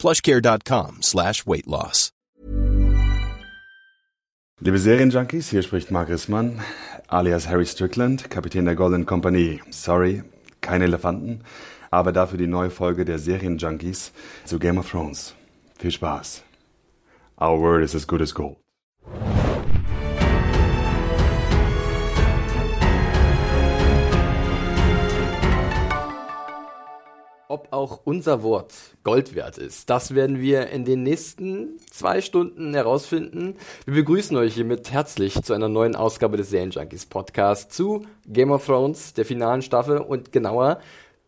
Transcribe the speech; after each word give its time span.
plushcare.com 0.00 1.02
slash 1.02 1.46
weight 1.46 1.66
loss. 1.66 2.10
Liebe 4.62 4.78
Serienjunkies, 4.78 5.48
hier 5.48 5.62
spricht 5.62 5.90
Mark 5.90 6.10
Rissmann, 6.10 6.60
alias 7.08 7.48
Harry 7.48 7.64
Strickland, 7.64 8.28
Kapitän 8.30 8.66
der 8.66 8.74
Golden 8.74 9.06
Company. 9.06 9.62
Sorry, 9.70 10.22
keine 10.60 10.84
Elefanten, 10.84 11.44
aber 11.90 12.12
dafür 12.12 12.36
die 12.36 12.46
neue 12.46 12.70
Folge 12.70 13.06
der 13.06 13.18
Serienjunkies 13.18 14.12
zu 14.44 14.58
Game 14.58 14.76
of 14.76 14.90
Thrones. 14.90 15.34
Viel 15.78 15.92
Spaß. 15.92 16.42
Our 17.40 17.58
word 17.58 17.82
is 17.82 17.94
as 17.94 18.06
good 18.06 18.20
as 18.20 18.34
gold. 18.34 18.58
Ob 27.50 27.72
auch 27.72 28.02
unser 28.04 28.44
Wort 28.44 28.74
Gold 29.02 29.34
wert 29.34 29.58
ist, 29.58 29.90
das 29.90 30.14
werden 30.14 30.40
wir 30.40 30.68
in 30.68 30.84
den 30.84 31.02
nächsten 31.02 31.80
zwei 31.90 32.20
Stunden 32.20 32.74
herausfinden. 32.74 33.56
Wir 33.86 33.94
begrüßen 33.94 34.36
euch 34.36 34.54
hiermit 34.54 34.92
herzlich 34.92 35.42
zu 35.42 35.52
einer 35.52 35.68
neuen 35.68 35.96
Ausgabe 35.96 36.36
des 36.36 36.50
Serienjunkies 36.50 37.06
Podcast 37.06 37.72
zu 37.72 38.06
Game 38.28 38.52
of 38.52 38.64
Thrones, 38.64 39.14
der 39.14 39.24
finalen 39.24 39.62
Staffel 39.62 39.98
und 39.98 40.30
genauer 40.30 40.78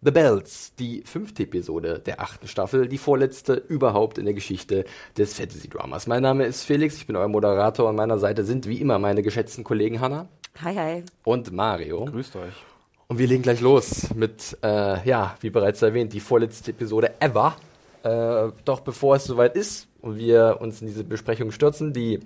The 0.02 0.12
Bells, 0.12 0.77
die 0.78 1.02
fünfte 1.05 1.42
Episode 1.42 1.98
der 1.98 2.20
achten 2.20 2.47
Staffel, 2.47 2.86
die 2.86 2.98
vorletzte 2.98 3.54
überhaupt 3.54 4.16
in 4.16 4.25
der 4.25 4.34
Geschichte 4.34 4.84
des 5.19 5.34
Fantasy-Dramas. 5.34 6.06
Mein 6.06 6.22
Name 6.22 6.44
ist 6.44 6.62
Felix, 6.62 6.98
ich 6.98 7.08
bin 7.08 7.16
euer 7.16 7.27
Moderator. 7.27 7.88
An 7.88 7.97
meiner 7.97 8.19
Seite 8.19 8.44
sind 8.44 8.69
wie 8.69 8.80
immer 8.80 9.00
meine 9.00 9.25
geschätzten 9.25 9.64
Kollegen 9.64 10.00
Hanna. 10.00 10.28
Hi, 10.62 10.77
hi. 10.77 11.04
Und 11.25 11.50
Mario. 11.50 12.04
Grüßt 12.04 12.36
euch. 12.36 12.54
Und 13.12 13.18
wir 13.18 13.27
legen 13.27 13.42
gleich 13.42 13.60
los 13.60 14.14
mit, 14.14 14.56
äh, 14.62 15.06
ja, 15.06 15.36
wie 15.42 15.50
bereits 15.50 15.82
erwähnt, 15.82 16.14
die 16.14 16.20
vorletzte 16.20 16.70
Episode 16.70 17.12
ever. 17.20 17.56
Äh, 18.04 18.52
doch 18.64 18.80
bevor 18.80 19.16
es 19.16 19.24
soweit 19.24 19.54
ist 19.54 19.86
und 20.00 20.16
wir 20.16 20.56
uns 20.62 20.80
in 20.80 20.86
diese 20.86 21.04
Besprechung 21.04 21.50
stürzen, 21.50 21.92
die 21.92 22.20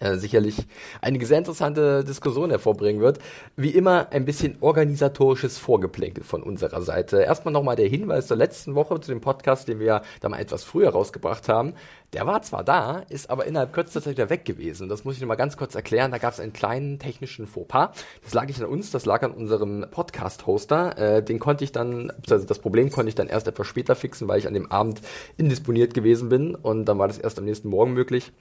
äh, 0.00 0.16
sicherlich 0.16 0.56
einige 1.00 1.26
sehr 1.26 1.38
interessante 1.38 2.04
Diskussionen 2.04 2.50
hervorbringen 2.50 3.00
wird. 3.00 3.18
Wie 3.56 3.70
immer 3.70 4.08
ein 4.10 4.24
bisschen 4.24 4.56
organisatorisches 4.60 5.58
Vorgeplänkel 5.58 6.24
von 6.24 6.42
unserer 6.42 6.82
Seite. 6.82 7.22
Erstmal 7.22 7.52
nochmal 7.52 7.76
der 7.76 7.88
Hinweis 7.88 8.26
zur 8.26 8.36
letzten 8.36 8.74
Woche 8.74 9.00
zu 9.00 9.12
dem 9.12 9.20
Podcast, 9.20 9.68
den 9.68 9.78
wir 9.78 10.02
da 10.20 10.28
mal 10.28 10.40
etwas 10.40 10.64
früher 10.64 10.90
rausgebracht 10.90 11.48
haben. 11.48 11.74
Der 12.12 12.26
war 12.26 12.42
zwar 12.42 12.64
da, 12.64 13.02
ist 13.08 13.30
aber 13.30 13.46
innerhalb 13.46 13.72
kürzester 13.72 14.02
Zeit 14.02 14.16
wieder 14.16 14.30
weg 14.30 14.44
gewesen. 14.44 14.88
Das 14.88 15.04
muss 15.04 15.14
ich 15.14 15.20
nochmal 15.20 15.36
ganz 15.36 15.56
kurz 15.56 15.76
erklären. 15.76 16.10
Da 16.10 16.18
gab 16.18 16.32
es 16.32 16.40
einen 16.40 16.52
kleinen 16.52 16.98
technischen 16.98 17.46
Fauxpas. 17.46 17.90
Das 18.24 18.34
lag 18.34 18.46
nicht 18.46 18.60
an 18.60 18.68
uns, 18.68 18.90
das 18.90 19.04
lag 19.04 19.22
an 19.22 19.30
unserem 19.30 19.86
Podcast-Hoster. 19.90 20.98
Äh, 20.98 21.22
den 21.22 21.38
konnte 21.38 21.62
ich 21.62 21.70
dann, 21.70 22.12
also 22.28 22.44
das 22.44 22.58
Problem 22.58 22.90
konnte 22.90 23.10
ich 23.10 23.14
dann 23.14 23.28
erst 23.28 23.46
etwas 23.46 23.66
später 23.68 23.94
fixen, 23.94 24.26
weil 24.26 24.40
ich 24.40 24.48
an 24.48 24.54
dem 24.54 24.72
Abend 24.72 25.00
indisponiert 25.36 25.94
gewesen 25.94 26.28
bin. 26.28 26.56
Und 26.56 26.86
dann 26.86 26.98
war 26.98 27.06
das 27.06 27.18
erst 27.18 27.38
am 27.38 27.44
nächsten 27.44 27.68
Morgen 27.68 27.92
möglich. 27.92 28.32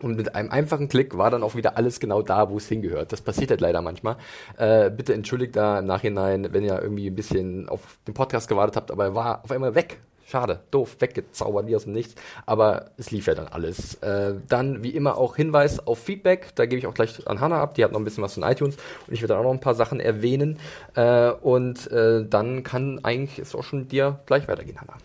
Und 0.00 0.16
mit 0.16 0.34
einem 0.34 0.50
einfachen 0.50 0.88
Klick 0.88 1.16
war 1.16 1.30
dann 1.30 1.42
auch 1.42 1.54
wieder 1.54 1.76
alles 1.76 2.00
genau 2.00 2.20
da, 2.20 2.50
wo 2.50 2.58
es 2.58 2.68
hingehört. 2.68 3.12
Das 3.12 3.22
passiert 3.22 3.50
halt 3.50 3.60
leider 3.60 3.80
manchmal. 3.80 4.16
Äh, 4.58 4.90
bitte 4.90 5.14
entschuldigt 5.14 5.56
da 5.56 5.78
im 5.78 5.86
Nachhinein, 5.86 6.52
wenn 6.52 6.64
ihr 6.64 6.80
irgendwie 6.80 7.08
ein 7.08 7.14
bisschen 7.14 7.68
auf 7.68 7.98
den 8.06 8.14
Podcast 8.14 8.48
gewartet 8.48 8.76
habt, 8.76 8.90
aber 8.90 9.04
er 9.04 9.14
war 9.14 9.44
auf 9.44 9.50
einmal 9.50 9.74
weg. 9.74 9.98
Schade, 10.28 10.58
doof, 10.72 10.96
weggezaubert 10.98 11.68
wie 11.68 11.76
aus 11.76 11.84
dem 11.84 11.92
Nichts. 11.92 12.16
Aber 12.46 12.90
es 12.96 13.12
lief 13.12 13.28
ja 13.28 13.34
dann 13.34 13.46
alles. 13.46 13.94
Äh, 14.02 14.34
dann, 14.48 14.82
wie 14.82 14.90
immer, 14.90 15.18
auch 15.18 15.36
Hinweis 15.36 15.86
auf 15.86 16.00
Feedback. 16.00 16.48
Da 16.56 16.66
gebe 16.66 16.80
ich 16.80 16.88
auch 16.88 16.94
gleich 16.94 17.28
an 17.28 17.40
Hannah 17.40 17.62
ab. 17.62 17.74
Die 17.74 17.84
hat 17.84 17.92
noch 17.92 18.00
ein 18.00 18.04
bisschen 18.04 18.24
was 18.24 18.34
von 18.34 18.42
iTunes. 18.42 18.76
Und 19.06 19.14
ich 19.14 19.22
werde 19.22 19.34
dann 19.34 19.38
auch 19.38 19.44
noch 19.44 19.52
ein 19.52 19.60
paar 19.60 19.76
Sachen 19.76 20.00
erwähnen. 20.00 20.58
Äh, 20.96 21.30
und 21.30 21.90
äh, 21.92 22.26
dann 22.28 22.64
kann 22.64 23.04
eigentlich 23.04 23.38
es 23.38 23.54
auch 23.54 23.62
schon 23.62 23.86
dir 23.86 24.18
gleich 24.26 24.48
weitergehen, 24.48 24.80
Hannah. 24.80 24.98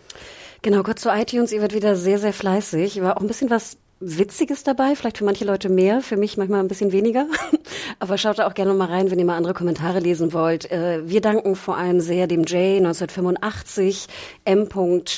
Genau, 0.64 0.82
kurz 0.82 1.02
zu 1.02 1.10
iTunes. 1.10 1.52
Ihr 1.52 1.62
wird 1.62 1.76
wieder 1.76 1.96
sehr, 1.96 2.18
sehr 2.18 2.34
fleißig. 2.34 3.04
War 3.04 3.18
auch 3.18 3.22
ein 3.22 3.28
bisschen 3.28 3.52
was 3.52 3.78
Witziges 4.02 4.64
dabei, 4.64 4.96
vielleicht 4.96 5.20
für 5.20 5.24
manche 5.24 5.46
Leute 5.46 5.70
mehr, 5.70 6.02
für 6.02 6.18
mich 6.18 6.36
manchmal 6.36 6.60
ein 6.60 6.68
bisschen 6.68 6.92
weniger. 6.92 7.28
Aber 8.00 8.18
schaut 8.18 8.40
da 8.40 8.48
auch 8.48 8.56
gerne 8.56 8.74
mal 8.74 8.88
rein, 8.88 9.12
wenn 9.12 9.20
ihr 9.20 9.26
mal 9.26 9.38
andere 9.38 9.54
Kommentare 9.54 10.00
lesen 10.00 10.34
wollt. 10.34 10.72
Äh, 10.72 11.08
wir 11.08 11.22
danken 11.22 11.56
vor 11.56 11.78
allem 11.78 12.02
sehr 12.02 12.26
dem 12.26 12.44
Jay 12.46 12.78
1985, 12.78 14.08
M. 14.44 14.68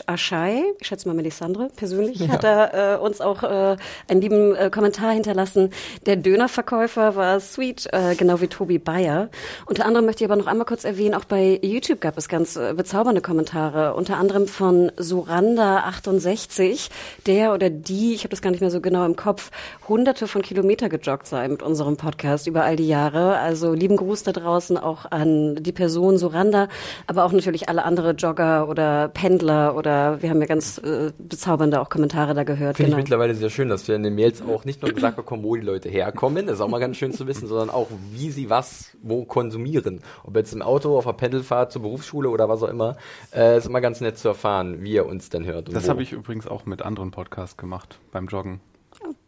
Aschai, 0.06 0.64
ich 0.80 0.88
schätze 0.88 1.08
mal 1.08 1.14
Melisandre 1.14 1.70
persönlich, 1.76 2.20
ja. 2.20 2.28
hat 2.28 2.44
er 2.44 2.96
äh, 2.96 2.98
uns 2.98 3.22
auch 3.22 3.44
äh, 3.44 3.78
einen 4.10 4.22
lieben 4.22 4.54
äh, 4.56 4.70
Kommentar 4.70 5.14
hinterlassen. 5.14 5.70
Der 6.06 6.18
Dönerverkäufer 6.18 7.16
war 7.16 7.40
sweet, 7.40 7.88
äh, 7.94 8.16
genau 8.16 8.42
wie 8.42 8.48
Tobi 8.48 8.80
Bayer. 8.80 9.30
Unter 9.66 9.86
anderem 9.86 10.06
möchte 10.06 10.26
ich 10.26 10.30
aber 10.30 10.40
noch 10.40 10.48
einmal 10.48 10.66
kurz 10.66 10.84
erwähnen, 10.84 11.14
auch 11.16 11.26
bei 11.26 11.58
YouTube 11.62 12.02
gab 12.02 12.18
es 12.18 12.28
ganz 12.28 12.58
äh, 12.58 12.74
bezaubernde 12.76 13.22
Kommentare, 13.22 13.94
unter 13.94 14.18
anderem 14.18 14.48
von 14.48 14.92
Suranda68, 14.98 16.90
der 17.28 17.54
oder 17.54 17.70
die, 17.70 18.14
ich 18.14 18.22
habe 18.22 18.30
das 18.30 18.42
gar 18.42 18.52
nicht 18.52 18.60
mehr 18.60 18.72
so 18.72 18.73
genau 18.82 19.06
im 19.06 19.16
Kopf, 19.16 19.52
hunderte 19.88 20.28
von 20.28 20.42
Kilometer 20.42 20.90
gejoggt 20.90 21.28
sei 21.28 21.48
mit 21.48 21.62
unserem 21.64 21.98
Podcast 21.98 22.48
über 22.48 22.64
all 22.64 22.76
die 22.76 22.88
Jahre. 22.88 23.38
Also 23.38 23.74
lieben 23.74 23.98
Gruß 23.98 24.24
da 24.24 24.32
draußen 24.32 24.78
auch 24.78 25.12
an 25.12 25.56
die 25.56 25.72
Person 25.72 26.18
Soranda, 26.18 26.68
aber 27.08 27.26
auch 27.26 27.32
natürlich 27.32 27.70
alle 27.70 27.84
andere 27.84 28.12
Jogger 28.12 28.68
oder 28.68 29.10
Pendler 29.10 29.76
oder 29.76 30.22
wir 30.22 30.30
haben 30.30 30.42
ja 30.42 30.48
ganz 30.48 30.78
äh, 30.80 31.12
bezaubernde 31.18 31.82
auch 31.82 31.90
Kommentare 31.90 32.34
da 32.34 32.44
gehört. 32.44 32.78
Finde 32.78 32.92
genau. 32.92 33.00
ich 33.00 33.04
mittlerweile 33.06 33.36
sehr 33.36 33.50
schön, 33.50 33.70
dass 33.70 33.88
wir 33.88 33.96
in 33.96 34.04
den 34.04 34.16
Mails 34.16 34.42
auch 34.42 34.66
nicht 34.66 34.82
nur 34.82 34.92
gesagt 34.92 35.16
bekommen, 35.16 35.44
wo 35.44 35.56
die 35.56 35.62
Leute 35.62 35.90
herkommen, 35.90 36.48
das 36.48 36.56
ist 36.56 36.62
auch 36.62 36.70
mal 36.70 36.80
ganz 36.80 36.98
schön 36.98 37.12
zu 37.12 37.28
wissen, 37.28 37.48
sondern 37.48 37.70
auch, 37.70 37.88
wie 38.12 38.32
sie 38.32 38.50
was 38.50 38.94
wo 39.04 39.26
konsumieren. 39.26 40.02
Ob 40.24 40.36
jetzt 40.36 40.54
im 40.54 40.62
Auto, 40.62 40.98
auf 40.98 41.06
der 41.06 41.14
Pendelfahrt 41.14 41.72
zur 41.72 41.82
Berufsschule 41.84 42.30
oder 42.30 42.50
was 42.50 42.64
auch 42.64 42.70
immer. 42.70 42.96
Äh, 43.34 43.58
ist 43.58 43.68
immer 43.68 43.82
ganz 43.82 44.02
nett 44.02 44.18
zu 44.18 44.30
erfahren, 44.30 44.84
wie 44.84 44.94
ihr 44.94 45.06
uns 45.06 45.30
denn 45.30 45.46
hört. 45.46 45.74
das 45.74 45.90
habe 45.90 46.02
ich 46.02 46.12
übrigens 46.12 46.48
auch 46.48 46.66
mit 46.66 46.82
anderen 46.82 47.12
Podcasts 47.12 47.58
gemacht 47.58 48.00
beim 48.12 48.28
Joggen. 48.28 48.62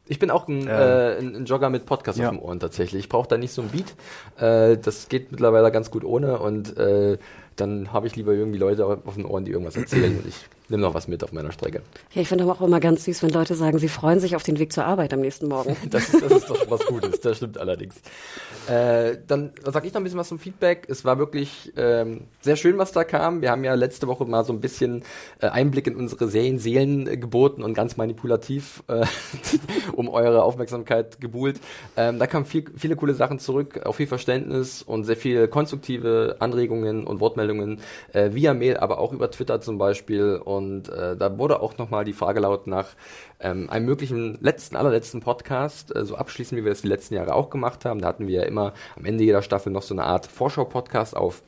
Ich 0.07 0.19
bin 0.19 0.29
auch 0.29 0.47
ein, 0.47 0.67
äh, 0.67 1.17
ein, 1.19 1.35
ein 1.35 1.45
Jogger 1.45 1.69
mit 1.69 1.85
Podcast 1.85 2.19
ja. 2.19 2.29
auf 2.29 2.35
dem 2.35 2.41
Ohren 2.41 2.59
tatsächlich. 2.59 3.05
Ich 3.05 3.09
brauche 3.09 3.27
da 3.27 3.37
nicht 3.37 3.53
so 3.53 3.63
ein 3.63 3.69
Beat. 3.69 3.95
Äh, 4.37 4.77
das 4.77 5.09
geht 5.09 5.31
mittlerweile 5.31 5.71
ganz 5.71 5.89
gut 5.89 6.03
ohne 6.03 6.39
und 6.39 6.77
äh, 6.77 7.17
dann 7.55 7.91
habe 7.91 8.07
ich 8.07 8.15
lieber 8.15 8.33
irgendwie 8.33 8.59
Leute 8.59 8.85
auf 8.85 9.15
den 9.15 9.25
Ohren, 9.25 9.45
die 9.45 9.51
irgendwas 9.51 9.75
erzählen 9.75 10.17
und 10.23 10.27
ich 10.27 10.47
nehme 10.69 10.83
noch 10.83 10.93
was 10.93 11.07
mit 11.07 11.23
auf 11.23 11.31
meiner 11.31 11.51
Strecke. 11.51 11.81
Ja, 12.13 12.21
ich 12.21 12.27
finde 12.27 12.45
auch 12.45 12.61
immer 12.61 12.79
ganz 12.79 13.05
süß, 13.05 13.23
wenn 13.23 13.29
Leute 13.29 13.55
sagen, 13.55 13.79
sie 13.79 13.89
freuen 13.89 14.19
sich 14.19 14.35
auf 14.35 14.43
den 14.43 14.59
Weg 14.59 14.73
zur 14.73 14.85
Arbeit 14.85 15.13
am 15.13 15.21
nächsten 15.21 15.47
Morgen. 15.47 15.75
das, 15.89 16.11
das 16.11 16.31
ist 16.31 16.49
doch 16.49 16.69
was 16.69 16.85
Gutes, 16.85 17.21
das 17.21 17.37
stimmt 17.37 17.57
allerdings. 17.57 17.95
Äh, 18.67 19.17
dann 19.27 19.51
sage 19.63 19.87
ich 19.87 19.93
noch 19.93 20.01
ein 20.01 20.03
bisschen 20.03 20.19
was 20.19 20.29
zum 20.29 20.39
Feedback. 20.39 20.87
Es 20.89 21.05
war 21.05 21.19
wirklich 21.19 21.73
ähm, 21.77 22.21
sehr 22.41 22.55
schön, 22.55 22.77
was 22.77 22.91
da 22.91 23.03
kam. 23.03 23.41
Wir 23.41 23.51
haben 23.51 23.63
ja 23.63 23.73
letzte 23.75 24.07
Woche 24.07 24.25
mal 24.25 24.43
so 24.43 24.53
ein 24.53 24.61
bisschen 24.61 25.03
äh, 25.39 25.47
Einblick 25.47 25.87
in 25.87 25.95
unsere 25.95 26.27
Serienseelen 26.27 27.07
äh, 27.07 27.17
geboten 27.17 27.63
und 27.63 27.73
ganz 27.73 27.97
manipulativ 27.97 28.83
äh, 28.87 29.05
um 29.93 30.09
eure 30.09 30.43
Aufmerksamkeit 30.43 31.21
gebuhlt. 31.21 31.59
Ähm, 31.95 32.19
da 32.19 32.27
kamen 32.27 32.45
viel, 32.45 32.65
viele 32.75 32.95
coole 32.95 33.13
Sachen 33.13 33.39
zurück, 33.39 33.81
auch 33.85 33.95
viel 33.95 34.07
Verständnis 34.07 34.81
und 34.81 35.03
sehr 35.03 35.17
viele 35.17 35.47
konstruktive 35.47 36.37
Anregungen 36.39 37.05
und 37.05 37.19
Wortmeldungen 37.19 37.79
äh, 38.13 38.31
via 38.33 38.53
Mail, 38.53 38.77
aber 38.77 38.99
auch 38.99 39.13
über 39.13 39.29
Twitter 39.29 39.61
zum 39.61 39.77
Beispiel. 39.77 40.41
Und 40.43 40.54
äh, 40.89 41.15
da 41.17 41.37
wurde 41.37 41.59
auch 41.59 41.77
nochmal 41.77 42.05
die 42.05 42.13
Frage 42.13 42.39
laut 42.39 42.67
nach 42.67 42.89
ähm, 43.39 43.69
einem 43.69 43.85
möglichen 43.85 44.37
letzten, 44.41 44.75
allerletzten 44.75 45.21
Podcast, 45.21 45.95
äh, 45.95 46.05
so 46.05 46.15
abschließen, 46.15 46.57
wie 46.57 46.63
wir 46.63 46.71
das 46.71 46.81
die 46.81 46.87
letzten 46.87 47.15
Jahre 47.15 47.33
auch 47.33 47.49
gemacht 47.49 47.85
haben. 47.85 48.01
Da 48.01 48.07
hatten 48.07 48.27
wir 48.27 48.41
ja 48.41 48.43
immer 48.43 48.73
am 48.95 49.05
Ende 49.05 49.23
jeder 49.23 49.41
Staffel 49.41 49.71
noch 49.71 49.83
so 49.83 49.93
eine 49.93 50.03
Art 50.03 50.25
Vorschau-Podcast 50.27 51.15
auf 51.15 51.41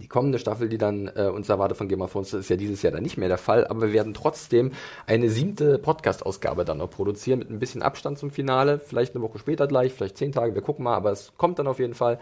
die 0.00 0.08
kommende 0.08 0.38
Staffel, 0.38 0.68
die 0.68 0.78
dann 0.78 1.10
äh, 1.14 1.24
uns 1.24 1.48
erwartet 1.48 1.76
von 1.76 1.88
Game 1.88 2.00
of 2.00 2.12
Thrones, 2.12 2.32
ist 2.32 2.48
ja 2.48 2.56
dieses 2.56 2.82
Jahr 2.82 2.92
dann 2.92 3.02
nicht 3.02 3.18
mehr 3.18 3.28
der 3.28 3.38
Fall, 3.38 3.66
aber 3.66 3.82
wir 3.82 3.92
werden 3.92 4.14
trotzdem 4.14 4.72
eine 5.06 5.28
siebte 5.28 5.78
Podcast-Ausgabe 5.78 6.64
dann 6.64 6.78
noch 6.78 6.90
produzieren 6.90 7.40
mit 7.40 7.50
ein 7.50 7.58
bisschen 7.58 7.82
Abstand 7.82 8.18
zum 8.18 8.30
Finale, 8.30 8.78
vielleicht 8.78 9.14
eine 9.14 9.22
Woche 9.22 9.38
später 9.38 9.66
gleich, 9.66 9.92
vielleicht 9.92 10.16
zehn 10.16 10.32
Tage, 10.32 10.54
wir 10.54 10.62
gucken 10.62 10.84
mal, 10.84 10.96
aber 10.96 11.12
es 11.12 11.32
kommt 11.36 11.58
dann 11.58 11.66
auf 11.66 11.78
jeden 11.78 11.94
Fall 11.94 12.18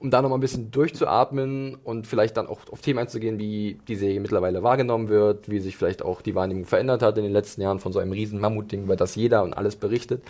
um 0.00 0.10
da 0.10 0.22
nochmal 0.22 0.38
ein 0.38 0.40
bisschen 0.40 0.70
durchzuatmen 0.70 1.76
und 1.84 2.06
vielleicht 2.06 2.36
dann 2.36 2.46
auch 2.46 2.60
auf 2.70 2.80
Themen 2.80 2.98
einzugehen, 2.98 3.38
wie 3.38 3.78
die 3.86 3.96
Serie 3.96 4.18
mittlerweile 4.18 4.62
wahrgenommen 4.62 5.08
wird, 5.08 5.50
wie 5.50 5.60
sich 5.60 5.76
vielleicht 5.76 6.02
auch 6.02 6.22
die 6.22 6.34
Wahrnehmung 6.34 6.64
verändert 6.64 7.02
hat 7.02 7.18
in 7.18 7.24
den 7.24 7.32
letzten 7.32 7.60
Jahren 7.60 7.80
von 7.80 7.92
so 7.92 7.98
einem 7.98 8.12
riesen 8.12 8.40
Mammutding, 8.40 8.84
über 8.84 8.96
das 8.96 9.14
jeder 9.14 9.42
und 9.42 9.52
alles 9.52 9.76
berichtet. 9.76 10.22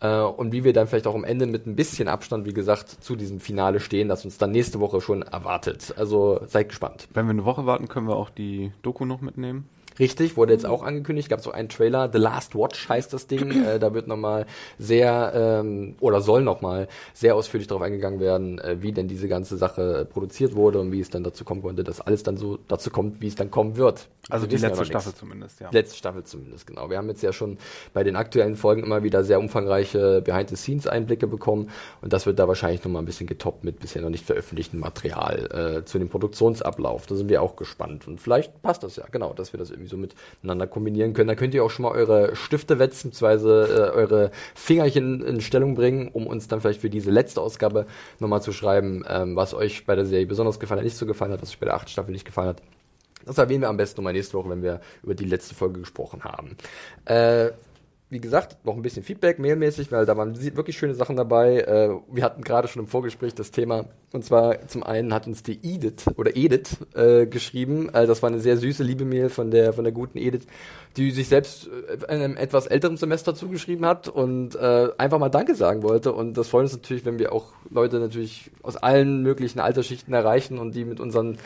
Äh, 0.00 0.20
und 0.20 0.52
wie 0.52 0.64
wir 0.64 0.72
dann 0.72 0.88
vielleicht 0.88 1.06
auch 1.06 1.14
am 1.14 1.24
Ende 1.24 1.46
mit 1.46 1.66
ein 1.66 1.76
bisschen 1.76 2.08
Abstand, 2.08 2.46
wie 2.46 2.52
gesagt, 2.52 2.88
zu 2.88 3.14
diesem 3.14 3.38
Finale 3.38 3.78
stehen, 3.78 4.08
das 4.08 4.24
uns 4.24 4.38
dann 4.38 4.50
nächste 4.50 4.80
Woche 4.80 5.00
schon 5.00 5.22
erwartet. 5.22 5.94
Also 5.96 6.40
seid 6.46 6.68
gespannt. 6.68 7.06
Wenn 7.14 7.26
wir 7.26 7.30
eine 7.30 7.44
Woche 7.44 7.64
warten, 7.64 7.88
können 7.88 8.08
wir 8.08 8.16
auch 8.16 8.30
die 8.30 8.72
Doku 8.82 9.04
noch 9.04 9.20
mitnehmen. 9.20 9.68
Richtig, 9.98 10.36
wurde 10.36 10.52
jetzt 10.52 10.66
auch 10.66 10.82
angekündigt, 10.82 11.28
gab 11.28 11.38
es 11.38 11.44
so 11.44 11.52
einen 11.52 11.68
Trailer, 11.68 12.10
The 12.12 12.18
Last 12.18 12.54
Watch 12.54 12.88
heißt 12.88 13.12
das 13.12 13.26
Ding, 13.26 13.50
äh, 13.66 13.78
da 13.78 13.94
wird 13.94 14.08
nochmal 14.08 14.46
sehr, 14.78 15.32
ähm, 15.34 15.96
oder 16.00 16.20
soll 16.20 16.42
nochmal 16.42 16.88
sehr 17.14 17.34
ausführlich 17.34 17.68
darauf 17.68 17.82
eingegangen 17.82 18.20
werden, 18.20 18.58
äh, 18.58 18.76
wie 18.80 18.92
denn 18.92 19.08
diese 19.08 19.28
ganze 19.28 19.56
Sache 19.56 20.06
produziert 20.10 20.54
wurde 20.54 20.80
und 20.80 20.92
wie 20.92 21.00
es 21.00 21.10
dann 21.10 21.24
dazu 21.24 21.44
kommen 21.44 21.62
konnte, 21.62 21.84
dass 21.84 22.00
alles 22.00 22.22
dann 22.22 22.36
so 22.36 22.58
dazu 22.68 22.90
kommt, 22.90 23.20
wie 23.20 23.28
es 23.28 23.34
dann 23.34 23.50
kommen 23.50 23.76
wird. 23.76 24.08
Also 24.28 24.44
Wir 24.44 24.56
die 24.56 24.62
ja 24.62 24.68
letzte 24.68 24.82
nichts. 24.82 25.02
Staffel 25.02 25.14
zumindest, 25.14 25.60
ja. 25.60 25.70
Letzte 25.70 25.96
Staffel 25.96 26.24
zumindest, 26.24 26.66
genau. 26.66 26.90
Wir 26.90 26.98
haben 26.98 27.08
jetzt 27.08 27.22
ja 27.22 27.32
schon 27.32 27.58
bei 27.92 28.04
den 28.04 28.16
aktuellen 28.16 28.56
Folgen 28.56 28.82
immer 28.82 29.02
wieder 29.02 29.24
sehr 29.24 29.38
umfangreiche 29.38 30.22
Behind-the-Scenes-Einblicke 30.22 31.26
bekommen 31.26 31.70
und 32.00 32.12
das 32.12 32.26
wird 32.26 32.38
da 32.38 32.48
wahrscheinlich 32.48 32.84
nochmal 32.84 33.02
ein 33.02 33.06
bisschen 33.06 33.26
getoppt 33.26 33.64
mit 33.64 33.80
bisher 33.80 34.02
noch 34.02 34.10
nicht 34.10 34.24
veröffentlichtem 34.24 34.80
Material 34.80 35.80
äh, 35.80 35.84
zu 35.84 35.98
dem 35.98 36.08
Produktionsablauf. 36.08 37.06
Da 37.06 37.14
sind 37.14 37.28
wir 37.28 37.42
auch 37.42 37.56
gespannt 37.56 38.06
und 38.06 38.20
vielleicht 38.20 38.62
passt 38.62 38.82
das 38.82 38.96
ja, 38.96 39.04
genau, 39.10 39.32
dass 39.32 39.52
wir 39.52 39.58
das 39.58 39.70
irgendwie 39.70 39.81
so 39.88 39.96
miteinander 39.96 40.66
kombinieren 40.66 41.12
können. 41.12 41.28
Da 41.28 41.34
könnt 41.34 41.54
ihr 41.54 41.64
auch 41.64 41.70
schon 41.70 41.84
mal 41.84 41.92
eure 41.92 42.34
Stifte 42.36 42.78
wetzen, 42.78 43.10
beziehungsweise 43.10 43.90
äh, 43.92 43.96
eure 43.96 44.30
Fingerchen 44.54 45.22
in 45.22 45.40
Stellung 45.40 45.74
bringen, 45.74 46.08
um 46.12 46.26
uns 46.26 46.48
dann 46.48 46.60
vielleicht 46.60 46.80
für 46.80 46.90
diese 46.90 47.10
letzte 47.10 47.40
Ausgabe 47.40 47.86
nochmal 48.18 48.42
zu 48.42 48.52
schreiben, 48.52 49.04
ähm, 49.08 49.36
was 49.36 49.54
euch 49.54 49.86
bei 49.86 49.94
der 49.94 50.06
Serie 50.06 50.26
besonders 50.26 50.60
gefallen 50.60 50.80
hat, 50.80 50.84
nicht 50.84 50.96
so 50.96 51.06
gefallen 51.06 51.32
hat, 51.32 51.42
was 51.42 51.50
euch 51.50 51.58
bei 51.58 51.66
der 51.66 51.74
achten 51.74 51.88
Staffel 51.88 52.12
nicht 52.12 52.24
gefallen 52.24 52.48
hat. 52.48 52.62
Das 53.24 53.38
erwähnen 53.38 53.62
wir 53.62 53.68
am 53.68 53.76
besten 53.76 54.00
nochmal 54.00 54.12
nächste 54.12 54.34
Woche, 54.34 54.50
wenn 54.50 54.62
wir 54.62 54.80
über 55.02 55.14
die 55.14 55.24
letzte 55.24 55.54
Folge 55.54 55.80
gesprochen 55.80 56.24
haben. 56.24 56.56
Äh, 57.04 57.52
wie 58.12 58.20
gesagt, 58.20 58.64
noch 58.64 58.76
ein 58.76 58.82
bisschen 58.82 59.02
Feedback, 59.02 59.38
mailmäßig, 59.38 59.90
weil 59.90 60.04
da 60.04 60.16
waren 60.16 60.38
wirklich 60.54 60.76
schöne 60.76 60.94
Sachen 60.94 61.16
dabei. 61.16 61.60
Äh, 61.60 61.90
wir 62.12 62.22
hatten 62.22 62.42
gerade 62.42 62.68
schon 62.68 62.82
im 62.82 62.86
Vorgespräch 62.86 63.34
das 63.34 63.50
Thema, 63.50 63.86
und 64.12 64.22
zwar 64.22 64.68
zum 64.68 64.82
einen 64.82 65.14
hat 65.14 65.26
uns 65.26 65.42
die 65.42 65.58
Edith 65.62 66.04
oder 66.16 66.36
Edith 66.36 66.76
äh, 66.94 67.26
geschrieben. 67.26 67.88
Äh, 67.94 68.06
das 68.06 68.22
war 68.22 68.28
eine 68.28 68.40
sehr 68.40 68.58
süße 68.58 68.84
liebe 68.84 69.06
Mail 69.06 69.30
von 69.30 69.50
der 69.50 69.72
von 69.72 69.84
der 69.84 69.94
guten 69.94 70.18
Edith, 70.18 70.46
die 70.98 71.10
sich 71.10 71.28
selbst 71.28 71.70
äh, 71.88 72.06
einem 72.06 72.36
etwas 72.36 72.66
älteren 72.66 72.98
Semester 72.98 73.34
zugeschrieben 73.34 73.86
hat 73.86 74.08
und 74.08 74.54
äh, 74.56 74.90
einfach 74.98 75.18
mal 75.18 75.30
Danke 75.30 75.54
sagen 75.54 75.82
wollte. 75.82 76.12
Und 76.12 76.36
das 76.36 76.48
freut 76.48 76.64
uns 76.64 76.72
natürlich, 76.72 77.06
wenn 77.06 77.18
wir 77.18 77.32
auch 77.32 77.46
Leute 77.70 77.98
natürlich 77.98 78.50
aus 78.62 78.76
allen 78.76 79.22
möglichen 79.22 79.58
Altersschichten 79.58 80.12
erreichen 80.12 80.58
und 80.58 80.74
die 80.74 80.84
mit 80.84 81.00
unseren 81.00 81.38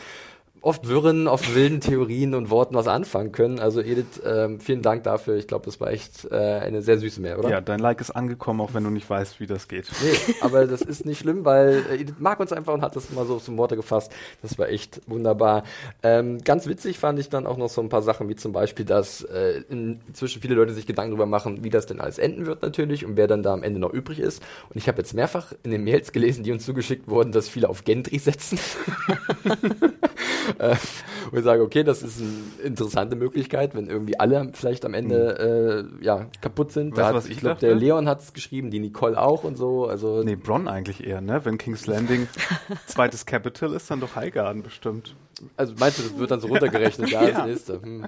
oft 0.67 0.89
wirren, 0.89 1.29
oft 1.29 1.55
wilden 1.55 1.79
Theorien 1.79 2.35
und 2.35 2.49
Worten 2.49 2.75
was 2.75 2.89
anfangen 2.89 3.31
können. 3.31 3.57
Also 3.57 3.79
Edith, 3.79 4.21
ähm, 4.25 4.59
vielen 4.59 4.81
Dank 4.81 5.03
dafür. 5.03 5.37
Ich 5.37 5.47
glaube, 5.47 5.63
das 5.63 5.79
war 5.79 5.91
echt 5.91 6.29
äh, 6.29 6.35
eine 6.35 6.81
sehr 6.81 6.97
süße 6.97 7.21
Mail, 7.21 7.37
oder? 7.37 7.49
Ja, 7.49 7.61
dein 7.61 7.79
Like 7.79 8.01
ist 8.01 8.11
angekommen, 8.11 8.59
auch 8.59 8.73
wenn 8.73 8.83
du 8.83 8.89
nicht 8.89 9.09
weißt, 9.09 9.39
wie 9.39 9.47
das 9.47 9.69
geht. 9.69 9.87
Nee, 10.03 10.35
aber 10.41 10.67
das 10.67 10.81
ist 10.81 11.05
nicht 11.05 11.19
schlimm, 11.19 11.45
weil 11.45 11.85
äh, 11.89 12.01
Edith 12.01 12.15
mag 12.19 12.41
uns 12.41 12.51
einfach 12.51 12.73
und 12.73 12.81
hat 12.81 12.97
das 12.97 13.09
mal 13.11 13.25
so 13.25 13.39
zum 13.39 13.57
Worte 13.57 13.77
gefasst. 13.77 14.11
Das 14.41 14.59
war 14.59 14.67
echt 14.67 15.01
wunderbar. 15.07 15.63
Ähm, 16.03 16.43
ganz 16.43 16.67
witzig 16.67 16.99
fand 16.99 17.17
ich 17.17 17.29
dann 17.29 17.47
auch 17.47 17.55
noch 17.55 17.69
so 17.69 17.79
ein 17.79 17.87
paar 17.87 18.01
Sachen, 18.01 18.27
wie 18.27 18.35
zum 18.35 18.51
Beispiel, 18.51 18.83
dass 18.83 19.23
äh, 19.23 19.61
inzwischen 19.69 20.41
viele 20.41 20.55
Leute 20.55 20.73
sich 20.73 20.85
Gedanken 20.85 21.11
darüber 21.11 21.27
machen, 21.27 21.63
wie 21.63 21.69
das 21.69 21.85
denn 21.85 22.01
alles 22.01 22.17
enden 22.17 22.45
wird 22.45 22.61
natürlich 22.61 23.05
und 23.05 23.15
wer 23.15 23.27
dann 23.27 23.41
da 23.41 23.53
am 23.53 23.63
Ende 23.63 23.79
noch 23.79 23.93
übrig 23.93 24.19
ist. 24.19 24.43
Und 24.69 24.75
ich 24.75 24.89
habe 24.89 24.97
jetzt 24.97 25.13
mehrfach 25.13 25.53
in 25.63 25.71
den 25.71 25.85
Mails 25.85 26.11
gelesen, 26.11 26.43
die 26.43 26.51
uns 26.51 26.65
zugeschickt 26.65 27.09
wurden, 27.09 27.31
dass 27.31 27.47
viele 27.47 27.69
auf 27.69 27.85
Gendry 27.85 28.19
setzen. 28.19 28.59
äh, 30.59 30.75
und 31.31 31.37
ich 31.37 31.43
sage, 31.43 31.61
okay, 31.63 31.83
das 31.83 32.03
ist 32.03 32.19
eine 32.21 32.65
interessante 32.67 33.15
Möglichkeit, 33.15 33.75
wenn 33.75 33.87
irgendwie 33.87 34.19
alle 34.19 34.49
vielleicht 34.53 34.85
am 34.85 34.93
Ende 34.93 35.89
äh, 35.99 36.03
ja, 36.05 36.27
kaputt 36.41 36.71
sind. 36.71 36.91
Weißt 36.91 36.99
Da 36.99 37.05
hat- 37.07 37.15
was 37.15 37.25
ich 37.25 37.31
ich 37.33 37.39
glaube, 37.39 37.59
der 37.59 37.75
Leon 37.75 38.07
hat 38.07 38.21
es 38.21 38.33
geschrieben, 38.33 38.71
die 38.71 38.79
Nicole 38.79 39.19
auch 39.21 39.43
und 39.43 39.57
so. 39.57 39.87
Also 39.87 40.23
Nee, 40.23 40.35
Bronn 40.35 40.67
eigentlich 40.67 41.05
eher, 41.05 41.21
ne? 41.21 41.41
Wenn 41.45 41.57
King's 41.57 41.85
Landing 41.87 42.27
zweites 42.87 43.25
Capital 43.25 43.73
ist, 43.73 43.89
dann 43.91 43.99
doch 43.99 44.15
Highgarden 44.15 44.63
bestimmt. 44.63 45.15
Also 45.55 45.73
meinst 45.79 45.99
du, 45.99 46.03
das 46.03 46.17
wird 46.17 46.31
dann 46.31 46.39
so 46.39 46.47
runtergerechnet, 46.47 47.09
ja, 47.09 47.23
Ja. 47.27 47.29
das 47.31 47.45
nächste. 47.45 47.81
Hm. 47.81 48.07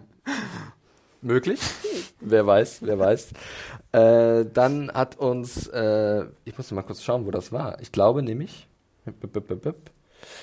Möglich? 1.21 1.59
Wer 2.21 2.47
weiß, 2.47 2.79
wer 2.81 2.97
weiß. 2.97 3.29
Äh, 3.91 4.45
dann 4.53 4.89
hat 4.93 5.17
uns, 5.17 5.67
äh, 5.67 6.25
ich 6.45 6.57
muss 6.57 6.71
mal 6.71 6.81
kurz 6.83 7.03
schauen, 7.03 7.25
wo 7.25 7.31
das 7.31 7.51
war. 7.51 7.79
Ich 7.81 7.91
glaube 7.91 8.23
nämlich, 8.23 8.67
bip, 9.05 9.33
bip, 9.33 9.61
bip. 9.61 9.75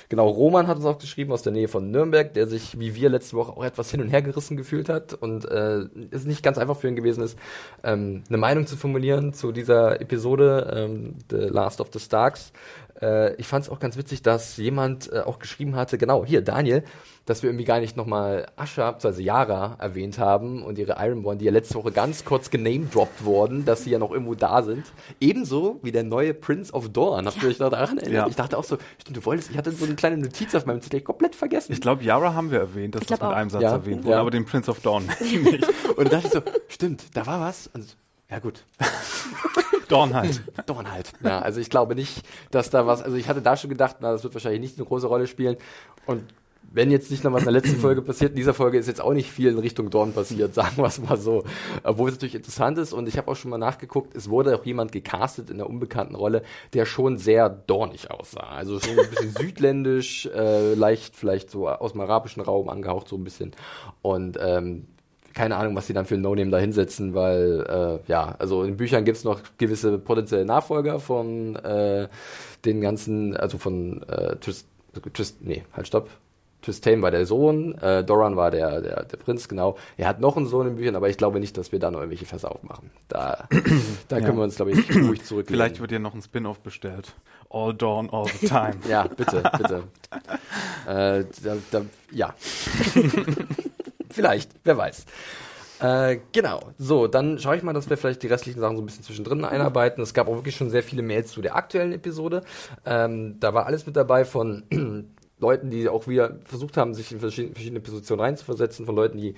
Genau, 0.09 0.29
Roman 0.29 0.67
hat 0.67 0.77
uns 0.77 0.87
auch 0.87 0.99
geschrieben 0.99 1.33
aus 1.33 1.43
der 1.43 1.53
Nähe 1.53 1.69
von 1.69 1.91
Nürnberg, 1.91 2.33
der 2.35 2.47
sich 2.47 2.79
wie 2.79 2.95
wir 2.95 3.09
letzte 3.09 3.37
Woche 3.37 3.53
auch 3.53 3.65
etwas 3.65 3.91
hin 3.91 4.01
und 4.01 4.09
her 4.09 4.23
gerissen 4.23 4.57
gefühlt 4.57 4.89
hat 4.89 5.15
und 5.15 5.45
äh, 5.47 5.87
es 6.11 6.25
nicht 6.25 6.43
ganz 6.43 6.59
einfach 6.59 6.77
für 6.77 6.89
ihn 6.89 6.97
gewesen 6.97 7.23
ist, 7.23 7.39
ähm, 7.83 8.25
eine 8.29 8.39
Meinung 8.39 8.67
zu 8.67 8.77
formulieren 8.77 9.33
zu 9.33 9.53
dieser 9.53 10.01
Episode 10.01 10.73
ähm, 10.75 11.15
The 11.31 11.37
Last 11.37 11.81
of 11.81 11.89
the 11.93 12.01
Starks. 12.01 12.53
Äh, 13.03 13.35
ich 13.37 13.47
fand 13.47 13.65
es 13.65 13.71
auch 13.71 13.79
ganz 13.79 13.97
witzig, 13.97 14.23
dass 14.23 14.57
jemand 14.57 15.13
äh, 15.13 15.21
auch 15.21 15.39
geschrieben 15.39 15.77
hatte, 15.77 15.99
genau, 15.99 16.25
hier, 16.25 16.43
Daniel, 16.43 16.83
dass 17.27 17.43
wir 17.43 17.51
irgendwie 17.51 17.65
gar 17.65 17.81
nicht 17.81 17.97
nochmal 17.97 18.47
Asha, 18.57 18.97
also 19.03 19.21
Yara, 19.21 19.77
erwähnt 19.81 20.19
haben 20.19 20.63
und 20.63 20.79
ihre 20.79 20.97
Ironborn, 21.05 21.39
die 21.39 21.45
ja 21.47 21.51
letzte 21.51 21.75
Woche 21.75 21.91
ganz 21.91 22.25
kurz 22.25 22.51
genamedroppt 22.51 23.25
wurden, 23.25 23.65
dass 23.65 23.83
sie 23.83 23.91
ja 23.91 23.99
noch 23.99 24.13
irgendwo 24.13 24.35
da 24.37 24.63
sind. 24.63 24.85
Ebenso 25.21 25.81
wie 25.83 25.91
der 25.91 26.05
neue 26.05 26.35
Prince 26.35 26.73
of 26.73 26.89
Dorn. 26.91 27.27
Habt 27.27 27.43
ihr 27.43 27.49
euch 27.49 27.59
noch 27.59 27.71
daran 27.71 27.99
erinnert? 27.99 28.15
Ja. 28.15 28.27
Ich 28.29 28.37
dachte 28.37 28.57
auch 28.57 28.63
so, 28.65 28.79
stimmt, 29.01 29.17
du 29.17 29.25
wolltest, 29.25 29.51
ich 29.51 29.59
hatte 29.59 29.73
so 29.73 29.85
eine 29.85 29.97
kleine 29.97 30.19
Notiz 30.19 30.55
auf 30.55 30.67
meinem 30.67 30.81
Zettel 30.81 31.01
komplett 31.01 31.35
vergessen. 31.35 31.73
Ich 31.73 31.81
glaube, 31.81 32.05
Yara 32.05 32.33
haben 32.35 32.53
wir 32.53 32.61
erwähnt, 32.61 32.95
dass 32.95 33.03
Ich 33.03 33.09
das 33.09 33.19
mit 33.21 33.29
auch. 33.29 33.33
einem 33.35 33.51
Satz 33.51 33.63
Ja. 33.63 33.73
erwähnt 33.73 34.05
wurde, 34.05 34.15
Ja. 34.15 34.21
aber 34.21 34.31
den 34.31 34.45
Prince 34.45 34.71
of 34.71 34.79
Dawn. 34.81 35.05
und 35.97 35.99
dann 35.99 36.09
dachte 36.23 36.27
ich 36.29 36.33
so, 36.33 36.43
stimmt, 36.69 37.05
da 37.15 37.27
war 37.27 37.41
was. 37.41 37.69
Und, 37.75 37.97
ja 38.31 38.39
gut, 38.39 38.65
Dawn 39.89 40.15
halt. 40.15 40.43
Dorn 40.67 40.91
halt. 40.91 41.13
Ja, 41.23 41.41
also 41.41 41.61
ich 41.61 41.71
glaube 41.71 41.95
nicht, 41.95 42.23
dass 42.51 42.71
da 42.71 42.87
was, 42.87 43.03
also 43.03 43.17
ich 43.17 43.29
hatte 43.29 43.43
da 43.43 43.57
schon 43.57 43.71
gedacht, 43.71 43.97
na, 44.01 44.13
das 44.13 44.25
wird 44.25 44.35
wahrscheinlich 44.35 44.61
nicht 44.61 44.79
eine 44.79 44.87
große 44.87 45.07
Rolle 45.07 45.27
spielen. 45.27 45.57
Und 46.07 46.25
wenn 46.73 46.91
jetzt 46.91 47.11
nicht 47.11 47.23
noch 47.25 47.33
was 47.33 47.43
in 47.43 47.47
der 47.47 47.53
letzten 47.53 47.81
Folge 47.81 48.03
passiert, 48.03 48.33
in 48.33 48.37
dieser 48.37 48.53
Folge 48.53 48.77
ist 48.77 48.89
jetzt 48.89 49.01
auch 49.01 49.15
nicht 49.15 49.31
viel 49.31 49.51
in 49.51 49.59
Richtung 49.59 49.89
Dorn 49.91 50.13
passiert, 50.13 50.55
sagen 50.55 50.77
wir 50.77 50.87
es 50.87 51.01
mal 51.01 51.17
so. 51.17 51.45
Obwohl 51.85 52.09
es 52.09 52.17
natürlich 52.17 52.35
interessant 52.35 52.79
ist 52.79 52.93
und 52.93 53.09
ich 53.09 53.17
habe 53.17 53.31
auch 53.31 53.37
schon 53.37 53.51
mal 53.51 53.59
nachgeguckt, 53.59 54.17
es 54.17 54.29
wurde 54.29 54.57
auch 54.57 54.65
jemand 54.65 54.93
gecastet 54.93 55.51
in 55.51 55.59
der 55.59 55.71
unbekannten 55.71 56.15
Rolle, 56.15 56.43
der 56.75 56.85
schon 56.85 57.19
sehr 57.19 57.49
dornig 57.49 58.11
aussah. 58.11 58.49
Also 58.49 58.81
schon 58.81 58.99
ein 58.99 59.11
bisschen 59.11 59.31
südländisch, 59.31 60.27
äh, 60.27 60.75
leicht 60.75 61.17
vielleicht 61.17 61.51
so 61.51 61.69
aus 61.69 61.93
dem 61.93 62.01
arabischen 62.01 62.43
Raum 62.43 62.69
angehaucht, 62.69 63.09
so 63.09 63.17
ein 63.17 63.25
bisschen. 63.25 63.53
Und 64.03 64.37
ähm, 64.41 64.89
keine 65.37 65.57
Ahnung, 65.57 65.77
was 65.77 65.87
sie 65.87 65.93
dann 65.93 66.07
für 66.07 66.15
ein 66.15 66.23
No-Name 66.23 66.51
da 66.51 66.59
hinsetzen, 66.59 67.15
weil, 67.15 68.01
äh, 68.07 68.11
ja, 68.11 68.35
also 68.39 68.65
in 68.65 68.79
Büchern 68.79 69.05
gibt 69.05 69.19
es 69.19 69.25
noch 69.25 69.41
gewisse 69.59 69.99
potenzielle 69.99 70.47
Nachfolger 70.47 70.99
von 70.99 71.57
äh, 71.57 72.09
den 72.65 72.81
ganzen, 72.81 73.37
also 73.37 73.59
von 73.59 74.03
äh, 74.09 74.37
Trist, 74.37 74.67
Trist, 75.13 75.43
nee, 75.43 75.63
halt 75.75 75.87
stopp. 75.87 76.09
Tristane 76.63 77.03
war 77.03 77.11
der 77.11 77.27
Sohn, 77.27 77.75
äh, 77.79 78.03
Doran 78.03 78.35
war 78.37 78.51
der, 78.51 78.81
der, 78.81 79.05
der 79.05 79.17
Prinz, 79.19 79.47
genau. 79.47 79.77
Er 79.99 80.09
hat 80.09 80.21
noch 80.21 80.39
einen 80.39 80.47
Sohn 80.47 80.67
in 80.69 80.77
Büchern, 80.77 80.97
aber 80.97 81.11
ich 81.11 81.19
glaube 81.19 81.39
nicht, 81.39 81.57
dass 81.59 81.71
wir 81.71 81.79
da 81.79 81.91
noch 81.91 82.01
irgendwelche 82.01 82.25
Fässer 82.25 82.51
aufmachen. 82.51 82.91
Da, 83.09 83.47
da 84.09 84.21
können 84.21 84.39
wir 84.39 84.45
uns, 84.45 84.57
glaube 84.57 84.73
ich, 84.73 84.97
ruhig 84.97 85.23
zurücklehnen. 85.25 85.61
Vielleicht 85.61 85.81
wird 85.83 85.93
ja 85.93 85.99
noch 85.99 86.15
ein 86.15 86.23
Spin-off 86.23 86.61
bestellt. 86.61 87.13
All 87.51 87.75
Dawn, 87.75 88.09
all 88.11 88.27
the 88.27 88.49
time. 88.49 88.77
Ja, 88.89 89.07
bitte, 89.07 89.43
bitte. 89.59 89.83
äh, 90.89 91.25
da, 91.45 91.57
da, 91.71 91.83
ja. 92.11 92.35
vielleicht, 94.17 94.51
wer 94.65 94.77
weiß. 94.77 95.05
Äh, 95.81 96.19
genau. 96.33 96.61
So, 96.79 97.07
dann 97.07 97.39
schaue 97.39 97.57
ich 97.57 97.63
mal, 97.63 97.75
dass 97.75 97.91
wir 97.91 97.99
vielleicht 97.99 98.23
die 98.23 98.29
restlichen 98.29 98.61
Sachen 98.61 98.77
so 98.77 98.83
ein 98.83 98.87
bisschen 98.87 99.05
zwischendrin 99.05 99.45
einarbeiten. 99.45 100.03
Es 100.03 100.15
gab 100.15 100.27
auch 100.27 100.37
wirklich 100.37 100.57
schon 100.57 100.71
sehr 100.71 100.83
viele 100.83 101.03
Mails 101.03 101.33
zu 101.33 101.43
der 101.43 101.55
aktuellen 101.55 101.93
Episode. 101.93 102.43
Ähm, 102.87 103.39
da 103.41 103.53
war 103.53 103.67
alles 103.67 103.87
mit 103.87 103.95
dabei 103.95 104.25
von 104.25 104.65
Leuten, 105.39 105.71
die 105.71 105.89
auch 105.89 106.09
wieder 106.09 106.39
versucht 106.45 106.79
haben, 106.79 106.95
sich 106.95 107.13
in 107.13 107.21
verschiedene, 107.21 107.53
verschiedene 107.55 107.81
Positionen 107.81 108.23
reinzuversetzen, 108.23 108.87
von 108.87 108.97
Leuten, 108.97 109.19
die 109.19 109.35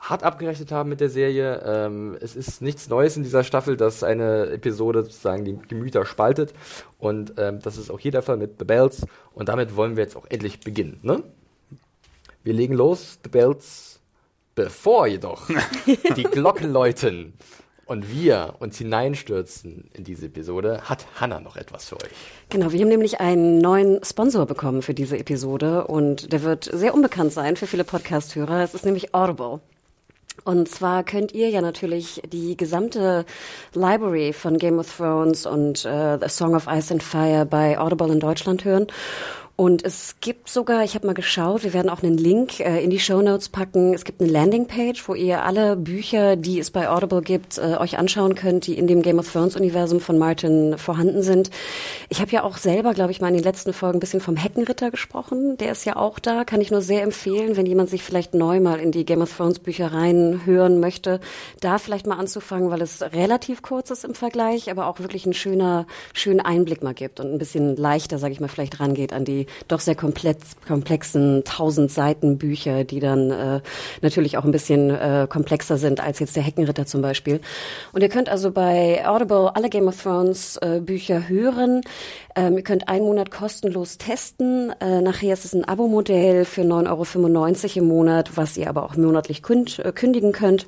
hart 0.00 0.24
abgerechnet 0.24 0.72
haben 0.72 0.88
mit 0.88 1.00
der 1.00 1.08
Serie. 1.08 1.62
Ähm, 1.64 2.16
es 2.20 2.34
ist 2.34 2.60
nichts 2.62 2.88
Neues 2.88 3.16
in 3.16 3.22
dieser 3.22 3.44
Staffel, 3.44 3.76
dass 3.76 4.02
eine 4.02 4.46
Episode 4.46 5.04
sozusagen 5.04 5.44
die 5.44 5.56
Gemüter 5.68 6.04
spaltet. 6.04 6.52
Und 6.98 7.34
ähm, 7.38 7.60
das 7.60 7.78
ist 7.78 7.90
auch 7.90 8.00
hier 8.00 8.10
der 8.10 8.22
Fall 8.22 8.36
mit 8.36 8.58
The 8.58 8.64
Bells. 8.64 9.06
Und 9.34 9.48
damit 9.48 9.76
wollen 9.76 9.96
wir 9.96 10.02
jetzt 10.02 10.16
auch 10.16 10.26
endlich 10.28 10.60
beginnen. 10.60 10.98
Ne? 11.02 11.22
Wir 12.42 12.54
legen 12.54 12.74
los, 12.74 13.18
The 13.22 13.30
Bells, 13.30 13.95
bevor 14.56 15.06
jedoch 15.06 15.48
die 16.16 16.24
Glocken 16.24 16.72
läuten 16.72 17.34
und 17.84 18.10
wir 18.10 18.54
uns 18.58 18.78
hineinstürzen 18.78 19.88
in 19.94 20.02
diese 20.02 20.26
Episode, 20.26 20.80
hat 20.82 21.06
Hannah 21.20 21.38
noch 21.38 21.56
etwas 21.56 21.88
für 21.88 21.96
euch. 21.96 22.10
Genau, 22.48 22.72
wir 22.72 22.80
haben 22.80 22.88
nämlich 22.88 23.20
einen 23.20 23.58
neuen 23.58 24.02
Sponsor 24.04 24.44
bekommen 24.46 24.82
für 24.82 24.94
diese 24.94 25.16
Episode 25.16 25.86
und 25.86 26.32
der 26.32 26.42
wird 26.42 26.64
sehr 26.64 26.94
unbekannt 26.94 27.32
sein 27.32 27.54
für 27.56 27.68
viele 27.68 27.84
Podcast-Hörer. 27.84 28.64
Es 28.64 28.74
ist 28.74 28.84
nämlich 28.84 29.14
Audible. 29.14 29.60
Und 30.44 30.68
zwar 30.68 31.02
könnt 31.04 31.32
ihr 31.32 31.48
ja 31.48 31.60
natürlich 31.60 32.20
die 32.30 32.56
gesamte 32.56 33.24
Library 33.72 34.32
von 34.32 34.58
Game 34.58 34.78
of 34.78 34.96
Thrones 34.96 35.46
und 35.46 35.84
äh, 35.84 36.18
The 36.20 36.28
Song 36.28 36.54
of 36.54 36.66
Ice 36.66 36.92
and 36.92 37.02
Fire 37.02 37.46
bei 37.46 37.78
Audible 37.78 38.12
in 38.12 38.20
Deutschland 38.20 38.64
hören. 38.64 38.86
Und 39.58 39.86
es 39.86 40.16
gibt 40.20 40.50
sogar, 40.50 40.84
ich 40.84 40.94
habe 40.94 41.06
mal 41.06 41.14
geschaut, 41.14 41.64
wir 41.64 41.72
werden 41.72 41.88
auch 41.88 42.02
einen 42.02 42.18
Link 42.18 42.60
äh, 42.60 42.84
in 42.84 42.90
die 42.90 43.00
Show 43.00 43.22
Notes 43.22 43.48
packen. 43.48 43.94
Es 43.94 44.04
gibt 44.04 44.20
eine 44.20 44.30
Landingpage, 44.30 45.08
wo 45.08 45.14
ihr 45.14 45.44
alle 45.44 45.76
Bücher, 45.76 46.36
die 46.36 46.58
es 46.58 46.70
bei 46.70 46.90
Audible 46.90 47.22
gibt, 47.22 47.56
äh, 47.56 47.78
euch 47.78 47.96
anschauen 47.96 48.34
könnt, 48.34 48.66
die 48.66 48.76
in 48.76 48.86
dem 48.86 49.00
Game 49.00 49.18
of 49.18 49.32
Thrones 49.32 49.56
Universum 49.56 50.00
von 50.00 50.18
Martin 50.18 50.76
vorhanden 50.76 51.22
sind. 51.22 51.48
Ich 52.10 52.20
habe 52.20 52.32
ja 52.32 52.42
auch 52.42 52.58
selber, 52.58 52.92
glaube 52.92 53.12
ich, 53.12 53.22
mal 53.22 53.28
in 53.28 53.34
den 53.34 53.44
letzten 53.44 53.72
Folgen 53.72 53.96
ein 53.96 54.00
bisschen 54.00 54.20
vom 54.20 54.36
Heckenritter 54.36 54.90
gesprochen. 54.90 55.56
Der 55.56 55.72
ist 55.72 55.86
ja 55.86 55.96
auch 55.96 56.18
da, 56.18 56.44
kann 56.44 56.60
ich 56.60 56.70
nur 56.70 56.82
sehr 56.82 57.02
empfehlen, 57.02 57.56
wenn 57.56 57.64
jemand 57.64 57.88
sich 57.88 58.02
vielleicht 58.02 58.34
neu 58.34 58.60
mal 58.60 58.78
in 58.78 58.92
die 58.92 59.06
Game 59.06 59.22
of 59.22 59.34
Thrones 59.34 59.58
Bücher 59.60 59.90
reinhören 59.90 60.80
möchte, 60.80 61.18
da 61.60 61.78
vielleicht 61.78 62.06
mal 62.06 62.18
anzufangen, 62.18 62.70
weil 62.70 62.82
es 62.82 63.00
relativ 63.00 63.62
kurz 63.62 63.90
ist 63.90 64.04
im 64.04 64.14
Vergleich, 64.14 64.70
aber 64.70 64.86
auch 64.86 65.00
wirklich 65.00 65.24
ein 65.24 65.32
schöner, 65.32 65.86
schönen 66.12 66.40
Einblick 66.40 66.82
mal 66.82 66.92
gibt 66.92 67.20
und 67.20 67.32
ein 67.32 67.38
bisschen 67.38 67.74
leichter, 67.74 68.18
sage 68.18 68.34
ich 68.34 68.40
mal, 68.40 68.48
vielleicht 68.48 68.80
rangeht 68.80 69.14
an 69.14 69.24
die 69.24 69.45
doch 69.68 69.80
sehr 69.80 69.94
komplex, 69.94 70.56
komplexen 70.66 71.42
tausend 71.44 71.90
Seiten 71.90 72.38
Bücher, 72.38 72.84
die 72.84 73.00
dann 73.00 73.30
äh, 73.30 73.60
natürlich 74.02 74.38
auch 74.38 74.44
ein 74.44 74.52
bisschen 74.52 74.90
äh, 74.90 75.26
komplexer 75.28 75.78
sind 75.78 76.00
als 76.00 76.18
jetzt 76.18 76.36
der 76.36 76.42
Heckenritter 76.42 76.86
zum 76.86 77.02
Beispiel. 77.02 77.40
Und 77.92 78.02
ihr 78.02 78.08
könnt 78.08 78.28
also 78.28 78.50
bei 78.50 79.06
Audible 79.06 79.54
alle 79.54 79.68
Game 79.68 79.88
of 79.88 80.02
Thrones 80.02 80.56
äh, 80.58 80.80
Bücher 80.80 81.28
hören. 81.28 81.82
Ähm, 82.34 82.56
ihr 82.56 82.62
könnt 82.62 82.88
einen 82.88 83.04
Monat 83.04 83.30
kostenlos 83.30 83.98
testen. 83.98 84.72
Äh, 84.80 85.00
nachher 85.00 85.32
ist 85.32 85.44
es 85.44 85.54
ein 85.54 85.64
Abo-Modell 85.64 86.44
für 86.44 86.62
9,95 86.62 87.76
Euro 87.76 87.78
im 87.78 87.88
Monat, 87.88 88.36
was 88.36 88.56
ihr 88.56 88.68
aber 88.68 88.84
auch 88.84 88.96
monatlich 88.96 89.42
künd, 89.42 89.78
äh, 89.78 89.92
kündigen 89.92 90.32
könnt. 90.32 90.66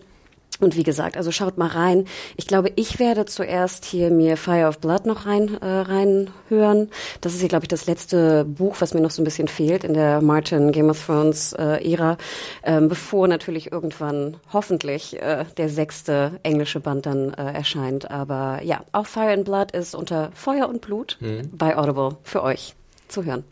Und 0.61 0.77
wie 0.77 0.83
gesagt, 0.83 1.17
also 1.17 1.31
schaut 1.31 1.57
mal 1.57 1.69
rein. 1.69 2.05
Ich 2.37 2.47
glaube, 2.47 2.73
ich 2.77 2.99
werde 2.99 3.27
zuerst 3.27 3.85
hier 3.85 4.11
mir 4.11 4.37
Fire 4.37 4.67
of 4.67 4.79
Blood 4.79 5.07
noch 5.07 5.27
rein 5.27 5.57
äh, 5.61 5.67
reinhören. 5.67 6.91
Das 7.21 7.35
ist 7.35 7.41
hier, 7.41 7.49
glaube 7.49 7.65
ich, 7.65 7.69
das 7.69 7.87
letzte 7.87 8.45
Buch, 8.45 8.77
was 8.81 8.95
mir 8.95 9.01
noch 9.01 9.11
so 9.11 9.23
ein 9.23 9.25
bisschen 9.25 9.49
fehlt 9.49 9.85
in 9.85 9.95
der 9.95 10.21
Martin 10.21 10.73
Game 10.73 10.91
of 10.91 11.05
Thrones 11.05 11.53
äh, 11.53 11.93
Ära, 11.93 12.17
ähm, 12.65 12.89
bevor 12.89 13.29
natürlich 13.29 13.71
irgendwann 13.71 14.37
hoffentlich 14.53 15.21
äh, 15.21 15.45
der 15.57 15.69
sechste 15.69 16.41
englische 16.43 16.81
Band 16.81 17.07
dann 17.07 17.35
äh, 17.35 17.53
erscheint. 17.53 18.11
Aber 18.11 18.61
ja, 18.63 18.81
auch 18.93 19.07
Fire 19.07 19.33
and 19.33 19.45
Blood 19.45 19.73
ist 19.73 19.95
unter 19.95 20.31
Feuer 20.35 20.69
und 20.69 20.81
Blut 20.81 21.19
mhm. 21.21 21.51
bei 21.53 21.77
Audible 21.77 22.17
für 22.25 22.43
euch 22.43 22.75
zu 23.09 23.25
hören. 23.25 23.45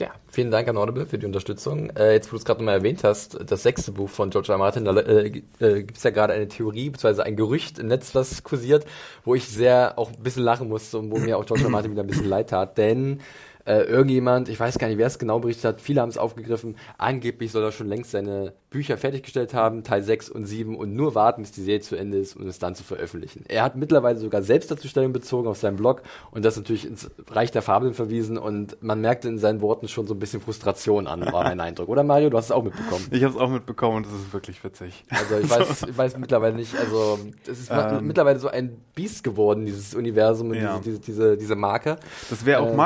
Ja, 0.00 0.12
vielen 0.28 0.52
Dank 0.52 0.68
an 0.68 0.76
Audible 0.76 1.06
für 1.06 1.18
die 1.18 1.26
Unterstützung. 1.26 1.90
Äh, 1.90 2.12
jetzt, 2.12 2.28
wo 2.28 2.30
du 2.32 2.36
es 2.36 2.44
gerade 2.44 2.60
nochmal 2.60 2.76
erwähnt 2.76 3.02
hast, 3.02 3.36
das 3.50 3.64
sechste 3.64 3.90
Buch 3.90 4.08
von 4.08 4.30
George 4.30 4.52
R. 4.52 4.58
Martin, 4.58 4.84
da 4.84 4.96
äh, 4.96 5.26
äh, 5.58 5.82
gibt 5.82 5.96
es 5.96 6.04
ja 6.04 6.10
gerade 6.10 6.34
eine 6.34 6.46
Theorie, 6.46 6.90
beziehungsweise 6.90 7.24
ein 7.24 7.34
Gerücht 7.34 7.80
im 7.80 7.88
Netz, 7.88 8.14
was 8.14 8.44
kursiert, 8.44 8.86
wo 9.24 9.34
ich 9.34 9.48
sehr 9.48 9.98
auch 9.98 10.10
ein 10.10 10.22
bisschen 10.22 10.44
lachen 10.44 10.68
musste 10.68 10.98
und 10.98 11.10
wo 11.10 11.18
mir 11.18 11.36
auch 11.36 11.46
George 11.46 11.64
R. 11.64 11.70
Martin 11.70 11.90
wieder 11.90 12.04
ein 12.04 12.06
bisschen 12.06 12.28
leid 12.28 12.50
tat, 12.50 12.78
denn 12.78 13.20
äh, 13.68 13.82
irgendjemand, 13.82 14.48
ich 14.48 14.58
weiß 14.58 14.78
gar 14.78 14.88
nicht, 14.88 14.96
wer 14.96 15.06
es 15.06 15.18
genau 15.18 15.40
berichtet 15.40 15.64
hat, 15.66 15.80
viele 15.82 16.00
haben 16.00 16.08
es 16.08 16.16
aufgegriffen, 16.16 16.76
angeblich 16.96 17.52
soll 17.52 17.62
er 17.62 17.70
schon 17.70 17.86
längst 17.86 18.12
seine 18.12 18.54
Bücher 18.70 18.96
fertiggestellt 18.96 19.52
haben, 19.52 19.84
Teil 19.84 20.02
6 20.02 20.30
und 20.30 20.46
7 20.46 20.74
und 20.74 20.94
nur 20.94 21.14
warten, 21.14 21.42
bis 21.42 21.52
die 21.52 21.62
Serie 21.62 21.80
zu 21.80 21.94
Ende 21.94 22.16
ist, 22.18 22.36
um 22.36 22.46
es 22.46 22.58
dann 22.58 22.74
zu 22.74 22.82
veröffentlichen. 22.82 23.44
Er 23.46 23.62
hat 23.64 23.76
mittlerweile 23.76 24.18
sogar 24.18 24.42
selbst 24.42 24.70
dazu 24.70 24.88
Stellung 24.88 25.12
bezogen 25.12 25.48
auf 25.48 25.58
seinem 25.58 25.76
Blog 25.76 26.02
und 26.30 26.46
das 26.46 26.56
natürlich 26.56 26.86
ins 26.86 27.10
Reich 27.28 27.50
der 27.50 27.60
Fabeln 27.60 27.92
verwiesen 27.92 28.38
und 28.38 28.82
man 28.82 29.02
merkte 29.02 29.28
in 29.28 29.38
seinen 29.38 29.60
Worten 29.60 29.86
schon 29.86 30.06
so 30.06 30.14
ein 30.14 30.18
bisschen 30.18 30.40
Frustration 30.40 31.06
an, 31.06 31.20
war 31.30 31.44
mein 31.44 31.60
Eindruck. 31.60 31.90
Oder 31.90 32.04
Mario, 32.04 32.30
du 32.30 32.38
hast 32.38 32.46
es 32.46 32.52
auch 32.52 32.62
mitbekommen. 32.62 33.06
Ich 33.10 33.22
habe 33.22 33.34
es 33.34 33.40
auch 33.40 33.50
mitbekommen 33.50 33.98
und 33.98 34.06
es 34.06 34.12
ist 34.12 34.32
wirklich 34.32 34.64
witzig. 34.64 35.04
Also 35.10 35.38
ich 35.38 35.50
weiß, 35.50 35.82
ich 35.88 35.98
weiß 35.98 36.16
mittlerweile 36.16 36.56
nicht, 36.56 36.74
also 36.74 37.18
es 37.46 37.60
ist 37.60 37.70
ähm, 37.70 38.06
mittlerweile 38.06 38.38
so 38.38 38.48
ein 38.48 38.78
Biest 38.94 39.24
geworden, 39.24 39.66
dieses 39.66 39.94
Universum 39.94 40.50
und 40.50 40.56
ja. 40.56 40.80
diese, 40.82 40.98
diese, 40.98 41.36
diese, 41.36 41.54
Marke. 41.54 41.96
Das 42.30 42.44
wäre 42.44 42.60
auch 42.60 42.72
äh, 42.72 42.76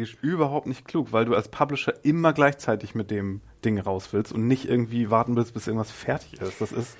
marketingstrategisch 0.00 0.16
überhaupt 0.22 0.66
nicht 0.66 0.86
klug, 0.86 1.12
weil 1.12 1.24
du 1.24 1.34
als 1.34 1.48
Publisher 1.48 1.94
immer 2.02 2.32
gleichzeitig 2.32 2.94
mit 2.94 3.10
dem 3.10 3.40
Ding 3.64 3.78
raus 3.78 4.08
willst 4.12 4.32
und 4.32 4.46
nicht 4.46 4.68
irgendwie 4.68 5.10
warten 5.10 5.36
willst, 5.36 5.54
bis 5.54 5.66
irgendwas 5.66 5.90
fertig 5.90 6.40
ist. 6.40 6.60
Das 6.60 6.72
ist 6.72 6.96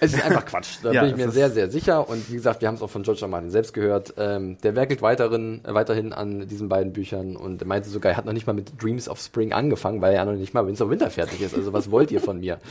es 0.00 0.14
ist 0.14 0.24
einfach 0.24 0.44
Quatsch. 0.46 0.78
Da 0.82 0.92
ja, 0.92 1.02
bin 1.02 1.10
ich 1.10 1.16
mir 1.16 1.30
sehr, 1.30 1.50
sehr 1.50 1.70
sicher. 1.70 2.08
Und 2.08 2.28
wie 2.30 2.34
gesagt, 2.34 2.60
wir 2.60 2.68
haben 2.68 2.76
es 2.76 2.82
auch 2.82 2.90
von 2.90 3.02
George 3.02 3.20
R. 3.22 3.28
Martin 3.28 3.50
selbst 3.50 3.72
gehört. 3.74 4.14
Ähm, 4.16 4.56
der 4.62 4.74
werkelt 4.74 5.02
weiterhin, 5.02 5.60
äh, 5.64 5.74
weiterhin 5.74 6.12
an 6.12 6.48
diesen 6.48 6.68
beiden 6.68 6.92
Büchern 6.92 7.36
und 7.36 7.62
er 7.62 7.68
meinte 7.68 7.88
sogar, 7.88 8.12
er 8.12 8.16
hat 8.16 8.24
noch 8.24 8.32
nicht 8.32 8.46
mal 8.46 8.52
mit 8.52 8.82
Dreams 8.82 9.08
of 9.08 9.20
Spring 9.20 9.52
angefangen, 9.52 10.00
weil 10.00 10.12
er 10.12 10.20
ja 10.20 10.24
noch 10.24 10.32
nicht 10.32 10.54
mal 10.54 10.66
Winter 10.66 10.88
Winter 10.88 11.10
fertig 11.10 11.40
ist. 11.40 11.54
Also 11.54 11.72
was 11.72 11.90
wollt 11.90 12.10
ihr 12.10 12.20
von 12.20 12.40
mir? 12.40 12.58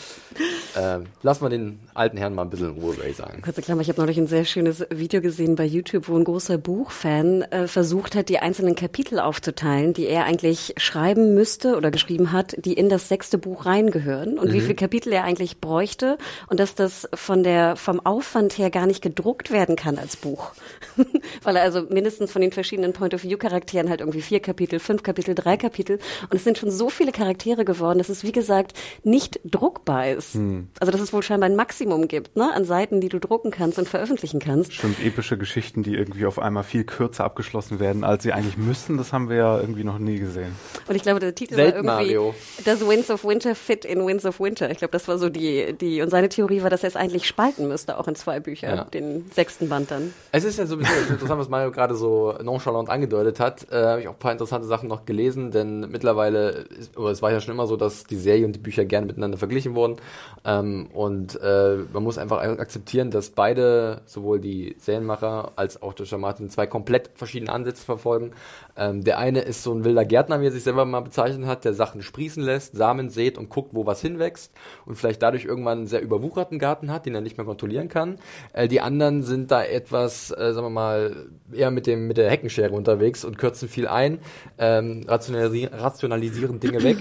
Ähm, 0.77 1.05
lass 1.23 1.41
mal 1.41 1.49
den 1.49 1.79
alten 1.95 2.17
Herrn 2.17 2.35
mal 2.35 2.43
ein 2.43 2.51
bisschen 2.51 2.75
in 2.75 2.81
Ruhe, 2.81 2.95
Ray 2.99 3.11
sagen. 3.11 3.41
Kurze 3.41 3.63
Klammer, 3.63 3.81
ich 3.81 3.89
habe 3.89 3.99
neulich 3.99 4.19
ein 4.19 4.27
sehr 4.27 4.45
schönes 4.45 4.85
Video 4.91 5.19
gesehen 5.19 5.55
bei 5.55 5.65
YouTube, 5.65 6.07
wo 6.07 6.15
ein 6.15 6.23
großer 6.23 6.59
Buchfan 6.59 7.41
äh, 7.41 7.67
versucht 7.67 8.13
hat, 8.15 8.29
die 8.29 8.37
einzelnen 8.37 8.75
Kapitel 8.75 9.19
aufzuteilen, 9.19 9.93
die 9.93 10.05
er 10.05 10.25
eigentlich 10.25 10.75
schreiben 10.77 11.33
müsste 11.33 11.75
oder 11.75 11.89
geschrieben 11.89 12.31
hat, 12.31 12.55
die 12.63 12.73
in 12.73 12.87
das 12.87 13.09
sechste 13.09 13.39
Buch 13.39 13.65
reingehören 13.65 14.37
und 14.37 14.49
mhm. 14.49 14.53
wie 14.53 14.61
viele 14.61 14.75
Kapitel 14.75 15.11
er 15.11 15.23
eigentlich 15.23 15.59
bräuchte 15.59 16.19
und 16.47 16.59
dass 16.59 16.75
das 16.75 17.09
von 17.19 17.43
der, 17.43 17.75
vom 17.75 17.99
Aufwand 18.05 18.57
her 18.57 18.69
gar 18.69 18.87
nicht 18.87 19.01
gedruckt 19.01 19.51
werden 19.51 19.75
kann 19.75 19.97
als 19.97 20.15
Buch. 20.15 20.53
Weil 21.43 21.57
er 21.57 21.63
also 21.63 21.81
mindestens 21.89 22.31
von 22.31 22.41
den 22.41 22.51
verschiedenen 22.51 22.93
Point-of-View-Charakteren 22.93 23.89
halt 23.89 23.99
irgendwie 23.99 24.21
vier 24.21 24.39
Kapitel, 24.39 24.79
fünf 24.79 25.03
Kapitel, 25.03 25.35
drei 25.35 25.57
Kapitel. 25.57 25.99
Und 26.29 26.37
es 26.37 26.43
sind 26.43 26.57
schon 26.57 26.71
so 26.71 26.89
viele 26.89 27.11
Charaktere 27.11 27.65
geworden, 27.65 27.99
dass 27.99 28.09
es, 28.09 28.23
wie 28.23 28.31
gesagt, 28.31 28.73
nicht 29.03 29.39
druckbar 29.43 30.09
ist. 30.09 30.33
Hm. 30.35 30.69
Also, 30.79 30.91
dass 30.91 31.01
es 31.01 31.13
wohl 31.13 31.21
scheinbar 31.21 31.49
ein 31.49 31.55
Maximum 31.55 32.07
gibt, 32.07 32.35
ne, 32.35 32.51
an 32.53 32.63
Seiten, 32.63 33.01
die 33.01 33.09
du 33.09 33.19
drucken 33.19 33.51
kannst 33.51 33.77
und 33.77 33.87
veröffentlichen 33.87 34.39
kannst. 34.39 34.73
Stimmt, 34.73 35.03
epische 35.03 35.37
Geschichten, 35.37 35.83
die 35.83 35.95
irgendwie 35.95 36.25
auf 36.25 36.39
einmal 36.39 36.63
viel 36.63 36.85
kürzer 36.85 37.25
abgeschlossen 37.25 37.79
werden, 37.79 38.03
als 38.03 38.23
sie 38.23 38.31
eigentlich 38.31 38.57
müssten, 38.57 38.97
das 38.97 39.11
haben 39.11 39.29
wir 39.29 39.35
ja 39.35 39.59
irgendwie 39.59 39.83
noch 39.83 39.99
nie 39.99 40.19
gesehen. 40.19 40.55
Und 40.87 40.95
ich 40.95 41.01
glaube, 41.01 41.19
der 41.19 41.35
Titel 41.35 41.55
Selten 41.55 41.85
war 41.85 42.01
irgendwie, 42.01 42.15
Mario. 42.15 42.35
Does 42.63 42.87
Winds 42.87 43.11
of 43.11 43.25
Winter 43.25 43.55
fit 43.55 43.83
in 43.83 44.05
Winds 44.05 44.25
of 44.25 44.39
Winter? 44.39 44.71
Ich 44.71 44.77
glaube, 44.77 44.91
das 44.91 45.07
war 45.07 45.17
so 45.17 45.29
die, 45.29 45.73
die, 45.73 46.01
und 46.01 46.09
seine 46.09 46.29
Theorie 46.29 46.63
war, 46.63 46.69
dass 46.69 46.83
er 46.83 46.89
es 46.89 46.95
eigentlich 46.95 47.08
spalten 47.25 47.67
müsste, 47.67 47.97
auch 47.97 48.07
in 48.07 48.15
zwei 48.15 48.39
Büchern, 48.39 48.77
ja. 48.77 48.83
den 48.85 49.29
sechsten 49.31 49.69
Band 49.69 49.91
dann. 49.91 50.13
Es 50.31 50.43
ist 50.43 50.59
ja 50.59 50.65
so 50.65 50.75
ein 50.75 50.79
bisschen 50.79 51.09
interessant, 51.09 51.39
was 51.39 51.49
Mario 51.49 51.71
gerade 51.71 51.95
so 51.95 52.35
nonchalant 52.43 52.89
angedeutet 52.89 53.39
hat. 53.39 53.67
Äh, 53.71 53.75
Habe 53.75 54.01
ich 54.01 54.07
auch 54.07 54.13
ein 54.13 54.19
paar 54.19 54.31
interessante 54.31 54.67
Sachen 54.67 54.89
noch 54.89 55.05
gelesen, 55.05 55.51
denn 55.51 55.89
mittlerweile, 55.91 56.49
ist, 56.49 56.97
oder 56.97 57.11
es 57.11 57.21
war 57.21 57.31
ja 57.31 57.41
schon 57.41 57.53
immer 57.53 57.67
so, 57.67 57.77
dass 57.77 58.03
die 58.03 58.17
Serie 58.17 58.45
und 58.45 58.53
die 58.53 58.59
Bücher 58.59 58.85
gerne 58.85 59.07
miteinander 59.07 59.37
verglichen 59.37 59.75
wurden. 59.75 59.97
Ähm, 60.45 60.89
und 60.93 61.39
äh, 61.41 61.77
man 61.91 62.03
muss 62.03 62.17
einfach 62.17 62.39
akzeptieren, 62.39 63.11
dass 63.11 63.31
beide, 63.31 64.01
sowohl 64.05 64.39
die 64.39 64.75
Serienmacher 64.79 65.53
als 65.55 65.81
auch 65.81 65.93
Joshua 65.97 66.17
Martin, 66.17 66.49
zwei 66.49 66.67
komplett 66.67 67.11
verschiedene 67.15 67.51
Ansätze 67.51 67.83
verfolgen. 67.83 68.31
Ähm, 68.77 69.03
der 69.03 69.17
eine 69.19 69.41
ist 69.41 69.63
so 69.63 69.73
ein 69.73 69.83
wilder 69.83 70.05
Gärtner, 70.05 70.41
wie 70.41 70.47
er 70.47 70.51
sich 70.51 70.63
selber 70.63 70.85
mal 70.85 71.01
bezeichnet 71.01 71.47
hat, 71.47 71.65
der 71.65 71.73
Sachen 71.73 72.01
sprießen 72.01 72.43
lässt, 72.43 72.75
Samen 72.75 73.09
sät 73.09 73.37
und 73.37 73.49
guckt, 73.49 73.69
wo 73.73 73.85
was 73.85 74.01
hinwächst 74.01 74.51
und 74.85 74.95
vielleicht 74.95 75.21
dadurch 75.21 75.45
irgendwann 75.45 75.79
einen 75.79 75.87
sehr 75.87 76.01
überwucherten 76.01 76.59
Garten 76.59 76.91
hat, 76.91 76.98
den 77.05 77.15
er 77.15 77.21
nicht 77.21 77.37
mehr 77.37 77.45
kontrollieren 77.45 77.89
kann. 77.89 78.17
Äh, 78.53 78.67
die 78.67 78.81
anderen 78.81 79.23
sind 79.23 79.51
da 79.51 79.63
etwas, 79.63 80.31
äh, 80.31 80.53
sagen 80.53 80.67
wir 80.67 80.69
mal, 80.69 81.27
eher 81.51 81.71
mit 81.71 81.87
dem 81.87 82.07
mit 82.07 82.17
der 82.17 82.29
Heckenschere 82.29 82.73
unterwegs 82.73 83.25
und 83.25 83.37
kürzen 83.37 83.67
viel 83.67 83.87
ein, 83.87 84.19
ähm, 84.57 85.03
rationalisieren, 85.07 85.73
rationalisieren 85.73 86.59
Dinge 86.59 86.83
weg 86.83 86.97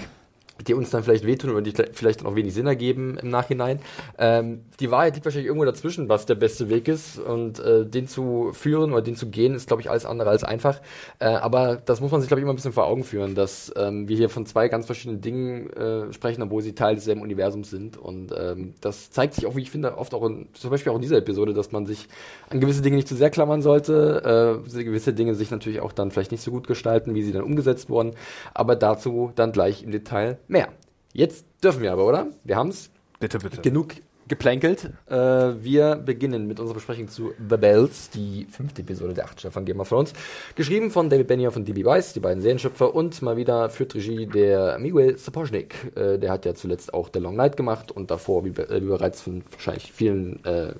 die 0.67 0.73
uns 0.73 0.89
dann 0.89 1.03
vielleicht 1.03 1.25
wehtun 1.25 1.51
oder 1.51 1.61
die 1.61 1.73
vielleicht 1.93 2.25
auch 2.25 2.35
wenig 2.35 2.53
Sinn 2.53 2.67
ergeben 2.67 3.17
im 3.17 3.29
Nachhinein. 3.29 3.79
Ähm, 4.17 4.61
die 4.79 4.91
Wahrheit 4.91 5.15
liegt 5.15 5.25
wahrscheinlich 5.25 5.47
irgendwo 5.47 5.65
dazwischen, 5.65 6.09
was 6.09 6.25
der 6.25 6.35
beste 6.35 6.69
Weg 6.69 6.87
ist. 6.87 7.19
Und 7.19 7.59
äh, 7.59 7.85
den 7.85 8.07
zu 8.07 8.51
führen 8.53 8.91
oder 8.91 9.01
den 9.01 9.15
zu 9.15 9.29
gehen, 9.29 9.53
ist, 9.53 9.67
glaube 9.67 9.81
ich, 9.81 9.89
alles 9.89 10.05
andere 10.05 10.29
als 10.29 10.43
einfach. 10.43 10.81
Äh, 11.19 11.27
aber 11.27 11.77
das 11.77 12.01
muss 12.01 12.11
man 12.11 12.21
sich, 12.21 12.27
glaube 12.27 12.39
ich, 12.39 12.43
immer 12.43 12.53
ein 12.53 12.55
bisschen 12.55 12.73
vor 12.73 12.85
Augen 12.85 13.03
führen, 13.03 13.35
dass 13.35 13.71
ähm, 13.75 14.07
wir 14.07 14.17
hier 14.17 14.29
von 14.29 14.45
zwei 14.45 14.67
ganz 14.67 14.85
verschiedenen 14.85 15.21
Dingen 15.21 15.69
äh, 15.71 16.11
sprechen, 16.13 16.41
obwohl 16.41 16.61
sie 16.61 16.73
Teil 16.73 16.95
desselben 16.95 17.21
Universums 17.21 17.69
sind. 17.69 17.97
Und 17.97 18.33
ähm, 18.37 18.73
das 18.81 19.11
zeigt 19.11 19.35
sich 19.35 19.45
auch, 19.45 19.55
wie 19.55 19.61
ich 19.61 19.71
finde, 19.71 19.97
oft 19.97 20.13
auch 20.13 20.25
in, 20.25 20.47
zum 20.53 20.69
Beispiel 20.69 20.91
auch 20.91 20.97
in 20.97 21.01
dieser 21.01 21.17
Episode, 21.17 21.53
dass 21.53 21.71
man 21.71 21.85
sich 21.85 22.07
an 22.49 22.59
gewisse 22.59 22.81
Dinge 22.81 22.97
nicht 22.97 23.07
zu 23.07 23.15
sehr 23.15 23.29
klammern 23.29 23.61
sollte. 23.61 24.61
Äh, 24.73 24.83
gewisse 24.83 25.13
Dinge 25.13 25.35
sich 25.35 25.51
natürlich 25.51 25.81
auch 25.81 25.91
dann 25.91 26.11
vielleicht 26.11 26.31
nicht 26.31 26.43
so 26.43 26.51
gut 26.51 26.67
gestalten, 26.67 27.15
wie 27.15 27.23
sie 27.23 27.31
dann 27.31 27.43
umgesetzt 27.43 27.89
wurden. 27.89 28.13
Aber 28.53 28.75
dazu 28.75 29.31
dann 29.35 29.51
gleich 29.51 29.83
im 29.83 29.91
Detail 29.91 30.37
mehr. 30.49 30.69
Jetzt 31.13 31.45
dürfen 31.63 31.81
wir 31.81 31.91
aber, 31.91 32.05
oder? 32.05 32.27
Wir 32.43 32.55
haben 32.55 32.69
es. 32.69 32.89
Bitte, 33.19 33.39
bitte. 33.39 33.61
Genug 33.61 33.95
geplänkelt. 34.29 34.91
Äh, 35.07 35.15
wir 35.15 35.95
beginnen 35.95 36.47
mit 36.47 36.59
unserer 36.59 36.75
Besprechung 36.75 37.09
zu 37.09 37.33
The 37.49 37.57
Bells, 37.57 38.11
die 38.11 38.47
fünfte 38.49 38.83
Episode 38.83 39.13
der 39.13 39.25
achten 39.25 39.51
von 39.51 39.65
Game 39.65 39.79
of 39.79 39.89
Thrones. 39.89 40.13
Geschrieben 40.55 40.91
von 40.91 41.09
David 41.09 41.27
Benioff 41.27 41.55
und 41.55 41.67
D.B. 41.67 41.83
Weiss, 41.83 42.13
die 42.13 42.19
beiden 42.19 42.41
Serienschöpfer, 42.41 42.93
und 42.93 43.21
mal 43.21 43.35
wieder 43.35 43.69
führt 43.69 43.95
Regie 43.95 44.27
der 44.27 44.77
Miguel 44.77 45.17
Sapochnik. 45.17 45.75
Äh, 45.95 46.19
der 46.19 46.31
hat 46.31 46.45
ja 46.45 46.53
zuletzt 46.53 46.93
auch 46.93 47.09
The 47.11 47.19
Long 47.19 47.35
Night 47.35 47.57
gemacht 47.57 47.91
und 47.91 48.11
davor, 48.11 48.45
wie, 48.45 48.49
äh, 48.49 48.81
wie 48.81 48.87
bereits 48.87 49.21
von 49.21 49.43
wahrscheinlich 49.51 49.91
vielen, 49.91 50.45
äh, 50.45 50.73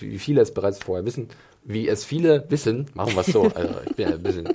wie 0.00 0.18
viele 0.18 0.42
es 0.42 0.52
bereits 0.52 0.80
vorher 0.80 1.06
wissen, 1.06 1.28
wie 1.64 1.88
es 1.88 2.04
viele 2.04 2.44
wissen, 2.48 2.86
machen 2.94 3.14
wir 3.14 3.20
es 3.20 3.26
so, 3.26 3.42
also 3.42 3.74
ich 3.86 3.96
bin 3.96 4.08
ja 4.08 4.14
ein 4.14 4.22
bisschen 4.22 4.48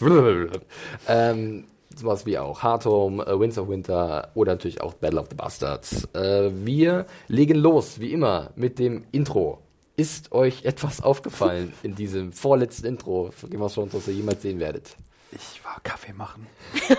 ähm, 1.08 1.64
sowas 1.98 2.26
wie 2.26 2.38
auch 2.38 2.62
Hard 2.62 2.84
Home, 2.86 3.24
äh, 3.24 3.38
Winds 3.38 3.58
of 3.58 3.68
Winter 3.68 4.30
oder 4.34 4.52
natürlich 4.52 4.80
auch 4.80 4.94
Battle 4.94 5.20
of 5.20 5.26
the 5.30 5.36
Bastards. 5.36 6.04
Äh, 6.14 6.50
wir 6.52 7.06
legen 7.28 7.56
los, 7.58 8.00
wie 8.00 8.12
immer, 8.12 8.50
mit 8.56 8.78
dem 8.78 9.04
Intro. 9.12 9.58
Ist 9.96 10.30
euch 10.32 10.64
etwas 10.64 11.02
aufgefallen 11.02 11.72
in 11.82 11.94
diesem 11.96 12.32
vorletzten 12.32 12.86
Intro 12.86 13.30
von 13.32 13.50
Game 13.50 13.62
of 13.62 13.74
Thrones, 13.74 13.94
was 13.94 14.06
ihr 14.08 14.14
jemals 14.14 14.42
sehen 14.42 14.60
werdet? 14.60 14.96
Ich 15.32 15.64
war 15.64 15.78
Kaffee 15.82 16.12
machen. 16.12 16.46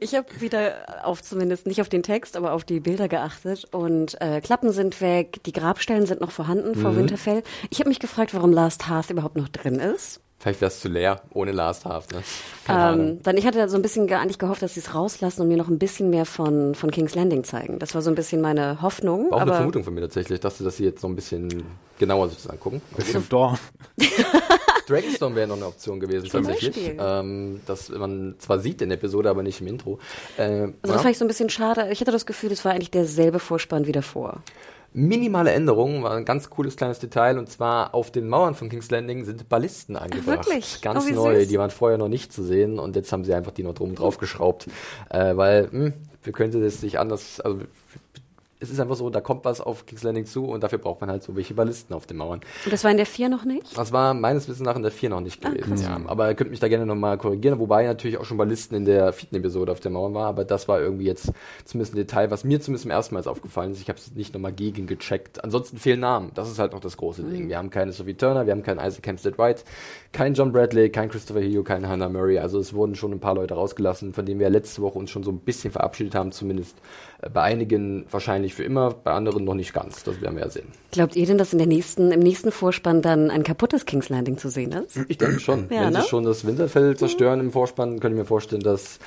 Ich 0.00 0.14
habe 0.16 0.26
wieder 0.40 1.04
auf 1.06 1.22
zumindest 1.22 1.66
nicht 1.66 1.80
auf 1.80 1.88
den 1.88 2.02
Text, 2.02 2.36
aber 2.36 2.52
auf 2.54 2.64
die 2.64 2.80
Bilder 2.80 3.06
geachtet 3.06 3.66
und 3.72 4.20
äh, 4.20 4.40
Klappen 4.40 4.72
sind 4.72 5.00
weg, 5.00 5.44
die 5.44 5.52
Grabstellen 5.52 6.06
sind 6.06 6.20
noch 6.20 6.32
vorhanden 6.32 6.74
vor 6.74 6.90
Mhm. 6.92 6.96
Winterfell. 6.96 7.42
Ich 7.70 7.78
habe 7.78 7.88
mich 7.88 8.00
gefragt, 8.00 8.34
warum 8.34 8.52
Last 8.52 8.88
Hearth 8.88 9.10
überhaupt 9.10 9.36
noch 9.36 9.48
drin 9.48 9.76
ist. 9.76 10.20
Vielleicht 10.38 10.60
wäre 10.60 10.70
es 10.70 10.80
zu 10.80 10.88
leer, 10.88 11.22
ohne 11.32 11.52
Last 11.52 11.86
Half, 11.86 12.08
ne? 12.10 12.22
Ähm, 12.68 13.20
dann 13.22 13.36
ich 13.38 13.46
hatte 13.46 13.68
so 13.70 13.76
ein 13.76 13.82
bisschen 13.82 14.06
gar 14.06 14.24
nicht 14.26 14.38
gehofft, 14.38 14.60
dass 14.60 14.74
sie 14.74 14.80
es 14.80 14.94
rauslassen 14.94 15.40
und 15.40 15.48
mir 15.48 15.56
noch 15.56 15.68
ein 15.68 15.78
bisschen 15.78 16.10
mehr 16.10 16.26
von, 16.26 16.74
von 16.74 16.90
King's 16.90 17.14
Landing 17.14 17.42
zeigen. 17.42 17.78
Das 17.78 17.94
war 17.94 18.02
so 18.02 18.10
ein 18.10 18.14
bisschen 18.14 18.42
meine 18.42 18.82
Hoffnung. 18.82 19.30
War 19.30 19.38
auch 19.38 19.40
eine 19.40 19.50
aber 19.50 19.56
Vermutung 19.56 19.82
von 19.82 19.94
mir 19.94 20.02
tatsächlich, 20.02 20.38
dass 20.40 20.58
sie 20.58 20.64
das 20.64 20.76
hier 20.76 20.86
jetzt 20.86 21.02
noch 21.02 21.08
ein 21.08 21.16
bisschen 21.16 21.64
genauer 21.98 22.28
sich 22.28 22.36
das 22.36 22.48
angucken. 22.48 22.82
Bisschen 22.96 23.26
Dorn. 23.28 23.58
Dragonstone 24.86 25.34
wäre 25.34 25.48
noch 25.48 25.56
eine 25.56 25.66
Option 25.66 25.98
gewesen, 26.00 26.28
Zum 26.28 26.44
tatsächlich. 26.44 26.94
Ähm, 26.98 27.60
dass 27.66 27.88
man 27.88 28.36
zwar 28.38 28.60
sieht 28.60 28.82
in 28.82 28.90
der 28.90 28.98
Episode, 28.98 29.30
aber 29.30 29.42
nicht 29.42 29.60
im 29.60 29.66
Intro. 29.66 29.98
Äh, 30.36 30.42
also 30.42 30.62
ja. 30.62 30.72
das 30.82 31.02
fand 31.02 31.10
ich 31.10 31.18
so 31.18 31.24
ein 31.24 31.28
bisschen 31.28 31.50
schade. 31.50 31.88
Ich 31.90 32.00
hatte 32.00 32.12
das 32.12 32.26
Gefühl, 32.26 32.52
es 32.52 32.64
war 32.64 32.72
eigentlich 32.72 32.90
derselbe 32.90 33.38
Vorspann 33.38 33.86
wie 33.86 33.92
davor. 33.92 34.42
Minimale 34.96 35.52
Änderung, 35.52 36.02
war 36.02 36.12
ein 36.16 36.24
ganz 36.24 36.48
cooles 36.48 36.74
kleines 36.76 36.98
Detail 36.98 37.38
und 37.38 37.50
zwar 37.50 37.94
auf 37.94 38.10
den 38.10 38.28
Mauern 38.28 38.54
von 38.54 38.70
King's 38.70 38.90
Landing 38.90 39.26
sind 39.26 39.46
Ballisten 39.48 39.94
angebracht. 39.94 40.46
wirklich? 40.46 40.80
Ganz 40.80 41.04
Oh, 41.10 41.14
neu, 41.14 41.40
süß. 41.40 41.48
die 41.48 41.58
waren 41.58 41.70
vorher 41.70 41.98
noch 41.98 42.08
nicht 42.08 42.32
zu 42.32 42.42
sehen 42.42 42.78
und 42.78 42.96
jetzt 42.96 43.12
haben 43.12 43.22
sie 43.22 43.34
einfach 43.34 43.52
die 43.52 43.62
noch 43.62 43.74
drum 43.74 43.94
drauf 43.94 44.16
geschraubt, 44.18 44.68
äh, 45.10 45.36
weil 45.36 45.70
hm, 45.70 45.92
wir 46.22 46.32
könnten 46.32 46.62
das 46.62 46.82
nicht 46.82 46.98
anders, 46.98 47.40
also 47.40 47.60
es 48.58 48.70
ist 48.70 48.80
einfach 48.80 48.96
so, 48.96 49.10
da 49.10 49.20
kommt 49.20 49.44
was 49.44 49.60
auf 49.60 49.84
King's 49.86 50.02
Landing 50.02 50.24
zu 50.26 50.46
und 50.46 50.62
dafür 50.62 50.78
braucht 50.78 51.00
man 51.00 51.10
halt 51.10 51.22
so 51.22 51.36
welche 51.36 51.54
Ballisten 51.54 51.94
auf 51.94 52.06
den 52.06 52.16
Mauern. 52.16 52.40
Und 52.64 52.72
das 52.72 52.84
war 52.84 52.90
in 52.90 52.96
der 52.96 53.06
4 53.06 53.28
noch 53.28 53.44
nicht? 53.44 53.76
Das 53.76 53.92
war 53.92 54.14
meines 54.14 54.48
Wissens 54.48 54.64
nach 54.64 54.76
in 54.76 54.82
der 54.82 54.90
4 54.92 55.10
noch 55.10 55.20
nicht 55.20 55.44
Ah, 55.44 55.50
gewesen. 55.50 55.82
ja. 55.84 56.00
Aber 56.06 56.28
ihr 56.28 56.34
könnt 56.34 56.50
mich 56.50 56.60
da 56.60 56.68
gerne 56.68 56.86
nochmal 56.86 57.18
korrigieren, 57.18 57.58
wobei 57.58 57.84
natürlich 57.84 58.16
auch 58.18 58.24
schon 58.24 58.38
Ballisten 58.38 58.76
in 58.76 58.84
der 58.86 59.12
vierten 59.12 59.36
Episode 59.36 59.72
auf 59.72 59.80
der 59.80 59.90
Mauer 59.90 60.14
war, 60.14 60.26
aber 60.28 60.44
das 60.44 60.68
war 60.68 60.80
irgendwie 60.80 61.04
jetzt 61.04 61.32
zumindest 61.64 61.94
ein 61.94 61.96
Detail, 61.98 62.30
was 62.30 62.44
mir 62.44 62.60
zumindest 62.60 62.82
zum 62.82 62.90
ersten 62.90 63.14
Mal 63.14 63.26
aufgefallen 63.26 63.72
ist. 63.72 63.80
Ich 63.80 63.88
habe 63.88 63.98
es 63.98 64.14
nicht 64.14 64.32
nochmal 64.32 64.52
gegen 64.52 64.86
gecheckt. 64.86 65.42
Ansonsten 65.44 65.76
fehlen 65.78 66.00
Namen. 66.00 66.30
Das 66.34 66.50
ist 66.50 66.58
halt 66.58 66.72
noch 66.72 66.80
das 66.80 66.96
große 66.96 67.24
Ding. 67.24 67.48
Wir 67.48 67.58
haben 67.58 67.70
keine 67.70 67.92
Sophie 67.92 68.14
Turner, 68.14 68.46
wir 68.46 68.52
haben 68.52 68.62
keinen 68.62 68.78
Isaac 68.78 69.06
Hempstead 69.06 69.38
Wright, 69.38 69.64
keinen 70.16 70.34
John 70.34 70.50
Bradley, 70.50 70.88
keinen 70.88 71.10
Christopher 71.10 71.40
Hio, 71.40 71.62
keinen 71.62 71.86
Hannah 71.86 72.08
Murray. 72.08 72.38
Also 72.38 72.58
es 72.58 72.72
wurden 72.72 72.94
schon 72.94 73.12
ein 73.12 73.20
paar 73.20 73.34
Leute 73.34 73.52
rausgelassen, 73.52 74.14
von 74.14 74.24
denen 74.24 74.40
wir 74.40 74.48
letzte 74.48 74.80
Woche 74.80 74.98
uns 74.98 75.10
schon 75.10 75.22
so 75.22 75.30
ein 75.30 75.40
bisschen 75.40 75.70
verabschiedet 75.70 76.14
haben, 76.14 76.32
zumindest 76.32 76.74
äh, 77.20 77.28
bei 77.28 77.42
einigen 77.42 78.06
wahrscheinlich 78.10 78.54
für 78.54 78.64
immer, 78.64 78.94
bei 78.94 79.12
anderen 79.12 79.44
noch 79.44 79.52
nicht 79.52 79.74
ganz. 79.74 80.04
Das 80.04 80.22
werden 80.22 80.36
wir 80.36 80.44
ja 80.44 80.48
sehen. 80.48 80.68
Glaubt 80.90 81.16
ihr 81.16 81.26
denn, 81.26 81.36
dass 81.36 81.52
in 81.52 81.58
der 81.58 81.68
nächsten, 81.68 82.12
im 82.12 82.20
nächsten 82.20 82.50
Vorspann 82.50 83.02
dann 83.02 83.30
ein 83.30 83.42
kaputtes 83.42 83.84
King's 83.84 84.08
Landing 84.08 84.38
zu 84.38 84.48
sehen 84.48 84.72
ist? 84.72 84.98
Ich 85.08 85.18
denke 85.18 85.38
schon. 85.38 85.68
Ja, 85.68 85.82
Wenn 85.82 85.92
ne? 85.92 86.00
sie 86.00 86.08
schon 86.08 86.24
das 86.24 86.46
Winterfell 86.46 86.96
zerstören 86.96 87.38
im 87.40 87.52
Vorspann, 87.52 88.00
könnte 88.00 88.16
ich 88.16 88.20
mir 88.22 88.24
vorstellen, 88.24 88.62
dass 88.62 88.98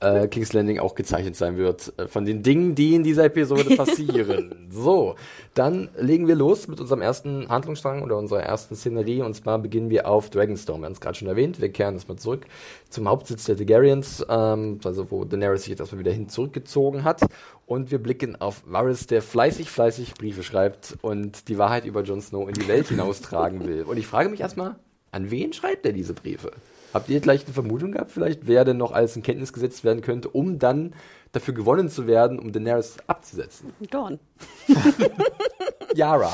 äh, 0.00 0.28
King's 0.28 0.52
Landing 0.52 0.78
auch 0.78 0.94
gezeichnet 0.94 1.36
sein 1.36 1.56
wird 1.56 1.92
äh, 1.96 2.06
von 2.06 2.24
den 2.24 2.42
Dingen, 2.42 2.74
die 2.74 2.94
in 2.94 3.02
dieser 3.02 3.24
Episode 3.24 3.64
passieren. 3.76 4.68
so, 4.70 5.16
dann 5.54 5.88
legen 5.98 6.28
wir 6.28 6.34
los 6.34 6.68
mit 6.68 6.80
unserem 6.80 7.02
ersten 7.02 7.48
Handlungsstrang 7.48 8.02
oder 8.02 8.16
unserer 8.16 8.42
ersten 8.42 8.76
Szenerie 8.76 9.22
und 9.22 9.34
zwar 9.34 9.58
beginnen 9.58 9.90
wir 9.90 10.08
auf 10.08 10.30
Dragonstone. 10.30 10.80
Wir 10.80 10.86
haben 10.86 10.92
es 10.92 11.00
gerade 11.00 11.18
schon 11.18 11.28
erwähnt, 11.28 11.60
wir 11.60 11.70
kehren 11.70 11.94
erstmal 11.94 12.18
zurück 12.18 12.46
zum 12.90 13.08
Hauptsitz 13.08 13.44
der 13.44 13.56
Targaryens, 13.56 14.24
ähm, 14.28 14.80
also 14.84 15.10
wo 15.10 15.24
Daenerys 15.24 15.62
sich 15.62 15.70
jetzt 15.70 15.80
erstmal 15.80 16.00
wieder 16.00 16.12
hin 16.12 16.28
zurückgezogen 16.28 17.04
hat 17.04 17.22
und 17.66 17.90
wir 17.90 17.98
blicken 17.98 18.40
auf 18.40 18.62
Varys, 18.66 19.06
der 19.06 19.22
fleißig, 19.22 19.70
fleißig 19.70 20.14
Briefe 20.14 20.42
schreibt 20.42 20.96
und 21.02 21.48
die 21.48 21.58
Wahrheit 21.58 21.84
über 21.84 22.02
Jon 22.02 22.20
Snow 22.20 22.48
in 22.48 22.54
die 22.54 22.68
Welt 22.68 22.88
hinaustragen 22.88 23.66
will. 23.66 23.82
Und 23.82 23.96
ich 23.96 24.06
frage 24.06 24.28
mich 24.28 24.40
erstmal, 24.40 24.76
an 25.10 25.30
wen 25.30 25.52
schreibt 25.52 25.86
er 25.86 25.92
diese 25.92 26.14
Briefe? 26.14 26.52
Habt 26.94 27.08
ihr 27.10 27.20
gleich 27.20 27.44
eine 27.44 27.52
Vermutung 27.52 27.92
gehabt, 27.92 28.10
vielleicht, 28.10 28.46
wer 28.46 28.64
denn 28.64 28.78
noch 28.78 28.92
alles 28.92 29.14
in 29.16 29.22
Kenntnis 29.22 29.52
gesetzt 29.52 29.84
werden 29.84 30.00
könnte, 30.00 30.28
um 30.28 30.58
dann 30.58 30.94
dafür 31.32 31.54
gewonnen 31.54 31.90
zu 31.90 32.06
werden, 32.06 32.38
um 32.38 32.52
Daenerys 32.52 32.96
abzusetzen? 33.06 33.72
Dorn. 33.90 34.18
Yara. 35.94 36.32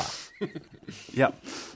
Ja. 1.12 1.32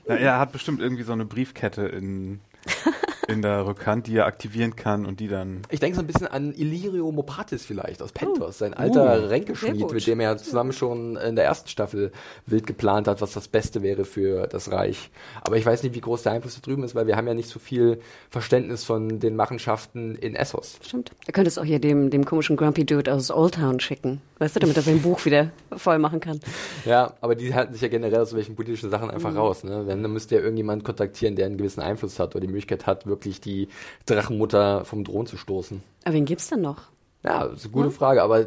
Na, 0.07 0.17
er 0.17 0.39
hat 0.39 0.53
bestimmt 0.53 0.81
irgendwie 0.81 1.03
so 1.03 1.13
eine 1.13 1.25
Briefkette 1.25 1.83
in, 1.83 2.41
in 3.29 3.43
der 3.43 3.67
Rückhand, 3.67 4.07
die 4.07 4.17
er 4.17 4.27
aktivieren 4.27 4.75
kann 4.75 5.05
und 5.05 5.21
die 5.21 5.29
dann. 5.29 5.63
Ich 5.71 5.81
denke 5.81 5.97
so 5.97 6.03
ein 6.03 6.07
bisschen 6.07 6.27
an 6.27 6.53
Illyrio 6.55 7.13
Mopatis 7.13 7.65
vielleicht 7.65 8.03
aus 8.03 8.13
Pentos, 8.13 8.59
sein 8.59 8.75
alter 8.75 9.23
Uh, 9.23 9.27
Ränkeschmied, 9.27 9.93
mit 9.93 10.07
dem 10.07 10.21
er 10.21 10.39
zusammen 10.39 10.73
schon 10.73 11.17
in 11.17 11.37
der 11.37 11.45
ersten 11.45 11.69
Staffel 11.69 12.11
wild 12.47 12.67
geplant 12.67 13.07
hat, 13.07 13.21
was 13.21 13.33
das 13.33 13.47
Beste 13.47 13.83
wäre 13.83 14.05
für 14.05 14.47
das 14.47 14.73
Reich. 14.73 15.11
Aber 15.43 15.57
ich 15.57 15.67
weiß 15.67 15.83
nicht, 15.83 15.95
wie 15.95 16.01
groß 16.01 16.23
der 16.23 16.33
Einfluss 16.33 16.55
da 16.55 16.61
drüben 16.63 16.83
ist, 16.85 16.95
weil 16.95 17.07
wir 17.07 17.17
haben 17.17 17.27
ja 17.27 17.35
nicht 17.35 17.49
so 17.49 17.59
viel 17.59 18.01
Verständnis 18.31 18.85
von 18.85 19.21
den 19.21 19.37
Machenschaften 19.37 20.15
in 20.15 20.35
Essos. 20.35 20.79
Stimmt. 20.83 21.13
Er 21.27 21.33
könnte 21.33 21.49
es 21.49 21.59
auch 21.59 21.65
hier 21.65 21.81
dem, 21.81 22.11
dem 22.11 22.25
komischen 22.25 22.57
Grumpy 22.57 22.87
Dude 22.87 23.13
aus 23.13 23.31
Old 23.31 23.55
Town 23.55 23.79
schicken. 23.79 24.23
Weißt 24.39 24.55
du, 24.57 24.61
damit 24.61 24.77
er 24.77 24.83
sein 24.83 25.03
Buch 25.03 25.25
wieder 25.25 25.51
voll 25.77 25.99
machen 25.99 26.21
kann. 26.21 26.39
Ja, 26.85 27.15
aber 27.21 27.35
die 27.35 27.55
halten 27.55 27.73
sich 27.73 27.83
ja 27.83 27.89
generell 27.89 28.21
aus 28.21 28.31
solchen 28.31 28.55
politischen 28.55 28.89
Sachen 28.91 29.11
einfach 29.11 29.33
Mhm. 29.33 29.37
raus. 29.39 29.65
Ne? 29.65 29.83
Wenn, 29.87 30.03
dann 30.03 30.13
müsste 30.13 30.37
ja 30.37 30.41
irgendjemand 30.43 30.85
kontaktieren, 30.85 31.35
der 31.35 31.47
einen 31.47 31.59
gewissen 31.59 31.81
Einfluss 31.81 32.19
hat 32.21 32.35
oder 32.37 32.41
die 32.43 32.47
Möglichkeit 32.47 32.87
hat, 32.87 33.07
wirklich 33.07 33.41
die 33.41 33.69
Drachenmutter 34.07 34.85
vom 34.85 35.05
Thron 35.05 35.27
zu 35.27 35.37
stoßen. 35.37 35.83
Aber 36.05 36.15
wen 36.15 36.25
gibt's 36.25 36.49
denn 36.49 36.61
noch? 36.61 36.83
Ja, 37.25 37.49
das 37.49 37.59
ist 37.61 37.65
eine 37.65 37.73
gute 37.73 37.91
Frage, 37.91 38.23
aber 38.23 38.47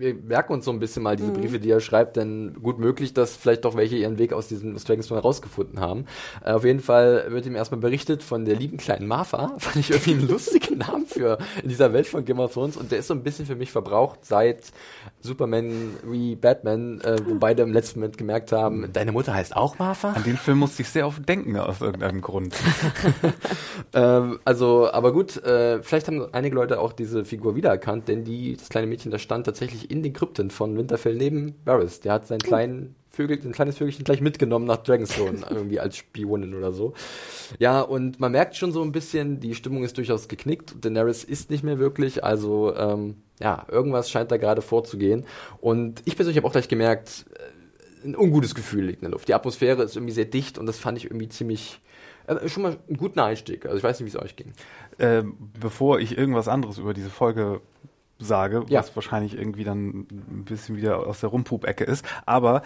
wir 0.00 0.14
merken 0.14 0.52
uns 0.52 0.64
so 0.64 0.70
ein 0.70 0.78
bisschen 0.78 1.02
mal 1.02 1.16
diese 1.16 1.32
Briefe, 1.32 1.58
die 1.58 1.70
er 1.70 1.80
schreibt, 1.80 2.16
denn 2.16 2.56
gut 2.62 2.78
möglich, 2.78 3.14
dass 3.14 3.34
vielleicht 3.36 3.64
doch 3.64 3.74
welche 3.76 3.96
ihren 3.96 4.16
Weg 4.16 4.32
aus 4.32 4.46
diesem 4.46 4.76
aus 4.76 4.84
Dragonstone 4.84 5.20
herausgefunden 5.20 5.80
haben. 5.80 6.06
Äh, 6.44 6.52
auf 6.52 6.64
jeden 6.64 6.78
Fall 6.78 7.26
wird 7.30 7.46
ihm 7.46 7.56
erstmal 7.56 7.80
berichtet 7.80 8.22
von 8.22 8.44
der 8.44 8.54
lieben 8.54 8.76
kleinen 8.76 9.08
Martha. 9.08 9.54
Fand 9.58 9.74
ich 9.74 9.90
irgendwie 9.90 10.12
einen 10.12 10.28
lustigen 10.28 10.78
Namen 10.78 11.04
für 11.06 11.38
in 11.64 11.68
dieser 11.68 11.92
Welt 11.92 12.06
von 12.06 12.24
Game 12.24 12.38
of 12.38 12.52
Thrones 12.54 12.76
und 12.76 12.92
der 12.92 13.00
ist 13.00 13.08
so 13.08 13.14
ein 13.14 13.24
bisschen 13.24 13.44
für 13.44 13.56
mich 13.56 13.72
verbraucht 13.72 14.24
seit 14.24 14.70
Superman 15.20 15.96
wie 16.04 16.36
Batman, 16.36 17.00
äh, 17.00 17.16
wo 17.24 17.34
beide 17.36 17.62
im 17.62 17.72
letzten 17.72 18.00
Moment 18.00 18.18
gemerkt 18.18 18.52
haben, 18.52 18.88
deine 18.92 19.12
Mutter 19.12 19.34
heißt 19.34 19.56
auch 19.56 19.78
Martha? 19.78 20.12
An 20.12 20.24
den 20.24 20.36
Film 20.36 20.58
musste 20.58 20.82
ich 20.82 20.88
sehr 20.88 21.06
oft 21.06 21.28
denken, 21.28 21.56
aus 21.56 21.80
irgendeinem 21.80 22.20
Grund. 22.20 22.54
Ähm, 23.94 24.38
also, 24.44 24.90
aber 24.92 25.12
gut, 25.12 25.42
äh, 25.44 25.82
vielleicht 25.82 26.08
haben 26.08 26.26
einige 26.32 26.54
Leute 26.54 26.78
auch 26.78 26.92
diese 26.92 27.24
Figur 27.24 27.56
wiedererkannt, 27.56 28.08
denn 28.08 28.24
die, 28.24 28.56
das 28.56 28.68
kleine 28.68 28.86
Mädchen, 28.86 29.10
das 29.10 29.22
stand 29.22 29.46
tatsächlich 29.46 29.90
in 29.90 30.02
den 30.02 30.12
Krypten 30.12 30.50
von 30.50 30.76
Winterfell 30.76 31.14
neben 31.14 31.54
Varys. 31.64 32.00
Der 32.00 32.12
hat 32.12 32.26
seinen 32.26 32.40
kleinen 32.40 32.96
Vögel, 33.18 33.38
ein 33.44 33.52
kleines 33.52 33.76
Vögelchen 33.78 34.04
gleich 34.04 34.20
mitgenommen 34.20 34.64
nach 34.64 34.76
Dragonstone, 34.78 35.40
irgendwie 35.50 35.80
als 35.80 35.96
Spionin 35.96 36.54
oder 36.54 36.70
so. 36.72 36.94
Ja, 37.58 37.80
und 37.80 38.20
man 38.20 38.30
merkt 38.32 38.56
schon 38.56 38.70
so 38.72 38.80
ein 38.82 38.92
bisschen, 38.92 39.40
die 39.40 39.54
Stimmung 39.56 39.82
ist 39.82 39.96
durchaus 39.98 40.28
geknickt. 40.28 40.76
Daenerys 40.84 41.24
ist 41.24 41.50
nicht 41.50 41.64
mehr 41.64 41.78
wirklich, 41.78 42.22
also 42.22 42.74
ähm, 42.76 43.16
ja, 43.40 43.66
irgendwas 43.70 44.08
scheint 44.10 44.30
da 44.30 44.36
gerade 44.36 44.62
vorzugehen. 44.62 45.24
Und 45.60 46.02
ich 46.04 46.14
persönlich 46.16 46.36
habe 46.36 46.46
auch 46.46 46.52
gleich 46.52 46.68
gemerkt, 46.68 47.26
äh, 47.34 48.06
ein 48.06 48.16
ungutes 48.16 48.54
Gefühl 48.54 48.84
liegt 48.84 48.98
in 49.02 49.06
der 49.06 49.10
Luft. 49.12 49.26
Die 49.26 49.34
Atmosphäre 49.34 49.82
ist 49.82 49.96
irgendwie 49.96 50.12
sehr 50.14 50.24
dicht 50.26 50.56
und 50.58 50.66
das 50.66 50.78
fand 50.78 50.96
ich 50.98 51.04
irgendwie 51.06 51.28
ziemlich, 51.28 51.80
äh, 52.28 52.48
schon 52.48 52.62
mal 52.62 52.76
einen 52.86 52.96
guten 52.96 53.18
Einstieg. 53.18 53.66
Also 53.66 53.76
ich 53.78 53.82
weiß 53.82 53.98
nicht, 54.00 54.12
wie 54.12 54.16
es 54.16 54.22
euch 54.22 54.36
ging. 54.36 54.52
ähm, 55.00 55.34
bevor 55.60 55.98
ich 55.98 56.16
irgendwas 56.16 56.46
anderes 56.48 56.78
über 56.78 56.94
diese 56.94 57.10
Folge 57.10 57.60
sage, 58.20 58.64
Ja. 58.68 58.80
was 58.80 58.94
wahrscheinlich 58.96 59.38
irgendwie 59.38 59.62
dann 59.62 60.06
ein 60.10 60.44
bisschen 60.44 60.76
wieder 60.76 61.06
aus 61.06 61.20
der 61.20 61.28
Rumpup-Ecke 61.30 61.84
ist, 61.84 62.04
aber 62.26 62.62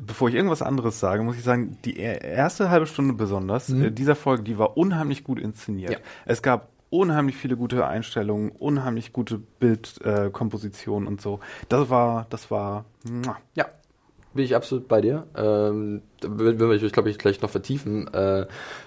bevor 0.00 0.28
ich 0.28 0.34
irgendwas 0.34 0.62
anderes 0.62 1.00
sage, 1.00 1.22
muss 1.22 1.36
ich 1.36 1.42
sagen, 1.44 1.78
die 1.84 1.98
er- 1.98 2.22
erste 2.22 2.70
halbe 2.70 2.86
Stunde 2.86 3.14
besonders 3.14 3.68
äh, 3.70 3.90
dieser 3.90 4.14
Folge, 4.16 4.42
die 4.42 4.58
war 4.58 4.76
unheimlich 4.76 5.24
gut 5.24 5.38
inszeniert. 5.38 5.92
Ja. 5.92 5.98
Es 6.24 6.42
gab 6.42 6.68
unheimlich 6.90 7.36
viele 7.36 7.56
gute 7.56 7.86
Einstellungen, 7.86 8.50
unheimlich 8.50 9.12
gute 9.12 9.38
Bildkompositionen 9.38 11.06
äh, 11.06 11.10
und 11.10 11.20
so. 11.20 11.40
Das 11.68 11.88
war, 11.90 12.26
das 12.30 12.50
war, 12.50 12.84
muah. 13.10 13.36
Ja, 13.54 13.66
bin 14.34 14.44
ich 14.44 14.54
absolut 14.54 14.88
bei 14.88 15.00
dir. 15.00 15.26
Ähm, 15.36 16.02
da 16.20 16.38
würden 16.38 16.58
wir, 16.58 16.90
glaube 16.90 17.10
ich, 17.10 17.18
gleich 17.18 17.42
noch 17.42 17.50
vertiefen. 17.50 18.12
Äh, 18.12 18.46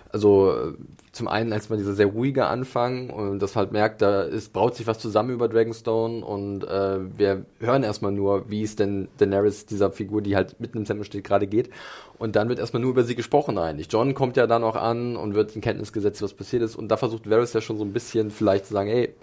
also 0.09 0.73
zum 1.11 1.27
einen 1.27 1.51
als 1.51 1.69
mal 1.69 1.77
dieser 1.77 1.93
sehr 1.93 2.07
ruhige 2.07 2.45
Anfang 2.45 3.09
und 3.09 3.39
das 3.39 3.55
halt 3.55 3.71
merkt, 3.71 4.01
da 4.01 4.21
ist, 4.21 4.53
braut 4.53 4.75
sich 4.75 4.87
was 4.87 4.99
zusammen 4.99 5.31
über 5.31 5.49
Dragonstone 5.49 6.23
und 6.23 6.63
äh, 6.63 6.99
wir 7.17 7.45
hören 7.59 7.83
erstmal 7.83 8.11
nur, 8.11 8.49
wie 8.49 8.63
es 8.63 8.75
denn 8.75 9.09
Daenerys, 9.17 9.65
dieser 9.65 9.91
Figur, 9.91 10.21
die 10.21 10.35
halt 10.35 10.59
mitten 10.59 10.77
im 10.77 10.85
Tempel 10.85 11.05
steht, 11.05 11.23
gerade 11.23 11.47
geht. 11.47 11.69
Und 12.17 12.35
dann 12.37 12.47
wird 12.47 12.59
erstmal 12.59 12.81
nur 12.81 12.91
über 12.91 13.03
sie 13.03 13.15
gesprochen 13.15 13.57
eigentlich. 13.57 13.87
John 13.91 14.13
kommt 14.13 14.37
ja 14.37 14.47
dann 14.47 14.63
auch 14.63 14.77
an 14.77 15.17
und 15.17 15.35
wird 15.35 15.55
in 15.55 15.61
Kenntnis 15.61 15.91
gesetzt, 15.91 16.21
was 16.21 16.33
passiert 16.33 16.63
ist. 16.63 16.75
Und 16.75 16.87
da 16.87 16.97
versucht 16.97 17.29
Varys 17.29 17.51
ja 17.51 17.59
schon 17.59 17.77
so 17.77 17.83
ein 17.83 17.91
bisschen 17.91 18.31
vielleicht 18.31 18.67
zu 18.67 18.73
sagen, 18.73 18.89
hey, 18.89 19.15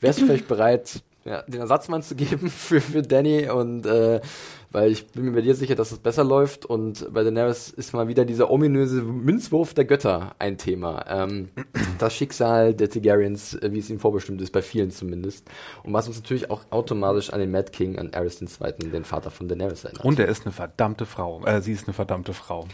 wärst 0.00 0.20
du 0.20 0.26
vielleicht 0.26 0.48
bereit, 0.48 1.02
ja, 1.24 1.42
den 1.42 1.60
Ersatzmann 1.60 2.02
zu 2.02 2.14
geben 2.14 2.48
für, 2.50 2.80
für 2.80 3.02
Danny 3.02 3.50
und 3.50 3.84
äh, 3.84 4.20
weil 4.70 4.90
ich 4.92 5.06
bin 5.08 5.24
mir 5.24 5.32
bei 5.32 5.40
dir 5.40 5.54
sicher, 5.54 5.74
dass 5.74 5.92
es 5.92 5.98
besser 5.98 6.24
läuft 6.24 6.66
und 6.66 7.12
bei 7.12 7.22
Daenerys 7.24 7.70
ist 7.70 7.94
mal 7.94 8.08
wieder 8.08 8.24
dieser 8.24 8.50
ominöse 8.50 9.02
Münzwurf 9.02 9.74
der 9.74 9.84
Götter 9.84 10.34
ein 10.38 10.58
Thema. 10.58 11.04
Ähm, 11.08 11.48
das 11.98 12.14
Schicksal 12.14 12.74
der 12.74 12.90
Targaryens, 12.90 13.54
äh, 13.54 13.72
wie 13.72 13.78
es 13.78 13.88
ihm 13.90 13.98
vorbestimmt 13.98 14.40
ist, 14.42 14.52
bei 14.52 14.62
vielen 14.62 14.90
zumindest. 14.90 15.48
Und 15.84 15.92
was 15.92 16.06
uns 16.08 16.16
natürlich 16.18 16.50
auch 16.50 16.62
automatisch 16.70 17.30
an 17.32 17.40
den 17.40 17.50
Mad 17.50 17.70
King, 17.72 17.98
an 17.98 18.12
Aerys 18.12 18.40
II., 18.42 18.90
den 18.90 19.04
Vater 19.04 19.30
von 19.30 19.48
Daenerys 19.48 19.84
erinnert. 19.84 20.04
und 20.04 20.18
er 20.18 20.28
ist 20.28 20.44
eine 20.44 20.52
verdammte 20.52 21.06
Frau. 21.06 21.44
Äh, 21.44 21.60
sie 21.62 21.72
ist 21.72 21.86
eine 21.86 21.94
verdammte 21.94 22.34
Frau. 22.34 22.66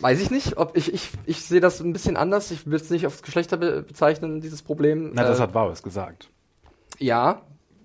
Weiß 0.00 0.20
ich 0.20 0.30
nicht, 0.30 0.56
ob 0.56 0.76
ich, 0.76 0.92
ich, 0.92 1.10
ich 1.26 1.44
sehe 1.44 1.60
das 1.60 1.80
ein 1.80 1.92
bisschen 1.92 2.16
anders. 2.16 2.50
Ich 2.50 2.66
will 2.66 2.74
es 2.74 2.90
nicht 2.90 3.06
aufs 3.06 3.22
Geschlechter 3.22 3.56
be 3.56 3.82
bezeichnen, 3.82 4.40
dieses 4.40 4.62
Problem. 4.62 5.10
Na, 5.14 5.24
das 5.24 5.38
Äh, 5.38 5.42
hat 5.42 5.54
Varus 5.54 5.82
gesagt. 5.82 6.30
Ja, 6.98 7.42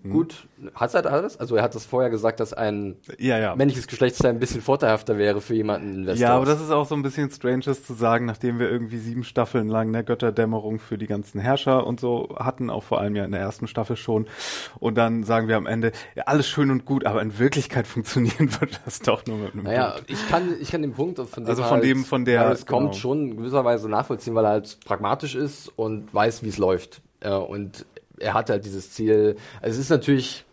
gut. 0.09 0.47
Hat 0.73 0.93
er 0.93 1.05
alles? 1.11 1.39
Also 1.39 1.55
er 1.55 1.63
hat 1.63 1.75
das 1.75 1.85
vorher 1.85 2.09
gesagt, 2.09 2.39
dass 2.39 2.53
ein 2.53 2.95
Ja, 3.19 3.37
ja. 3.37 3.55
männliches 3.55 3.87
Geschlechtsteil 3.87 4.31
ein 4.31 4.39
bisschen 4.39 4.61
vorteilhafter 4.61 5.17
wäre 5.17 5.39
für 5.41 5.53
jemanden 5.53 5.89
in 5.89 5.99
Westeros. 6.07 6.19
Ja, 6.19 6.35
aber 6.35 6.45
das 6.45 6.61
ist 6.61 6.71
auch 6.71 6.85
so 6.87 6.95
ein 6.95 7.03
bisschen 7.03 7.29
stranges 7.29 7.85
zu 7.85 7.93
sagen, 7.93 8.25
nachdem 8.25 8.59
wir 8.59 8.69
irgendwie 8.69 8.97
sieben 8.97 9.23
Staffeln 9.23 9.67
lang 9.69 9.89
eine 9.89 10.03
Götterdämmerung 10.03 10.79
für 10.79 10.97
die 10.97 11.07
ganzen 11.07 11.39
Herrscher 11.39 11.85
und 11.85 11.99
so 11.99 12.29
hatten, 12.39 12.69
auch 12.69 12.83
vor 12.83 12.99
allem 12.99 13.15
ja 13.15 13.25
in 13.25 13.31
der 13.31 13.41
ersten 13.41 13.67
Staffel 13.67 13.95
schon. 13.97 14.27
Und 14.79 14.95
dann 14.97 15.23
sagen 15.23 15.47
wir 15.47 15.57
am 15.57 15.65
Ende, 15.67 15.91
ja, 16.15 16.23
alles 16.25 16.47
schön 16.47 16.71
und 16.71 16.85
gut, 16.85 17.05
aber 17.05 17.21
in 17.21 17.37
Wirklichkeit 17.39 17.85
funktionieren 17.87 18.49
wird 18.59 18.79
das 18.85 18.99
doch 18.99 19.25
nur 19.27 19.37
mit 19.37 19.53
einem 19.53 19.63
Naja, 19.63 19.91
Punkt. 19.91 20.09
ich 20.11 20.27
kann, 20.27 20.55
ich 20.59 20.71
kann 20.71 20.81
den 20.81 20.93
Punkt, 20.93 21.19
von 21.19 21.43
dem 21.43 21.49
Also 21.49 21.63
von 21.63 21.71
halt, 21.73 21.83
dem- 21.83 22.03
von 22.05 22.25
der- 22.25 22.55
kommt, 22.65 22.67
genau. 22.67 22.93
schon 22.93 23.31
in 23.31 23.37
gewisser 23.37 23.63
Weise 23.65 23.87
nachvollziehen, 23.89 24.33
weil 24.35 24.45
er 24.45 24.51
halt 24.51 24.79
pragmatisch 24.85 25.35
ist 25.35 25.71
und 25.75 26.13
weiß, 26.13 26.43
wie 26.43 26.49
es 26.49 26.57
läuft. 26.57 27.01
Äh, 27.19 27.31
und 27.31 27.85
er 28.19 28.33
hat 28.33 28.49
halt 28.49 28.65
dieses 28.65 28.91
Ziel. 28.91 29.35
Also 29.61 29.75
es 29.75 29.85
ist 29.85 29.89
natürlich, 29.89 30.45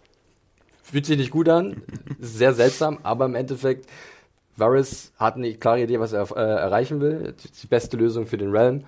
fühlt 0.82 1.06
sich 1.06 1.18
nicht 1.18 1.30
gut 1.30 1.48
an, 1.48 1.82
sehr 2.20 2.54
seltsam, 2.54 2.98
aber 3.02 3.26
im 3.26 3.34
Endeffekt, 3.34 3.88
Varys 4.56 5.12
hat 5.18 5.34
eine 5.34 5.54
klare 5.54 5.82
Idee, 5.82 5.98
was 5.98 6.12
er 6.12 6.30
äh, 6.36 6.40
erreichen 6.40 7.00
will. 7.00 7.34
Die 7.62 7.66
beste 7.66 7.96
Lösung 7.96 8.26
für 8.26 8.36
den 8.36 8.50
Realm. 8.50 8.84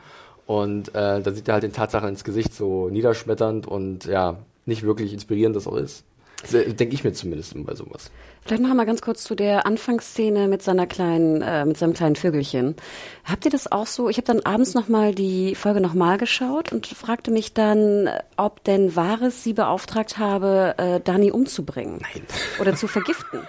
Und 0.46 0.90
äh, 0.94 1.20
da 1.20 1.32
sieht 1.32 1.48
er 1.48 1.54
halt 1.54 1.64
den 1.64 1.72
Tatsachen 1.72 2.08
ins 2.08 2.22
Gesicht 2.22 2.54
so 2.54 2.88
niederschmetternd 2.88 3.66
und 3.66 4.04
ja, 4.04 4.38
nicht 4.64 4.84
wirklich 4.84 5.12
inspirierend 5.12 5.56
das 5.56 5.66
auch 5.66 5.76
ist. 5.76 6.04
Denke 6.52 6.94
ich 6.94 7.02
mir 7.02 7.12
zumindest 7.12 7.54
bei 7.64 7.74
sowas. 7.74 8.12
Vielleicht 8.46 8.62
noch 8.62 8.72
mal 8.74 8.86
ganz 8.86 9.02
kurz 9.02 9.24
zu 9.24 9.34
der 9.34 9.66
Anfangsszene 9.66 10.46
mit 10.46 10.62
seiner 10.62 10.86
kleinen, 10.86 11.42
äh, 11.42 11.64
mit 11.64 11.76
seinem 11.78 11.94
kleinen 11.94 12.14
Vögelchen. 12.14 12.76
Habt 13.24 13.44
ihr 13.44 13.50
das 13.50 13.72
auch 13.72 13.88
so? 13.88 14.08
Ich 14.08 14.18
habe 14.18 14.26
dann 14.26 14.38
abends 14.40 14.74
noch 14.74 14.86
mal 14.86 15.12
die 15.12 15.56
Folge 15.56 15.80
noch 15.80 15.94
mal 15.94 16.16
geschaut 16.16 16.72
und 16.72 16.86
fragte 16.86 17.32
mich 17.32 17.54
dann, 17.54 18.08
ob 18.36 18.62
denn 18.62 18.94
Wahres 18.94 19.42
sie 19.42 19.52
beauftragt 19.52 20.18
habe, 20.18 20.74
äh, 20.78 21.00
Dani 21.00 21.32
umzubringen 21.32 21.98
Nein. 22.00 22.22
oder 22.60 22.76
zu 22.76 22.86
vergiften. 22.86 23.40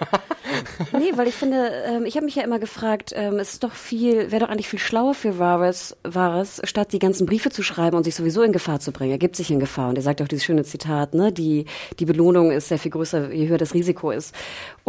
nee, 0.98 1.12
weil 1.14 1.28
ich 1.28 1.34
finde, 1.36 1.70
ähm, 1.86 2.04
ich 2.04 2.16
habe 2.16 2.24
mich 2.24 2.34
ja 2.34 2.42
immer 2.42 2.58
gefragt, 2.58 3.12
ähm, 3.14 3.38
es 3.38 3.52
ist 3.52 3.62
doch 3.62 3.74
viel, 3.74 4.32
wäre 4.32 4.44
doch 4.44 4.50
eigentlich 4.50 4.68
viel 4.68 4.80
schlauer 4.80 5.14
für 5.14 5.38
Varys, 5.38 5.96
Varys, 6.02 6.60
statt 6.64 6.92
die 6.92 6.98
ganzen 6.98 7.24
Briefe 7.24 7.50
zu 7.50 7.62
schreiben 7.62 7.96
und 7.96 8.02
sich 8.02 8.16
sowieso 8.16 8.42
in 8.42 8.50
Gefahr 8.50 8.80
zu 8.80 8.90
bringen. 8.90 9.12
Er 9.12 9.18
gibt 9.18 9.36
sich 9.36 9.52
in 9.52 9.60
Gefahr 9.60 9.90
und 9.90 9.96
er 9.96 10.02
sagt 10.02 10.20
auch 10.22 10.28
dieses 10.28 10.44
schöne 10.44 10.64
Zitat, 10.64 11.14
ne, 11.14 11.30
die 11.30 11.66
die 12.00 12.04
Belohnung 12.04 12.50
ist 12.50 12.66
sehr 12.66 12.80
viel 12.80 12.90
größer, 12.90 13.32
je 13.32 13.46
höher 13.46 13.58
das 13.58 13.74
Risiko 13.74 14.10
ist. 14.10 14.34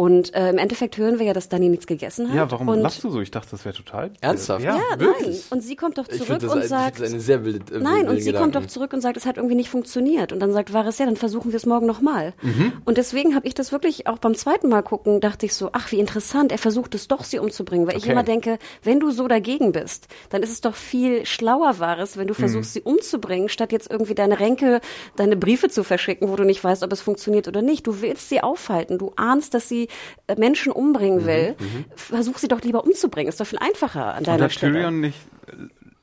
Und 0.00 0.32
äh, 0.34 0.48
im 0.48 0.56
Endeffekt 0.56 0.96
hören 0.96 1.18
wir 1.18 1.26
ja, 1.26 1.34
dass 1.34 1.50
Dani 1.50 1.68
nichts 1.68 1.86
gegessen 1.86 2.30
hat. 2.30 2.34
Ja, 2.34 2.50
warum 2.50 2.68
und 2.68 2.80
lachst 2.80 3.04
du 3.04 3.10
so? 3.10 3.20
Ich 3.20 3.30
dachte, 3.30 3.50
das 3.50 3.66
wäre 3.66 3.74
total. 3.74 4.10
Ernsthaft? 4.22 4.64
Ja. 4.64 4.76
Ja, 4.76 4.96
nein. 4.98 5.36
Und 5.50 5.60
sie 5.62 5.76
kommt 5.76 5.98
doch 5.98 6.08
Ich 6.08 6.16
zurück 6.24 6.42
und 6.42 6.50
ein- 6.62 6.66
sagt, 6.66 7.00
das 7.00 7.08
ist 7.08 7.12
eine 7.12 7.20
sehr 7.20 7.44
wilde 7.44 7.74
äh, 7.74 7.80
Nein, 7.80 8.08
und 8.08 8.16
sie 8.16 8.32
kommt 8.32 8.46
Gedanken. 8.46 8.52
doch 8.52 8.66
zurück 8.66 8.94
und 8.94 9.02
sagt, 9.02 9.18
es 9.18 9.26
hat 9.26 9.36
irgendwie 9.36 9.56
nicht 9.56 9.68
funktioniert. 9.68 10.32
Und 10.32 10.40
dann 10.40 10.54
sagt 10.54 10.72
Varys, 10.72 10.96
ja, 10.96 11.04
dann 11.04 11.16
versuchen 11.16 11.52
wir 11.52 11.58
es 11.58 11.66
morgen 11.66 11.84
nochmal. 11.84 12.32
Mhm. 12.40 12.72
Und 12.86 12.96
deswegen 12.96 13.34
habe 13.34 13.46
ich 13.46 13.52
das 13.52 13.72
wirklich 13.72 14.06
auch 14.06 14.16
beim 14.16 14.34
zweiten 14.34 14.70
Mal 14.70 14.80
gucken, 14.80 15.20
dachte 15.20 15.44
ich 15.44 15.52
so, 15.52 15.68
ach, 15.74 15.92
wie 15.92 15.98
interessant, 16.00 16.50
er 16.50 16.56
versucht 16.56 16.94
es 16.94 17.06
doch, 17.06 17.22
sie 17.22 17.38
umzubringen. 17.38 17.86
Weil 17.86 17.98
ich 17.98 18.04
Okay. 18.04 18.12
immer 18.12 18.22
denke, 18.22 18.58
wenn 18.82 19.00
du 19.00 19.10
so 19.10 19.28
dagegen 19.28 19.72
bist, 19.72 20.08
dann 20.30 20.42
ist 20.42 20.50
es 20.50 20.62
doch 20.62 20.76
viel 20.76 21.26
schlauer, 21.26 21.78
Varys, 21.78 22.16
wenn 22.16 22.26
du 22.26 22.32
Mhm. 22.32 22.38
versuchst, 22.38 22.72
sie 22.72 22.80
umzubringen, 22.80 23.50
statt 23.50 23.70
jetzt 23.70 23.90
irgendwie 23.90 24.14
deine 24.14 24.40
Ränke, 24.40 24.80
deine 25.16 25.36
Briefe 25.36 25.68
zu 25.68 25.84
verschicken, 25.84 26.30
wo 26.30 26.36
du 26.36 26.44
nicht 26.44 26.64
weißt, 26.64 26.82
ob 26.84 26.90
es 26.90 27.02
funktioniert 27.02 27.48
oder 27.48 27.60
nicht. 27.60 27.86
Du 27.86 28.00
willst 28.00 28.30
sie 28.30 28.40
aufhalten. 28.42 28.96
Du 28.96 29.12
ahnst, 29.16 29.52
dass 29.52 29.68
sie 29.68 29.88
Menschen 30.36 30.70
Mhm. 30.70 30.76
umbringen 30.76 31.26
will. 31.26 31.56
Versuch 31.94 32.38
sie 32.38 32.48
doch 32.48 32.60
lieber 32.62 32.84
umzubringen. 32.84 33.28
Ist 33.28 33.40
doch 33.40 33.46
viel 33.46 33.58
einfacher 33.58 34.14
an 34.14 34.24
deiner 34.24 34.44
hat 34.44 34.52
Stelle. 34.52 34.72
Tyrion 34.74 35.00
nicht 35.00 35.18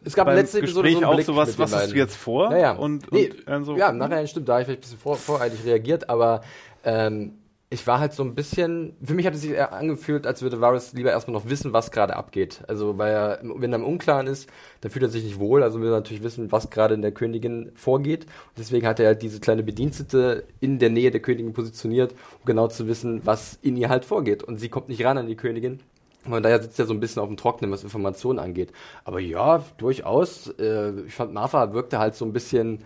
Es 0.04 0.14
gab 0.14 0.28
letzter 0.28 0.60
Episode 0.60 0.84
Gespräch 0.90 0.94
so 0.94 0.98
einen 1.00 1.06
auch 1.06 1.16
Blick 1.16 1.26
sowas, 1.26 1.58
was 1.60 1.74
hast 1.74 1.92
du 1.92 1.96
jetzt 1.98 2.16
vor? 2.16 2.52
Ja, 2.52 2.58
ja. 2.58 2.72
Und, 2.74 3.12
nee, 3.12 3.30
und 3.30 3.48
dann 3.48 3.64
so, 3.66 3.76
ja, 3.76 3.90
im 3.90 3.98
Nachhinein 3.98 4.28
stimmt, 4.28 4.48
da 4.48 4.54
habe 4.54 4.62
ich 4.62 4.66
vielleicht 4.68 4.80
ein 4.80 4.82
bisschen 4.82 5.00
vor, 5.00 5.16
voreilig 5.18 5.60
reagiert, 5.66 6.10
aber 6.10 6.42
ähm, 6.86 7.34
ich 7.70 7.86
war 7.86 8.00
halt 8.00 8.14
so 8.14 8.24
ein 8.24 8.34
bisschen, 8.34 8.96
für 9.04 9.14
mich 9.14 9.26
hat 9.26 9.34
es 9.34 9.42
sich 9.42 9.52
eher 9.52 9.74
angefühlt, 9.74 10.26
als 10.26 10.42
würde 10.42 10.62
Varys 10.62 10.94
lieber 10.94 11.12
erstmal 11.12 11.34
noch 11.34 11.50
wissen, 11.50 11.74
was 11.74 11.92
gerade 11.92 12.16
abgeht. 12.16 12.62
Also, 12.68 12.98
weil 12.98 13.12
er, 13.12 13.40
wenn 13.44 13.74
er 13.74 13.80
im 13.80 13.86
Unklaren 13.86 14.26
ist, 14.28 14.50
dann 14.80 14.90
fühlt 14.90 15.04
er 15.04 15.10
sich 15.10 15.26
nicht 15.26 15.38
wohl, 15.38 15.64
also 15.64 15.82
will 15.82 15.90
er 15.90 15.98
natürlich 15.98 16.24
wissen, 16.24 16.50
was 16.54 16.70
gerade 16.70 16.94
in 16.94 17.02
der 17.02 17.12
Königin 17.12 17.72
vorgeht. 17.76 18.24
Und 18.24 18.60
deswegen 18.60 18.88
hat 18.88 19.02
er 19.02 19.08
halt 19.08 19.22
diese 19.22 19.42
kleine 19.42 19.64
Bedienstete 19.64 20.46
in 20.62 20.80
der 20.80 20.90
Nähe 20.90 21.12
der 21.12 21.22
Königin 21.22 21.52
positioniert, 21.52 22.14
um 22.40 22.46
genau 22.46 22.70
zu 22.70 22.88
wissen, 22.88 23.26
was 23.26 23.60
in 23.62 23.76
ihr 23.76 23.90
halt 23.90 24.06
vorgeht. 24.06 24.44
Und 24.44 24.60
sie 24.60 24.70
kommt 24.70 24.88
nicht 24.88 25.04
ran 25.04 25.18
an 25.18 25.28
die 25.28 25.36
Königin. 25.36 25.82
Von 26.24 26.44
daher 26.44 26.62
sitzt 26.62 26.80
er 26.80 26.86
so 26.86 26.94
ein 26.94 27.02
bisschen 27.02 27.22
auf 27.22 27.28
dem 27.28 27.38
Trocknen, 27.38 27.72
was 27.72 27.84
Informationen 27.84 28.40
angeht. 28.40 28.72
Aber 29.04 29.20
ja, 29.20 29.64
durchaus. 29.78 30.48
Äh, 30.58 31.02
ich 31.02 31.14
fand, 31.14 31.34
Martha 31.34 31.74
wirkte 31.74 32.00
halt 32.00 32.16
so 32.16 32.24
ein 32.24 32.34
bisschen 32.34 32.80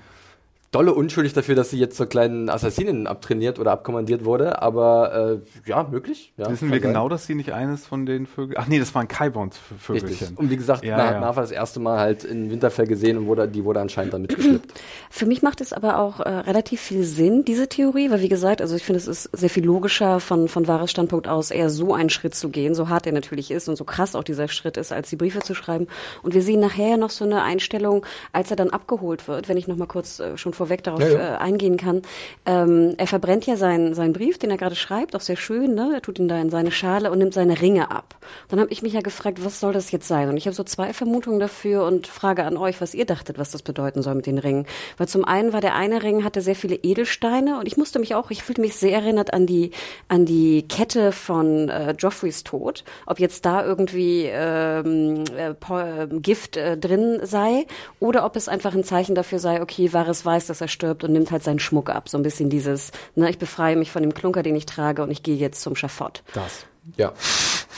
dolle 0.71 0.93
unschuldig 0.93 1.33
dafür, 1.33 1.55
dass 1.55 1.69
sie 1.69 1.77
jetzt 1.77 1.97
zur 1.97 2.05
kleinen 2.07 2.49
Assassinin 2.49 3.05
abtrainiert 3.05 3.59
oder 3.59 3.71
abkommandiert 3.73 4.23
wurde. 4.23 4.61
Aber 4.61 5.41
äh, 5.65 5.69
ja, 5.69 5.83
möglich. 5.83 6.31
Ja, 6.37 6.49
Wissen 6.49 6.69
wir 6.71 6.79
sein. 6.79 6.89
genau, 6.89 7.09
dass 7.09 7.25
sie 7.25 7.35
nicht 7.35 7.51
eines 7.51 7.85
von 7.85 8.05
den 8.05 8.25
Vögeln. 8.25 8.57
Ach 8.57 8.67
nee, 8.67 8.79
das 8.79 8.95
waren 8.95 9.09
Kaibons 9.09 9.57
Vögelchen. 9.57 10.09
Richtig. 10.09 10.37
Und 10.39 10.49
wie 10.49 10.55
gesagt, 10.55 10.85
Ja, 10.85 10.95
man 10.95 11.05
ja. 11.05 11.11
hat 11.13 11.19
Martha 11.19 11.41
das 11.41 11.51
erste 11.51 11.81
Mal 11.81 11.99
halt 11.99 12.23
in 12.23 12.49
Winterfell 12.49 12.87
gesehen 12.87 13.17
und 13.17 13.25
wurde, 13.27 13.49
die 13.49 13.65
wurde 13.65 13.81
anscheinend 13.81 14.13
dann 14.13 14.21
mitgeschleppt. 14.21 14.73
Für 15.09 15.25
mich 15.25 15.41
macht 15.41 15.59
es 15.59 15.73
aber 15.73 15.99
auch 15.99 16.21
äh, 16.21 16.29
relativ 16.29 16.79
viel 16.79 17.03
Sinn, 17.03 17.43
diese 17.43 17.67
Theorie, 17.67 18.09
weil 18.09 18.21
wie 18.21 18.29
gesagt, 18.29 18.61
also 18.61 18.75
ich 18.77 18.83
finde, 18.83 18.99
es 18.99 19.07
ist 19.07 19.23
sehr 19.33 19.49
viel 19.49 19.65
logischer 19.65 20.21
von, 20.21 20.47
von 20.47 20.69
Wahres 20.69 20.91
Standpunkt 20.91 21.27
aus, 21.27 21.51
eher 21.51 21.69
so 21.69 21.93
einen 21.93 22.09
Schritt 22.09 22.33
zu 22.33 22.47
gehen, 22.47 22.75
so 22.75 22.87
hart 22.87 23.05
er 23.05 23.11
natürlich 23.11 23.51
ist 23.51 23.67
und 23.67 23.75
so 23.75 23.83
krass 23.83 24.15
auch 24.15 24.23
dieser 24.23 24.47
Schritt 24.47 24.77
ist, 24.77 24.93
als 24.93 25.09
die 25.09 25.17
Briefe 25.17 25.39
zu 25.39 25.53
schreiben. 25.53 25.87
Und 26.23 26.33
wir 26.33 26.41
sehen 26.41 26.61
nachher 26.61 26.95
noch 26.95 27.09
so 27.09 27.25
eine 27.25 27.43
Einstellung, 27.43 28.05
als 28.31 28.51
er 28.51 28.55
dann 28.55 28.69
abgeholt 28.69 29.27
wird, 29.27 29.49
wenn 29.49 29.57
ich 29.57 29.67
noch 29.67 29.75
mal 29.75 29.85
kurz 29.85 30.21
äh, 30.21 30.37
schon 30.37 30.53
vorweg 30.61 30.83
darauf 30.83 31.01
Ja, 31.01 31.09
ja. 31.09 31.35
Äh, 31.35 31.37
eingehen 31.37 31.77
kann. 31.77 32.03
Ähm, 32.45 32.93
er 32.97 33.07
verbrennt 33.07 33.47
ja 33.47 33.55
seinen, 33.55 33.95
seinen 33.95 34.13
Brief, 34.13 34.37
den 34.37 34.51
er 34.51 34.57
gerade 34.57 34.75
schreibt, 34.75 35.15
auch 35.15 35.21
sehr 35.21 35.37
schön, 35.37 35.73
ne? 35.73 35.91
Er 35.95 36.01
tut 36.01 36.19
ihn 36.19 36.27
da 36.27 36.39
in 36.39 36.49
seine 36.49 36.71
Schale 36.71 37.11
und 37.11 37.17
nimmt 37.17 37.33
seine 37.33 37.61
Ringe 37.61 37.89
ab. 37.89 38.15
Dann 38.49 38.59
habe 38.59 38.71
ich 38.71 38.81
mich 38.81 38.93
ja 38.93 39.01
gefragt, 39.01 39.43
was 39.43 39.59
soll 39.59 39.73
das 39.73 39.91
jetzt 39.91 40.07
sein? 40.07 40.29
Und 40.29 40.37
ich 40.37 40.45
habe 40.45 40.55
so 40.55 40.63
zwei 40.63 40.93
Vermutungen 40.93 41.39
dafür 41.39 41.85
und 41.85 42.07
frage 42.07 42.43
an 42.43 42.57
euch, 42.57 42.79
was 42.79 42.93
ihr 42.93 43.05
dachtet, 43.05 43.39
was 43.39 43.51
das 43.51 43.63
bedeuten 43.63 44.01
soll 44.03 44.15
mit 44.15 44.25
den 44.27 44.37
Ringen. 44.37 44.67
Weil 44.97 45.07
zum 45.07 45.25
einen 45.25 45.53
war 45.53 45.61
der 45.61 45.75
eine 45.75 46.03
Ring, 46.03 46.23
hatte 46.23 46.41
sehr 46.41 46.55
viele 46.55 46.75
Edelsteine 46.75 47.59
und 47.59 47.67
ich 47.67 47.77
musste 47.77 47.99
mich 47.99 48.13
auch, 48.13 48.29
ich 48.31 48.43
fühlte 48.43 48.61
mich 48.61 48.75
sehr 48.75 48.93
erinnert 48.93 49.33
an 49.33 49.47
die, 49.47 49.71
an 50.07 50.25
die 50.25 50.67
Kette 50.67 51.11
von 51.11 51.69
äh, 51.69 51.95
Joffreys 51.97 52.43
Tod. 52.43 52.83
Ob 53.05 53.19
jetzt 53.19 53.45
da 53.45 53.65
irgendwie 53.65 54.25
ähm, 54.31 55.23
äh, 55.35 55.49
äh, 55.49 56.07
Gift 56.19 56.57
äh, 56.57 56.77
drin 56.77 57.19
sei 57.23 57.65
oder 57.99 58.25
ob 58.25 58.35
es 58.35 58.47
einfach 58.47 58.75
ein 58.75 58.83
Zeichen 58.83 59.15
dafür 59.15 59.39
sei, 59.39 59.61
okay, 59.61 59.91
Varys 59.93 60.25
weiß, 60.25 60.47
dass 60.51 60.61
er 60.61 60.67
stirbt 60.67 61.03
und 61.03 61.13
nimmt 61.13 61.31
halt 61.31 61.43
seinen 61.43 61.59
Schmuck 61.59 61.89
ab. 61.89 62.09
So 62.09 62.17
ein 62.17 62.23
bisschen 62.23 62.49
dieses, 62.49 62.91
ne, 63.15 63.29
ich 63.29 63.39
befreie 63.39 63.75
mich 63.75 63.89
von 63.91 64.03
dem 64.03 64.13
Klunker, 64.13 64.43
den 64.43 64.55
ich 64.55 64.65
trage 64.65 65.01
und 65.01 65.09
ich 65.09 65.23
gehe 65.23 65.37
jetzt 65.37 65.61
zum 65.61 65.75
Schafott. 65.75 66.23
Das. 66.33 66.65
Ja, 66.97 67.13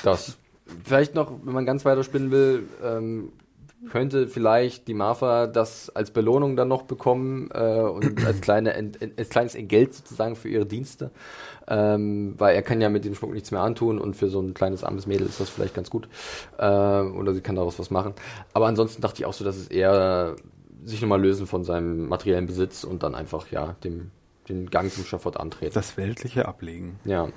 das. 0.03 0.37
Vielleicht 0.83 1.13
noch, 1.13 1.31
wenn 1.43 1.53
man 1.53 1.65
ganz 1.65 1.85
weiter 1.85 2.03
spinnen 2.03 2.31
will, 2.31 2.67
ähm, 2.83 3.31
könnte 3.89 4.27
vielleicht 4.27 4.87
die 4.87 4.93
Martha 4.93 5.45
das 5.45 5.89
als 5.89 6.11
Belohnung 6.11 6.55
dann 6.55 6.67
noch 6.67 6.83
bekommen 6.83 7.49
äh, 7.53 7.81
und 7.81 8.25
als, 8.25 8.41
kleine 8.41 8.73
als 9.17 9.29
kleines 9.29 9.55
Entgelt 9.55 9.93
sozusagen 9.93 10.35
für 10.35 10.49
ihre 10.49 10.65
Dienste. 10.65 11.11
Ähm, 11.67 12.35
weil 12.37 12.55
er 12.55 12.61
kann 12.61 12.81
ja 12.81 12.89
mit 12.89 13.05
dem 13.05 13.13
Schmuck 13.13 13.33
nichts 13.33 13.51
mehr 13.51 13.61
antun 13.61 13.99
und 13.99 14.15
für 14.15 14.29
so 14.29 14.41
ein 14.41 14.53
kleines 14.53 14.83
armes 14.83 15.05
Mädel 15.05 15.27
ist 15.27 15.39
das 15.39 15.49
vielleicht 15.49 15.75
ganz 15.75 15.89
gut. 15.89 16.07
Äh, 16.57 16.65
oder 16.65 17.33
sie 17.33 17.41
kann 17.41 17.55
daraus 17.55 17.77
was 17.77 17.91
machen. 17.91 18.13
Aber 18.53 18.67
ansonsten 18.67 19.01
dachte 19.01 19.21
ich 19.21 19.25
auch 19.25 19.33
so, 19.33 19.45
dass 19.45 19.57
es 19.57 19.67
eher 19.67 20.35
sich 20.85 21.01
nochmal 21.01 21.21
lösen 21.21 21.47
von 21.47 21.63
seinem 21.63 22.07
materiellen 22.07 22.45
Besitz 22.45 22.83
und 22.83 23.03
dann 23.03 23.15
einfach 23.15 23.49
ja 23.51 23.73
dem 23.83 24.11
den 24.49 24.69
Gang 24.69 24.91
zum 24.91 25.05
Schafott 25.05 25.37
antreten. 25.37 25.73
Das 25.73 25.97
Weltliche 25.97 26.47
ablegen. 26.47 26.99
ja. 27.05 27.29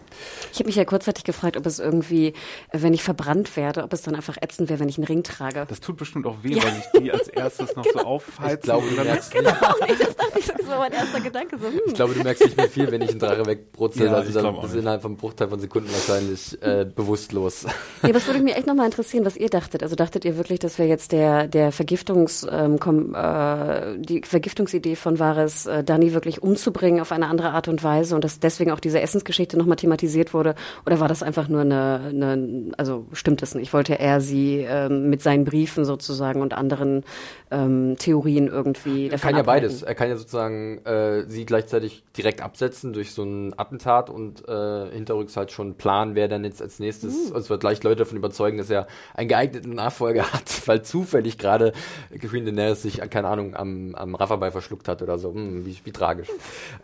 Ich 0.53 0.59
habe 0.59 0.67
mich 0.69 0.77
ja 0.77 0.85
kurzzeitig 0.85 1.25
gefragt, 1.25 1.57
ob 1.57 1.67
es 1.67 1.79
irgendwie, 1.79 2.29
äh, 2.29 2.33
wenn 2.73 2.95
ich 2.95 3.03
verbrannt 3.03 3.57
werde, 3.57 3.83
ob 3.85 3.93
es 3.93 4.03
dann 4.03 4.15
einfach 4.15 4.37
ätzend 4.41 4.69
wäre, 4.71 4.81
wenn 4.81 4.89
ich 4.89 4.97
einen 4.99 5.07
Ring 5.07 5.23
trage. 5.23 5.67
Das 5.69 5.81
tut 5.81 5.97
bestimmt 5.97 6.27
auch 6.27 6.37
weh, 6.43 6.57
weil 6.57 6.73
sich 6.73 6.85
die 6.99 7.13
als 7.13 7.29
erstes 7.29 7.77
noch 7.77 7.85
so 7.93 7.99
aufheizen. 8.01 8.57
Ich 8.57 8.63
glaube, 8.63 8.85
und 8.87 8.93
du 8.93 8.97
dann- 8.97 9.07
merkst 9.07 9.35
nicht, 9.35 9.47
das 10.01 10.17
dachte 10.17 10.39
ich, 10.39 10.47
das 10.47 10.67
war 10.67 10.79
mein 10.79 10.93
erster 10.93 11.21
Gedanke. 11.21 11.59
So, 11.59 11.67
hm. 11.67 11.81
Ich 11.87 11.95
glaube, 11.95 12.15
du 12.15 12.23
merkst 12.23 12.45
nicht 12.45 12.57
mehr 12.57 12.69
viel, 12.69 12.91
wenn 12.91 13.03
ich 13.03 13.11
einen 13.11 13.19
Drache 13.21 13.45
wegbrutzel. 13.47 14.07
Ja, 14.07 14.13
also 14.15 14.29
ich 14.29 14.35
dann 14.35 14.61
bist 14.61 14.75
innerhalb 14.75 15.03
von 15.03 15.13
einem 15.13 15.19
Bruchteil 15.19 15.49
von 15.49 15.61
Sekunden 15.61 15.91
wahrscheinlich 15.93 16.61
äh, 16.63 16.85
bewusstlos. 16.85 17.67
Ja, 18.03 18.09
das 18.13 18.27
würde 18.27 18.41
mich 18.41 18.57
echt 18.57 18.67
nochmal 18.67 18.87
interessieren, 18.87 19.25
was 19.25 19.37
ihr 19.37 19.49
dachtet. 19.49 19.83
Also 19.83 19.97
dachtet 19.97 20.25
ihr 20.25 20.37
wirklich, 20.37 20.59
dass 20.59 20.79
wir 20.79 20.87
jetzt 20.87 21.13
der, 21.13 21.47
der 21.49 21.73
Vergiftungs, 21.73 22.47
ähm, 22.51 22.79
kom, 22.81 23.15
äh, 23.15 23.99
die 23.99 24.23
Vergiftungsidee 24.25 24.97
von 24.97 25.19
Varys, 25.19 25.67
äh, 25.67 25.85
Dani 25.85 26.13
wirklich 26.15 26.43
umzubringen 26.43 26.96
bringen 26.97 27.01
auf 27.01 27.13
eine 27.13 27.29
andere 27.29 27.51
Art 27.51 27.69
und 27.69 27.83
Weise 27.83 28.15
und 28.15 28.25
dass 28.25 28.41
deswegen 28.41 28.71
auch 28.71 28.81
diese 28.81 29.01
Essensgeschichte 29.01 29.57
nochmal 29.59 29.77
thematisiert 29.77 30.33
wurde? 30.35 30.55
Oder 30.85 31.01
war 31.01 31.09
das 31.09 31.23
einfach 31.23 31.49
nur 31.49 31.61
eine, 31.61 32.01
eine 32.09 32.73
also 32.77 33.07
stimmt 33.13 33.43
es 33.43 33.55
nicht? 33.55 33.73
Wollte 33.73 33.99
er 33.99 34.21
sie 34.21 34.67
ähm, 34.69 35.11
mit 35.11 35.23
seinen 35.23 35.45
Briefen 35.45 35.85
sozusagen 35.85 36.41
und 36.41 36.55
anderen 36.55 37.05
ähm, 37.51 37.97
Theorien 37.99 38.49
irgendwie 38.49 39.09
Er 39.09 39.19
kann 39.19 39.35
ja 39.35 39.41
abhalten? 39.41 39.69
beides. 39.69 39.83
Er 39.83 39.95
kann 39.95 40.09
ja 40.09 40.17
sozusagen 40.17 40.85
äh, 40.85 41.25
sie 41.29 41.45
gleichzeitig 41.45 42.03
direkt 42.17 42.41
absetzen 42.41 42.93
durch 42.93 43.13
so 43.13 43.23
ein 43.23 43.55
Attentat 43.59 44.11
und 44.11 44.49
äh, 44.49 44.91
hinterrücks 44.91 45.37
halt 45.37 45.53
schon 45.53 45.75
planen, 45.75 46.15
wer 46.15 46.29
dann 46.29 46.45
jetzt 46.45 46.63
als 46.63 46.79
nächstes, 46.79 47.31
mhm. 47.31 47.37
es 47.37 47.51
wird 47.51 47.61
gleich 47.61 47.83
Leute 47.83 47.97
davon 47.97 48.17
überzeugen, 48.17 48.59
dass 48.59 48.71
er 48.71 48.87
einen 49.15 49.29
geeigneten 49.29 49.75
Nachfolger 49.75 50.23
hat, 50.33 50.67
weil 50.67 50.83
zufällig 50.83 51.39
gerade 51.39 51.73
Queen 52.19 52.45
Daenerys 52.45 52.83
sich, 52.83 52.99
keine 53.11 53.29
Ahnung, 53.29 53.55
am, 53.55 53.95
am 53.95 54.15
Rafferbei 54.15 54.51
verschluckt 54.51 54.89
hat 54.89 55.03
oder 55.03 55.19
so. 55.19 55.35
Hm, 55.35 55.67
wie, 55.67 55.77
wie 55.85 55.93
tragisch. 55.93 56.29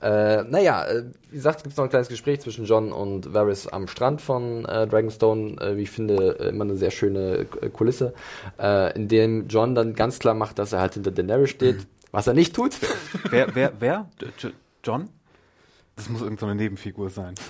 Äh, 0.03 0.43
naja, 0.45 0.85
äh, 0.85 1.05
wie 1.31 1.37
gesagt, 1.37 1.59
es 1.59 1.63
gibt 1.63 1.77
noch 1.77 1.85
ein 1.85 1.91
kleines 1.91 2.09
Gespräch 2.09 2.41
zwischen 2.41 2.65
John 2.65 2.93
und 2.93 3.33
Varys 3.33 3.69
am 3.69 3.87
Strand 3.87 4.21
von 4.21 4.65
äh, 4.65 4.87
Dragonstone. 4.87 5.61
Äh, 5.61 5.77
wie 5.77 5.83
ich 5.83 5.91
finde, 5.91 6.41
äh, 6.41 6.49
immer 6.49 6.65
eine 6.65 6.77
sehr 6.77 6.91
schöne 6.91 7.47
äh, 7.61 7.69
Kulisse, 7.69 8.15
in 8.95 9.09
dem 9.09 9.49
John 9.49 9.75
dann 9.75 9.95
ganz 9.95 10.19
klar 10.19 10.35
macht, 10.35 10.59
dass 10.59 10.73
er 10.73 10.81
halt 10.81 10.95
hinter 10.95 11.11
Daenerys 11.11 11.51
steht, 11.51 11.79
mhm. 11.79 11.87
was 12.11 12.27
er 12.27 12.35
nicht 12.35 12.55
tut. 12.55 12.77
Wer, 13.31 13.55
wer, 13.55 13.73
wer? 13.79 14.09
John? 14.85 15.09
Das 15.97 16.09
muss 16.09 16.23
irgendeine 16.23 16.53
so 16.53 16.57
Nebenfigur 16.57 17.11
sein. 17.11 17.35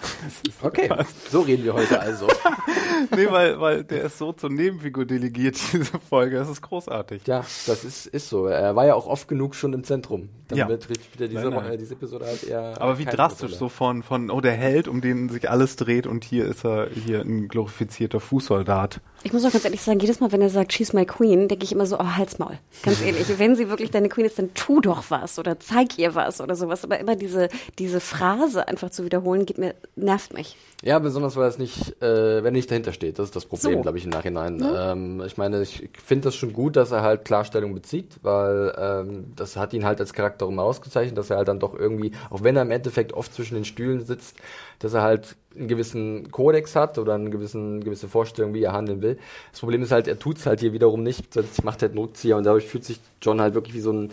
Okay, 0.63 0.89
so 1.31 1.41
reden 1.41 1.65
wir 1.65 1.75
heute 1.75 1.99
also. 1.99 2.29
nee, 3.17 3.27
weil, 3.29 3.61
weil 3.61 3.83
der 3.83 4.05
ist 4.05 4.19
so 4.19 4.33
zur 4.33 4.51
Nebenfigur 4.51 5.05
delegiert, 5.05 5.59
diese 5.73 5.99
Folge. 5.99 6.37
Das 6.37 6.49
ist 6.49 6.63
großartig. 6.63 7.27
Ja, 7.27 7.45
das 7.67 7.85
ist, 7.85 8.07
ist 8.07 8.29
so. 8.29 8.47
Er 8.47 8.77
war 8.77 8.87
ja 8.87 8.95
auch 8.95 9.07
oft 9.07 9.27
genug 9.27 9.57
schon 9.57 9.73
im 9.73 9.83
Zentrum. 9.83 10.29
Dann 10.49 10.59
ja. 10.59 10.69
wird 10.69 10.89
wieder 10.89 11.29
diese, 11.29 11.51
nein, 11.51 11.65
nein. 11.65 11.79
diese 11.79 11.95
Episode 11.95 12.27
halt 12.27 12.45
eher. 12.45 12.81
Aber 12.81 12.99
wie 12.99 13.05
drastisch 13.05 13.57
so 13.57 13.69
von, 13.69 14.03
von, 14.03 14.31
oh, 14.31 14.41
der 14.41 14.53
Held, 14.53 14.87
um 14.87 15.01
den 15.01 15.29
sich 15.29 15.51
alles 15.51 15.75
dreht 15.77 16.07
und 16.07 16.25
hier 16.25 16.47
ist 16.47 16.65
er 16.65 16.89
hier 16.91 17.21
ein 17.21 17.49
glorifizierter 17.49 18.21
Fußsoldat. 18.21 19.01
Ich 19.25 19.33
muss 19.33 19.45
auch 19.45 19.53
ganz 19.53 19.65
ehrlich 19.65 19.83
sagen, 19.83 20.01
jedes 20.01 20.21
Mal, 20.21 20.33
wenn 20.33 20.43
er 20.43 20.51
sagt, 20.51 20.73
she's 20.73 20.93
my 20.93 21.07
queen, 21.07 21.49
denke 21.49 21.65
ich 21.65 21.73
immer 21.73 21.87
so, 21.87 21.99
oh, 21.99 22.05
Halsmaul. 22.17 22.59
Ganz 22.83 23.01
ehrlich, 23.05 23.39
wenn 23.39 23.55
sie 23.55 23.69
wirklich 23.69 23.91
deine 23.91 24.09
Queen 24.09 24.27
ist, 24.27 24.39
dann 24.39 24.53
tu 24.55 24.81
doch 24.81 25.05
was 25.09 25.39
oder 25.39 25.59
zeig 25.61 25.99
ihr 25.99 26.15
was 26.15 26.41
oder 26.41 26.57
sowas. 26.57 26.85
Aber 26.85 26.99
immer 26.99 27.17
diese, 27.17 27.49
diese 27.79 28.01
Phrase 28.01 28.67
einfach 28.67 28.91
zu 28.91 29.05
wiederholen, 29.05 29.47
geht 29.47 29.59
mir, 29.59 29.75
nervt 29.97 30.35
mich. 30.35 30.57
Ja, 30.85 30.99
besonders 30.99 31.37
weil 31.37 31.49
es 31.49 31.59
nicht, 31.59 32.03
äh, 32.03 32.43
wenn 32.43 32.47
er 32.47 32.51
nicht 32.51 32.69
dahinter 32.69 32.93
steht. 32.93 33.21
Das 33.21 33.27
ist 33.27 33.37
das 33.37 33.47
Problem, 33.47 33.75
so. 33.75 33.83
glaube 33.83 33.99
ich, 33.99 34.05
im 34.05 34.11
Nachhinein. 34.11 34.59
Ja. 34.59 34.93
Ähm, 34.93 35.23
ich 35.25 35.37
meine, 35.37 35.63
ich 35.63 35.89
finde 36.05 36.25
das 36.25 36.35
schon 36.35 36.53
gut, 36.53 36.75
dass 36.75 36.91
er 36.91 37.03
halt 37.03 37.25
Klarstellung 37.25 37.73
bezieht, 37.73 38.19
weil 38.23 38.75
ähm, 38.77 39.33
das 39.37 39.57
hat 39.57 39.73
ihn 39.75 39.85
halt 39.85 40.01
als 40.01 40.13
Charakter 40.13 40.49
immer 40.49 40.65
ausgezeichnet, 40.65 41.17
dass 41.17 41.31
er 41.31 41.37
halt 41.37 41.47
dann 41.47 41.61
doch 41.61 41.79
irgendwie, 41.79 42.11
auch 42.31 42.43
wenn 42.43 42.57
er 42.57 42.63
im 42.63 42.73
Endeffekt 42.73 43.13
oft 43.13 43.33
zwischen 43.33 43.55
den 43.55 43.65
Stühlen 43.65 44.05
sitzt, 44.05 44.37
dass 44.79 44.95
er 44.95 45.03
halt 45.03 45.37
einen 45.57 45.69
gewissen 45.69 46.31
Kodex 46.31 46.75
hat 46.77 46.99
oder 46.99 47.15
eine 47.15 47.31
gewissen, 47.31 47.83
gewisse 47.85 48.09
Vorstellung, 48.09 48.55
wie 48.55 48.63
er 48.63 48.73
handeln 48.73 49.03
will. 49.03 49.19
Das 49.51 49.61
Problem 49.61 49.83
ist 49.83 49.93
halt, 49.93 50.09
er 50.09 50.19
tut 50.19 50.39
es 50.39 50.47
halt 50.47 50.61
hier 50.61 50.73
wiederum 50.73 51.03
nicht, 51.03 51.35
sonst 51.35 51.65
macht 51.65 51.83
halt 51.83 51.93
einen 51.93 52.01
Rückzieher 52.01 52.37
und 52.37 52.45
dadurch 52.45 52.67
fühlt 52.67 52.85
sich 52.85 53.01
John 53.21 53.41
halt 53.41 53.55
wirklich 53.55 53.75
wie 53.75 53.81
so 53.81 53.93
ein 53.93 54.11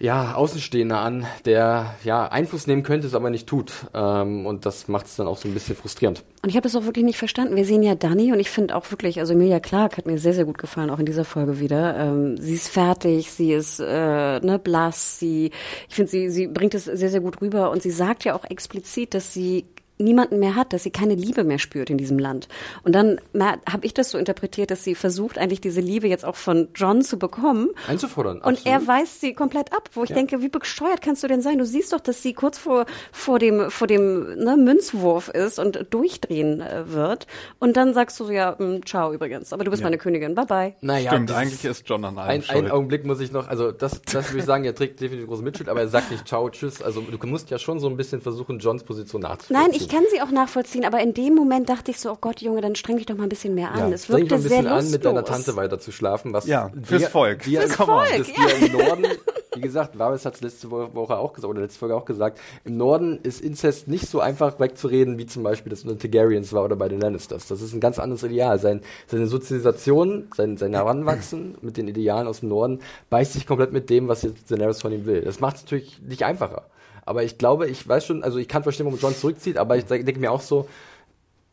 ja, 0.00 0.34
Außenstehender 0.34 1.00
an, 1.00 1.26
der 1.44 1.96
ja 2.04 2.28
Einfluss 2.28 2.68
nehmen 2.68 2.84
könnte, 2.84 3.06
es 3.08 3.14
aber 3.14 3.30
nicht 3.30 3.48
tut. 3.48 3.72
Ähm, 3.94 4.46
und 4.46 4.64
das 4.64 4.86
macht 4.86 5.06
es 5.06 5.16
dann 5.16 5.26
auch 5.26 5.36
so 5.36 5.48
ein 5.48 5.54
bisschen 5.54 5.74
frustrierend. 5.74 6.22
Und 6.42 6.50
ich 6.50 6.54
habe 6.54 6.62
das 6.62 6.76
auch 6.76 6.84
wirklich 6.84 7.04
nicht 7.04 7.18
verstanden. 7.18 7.56
Wir 7.56 7.64
sehen 7.64 7.82
ja 7.82 7.96
Dani 7.96 8.32
und 8.32 8.38
ich 8.38 8.48
finde 8.48 8.76
auch 8.76 8.88
wirklich, 8.92 9.18
also 9.18 9.32
Emilia 9.32 9.58
Clark 9.58 9.98
hat 9.98 10.06
mir 10.06 10.18
sehr, 10.18 10.34
sehr 10.34 10.44
gut 10.44 10.58
gefallen, 10.58 10.90
auch 10.90 11.00
in 11.00 11.06
dieser 11.06 11.24
Folge 11.24 11.58
wieder. 11.58 11.96
Ähm, 11.96 12.36
sie 12.36 12.54
ist 12.54 12.68
fertig, 12.68 13.32
sie 13.32 13.52
ist 13.52 13.80
äh, 13.80 14.38
ne, 14.38 14.60
blass, 14.62 15.18
sie, 15.18 15.50
ich 15.88 15.94
finde, 15.94 16.10
sie, 16.10 16.30
sie 16.30 16.46
bringt 16.46 16.74
es 16.74 16.84
sehr, 16.84 17.10
sehr 17.10 17.20
gut 17.20 17.40
rüber 17.40 17.70
und 17.72 17.82
sie 17.82 17.90
sagt 17.90 18.22
ja 18.22 18.36
auch 18.36 18.44
explizit, 18.44 19.14
dass 19.14 19.34
sie 19.34 19.64
niemanden 19.98 20.38
mehr 20.38 20.54
hat, 20.54 20.72
dass 20.72 20.82
sie 20.82 20.90
keine 20.90 21.14
Liebe 21.14 21.44
mehr 21.44 21.58
spürt 21.58 21.90
in 21.90 21.98
diesem 21.98 22.18
Land. 22.18 22.48
Und 22.84 22.94
dann 22.94 23.20
habe 23.34 23.86
ich 23.86 23.94
das 23.94 24.10
so 24.10 24.18
interpretiert, 24.18 24.70
dass 24.70 24.84
sie 24.84 24.94
versucht, 24.94 25.38
eigentlich 25.38 25.60
diese 25.60 25.80
Liebe 25.80 26.08
jetzt 26.08 26.24
auch 26.24 26.36
von 26.36 26.68
John 26.74 27.02
zu 27.02 27.18
bekommen. 27.18 27.70
Einzufordern. 27.86 28.40
Und 28.40 28.66
er 28.66 28.86
weist 28.86 29.20
sie 29.20 29.34
komplett 29.34 29.72
ab, 29.72 29.90
wo 29.92 30.04
ich 30.04 30.10
ja. 30.10 30.16
denke, 30.16 30.40
wie 30.42 30.48
besteuert 30.48 31.02
kannst 31.02 31.22
du 31.22 31.28
denn 31.28 31.42
sein? 31.42 31.58
Du 31.58 31.64
siehst 31.64 31.92
doch, 31.92 32.00
dass 32.00 32.22
sie 32.22 32.32
kurz 32.32 32.58
vor, 32.58 32.86
vor 33.12 33.38
dem, 33.38 33.70
vor 33.70 33.86
dem 33.86 34.34
ne, 34.36 34.56
Münzwurf 34.56 35.28
ist 35.28 35.58
und 35.58 35.86
durchdrehen 35.90 36.60
äh, 36.60 36.92
wird. 36.92 37.26
Und 37.58 37.76
dann 37.76 37.94
sagst 37.94 38.18
du 38.20 38.24
so, 38.24 38.32
ja, 38.32 38.56
mh, 38.58 38.58
hm, 38.58 38.86
ciao 38.86 39.12
übrigens, 39.12 39.52
aber 39.52 39.64
du 39.64 39.70
bist 39.70 39.80
ja. 39.80 39.86
meine 39.86 39.98
Königin, 39.98 40.34
bye 40.34 40.46
bye. 40.46 40.74
Naja, 40.80 41.10
Stimmt, 41.10 41.32
eigentlich 41.32 41.64
ist 41.64 41.88
John 41.88 42.04
an 42.04 42.18
allem 42.18 42.42
ein, 42.48 42.64
Ein 42.64 42.70
Augenblick 42.70 43.04
muss 43.04 43.20
ich 43.20 43.32
noch, 43.32 43.48
also 43.48 43.72
das, 43.72 44.02
das 44.02 44.30
würde 44.30 44.38
ich 44.40 44.44
sagen, 44.44 44.64
er 44.64 44.74
trägt 44.74 45.00
definitiv 45.00 45.28
große 45.28 45.42
Mitschuld, 45.42 45.68
aber 45.68 45.80
er 45.80 45.88
sagt 45.88 46.10
nicht 46.10 46.26
ciao, 46.26 46.48
tschüss. 46.50 46.82
Also 46.82 47.00
du 47.00 47.26
musst 47.26 47.50
ja 47.50 47.58
schon 47.58 47.80
so 47.80 47.88
ein 47.88 47.96
bisschen 47.96 48.20
versuchen, 48.20 48.58
Johns 48.58 48.84
Position 48.84 49.22
nachzuvollziehen. 49.22 49.70
Nein, 49.70 49.80
ich 49.80 49.87
kann 49.88 50.04
sie 50.10 50.20
auch 50.20 50.30
nachvollziehen, 50.30 50.84
aber 50.84 51.00
in 51.00 51.14
dem 51.14 51.34
Moment 51.34 51.68
dachte 51.68 51.90
ich 51.90 52.00
so, 52.00 52.12
oh 52.12 52.18
Gott, 52.20 52.40
Junge, 52.40 52.60
dann 52.60 52.74
streng 52.74 52.96
dich 52.96 53.06
doch 53.06 53.16
mal 53.16 53.24
ein 53.24 53.28
bisschen 53.28 53.54
mehr 53.54 53.72
an. 53.72 53.88
Ja, 53.88 53.94
es 53.94 54.08
wirkte 54.08 54.34
ein 54.34 54.42
bisschen 54.42 54.66
an, 54.66 54.90
mit 54.90 55.04
deiner 55.04 55.24
Tante 55.24 55.56
weiter 55.56 55.78
zu 55.78 55.92
schlafen. 55.92 56.32
Was 56.32 56.46
ja, 56.46 56.70
fürs 56.82 57.02
wir, 57.02 57.08
Volk. 57.08 57.46
Wir, 57.46 57.62
fürs 57.62 57.74
Volk, 57.74 58.18
das 58.18 58.28
ja. 58.28 58.66
im 58.66 58.72
Norden, 58.72 59.06
wie 59.54 59.60
gesagt, 59.60 59.98
Varys 59.98 60.24
hat 60.24 60.36
es 60.36 60.40
letzte 60.40 60.70
Woche 60.70 61.16
auch 61.16 61.32
gesagt, 61.32 61.50
oder 61.50 61.60
letzte 61.60 61.78
Folge 61.78 61.96
auch 61.96 62.04
gesagt, 62.04 62.38
im 62.64 62.76
Norden 62.76 63.18
ist 63.22 63.40
Inzest 63.40 63.88
nicht 63.88 64.08
so 64.08 64.20
einfach 64.20 64.60
wegzureden, 64.60 65.18
wie 65.18 65.26
zum 65.26 65.42
Beispiel 65.42 65.70
das 65.70 65.84
unter 65.84 65.98
Targaryens 65.98 66.52
war 66.52 66.64
oder 66.64 66.76
bei 66.76 66.88
den 66.88 67.00
Lannisters. 67.00 67.46
Das 67.48 67.60
ist 67.60 67.72
ein 67.72 67.80
ganz 67.80 67.98
anderes 67.98 68.22
Ideal. 68.22 68.58
Sein, 68.58 68.82
seine 69.06 69.26
Sozialisation, 69.26 70.28
sein, 70.36 70.56
sein 70.56 70.74
Heranwachsen 70.74 71.56
mit 71.60 71.76
den 71.76 71.88
Idealen 71.88 72.28
aus 72.28 72.40
dem 72.40 72.50
Norden 72.50 72.80
beißt 73.10 73.32
sich 73.32 73.46
komplett 73.46 73.72
mit 73.72 73.90
dem, 73.90 74.08
was 74.08 74.22
jetzt 74.22 74.50
Daenerys 74.50 74.80
von 74.80 74.92
ihm 74.92 75.06
will. 75.06 75.22
Das 75.22 75.40
macht 75.40 75.56
es 75.56 75.62
natürlich 75.62 76.00
nicht 76.02 76.24
einfacher. 76.24 76.64
Aber 77.08 77.24
ich 77.24 77.38
glaube, 77.38 77.66
ich 77.68 77.88
weiß 77.88 78.04
schon, 78.04 78.22
also 78.22 78.38
ich 78.38 78.48
kann 78.48 78.62
verstehen, 78.62 78.84
warum 78.84 78.98
John 79.00 79.16
zurückzieht, 79.16 79.56
aber 79.56 79.78
ich 79.78 79.86
denke 79.86 80.18
mir 80.18 80.30
auch 80.30 80.42
so, 80.42 80.68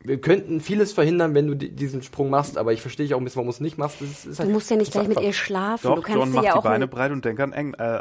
wir 0.07 0.19
könnten 0.19 0.59
vieles 0.61 0.93
verhindern, 0.93 1.35
wenn 1.35 1.47
du 1.47 1.55
diesen 1.55 2.03
Sprung 2.03 2.29
machst, 2.29 2.57
aber 2.57 2.73
ich 2.73 2.81
verstehe 2.81 3.05
dich 3.05 3.13
auch 3.13 3.19
ein 3.19 3.23
bisschen, 3.23 3.37
warum 3.37 3.47
du 3.47 3.53
es 3.53 3.59
nicht 3.59 3.77
machst. 3.77 3.97
Das 4.01 4.25
ist 4.25 4.39
halt, 4.39 4.49
du 4.49 4.53
musst 4.53 4.69
ja 4.69 4.77
nicht 4.77 4.91
gleich 4.91 5.07
mit 5.07 5.21
ihr 5.21 5.33
schlafen. 5.33 5.87
Doch, 5.87 5.95
du 5.95 6.01
kannst 6.01 6.19
John 6.19 6.31
macht 6.31 6.45
ja 6.45 6.55
die 6.55 6.61
Beine 6.61 6.87
breit 6.87 7.11
und 7.11 7.23
denk 7.23 7.39
an 7.39 7.53
eng. 7.53 7.73
Äh, 7.73 7.99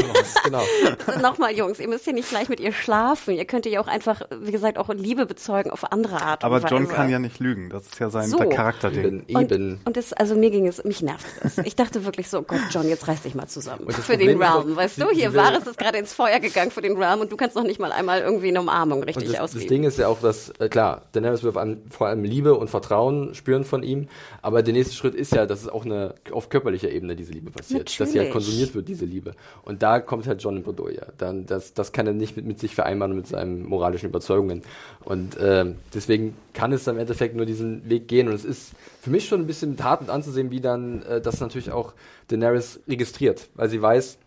genau. 0.44 0.62
Nochmal, 1.22 1.54
Jungs, 1.54 1.78
ihr 1.78 1.88
müsst 1.88 2.06
ja 2.06 2.12
nicht 2.12 2.28
gleich 2.28 2.48
mit 2.48 2.60
ihr 2.60 2.72
schlafen. 2.72 3.34
Ihr 3.34 3.44
könnt 3.44 3.66
ja 3.66 3.80
auch 3.80 3.88
einfach, 3.88 4.22
wie 4.40 4.52
gesagt, 4.52 4.78
auch 4.78 4.88
Liebe 4.94 5.26
bezeugen 5.26 5.70
auf 5.70 5.92
andere 5.92 6.22
Art 6.22 6.44
aber 6.46 6.60
John 6.60 6.88
kann 6.88 7.10
ja 7.10 7.18
nicht 7.18 7.40
lügen. 7.40 7.70
Das 7.70 7.86
ist 7.86 7.98
ja 7.98 8.08
sein 8.08 8.28
so. 8.28 8.38
Charakterding. 8.38 9.24
Eben, 9.26 9.26
eben. 9.28 9.72
Und, 9.78 9.86
und 9.86 9.96
das, 9.96 10.12
also 10.12 10.34
mir 10.34 10.50
ging 10.50 10.66
es, 10.66 10.82
mich 10.84 11.02
nervt 11.02 11.26
das. 11.42 11.58
Ich 11.58 11.76
dachte 11.76 12.04
wirklich 12.04 12.28
so, 12.28 12.42
Gott, 12.42 12.60
John, 12.70 12.88
jetzt 12.88 13.06
reiß 13.08 13.22
dich 13.22 13.34
mal 13.34 13.46
zusammen. 13.46 13.90
Für 13.90 14.16
den 14.16 14.40
Realm. 14.40 14.76
Weißt 14.76 15.00
du, 15.00 15.10
hier 15.10 15.34
war 15.34 15.52
es 15.52 15.76
gerade 15.76 15.98
ins 15.98 16.12
Feuer 16.12 16.38
gegangen 16.38 16.70
für 16.70 16.82
den 16.82 16.96
Realm 16.96 17.20
und 17.20 17.32
du 17.32 17.36
kannst 17.36 17.56
noch 17.56 17.64
nicht 17.64 17.80
mal 17.80 17.92
einmal 17.92 18.20
irgendwie 18.20 18.48
eine 18.48 18.60
Umarmung 18.60 19.02
richtig 19.02 19.32
das, 19.32 19.40
ausgeben. 19.40 19.64
Das 19.64 19.68
Ding 19.68 19.84
ist 19.84 19.98
ja 19.98 20.08
auch, 20.08 20.20
dass, 20.20 20.50
äh, 20.58 20.68
klar, 20.68 21.02
Daenerys 21.12 21.42
wird 21.54 21.78
vor 21.90 22.08
allem 22.08 22.24
Liebe 22.24 22.54
und 22.54 22.68
Vertrauen 22.68 23.34
spüren 23.34 23.64
von 23.64 23.82
ihm. 23.82 24.08
Aber 24.42 24.62
der 24.62 24.74
nächste 24.74 24.94
Schritt 24.94 25.14
ist 25.14 25.32
ja, 25.32 25.46
dass 25.46 25.62
es 25.62 25.68
auch 25.68 25.84
eine, 25.84 26.14
auf 26.30 26.48
körperlicher 26.48 26.90
Ebene 26.90 27.16
diese 27.16 27.32
Liebe 27.32 27.50
passiert. 27.50 27.80
Natürlich. 27.80 27.98
Dass 27.98 28.12
sie 28.12 28.18
halt 28.18 28.30
konsumiert 28.30 28.74
wird, 28.74 28.88
diese 28.88 29.04
Liebe. 29.04 29.32
Und 29.64 29.82
da 29.82 30.00
kommt 30.00 30.26
halt 30.26 30.42
John 30.42 30.56
in 30.56 30.62
Bredouille. 30.62 31.06
Dann, 31.18 31.46
das, 31.46 31.72
das 31.72 31.92
kann 31.92 32.06
er 32.06 32.12
nicht 32.12 32.36
mit, 32.36 32.44
mit 32.44 32.60
sich 32.60 32.74
vereinbaren 32.74 33.16
mit 33.16 33.26
seinen 33.26 33.64
moralischen 33.64 34.08
Überzeugungen. 34.08 34.62
Und 35.04 35.36
äh, 35.38 35.64
deswegen 35.94 36.36
kann 36.52 36.72
es 36.72 36.84
dann 36.84 36.96
im 36.96 37.00
Endeffekt 37.00 37.34
nur 37.34 37.46
diesen 37.46 37.88
Weg 37.88 38.08
gehen. 38.08 38.28
Und 38.28 38.34
es 38.34 38.44
ist 38.44 38.72
für 39.00 39.10
mich 39.10 39.26
schon 39.26 39.40
ein 39.40 39.46
bisschen 39.46 39.76
hart 39.82 40.10
anzusehen, 40.10 40.50
wie 40.50 40.60
dann 40.60 41.02
äh, 41.02 41.20
das 41.20 41.40
natürlich 41.40 41.70
auch 41.70 41.94
Daenerys 42.28 42.80
registriert. 42.88 43.48
Weil 43.54 43.68
sie 43.68 43.80
weiß, 43.80 44.18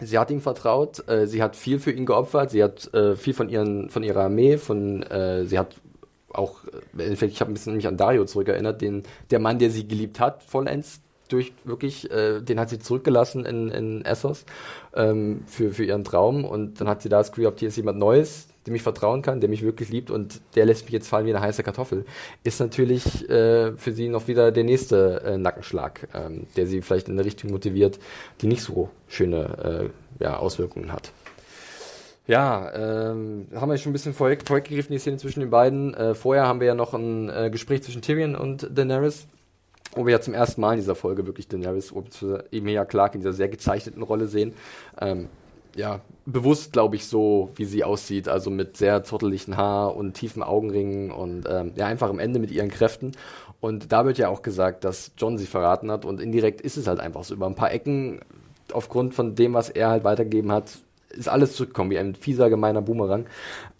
Sie 0.00 0.18
hat 0.18 0.30
ihm 0.30 0.40
vertraut, 0.40 1.06
äh, 1.08 1.26
sie 1.26 1.42
hat 1.42 1.56
viel 1.56 1.78
für 1.78 1.92
ihn 1.92 2.06
geopfert, 2.06 2.50
sie 2.50 2.62
hat 2.62 2.92
äh, 2.94 3.16
viel 3.16 3.34
von 3.34 3.48
ihren 3.48 3.90
von 3.90 4.02
ihrer 4.02 4.24
Armee, 4.24 4.56
von 4.56 5.02
äh, 5.02 5.44
sie 5.44 5.58
hat 5.58 5.76
auch, 6.32 6.64
äh, 6.98 7.12
ich 7.12 7.40
habe 7.40 7.50
ein 7.50 7.54
bisschen 7.54 7.76
mich 7.76 7.86
an 7.86 7.96
Dario 7.96 8.24
zurückerinnert, 8.24 8.80
den, 8.80 9.02
der 9.30 9.38
Mann, 9.38 9.58
der 9.58 9.70
sie 9.70 9.86
geliebt 9.86 10.20
hat, 10.20 10.42
vollends, 10.42 11.00
durch 11.28 11.52
wirklich, 11.64 12.10
äh, 12.10 12.40
den 12.40 12.58
hat 12.58 12.70
sie 12.70 12.78
zurückgelassen 12.78 13.44
in, 13.46 13.70
in 13.70 14.04
Essos 14.04 14.44
ähm, 14.94 15.42
für, 15.46 15.70
für 15.70 15.84
ihren 15.84 16.04
Traum 16.04 16.44
und 16.44 16.80
dann 16.80 16.88
hat 16.88 17.02
sie 17.02 17.08
da 17.08 17.18
das 17.18 17.30
Gefühl 17.30 17.44
gehabt, 17.44 17.60
hier 17.60 17.68
ist 17.68 17.76
jemand 17.76 17.98
Neues, 17.98 18.48
dem 18.66 18.74
ich 18.74 18.82
vertrauen 18.82 19.22
kann, 19.22 19.40
der 19.40 19.48
mich 19.48 19.62
wirklich 19.62 19.88
liebt 19.90 20.10
und 20.10 20.40
der 20.54 20.66
lässt 20.66 20.84
mich 20.84 20.92
jetzt 20.92 21.08
fallen 21.08 21.26
wie 21.26 21.34
eine 21.34 21.40
heiße 21.40 21.62
Kartoffel, 21.62 22.04
ist 22.44 22.60
natürlich 22.60 23.28
äh, 23.30 23.72
für 23.76 23.92
sie 23.92 24.08
noch 24.08 24.28
wieder 24.28 24.52
der 24.52 24.64
nächste 24.64 25.22
äh, 25.24 25.38
Nackenschlag, 25.38 26.08
ähm, 26.14 26.46
der 26.56 26.66
sie 26.66 26.82
vielleicht 26.82 27.08
in 27.08 27.14
eine 27.14 27.24
Richtung 27.24 27.50
motiviert, 27.50 27.98
die 28.40 28.46
nicht 28.46 28.62
so 28.62 28.90
schöne 29.08 29.90
äh, 30.20 30.22
ja, 30.22 30.36
Auswirkungen 30.36 30.92
hat. 30.92 31.12
Ja, 32.30 32.70
ähm, 32.74 33.48
haben 33.52 33.70
wir 33.70 33.76
schon 33.76 33.90
ein 33.90 33.92
bisschen 33.92 34.14
vorweg, 34.14 34.46
vorweggegriffen, 34.46 34.92
die 34.92 35.00
Szene 35.00 35.16
zwischen 35.16 35.40
den 35.40 35.50
beiden. 35.50 35.94
Äh, 35.94 36.14
vorher 36.14 36.46
haben 36.46 36.60
wir 36.60 36.68
ja 36.68 36.76
noch 36.76 36.94
ein 36.94 37.28
äh, 37.28 37.50
Gespräch 37.50 37.82
zwischen 37.82 38.02
Tyrion 38.02 38.36
und 38.36 38.68
Daenerys, 38.72 39.26
wo 39.96 40.06
wir 40.06 40.12
ja 40.12 40.20
zum 40.20 40.34
ersten 40.34 40.60
Mal 40.60 40.74
in 40.74 40.78
dieser 40.78 40.94
Folge 40.94 41.26
wirklich 41.26 41.48
Daenerys, 41.48 41.92
eben 42.52 42.68
ja 42.68 42.84
Clark 42.84 43.16
in 43.16 43.20
dieser 43.22 43.32
sehr 43.32 43.48
gezeichneten 43.48 44.00
Rolle 44.04 44.28
sehen. 44.28 44.54
Ähm, 45.00 45.28
ja, 45.74 46.02
bewusst, 46.24 46.72
glaube 46.72 46.94
ich, 46.94 47.08
so, 47.08 47.50
wie 47.56 47.64
sie 47.64 47.82
aussieht, 47.82 48.28
also 48.28 48.48
mit 48.48 48.76
sehr 48.76 49.02
zotteligem 49.02 49.56
Haar 49.56 49.96
und 49.96 50.12
tiefen 50.12 50.44
Augenringen 50.44 51.10
und 51.10 51.48
ähm, 51.50 51.72
ja, 51.74 51.86
einfach 51.86 52.10
am 52.10 52.20
Ende 52.20 52.38
mit 52.38 52.52
ihren 52.52 52.70
Kräften. 52.70 53.10
Und 53.58 53.90
da 53.90 54.04
wird 54.04 54.18
ja 54.18 54.28
auch 54.28 54.42
gesagt, 54.42 54.84
dass 54.84 55.10
John 55.18 55.36
sie 55.36 55.46
verraten 55.46 55.90
hat 55.90 56.04
und 56.04 56.20
indirekt 56.20 56.60
ist 56.60 56.76
es 56.76 56.86
halt 56.86 57.00
einfach 57.00 57.24
so. 57.24 57.34
Über 57.34 57.46
ein 57.46 57.56
paar 57.56 57.72
Ecken, 57.72 58.20
aufgrund 58.72 59.16
von 59.16 59.34
dem, 59.34 59.52
was 59.52 59.68
er 59.68 59.88
halt 59.88 60.04
weitergegeben 60.04 60.52
hat, 60.52 60.78
ist 61.10 61.28
alles 61.28 61.54
zurückgekommen, 61.54 61.90
wie 61.90 61.98
ein 61.98 62.14
fieser, 62.14 62.50
gemeiner 62.50 62.82
Boomerang. 62.82 63.26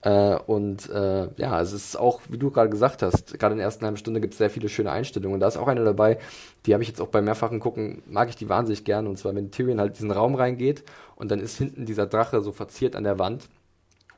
Äh, 0.03 0.37
und 0.37 0.89
äh, 0.91 1.29
ja, 1.37 1.61
es 1.61 1.73
ist 1.73 1.97
auch, 1.97 2.21
wie 2.29 2.39
du 2.39 2.51
gerade 2.51 2.71
gesagt 2.71 3.03
hast, 3.03 3.39
gerade 3.39 3.53
in 3.53 3.59
der 3.59 3.67
ersten 3.67 3.85
halben 3.85 3.97
Stunde 3.97 4.21
gibt 4.21 4.35
es 4.35 4.39
sehr 4.39 4.51
viele 4.51 4.69
schöne 4.69 4.91
Einstellungen. 4.91 5.35
Und 5.35 5.41
da 5.41 5.49
ist 5.49 5.57
auch 5.57 5.69
eine 5.69 5.85
dabei, 5.85 6.19
die 6.67 6.73
habe 6.73 6.83
ich 6.83 6.89
jetzt 6.89 7.01
auch 7.01 7.09
beim 7.09 7.25
mehrfachen 7.25 7.61
Gucken, 7.61 8.03
mag 8.07 8.29
ich 8.29 8.37
die 8.37 8.49
wahnsinnig 8.49 8.85
gerne. 8.85 9.09
Und 9.09 9.19
zwar, 9.19 9.35
wenn 9.35 9.51
Tyrion 9.51 9.81
halt 9.81 9.97
diesen 9.97 10.11
Raum 10.11 10.35
reingeht 10.35 10.85
und 11.17 11.31
dann 11.31 11.41
ist 11.41 11.59
hinten 11.59 11.87
dieser 11.87 12.07
Drache 12.07 12.41
so 12.41 12.53
verziert 12.53 12.97
an 12.97 13.05
der 13.05 13.19
Wand. 13.19 13.49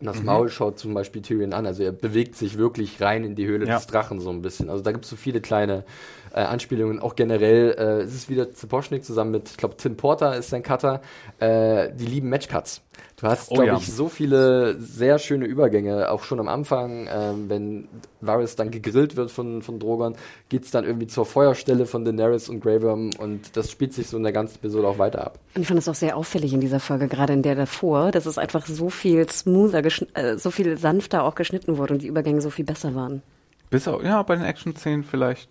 Und 0.00 0.06
das 0.06 0.18
mhm. 0.18 0.26
Maul 0.26 0.48
schaut 0.48 0.78
zum 0.78 0.94
Beispiel 0.94 1.22
Tyrion 1.22 1.52
an. 1.52 1.66
Also 1.66 1.82
er 1.84 1.92
bewegt 1.92 2.34
sich 2.34 2.58
wirklich 2.58 3.00
rein 3.00 3.24
in 3.24 3.36
die 3.36 3.46
Höhle 3.46 3.66
ja. 3.66 3.76
des 3.76 3.86
Drachen 3.86 4.20
so 4.20 4.30
ein 4.30 4.42
bisschen. 4.42 4.68
Also 4.68 4.82
da 4.82 4.90
gibt 4.90 5.04
es 5.04 5.10
so 5.10 5.16
viele 5.16 5.40
kleine 5.40 5.84
äh, 6.32 6.40
Anspielungen. 6.40 7.00
Auch 7.00 7.14
generell 7.14 7.74
äh, 7.78 8.02
es 8.02 8.14
ist 8.14 8.28
wieder 8.28 8.52
Zaposchnik 8.52 9.04
zusammen 9.04 9.30
mit, 9.32 9.50
ich 9.50 9.56
glaube, 9.56 9.76
Tim 9.76 9.96
Porter 9.96 10.36
ist 10.36 10.50
sein 10.50 10.62
Cutter. 10.62 11.00
Äh, 11.38 11.90
die 11.94 12.06
lieben 12.06 12.28
Matchcuts. 12.28 12.82
Du 13.22 13.28
hast, 13.28 13.52
oh, 13.52 13.54
glaube 13.54 13.68
ja. 13.68 13.76
ich, 13.76 13.92
so 13.92 14.08
viele 14.08 14.80
sehr 14.80 15.20
schöne 15.20 15.46
Übergänge, 15.46 16.10
auch 16.10 16.24
schon 16.24 16.40
am 16.40 16.48
Anfang, 16.48 17.08
ähm, 17.08 17.48
wenn 17.48 17.88
Varys 18.20 18.56
dann 18.56 18.72
gegrillt 18.72 19.14
wird 19.14 19.30
von, 19.30 19.62
von 19.62 19.78
Drogon, 19.78 20.16
geht's 20.48 20.72
dann 20.72 20.84
irgendwie 20.84 21.06
zur 21.06 21.24
Feuerstelle 21.24 21.86
von 21.86 22.04
Daenerys 22.04 22.48
und 22.48 22.60
Grey 22.60 22.82
Worm 22.82 23.10
und 23.20 23.56
das 23.56 23.70
spielt 23.70 23.94
sich 23.94 24.08
so 24.08 24.16
in 24.16 24.24
der 24.24 24.32
ganzen 24.32 24.56
Episode 24.56 24.88
auch 24.88 24.98
weiter 24.98 25.24
ab. 25.24 25.38
Und 25.54 25.62
ich 25.62 25.68
fand 25.68 25.78
es 25.78 25.88
auch 25.88 25.94
sehr 25.94 26.16
auffällig 26.16 26.52
in 26.52 26.60
dieser 26.60 26.80
Folge, 26.80 27.06
gerade 27.06 27.32
in 27.32 27.42
der 27.42 27.54
davor, 27.54 28.10
dass 28.10 28.26
es 28.26 28.38
einfach 28.38 28.66
so 28.66 28.90
viel 28.90 29.28
smoother, 29.28 29.84
äh, 30.14 30.36
so 30.36 30.50
viel 30.50 30.76
sanfter 30.76 31.22
auch 31.22 31.36
geschnitten 31.36 31.78
wurde 31.78 31.94
und 31.94 32.02
die 32.02 32.08
Übergänge 32.08 32.40
so 32.40 32.50
viel 32.50 32.64
besser 32.64 32.96
waren. 32.96 33.22
Bis 33.70 33.86
auch, 33.86 34.02
ja, 34.02 34.20
bei 34.24 34.34
den 34.34 34.44
Action-Szenen 34.44 35.04
vielleicht 35.04 35.48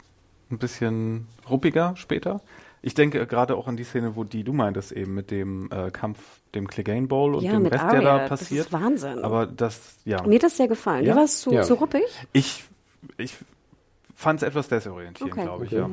ein 0.51 0.57
bisschen 0.57 1.27
ruppiger 1.49 1.95
später. 1.95 2.41
Ich 2.83 2.95
denke 2.95 3.27
gerade 3.27 3.55
auch 3.55 3.67
an 3.67 3.77
die 3.77 3.83
Szene, 3.83 4.15
wo 4.15 4.23
die 4.23 4.43
du 4.43 4.53
meintest 4.53 4.91
eben 4.91 5.13
mit 5.13 5.29
dem 5.29 5.69
äh, 5.71 5.91
Kampf, 5.91 6.19
dem 6.55 6.67
Clegane 6.67 7.07
Bowl 7.07 7.35
und 7.35 7.43
ja, 7.43 7.51
dem 7.51 7.67
Rest, 7.67 7.83
Aria. 7.83 7.99
der 7.99 8.19
da 8.19 8.27
passiert. 8.27 8.61
Das 8.61 8.67
ist 8.67 8.73
Wahnsinn. 8.73 9.19
Aber 9.19 9.45
das, 9.45 9.97
ja. 10.03 10.23
Mir 10.23 10.35
hat 10.35 10.43
das 10.43 10.57
sehr 10.57 10.67
gefallen. 10.67 11.05
Ja? 11.05 11.13
Dir 11.13 11.17
war 11.17 11.25
es 11.25 11.41
zu, 11.41 11.51
ja. 11.51 11.61
zu 11.61 11.75
ruppig? 11.75 12.03
Ich, 12.33 12.63
ich 13.17 13.37
fand 14.15 14.41
es 14.41 14.47
etwas 14.47 14.67
desorientierend, 14.67 15.33
okay. 15.33 15.43
glaube 15.43 15.65
ich, 15.65 15.71
okay. 15.73 15.81
ja. 15.81 15.89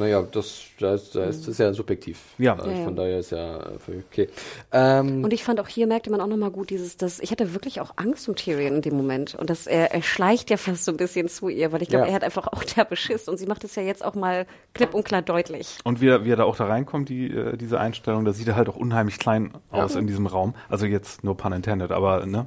Naja, 0.00 0.22
das, 0.22 0.62
das, 0.78 1.10
das 1.10 1.46
ist 1.46 1.60
ja 1.60 1.74
subjektiv. 1.74 2.18
Ja. 2.38 2.56
Also 2.56 2.70
ja, 2.70 2.84
von 2.84 2.96
daher 2.96 3.18
ist 3.18 3.32
ja 3.32 3.60
okay. 4.08 4.30
Ähm, 4.72 5.22
und 5.22 5.30
ich 5.34 5.44
fand 5.44 5.60
auch 5.60 5.68
hier 5.68 5.86
merkte 5.86 6.10
man 6.10 6.22
auch 6.22 6.26
nochmal 6.26 6.50
gut 6.50 6.70
dieses, 6.70 6.96
dass 6.96 7.20
ich 7.20 7.30
hatte 7.30 7.52
wirklich 7.52 7.82
auch 7.82 7.92
Angst 7.96 8.26
um 8.26 8.34
Tyrion 8.34 8.76
in 8.76 8.80
dem 8.80 8.96
Moment. 8.96 9.34
Und 9.34 9.50
dass 9.50 9.66
er, 9.66 9.92
er 9.92 10.00
schleicht 10.00 10.48
ja 10.48 10.56
fast 10.56 10.86
so 10.86 10.92
ein 10.92 10.96
bisschen 10.96 11.28
zu 11.28 11.50
ihr, 11.50 11.70
weil 11.70 11.82
ich 11.82 11.90
glaube, 11.90 12.06
ja. 12.06 12.12
er 12.12 12.14
hat 12.14 12.24
einfach 12.24 12.46
auch 12.46 12.64
der 12.64 12.86
Beschiss 12.86 13.28
und 13.28 13.36
sie 13.36 13.44
macht 13.44 13.62
es 13.62 13.74
ja 13.74 13.82
jetzt 13.82 14.02
auch 14.02 14.14
mal 14.14 14.46
klipp 14.72 14.94
und 14.94 15.04
klar 15.04 15.20
deutlich. 15.20 15.76
Und 15.84 16.00
wie 16.00 16.08
er, 16.08 16.24
wie 16.24 16.32
er 16.32 16.36
da 16.36 16.44
auch 16.44 16.56
da 16.56 16.64
reinkommt, 16.64 17.10
die, 17.10 17.26
äh, 17.26 17.58
diese 17.58 17.78
Einstellung, 17.78 18.24
da 18.24 18.32
sieht 18.32 18.48
er 18.48 18.56
halt 18.56 18.70
auch 18.70 18.76
unheimlich 18.76 19.18
klein 19.18 19.52
aus 19.70 19.92
ja. 19.92 20.00
in 20.00 20.06
diesem 20.06 20.26
Raum. 20.26 20.54
Also 20.70 20.86
jetzt 20.86 21.24
nur 21.24 21.36
pun 21.36 21.52
intended, 21.52 21.92
aber 21.92 22.24
ne? 22.24 22.46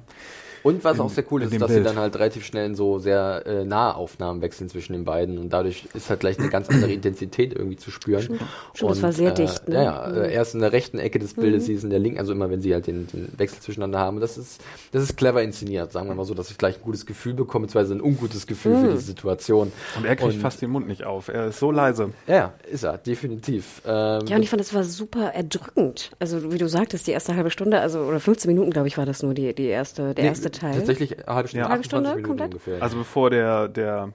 Und 0.63 0.83
was 0.83 0.95
in, 0.95 1.01
auch 1.01 1.09
sehr 1.09 1.25
cool 1.29 1.43
ist, 1.43 1.53
dass 1.53 1.67
Bild. 1.67 1.79
sie 1.79 1.83
dann 1.83 1.97
halt 1.97 2.15
relativ 2.15 2.45
schnell 2.45 2.67
in 2.67 2.75
so 2.75 2.97
sehr 2.97 3.43
äh, 3.45 3.65
nahe 3.65 3.95
Aufnahmen 3.95 4.41
wechseln 4.41 4.69
zwischen 4.69 4.93
den 4.93 5.03
beiden 5.03 5.37
und 5.37 5.51
dadurch 5.51 5.87
ist 5.93 6.09
halt 6.09 6.21
gleich 6.21 6.39
eine 6.39 6.49
ganz 6.49 6.69
andere 6.69 6.91
Intensität 6.93 7.53
irgendwie 7.53 7.75
zu 7.75 7.91
spüren. 7.91 8.23
Stimmt, 8.23 8.41
und, 8.81 8.89
das 8.89 9.01
war 9.01 9.11
sehr 9.11 9.31
äh, 9.31 9.33
dicht. 9.33 9.67
Ne? 9.67 9.83
Ja, 9.83 10.07
mhm. 10.09 10.21
äh, 10.21 10.33
erst 10.33 10.55
in 10.55 10.61
der 10.61 10.71
rechten 10.71 10.99
Ecke 10.99 11.19
des 11.19 11.33
Bildes, 11.33 11.63
mhm. 11.63 11.65
sie 11.65 11.73
ist 11.73 11.83
in 11.83 11.89
der 11.89 11.99
linken, 11.99 12.19
also 12.19 12.31
immer 12.31 12.49
wenn 12.49 12.61
sie 12.61 12.73
halt 12.73 12.87
den, 12.87 13.07
den 13.07 13.27
Wechsel 13.37 13.59
zwischeneinander 13.59 13.99
haben. 13.99 14.21
Das 14.21 14.37
ist, 14.37 14.61
das 14.91 15.03
ist 15.03 15.17
clever 15.17 15.43
inszeniert, 15.43 15.91
sagen 15.91 16.07
wir 16.07 16.15
mal 16.15 16.25
so, 16.25 16.33
dass 16.33 16.49
ich 16.49 16.57
gleich 16.57 16.77
ein 16.77 16.83
gutes 16.83 17.05
Gefühl 17.05 17.33
bekomme, 17.33 17.67
beziehungsweise 17.67 17.95
ein 17.95 18.01
ungutes 18.01 18.47
Gefühl 18.47 18.77
mhm. 18.77 18.85
für 18.85 18.91
die 18.93 18.99
Situation. 18.99 19.71
Und 19.97 20.05
er 20.05 20.15
kriegt 20.15 20.33
und, 20.33 20.39
fast 20.39 20.61
den 20.61 20.69
Mund 20.69 20.87
nicht 20.87 21.03
auf. 21.03 21.27
Er 21.27 21.47
ist 21.47 21.59
so 21.59 21.71
leise. 21.71 22.11
Ja, 22.27 22.53
ist 22.71 22.83
er, 22.83 22.97
definitiv. 22.97 23.81
Ähm, 23.85 24.25
ja, 24.27 24.37
und 24.37 24.43
ich 24.43 24.49
fand, 24.49 24.61
das 24.61 24.73
war 24.73 24.83
super 24.83 25.33
erdrückend. 25.33 26.11
Also 26.19 26.53
wie 26.53 26.57
du 26.57 26.69
sagtest, 26.69 27.07
die 27.07 27.11
erste 27.11 27.35
halbe 27.35 27.49
Stunde, 27.49 27.81
also 27.81 27.99
oder 27.99 28.19
15 28.21 28.49
Minuten, 28.49 28.71
glaube 28.71 28.87
ich, 28.87 28.97
war 28.97 29.05
das 29.05 29.23
nur 29.23 29.33
die, 29.33 29.53
die 29.53 29.67
erste, 29.67 30.13
der 30.13 30.23
nee, 30.23 30.29
erste 30.29 30.52
Teil. 30.53 30.75
Tatsächlich 30.75 31.17
halbe 31.27 31.47
Stunde, 31.47 31.65
ja. 31.65 31.69
halbe 31.69 31.83
Stunde 31.83 32.09
Minuten 32.09 32.27
komplett? 32.27 32.53
ungefähr. 32.53 32.81
Also 32.81 32.97
bevor 32.97 33.29
der, 33.29 33.67
der 33.67 34.13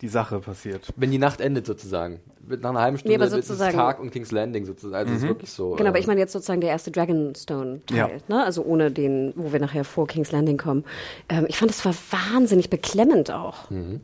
die 0.00 0.08
Sache 0.08 0.40
passiert. 0.40 0.92
Wenn 0.96 1.10
die 1.10 1.18
Nacht 1.18 1.40
endet 1.40 1.66
sozusagen. 1.66 2.20
Nach 2.48 2.70
einer 2.70 2.80
halben 2.80 2.98
Stunde 2.98 3.18
nee, 3.18 3.38
ist 3.38 3.50
es 3.50 3.58
Tag 3.58 3.98
und 3.98 4.10
King's 4.10 4.30
Landing 4.30 4.66
sozusagen. 4.66 5.08
Also 5.08 5.10
mhm. 5.10 5.16
ist 5.16 5.28
wirklich 5.28 5.50
so. 5.50 5.70
Genau, 5.72 5.88
aber 5.88 5.98
ich 5.98 6.06
meine 6.06 6.20
jetzt 6.20 6.32
sozusagen 6.32 6.60
der 6.60 6.70
erste 6.70 6.90
Dragonstone-Teil, 6.92 7.96
ja. 7.96 8.08
ne? 8.28 8.44
Also 8.44 8.62
ohne 8.62 8.90
den, 8.90 9.32
wo 9.34 9.52
wir 9.52 9.58
nachher 9.58 9.84
vor 9.84 10.06
King's 10.06 10.30
Landing 10.30 10.56
kommen. 10.56 10.84
Ähm, 11.28 11.46
ich 11.48 11.56
fand, 11.56 11.70
es 11.70 11.84
war 11.84 11.94
wahnsinnig 12.10 12.70
beklemmend 12.70 13.32
auch. 13.32 13.68
Mhm. 13.70 14.00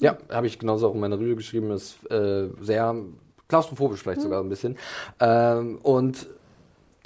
Ja, 0.00 0.18
habe 0.30 0.46
ich 0.46 0.58
genauso 0.58 0.88
auch 0.88 0.94
in 0.94 1.00
meiner 1.00 1.18
Rüge 1.18 1.36
geschrieben. 1.36 1.70
Ist 1.70 2.04
äh, 2.10 2.48
sehr 2.60 2.96
klaustrophobisch 3.48 4.02
vielleicht 4.02 4.18
mhm. 4.18 4.24
sogar 4.24 4.42
ein 4.42 4.48
bisschen. 4.48 4.76
Ähm, 5.20 5.78
und 5.82 6.26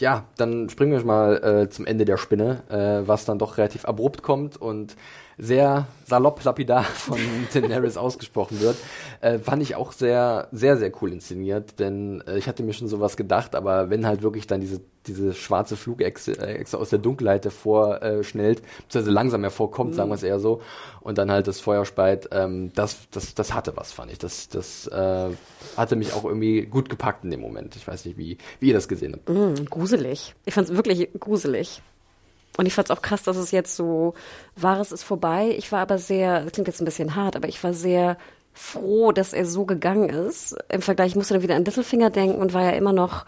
ja, 0.01 0.25
dann 0.37 0.69
springen 0.69 0.93
wir 0.93 1.05
mal 1.05 1.37
äh, 1.43 1.69
zum 1.69 1.87
Ende 1.87 2.05
der 2.05 2.17
Spinne, 2.17 2.63
äh, 2.69 3.07
was 3.07 3.25
dann 3.25 3.39
doch 3.39 3.59
relativ 3.59 3.85
abrupt 3.85 4.23
kommt 4.23 4.57
und 4.57 4.97
sehr 5.39 5.87
salopp 6.05 6.43
lapidar 6.45 6.85
von 6.85 7.19
Daenerys 7.53 7.97
ausgesprochen 7.97 8.61
wird, 8.61 8.77
äh, 9.21 9.39
fand 9.39 9.63
ich 9.63 9.77
auch 9.77 9.93
sehr, 9.93 10.49
sehr, 10.53 10.77
sehr 10.77 10.93
cool 11.01 11.13
inszeniert, 11.13 11.79
denn 11.79 12.23
äh, 12.27 12.39
ich 12.39 12.47
hatte 12.47 12.63
mir 12.63 12.73
schon 12.73 12.89
sowas 12.89 13.17
gedacht, 13.17 13.55
aber 13.55 13.91
wenn 13.91 14.07
halt 14.07 14.23
wirklich 14.23 14.47
dann 14.47 14.61
diese, 14.61 14.81
diese 15.07 15.35
schwarze 15.35 15.77
Flugechse 15.77 16.33
äh, 16.33 16.65
aus 16.73 16.91
der 16.91 16.99
Dunkelheit 16.99 17.45
hervorschnellt, 17.45 18.61
äh, 18.61 18.63
beziehungsweise 18.83 19.11
langsam 19.11 19.43
hervorkommt, 19.43 19.93
mhm. 19.93 19.95
sagen 19.95 20.11
wir 20.11 20.15
es 20.15 20.23
eher 20.23 20.39
so, 20.39 20.61
und 21.01 21.19
dann 21.19 21.31
halt 21.31 21.47
das 21.47 21.61
Feuer 21.61 21.85
speit, 21.85 22.29
ähm, 22.33 22.73
das, 22.75 23.09
das, 23.11 23.35
das 23.35 23.55
hatte 23.55 23.77
was, 23.77 23.93
fand 23.93 24.13
ich. 24.13 24.19
Das, 24.19 24.49
das 24.49 24.87
äh, 24.89 25.31
hatte 25.77 25.97
mich 25.97 26.13
auch 26.13 26.25
irgendwie 26.25 26.63
gut 26.67 26.89
gepackt 26.89 27.25
in 27.25 27.31
dem 27.31 27.41
Moment. 27.41 27.77
Ich 27.77 27.87
weiß 27.87 28.05
nicht, 28.05 28.19
wie, 28.19 28.39
wie 28.61 28.69
ihr 28.69 28.75
das 28.75 28.89
gesehen 28.89 29.15
habt. 29.15 29.29
Mhm, 29.29 29.67
gruselig. 29.67 30.35
Ich 30.45 30.55
fand 30.55 30.69
es 30.69 30.77
wirklich 30.77 31.09
gruselig. 31.19 31.83
Und 32.57 32.67
ich 32.67 32.75
fand 32.75 32.89
es 32.89 32.97
auch 32.97 33.03
krass, 33.03 33.23
dass 33.23 33.37
es 33.37 33.51
jetzt 33.51 33.75
so 33.75 34.15
war, 34.57 34.81
es 34.81 34.93
ist 34.93 35.03
vorbei. 35.03 35.55
Ich 35.59 35.73
war 35.73 35.81
aber 35.81 35.99
sehr, 35.99 36.45
das 36.45 36.53
klingt 36.53 36.69
jetzt 36.69 36.81
ein 36.81 36.85
bisschen 36.85 37.15
hart, 37.15 37.37
aber 37.37 37.49
ich 37.49 37.63
war 37.65 37.73
sehr 37.73 38.17
froh, 38.55 39.11
dass 39.11 39.33
er 39.33 39.47
so 39.47 39.65
gegangen 39.65 40.09
ist. 40.09 40.57
Im 40.69 40.81
Vergleich 40.81 41.11
ich 41.11 41.17
musste 41.17 41.35
dann 41.35 41.43
wieder 41.43 41.57
an 41.57 41.65
Littlefinger 41.65 42.11
denken 42.11 42.41
und 42.41 42.55
war 42.55 42.63
ja 42.63 42.71
immer 42.71 42.93
noch 42.93 43.27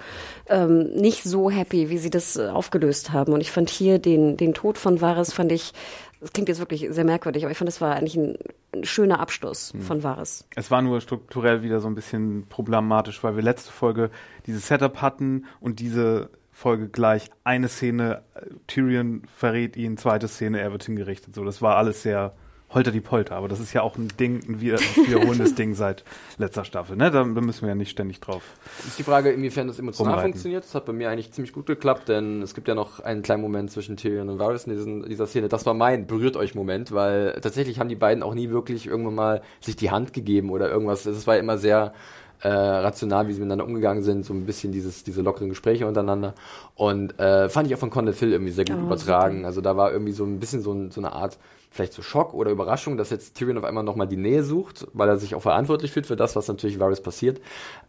ähm, 0.48 0.92
nicht 0.94 1.24
so 1.24 1.50
happy, 1.50 1.90
wie 1.90 1.98
sie 1.98 2.10
das 2.10 2.36
äh, 2.36 2.46
aufgelöst 2.46 3.12
haben. 3.12 3.32
Und 3.32 3.40
ich 3.40 3.50
fand 3.50 3.68
hier 3.68 3.98
den, 3.98 4.36
den 4.36 4.54
Tod 4.54 4.78
von 4.78 5.00
Varys, 5.00 5.32
fand 5.32 5.50
ich, 5.50 5.72
das 6.20 6.32
klingt 6.32 6.48
jetzt 6.48 6.60
wirklich 6.60 6.86
sehr 6.90 7.04
merkwürdig, 7.04 7.44
aber 7.44 7.50
ich 7.50 7.58
fand, 7.58 7.68
das 7.68 7.80
war 7.80 7.96
eigentlich 7.96 8.16
ein, 8.16 8.36
ein 8.72 8.84
schöner 8.84 9.18
Abschluss 9.18 9.72
hm. 9.72 9.82
von 9.82 10.02
Varys. 10.04 10.44
Es 10.54 10.70
war 10.70 10.80
nur 10.80 11.00
strukturell 11.00 11.62
wieder 11.62 11.80
so 11.80 11.88
ein 11.88 11.96
bisschen 11.96 12.46
problematisch, 12.48 13.24
weil 13.24 13.34
wir 13.34 13.42
letzte 13.42 13.72
Folge 13.72 14.10
dieses 14.46 14.68
Setup 14.68 15.02
hatten 15.02 15.46
und 15.60 15.80
diese 15.80 16.30
Folge 16.56 16.88
gleich 16.88 17.28
eine 17.44 17.68
Szene, 17.68 18.22
Tyrion 18.66 19.20
verrät 19.36 19.76
ihn, 19.76 19.98
zweite 19.98 20.26
Szene, 20.26 20.58
er 20.58 20.72
wird 20.72 20.84
hingerichtet. 20.84 21.34
So, 21.34 21.44
das 21.44 21.60
war 21.60 21.76
alles 21.76 22.02
sehr 22.02 22.32
holter 22.70 22.92
die 22.92 23.02
Polter, 23.02 23.36
aber 23.36 23.46
das 23.46 23.60
ist 23.60 23.74
ja 23.74 23.82
auch 23.82 23.98
ein 23.98 24.08
Ding, 24.18 24.40
ein 24.48 24.60
wiederholendes 24.62 25.54
Ding 25.54 25.74
seit 25.74 26.02
letzter 26.38 26.64
Staffel, 26.64 26.96
ne? 26.96 27.10
Da, 27.10 27.24
müssen 27.24 27.60
wir 27.60 27.68
ja 27.68 27.74
nicht 27.74 27.90
ständig 27.90 28.20
drauf. 28.20 28.42
Ist 28.86 28.98
die 28.98 29.02
Frage, 29.02 29.32
inwiefern 29.32 29.66
das 29.66 29.78
emotional 29.78 30.14
umreiten. 30.14 30.32
funktioniert. 30.32 30.64
Das 30.64 30.74
hat 30.74 30.86
bei 30.86 30.94
mir 30.94 31.10
eigentlich 31.10 31.30
ziemlich 31.30 31.52
gut 31.52 31.66
geklappt, 31.66 32.08
denn 32.08 32.40
es 32.40 32.54
gibt 32.54 32.68
ja 32.68 32.74
noch 32.74 33.00
einen 33.00 33.20
kleinen 33.20 33.42
Moment 33.42 33.70
zwischen 33.70 33.98
Tyrion 33.98 34.30
und 34.30 34.38
Varys 34.38 34.64
in 34.64 34.72
diesen, 34.72 35.06
dieser 35.06 35.26
Szene. 35.26 35.48
Das 35.48 35.66
war 35.66 35.74
mein 35.74 36.06
berührt 36.06 36.38
euch 36.38 36.54
Moment, 36.54 36.90
weil 36.90 37.38
tatsächlich 37.42 37.80
haben 37.80 37.90
die 37.90 37.96
beiden 37.96 38.22
auch 38.22 38.34
nie 38.34 38.48
wirklich 38.48 38.86
irgendwann 38.86 39.14
mal 39.14 39.42
sich 39.60 39.76
die 39.76 39.90
Hand 39.90 40.14
gegeben 40.14 40.50
oder 40.50 40.70
irgendwas. 40.70 41.04
Es 41.04 41.26
war 41.26 41.36
immer 41.36 41.58
sehr 41.58 41.92
äh, 42.42 42.48
rational, 42.48 43.28
wie 43.28 43.32
sie 43.32 43.40
miteinander 43.40 43.64
umgegangen 43.64 44.02
sind, 44.02 44.24
so 44.24 44.34
ein 44.34 44.46
bisschen 44.46 44.72
dieses, 44.72 45.04
diese 45.04 45.22
lockeren 45.22 45.48
Gespräche 45.48 45.86
untereinander. 45.86 46.34
Und 46.74 47.18
äh, 47.18 47.48
fand 47.48 47.68
ich 47.68 47.74
auch 47.74 47.78
von 47.78 47.90
Conde 47.90 48.12
Phil 48.12 48.32
irgendwie 48.32 48.52
sehr 48.52 48.64
gut 48.64 48.76
oh, 48.80 48.86
übertragen. 48.86 49.38
Super. 49.38 49.46
Also 49.46 49.60
da 49.60 49.76
war 49.76 49.92
irgendwie 49.92 50.12
so 50.12 50.24
ein 50.24 50.38
bisschen 50.38 50.62
so, 50.62 50.90
so 50.90 51.00
eine 51.00 51.12
Art 51.12 51.38
vielleicht 51.76 51.92
so 51.92 52.02
Schock 52.02 52.34
oder 52.34 52.50
Überraschung, 52.50 52.96
dass 52.96 53.10
jetzt 53.10 53.36
Tyrion 53.36 53.58
auf 53.58 53.64
einmal 53.64 53.84
nochmal 53.84 54.08
die 54.08 54.16
Nähe 54.16 54.42
sucht, 54.42 54.86
weil 54.92 55.08
er 55.08 55.16
sich 55.16 55.34
auch 55.34 55.42
verantwortlich 55.42 55.92
fühlt 55.92 56.06
für 56.06 56.16
das, 56.16 56.34
was 56.34 56.48
natürlich 56.48 56.80
Varys 56.80 57.00
passiert. 57.00 57.40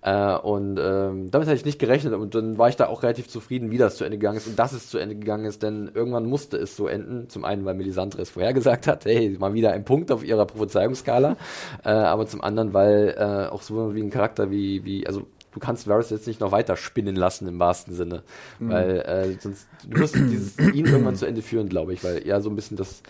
Äh, 0.02 0.36
und 0.38 0.78
ähm, 0.80 1.32
damit 1.32 1.48
hatte 1.48 1.58
ich 1.58 1.66
nicht 1.66 1.80
gerechnet 1.80 2.14
und 2.14 2.36
dann 2.36 2.58
war 2.58 2.70
ich 2.70 2.76
da 2.76 2.88
auch 2.88 3.04
relativ 3.04 3.28
zufrieden, 3.28 3.72
wie 3.72 3.78
das 3.78 3.98
zu 3.98 4.04
Ende 4.04 4.18
gegangen 4.18 4.38
ist 4.38 4.48
und 4.48 4.60
dass 4.60 4.74
es 4.74 4.90
zu 4.90 4.98
Ende 4.98 5.16
gegangen 5.16 5.46
ist, 5.46 5.64
denn 5.64 5.90
irgendwann 5.94 6.26
musste 6.26 6.58
es 6.58 6.76
so 6.76 6.88
enden. 6.88 7.30
Zum 7.30 7.46
einen, 7.46 7.66
weil 7.66 7.74
Melisandre 7.74 8.22
es 8.22 8.30
vorhergesagt 8.30 8.88
hat, 8.88 9.06
hey, 9.06 9.36
mal 9.40 9.54
wieder 9.54 9.72
ein 9.72 9.86
Punkt 9.86 10.12
auf 10.12 10.24
ihrer 10.24 10.46
Prophezeiungsskala, 10.46 11.38
äh, 11.84 11.90
aber 11.90 12.28
zum 12.28 12.42
anderen, 12.42 12.74
weil 12.74 13.16
äh, 13.18 13.52
auch 13.52 13.62
so 13.62 13.96
wie 13.96 14.02
ein 14.02 14.10
Charakter 14.10 14.52
wie, 14.52 14.84
wie 14.86 15.08
also 15.08 15.24
du 15.58 15.66
kannst 15.66 15.88
Varys 15.88 16.10
jetzt 16.12 16.28
nicht 16.28 16.40
noch 16.40 16.52
weiter 16.52 16.78
spinnen 16.78 17.16
lassen 17.16 17.48
im 17.48 17.60
wahrsten 17.60 17.94
Sinne. 17.94 18.24
Mhm. 18.60 18.70
Weil 18.70 19.00
äh, 19.00 19.32
sonst 19.40 19.68
du 19.90 20.00
musst 20.00 20.16
dieses, 20.16 20.58
ihn 20.60 20.86
irgendwann 20.86 21.16
zu 21.16 21.26
Ende 21.26 21.42
führen, 21.42 21.68
glaube 21.68 21.94
ich, 21.94 22.04
weil 22.04 22.26
er 22.26 22.42
so 22.42 22.50
ein 22.50 22.56
bisschen 22.56 22.78
das 22.78 23.02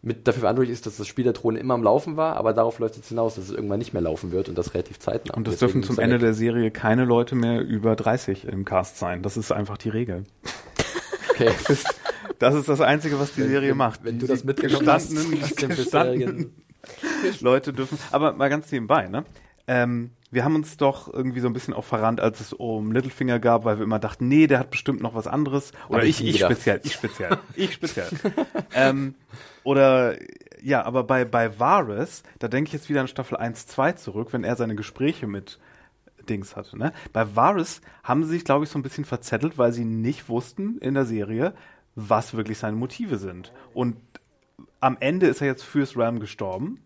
mit 0.00 0.28
dafür 0.28 0.40
verantwortlich 0.40 0.72
ist, 0.72 0.86
dass 0.86 0.96
das 0.96 1.06
Spiel 1.06 1.24
der 1.24 1.34
Throne 1.34 1.58
immer 1.58 1.74
am 1.74 1.82
Laufen 1.82 2.16
war, 2.16 2.36
aber 2.36 2.52
darauf 2.52 2.78
läuft 2.78 2.96
es 2.98 3.08
hinaus, 3.08 3.34
dass 3.34 3.44
es 3.44 3.50
irgendwann 3.50 3.78
nicht 3.78 3.92
mehr 3.92 4.02
laufen 4.02 4.30
wird 4.30 4.48
und 4.48 4.56
das 4.56 4.74
relativ 4.74 5.00
zeitnah. 5.00 5.34
Und 5.34 5.48
das 5.48 5.58
dürfen 5.58 5.82
zum 5.82 5.98
Ende 5.98 6.18
der 6.18 6.34
Serie 6.34 6.70
keine 6.70 7.04
Leute 7.04 7.34
mehr 7.34 7.60
über 7.62 7.96
30 7.96 8.46
im 8.46 8.64
Cast 8.64 8.98
sein. 8.98 9.22
Das 9.22 9.36
ist 9.36 9.50
einfach 9.50 9.76
die 9.78 9.90
Regel. 9.90 10.24
Okay. 11.30 11.50
Das 11.58 11.70
ist 11.70 11.98
das, 12.38 12.54
ist 12.54 12.68
das 12.68 12.80
Einzige, 12.80 13.18
was 13.18 13.32
die 13.34 13.42
wenn, 13.42 13.48
Serie 13.48 13.74
macht. 13.74 14.04
Wenn, 14.04 14.18
du 14.18 14.26
das 14.26 14.44
mitgenommen 14.44 14.86
hast, 14.86 15.12
Leute 17.40 17.72
dürfen. 17.72 17.98
Aber 18.12 18.32
mal 18.32 18.48
ganz 18.48 18.70
nebenbei, 18.70 19.08
ne? 19.08 19.24
Ähm, 19.66 20.10
wir 20.30 20.44
haben 20.44 20.54
uns 20.54 20.76
doch 20.76 21.12
irgendwie 21.12 21.40
so 21.40 21.46
ein 21.46 21.52
bisschen 21.52 21.74
auch 21.74 21.84
verrannt, 21.84 22.20
als 22.20 22.40
es 22.40 22.52
um 22.52 22.92
Littlefinger 22.92 23.38
gab, 23.38 23.64
weil 23.64 23.78
wir 23.78 23.84
immer 23.84 23.98
dachten, 23.98 24.28
nee, 24.28 24.46
der 24.46 24.58
hat 24.58 24.70
bestimmt 24.70 25.00
noch 25.02 25.14
was 25.14 25.26
anderes. 25.26 25.72
Oder 25.88 26.04
ich 26.04 26.20
ich, 26.20 26.34
ich 26.34 26.40
speziell, 26.40 26.80
ich 26.84 26.92
speziell, 26.92 27.38
ich 27.54 27.72
speziell. 27.72 28.08
ähm, 28.74 29.14
oder 29.68 30.16
ja, 30.62 30.82
aber 30.86 31.04
bei, 31.04 31.26
bei 31.26 31.58
Varys, 31.58 32.22
da 32.38 32.48
denke 32.48 32.68
ich 32.68 32.72
jetzt 32.72 32.88
wieder 32.88 33.02
an 33.02 33.06
Staffel 33.06 33.36
1, 33.36 33.66
2 33.66 33.92
zurück, 33.92 34.32
wenn 34.32 34.42
er 34.42 34.56
seine 34.56 34.74
Gespräche 34.74 35.26
mit 35.26 35.58
Dings 36.26 36.56
hatte. 36.56 36.78
Ne? 36.78 36.94
Bei 37.12 37.36
Varys 37.36 37.82
haben 38.02 38.24
sie 38.24 38.30
sich, 38.30 38.46
glaube 38.46 38.64
ich, 38.64 38.70
so 38.70 38.78
ein 38.78 38.82
bisschen 38.82 39.04
verzettelt, 39.04 39.58
weil 39.58 39.74
sie 39.74 39.84
nicht 39.84 40.30
wussten 40.30 40.78
in 40.78 40.94
der 40.94 41.04
Serie, 41.04 41.52
was 41.94 42.32
wirklich 42.32 42.56
seine 42.56 42.78
Motive 42.78 43.18
sind. 43.18 43.52
Und 43.74 43.98
am 44.80 44.96
Ende 45.00 45.26
ist 45.26 45.42
er 45.42 45.48
jetzt 45.48 45.64
fürs 45.64 45.98
Realm 45.98 46.18
gestorben 46.18 46.82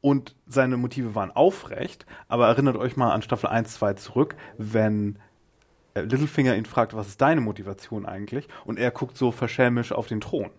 und 0.00 0.34
seine 0.48 0.76
Motive 0.76 1.14
waren 1.14 1.30
aufrecht, 1.30 2.04
aber 2.26 2.48
erinnert 2.48 2.78
euch 2.78 2.96
mal 2.96 3.12
an 3.12 3.22
Staffel 3.22 3.48
1, 3.48 3.74
2 3.74 3.92
zurück, 3.92 4.34
wenn 4.56 5.20
äh, 5.94 6.00
Littlefinger 6.00 6.56
ihn 6.56 6.66
fragt, 6.66 6.96
was 6.96 7.06
ist 7.06 7.20
deine 7.20 7.42
Motivation 7.42 8.06
eigentlich? 8.06 8.48
Und 8.64 8.76
er 8.76 8.90
guckt 8.90 9.16
so 9.16 9.30
verschämisch 9.30 9.92
auf 9.92 10.08
den 10.08 10.20
Thron. 10.20 10.50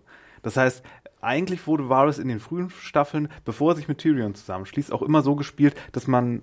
Das 0.42 0.56
heißt, 0.56 0.82
eigentlich 1.20 1.66
wurde 1.66 1.88
Varys 1.88 2.18
in 2.18 2.28
den 2.28 2.40
frühen 2.40 2.70
Staffeln, 2.70 3.28
bevor 3.44 3.72
er 3.72 3.76
sich 3.76 3.88
mit 3.88 3.98
Tyrion 3.98 4.34
zusammenschließt, 4.34 4.92
auch 4.92 5.02
immer 5.02 5.22
so 5.22 5.36
gespielt, 5.36 5.74
dass 5.92 6.06
man 6.06 6.42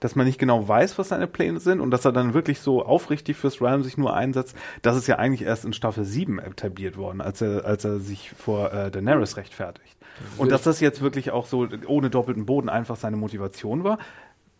dass 0.00 0.16
man 0.16 0.26
nicht 0.26 0.38
genau 0.38 0.68
weiß, 0.68 0.98
was 0.98 1.08
seine 1.08 1.26
Pläne 1.26 1.60
sind 1.60 1.80
und 1.80 1.90
dass 1.90 2.04
er 2.04 2.12
dann 2.12 2.34
wirklich 2.34 2.60
so 2.60 2.84
aufrichtig 2.84 3.38
fürs 3.38 3.62
Realm 3.62 3.82
sich 3.82 3.96
nur 3.96 4.12
einsetzt, 4.14 4.54
das 4.82 4.98
ist 4.98 5.06
ja 5.06 5.16
eigentlich 5.16 5.42
erst 5.42 5.64
in 5.64 5.72
Staffel 5.72 6.04
7 6.04 6.38
etabliert 6.40 6.98
worden, 6.98 7.22
als 7.22 7.40
er, 7.40 7.64
als 7.64 7.84
er 7.86 8.00
sich 8.00 8.30
vor 8.30 8.70
äh, 8.70 8.90
Daenerys 8.90 9.38
rechtfertigt. 9.38 9.96
Und 10.36 10.52
dass 10.52 10.62
das 10.62 10.80
jetzt 10.80 11.00
wirklich 11.00 11.30
auch 11.30 11.46
so 11.46 11.66
ohne 11.86 12.10
doppelten 12.10 12.44
Boden 12.44 12.68
einfach 12.68 12.96
seine 12.96 13.16
Motivation 13.16 13.82
war, 13.82 13.98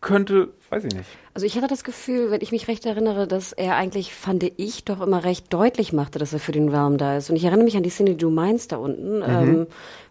könnte, 0.04 0.50
weiß 0.70 0.84
ich 0.84 0.94
nicht. 0.94 1.08
Also 1.32 1.46
ich 1.46 1.56
hatte 1.56 1.66
das 1.66 1.82
Gefühl, 1.82 2.30
wenn 2.30 2.42
ich 2.42 2.52
mich 2.52 2.68
recht 2.68 2.86
erinnere, 2.86 3.26
dass 3.26 3.52
er 3.52 3.74
eigentlich, 3.74 4.14
fand 4.14 4.44
ich, 4.44 4.84
doch 4.84 5.00
immer 5.00 5.24
recht 5.24 5.52
deutlich 5.52 5.92
machte, 5.92 6.20
dass 6.20 6.32
er 6.32 6.38
für 6.38 6.52
den 6.52 6.68
Realm 6.68 6.98
da 6.98 7.16
ist. 7.16 7.30
Und 7.30 7.36
ich 7.36 7.44
erinnere 7.44 7.64
mich 7.64 7.76
an 7.76 7.82
die 7.82 7.90
Szene, 7.90 8.10
die 8.10 8.18
du 8.18 8.30
meinst 8.30 8.70
da 8.70 8.76
unten. 8.76 9.22
Ähm, 9.26 9.66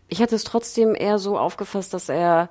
ich 0.09 0.21
hatte 0.21 0.35
es 0.35 0.43
trotzdem 0.43 0.95
eher 0.95 1.19
so 1.19 1.37
aufgefasst, 1.37 1.93
dass 1.93 2.09
er 2.09 2.49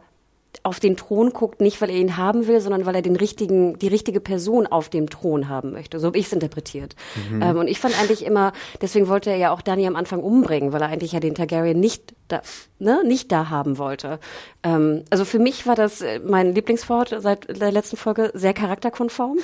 auf 0.63 0.81
den 0.81 0.97
Thron 0.97 1.31
guckt, 1.31 1.61
nicht 1.61 1.81
weil 1.81 1.91
er 1.91 1.97
ihn 1.97 2.17
haben 2.17 2.47
will, 2.47 2.61
sondern 2.61 2.87
weil 2.87 2.95
er 2.95 3.03
den 3.03 3.17
richtigen, 3.17 3.79
die 3.79 3.89
richtige 3.89 4.21
Person 4.21 4.67
auf 4.67 4.89
dem 4.89 5.09
Thron 5.09 5.49
haben 5.49 5.73
möchte. 5.73 5.99
So 5.99 6.09
habe 6.09 6.19
ich 6.19 6.27
es 6.27 6.33
interpretiert. 6.33 6.95
Ähm, 7.43 7.57
und 7.57 7.69
ich 7.69 7.81
fand 7.81 7.99
eigentlich 7.99 8.25
immer, 8.25 8.53
deswegen 8.81 9.09
wollte 9.09 9.31
er 9.31 9.37
ja 9.37 9.51
auch 9.53 9.63
Dani 9.63 9.87
am 9.87 9.97
Anfang 9.97 10.23
umbringen, 10.23 10.73
weil 10.73 10.83
er 10.83 10.89
eigentlich 10.89 11.13
ja 11.13 11.21
den 11.21 11.35
Targaryen 11.35 11.81
nicht 11.81 12.15
da, 12.33 12.43
ne, 12.79 13.03
nicht 13.05 13.31
da 13.31 13.51
haben 13.51 13.79
wollte. 13.79 14.19
Ähm, 14.63 15.05
also 15.11 15.25
für 15.25 15.39
mich 15.39 15.67
war 15.67 15.75
das 15.75 16.01
äh, 16.01 16.21
mein 16.21 16.55
Lieblingswort 16.55 17.15
seit 17.19 17.61
der 17.61 17.73
letzten 17.73 17.97
Folge 17.97 18.31
sehr 18.35 18.55
charakterkonform. 18.55 19.39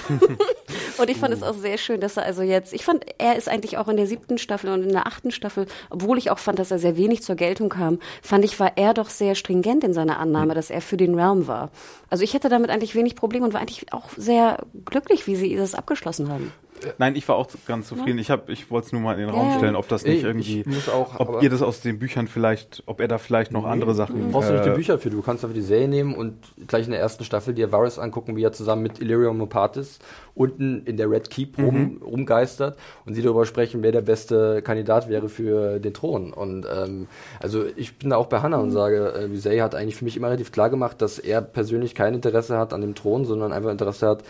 und 0.99 1.11
ich 1.11 1.17
fand 1.17 1.35
es 1.35 1.43
auch 1.43 1.55
sehr 1.55 1.79
schön, 1.79 2.01
dass 2.01 2.17
er 2.17 2.25
also 2.25 2.43
jetzt, 2.43 2.73
ich 2.73 2.85
fand, 2.85 3.05
er 3.19 3.37
ist 3.37 3.49
eigentlich 3.49 3.79
auch 3.79 3.89
in 3.89 3.97
der 3.97 4.07
siebten 4.07 4.39
Staffel 4.39 4.71
und 4.71 4.83
in 4.83 4.93
der 4.93 5.07
achten 5.07 5.31
Staffel, 5.31 5.67
obwohl 5.91 6.19
ich 6.19 6.31
auch 6.31 6.39
fand, 6.39 6.59
dass 6.59 6.71
er 6.71 6.79
sehr 6.79 6.97
wenig 6.97 7.23
zur 7.23 7.37
Geltung 7.37 7.69
kam, 7.69 7.99
fand 8.23 8.45
ich, 8.45 8.59
war 8.59 8.73
er 8.77 8.95
doch 8.95 9.11
sehr 9.11 9.35
stringent 9.35 9.85
in 9.85 9.93
seiner 9.93 10.19
Annahme, 10.19 10.55
dass 10.55 10.71
er 10.71 10.81
für 10.81 10.97
den 10.97 11.15
Realm 11.15 11.47
war. 11.47 11.71
Also 12.11 12.25
ich 12.25 12.35
hätte 12.35 12.49
damit 12.49 12.71
eigentlich 12.71 12.95
wenig 12.95 13.17
Probleme 13.17 13.47
und 13.47 13.53
war 13.53 13.61
eigentlich 13.61 13.93
auch 13.93 14.11
sehr 14.17 14.59
glücklich, 14.85 15.27
wie 15.27 15.37
sie 15.37 15.55
das 15.57 15.75
abgeschlossen 15.75 16.31
haben. 16.31 16.53
Nein, 16.99 17.17
ich 17.17 17.29
war 17.29 17.37
auch 17.37 17.47
ganz 17.67 17.89
zufrieden. 17.89 18.19
Ich 18.19 18.31
habe, 18.31 18.53
ich 18.53 18.71
wollte 18.71 18.87
es 18.87 18.93
nur 18.93 19.01
mal 19.03 19.15
in 19.15 19.21
den 19.27 19.31
Raum 19.31 19.57
stellen, 19.59 19.77
ob 19.77 19.89
das 19.89 20.05
nicht 20.05 20.19
Ich- 20.19 20.25
irgendwie, 20.25 20.61
ich 20.61 20.67
muss 20.67 20.89
auch, 20.89 21.19
ob 21.21 21.29
aber- 21.29 21.43
ihr 21.43 21.51
das 21.51 21.63
aus 21.63 21.81
den 21.81 21.99
Büchern 21.99 22.29
vielleicht, 22.29 22.83
ob 22.87 23.01
er 23.01 23.09
da 23.09 23.19
vielleicht 23.19 23.53
noch 23.53 23.65
andere 23.65 23.95
Sachen. 23.95 24.31
brauchst 24.33 24.49
du 24.51 24.55
nicht 24.55 24.65
die 24.65 24.71
äh, 24.71 24.75
Bücher 24.75 24.99
für. 24.99 25.11
Du 25.11 25.23
kannst 25.23 25.45
einfach 25.45 25.55
die 25.55 25.61
Serie 25.63 25.89
nehmen 25.89 26.15
und 26.15 26.35
gleich 26.67 26.87
in 26.87 26.93
der 26.93 27.01
ersten 27.01 27.25
Staffel 27.25 27.55
dir 27.55 27.73
Varys 27.73 27.99
angucken, 27.99 28.37
wie 28.37 28.43
er 28.45 28.53
zusammen 28.53 28.83
mit 28.83 29.01
Illyrio 29.01 29.33
Mopatis 29.35 29.99
unten 30.35 30.83
in 30.85 30.97
der 30.97 31.11
Red 31.11 31.31
Keep 31.31 31.59
rum, 31.59 32.01
rumgeistert 32.05 32.79
und 33.05 33.15
sie 33.15 33.23
darüber 33.23 33.45
sprechen, 33.45 33.83
wer 33.83 33.91
der 33.91 34.03
beste 34.03 34.63
Kandidat 34.63 35.09
wäre 35.09 35.29
für 35.29 35.81
den 35.81 35.93
Thron. 35.95 36.33
Und 36.33 36.65
ähm, 36.73 37.09
also 37.41 37.65
ich 37.77 37.99
bin 37.99 38.11
da 38.11 38.17
auch 38.17 38.27
bei 38.27 38.41
Hannah 38.41 38.59
und 38.59 38.71
sage, 38.71 39.13
äh, 39.15 39.33
Visey 39.33 39.59
hat 39.59 39.75
eigentlich 39.75 39.97
für 39.97 40.05
mich 40.05 40.17
immer 40.17 40.29
relativ 40.29 40.53
klar 40.53 40.71
gemacht, 40.71 41.03
dass 41.03 41.19
er 41.19 41.43
persönlich 41.43 41.95
kein 41.97 42.15
Interesse 42.15 42.57
hat 42.57 42.73
an 42.73 42.81
dem 42.83 42.95
Thron, 42.95 43.25
sondern 43.25 43.53
einfach 43.53 43.71
Interesse 43.71 44.07
hat, 44.07 44.23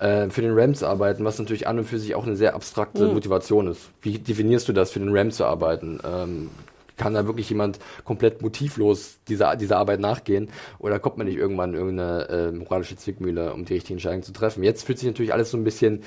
äh, 0.00 0.28
für 0.30 0.42
den 0.42 0.58
Ram 0.58 0.74
zu 0.74 0.86
arbeiten, 0.86 1.24
was 1.24 1.38
natürlich 1.38 1.68
an 1.68 1.78
und 1.78 1.84
für 1.84 1.98
sich 1.98 2.14
auch 2.14 2.26
eine 2.26 2.36
sehr 2.36 2.54
abstrakte 2.54 3.06
Motivation 3.08 3.68
ist. 3.68 3.90
Wie 4.02 4.18
definierst 4.18 4.68
du 4.68 4.72
das, 4.72 4.90
für 4.90 4.98
den 4.98 5.16
Ram 5.16 5.30
zu 5.30 5.44
arbeiten? 5.44 6.00
Ähm, 6.04 6.50
kann 6.96 7.14
da 7.14 7.26
wirklich 7.26 7.48
jemand 7.48 7.78
komplett 8.04 8.42
motivlos 8.42 9.18
dieser, 9.28 9.56
dieser 9.56 9.78
Arbeit 9.78 10.00
nachgehen? 10.00 10.50
Oder 10.78 10.98
kommt 10.98 11.16
man 11.16 11.26
nicht 11.26 11.38
irgendwann 11.38 11.70
in 11.70 11.76
irgendeine 11.76 12.28
äh, 12.28 12.52
moralische 12.52 12.96
Zwickmühle, 12.96 13.54
um 13.54 13.64
die 13.64 13.74
richtige 13.74 13.94
Entscheidung 13.94 14.22
zu 14.22 14.32
treffen? 14.32 14.62
Jetzt 14.62 14.84
fühlt 14.84 14.98
sich 14.98 15.08
natürlich 15.08 15.32
alles 15.32 15.50
so 15.50 15.56
ein 15.56 15.64
bisschen 15.64 16.02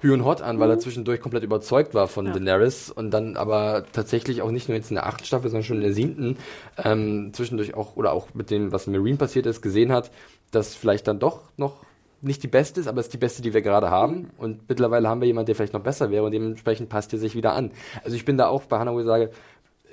Hü 0.00 0.12
und 0.12 0.24
Hot 0.24 0.42
an, 0.42 0.58
weil 0.58 0.68
er 0.68 0.78
zwischendurch 0.78 1.20
komplett 1.20 1.44
überzeugt 1.44 1.94
war 1.94 2.08
von 2.08 2.26
Daenerys 2.26 2.90
und 2.90 3.10
dann 3.10 3.38
aber 3.38 3.86
tatsächlich 3.92 4.42
auch 4.42 4.50
nicht 4.50 4.68
nur 4.68 4.76
jetzt 4.76 4.90
in 4.90 4.96
der 4.96 5.06
achten 5.06 5.24
Staffel, 5.24 5.48
sondern 5.48 5.64
schon 5.64 5.76
in 5.76 5.82
der 5.82 5.94
siebten 5.94 6.36
ähm, 6.82 7.32
zwischendurch 7.32 7.74
auch 7.74 7.96
oder 7.96 8.12
auch 8.12 8.28
mit 8.34 8.50
dem, 8.50 8.70
was 8.70 8.86
in 8.86 8.92
Marine 8.92 9.16
passiert 9.16 9.46
ist, 9.46 9.62
gesehen 9.62 9.92
hat, 9.92 10.10
dass 10.50 10.74
vielleicht 10.74 11.08
dann 11.08 11.20
doch 11.20 11.40
noch 11.56 11.76
nicht 12.24 12.42
die 12.42 12.48
beste 12.48 12.80
ist, 12.80 12.86
aber 12.86 13.00
es 13.00 13.06
ist 13.06 13.12
die 13.12 13.18
beste, 13.18 13.42
die 13.42 13.54
wir 13.54 13.62
gerade 13.62 13.90
haben. 13.90 14.30
Und 14.38 14.68
mittlerweile 14.68 15.08
haben 15.08 15.20
wir 15.20 15.26
jemanden, 15.26 15.46
der 15.46 15.54
vielleicht 15.54 15.72
noch 15.74 15.82
besser 15.82 16.10
wäre 16.10 16.24
und 16.24 16.32
dementsprechend 16.32 16.88
passt 16.88 17.12
er 17.12 17.18
sich 17.18 17.34
wieder 17.34 17.54
an. 17.54 17.70
Also 18.04 18.16
ich 18.16 18.24
bin 18.24 18.36
da 18.38 18.48
auch 18.48 18.62
bei 18.64 18.78
Hannah, 18.78 18.92
wo 18.92 19.00
ich 19.00 19.06
sage, 19.06 19.30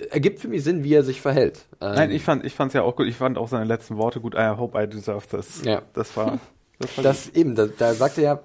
ergibt 0.09 0.39
für 0.39 0.47
mich 0.47 0.63
Sinn, 0.63 0.83
wie 0.83 0.93
er 0.93 1.03
sich 1.03 1.21
verhält. 1.21 1.65
Ähm, 1.79 1.93
Nein, 1.95 2.11
ich 2.11 2.23
fand, 2.23 2.45
ich 2.45 2.53
fand's 2.53 2.73
ja 2.73 2.81
auch 2.81 2.95
gut. 2.95 3.07
Ich 3.07 3.15
fand 3.15 3.37
auch 3.37 3.47
seine 3.47 3.65
letzten 3.65 3.97
Worte 3.97 4.19
gut. 4.19 4.33
I 4.35 4.55
hope 4.57 4.81
I 4.81 4.87
deserve 4.87 5.27
this. 5.27 5.61
Ja. 5.63 5.81
Das 5.93 6.15
war, 6.17 6.39
das 6.79 6.97
war 6.97 7.03
das 7.03 7.29
eben, 7.29 7.55
da, 7.55 7.67
da 7.67 7.93
sagt 7.93 8.17
er 8.17 8.23
ja, 8.23 8.39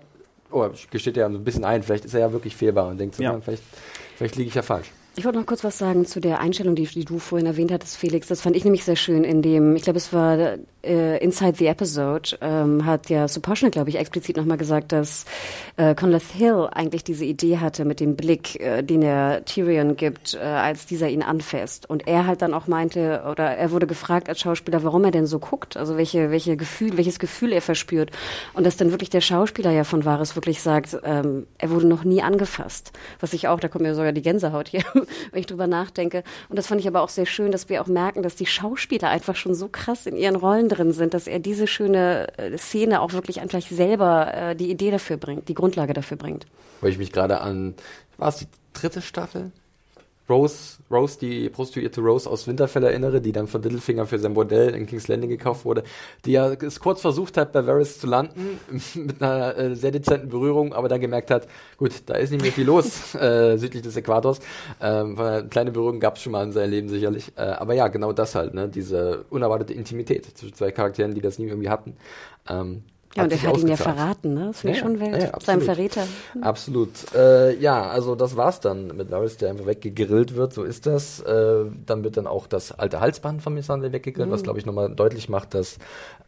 oh, 0.50 0.68
gesteht 0.90 1.16
er 1.16 1.26
ja 1.26 1.32
so 1.32 1.38
ein 1.38 1.44
bisschen 1.44 1.64
ein, 1.64 1.82
vielleicht 1.82 2.04
ist 2.04 2.14
er 2.14 2.20
ja 2.20 2.32
wirklich 2.32 2.56
fehlbar 2.56 2.88
und 2.88 2.98
denkt 2.98 3.14
so, 3.16 3.22
Ja. 3.22 3.32
na, 3.32 3.40
vielleicht, 3.40 3.62
vielleicht 4.16 4.36
liege 4.36 4.48
ich 4.48 4.54
ja 4.54 4.62
falsch. 4.62 4.90
Ich 5.18 5.24
wollte 5.24 5.38
noch 5.38 5.46
kurz 5.46 5.64
was 5.64 5.78
sagen 5.78 6.04
zu 6.04 6.20
der 6.20 6.40
Einstellung, 6.40 6.74
die, 6.74 6.84
die 6.84 7.06
du 7.06 7.18
vorhin 7.18 7.46
erwähnt 7.46 7.72
hattest, 7.72 7.96
Felix. 7.96 8.26
Das 8.28 8.42
fand 8.42 8.54
ich 8.54 8.64
nämlich 8.64 8.84
sehr 8.84 8.96
schön 8.96 9.24
in 9.24 9.40
dem, 9.40 9.74
ich 9.74 9.82
glaube, 9.82 9.96
es 9.96 10.12
war 10.12 10.56
äh, 10.86 11.18
Inside 11.18 11.54
the 11.56 11.66
Episode, 11.66 12.38
ähm, 12.40 12.86
hat 12.86 13.10
ja 13.10 13.28
Suposhna, 13.28 13.68
glaube 13.68 13.90
ich, 13.90 13.98
explizit 13.98 14.36
nochmal 14.36 14.56
gesagt, 14.56 14.92
dass 14.92 15.24
äh, 15.76 15.94
Conleth 15.94 16.22
Hill 16.32 16.68
eigentlich 16.72 17.04
diese 17.04 17.24
Idee 17.24 17.58
hatte 17.58 17.84
mit 17.84 18.00
dem 18.00 18.16
Blick, 18.16 18.60
äh, 18.60 18.82
den 18.82 19.02
er 19.02 19.44
Tyrion 19.44 19.96
gibt, 19.96 20.34
äh, 20.34 20.38
als 20.38 20.86
dieser 20.86 21.08
ihn 21.08 21.22
anfasst. 21.22 21.88
Und 21.88 22.06
er 22.06 22.26
halt 22.26 22.42
dann 22.42 22.54
auch 22.54 22.66
meinte, 22.66 23.24
oder 23.30 23.56
er 23.56 23.70
wurde 23.70 23.86
gefragt 23.86 24.28
als 24.28 24.40
Schauspieler, 24.40 24.82
warum 24.84 25.04
er 25.04 25.10
denn 25.10 25.26
so 25.26 25.38
guckt, 25.38 25.76
also 25.76 25.96
welche, 25.96 26.30
welche 26.30 26.56
Gefühl, 26.56 26.96
welches 26.96 27.18
Gefühl 27.18 27.52
er 27.52 27.62
verspürt. 27.62 28.10
Und 28.54 28.64
dass 28.64 28.76
dann 28.76 28.90
wirklich 28.90 29.10
der 29.10 29.20
Schauspieler 29.20 29.70
ja 29.70 29.84
von 29.84 30.04
Varys 30.04 30.36
wirklich 30.36 30.62
sagt, 30.62 30.96
ähm, 31.04 31.46
er 31.58 31.70
wurde 31.70 31.86
noch 31.86 32.04
nie 32.04 32.22
angefasst. 32.22 32.92
Was 33.20 33.32
ich 33.32 33.48
auch, 33.48 33.60
da 33.60 33.68
kommt 33.68 33.82
mir 33.82 33.94
sogar 33.94 34.12
die 34.12 34.22
Gänsehaut 34.22 34.68
hier, 34.68 34.84
wenn 34.94 35.40
ich 35.40 35.46
drüber 35.46 35.66
nachdenke. 35.66 36.22
Und 36.48 36.58
das 36.58 36.66
fand 36.66 36.80
ich 36.80 36.88
aber 36.88 37.02
auch 37.02 37.08
sehr 37.08 37.26
schön, 37.26 37.52
dass 37.52 37.68
wir 37.68 37.82
auch 37.82 37.86
merken, 37.86 38.22
dass 38.22 38.36
die 38.36 38.46
Schauspieler 38.46 39.08
einfach 39.08 39.36
schon 39.36 39.54
so 39.54 39.68
krass 39.68 40.06
in 40.06 40.16
ihren 40.16 40.36
Rollen 40.36 40.68
drin 40.76 40.92
sind, 40.92 41.14
dass 41.14 41.26
er 41.26 41.38
diese 41.38 41.66
schöne 41.66 42.26
äh, 42.38 42.56
Szene 42.58 43.00
auch 43.00 43.12
wirklich 43.12 43.40
einfach 43.40 43.60
selber 43.60 44.32
äh, 44.34 44.56
die 44.56 44.70
Idee 44.70 44.90
dafür 44.90 45.16
bringt, 45.16 45.48
die 45.48 45.54
Grundlage 45.54 45.92
dafür 45.92 46.16
bringt. 46.16 46.46
Weil 46.80 46.90
ich 46.90 46.98
mich 46.98 47.12
gerade 47.12 47.40
an, 47.40 47.74
war 48.18 48.28
es 48.28 48.36
die 48.36 48.46
dritte 48.72 49.02
Staffel? 49.02 49.52
Rose, 50.28 50.78
Rose, 50.90 51.18
die 51.18 51.48
prostituierte 51.48 52.00
Rose 52.00 52.28
aus 52.28 52.46
Winterfell 52.46 52.82
erinnere, 52.84 53.20
die 53.20 53.32
dann 53.32 53.46
von 53.46 53.62
Littlefinger 53.62 54.06
für 54.06 54.18
sein 54.18 54.34
Bordell 54.34 54.74
in 54.74 54.86
King's 54.86 55.08
Landing 55.08 55.30
gekauft 55.30 55.64
wurde, 55.64 55.84
die 56.24 56.32
ja 56.32 56.52
es 56.52 56.80
kurz 56.80 57.00
versucht 57.00 57.36
hat, 57.36 57.52
bei 57.52 57.66
Varys 57.66 58.00
zu 58.00 58.06
landen, 58.06 58.58
mit 58.94 59.22
einer 59.22 59.56
äh, 59.56 59.76
sehr 59.76 59.92
dezenten 59.92 60.28
Berührung, 60.28 60.72
aber 60.72 60.88
dann 60.88 61.00
gemerkt 61.00 61.30
hat, 61.30 61.46
gut, 61.76 61.92
da 62.06 62.14
ist 62.14 62.30
nicht 62.30 62.42
mehr 62.42 62.52
viel 62.52 62.66
los, 62.66 63.14
äh, 63.14 63.56
südlich 63.56 63.82
des 63.82 63.96
Äquators. 63.96 64.40
Ähm, 64.80 65.18
eine 65.18 65.48
kleine 65.48 65.70
Berührung 65.70 66.00
gab 66.00 66.16
es 66.16 66.22
schon 66.22 66.32
mal 66.32 66.44
in 66.44 66.52
seinem 66.52 66.70
Leben 66.70 66.88
sicherlich. 66.88 67.32
Äh, 67.36 67.42
aber 67.42 67.74
ja, 67.74 67.88
genau 67.88 68.12
das 68.12 68.34
halt, 68.34 68.54
ne? 68.54 68.68
diese 68.68 69.24
unerwartete 69.30 69.74
Intimität 69.74 70.26
zwischen 70.36 70.54
zwei 70.54 70.72
Charakteren, 70.72 71.14
die 71.14 71.20
das 71.20 71.38
nie 71.38 71.46
irgendwie 71.46 71.70
hatten. 71.70 71.96
Ähm, 72.48 72.82
Ja, 73.16 73.24
und 73.24 73.32
er 73.32 73.42
hat 73.42 73.58
ihn 73.58 73.68
ja 73.68 73.76
verraten, 73.76 74.34
ne? 74.34 74.46
Das 74.48 74.60
finde 74.60 74.76
Ja, 74.76 74.82
schon 74.82 75.00
wild. 75.00 75.12
ja, 75.12 75.18
ja, 75.18 75.40
Seinem 75.40 75.60
absolut. 75.60 75.64
Verräter. 75.64 76.02
Absolut. 76.42 76.90
Äh, 77.14 77.56
ja, 77.58 77.88
also 77.88 78.14
das 78.14 78.36
war's 78.36 78.60
dann 78.60 78.96
mit 78.96 79.10
Varys, 79.10 79.36
der 79.38 79.50
einfach 79.50 79.66
weggegrillt 79.66 80.34
wird, 80.36 80.52
so 80.52 80.62
ist 80.62 80.86
das. 80.86 81.20
Äh, 81.20 81.64
dann 81.86 82.04
wird 82.04 82.16
dann 82.16 82.26
auch 82.26 82.46
das 82.46 82.72
alte 82.72 83.00
Halsband 83.00 83.42
von 83.42 83.54
Missandei 83.54 83.92
weggegrillt, 83.92 84.30
was 84.30 84.42
glaube 84.42 84.58
ich 84.58 84.66
nochmal 84.66 84.94
deutlich 84.94 85.28
macht, 85.28 85.54
dass 85.54 85.78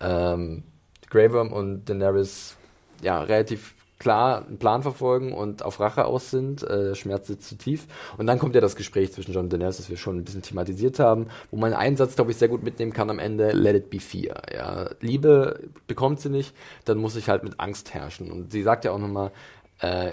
ähm, 0.00 0.64
Grey 1.10 1.32
Worm 1.32 1.52
und 1.52 1.84
Daenerys 1.88 2.56
ja 3.02 3.20
relativ 3.22 3.74
klar 3.98 4.46
einen 4.46 4.58
Plan 4.58 4.82
verfolgen 4.82 5.32
und 5.32 5.64
auf 5.64 5.80
Rache 5.80 6.04
aus 6.04 6.30
sind. 6.30 6.62
Äh, 6.62 6.94
Schmerz 6.94 7.26
sitzt 7.26 7.48
zu 7.48 7.56
tief. 7.56 7.86
Und 8.16 8.26
dann 8.26 8.38
kommt 8.38 8.54
ja 8.54 8.60
das 8.60 8.76
Gespräch 8.76 9.12
zwischen 9.12 9.32
John 9.32 9.44
und 9.44 9.52
Daenerys, 9.52 9.78
das 9.78 9.90
wir 9.90 9.96
schon 9.96 10.18
ein 10.18 10.24
bisschen 10.24 10.42
thematisiert 10.42 10.98
haben, 10.98 11.26
wo 11.50 11.56
man 11.56 11.72
einen 11.72 11.80
Einsatz, 11.80 12.14
glaube 12.14 12.30
ich, 12.30 12.36
sehr 12.36 12.48
gut 12.48 12.62
mitnehmen 12.62 12.92
kann 12.92 13.10
am 13.10 13.18
Ende, 13.18 13.52
let 13.52 13.76
it 13.76 13.90
be 13.90 14.00
fear. 14.00 14.42
Ja, 14.54 14.90
Liebe 15.00 15.60
bekommt 15.86 16.20
sie 16.20 16.30
nicht, 16.30 16.54
dann 16.84 16.98
muss 16.98 17.16
ich 17.16 17.28
halt 17.28 17.42
mit 17.42 17.58
Angst 17.58 17.94
herrschen. 17.94 18.30
Und 18.30 18.52
sie 18.52 18.62
sagt 18.62 18.84
ja 18.84 18.92
auch 18.92 18.98
nochmal, 18.98 19.32
äh, 19.80 20.12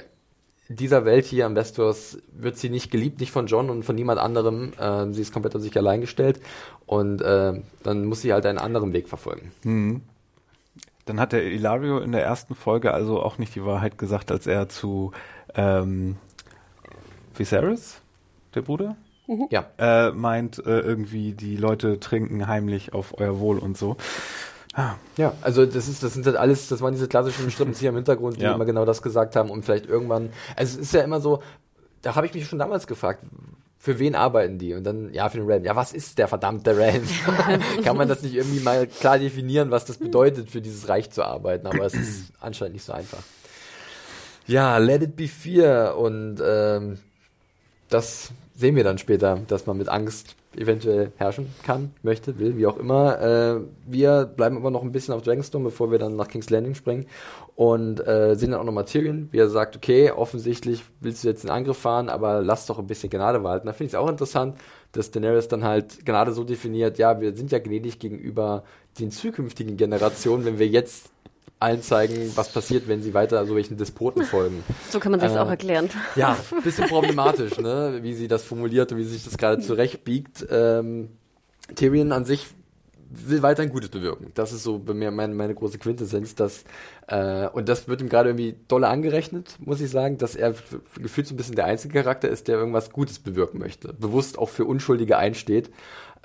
dieser 0.67 1.05
Welt 1.05 1.25
hier 1.25 1.45
am 1.45 1.55
Westeros 1.55 2.17
wird 2.31 2.57
sie 2.57 2.69
nicht 2.69 2.89
geliebt, 2.89 3.19
nicht 3.19 3.31
von 3.31 3.45
John 3.45 3.69
und 3.69 3.83
von 3.83 3.95
niemand 3.95 4.19
anderem. 4.19 4.71
Ähm, 4.79 5.13
sie 5.13 5.21
ist 5.21 5.31
komplett 5.31 5.55
auf 5.55 5.61
sich 5.61 5.77
allein 5.77 6.01
gestellt 6.01 6.39
und 6.87 7.21
äh, 7.21 7.61
dann 7.83 8.05
muss 8.05 8.21
sie 8.21 8.33
halt 8.33 8.45
einen 8.47 8.57
anderen 8.57 8.93
Weg 8.93 9.07
verfolgen. 9.07 9.51
Dann 11.05 11.19
hat 11.19 11.33
der 11.33 11.43
Ilario 11.45 11.99
in 11.99 12.11
der 12.11 12.23
ersten 12.23 12.55
Folge 12.55 12.93
also 12.93 13.21
auch 13.21 13.37
nicht 13.37 13.53
die 13.55 13.63
Wahrheit 13.63 13.97
gesagt, 13.97 14.31
als 14.31 14.47
er 14.47 14.69
zu 14.69 15.11
ähm, 15.55 16.17
Viserys, 17.35 18.01
der 18.55 18.61
Bruder, 18.61 18.95
Ja. 19.49 19.65
äh, 19.77 20.11
meint, 20.11 20.59
äh, 20.65 20.79
irgendwie 20.79 21.33
die 21.33 21.57
Leute 21.57 21.99
trinken 21.99 22.47
heimlich 22.47 22.93
auf 22.93 23.19
euer 23.19 23.39
Wohl 23.39 23.57
und 23.59 23.77
so. 23.77 23.97
Ja, 25.17 25.31
also 25.41 25.65
das 25.65 25.87
ist, 25.87 26.03
das 26.03 26.13
sind 26.15 26.25
halt 26.25 26.35
alles, 26.35 26.67
das 26.67 26.81
waren 26.81 26.91
diese 26.93 27.07
klassischen 27.07 27.49
Strippenzieher 27.49 27.91
im 27.91 27.95
Hintergrund, 27.95 28.37
die 28.37 28.41
Ja. 28.41 28.53
immer 28.53 28.65
genau 28.65 28.83
das 28.83 29.01
gesagt 29.01 29.37
haben 29.37 29.49
und 29.49 29.63
vielleicht 29.63 29.85
irgendwann, 29.85 30.31
also 30.57 30.75
es 30.77 30.87
ist 30.87 30.93
ja 30.93 31.01
immer 31.01 31.21
so, 31.21 31.41
da 32.01 32.15
habe 32.15 32.25
ich 32.27 32.33
mich 32.33 32.45
schon 32.45 32.59
damals 32.59 32.85
gefragt, 32.85 33.23
für 33.77 33.99
wen 33.99 34.15
arbeiten 34.15 34.57
die? 34.57 34.73
Und 34.73 34.83
dann, 34.83 35.13
ja, 35.13 35.29
für 35.29 35.37
den 35.37 35.49
Rand. 35.49 35.65
Ja, 35.65 35.75
was 35.75 35.93
ist 35.93 36.17
der 36.17 36.27
verdammte 36.27 36.77
Rand? 36.77 37.07
Kann 37.83 37.97
man 37.97 38.07
das 38.07 38.23
nicht 38.23 38.33
irgendwie 38.33 38.61
mal 38.61 38.87
klar 38.87 39.19
definieren, 39.19 39.71
was 39.71 39.85
das 39.85 39.97
bedeutet, 39.97 40.49
für 40.49 40.61
dieses 40.61 40.89
Reich 40.89 41.11
zu 41.11 41.23
arbeiten? 41.23 41.67
Aber 41.67 41.85
es 41.85 41.93
ist 41.93 42.33
anscheinend 42.39 42.73
nicht 42.73 42.85
so 42.85 42.93
einfach. 42.93 43.23
Ja, 44.47 44.77
Let 44.77 45.03
It 45.03 45.15
Be 45.15 45.27
Fear 45.27 45.97
und 45.97 46.41
ähm, 46.43 46.99
das 47.89 48.31
sehen 48.55 48.75
wir 48.75 48.83
dann 48.83 48.97
später, 48.97 49.39
dass 49.47 49.65
man 49.65 49.77
mit 49.77 49.89
Angst 49.89 50.35
eventuell 50.57 51.11
herrschen 51.17 51.47
kann, 51.63 51.91
möchte, 52.03 52.39
will, 52.39 52.57
wie 52.57 52.67
auch 52.67 52.77
immer. 52.77 53.21
Äh, 53.21 53.61
wir 53.85 54.25
bleiben 54.25 54.57
aber 54.57 54.71
noch 54.71 54.83
ein 54.83 54.91
bisschen 54.91 55.13
auf 55.13 55.21
Dragonstone, 55.21 55.65
bevor 55.65 55.91
wir 55.91 55.99
dann 55.99 56.15
nach 56.15 56.27
King's 56.27 56.49
Landing 56.49 56.75
springen 56.75 57.05
und 57.55 58.05
äh, 58.05 58.35
sehen 58.35 58.51
dann 58.51 58.59
auch 58.59 58.65
nochmal 58.65 58.85
Tyrion, 58.85 59.29
wie 59.31 59.39
er 59.39 59.49
sagt, 59.49 59.75
okay, 59.75 60.11
offensichtlich 60.11 60.83
willst 60.99 61.23
du 61.23 61.27
jetzt 61.27 61.43
den 61.43 61.49
Angriff 61.51 61.77
fahren, 61.77 62.09
aber 62.09 62.41
lass 62.41 62.65
doch 62.65 62.79
ein 62.79 62.87
bisschen 62.87 63.09
Gnade 63.09 63.43
walten. 63.43 63.67
Da 63.67 63.73
finde 63.73 63.87
ich 63.87 63.93
es 63.93 63.99
auch 63.99 64.09
interessant, 64.09 64.57
dass 64.91 65.11
Daenerys 65.11 65.47
dann 65.47 65.63
halt 65.63 66.05
Gnade 66.05 66.33
so 66.33 66.43
definiert, 66.43 66.97
ja, 66.97 67.19
wir 67.21 67.35
sind 67.35 67.51
ja 67.51 67.59
gnädig 67.59 67.99
gegenüber 67.99 68.63
den 68.99 69.11
zukünftigen 69.11 69.77
Generationen, 69.77 70.45
wenn 70.45 70.59
wir 70.59 70.67
jetzt 70.67 71.11
allen 71.59 71.81
zeigen, 71.81 72.31
was 72.35 72.49
passiert, 72.51 72.87
wenn 72.87 73.01
sie 73.01 73.13
weiter 73.13 73.45
so 73.45 73.55
welchen 73.55 73.77
Despoten 73.77 74.23
folgen. 74.23 74.63
So 74.89 74.99
kann 74.99 75.11
man 75.11 75.21
sich 75.21 75.31
Äh, 75.31 75.37
auch 75.39 75.49
erklären. 75.49 75.89
Ja, 76.15 76.37
bisschen 76.63 76.87
problematisch, 76.87 77.57
ne? 77.59 77.99
wie 78.01 78.13
sie 78.13 78.27
das 78.27 78.43
formuliert 78.43 78.91
und 78.91 78.97
wie 78.97 79.03
sie 79.03 79.13
sich 79.13 79.23
das 79.23 79.37
gerade 79.37 79.61
zurechtbiegt. 79.61 80.45
Ähm, 80.49 81.09
Tyrion 81.75 82.11
an 82.11 82.25
sich 82.25 82.47
will 83.09 83.41
weiterhin 83.41 83.71
Gutes 83.71 83.89
bewirken. 83.89 84.31
Das 84.33 84.51
ist 84.51 84.63
so 84.63 84.79
bei 84.79 84.93
mir 84.93 85.11
meine, 85.11 85.33
meine 85.33 85.55
große 85.55 85.77
Quintessenz, 85.77 86.35
dass 86.35 86.65
äh, 87.07 87.47
und 87.47 87.69
das 87.69 87.87
wird 87.87 88.01
ihm 88.01 88.09
gerade 88.09 88.29
irgendwie 88.29 88.55
dolle 88.67 88.87
angerechnet, 88.87 89.55
muss 89.59 89.79
ich 89.79 89.89
sagen, 89.89 90.17
dass 90.17 90.35
er 90.35 90.53
gefühlt 91.01 91.27
so 91.27 91.33
ein 91.33 91.37
bisschen 91.37 91.55
der 91.55 91.65
einzige 91.65 92.01
Charakter 92.01 92.27
ist, 92.27 92.47
der 92.47 92.57
irgendwas 92.57 92.89
Gutes 92.89 93.19
bewirken 93.19 93.59
möchte, 93.59 93.93
bewusst 93.93 94.37
auch 94.37 94.49
für 94.49 94.65
Unschuldige 94.65 95.17
einsteht. 95.17 95.69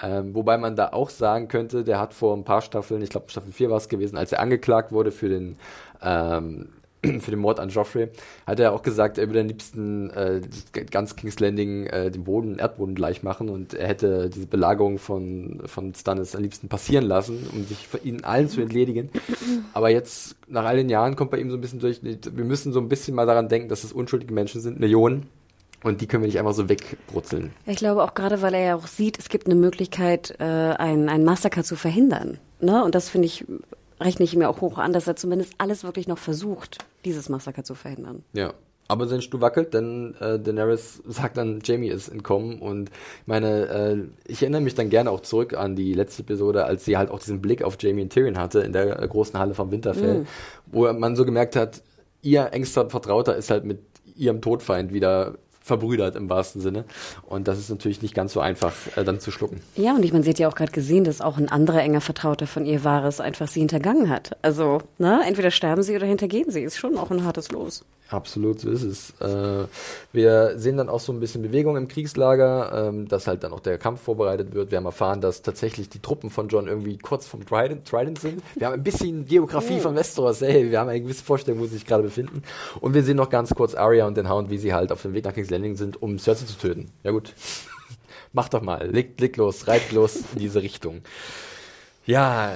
Ähm, 0.03 0.35
wobei 0.35 0.57
man 0.59 0.77
da 0.77 0.89
auch 0.93 1.11
sagen 1.11 1.49
könnte, 1.49 1.85
der 1.85 1.99
hat 2.01 2.15
vor 2.15 2.37
ein 2.37 2.45
paar 2.45 2.63
Staffeln, 2.63 3.03
ich 3.03 3.11
glaube 3.11 3.31
Staffel 3.31 3.53
4 3.53 3.71
war 3.71 3.77
es 3.77 3.89
gewesen, 3.89 4.17
als 4.17 4.33
er 4.33 4.41
angeklagt 4.41 4.93
wurde 4.93 5.11
für 5.11 5.29
den 5.29 5.57
ähm, 6.03 6.69
für 7.21 7.31
den 7.31 7.39
Mord 7.39 7.59
an 7.61 7.71
Joffrey, 7.71 8.09
hat 8.47 8.61
er 8.61 8.73
auch 8.73 8.83
gesagt, 8.83 9.17
er 9.17 9.27
würde 9.29 9.41
am 9.41 9.47
liebsten 9.47 10.11
äh, 10.11 10.41
ganz 10.91 11.17
King's 11.17 11.41
Landing 11.41 11.87
äh, 11.87 12.11
den 12.11 12.25
Boden, 12.25 12.59
Erdboden 12.59 12.95
gleich 12.95 13.23
machen 13.23 13.49
und 13.49 13.73
er 13.75 13.89
hätte 13.89 14.29
diese 14.29 14.47
Belagerung 14.47 14.99
von, 14.99 15.63
von 15.65 15.95
Stannis 15.95 16.37
am 16.37 16.43
liebsten 16.43 16.69
passieren 16.69 17.05
lassen, 17.05 17.49
um 17.53 17.65
sich 17.65 17.89
von 17.89 18.03
ihnen 18.05 18.25
allen 18.25 18.49
zu 18.49 18.61
entledigen. 18.61 19.11
Aber 19.73 19.89
jetzt, 19.89 20.37
nach 20.49 20.65
all 20.65 20.77
den 20.77 20.91
Jahren, 20.91 21.17
kommt 21.17 21.31
bei 21.31 21.39
ihm 21.39 21.51
so 21.51 21.57
ein 21.57 21.61
bisschen 21.61 21.81
durch, 21.81 22.01
wir 22.03 22.45
müssen 22.45 22.73
so 22.73 22.81
ein 22.81 22.89
bisschen 22.89 23.15
mal 23.15 23.27
daran 23.27 23.49
denken, 23.49 23.69
dass 23.69 23.85
es 23.85 23.93
unschuldige 23.93 24.35
Menschen 24.35 24.61
sind, 24.61 24.79
Millionen. 24.79 25.29
Und 25.83 26.01
die 26.01 26.07
können 26.07 26.23
wir 26.23 26.29
nicht 26.29 26.39
einfach 26.39 26.53
so 26.53 26.69
wegbrutzeln. 26.69 27.53
Ich 27.67 27.77
glaube 27.77 28.03
auch 28.03 28.15
gerade, 28.15 28.43
weil 28.43 28.55
er 28.55 28.61
ja 28.61 28.77
auch 28.77 28.87
sieht, 28.87 29.19
es 29.19 29.29
gibt 29.29 29.47
eine 29.47 29.55
Möglichkeit, 29.55 30.37
äh, 30.39 30.45
ein, 30.45 31.09
ein 31.09 31.25
Massaker 31.25 31.65
zu 31.65 31.77
verhindern. 31.77 32.39
Ne? 32.61 32.85
Und 32.85 32.95
das 32.95 33.09
finde 33.09 33.27
ich, 33.27 33.47
rechne 33.99 34.25
ich 34.25 34.37
mir 34.37 34.51
auch 34.51 34.61
hoch 34.61 34.79
an, 34.79 34.93
dass 34.93 35.07
er 35.07 35.17
zumindest 35.17 35.55
alles 35.59 35.85
wirklich 35.85 36.07
noch 36.07 36.19
versucht, 36.19 36.79
dieses 37.05 37.29
Massaker 37.29 37.65
zu 37.65 37.75
verhindern. 37.75 38.23
Ja. 38.33 38.53
Aber 38.89 39.07
sein 39.07 39.23
Stuhl 39.23 39.41
wackelt, 39.41 39.73
denn 39.73 40.17
äh, 40.19 40.41
Daenerys 40.41 41.01
sagt 41.07 41.37
dann, 41.37 41.61
Jamie 41.63 41.91
ist 41.91 42.09
entkommen. 42.09 42.59
Und 42.59 42.91
ich 42.91 43.27
meine, 43.27 43.69
äh, 43.69 43.99
ich 44.27 44.43
erinnere 44.43 44.63
mich 44.63 44.75
dann 44.75 44.91
gerne 44.91 45.13
auch 45.13 45.21
zurück 45.21 45.55
an 45.55 45.77
die 45.77 45.95
letzte 45.95 46.23
Episode, 46.23 46.65
als 46.65 46.87
sie 46.87 46.97
halt 46.97 47.09
auch 47.09 47.21
diesen 47.21 47.41
Blick 47.41 47.63
auf 47.63 47.77
Jamie 47.79 48.03
und 48.03 48.13
Tyrion 48.13 48.37
hatte 48.37 48.59
in 48.61 48.73
der 48.73 49.01
äh, 49.01 49.07
großen 49.07 49.39
Halle 49.39 49.55
vom 49.55 49.71
Winterfell, 49.71 50.27
wo 50.67 50.93
man 50.93 51.15
so 51.15 51.25
gemerkt 51.25 51.55
hat, 51.55 51.83
ihr 52.23 52.53
engster 52.53 52.91
Vertrauter 52.91 53.37
ist 53.37 53.51
halt 53.51 53.65
mit 53.65 53.79
ihrem 54.17 54.41
Todfeind 54.41 54.93
wieder 54.93 55.37
verbrüdert 55.71 56.17
im 56.17 56.29
wahrsten 56.29 56.61
Sinne. 56.61 56.85
Und 57.29 57.47
das 57.47 57.61
ist 57.61 57.71
natürlich 57.71 58.03
nicht 58.03 58.13
ganz 58.13 58.33
so 58.33 58.41
einfach 58.41 58.75
äh, 58.97 59.05
dann 59.05 59.21
zu 59.21 59.31
schlucken. 59.31 59.61
Ja, 59.77 59.95
und 59.95 60.05
ich 60.05 60.13
meine, 60.13 60.25
sie 60.25 60.31
hat 60.31 60.41
ja 60.41 60.49
auch 60.49 60.57
gerade 60.57 60.73
gesehen, 60.73 61.05
dass 61.05 61.21
auch 61.21 61.39
ein 61.39 61.49
anderer 61.49 61.81
enger 61.81 62.01
Vertrauter 62.01 62.49
von 62.49 62.67
ihr 62.67 62.83
Wahres 62.83 63.21
einfach 63.21 63.47
sie 63.47 63.61
hintergangen 63.61 64.11
hat. 64.11 64.37
Also, 64.43 64.83
ne, 64.99 65.21
entweder 65.25 65.53
sterben 65.53 65.85
sie 65.85 65.95
oder 65.95 66.07
hintergehen 66.07 66.51
sie. 66.51 66.63
Ist 66.63 66.77
schon 66.77 66.99
auch 66.99 67.13
ein 67.13 67.25
hartes 67.25 67.53
Los. 67.53 67.85
Absolut, 68.11 68.59
so 68.59 68.71
ist 68.71 68.83
es. 68.83 69.11
Äh, 69.21 69.67
wir 70.13 70.59
sehen 70.59 70.77
dann 70.77 70.89
auch 70.89 70.99
so 70.99 71.13
ein 71.13 71.21
bisschen 71.21 71.43
Bewegung 71.43 71.77
im 71.77 71.87
Kriegslager, 71.87 72.89
ähm, 72.89 73.07
dass 73.07 73.29
halt 73.29 73.45
dann 73.45 73.53
auch 73.53 73.61
der 73.61 73.79
Kampf 73.79 74.01
vorbereitet 74.01 74.53
wird. 74.53 74.73
Wir 74.73 74.79
haben 74.79 74.87
erfahren, 74.87 75.21
dass 75.21 75.43
tatsächlich 75.43 75.89
die 75.89 76.01
Truppen 76.01 76.29
von 76.29 76.49
John 76.49 76.67
irgendwie 76.67 76.99
kurz 76.99 77.27
vom 77.27 77.47
Trident, 77.47 77.87
Trident 77.87 78.19
sind. 78.19 78.43
Wir 78.57 78.67
haben 78.67 78.75
ein 78.75 78.83
bisschen 78.83 79.27
Geografie 79.27 79.79
von 79.79 79.95
Westeros, 79.95 80.43
ey, 80.43 80.71
wir 80.71 80.81
haben 80.81 80.89
eine 80.89 81.01
gewisse 81.01 81.23
Vorstellung, 81.23 81.61
wo 81.61 81.67
sie 81.67 81.75
sich 81.75 81.87
gerade 81.87 82.03
befinden. 82.03 82.43
Und 82.81 82.95
wir 82.95 83.05
sehen 83.05 83.17
noch 83.17 83.31
ganz 83.31 83.55
kurz 83.55 83.77
Arya 83.77 84.09
und 84.09 84.17
den 84.17 84.29
Hound, 84.29 84.51
wie 84.51 84.59
sie 84.59 84.75
halt 84.75 84.91
auf 84.91 85.03
dem 85.03 85.15
Weg 85.15 85.25
nach 85.25 85.35
King's 85.35 85.51
Landing 85.51 85.60
sind, 85.77 86.03
um 86.03 86.19
Cersei 86.19 86.47
zu 86.47 86.59
töten. 86.59 86.91
Ja 87.03 87.11
gut, 87.11 87.35
mach 88.33 88.49
doch 88.49 88.63
mal, 88.63 88.89
leg, 88.91 89.21
leg 89.21 89.37
los, 89.37 89.67
reit 89.67 89.93
los 89.93 90.17
in 90.35 90.39
diese 90.41 90.63
Richtung. 90.63 91.03
Ja, 92.07 92.53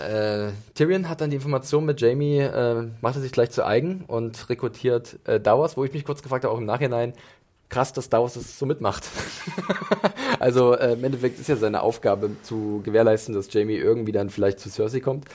äh, 0.48 0.52
Tyrion 0.74 1.08
hat 1.08 1.20
dann 1.20 1.30
die 1.30 1.36
Information 1.36 1.84
mit 1.84 2.00
Jamie, 2.00 2.38
äh, 2.38 2.88
macht 3.00 3.16
er 3.16 3.20
sich 3.20 3.30
gleich 3.30 3.50
zu 3.50 3.64
eigen 3.64 4.04
und 4.06 4.48
rekrutiert 4.48 5.18
äh, 5.24 5.38
Davos, 5.38 5.76
wo 5.76 5.84
ich 5.84 5.92
mich 5.92 6.04
kurz 6.04 6.22
gefragt 6.22 6.44
habe, 6.44 6.52
auch 6.54 6.58
im 6.58 6.64
Nachhinein, 6.64 7.12
krass, 7.68 7.92
dass 7.92 8.08
Davos 8.08 8.34
das 8.34 8.58
so 8.58 8.66
mitmacht. 8.66 9.04
also 10.40 10.74
äh, 10.74 10.94
im 10.94 11.04
Endeffekt 11.04 11.38
ist 11.38 11.48
ja 11.48 11.56
seine 11.56 11.82
Aufgabe 11.82 12.30
zu 12.42 12.82
gewährleisten, 12.84 13.34
dass 13.34 13.52
Jamie 13.52 13.76
irgendwie 13.76 14.12
dann 14.12 14.30
vielleicht 14.30 14.60
zu 14.60 14.70
Cersei 14.70 15.00
kommt. 15.00 15.26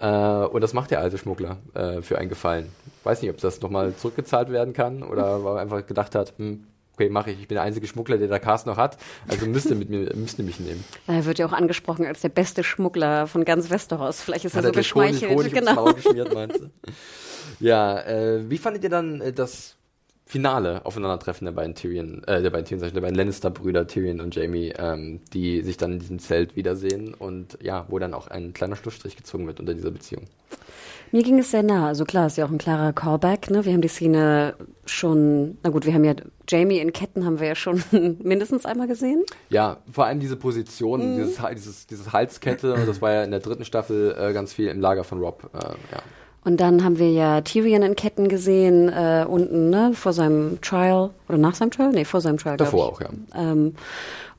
Äh, 0.00 0.06
und 0.08 0.60
das 0.60 0.74
macht 0.74 0.90
der 0.90 1.00
alte 1.00 1.18
Schmuggler 1.18 1.58
äh, 1.74 2.00
für 2.02 2.18
einen 2.18 2.28
Gefallen. 2.28 2.70
Weiß 3.04 3.20
nicht, 3.22 3.30
ob 3.30 3.38
das 3.38 3.60
nochmal 3.60 3.94
zurückgezahlt 3.94 4.50
werden 4.50 4.74
kann 4.74 5.02
oder 5.02 5.44
weil 5.44 5.56
er 5.56 5.60
einfach 5.60 5.86
gedacht 5.86 6.14
hat, 6.14 6.34
hm, 6.38 6.64
okay, 6.98 7.08
mache 7.10 7.30
ich. 7.30 7.40
Ich 7.40 7.48
bin 7.48 7.54
der 7.54 7.62
einzige 7.62 7.86
Schmuggler, 7.86 8.18
der 8.18 8.28
der 8.28 8.40
Cast 8.40 8.66
noch 8.66 8.76
hat. 8.76 8.98
Also 9.28 9.46
müsste 9.46 9.74
mit 9.74 9.88
mir, 9.88 10.14
müsste 10.14 10.42
mich 10.42 10.58
nehmen. 10.58 10.84
Er 11.06 11.24
wird 11.24 11.38
ja 11.38 11.46
auch 11.46 11.52
angesprochen 11.52 12.06
als 12.06 12.20
der 12.20 12.28
beste 12.28 12.64
Schmuggler 12.64 13.26
von 13.26 13.44
ganz 13.44 13.70
Westeros. 13.70 14.20
Vielleicht 14.20 14.44
ist 14.44 14.54
er 14.54 14.58
Hat 14.58 14.64
so 14.64 14.68
er 14.68 14.72
Honig, 14.72 14.78
geschmeichelt. 14.78 15.30
Honig 15.30 15.54
ums 15.54 15.68
genau. 15.68 15.92
Geschmiert, 15.92 16.34
meinst 16.34 16.60
du? 16.60 16.70
Ja, 17.60 18.00
äh, 18.00 18.50
wie 18.50 18.58
fandet 18.58 18.84
ihr 18.84 18.90
dann 18.90 19.20
äh, 19.20 19.32
das 19.32 19.76
Finale 20.26 20.84
Aufeinandertreffen 20.84 21.46
der 21.46 21.52
beiden 21.52 21.74
Tyrion, 21.74 22.22
äh, 22.24 22.42
der 22.42 22.50
beiden 22.50 22.66
Tyrion, 22.66 22.92
der 22.92 23.00
beiden 23.00 23.16
Lannister-Brüder 23.16 23.86
Tyrion 23.86 24.20
und 24.20 24.34
Jamie, 24.34 24.74
ähm, 24.76 25.20
die 25.32 25.62
sich 25.62 25.76
dann 25.76 25.94
in 25.94 25.98
diesem 26.00 26.18
Zelt 26.18 26.54
wiedersehen 26.54 27.14
und 27.14 27.58
ja, 27.62 27.86
wo 27.88 27.98
dann 27.98 28.12
auch 28.12 28.28
ein 28.28 28.52
kleiner 28.52 28.76
Schlussstrich 28.76 29.16
gezogen 29.16 29.46
wird 29.46 29.58
unter 29.58 29.74
dieser 29.74 29.90
Beziehung. 29.90 30.24
Mir 31.12 31.22
ging 31.22 31.38
es 31.38 31.50
sehr 31.50 31.62
nah. 31.62 31.86
Also 31.88 32.04
klar, 32.04 32.26
ist 32.26 32.36
ja 32.36 32.44
auch 32.46 32.50
ein 32.50 32.58
klarer 32.58 32.92
Callback. 32.92 33.50
Ne? 33.50 33.64
Wir 33.64 33.72
haben 33.72 33.80
die 33.80 33.88
Szene 33.88 34.54
schon, 34.86 35.58
na 35.62 35.70
gut, 35.70 35.86
wir 35.86 35.94
haben 35.94 36.04
ja 36.04 36.14
Jamie 36.48 36.78
in 36.78 36.92
Ketten 36.92 37.24
haben 37.24 37.40
wir 37.40 37.48
ja 37.48 37.54
schon 37.54 37.82
mindestens 38.22 38.64
einmal 38.66 38.86
gesehen. 38.88 39.22
Ja, 39.50 39.78
vor 39.92 40.06
allem 40.06 40.20
diese 40.20 40.36
Position, 40.36 41.16
dieses, 41.16 41.40
Ha- 41.40 41.52
dieses, 41.54 41.86
dieses 41.86 42.12
Halskette, 42.12 42.74
das 42.86 43.00
war 43.02 43.12
ja 43.12 43.22
in 43.24 43.30
der 43.30 43.40
dritten 43.40 43.64
Staffel 43.64 44.16
äh, 44.18 44.32
ganz 44.32 44.52
viel 44.52 44.68
im 44.68 44.80
Lager 44.80 45.04
von 45.04 45.18
Rob. 45.20 45.50
Äh, 45.54 45.58
ja. 45.58 46.02
Und 46.44 46.58
dann 46.60 46.84
haben 46.84 46.98
wir 46.98 47.10
ja 47.10 47.40
Tyrion 47.42 47.82
in 47.82 47.96
Ketten 47.96 48.28
gesehen, 48.28 48.88
äh, 48.88 49.26
unten, 49.28 49.70
ne, 49.70 49.90
vor 49.94 50.12
seinem 50.12 50.60
Trial. 50.62 51.10
Oder 51.28 51.36
nach 51.36 51.54
seinem 51.54 51.70
Trial? 51.70 51.90
Nee, 51.92 52.04
vor 52.04 52.20
seinem 52.20 52.38
Trial. 52.38 52.56
Davor 52.56 52.86
auch, 52.92 53.00
ja. 53.00 53.08
Ähm, 53.34 53.74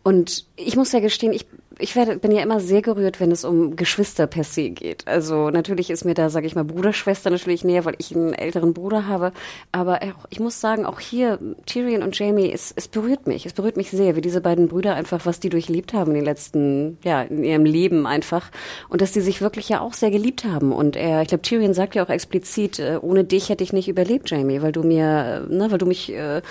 und 0.01 0.45
ich 0.55 0.75
muss 0.75 0.91
ja 0.91 1.01
gestehen, 1.01 1.33
ich, 1.33 1.45
ich 1.79 1.95
werde, 1.95 2.17
bin 2.17 2.31
ja 2.31 2.43
immer 2.43 2.59
sehr 2.59 2.81
gerührt, 2.81 3.19
wenn 3.19 3.31
es 3.31 3.45
um 3.45 3.75
Geschwister 3.75 4.27
per 4.27 4.43
se 4.43 4.69
geht. 4.69 5.07
Also 5.07 5.49
natürlich 5.49 5.89
ist 5.89 6.03
mir 6.03 6.13
da, 6.13 6.29
sage 6.29 6.45
ich 6.45 6.55
mal, 6.55 6.65
Bruderschwester 6.65 7.29
natürlich 7.29 7.63
näher, 7.63 7.85
weil 7.85 7.95
ich 7.97 8.15
einen 8.15 8.33
älteren 8.33 8.73
Bruder 8.73 9.07
habe. 9.07 9.31
Aber 9.71 10.01
auch, 10.03 10.25
ich 10.29 10.39
muss 10.39 10.59
sagen, 10.59 10.85
auch 10.85 10.99
hier, 10.99 11.39
Tyrion 11.65 12.03
und 12.03 12.17
Jamie, 12.19 12.51
es, 12.51 12.73
es 12.75 12.87
berührt 12.89 13.27
mich. 13.27 13.45
Es 13.45 13.53
berührt 13.53 13.77
mich 13.77 13.91
sehr, 13.91 14.15
wie 14.15 14.21
diese 14.21 14.41
beiden 14.41 14.67
Brüder 14.67 14.95
einfach, 14.95 15.25
was 15.25 15.39
die 15.39 15.49
durchlebt 15.49 15.93
haben 15.93 16.11
in 16.11 16.15
den 16.15 16.25
letzten, 16.25 16.97
ja, 17.03 17.21
in 17.21 17.43
ihrem 17.43 17.65
Leben 17.65 18.05
einfach. 18.05 18.51
Und 18.89 19.01
dass 19.01 19.13
die 19.13 19.21
sich 19.21 19.41
wirklich 19.41 19.69
ja 19.69 19.79
auch 19.79 19.93
sehr 19.93 20.11
geliebt 20.11 20.43
haben. 20.43 20.73
Und 20.73 20.97
er, 20.97 21.21
ich 21.21 21.29
glaube, 21.29 21.43
Tyrion 21.43 21.73
sagt 21.73 21.95
ja 21.95 22.05
auch 22.05 22.09
explizit, 22.09 22.79
äh, 22.79 22.99
ohne 23.01 23.23
dich 23.23 23.49
hätte 23.49 23.63
ich 23.63 23.71
nicht 23.71 23.87
überlebt, 23.87 24.29
Jamie, 24.29 24.61
weil 24.61 24.73
du 24.73 24.83
mir, 24.83 25.47
äh, 25.49 25.53
ne, 25.53 25.71
weil 25.71 25.77
du 25.77 25.85
mich 25.85 26.11
äh, 26.11 26.41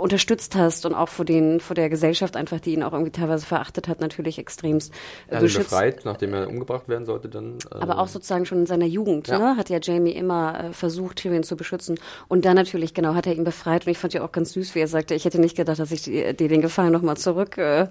unterstützt 0.00 0.54
hast 0.54 0.86
und 0.86 0.94
auch 0.94 1.08
vor 1.08 1.24
den, 1.24 1.58
vor 1.60 1.74
der 1.74 1.88
Gesellschaft 1.88 2.36
einfach, 2.36 2.60
die 2.60 2.72
ihn 2.74 2.82
auch 2.82 2.92
irgendwie 2.92 3.10
teilweise 3.10 3.44
verachtet 3.44 3.88
hat, 3.88 4.00
natürlich 4.00 4.38
extremst 4.38 4.92
Er 5.26 5.32
äh, 5.32 5.36
hat 5.36 5.42
ihn 5.42 5.46
beschützt. 5.46 5.70
befreit, 5.70 6.04
nachdem 6.04 6.34
er 6.34 6.48
umgebracht 6.48 6.88
werden 6.88 7.04
sollte, 7.04 7.28
dann. 7.28 7.58
Äh, 7.72 7.74
Aber 7.80 7.98
auch 7.98 8.08
sozusagen 8.08 8.46
schon 8.46 8.58
in 8.58 8.66
seiner 8.66 8.86
Jugend, 8.86 9.26
Ja. 9.28 9.38
ne, 9.38 9.56
hat 9.56 9.70
ja 9.70 9.78
Jamie 9.82 10.12
immer 10.12 10.64
äh, 10.64 10.72
versucht, 10.72 11.16
Tyrion 11.16 11.42
zu 11.42 11.56
beschützen. 11.56 11.98
Und 12.28 12.44
dann 12.44 12.54
natürlich, 12.54 12.94
genau, 12.94 13.14
hat 13.14 13.26
er 13.26 13.34
ihn 13.34 13.44
befreit. 13.44 13.84
Und 13.86 13.90
ich 13.92 13.98
fand 13.98 14.14
ja 14.14 14.22
auch 14.24 14.32
ganz 14.32 14.52
süß, 14.52 14.74
wie 14.74 14.80
er 14.80 14.88
sagte, 14.88 15.14
ich 15.14 15.24
hätte 15.24 15.40
nicht 15.40 15.56
gedacht, 15.56 15.78
dass 15.80 15.90
ich 15.90 16.02
dir 16.02 16.32
dir 16.32 16.48
den 16.48 16.60
Gefallen 16.62 16.92
nochmal 16.92 17.16
zurück, 17.16 17.58
äh, 17.58 17.88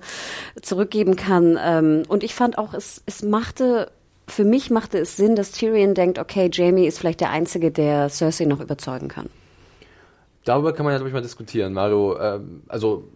zurückgeben 0.62 1.16
kann. 1.16 1.58
Ähm, 1.62 2.04
und 2.08 2.24
ich 2.24 2.36
fand 2.36 2.58
auch, 2.58 2.74
es, 2.74 3.02
es 3.06 3.22
machte 3.24 3.92
für 4.28 4.46
mich 4.46 4.70
machte 4.70 4.98
es 4.98 5.18
Sinn, 5.18 5.36
dass 5.36 5.52
Tyrion 5.52 5.94
denkt, 5.94 6.18
okay, 6.18 6.50
Jamie 6.54 6.86
ist 6.88 7.00
vielleicht 7.00 7.20
der 7.20 7.32
Einzige, 7.32 7.70
der 7.70 8.08
Cersei 8.08 8.46
noch 8.46 8.62
überzeugen 8.62 9.10
kann. 9.10 9.30
Darüber 10.44 10.74
kann 10.74 10.86
man 10.86 10.94
ja, 10.94 10.98
glaube 10.98 11.10
ich, 11.10 11.14
mal 11.14 11.22
diskutieren. 11.22 11.74
Mario, 11.74 12.20
ähm, 12.20 12.64
also 12.68 13.08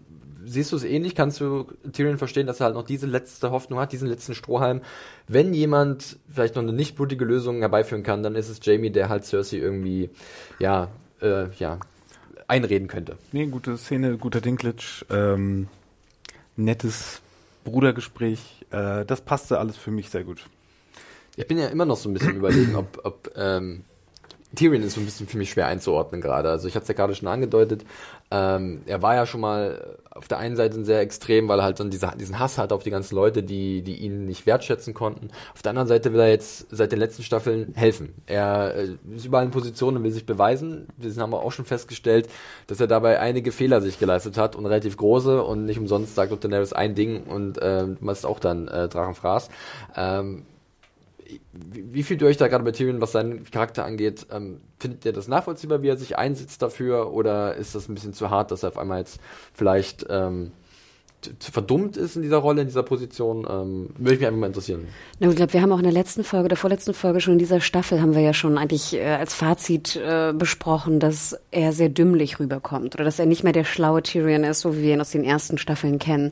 siehst 0.45 0.71
du 0.71 0.75
es 0.75 0.83
ähnlich? 0.83 1.15
Kannst 1.15 1.41
du 1.41 1.65
Tyrion 1.91 2.17
verstehen, 2.17 2.47
dass 2.47 2.59
er 2.59 2.67
halt 2.67 2.75
noch 2.75 2.85
diese 2.85 3.07
letzte 3.07 3.51
Hoffnung 3.51 3.79
hat, 3.79 3.91
diesen 3.91 4.07
letzten 4.07 4.35
Strohhalm? 4.35 4.81
Wenn 5.27 5.53
jemand 5.53 6.17
vielleicht 6.31 6.55
noch 6.55 6.63
eine 6.63 6.73
nicht 6.73 6.95
blutige 6.95 7.25
Lösung 7.25 7.59
herbeiführen 7.59 8.03
kann, 8.03 8.23
dann 8.23 8.35
ist 8.35 8.49
es 8.49 8.59
Jamie, 8.61 8.91
der 8.91 9.09
halt 9.09 9.25
Cersei 9.25 9.57
irgendwie, 9.57 10.09
ja, 10.59 10.89
äh, 11.21 11.47
ja, 11.57 11.79
einreden 12.47 12.87
könnte. 12.87 13.17
Nee, 13.31 13.47
gute 13.47 13.77
Szene, 13.77 14.17
guter 14.17 14.41
Dinklage, 14.41 15.05
ähm, 15.09 15.67
nettes 16.55 17.21
Brudergespräch, 17.63 18.65
äh, 18.69 19.03
das 19.05 19.21
passte 19.21 19.59
alles 19.59 19.77
für 19.77 19.91
mich 19.91 20.09
sehr 20.09 20.23
gut. 20.23 20.45
Ich 21.35 21.47
bin 21.47 21.57
ja 21.57 21.67
immer 21.67 21.85
noch 21.85 21.97
so 21.97 22.07
ein 22.09 22.13
bisschen 22.13 22.35
überlegen, 22.35 22.75
ob, 22.75 23.01
ob 23.03 23.31
ähm, 23.35 23.83
Tyrion 24.55 24.83
ist 24.83 24.93
so 24.95 25.01
ein 25.01 25.05
bisschen 25.05 25.27
für 25.27 25.37
mich 25.37 25.51
schwer 25.51 25.67
einzuordnen 25.67 26.21
gerade. 26.21 26.49
Also 26.49 26.67
ich 26.67 26.75
hatte 26.75 26.83
es 26.83 26.87
ja 26.89 26.95
gerade 26.95 27.15
schon 27.15 27.27
angedeutet. 27.27 27.85
Ähm, 28.31 28.81
er 28.85 29.01
war 29.01 29.15
ja 29.15 29.25
schon 29.25 29.41
mal 29.41 29.97
auf 30.09 30.27
der 30.27 30.37
einen 30.37 30.55
Seite 30.55 30.83
sehr 30.85 31.01
extrem, 31.01 31.47
weil 31.47 31.59
er 31.59 31.65
halt 31.65 31.79
dann 31.79 31.89
diese, 31.89 32.11
diesen 32.17 32.39
Hass 32.39 32.57
hat 32.57 32.71
auf 32.71 32.83
die 32.83 32.89
ganzen 32.89 33.15
Leute, 33.15 33.43
die, 33.43 33.81
die 33.81 33.97
ihn 33.97 34.25
nicht 34.25 34.45
wertschätzen 34.45 34.93
konnten. 34.93 35.29
Auf 35.53 35.61
der 35.61 35.71
anderen 35.71 35.89
Seite 35.89 36.13
will 36.13 36.21
er 36.21 36.29
jetzt 36.29 36.67
seit 36.71 36.91
den 36.91 36.99
letzten 36.99 37.21
Staffeln 37.23 37.73
helfen. 37.75 38.13
Er 38.25 38.75
äh, 38.75 38.97
ist 39.13 39.25
überall 39.25 39.45
in 39.45 39.51
Position 39.51 39.97
und 39.97 40.03
will 40.03 40.11
sich 40.11 40.25
beweisen. 40.25 40.87
Wir 40.97 41.13
haben 41.15 41.33
auch 41.33 41.51
schon 41.51 41.65
festgestellt, 41.65 42.29
dass 42.67 42.79
er 42.79 42.87
dabei 42.87 43.19
einige 43.19 43.51
Fehler 43.51 43.81
sich 43.81 43.99
geleistet 43.99 44.37
hat 44.37 44.55
und 44.55 44.65
relativ 44.65 44.95
große 44.97 45.43
und 45.43 45.65
nicht 45.65 45.79
umsonst 45.79 46.15
sagt 46.15 46.43
Daenerys 46.43 46.73
ein 46.73 46.95
Ding 46.95 47.23
und 47.23 47.57
äh, 47.57 47.85
machst 47.99 48.25
auch 48.25 48.39
dann 48.39 48.67
äh, 48.67 48.87
Drachenfraß. 48.87 49.49
Ähm, 49.95 50.45
wie 51.51 52.03
fühlt 52.03 52.21
ihr 52.21 52.27
euch 52.27 52.37
da 52.37 52.47
gerade 52.47 52.63
bei 52.63 52.71
Tyrion, 52.71 53.01
was 53.01 53.11
seinen 53.11 53.43
Charakter 53.45 53.85
angeht? 53.85 54.27
Ähm, 54.31 54.61
findet 54.79 55.05
ihr 55.05 55.13
das 55.13 55.27
nachvollziehbar, 55.27 55.81
wie 55.81 55.89
er 55.89 55.97
sich 55.97 56.17
einsetzt 56.17 56.61
dafür? 56.61 57.13
Oder 57.13 57.55
ist 57.55 57.75
das 57.75 57.89
ein 57.89 57.95
bisschen 57.95 58.13
zu 58.13 58.29
hart, 58.29 58.51
dass 58.51 58.63
er 58.63 58.69
auf 58.69 58.77
einmal 58.77 58.99
jetzt 58.99 59.19
vielleicht 59.53 60.05
ähm, 60.09 60.51
verdummt 61.39 61.97
ist 61.97 62.15
in 62.15 62.21
dieser 62.21 62.37
Rolle, 62.37 62.61
in 62.61 62.67
dieser 62.67 62.83
Position, 62.83 63.45
ähm, 63.49 63.89
würde 63.97 64.17
mich 64.17 64.25
einfach 64.25 64.39
mal 64.39 64.47
interessieren. 64.47 64.87
Na, 65.19 65.29
ich 65.29 65.35
glaube, 65.35 65.53
wir 65.53 65.61
haben 65.61 65.71
auch 65.71 65.77
in 65.77 65.83
der 65.83 65.91
letzten 65.91 66.23
Folge, 66.23 66.47
der 66.47 66.57
vorletzten 66.57 66.93
Folge 66.93 67.21
schon 67.21 67.33
in 67.33 67.39
dieser 67.39 67.61
Staffel 67.61 68.01
haben 68.01 68.13
wir 68.13 68.21
ja 68.21 68.33
schon 68.33 68.57
eigentlich 68.57 68.93
äh, 68.93 69.05
als 69.05 69.33
Fazit 69.33 69.95
äh, 69.95 70.33
besprochen, 70.33 70.99
dass 70.99 71.37
er 71.51 71.71
sehr 71.73 71.89
dümmlich 71.89 72.39
rüberkommt 72.39 72.95
oder 72.95 73.03
dass 73.03 73.19
er 73.19 73.25
nicht 73.25 73.43
mehr 73.43 73.53
der 73.53 73.63
schlaue 73.63 74.03
Tyrion 74.03 74.43
ist, 74.43 74.61
so 74.61 74.75
wie 74.75 74.83
wir 74.83 74.93
ihn 74.93 75.01
aus 75.01 75.11
den 75.11 75.23
ersten 75.23 75.57
Staffeln 75.57 75.99
kennen. 75.99 76.31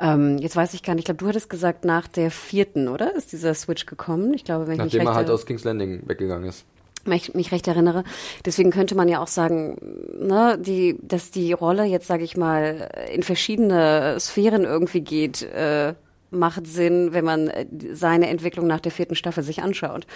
Ähm, 0.00 0.38
jetzt 0.38 0.56
weiß 0.56 0.74
ich 0.74 0.82
gar 0.82 0.94
nicht, 0.94 1.02
ich 1.02 1.06
glaube, 1.06 1.18
du 1.18 1.28
hattest 1.28 1.50
gesagt, 1.50 1.84
nach 1.84 2.08
der 2.08 2.30
vierten, 2.30 2.88
oder? 2.88 3.14
Ist 3.14 3.32
dieser 3.32 3.54
Switch 3.54 3.86
gekommen? 3.86 4.34
Ich 4.34 4.44
glaube, 4.44 4.66
wenn 4.66 4.76
Nachdem 4.76 5.02
ich 5.02 5.06
er 5.06 5.14
halt 5.14 5.30
aus 5.30 5.46
King's 5.46 5.64
Landing 5.64 6.02
weggegangen 6.06 6.48
ist 6.48 6.64
mich, 7.06 7.34
mich 7.34 7.52
recht 7.52 7.68
erinnere. 7.68 8.04
Deswegen 8.44 8.70
könnte 8.70 8.94
man 8.94 9.08
ja 9.08 9.20
auch 9.20 9.28
sagen, 9.28 9.76
ne, 10.18 10.58
die, 10.58 10.98
dass 11.02 11.30
die 11.30 11.52
Rolle 11.52 11.84
jetzt, 11.84 12.06
sage 12.06 12.24
ich 12.24 12.36
mal, 12.36 12.88
in 13.12 13.22
verschiedene 13.22 14.18
Sphären 14.20 14.64
irgendwie 14.64 15.00
geht, 15.00 15.42
äh, 15.42 15.94
macht 16.30 16.66
Sinn, 16.66 17.12
wenn 17.12 17.24
man 17.24 17.48
äh, 17.48 17.66
seine 17.92 18.28
Entwicklung 18.28 18.66
nach 18.66 18.80
der 18.80 18.92
vierten 18.92 19.14
Staffel 19.14 19.42
sich 19.42 19.62
anschaut. 19.62 20.06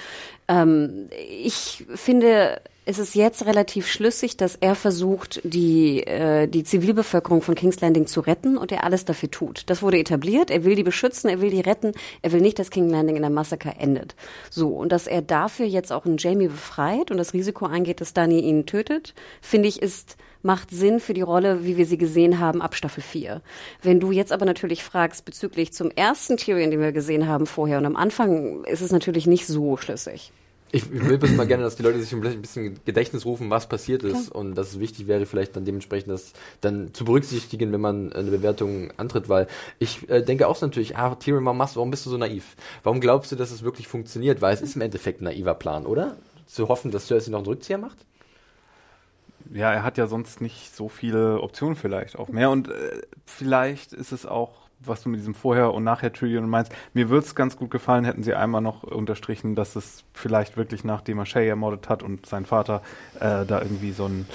Ähm, 0.49 1.09
ich 1.43 1.84
finde, 1.95 2.61
es 2.86 2.98
ist 2.98 3.14
jetzt 3.14 3.44
relativ 3.44 3.86
schlüssig, 3.86 4.36
dass 4.36 4.56
er 4.56 4.74
versucht, 4.74 5.40
die, 5.44 6.06
äh, 6.06 6.48
die 6.48 6.64
Zivilbevölkerung 6.64 7.42
von 7.42 7.54
King's 7.54 7.80
Landing 7.80 8.06
zu 8.06 8.20
retten 8.20 8.56
und 8.56 8.72
er 8.72 8.84
alles 8.84 9.04
dafür 9.04 9.30
tut. 9.30 9.64
Das 9.66 9.82
wurde 9.82 9.98
etabliert. 9.98 10.50
Er 10.50 10.64
will 10.64 10.74
die 10.74 10.82
beschützen, 10.82 11.28
er 11.28 11.40
will 11.40 11.50
die 11.50 11.60
retten. 11.60 11.92
Er 12.22 12.32
will 12.32 12.40
nicht, 12.40 12.58
dass 12.58 12.70
King's 12.70 12.90
Landing 12.90 13.16
in 13.16 13.22
der 13.22 13.30
Massaker 13.30 13.74
endet. 13.78 14.16
So. 14.48 14.68
Und 14.70 14.92
dass 14.92 15.06
er 15.06 15.20
dafür 15.20 15.66
jetzt 15.66 15.92
auch 15.92 16.06
einen 16.06 16.16
Jamie 16.16 16.48
befreit 16.48 17.10
und 17.10 17.18
das 17.18 17.34
Risiko 17.34 17.66
eingeht, 17.66 18.00
dass 18.00 18.14
Dani 18.14 18.40
ihn 18.40 18.64
tötet, 18.64 19.14
finde 19.42 19.68
ich, 19.68 19.82
ist, 19.82 20.16
macht 20.42 20.70
Sinn 20.70 21.00
für 21.00 21.12
die 21.12 21.20
Rolle, 21.20 21.64
wie 21.64 21.76
wir 21.76 21.84
sie 21.84 21.98
gesehen 21.98 22.40
haben 22.40 22.62
ab 22.62 22.74
Staffel 22.74 23.02
4. 23.02 23.42
Wenn 23.82 24.00
du 24.00 24.10
jetzt 24.10 24.32
aber 24.32 24.46
natürlich 24.46 24.82
fragst 24.82 25.26
bezüglich 25.26 25.74
zum 25.74 25.90
ersten 25.90 26.38
Tyrion, 26.38 26.70
den 26.70 26.80
wir 26.80 26.92
gesehen 26.92 27.28
haben 27.28 27.46
vorher 27.46 27.76
und 27.76 27.84
am 27.84 27.96
Anfang 27.96 28.64
ist 28.64 28.80
es 28.80 28.90
natürlich 28.90 29.26
nicht 29.26 29.46
so 29.46 29.76
schlüssig. 29.76 30.32
Ich, 30.72 30.84
ich 30.92 31.08
will 31.08 31.18
bloß 31.18 31.32
mal 31.32 31.46
gerne, 31.46 31.64
dass 31.64 31.74
die 31.74 31.82
Leute 31.82 32.00
sich 32.00 32.12
ein 32.12 32.40
bisschen 32.40 32.78
Gedächtnis 32.84 33.24
rufen, 33.24 33.50
was 33.50 33.68
passiert 33.68 34.04
ist 34.04 34.30
Klar. 34.30 34.40
und 34.40 34.54
dass 34.54 34.68
es 34.68 34.80
wichtig 34.80 35.08
wäre, 35.08 35.26
vielleicht 35.26 35.56
dann 35.56 35.64
dementsprechend 35.64 36.12
das 36.12 36.32
dann 36.60 36.94
zu 36.94 37.04
berücksichtigen, 37.04 37.72
wenn 37.72 37.80
man 37.80 38.12
eine 38.12 38.30
Bewertung 38.30 38.92
antritt, 38.96 39.28
weil 39.28 39.48
ich 39.80 40.08
äh, 40.08 40.22
denke 40.22 40.46
auch 40.46 40.54
so 40.54 40.66
natürlich, 40.66 40.96
ah, 40.96 41.16
Tyrion, 41.16 41.44
warum 41.44 41.58
machst 41.58 41.74
du, 41.74 41.78
warum 41.78 41.90
bist 41.90 42.06
du 42.06 42.10
so 42.10 42.16
naiv? 42.16 42.54
Warum 42.84 43.00
glaubst 43.00 43.32
du, 43.32 43.36
dass 43.36 43.50
es 43.50 43.62
wirklich 43.62 43.88
funktioniert? 43.88 44.42
Weil 44.42 44.54
es 44.54 44.60
ist 44.60 44.76
im 44.76 44.82
Endeffekt 44.82 45.20
ein 45.20 45.24
naiver 45.24 45.54
Plan, 45.54 45.86
oder? 45.86 46.16
Zu 46.46 46.68
hoffen, 46.68 46.92
dass 46.92 47.08
Cersei 47.08 47.32
noch 47.32 47.38
einen 47.38 47.46
Rückzieher 47.46 47.78
macht? 47.78 47.98
Ja, 49.52 49.72
er 49.72 49.82
hat 49.82 49.98
ja 49.98 50.06
sonst 50.06 50.40
nicht 50.40 50.76
so 50.76 50.88
viele 50.88 51.40
Optionen 51.40 51.74
vielleicht 51.74 52.16
auch 52.16 52.28
mehr 52.28 52.50
und 52.50 52.68
äh, 52.68 53.02
vielleicht 53.26 53.92
ist 53.92 54.12
es 54.12 54.24
auch 54.24 54.59
was 54.80 55.02
du 55.02 55.08
mit 55.08 55.20
diesem 55.20 55.34
Vorher 55.34 55.72
und 55.72 55.84
Nachher 55.84 56.12
Trillion 56.12 56.48
meinst. 56.48 56.72
Mir 56.94 57.08
würde 57.08 57.26
es 57.26 57.34
ganz 57.34 57.56
gut 57.56 57.70
gefallen, 57.70 58.04
hätten 58.04 58.22
sie 58.22 58.34
einmal 58.34 58.60
noch 58.60 58.82
unterstrichen, 58.82 59.54
dass 59.54 59.76
es 59.76 60.04
vielleicht 60.12 60.56
wirklich 60.56 60.84
nachdem 60.84 61.18
er 61.18 61.26
Shay 61.26 61.48
ermordet 61.48 61.88
hat 61.88 62.02
und 62.02 62.26
sein 62.26 62.46
Vater 62.46 62.82
äh, 63.16 63.44
da 63.46 63.60
irgendwie 63.60 63.92
so 63.92 64.06
ein 64.06 64.26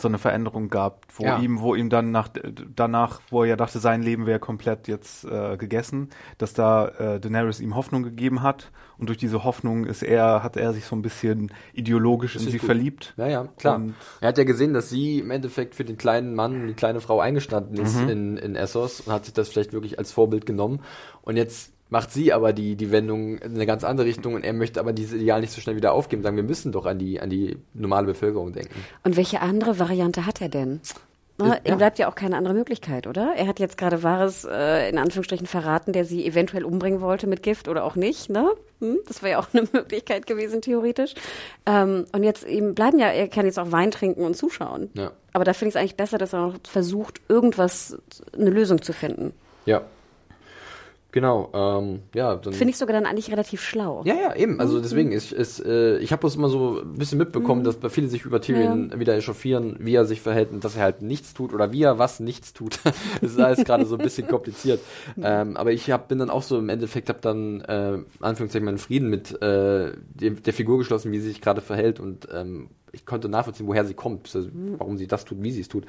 so 0.00 0.08
eine 0.08 0.18
Veränderung 0.18 0.68
gab, 0.68 1.06
wo 1.14 1.24
ja. 1.24 1.38
ihm, 1.38 1.60
wo 1.60 1.74
ihm 1.74 1.90
dann 1.90 2.10
nach, 2.10 2.28
danach, 2.74 3.20
wo 3.30 3.42
er 3.42 3.50
ja 3.50 3.56
dachte, 3.56 3.78
sein 3.78 4.02
Leben 4.02 4.26
wäre 4.26 4.38
komplett 4.38 4.88
jetzt 4.88 5.24
äh, 5.24 5.56
gegessen, 5.56 6.10
dass 6.38 6.54
da 6.54 6.88
äh, 6.88 7.20
Daenerys 7.20 7.60
ihm 7.60 7.74
Hoffnung 7.74 8.02
gegeben 8.02 8.42
hat 8.42 8.70
und 8.98 9.08
durch 9.08 9.18
diese 9.18 9.44
Hoffnung 9.44 9.84
ist 9.84 10.02
er, 10.02 10.42
hat 10.42 10.56
er 10.56 10.72
sich 10.72 10.84
so 10.84 10.96
ein 10.96 11.02
bisschen 11.02 11.52
ideologisch 11.72 12.36
in 12.36 12.42
sie 12.42 12.58
gut. 12.58 12.66
verliebt. 12.66 13.14
Ja, 13.16 13.28
ja, 13.28 13.48
klar. 13.56 13.76
Und 13.76 13.94
er 14.20 14.28
hat 14.28 14.38
ja 14.38 14.44
gesehen, 14.44 14.74
dass 14.74 14.90
sie 14.90 15.20
im 15.20 15.30
Endeffekt 15.30 15.74
für 15.74 15.84
den 15.84 15.96
kleinen 15.96 16.34
Mann, 16.34 16.66
die 16.66 16.74
kleine 16.74 17.00
Frau 17.00 17.20
eingestanden 17.20 17.76
ist 17.78 18.00
mhm. 18.00 18.08
in, 18.08 18.36
in 18.36 18.56
Essos 18.56 19.00
und 19.00 19.12
hat 19.12 19.24
sich 19.24 19.34
das 19.34 19.48
vielleicht 19.48 19.72
wirklich 19.72 19.98
als 19.98 20.12
Vorbild 20.12 20.46
genommen 20.46 20.80
und 21.22 21.36
jetzt 21.36 21.72
macht 21.90 22.12
sie 22.12 22.32
aber 22.32 22.52
die, 22.52 22.76
die 22.76 22.90
Wendung 22.92 23.38
in 23.38 23.54
eine 23.54 23.66
ganz 23.66 23.84
andere 23.84 24.06
Richtung 24.06 24.34
und 24.34 24.44
er 24.44 24.52
möchte 24.52 24.80
aber 24.80 24.92
dieses 24.92 25.14
Ideal 25.14 25.40
nicht 25.40 25.52
so 25.52 25.60
schnell 25.60 25.76
wieder 25.76 25.92
aufgeben, 25.92 26.22
sagen, 26.22 26.36
wir 26.36 26.42
müssen 26.42 26.72
doch 26.72 26.86
an 26.86 26.98
die, 26.98 27.20
an 27.20 27.30
die 27.30 27.56
normale 27.74 28.06
Bevölkerung 28.06 28.52
denken. 28.52 28.74
Und 29.04 29.16
welche 29.16 29.40
andere 29.40 29.78
Variante 29.78 30.26
hat 30.26 30.40
er 30.40 30.48
denn? 30.48 30.80
Na, 31.40 31.54
ist, 31.54 31.68
ihm 31.68 31.78
bleibt 31.78 32.00
ja 32.00 32.08
auch 32.10 32.16
keine 32.16 32.36
andere 32.36 32.52
Möglichkeit, 32.52 33.06
oder? 33.06 33.32
Er 33.36 33.46
hat 33.46 33.60
jetzt 33.60 33.78
gerade 33.78 34.02
Wahres 34.02 34.44
äh, 34.44 34.88
in 34.90 34.98
Anführungsstrichen 34.98 35.46
verraten, 35.46 35.92
der 35.92 36.04
sie 36.04 36.26
eventuell 36.26 36.64
umbringen 36.64 37.00
wollte 37.00 37.28
mit 37.28 37.44
Gift 37.44 37.68
oder 37.68 37.84
auch 37.84 37.94
nicht, 37.94 38.28
ne? 38.28 38.50
Hm? 38.80 38.98
Das 39.06 39.22
wäre 39.22 39.32
ja 39.32 39.38
auch 39.38 39.46
eine 39.52 39.68
Möglichkeit 39.72 40.26
gewesen, 40.26 40.62
theoretisch. 40.62 41.14
Ähm, 41.64 42.06
und 42.12 42.24
jetzt 42.24 42.44
ihm 42.46 42.74
bleiben 42.74 42.98
ja, 42.98 43.06
er 43.06 43.28
kann 43.28 43.46
jetzt 43.46 43.58
auch 43.58 43.70
Wein 43.70 43.92
trinken 43.92 44.24
und 44.24 44.36
zuschauen. 44.36 44.90
Ja. 44.94 45.12
Aber 45.32 45.44
da 45.44 45.52
finde 45.52 45.68
ich 45.68 45.74
es 45.76 45.80
eigentlich 45.80 45.96
besser, 45.96 46.18
dass 46.18 46.32
er 46.32 46.48
noch 46.48 46.54
versucht, 46.68 47.20
irgendwas, 47.28 47.96
eine 48.32 48.50
Lösung 48.50 48.82
zu 48.82 48.92
finden. 48.92 49.32
Ja, 49.64 49.82
Genau, 51.18 51.50
ähm, 51.52 52.02
ja. 52.14 52.38
Finde 52.38 52.68
ich 52.68 52.76
sogar 52.76 52.94
dann 52.94 53.04
eigentlich 53.04 53.32
relativ 53.32 53.60
schlau. 53.60 54.02
Ja, 54.04 54.14
ja, 54.14 54.36
eben. 54.36 54.60
Also 54.60 54.78
mhm. 54.78 54.82
deswegen, 54.82 55.10
ist, 55.10 55.32
ist, 55.32 55.58
äh, 55.58 55.98
ich 55.98 56.12
habe 56.12 56.20
bloß 56.20 56.36
immer 56.36 56.48
so 56.48 56.78
ein 56.80 56.94
bisschen 56.94 57.18
mitbekommen, 57.18 57.62
mhm. 57.62 57.64
dass 57.64 57.74
bei 57.74 57.88
viele 57.88 58.06
sich 58.06 58.24
über 58.24 58.40
Tyrion 58.40 58.90
ja. 58.92 59.00
wieder 59.00 59.16
echauffieren, 59.16 59.74
wie 59.80 59.96
er 59.96 60.04
sich 60.04 60.20
verhält 60.20 60.52
und 60.52 60.62
dass 60.62 60.76
er 60.76 60.82
halt 60.82 61.02
nichts 61.02 61.34
tut 61.34 61.52
oder 61.52 61.72
wie 61.72 61.82
er 61.82 61.98
was 61.98 62.20
nichts 62.20 62.52
tut. 62.52 62.78
das 63.20 63.32
ist 63.32 63.40
alles 63.40 63.64
gerade 63.64 63.84
so 63.84 63.96
ein 63.96 64.00
bisschen 64.00 64.28
kompliziert. 64.28 64.78
ähm, 65.20 65.56
aber 65.56 65.72
ich 65.72 65.90
hab, 65.90 66.06
bin 66.06 66.20
dann 66.20 66.30
auch 66.30 66.44
so 66.44 66.56
im 66.56 66.68
Endeffekt, 66.68 67.08
habe 67.08 67.18
dann 67.20 67.62
äh, 67.62 67.98
Anführungszeichen 68.20 68.64
meinen 68.64 68.78
Frieden 68.78 69.10
mit 69.10 69.42
äh, 69.42 69.90
dem, 69.96 70.40
der 70.40 70.52
Figur 70.52 70.78
geschlossen, 70.78 71.10
wie 71.10 71.18
sie 71.18 71.30
sich 71.30 71.40
gerade 71.40 71.62
verhält 71.62 71.98
und 71.98 72.28
ähm, 72.32 72.68
ich 72.92 73.06
konnte 73.06 73.28
nachvollziehen, 73.28 73.66
woher 73.66 73.84
sie 73.84 73.94
kommt, 73.94 74.30
warum 74.78 74.96
sie 74.96 75.06
das 75.06 75.24
tut, 75.24 75.42
wie 75.42 75.52
sie 75.52 75.60
es 75.60 75.68
tut. 75.68 75.84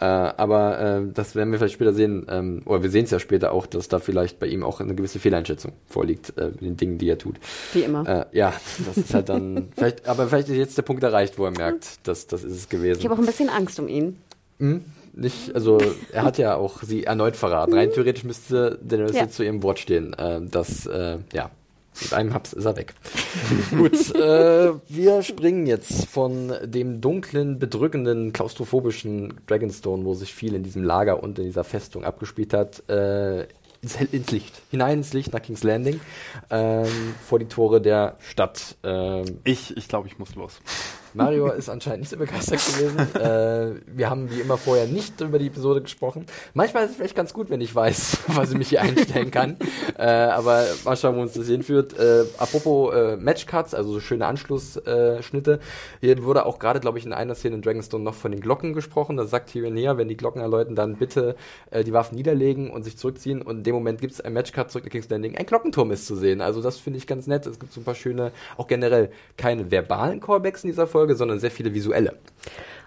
Äh, 0.00 0.04
aber 0.04 0.80
äh, 0.80 1.12
das 1.12 1.34
werden 1.34 1.52
wir 1.52 1.58
vielleicht 1.58 1.74
später 1.74 1.92
sehen, 1.92 2.26
ähm, 2.28 2.62
oder 2.64 2.82
wir 2.82 2.90
sehen 2.90 3.04
es 3.04 3.10
ja 3.10 3.18
später 3.18 3.52
auch, 3.52 3.66
dass 3.66 3.88
da 3.88 3.98
vielleicht 3.98 4.38
bei 4.38 4.46
ihm 4.46 4.62
auch 4.62 4.80
eine 4.80 4.94
gewisse 4.94 5.18
Fehleinschätzung 5.18 5.72
vorliegt 5.86 6.36
äh, 6.36 6.48
in 6.48 6.58
den 6.58 6.76
Dingen, 6.76 6.98
die 6.98 7.08
er 7.08 7.18
tut. 7.18 7.36
Wie 7.72 7.82
immer. 7.82 8.08
Äh, 8.08 8.36
ja, 8.36 8.52
das 8.86 8.96
ist 8.96 9.14
halt 9.14 9.28
dann, 9.28 9.68
vielleicht, 9.76 10.06
aber 10.06 10.28
vielleicht 10.28 10.48
ist 10.48 10.56
jetzt 10.56 10.78
der 10.78 10.82
Punkt 10.82 11.02
erreicht, 11.02 11.38
wo 11.38 11.44
er 11.44 11.52
merkt, 11.52 12.06
dass 12.06 12.26
das 12.26 12.44
ist 12.44 12.52
es 12.52 12.68
gewesen. 12.68 12.98
Ich 12.98 13.04
habe 13.04 13.14
auch 13.14 13.18
ein 13.18 13.26
bisschen 13.26 13.48
Angst 13.48 13.78
um 13.78 13.88
ihn. 13.88 14.18
Hm? 14.58 14.84
Nicht, 15.14 15.54
also 15.54 15.78
er 16.10 16.22
hat 16.22 16.38
ja 16.38 16.56
auch 16.56 16.82
sie 16.82 17.04
erneut 17.04 17.36
verraten. 17.36 17.74
Rein 17.74 17.90
theoretisch 17.92 18.24
müsste 18.24 18.78
Daenerys 18.82 19.14
ja. 19.14 19.22
jetzt 19.22 19.36
zu 19.36 19.44
ihrem 19.44 19.62
Wort 19.62 19.78
stehen. 19.78 20.14
Äh, 20.14 20.40
das, 20.42 20.86
äh, 20.86 21.18
ja, 21.32 21.50
mit 22.00 22.12
einem 22.12 22.34
Haps 22.34 22.52
ist 22.52 22.64
er 22.64 22.76
weg. 22.76 22.94
Gut, 23.70 24.14
äh, 24.14 24.72
wir 24.88 25.22
springen 25.22 25.66
jetzt 25.66 26.06
von 26.06 26.52
dem 26.64 27.00
dunklen, 27.00 27.58
bedrückenden, 27.58 28.32
klaustrophobischen 28.32 29.40
Dragonstone, 29.46 30.04
wo 30.04 30.14
sich 30.14 30.32
viel 30.34 30.54
in 30.54 30.62
diesem 30.62 30.82
Lager 30.82 31.22
und 31.22 31.38
in 31.38 31.46
dieser 31.46 31.64
Festung 31.64 32.04
abgespielt 32.04 32.54
hat, 32.54 32.88
äh, 32.88 33.46
ins, 33.82 33.96
ins, 34.12 34.30
Licht. 34.30 34.62
Hinein 34.70 34.98
ins 34.98 35.12
Licht 35.12 35.32
nach 35.32 35.42
King's 35.42 35.64
Landing, 35.64 36.00
ähm, 36.50 37.14
vor 37.26 37.38
die 37.38 37.46
Tore 37.46 37.80
der 37.80 38.16
Stadt. 38.20 38.76
Ähm, 38.84 39.40
ich 39.44 39.76
ich 39.76 39.88
glaube, 39.88 40.08
ich 40.08 40.18
muss 40.18 40.34
los. 40.34 40.60
Mario 41.14 41.48
ist 41.48 41.68
anscheinend 41.68 42.00
nicht 42.00 42.10
so 42.10 42.16
begeistert 42.16 42.60
gewesen. 42.66 42.98
äh, 43.20 43.80
wir 43.86 44.10
haben 44.10 44.30
wie 44.30 44.40
immer 44.40 44.56
vorher 44.56 44.86
nicht 44.86 45.20
über 45.20 45.38
die 45.38 45.46
Episode 45.46 45.82
gesprochen. 45.82 46.26
Manchmal 46.54 46.84
ist 46.84 46.92
es 46.92 46.96
vielleicht 46.96 47.16
ganz 47.16 47.32
gut, 47.32 47.50
wenn 47.50 47.60
ich 47.60 47.74
weiß, 47.74 48.18
was 48.28 48.50
ich 48.50 48.58
mich 48.58 48.68
hier 48.68 48.82
einstellen 48.82 49.30
kann. 49.30 49.56
Äh, 49.98 50.06
aber 50.06 50.64
mal 50.84 50.96
schauen, 50.96 51.16
wo 51.16 51.20
uns 51.20 51.32
das 51.32 51.46
hinführt. 51.46 51.98
Äh, 51.98 52.24
apropos 52.38 52.94
äh, 52.94 53.16
Matchcuts, 53.16 53.74
also 53.74 53.92
so 53.92 54.00
schöne 54.00 54.26
Anschlussschnitte. 54.26 55.60
Hier 56.00 56.24
wurde 56.24 56.46
auch 56.46 56.58
gerade, 56.58 56.80
glaube 56.80 56.98
ich, 56.98 57.06
in 57.06 57.12
einer 57.12 57.34
Szene 57.34 57.56
in 57.56 57.62
Dragonstone 57.62 58.02
noch 58.02 58.14
von 58.14 58.32
den 58.32 58.40
Glocken 58.40 58.72
gesprochen. 58.72 59.16
Da 59.16 59.26
sagt 59.26 59.50
Tyrion 59.50 59.74
näher, 59.74 59.98
wenn 59.98 60.08
die 60.08 60.16
Glocken 60.16 60.40
erläuten, 60.40 60.74
dann 60.74 60.96
bitte 60.96 61.36
äh, 61.70 61.84
die 61.84 61.92
Waffen 61.92 62.16
niederlegen 62.16 62.70
und 62.70 62.84
sich 62.84 62.96
zurückziehen. 62.96 63.42
Und 63.42 63.58
in 63.58 63.62
dem 63.64 63.74
Moment 63.74 64.00
gibt 64.00 64.14
es 64.14 64.20
ein 64.20 64.32
Matchcut 64.32 64.70
zurück 64.70 64.84
in 64.84 64.90
King's 64.90 65.08
Landing. 65.08 65.36
Ein 65.36 65.46
Glockenturm 65.46 65.90
ist 65.90 66.06
zu 66.06 66.16
sehen. 66.16 66.40
Also 66.40 66.62
das 66.62 66.78
finde 66.78 66.98
ich 66.98 67.06
ganz 67.06 67.26
nett. 67.26 67.46
Es 67.46 67.58
gibt 67.58 67.72
so 67.72 67.80
ein 67.80 67.84
paar 67.84 67.94
schöne, 67.94 68.32
auch 68.56 68.66
generell 68.66 69.10
keine 69.36 69.70
verbalen 69.70 70.20
Callbacks 70.20 70.64
in 70.64 70.70
dieser 70.70 70.86
Folge, 70.86 71.01
sondern 71.08 71.38
sehr 71.38 71.50
viele 71.50 71.74
visuelle. 71.74 72.14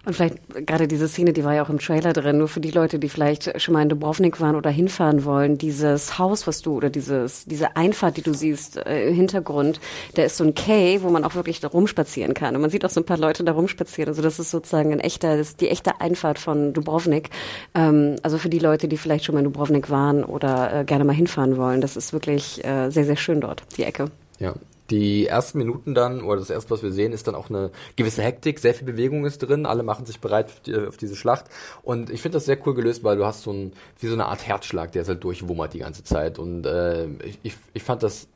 Und 0.05 0.13
vielleicht 0.13 0.37
gerade 0.67 0.87
diese 0.87 1.07
Szene, 1.07 1.33
die 1.33 1.43
war 1.43 1.55
ja 1.55 1.63
auch 1.63 1.69
im 1.69 1.79
Trailer 1.79 2.13
drin, 2.13 2.37
nur 2.37 2.47
für 2.47 2.59
die 2.59 2.69
Leute, 2.71 2.99
die 2.99 3.09
vielleicht 3.09 3.59
schon 3.59 3.73
mal 3.73 3.81
in 3.81 3.89
Dubrovnik 3.89 4.39
waren 4.39 4.55
oder 4.55 4.69
hinfahren 4.69 5.25
wollen, 5.25 5.57
dieses 5.57 6.19
Haus, 6.19 6.45
was 6.45 6.61
du, 6.61 6.75
oder 6.75 6.91
dieses, 6.91 7.45
diese 7.45 7.75
Einfahrt, 7.75 8.17
die 8.17 8.21
du 8.21 8.33
siehst 8.33 8.77
äh, 8.77 9.07
im 9.07 9.15
Hintergrund, 9.15 9.79
da 10.13 10.23
ist 10.23 10.37
so 10.37 10.43
ein 10.43 10.53
Quai, 10.53 10.99
wo 11.01 11.09
man 11.09 11.23
auch 11.23 11.33
wirklich 11.33 11.59
da 11.59 11.69
rumspazieren 11.69 12.35
kann. 12.35 12.55
Und 12.55 12.61
man 12.61 12.69
sieht 12.69 12.85
auch 12.85 12.91
so 12.91 13.01
ein 13.01 13.05
paar 13.05 13.17
Leute 13.17 13.43
da 13.43 13.53
rumspazieren. 13.53 14.09
Also 14.09 14.21
das 14.21 14.37
ist 14.37 14.51
sozusagen 14.51 14.91
ein 14.91 14.99
echter, 14.99 15.37
das 15.37 15.49
ist 15.49 15.61
die 15.61 15.69
echte 15.69 15.99
Einfahrt 15.99 16.37
von 16.37 16.73
Dubrovnik. 16.73 17.31
Ähm, 17.73 18.17
also 18.21 18.37
für 18.37 18.49
die 18.49 18.59
Leute, 18.59 18.87
die 18.87 18.97
vielleicht 18.97 19.25
schon 19.25 19.33
mal 19.33 19.39
in 19.39 19.45
Dubrovnik 19.45 19.89
waren 19.89 20.23
oder 20.23 20.81
äh, 20.81 20.85
gerne 20.85 21.03
mal 21.03 21.13
hinfahren 21.15 21.57
wollen, 21.57 21.81
das 21.81 21.97
ist 21.97 22.13
wirklich 22.13 22.63
äh, 22.63 22.91
sehr, 22.91 23.05
sehr 23.05 23.17
schön 23.17 23.41
dort, 23.41 23.63
die 23.75 23.83
Ecke. 23.83 24.11
Ja, 24.37 24.53
die 24.89 25.27
ersten 25.27 25.57
Minuten 25.57 25.95
dann, 25.95 26.21
oder 26.21 26.39
das 26.39 26.49
erste, 26.49 26.71
was 26.71 26.83
wir 26.83 26.91
sehen, 26.91 27.11
ist 27.11 27.27
dann 27.27 27.35
auch 27.35 27.49
eine 27.49 27.71
gewisse 27.95 28.21
Hektik, 28.21 28.59
sehr 28.59 28.73
viel 28.73 28.85
Bewegung 28.85 29.25
ist 29.25 29.39
drin, 29.39 29.65
alle 29.65 29.83
machen 29.83 30.05
sich 30.05 30.19
bereit 30.19 30.47
auf, 30.47 30.59
die, 30.61 30.75
auf 30.75 30.97
diese 30.97 31.15
Schlacht. 31.15 31.45
Und 31.83 32.09
ich 32.09 32.21
finde 32.21 32.37
das 32.37 32.45
sehr 32.45 32.57
cool 32.65 32.75
gelöst, 32.75 33.03
weil 33.03 33.17
du 33.17 33.25
hast 33.25 33.43
so 33.43 33.51
ein, 33.51 33.73
wie 33.99 34.07
so 34.07 34.13
eine 34.13 34.27
Art 34.27 34.45
Herzschlag, 34.45 34.91
der 34.91 35.03
ist 35.03 35.07
halt 35.07 35.23
durchwummert 35.23 35.73
die 35.73 35.79
ganze 35.79 36.03
Zeit. 36.03 36.39
Und 36.39 36.65
äh, 36.65 37.07
ich, 37.43 37.55
ich 37.73 37.83
fand 37.83 38.03
das 38.03 38.27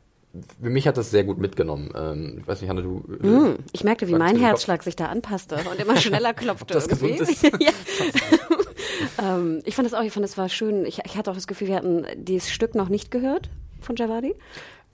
für 0.62 0.70
mich 0.70 0.88
hat 0.88 0.98
das 0.98 1.10
sehr 1.10 1.24
gut 1.24 1.40
mitgenommen. 1.40 1.92
Ähm, 1.96 2.38
ich 2.42 2.48
weiß 2.48 2.62
nicht, 2.62 2.70
Hanne, 2.70 2.84
du. 2.84 3.04
Mm, 3.08 3.58
ich 3.72 3.84
merkte, 3.84 4.08
wie 4.08 4.14
mein 4.14 4.38
Herzschlag 4.38 4.84
sich 4.84 4.96
da 4.96 5.08
anpasste 5.08 5.56
und 5.56 5.80
immer 5.80 5.98
schneller 5.98 6.34
klopfte. 6.34 6.74
das 6.74 6.88
gesund 6.88 7.20
ist? 7.20 7.44
ähm, 9.22 9.62
ich 9.66 9.76
fand 9.76 9.88
es 9.88 9.94
auch, 9.96 10.04
ich 10.04 10.14
fand 10.14 10.26
es 10.26 10.38
war 10.38 10.50
schön. 10.50 10.86
Ich, 10.86 11.00
ich 11.04 11.18
hatte 11.18 11.32
auch 11.32 11.36
das 11.36 11.48
Gefühl, 11.48 11.70
wir 11.70 11.76
hatten 11.76 12.06
dieses 12.16 12.52
Stück 12.52 12.76
noch 12.76 12.90
nicht 12.90 13.10
gehört 13.10 13.50
von 13.82 13.96
Javadi. 13.96 14.36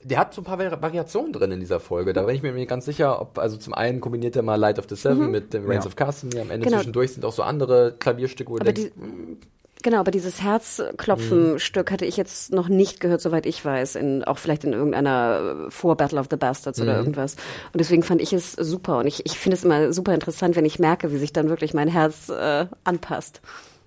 Der 0.08 0.20
hat 0.20 0.36
so 0.36 0.42
ein 0.42 0.44
paar 0.44 0.60
Vari 0.60 0.80
Variationen 0.82 1.34
drin 1.34 1.52
in 1.52 1.60
dieser 1.60 1.80
Folge. 1.80 2.14
Da 2.14 2.22
bin 2.22 2.36
ich 2.36 2.44
mir 2.44 2.52
nicht 2.54 2.70
ganz 2.70 2.86
sicher, 2.86 3.20
ob, 3.20 3.40
also 3.40 3.58
zum 3.58 3.74
einen 3.74 4.02
kombiniert 4.02 4.36
er 4.36 4.44
mal 4.44 4.54
Light 4.56 4.78
of 4.78 4.86
the 4.88 4.96
Seven 4.96 5.32
mit 5.32 5.52
dem 5.54 5.66
Reigns 5.66 5.86
Ja. 5.86 5.88
of 5.88 5.96
Castamere. 5.96 6.42
Am 6.42 6.52
Ende 6.52 6.66
Genau. 6.66 6.78
zwischendurch 6.78 7.14
sind 7.14 7.26
auch 7.26 7.34
so 7.34 7.42
andere 7.42 7.96
Klavierstücke, 7.98 8.52
wo 8.52 8.58
du 8.58 8.62
Aber 8.62 8.72
denkst, 8.72 8.92
die, 8.96 9.38
genau, 9.82 9.98
aber 10.02 10.12
dieses 10.12 10.44
Herzklopfen-Stück 10.44 11.92
hatte 11.92 12.06
ich 12.06 12.18
jetzt 12.18 12.52
noch 12.54 12.68
nicht 12.68 13.00
gehört, 13.00 13.22
soweit 13.22 13.46
ich 13.48 13.64
weiß, 13.66 13.96
in, 13.96 14.24
auch 14.24 14.38
vielleicht 14.38 14.64
in 14.64 14.74
irgendeiner 14.74 15.66
äh, 15.68 15.72
vor 15.72 15.98
Battle 15.98 16.20
of 16.20 16.28
the 16.30 16.38
Bastards 16.38 16.80
oder 16.80 16.98
irgendwas. 16.98 17.34
Und 17.74 17.80
deswegen 17.80 18.04
fand 18.04 18.22
ich 18.22 18.32
es 18.34 18.52
super. 18.54 19.00
Und 19.00 19.08
ich, 19.08 19.26
ich 19.26 19.40
finde 19.40 19.58
es 19.58 19.64
immer 19.64 19.92
super 19.92 20.14
interessant, 20.14 20.56
wenn 20.56 20.66
ich 20.66 20.80
merke, 20.80 21.12
wie 21.12 21.18
sich 21.18 21.34
dann 21.34 21.50
wirklich 21.50 21.74
mein 21.74 21.88
Herz 21.88 22.30
äh, 22.30 22.68
anpasst. 22.84 23.42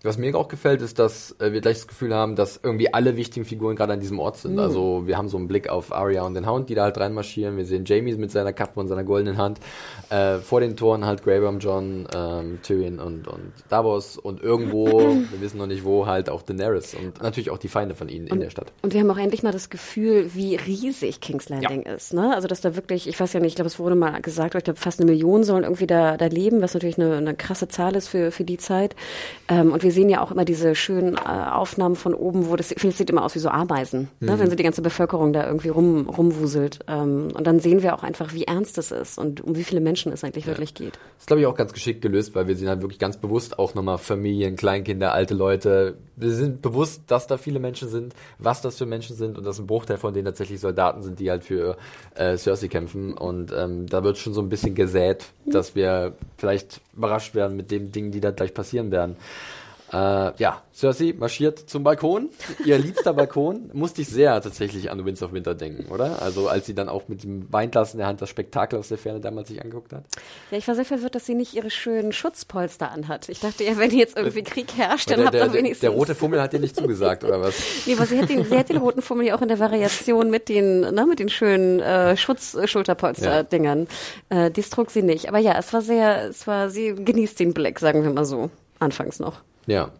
Was 0.05 0.16
mir 0.16 0.32
auch 0.36 0.46
gefällt, 0.46 0.80
ist, 0.80 1.01
dass 1.01 1.34
äh, 1.40 1.53
wir 1.53 1.61
gleich 1.61 1.78
das 1.78 1.88
Gefühl 1.88 2.14
haben, 2.14 2.36
dass 2.36 2.61
irgendwie 2.62 2.94
alle 2.94 3.16
wichtigen 3.16 3.44
Figuren 3.44 3.74
gerade 3.74 3.94
an 3.94 4.01
diesem 4.01 4.20
Ort 4.20 4.36
sind. 4.36 4.53
Mhm. 4.53 4.61
Also 4.61 5.07
wir 5.07 5.18
haben 5.18 5.28
so 5.28 5.36
einen 5.36 5.49
Blick 5.49 5.68
auf 5.68 5.92
Arya 5.92 6.22
und 6.22 6.34
den 6.34 6.49
Hound, 6.49 6.68
die 6.68 6.76
da 6.76 6.84
halt 6.84 6.99
reinmarschieren. 6.99 7.57
Wir 7.57 7.64
sehen 7.64 7.84
Jamie 7.84 8.14
mit 8.14 8.30
seiner 8.30 8.53
Kappe 8.53 8.78
und 8.78 8.86
seiner 8.86 9.03
goldenen 9.03 9.38
Hand. 9.38 9.59
Äh, 10.11 10.38
vor 10.38 10.61
den 10.61 10.76
Toren 10.76 11.05
halt 11.05 11.26
Worm 11.26 11.59
John, 11.59 12.07
ähm, 12.14 12.61
Tyrion 12.62 13.01
und, 13.01 13.26
und 13.26 13.53
Davos. 13.68 14.16
Und 14.16 14.40
irgendwo, 14.40 14.86
wir 15.30 15.40
wissen 15.40 15.59
noch 15.59 15.66
nicht 15.66 15.84
wo, 15.84 16.07
halt 16.07 16.30
auch 16.30 16.42
Daenerys. 16.42 16.94
Und 16.94 17.20
natürlich 17.20 17.51
auch 17.51 17.59
die 17.59 17.68
Feinde 17.68 17.96
von 17.96 18.09
ihnen 18.09 18.28
in 18.28 18.38
der 18.38 18.51
Stadt. 18.51 18.72
Und 18.82 18.94
wir 18.94 19.01
haben 19.01 19.11
auch 19.11 19.18
endlich 19.18 19.42
mal 19.42 19.53
das 19.53 19.68
Gefühl, 19.68 20.30
wie 20.34 20.55
riesig 20.55 21.20
King's 21.20 21.49
Landing 21.49 21.82
ist. 21.82 22.14
Ne? 22.14 22.34
Also 22.34 22.46
dass 22.46 22.61
da 22.61 22.76
wirklich, 22.76 23.09
ich 23.09 23.18
weiß 23.18 23.32
ja 23.32 23.40
nicht, 23.40 23.49
ich 23.51 23.57
glaube, 23.57 23.66
es 23.66 23.80
wurde 23.80 23.96
mal 23.96 24.20
gesagt, 24.22 24.55
ich 24.55 24.64
glaube, 24.64 24.78
fast 24.78 25.01
eine 25.01 25.11
Million 25.11 25.42
sollen 25.42 25.64
irgendwie 25.64 25.88
da, 25.88 26.16
da 26.16 26.26
leben, 26.26 26.62
was 26.62 26.74
natürlich 26.74 26.99
eine, 26.99 27.16
eine 27.16 27.34
krasse 27.34 27.66
Zahl 27.66 27.96
ist 27.96 28.09
für, 28.09 28.30
für 28.30 28.44
die 28.44 28.59
Zeit. 28.59 28.94
Ähm, 29.49 29.72
und 29.72 29.82
wir 29.82 29.88
sehen 29.91 30.09
ja 30.09 30.22
auch 30.22 30.30
immer 30.30 30.45
diese 30.45 30.74
schönen 30.74 31.16
äh, 31.16 31.18
Aufnahmen 31.18 31.97
von 31.97 32.14
oben, 32.14 32.49
wo 32.49 32.57
das, 32.57 32.70
ich 32.70 32.80
finde, 32.80 32.93
es 32.93 32.99
sieht 32.99 33.11
immer 33.11 33.24
aus 33.24 33.34
wie 33.34 33.39
so 33.41 33.49
Ameisen, 33.49 34.09
ne? 34.20 34.39
wenn 34.39 34.51
so 34.51 34.57
die 34.57 34.62
ganze 34.62 34.82
Bevölkerung 34.82 35.32
da 35.32 35.47
irgendwie 35.47 35.68
rum, 35.68 36.09
rumwuselt. 36.09 36.80
Ähm, 36.89 37.28
und 37.34 37.47
dann 37.47 37.61
sehen 37.61 37.82
wir 37.82 37.95
auch 37.95 38.03
einfach, 38.03 38.34
wie 38.34 38.45
ernst 38.45 38.78
es 38.78 38.91
ist 38.91 39.18
und 39.18 39.41
um 39.41 39.57
wie 39.57 39.64
viele 39.64 39.80
Menschen 39.80 40.12
es 40.12 40.24
eigentlich 40.24 40.47
wirklich 40.47 40.74
geht. 40.74 40.95
Das 40.95 41.20
ist, 41.20 41.26
glaube 41.26 41.41
ich, 41.41 41.47
auch 41.47 41.55
ganz 41.55 41.72
geschickt 41.72 42.03
gelöst, 42.03 42.34
weil 42.34 42.49
wir 42.49 42.57
sehen 42.57 42.68
halt 42.68 42.80
wirklich 42.82 42.99
ganz 42.99 43.16
bewusst 43.16 43.59
auch 43.59 43.74
nochmal 43.74 43.99
Familien, 43.99 44.57
Kleinkinder, 44.57 45.12
alte 45.12 45.34
Leute. 45.34 45.97
Wir 46.16 46.30
sind 46.30 46.62
bewusst, 46.62 47.03
dass 47.07 47.26
da 47.26 47.36
viele 47.36 47.59
Menschen 47.59 47.89
sind, 47.89 48.14
was 48.39 48.61
das 48.61 48.78
für 48.78 48.86
Menschen 48.86 49.16
sind 49.16 49.39
und 49.39 49.45
dass 49.45 49.59
ein 49.59 49.66
Bruchteil 49.66 49.99
von 49.99 50.14
denen 50.14 50.26
tatsächlich 50.26 50.61
Soldaten 50.61 51.03
sind, 51.03 51.20
die 51.20 51.30
halt 51.30 51.45
für 51.45 51.76
äh, 52.14 52.36
Cersei 52.36 52.68
kämpfen. 52.68 53.14
Und 53.14 53.53
ähm, 53.57 53.86
da 53.86 54.05
wird 54.05 54.18
schon 54.18 54.34
so 54.34 54.41
ein 54.41 54.49
bisschen 54.49 54.74
gesät, 54.74 55.26
dass 55.47 55.74
wir 55.74 56.14
vielleicht 56.36 56.80
überrascht 56.97 57.34
werden 57.34 57.57
mit 57.57 57.70
den 57.70 57.93
Dingen, 57.93 58.11
die 58.11 58.20
da 58.20 58.30
gleich 58.30 58.55
passieren 58.55 58.91
werden. 58.91 59.16
Äh, 59.93 59.97
ja, 60.36 60.62
Cersei 60.74 61.14
marschiert 61.16 61.59
zum 61.59 61.82
Balkon. 61.82 62.28
Ihr 62.64 62.78
liebster 62.78 63.14
Balkon. 63.14 63.70
Musste 63.72 64.03
ich 64.03 64.09
sehr 64.09 64.41
tatsächlich 64.41 64.91
an 64.91 65.05
Winds 65.05 65.22
of 65.22 65.32
Winter 65.32 65.55
denken, 65.55 65.91
oder? 65.91 66.20
Also 66.20 66.49
als 66.49 66.66
sie 66.66 66.74
dann 66.74 66.89
auch 66.89 67.09
mit 67.09 67.22
dem 67.22 67.51
Weinglas 67.53 67.95
in 67.95 67.99
der 67.99 68.07
Hand 68.07 68.20
das 68.20 68.28
Spektakel 68.28 68.78
aus 68.78 68.89
der 68.89 68.99
Ferne 68.99 69.20
damals 69.20 69.49
sich 69.49 69.62
angeguckt 69.62 69.93
hat. 69.93 70.05
Ja, 70.51 70.59
ich 70.59 70.68
war 70.68 70.74
sehr 70.74 70.84
verwirrt, 70.84 71.14
dass 71.14 71.24
sie 71.24 71.34
nicht 71.34 71.55
ihre 71.55 71.70
schönen 71.70 72.12
Schutzpolster 72.12 72.93
anhat. 72.93 73.28
Ich 73.28 73.41
dachte 73.41 73.64
ja, 73.64 73.78
wenn 73.78 73.91
jetzt 73.91 74.16
irgendwie 74.16 74.43
Krieg 74.43 74.76
herrscht, 74.76 75.11
dann 75.11 75.18
der, 75.18 75.26
habt 75.26 75.34
der, 75.34 75.47
ihr 75.47 75.53
wenigstens... 75.55 75.80
der 75.80 75.91
rote 75.91 76.14
Fummel 76.14 76.43
hat 76.43 76.53
dir 76.53 76.61
nicht 76.61 76.76
zugesagt, 76.76 77.24
oder 77.24 77.41
was? 77.41 77.55
Nee, 77.86 77.95
aber 77.95 78.07
sie 78.07 78.20
hat 78.20 78.28
den, 78.28 78.45
sie 78.45 78.59
hat 78.59 78.68
den 78.68 78.76
roten 78.76 79.03
Fummel 79.03 79.26
ja 79.26 79.36
auch 79.36 79.41
in 79.41 79.49
der 79.49 79.59
Variation 79.59 80.30
mit 80.30 80.49
den, 80.49 80.80
ne, 80.80 81.07
mit 81.09 81.18
den 81.18 81.28
schönen 81.28 81.80
äh, 81.80 82.16
Schutz-Schulterpolster-Dingern. 82.16 83.89
Äh, 84.28 84.51
dies 84.51 84.68
trug 84.68 84.91
sie 84.91 85.03
nicht. 85.03 85.28
Aber 85.28 85.39
ja, 85.39 85.59
es 85.59 85.72
war 85.72 85.80
sehr, 85.80 86.28
es 86.28 86.47
war, 86.47 86.68
sie 86.68 86.95
genießt 86.95 87.41
den 87.41 87.55
Blick, 87.55 87.78
sagen 87.78 88.03
wir 88.03 88.11
mal 88.11 88.24
so. 88.24 88.51
Anfangs 88.78 89.18
noch. 89.18 89.41
Ja. 89.69 89.91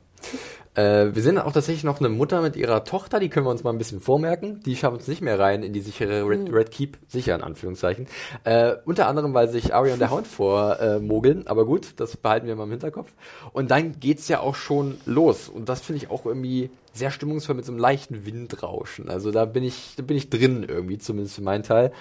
Äh, 0.75 1.15
wir 1.15 1.23
sehen 1.23 1.39
auch 1.39 1.53
tatsächlich 1.53 1.85
noch 1.85 2.01
eine 2.01 2.09
Mutter 2.09 2.41
mit 2.41 2.57
ihrer 2.57 2.85
Tochter, 2.85 3.21
die 3.21 3.29
können 3.29 3.45
wir 3.47 3.51
uns 3.51 3.65
mal 3.65 3.71
ein 3.73 3.79
bisschen 3.79 4.01
vormerken. 4.01 4.61
Die 4.65 4.77
schaffen 4.77 4.99
es 4.99 5.07
nicht 5.07 5.21
mehr 5.21 5.39
rein 5.39 5.63
in 5.63 5.73
die 5.73 5.81
sichere 5.81 6.27
Red, 6.27 6.53
Red 6.53 6.71
Keep, 6.71 6.99
sicher 7.07 7.35
in 7.35 7.43
Anführungszeichen. 7.43 8.07
Äh, 8.45 8.77
unter 8.87 9.09
anderem, 9.09 9.35
weil 9.35 9.49
sich 9.49 9.75
Arya 9.75 9.93
und 9.93 9.99
der 9.99 10.11
Hound 10.11 10.27
vormogeln, 10.27 11.47
aber 11.47 11.67
gut, 11.67 11.93
das 11.97 12.17
behalten 12.17 12.47
wir 12.47 12.57
mal 12.57 12.65
im 12.65 12.71
Hinterkopf. 12.71 13.13
Und 13.53 13.71
dann 13.71 14.01
geht's 14.01 14.29
ja 14.29 14.41
auch 14.41 14.55
schon 14.55 14.97
los. 15.05 15.49
Und 15.49 15.69
das 15.69 15.83
finde 15.83 16.03
ich 16.03 16.11
auch 16.11 16.25
irgendwie 16.25 16.71
sehr 16.95 17.11
stimmungsvoll 17.11 17.57
mit 17.57 17.67
so 17.67 17.73
einem 17.73 17.81
leichten 17.81 18.25
Windrauschen. 18.25 19.11
Also 19.11 19.31
da 19.31 19.45
bin 19.45 19.65
ich, 19.65 19.95
da 19.97 20.03
bin 20.03 20.17
ich 20.17 20.31
drin 20.31 20.65
irgendwie, 20.67 20.99
zumindest 20.99 21.35
für 21.35 21.43
meinen 21.43 21.63
Teil. 21.63 21.93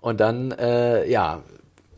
Und 0.00 0.20
dann, 0.20 0.52
äh, 0.52 1.08
ja, 1.08 1.42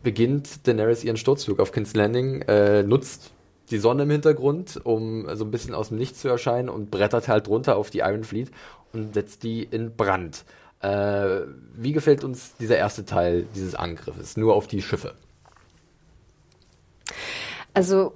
beginnt 0.02 0.68
Daenerys 0.68 1.02
ihren 1.02 1.16
Sturzflug 1.16 1.58
auf 1.58 1.72
King's 1.72 1.94
Landing, 1.94 2.42
äh, 2.42 2.84
nutzt 2.84 3.32
die 3.70 3.78
Sonne 3.78 4.04
im 4.04 4.10
Hintergrund, 4.10 4.80
um 4.84 5.26
so 5.36 5.44
ein 5.44 5.50
bisschen 5.50 5.74
aus 5.74 5.88
dem 5.88 5.98
Nichts 5.98 6.20
zu 6.20 6.28
erscheinen 6.28 6.68
und 6.68 6.90
brettert 6.90 7.28
halt 7.28 7.48
runter 7.48 7.76
auf 7.76 7.90
die 7.90 7.98
Iron 7.98 8.24
Fleet 8.24 8.50
und 8.92 9.14
setzt 9.14 9.42
die 9.42 9.64
in 9.64 9.94
Brand. 9.96 10.44
Äh, 10.80 11.40
wie 11.74 11.92
gefällt 11.92 12.22
uns 12.22 12.54
dieser 12.56 12.76
erste 12.76 13.04
Teil 13.04 13.46
dieses 13.54 13.74
Angriffes? 13.74 14.36
Nur 14.36 14.54
auf 14.54 14.66
die 14.66 14.82
Schiffe. 14.82 15.14
Also 17.74 18.14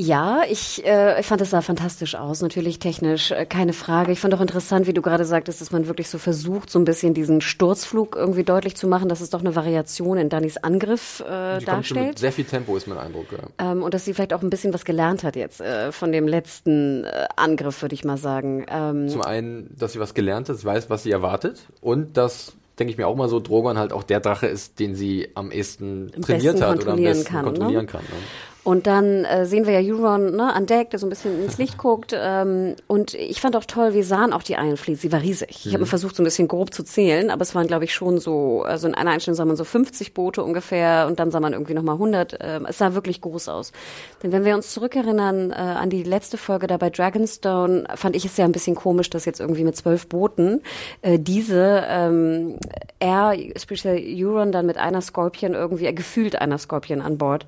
ja, 0.00 0.42
ich, 0.48 0.82
äh, 0.86 1.20
ich 1.20 1.26
fand 1.26 1.42
es 1.42 1.50
sah 1.50 1.60
fantastisch 1.60 2.14
aus, 2.14 2.40
natürlich 2.40 2.78
technisch, 2.78 3.32
äh, 3.32 3.44
keine 3.44 3.74
Frage. 3.74 4.12
Ich 4.12 4.20
fand 4.20 4.32
auch 4.34 4.40
interessant, 4.40 4.86
wie 4.86 4.94
du 4.94 5.02
gerade 5.02 5.26
sagtest, 5.26 5.60
dass 5.60 5.72
man 5.72 5.88
wirklich 5.88 6.08
so 6.08 6.16
versucht, 6.16 6.70
so 6.70 6.78
ein 6.78 6.86
bisschen 6.86 7.12
diesen 7.12 7.42
Sturzflug 7.42 8.16
irgendwie 8.16 8.42
deutlich 8.42 8.76
zu 8.76 8.88
machen, 8.88 9.10
dass 9.10 9.20
es 9.20 9.28
doch 9.28 9.40
eine 9.40 9.54
Variation 9.54 10.16
in 10.16 10.30
Dannys 10.30 10.56
Angriff 10.56 11.20
äh, 11.20 11.24
Die 11.24 11.28
schon 11.30 11.58
mit 11.58 11.68
darstellt. 11.68 12.18
sehr 12.18 12.32
viel 12.32 12.46
Tempo, 12.46 12.76
ist 12.78 12.86
mein 12.86 12.96
Eindruck. 12.96 13.26
Ja. 13.30 13.72
Ähm, 13.72 13.82
und 13.82 13.92
dass 13.92 14.06
sie 14.06 14.14
vielleicht 14.14 14.32
auch 14.32 14.42
ein 14.42 14.48
bisschen 14.48 14.72
was 14.72 14.86
gelernt 14.86 15.22
hat 15.22 15.36
jetzt 15.36 15.60
äh, 15.60 15.92
von 15.92 16.12
dem 16.12 16.26
letzten 16.26 17.04
äh, 17.04 17.26
Angriff, 17.36 17.82
würde 17.82 17.94
ich 17.94 18.02
mal 18.02 18.16
sagen. 18.16 18.64
Ähm, 18.70 19.08
Zum 19.08 19.20
einen, 19.20 19.76
dass 19.78 19.92
sie 19.92 20.00
was 20.00 20.14
gelernt 20.14 20.48
hat, 20.48 20.64
weiß, 20.64 20.88
was 20.88 21.02
sie 21.02 21.10
erwartet 21.10 21.66
und 21.82 22.16
dass 22.16 22.54
denke 22.78 22.92
ich 22.92 22.96
mir 22.96 23.06
auch 23.06 23.16
mal 23.16 23.28
so, 23.28 23.40
Drogon 23.40 23.76
halt 23.76 23.92
auch 23.92 24.02
der 24.02 24.20
Drache 24.20 24.46
ist, 24.46 24.80
den 24.80 24.94
sie 24.94 25.28
am 25.34 25.50
ehesten 25.50 26.10
Am 26.16 26.22
trainiert 26.22 26.62
hat 26.62 26.80
oder 26.80 26.92
am 26.92 27.02
besten 27.02 27.24
kann, 27.26 27.44
ne? 27.44 27.50
kontrollieren 27.52 27.86
kann. 27.86 28.00
Ne? 28.00 28.16
Und 28.62 28.86
dann 28.86 29.24
äh, 29.24 29.46
sehen 29.46 29.66
wir 29.66 29.80
ja 29.80 29.94
Euron 29.94 30.36
ne, 30.36 30.52
an 30.52 30.66
Deck, 30.66 30.90
der 30.90 30.98
so 30.98 31.06
ein 31.06 31.10
bisschen 31.10 31.42
ins 31.42 31.56
Licht 31.56 31.78
guckt. 31.78 32.14
Ähm, 32.14 32.76
und 32.86 33.14
ich 33.14 33.40
fand 33.40 33.56
auch 33.56 33.64
toll, 33.64 33.94
wir 33.94 34.04
sahen 34.04 34.34
auch 34.34 34.42
die 34.42 34.52
Iron 34.52 34.76
Fleet. 34.76 35.00
Sie 35.00 35.12
war 35.12 35.22
riesig. 35.22 35.64
Ich 35.64 35.72
habe 35.72 35.80
mir 35.80 35.86
versucht, 35.86 36.14
so 36.14 36.22
ein 36.22 36.24
bisschen 36.24 36.46
grob 36.46 36.74
zu 36.74 36.82
zählen, 36.82 37.30
aber 37.30 37.42
es 37.42 37.54
waren, 37.54 37.66
glaube 37.66 37.84
ich, 37.84 37.94
schon 37.94 38.18
so, 38.18 38.62
also 38.62 38.86
in 38.86 38.94
einer 38.94 39.12
Einstellung 39.12 39.36
sah 39.36 39.46
man 39.46 39.56
so 39.56 39.64
50 39.64 40.12
Boote 40.12 40.44
ungefähr 40.44 41.06
und 41.08 41.18
dann 41.18 41.30
sah 41.30 41.40
man 41.40 41.54
irgendwie 41.54 41.72
nochmal 41.72 41.94
100. 41.94 42.38
Ähm, 42.40 42.66
es 42.68 42.76
sah 42.76 42.94
wirklich 42.94 43.22
groß 43.22 43.48
aus. 43.48 43.72
Denn 44.22 44.30
wenn 44.32 44.44
wir 44.44 44.54
uns 44.54 44.72
zurückerinnern 44.72 45.52
äh, 45.52 45.54
an 45.54 45.88
die 45.88 46.02
letzte 46.02 46.36
Folge 46.36 46.66
da 46.66 46.76
bei 46.76 46.90
Dragonstone, 46.90 47.84
fand 47.94 48.14
ich 48.14 48.26
es 48.26 48.36
ja 48.36 48.44
ein 48.44 48.52
bisschen 48.52 48.76
komisch, 48.76 49.08
dass 49.08 49.24
jetzt 49.24 49.40
irgendwie 49.40 49.64
mit 49.64 49.76
zwölf 49.76 50.06
Booten 50.06 50.60
äh, 51.00 51.18
diese 51.18 51.84
ähm, 51.88 52.58
er, 52.98 53.34
speziell 53.56 53.98
Euron, 53.98 54.52
dann 54.52 54.66
mit 54.66 54.76
einer 54.76 55.00
Scorpion 55.00 55.54
irgendwie, 55.54 55.86
äh, 55.86 55.94
gefühlt 55.94 56.36
einer 56.36 56.58
Scorpion 56.58 57.00
an 57.00 57.16
Bord, 57.16 57.46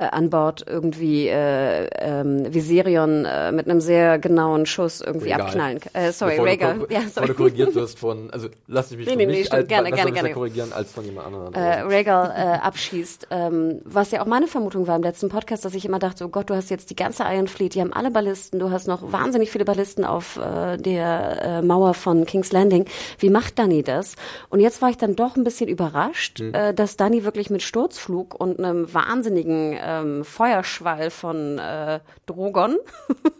äh, 0.00 0.04
an 0.06 0.30
Bord 0.30 0.64
irgendwie 0.66 1.28
äh, 1.28 1.88
ähm, 1.98 2.52
Viserion 2.52 3.24
äh, 3.24 3.52
mit 3.52 3.68
einem 3.68 3.80
sehr 3.80 4.18
genauen 4.18 4.66
Schuss 4.66 5.00
irgendwie 5.00 5.26
Regal. 5.32 5.42
abknallen. 5.42 5.80
Äh, 5.92 6.12
sorry, 6.12 6.38
Rhaegar. 6.38 6.76
Ja, 6.90 7.02
sorry. 7.12 7.28
du 7.28 7.34
korrigiert 7.34 7.74
wirst 7.74 7.98
von, 7.98 8.30
also 8.30 8.48
lass 8.66 8.88
dich 8.88 8.98
mich 8.98 9.06
Nee, 9.06 9.16
nee, 9.16 9.26
nee, 9.26 9.32
mich 9.32 9.46
stimmt. 9.46 9.60
als, 9.62 9.68
Gerne, 9.68 9.90
besser 9.90 9.96
gerne, 10.04 10.12
gerne. 10.12 10.32
korrigieren 10.32 10.72
als 10.72 10.90
von 10.92 11.04
jemand 11.04 11.26
anderem. 11.28 11.54
äh, 11.54 11.80
Rhaegar 11.82 12.34
äh, 12.36 12.58
abschießt. 12.58 13.28
Ähm, 13.30 13.80
was 13.84 14.10
ja 14.10 14.22
auch 14.22 14.26
meine 14.26 14.46
Vermutung 14.46 14.86
war 14.86 14.96
im 14.96 15.02
letzten 15.02 15.28
Podcast, 15.28 15.64
dass 15.64 15.74
ich 15.74 15.84
immer 15.84 15.98
dachte, 15.98 16.24
oh 16.24 16.28
Gott, 16.28 16.50
du 16.50 16.54
hast 16.54 16.70
jetzt 16.70 16.90
die 16.90 16.96
ganze 16.96 17.24
Iron 17.24 17.46
Fleet, 17.48 17.74
die 17.74 17.80
haben 17.80 17.92
alle 17.92 18.10
Ballisten, 18.10 18.58
du 18.58 18.70
hast 18.70 18.88
noch 18.88 19.12
wahnsinnig 19.12 19.50
viele 19.50 19.64
Ballisten 19.64 20.04
auf 20.04 20.38
äh, 20.38 20.76
der 20.78 21.42
äh, 21.42 21.62
Mauer 21.62 21.94
von 21.94 22.24
King's 22.24 22.52
Landing. 22.52 22.86
Wie 23.18 23.30
macht 23.30 23.58
Dani 23.58 23.82
das? 23.82 24.14
Und 24.48 24.60
jetzt 24.60 24.80
war 24.82 24.90
ich 24.90 24.96
dann 24.96 25.14
doch 25.16 25.36
ein 25.36 25.44
bisschen 25.44 25.68
überrascht, 25.68 26.40
äh, 26.40 26.72
dass 26.74 26.96
Dani 26.96 27.24
wirklich 27.24 27.50
mit 27.50 27.62
Sturzflug 27.62 28.34
und 28.40 28.58
einem 28.58 28.92
wahnsinnigen 28.92 29.74
ähm, 29.90 30.24
Feuerschwall 30.24 31.10
von 31.10 31.58
äh, 31.58 32.00
Drogon 32.26 32.78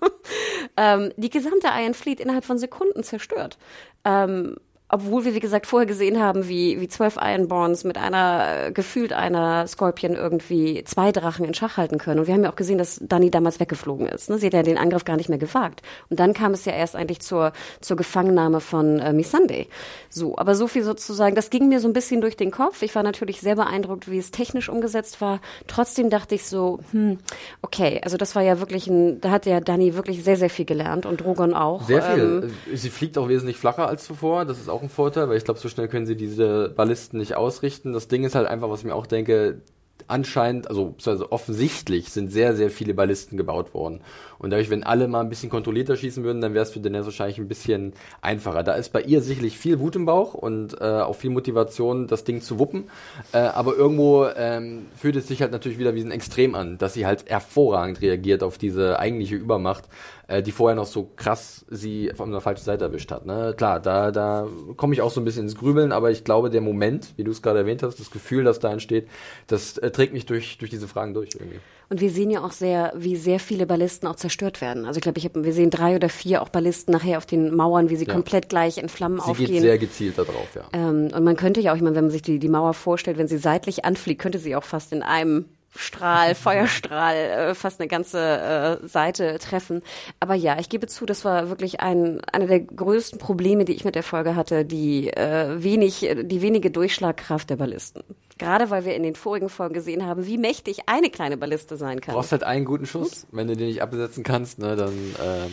ähm, 0.76 1.12
die 1.16 1.30
gesamte 1.30 1.68
Iron 1.68 1.94
Fleet 1.94 2.20
innerhalb 2.20 2.44
von 2.44 2.58
Sekunden 2.58 3.02
zerstört. 3.02 3.58
Ähm, 4.04 4.56
obwohl 4.90 5.24
wir, 5.24 5.34
wie 5.34 5.40
gesagt, 5.40 5.66
vorher 5.66 5.86
gesehen 5.86 6.20
haben, 6.20 6.48
wie, 6.48 6.80
wie 6.80 6.88
zwölf 6.88 7.16
Ironborns 7.20 7.84
mit 7.84 7.96
einer, 7.96 8.66
äh, 8.66 8.72
gefühlt 8.72 9.12
einer 9.12 9.66
Scorpion 9.66 10.14
irgendwie 10.14 10.82
zwei 10.84 11.12
Drachen 11.12 11.44
in 11.44 11.54
Schach 11.54 11.76
halten 11.76 11.98
können. 11.98 12.20
Und 12.20 12.26
wir 12.26 12.34
haben 12.34 12.42
ja 12.44 12.50
auch 12.50 12.56
gesehen, 12.56 12.78
dass 12.78 12.98
Dani 13.02 13.30
damals 13.30 13.60
weggeflogen 13.60 14.08
ist. 14.08 14.30
Ne? 14.30 14.38
Sie 14.38 14.46
hat 14.46 14.52
ja 14.52 14.62
den 14.62 14.78
Angriff 14.78 15.04
gar 15.04 15.16
nicht 15.16 15.28
mehr 15.28 15.38
gewagt. 15.38 15.82
Und 16.08 16.18
dann 16.18 16.34
kam 16.34 16.52
es 16.52 16.64
ja 16.64 16.72
erst 16.72 16.96
eigentlich 16.96 17.20
zur, 17.20 17.52
zur 17.80 17.96
Gefangennahme 17.96 18.60
von 18.60 18.98
äh, 18.98 19.12
Missandei. 19.12 19.68
So, 20.08 20.36
aber 20.36 20.54
so 20.54 20.66
viel 20.66 20.82
sozusagen, 20.82 21.36
das 21.36 21.50
ging 21.50 21.68
mir 21.68 21.80
so 21.80 21.88
ein 21.88 21.92
bisschen 21.92 22.20
durch 22.20 22.36
den 22.36 22.50
Kopf. 22.50 22.82
Ich 22.82 22.94
war 22.94 23.02
natürlich 23.02 23.40
sehr 23.40 23.54
beeindruckt, 23.56 24.10
wie 24.10 24.18
es 24.18 24.32
technisch 24.32 24.68
umgesetzt 24.68 25.20
war. 25.20 25.40
Trotzdem 25.68 26.10
dachte 26.10 26.34
ich 26.34 26.46
so, 26.46 26.80
hm, 26.90 27.18
okay, 27.62 28.00
also 28.02 28.16
das 28.16 28.34
war 28.34 28.42
ja 28.42 28.58
wirklich 28.58 28.88
ein, 28.88 29.20
da 29.20 29.30
hat 29.30 29.46
ja 29.46 29.60
Dani 29.60 29.94
wirklich 29.94 30.24
sehr, 30.24 30.36
sehr 30.36 30.50
viel 30.50 30.64
gelernt 30.64 31.06
und 31.06 31.20
Drogon 31.20 31.54
auch. 31.54 31.86
Sehr 31.86 32.04
Ähm, 32.10 32.50
viel. 32.64 32.76
Sie 32.76 32.90
fliegt 32.90 33.16
auch 33.18 33.28
wesentlich 33.28 33.56
flacher 33.56 33.86
als 33.86 34.04
zuvor. 34.04 34.44
Das 34.44 34.58
ist 34.58 34.68
auch 34.68 34.79
ein 34.82 34.88
Vorteil, 34.88 35.28
weil 35.28 35.36
ich 35.36 35.44
glaube, 35.44 35.60
so 35.60 35.68
schnell 35.68 35.88
können 35.88 36.06
sie 36.06 36.16
diese 36.16 36.70
Ballisten 36.70 37.18
nicht 37.18 37.36
ausrichten. 37.36 37.92
Das 37.92 38.08
Ding 38.08 38.24
ist 38.24 38.34
halt 38.34 38.46
einfach, 38.46 38.70
was 38.70 38.80
ich 38.80 38.86
mir 38.86 38.94
auch 38.94 39.06
denke, 39.06 39.62
anscheinend, 40.08 40.68
also, 40.68 40.94
also 41.04 41.30
offensichtlich 41.30 42.10
sind 42.10 42.30
sehr, 42.32 42.54
sehr 42.56 42.70
viele 42.70 42.94
Ballisten 42.94 43.36
gebaut 43.36 43.74
worden. 43.74 44.00
Und 44.40 44.50
dadurch, 44.50 44.70
wenn 44.70 44.82
alle 44.84 45.06
mal 45.06 45.20
ein 45.20 45.28
bisschen 45.28 45.50
kontrollierter 45.50 45.96
schießen 45.96 46.24
würden, 46.24 46.40
dann 46.40 46.54
wäre 46.54 46.62
es 46.62 46.70
für 46.70 46.80
Daenerys 46.80 47.04
wahrscheinlich 47.04 47.38
ein 47.38 47.46
bisschen 47.46 47.92
einfacher. 48.22 48.62
Da 48.62 48.72
ist 48.72 48.90
bei 48.90 49.02
ihr 49.02 49.20
sicherlich 49.20 49.58
viel 49.58 49.78
Wut 49.80 49.96
im 49.96 50.06
Bauch 50.06 50.32
und 50.32 50.80
äh, 50.80 50.84
auch 50.84 51.14
viel 51.14 51.28
Motivation, 51.28 52.06
das 52.06 52.24
Ding 52.24 52.40
zu 52.40 52.58
wuppen. 52.58 52.84
Äh, 53.32 53.38
aber 53.38 53.76
irgendwo 53.76 54.26
ähm, 54.34 54.86
fühlt 54.96 55.16
es 55.16 55.28
sich 55.28 55.42
halt 55.42 55.52
natürlich 55.52 55.78
wieder 55.78 55.94
wie 55.94 56.00
ein 56.00 56.10
Extrem 56.10 56.54
an, 56.54 56.78
dass 56.78 56.94
sie 56.94 57.04
halt 57.04 57.28
hervorragend 57.28 58.00
reagiert 58.00 58.42
auf 58.42 58.56
diese 58.56 58.98
eigentliche 58.98 59.36
Übermacht, 59.36 59.84
äh, 60.26 60.42
die 60.42 60.52
vorher 60.52 60.74
noch 60.74 60.86
so 60.86 61.10
krass 61.16 61.66
sie 61.68 62.10
von 62.14 62.30
der 62.30 62.40
falschen 62.40 62.64
Seite 62.64 62.84
erwischt 62.84 63.10
hat. 63.12 63.26
Ne? 63.26 63.52
Klar, 63.56 63.78
da, 63.78 64.10
da 64.10 64.46
komme 64.76 64.94
ich 64.94 65.02
auch 65.02 65.10
so 65.10 65.20
ein 65.20 65.24
bisschen 65.24 65.42
ins 65.44 65.56
Grübeln, 65.56 65.92
aber 65.92 66.10
ich 66.10 66.24
glaube, 66.24 66.48
der 66.48 66.62
Moment, 66.62 67.12
wie 67.16 67.24
du 67.24 67.30
es 67.30 67.42
gerade 67.42 67.58
erwähnt 67.58 67.82
hast, 67.82 68.00
das 68.00 68.10
Gefühl, 68.10 68.44
das 68.44 68.58
da 68.58 68.72
entsteht, 68.72 69.06
das 69.48 69.76
äh, 69.76 69.90
trägt 69.90 70.14
mich 70.14 70.24
durch, 70.24 70.56
durch 70.56 70.70
diese 70.70 70.88
Fragen 70.88 71.12
durch 71.12 71.30
irgendwie. 71.34 71.60
Und 71.90 72.00
wir 72.00 72.10
sehen 72.10 72.30
ja 72.30 72.44
auch 72.44 72.52
sehr, 72.52 72.92
wie 72.94 73.16
sehr 73.16 73.40
viele 73.40 73.66
Ballisten 73.66 74.06
auch 74.08 74.14
zerstört 74.14 74.60
werden. 74.60 74.86
Also 74.86 74.98
ich 74.98 75.02
glaube, 75.02 75.18
ich 75.18 75.24
hab, 75.24 75.34
wir 75.34 75.52
sehen 75.52 75.70
drei 75.70 75.96
oder 75.96 76.08
vier 76.08 76.40
auch 76.40 76.48
Ballisten 76.48 76.92
nachher 76.92 77.18
auf 77.18 77.26
den 77.26 77.52
Mauern, 77.54 77.90
wie 77.90 77.96
sie 77.96 78.04
Ja. 78.06 78.12
komplett 78.14 78.48
gleich 78.48 78.78
in 78.78 78.88
Flammen 78.88 79.18
Sie 79.18 79.24
aufgehen. 79.28 79.48
geht 79.48 79.60
sehr 79.62 79.78
gezielt 79.78 80.16
da 80.16 80.22
drauf, 80.22 80.48
ja. 80.54 80.62
Ähm, 80.72 81.10
und 81.12 81.24
man 81.24 81.34
könnte 81.36 81.60
ja 81.60 81.72
auch, 81.72 81.76
ich 81.76 81.82
meine, 81.82 81.96
wenn 81.96 82.04
man 82.04 82.12
sich 82.12 82.22
die, 82.22 82.38
die 82.38 82.48
Mauer 82.48 82.74
vorstellt, 82.74 83.18
wenn 83.18 83.26
sie 83.26 83.38
seitlich 83.38 83.84
anfliegt, 83.84 84.22
könnte 84.22 84.38
sie 84.38 84.54
auch 84.54 84.62
fast 84.62 84.92
in 84.92 85.02
einem 85.02 85.46
Strahl, 85.74 86.34
Feuerstrahl, 86.36 87.16
äh, 87.16 87.54
fast 87.56 87.80
eine 87.80 87.88
ganze 87.88 88.78
äh, 88.82 88.86
Seite 88.86 89.38
treffen. 89.40 89.82
Aber 90.20 90.34
ja, 90.36 90.58
ich 90.60 90.68
gebe 90.68 90.86
zu, 90.86 91.06
das 91.06 91.24
war 91.24 91.48
wirklich 91.48 91.80
ein, 91.80 92.20
einer 92.32 92.46
der 92.46 92.60
größten 92.60 93.18
Probleme, 93.18 93.64
die 93.64 93.72
ich 93.74 93.84
mit 93.84 93.96
der 93.96 94.04
Folge 94.04 94.36
hatte, 94.36 94.64
die 94.64 95.08
äh, 95.12 95.60
wenig, 95.60 96.08
die 96.22 96.40
wenige 96.40 96.70
Durchschlagkraft 96.70 97.50
der 97.50 97.56
Ballisten. 97.56 98.04
Gerade 98.40 98.70
weil 98.70 98.86
wir 98.86 98.94
in 98.94 99.02
den 99.02 99.14
vorigen 99.14 99.50
Folgen 99.50 99.74
gesehen 99.74 100.06
haben, 100.06 100.26
wie 100.26 100.38
mächtig 100.38 100.88
eine 100.88 101.10
kleine 101.10 101.36
Balliste 101.36 101.76
sein 101.76 102.00
kann. 102.00 102.14
Du 102.14 102.18
brauchst 102.18 102.32
halt 102.32 102.42
einen 102.42 102.64
guten 102.64 102.86
Schuss. 102.86 103.26
Wenn 103.30 103.46
du 103.46 103.54
den 103.54 103.68
nicht 103.68 103.82
absetzen 103.82 104.24
kannst, 104.24 104.58
ne, 104.58 104.76
dann, 104.76 104.94
ähm, 105.22 105.52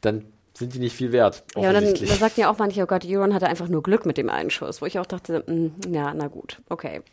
dann 0.00 0.24
sind 0.54 0.74
die 0.74 0.78
nicht 0.78 0.96
viel 0.96 1.12
wert. 1.12 1.44
Ja, 1.56 1.68
und 1.68 1.74
dann, 1.74 1.84
dann 1.84 2.06
sagt 2.06 2.38
ja 2.38 2.50
auch 2.50 2.56
manche, 2.58 2.82
oh 2.82 2.86
Gott, 2.86 3.04
Euron 3.06 3.34
hatte 3.34 3.46
einfach 3.48 3.68
nur 3.68 3.82
Glück 3.82 4.06
mit 4.06 4.16
dem 4.16 4.30
einen 4.30 4.48
Schuss, 4.48 4.80
wo 4.80 4.86
ich 4.86 4.98
auch 4.98 5.04
dachte, 5.04 5.44
mm, 5.46 5.92
ja, 5.92 6.14
na 6.14 6.28
gut, 6.28 6.62
okay. 6.70 7.02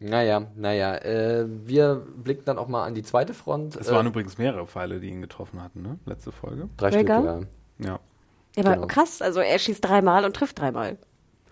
Naja, 0.00 0.46
naja. 0.54 0.94
Äh, 0.94 1.46
wir 1.48 1.96
blicken 1.96 2.42
dann 2.44 2.56
auch 2.56 2.68
mal 2.68 2.84
an 2.84 2.94
die 2.94 3.02
zweite 3.02 3.34
Front. 3.34 3.74
Es 3.74 3.88
äh, 3.88 3.92
waren 3.92 4.06
übrigens 4.06 4.38
mehrere 4.38 4.64
Pfeile, 4.64 5.00
die 5.00 5.08
ihn 5.08 5.20
getroffen 5.20 5.60
hatten, 5.60 5.82
ne? 5.82 5.98
Letzte 6.06 6.30
Folge. 6.30 6.68
drei 6.76 6.92
Stück. 6.92 7.08
Ja. 7.08 7.40
Ja, 7.80 7.98
aber 8.58 8.74
Genau. 8.74 8.86
krass, 8.86 9.20
also 9.22 9.40
er 9.40 9.58
schießt 9.58 9.84
dreimal 9.84 10.24
und 10.24 10.36
trifft 10.36 10.60
dreimal. 10.60 10.98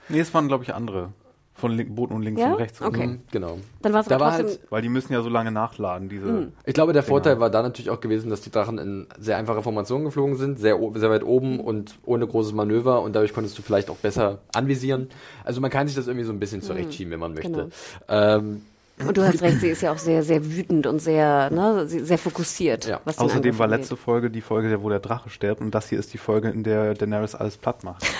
Nee, 0.08 0.20
es 0.20 0.32
waren, 0.32 0.46
glaube 0.46 0.62
ich, 0.62 0.74
andere. 0.74 1.12
Von 1.58 1.72
link 1.72 1.94
Boten 1.96 2.14
und 2.14 2.22
links 2.22 2.40
Ja? 2.40 2.48
und 2.52 2.54
rechts. 2.60 2.80
und 2.82 2.88
Okay. 2.88 3.00
so. 3.04 3.08
Mhm, 3.12 3.20
Genau. 3.32 3.58
Dann 3.80 3.92
war 3.94 4.00
es 4.00 4.06
Da 4.08 4.18
trotzdem, 4.18 4.46
halt, 4.46 4.60
Weil 4.68 4.82
die 4.82 4.88
müssen 4.90 5.12
ja 5.14 5.22
so 5.22 5.30
lange 5.30 5.50
nachladen, 5.50 6.08
diese. 6.10 6.48
ich 6.66 6.74
glaube, 6.74 6.92
der 6.92 7.02
Vorteil 7.02 7.32
Genau. 7.34 7.42
war 7.44 7.50
da 7.50 7.62
natürlich 7.62 7.88
auch 7.90 8.00
gewesen, 8.00 8.28
dass 8.28 8.42
die 8.42 8.50
Drachen 8.50 8.76
in 8.78 9.06
sehr 9.18 9.38
einfache 9.38 9.62
Formationen 9.62 10.04
geflogen 10.04 10.36
sind, 10.36 10.58
sehr, 10.58 10.78
o- 10.80 10.92
sehr 10.96 11.08
weit 11.08 11.24
oben 11.24 11.58
und 11.60 11.98
ohne 12.04 12.26
großes 12.26 12.52
Manöver 12.52 13.00
und 13.00 13.14
dadurch 13.16 13.32
konntest 13.32 13.56
du 13.58 13.62
vielleicht 13.62 13.88
auch 13.88 13.96
besser 13.96 14.38
anvisieren. 14.54 15.08
Also 15.44 15.60
man 15.62 15.70
kann 15.70 15.86
sich 15.86 15.96
das 15.96 16.06
irgendwie 16.08 16.26
so 16.26 16.32
ein 16.32 16.38
bisschen 16.40 16.60
zurechtschieben, 16.60 17.10
wenn 17.12 17.20
man 17.20 17.32
möchte. 17.32 17.50
genau. 17.50 17.68
Ähm, 18.08 18.62
und 19.06 19.16
du 19.16 19.22
hast 19.22 19.40
recht, 19.42 19.60
sie 19.60 19.68
ist 19.68 19.80
ja 19.82 19.92
auch 19.92 19.98
sehr, 19.98 20.22
sehr 20.22 20.44
wütend 20.44 20.86
und 20.86 20.98
sehr, 21.00 21.50
ne, 21.50 21.86
sehr 21.86 22.18
fokussiert. 22.18 22.86
Ja. 22.86 23.00
Außerdem 23.16 23.58
war 23.58 23.66
letzte 23.66 23.96
Folge 23.96 24.28
die 24.30 24.40
Folge, 24.42 24.82
wo 24.82 24.90
der 24.90 25.00
Drache 25.00 25.30
stirbt 25.30 25.60
und 25.62 25.74
das 25.74 25.88
hier 25.88 25.98
ist 25.98 26.12
die 26.12 26.18
Folge, 26.18 26.48
in 26.50 26.64
der 26.64 26.92
Daenerys 26.94 27.34
alles 27.34 27.56
platt 27.56 27.82
macht. 27.82 28.04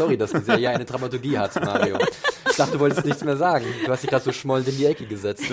sorry, 0.00 0.16
dass 0.16 0.32
die 0.32 0.40
Serie 0.40 0.70
eine 0.70 0.86
Dramaturgie 0.86 1.36
hat, 1.36 1.54
Mario. 1.62 1.98
Ich 2.48 2.56
dachte, 2.56 2.72
du 2.72 2.80
wolltest 2.80 3.04
nichts 3.04 3.22
mehr 3.22 3.36
sagen. 3.36 3.66
Du 3.84 3.92
hast 3.92 4.02
dich 4.02 4.08
gerade 4.10 4.24
so 4.24 4.32
schmollend 4.32 4.68
in 4.68 4.78
die 4.78 4.86
Ecke 4.86 5.04
gesetzt. 5.06 5.44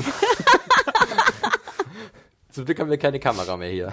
Zum 2.51 2.63
Glück 2.65 2.79
haben 2.79 2.89
wir 2.89 2.97
keine 2.97 3.19
Kamera 3.19 3.55
mehr 3.57 3.69
hier. 3.69 3.87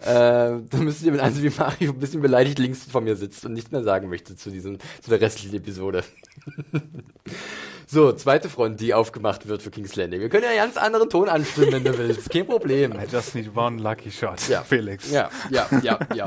äh, 0.00 0.58
da 0.68 0.78
müsst 0.78 1.02
ihr 1.04 1.12
mit 1.12 1.20
einem 1.20 1.40
wie 1.42 1.52
Mario 1.56 1.92
ein 1.92 1.98
bisschen 1.98 2.22
beleidigt 2.22 2.58
links 2.58 2.84
von 2.90 3.04
mir 3.04 3.14
sitzt 3.14 3.44
und 3.44 3.52
nichts 3.52 3.70
mehr 3.70 3.84
sagen 3.84 4.08
möchte 4.08 4.34
zu 4.36 4.50
diesem, 4.50 4.78
zu 5.00 5.10
der 5.10 5.20
restlichen 5.20 5.54
Episode. 5.54 6.02
So, 7.88 8.12
zweite 8.12 8.48
Front, 8.48 8.80
die 8.80 8.94
aufgemacht 8.94 9.46
wird 9.46 9.62
für 9.62 9.70
King's 9.70 9.94
Landing. 9.94 10.20
Wir 10.20 10.28
können 10.28 10.42
ja 10.42 10.50
einen 10.50 10.58
ganz 10.58 10.76
anderen 10.76 11.08
Ton 11.08 11.28
anstimmen, 11.28 11.72
wenn 11.72 11.84
du 11.84 11.96
willst. 11.96 12.28
Kein 12.30 12.46
Problem. 12.46 12.92
I 12.92 13.04
just 13.10 13.34
need 13.36 13.56
one 13.56 13.80
lucky 13.80 14.10
shot, 14.10 14.48
Ja. 14.48 14.62
Felix. 14.62 15.10
Ja, 15.12 15.30
ja, 15.50 15.66
ja, 15.82 15.98
ja. 16.14 16.26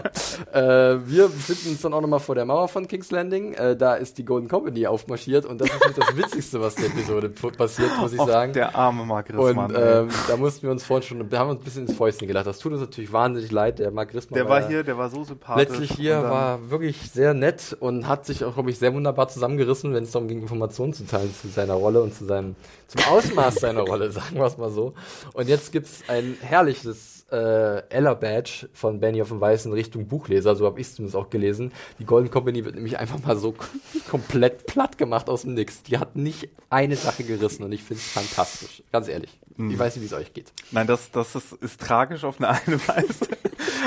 äh, 0.53 0.99
wir 1.05 1.27
befinden 1.27 1.71
uns 1.71 1.81
dann 1.81 1.93
auch 1.93 1.99
nochmal 2.01 2.21
vor 2.21 2.35
der 2.35 2.45
Mauer 2.45 2.69
von 2.69 2.87
King's 2.87 3.11
Landing. 3.11 3.53
Äh, 3.55 3.75
da 3.75 3.95
ist 3.95 4.17
die 4.17 4.23
Golden 4.23 4.47
Company 4.47 4.87
aufmarschiert 4.87 5.45
und 5.45 5.59
das 5.59 5.69
ist 5.69 5.85
mit 5.85 5.97
das 5.97 6.15
Witzigste, 6.17 6.61
was 6.61 6.75
der 6.75 6.85
Episode 6.85 7.29
passiert, 7.29 7.91
muss 7.99 8.13
ich 8.13 8.19
Och, 8.19 8.27
sagen. 8.27 8.53
der 8.53 8.75
arme 8.75 9.05
Mark 9.05 9.29
Rissmann. 9.29 9.71
und 9.71 9.77
ähm, 9.77 10.07
da 10.29 10.37
mussten 10.37 10.63
wir 10.63 10.71
uns 10.71 10.85
vorhin 10.85 11.05
schon, 11.07 11.29
wir 11.29 11.39
haben 11.39 11.49
uns 11.49 11.59
ein 11.61 11.63
bisschen 11.65 11.87
ins 11.87 11.97
Fäustchen 11.97 12.27
gelacht. 12.27 12.47
Das 12.47 12.59
tut 12.59 12.71
uns 12.71 12.81
natürlich 12.81 13.11
wahnsinnig 13.11 13.51
leid. 13.51 13.79
Der 13.79 13.91
Mark 13.91 14.13
Rissmann 14.13 14.37
der 14.37 14.47
war 14.47 14.61
ja 14.61 14.67
hier, 14.67 14.83
der 14.83 14.97
war 14.97 15.09
so 15.09 15.25
sympathisch. 15.25 15.67
letztlich 15.67 15.91
hier, 15.91 16.23
war 16.23 16.69
wirklich 16.69 17.11
sehr 17.11 17.33
nett 17.33 17.75
und 17.79 18.07
hat 18.07 18.25
sich 18.25 18.45
auch, 18.45 18.53
glaube 18.53 18.69
ich, 18.69 18.79
sehr 18.79 18.93
wunderbar 18.93 19.27
zusammengerissen, 19.27 19.93
wenn 19.93 20.03
es 20.05 20.11
darum 20.11 20.29
ging, 20.29 20.41
Informationen 20.41 20.93
zu 20.93 21.05
teilen 21.05 21.33
zu 21.35 21.48
seiner 21.53 21.73
Rolle 21.73 22.01
und 22.01 22.13
zu 22.13 22.25
seinem, 22.25 22.55
zum 22.87 23.01
Ausmaß 23.03 23.55
seiner 23.55 23.81
Rolle, 23.81 24.11
sagen 24.11 24.35
wir 24.35 24.45
es 24.45 24.57
mal 24.57 24.71
so. 24.71 24.93
Und 25.33 25.47
jetzt 25.47 25.71
gibt's 25.71 26.03
ein 26.07 26.37
herrliches 26.41 27.18
äh, 27.31 27.87
Ella-Badge 27.89 28.69
von 28.73 28.99
Benny 28.99 29.21
auf 29.21 29.29
dem 29.29 29.41
Weißen 29.41 29.71
Richtung 29.73 30.07
Buchleser, 30.07 30.55
so 30.55 30.65
habe 30.65 30.79
ich 30.79 30.87
es 30.87 30.95
zumindest 30.95 31.15
auch 31.15 31.29
gelesen. 31.29 31.71
Die 31.99 32.05
Golden 32.05 32.31
Company 32.31 32.65
wird 32.65 32.75
nämlich 32.75 32.99
einfach 32.99 33.19
mal 33.23 33.37
so 33.37 33.53
komplett 34.09 34.65
platt 34.65 34.97
gemacht 34.97 35.29
aus 35.29 35.43
dem 35.43 35.53
Nix. 35.53 35.83
Die 35.83 35.97
hat 35.97 36.15
nicht 36.15 36.49
eine 36.69 36.95
Sache 36.95 37.23
gerissen 37.23 37.63
und 37.63 37.71
ich 37.71 37.83
finde 37.83 38.01
es 38.01 38.11
fantastisch. 38.11 38.83
Ganz 38.91 39.07
ehrlich. 39.07 39.39
Ich 39.57 39.77
weiß 39.77 39.95
nicht, 39.95 40.03
wie 40.03 40.07
es 40.07 40.13
euch 40.13 40.33
geht. 40.33 40.53
Nein, 40.71 40.87
das, 40.87 41.11
das 41.11 41.35
ist, 41.35 41.51
ist 41.51 41.81
tragisch 41.81 42.23
auf 42.23 42.39
eine 42.39 42.47
eine 42.47 42.79
Weise. 42.87 43.27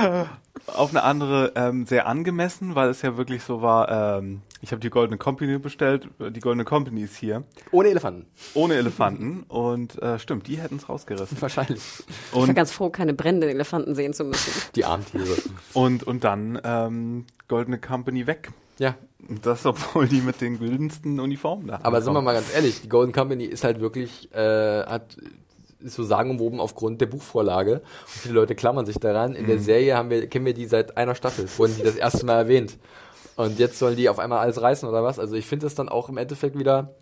auf 0.66 0.90
eine 0.90 1.02
andere 1.02 1.52
ähm, 1.56 1.86
sehr 1.86 2.06
angemessen, 2.06 2.74
weil 2.74 2.90
es 2.90 3.02
ja 3.02 3.16
wirklich 3.16 3.42
so 3.42 3.62
war, 3.62 4.18
ähm, 4.18 4.42
ich 4.60 4.70
habe 4.70 4.80
die 4.80 4.90
Goldene 4.90 5.18
Company 5.18 5.58
bestellt, 5.58 6.08
die 6.18 6.40
Goldene 6.40 6.64
Company 6.64 7.02
ist 7.02 7.16
hier. 7.16 7.42
Ohne 7.70 7.88
Elefanten. 7.88 8.26
Ohne 8.54 8.74
Elefanten 8.74 9.44
und 9.48 10.00
äh, 10.00 10.18
stimmt, 10.18 10.46
die 10.46 10.56
hätten 10.56 10.76
es 10.76 10.88
rausgerissen. 10.88 11.36
Wahrscheinlich. 11.40 11.82
Ich 12.32 12.34
war 12.34 12.54
ganz 12.54 12.70
froh, 12.70 12.90
keine 12.90 13.14
brennenden 13.32 13.50
Elefanten 13.50 13.94
sehen 13.94 14.12
zu 14.12 14.24
müssen. 14.24 14.52
Die 14.74 14.84
Armtiere. 14.84 15.36
Und, 15.72 16.04
und 16.04 16.24
dann 16.24 16.60
ähm, 16.64 17.26
Goldene 17.48 17.78
Company 17.78 18.26
weg. 18.26 18.50
Ja. 18.78 18.94
Das, 19.42 19.64
obwohl 19.66 20.08
die 20.08 20.20
mit 20.20 20.40
den 20.40 20.58
wildensten 20.58 21.20
Uniformen 21.20 21.68
da 21.68 21.78
Aber 21.84 22.02
sind 22.02 22.12
wir 22.12 22.22
mal 22.22 22.34
ganz 22.34 22.52
ehrlich, 22.52 22.80
die 22.82 22.88
Golden 22.88 23.12
Company 23.12 23.44
ist 23.44 23.62
halt 23.62 23.80
wirklich, 23.80 24.34
äh, 24.34 24.84
hat 24.84 25.16
ist 25.78 25.94
so 25.94 26.04
sagenumwoben 26.04 26.60
aufgrund 26.60 27.00
der 27.00 27.06
Buchvorlage. 27.06 27.74
Und 27.74 27.82
viele 28.06 28.34
Leute 28.34 28.54
klammern 28.54 28.86
sich 28.86 28.98
daran. 28.98 29.34
In 29.34 29.46
der 29.46 29.58
Serie 29.58 29.96
haben 29.96 30.10
wir, 30.10 30.28
kennen 30.28 30.44
wir 30.44 30.54
die 30.54 30.66
seit 30.66 30.96
einer 30.96 31.14
Staffel, 31.14 31.46
wurden 31.56 31.74
die 31.76 31.82
das 31.82 31.96
erste 31.96 32.24
Mal 32.24 32.38
erwähnt. 32.38 32.78
Und 33.36 33.58
jetzt 33.58 33.78
sollen 33.78 33.96
die 33.96 34.08
auf 34.08 34.18
einmal 34.18 34.38
alles 34.38 34.60
reißen 34.60 34.88
oder 34.88 35.02
was? 35.02 35.18
Also 35.18 35.34
ich 35.34 35.46
finde 35.46 35.66
das 35.66 35.74
dann 35.74 35.88
auch 35.88 36.08
im 36.08 36.18
Endeffekt 36.18 36.58
wieder, 36.58 36.94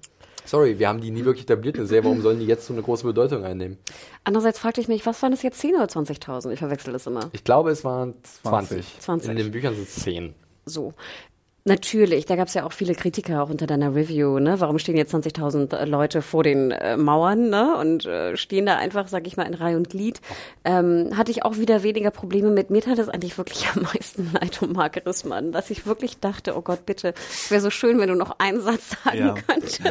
sorry, 0.50 0.78
wir 0.78 0.88
haben 0.88 1.00
die 1.00 1.10
nie 1.10 1.24
wirklich 1.24 1.44
etabliert 1.44 1.76
in 1.76 1.86
Serie, 1.86 2.04
warum 2.04 2.20
sollen 2.20 2.40
die 2.40 2.46
jetzt 2.46 2.66
so 2.66 2.72
eine 2.72 2.82
große 2.82 3.04
Bedeutung 3.04 3.44
einnehmen? 3.44 3.78
Andererseits 4.24 4.58
fragte 4.58 4.80
ich 4.80 4.88
mich, 4.88 5.06
was 5.06 5.22
waren 5.22 5.30
das 5.30 5.42
jetzt 5.42 5.60
10 5.60 5.76
oder 5.76 5.84
20.000? 5.84 6.50
Ich 6.50 6.58
verwechsel 6.58 6.92
das 6.92 7.06
immer. 7.06 7.30
Ich 7.32 7.44
glaube, 7.44 7.70
es 7.70 7.84
waren 7.84 8.14
20. 8.42 9.00
20. 9.00 9.30
In 9.30 9.36
den 9.36 9.50
Büchern 9.52 9.74
sind 9.74 9.88
es 9.88 9.94
10. 9.96 10.34
So. 10.66 10.92
Natürlich, 11.64 12.24
da 12.24 12.36
gab 12.36 12.48
es 12.48 12.54
ja 12.54 12.64
auch 12.64 12.72
viele 12.72 12.94
Kritiker 12.94 13.42
auch 13.42 13.50
unter 13.50 13.66
deiner 13.66 13.94
Review, 13.94 14.38
ne? 14.38 14.58
Warum 14.60 14.78
stehen 14.78 14.96
jetzt 14.96 15.14
20.000 15.14 15.84
Leute 15.84 16.22
vor 16.22 16.42
den 16.42 16.70
äh, 16.70 16.96
Mauern, 16.96 17.50
ne? 17.50 17.76
Und 17.76 18.06
äh, 18.06 18.34
stehen 18.38 18.64
da 18.64 18.76
einfach, 18.76 19.08
sag 19.08 19.26
ich 19.26 19.36
mal, 19.36 19.42
in 19.44 19.52
Reihe 19.52 19.76
und 19.76 19.90
Glied. 19.90 20.22
Ähm, 20.64 21.10
hatte 21.18 21.30
ich 21.30 21.44
auch 21.44 21.58
wieder 21.58 21.82
weniger 21.82 22.10
Probleme 22.10 22.48
mit. 22.50 22.70
Mir 22.70 22.80
tat 22.80 22.98
es 22.98 23.10
eigentlich 23.10 23.36
wirklich 23.36 23.66
am 23.76 23.82
meisten 23.82 24.30
leid 24.32 24.62
um 24.62 24.72
Mark 24.72 25.02
Rissmann, 25.04 25.52
dass 25.52 25.68
ich 25.68 25.84
wirklich 25.86 26.18
dachte, 26.18 26.56
oh 26.56 26.62
Gott, 26.62 26.86
bitte, 26.86 27.12
es 27.30 27.50
wäre 27.50 27.60
so 27.60 27.68
schön, 27.68 27.98
wenn 27.98 28.08
du 28.08 28.14
noch 28.14 28.36
einen 28.38 28.62
Satz 28.62 28.96
sagen 29.04 29.18
Ja. 29.18 29.34
könntest. 29.34 29.84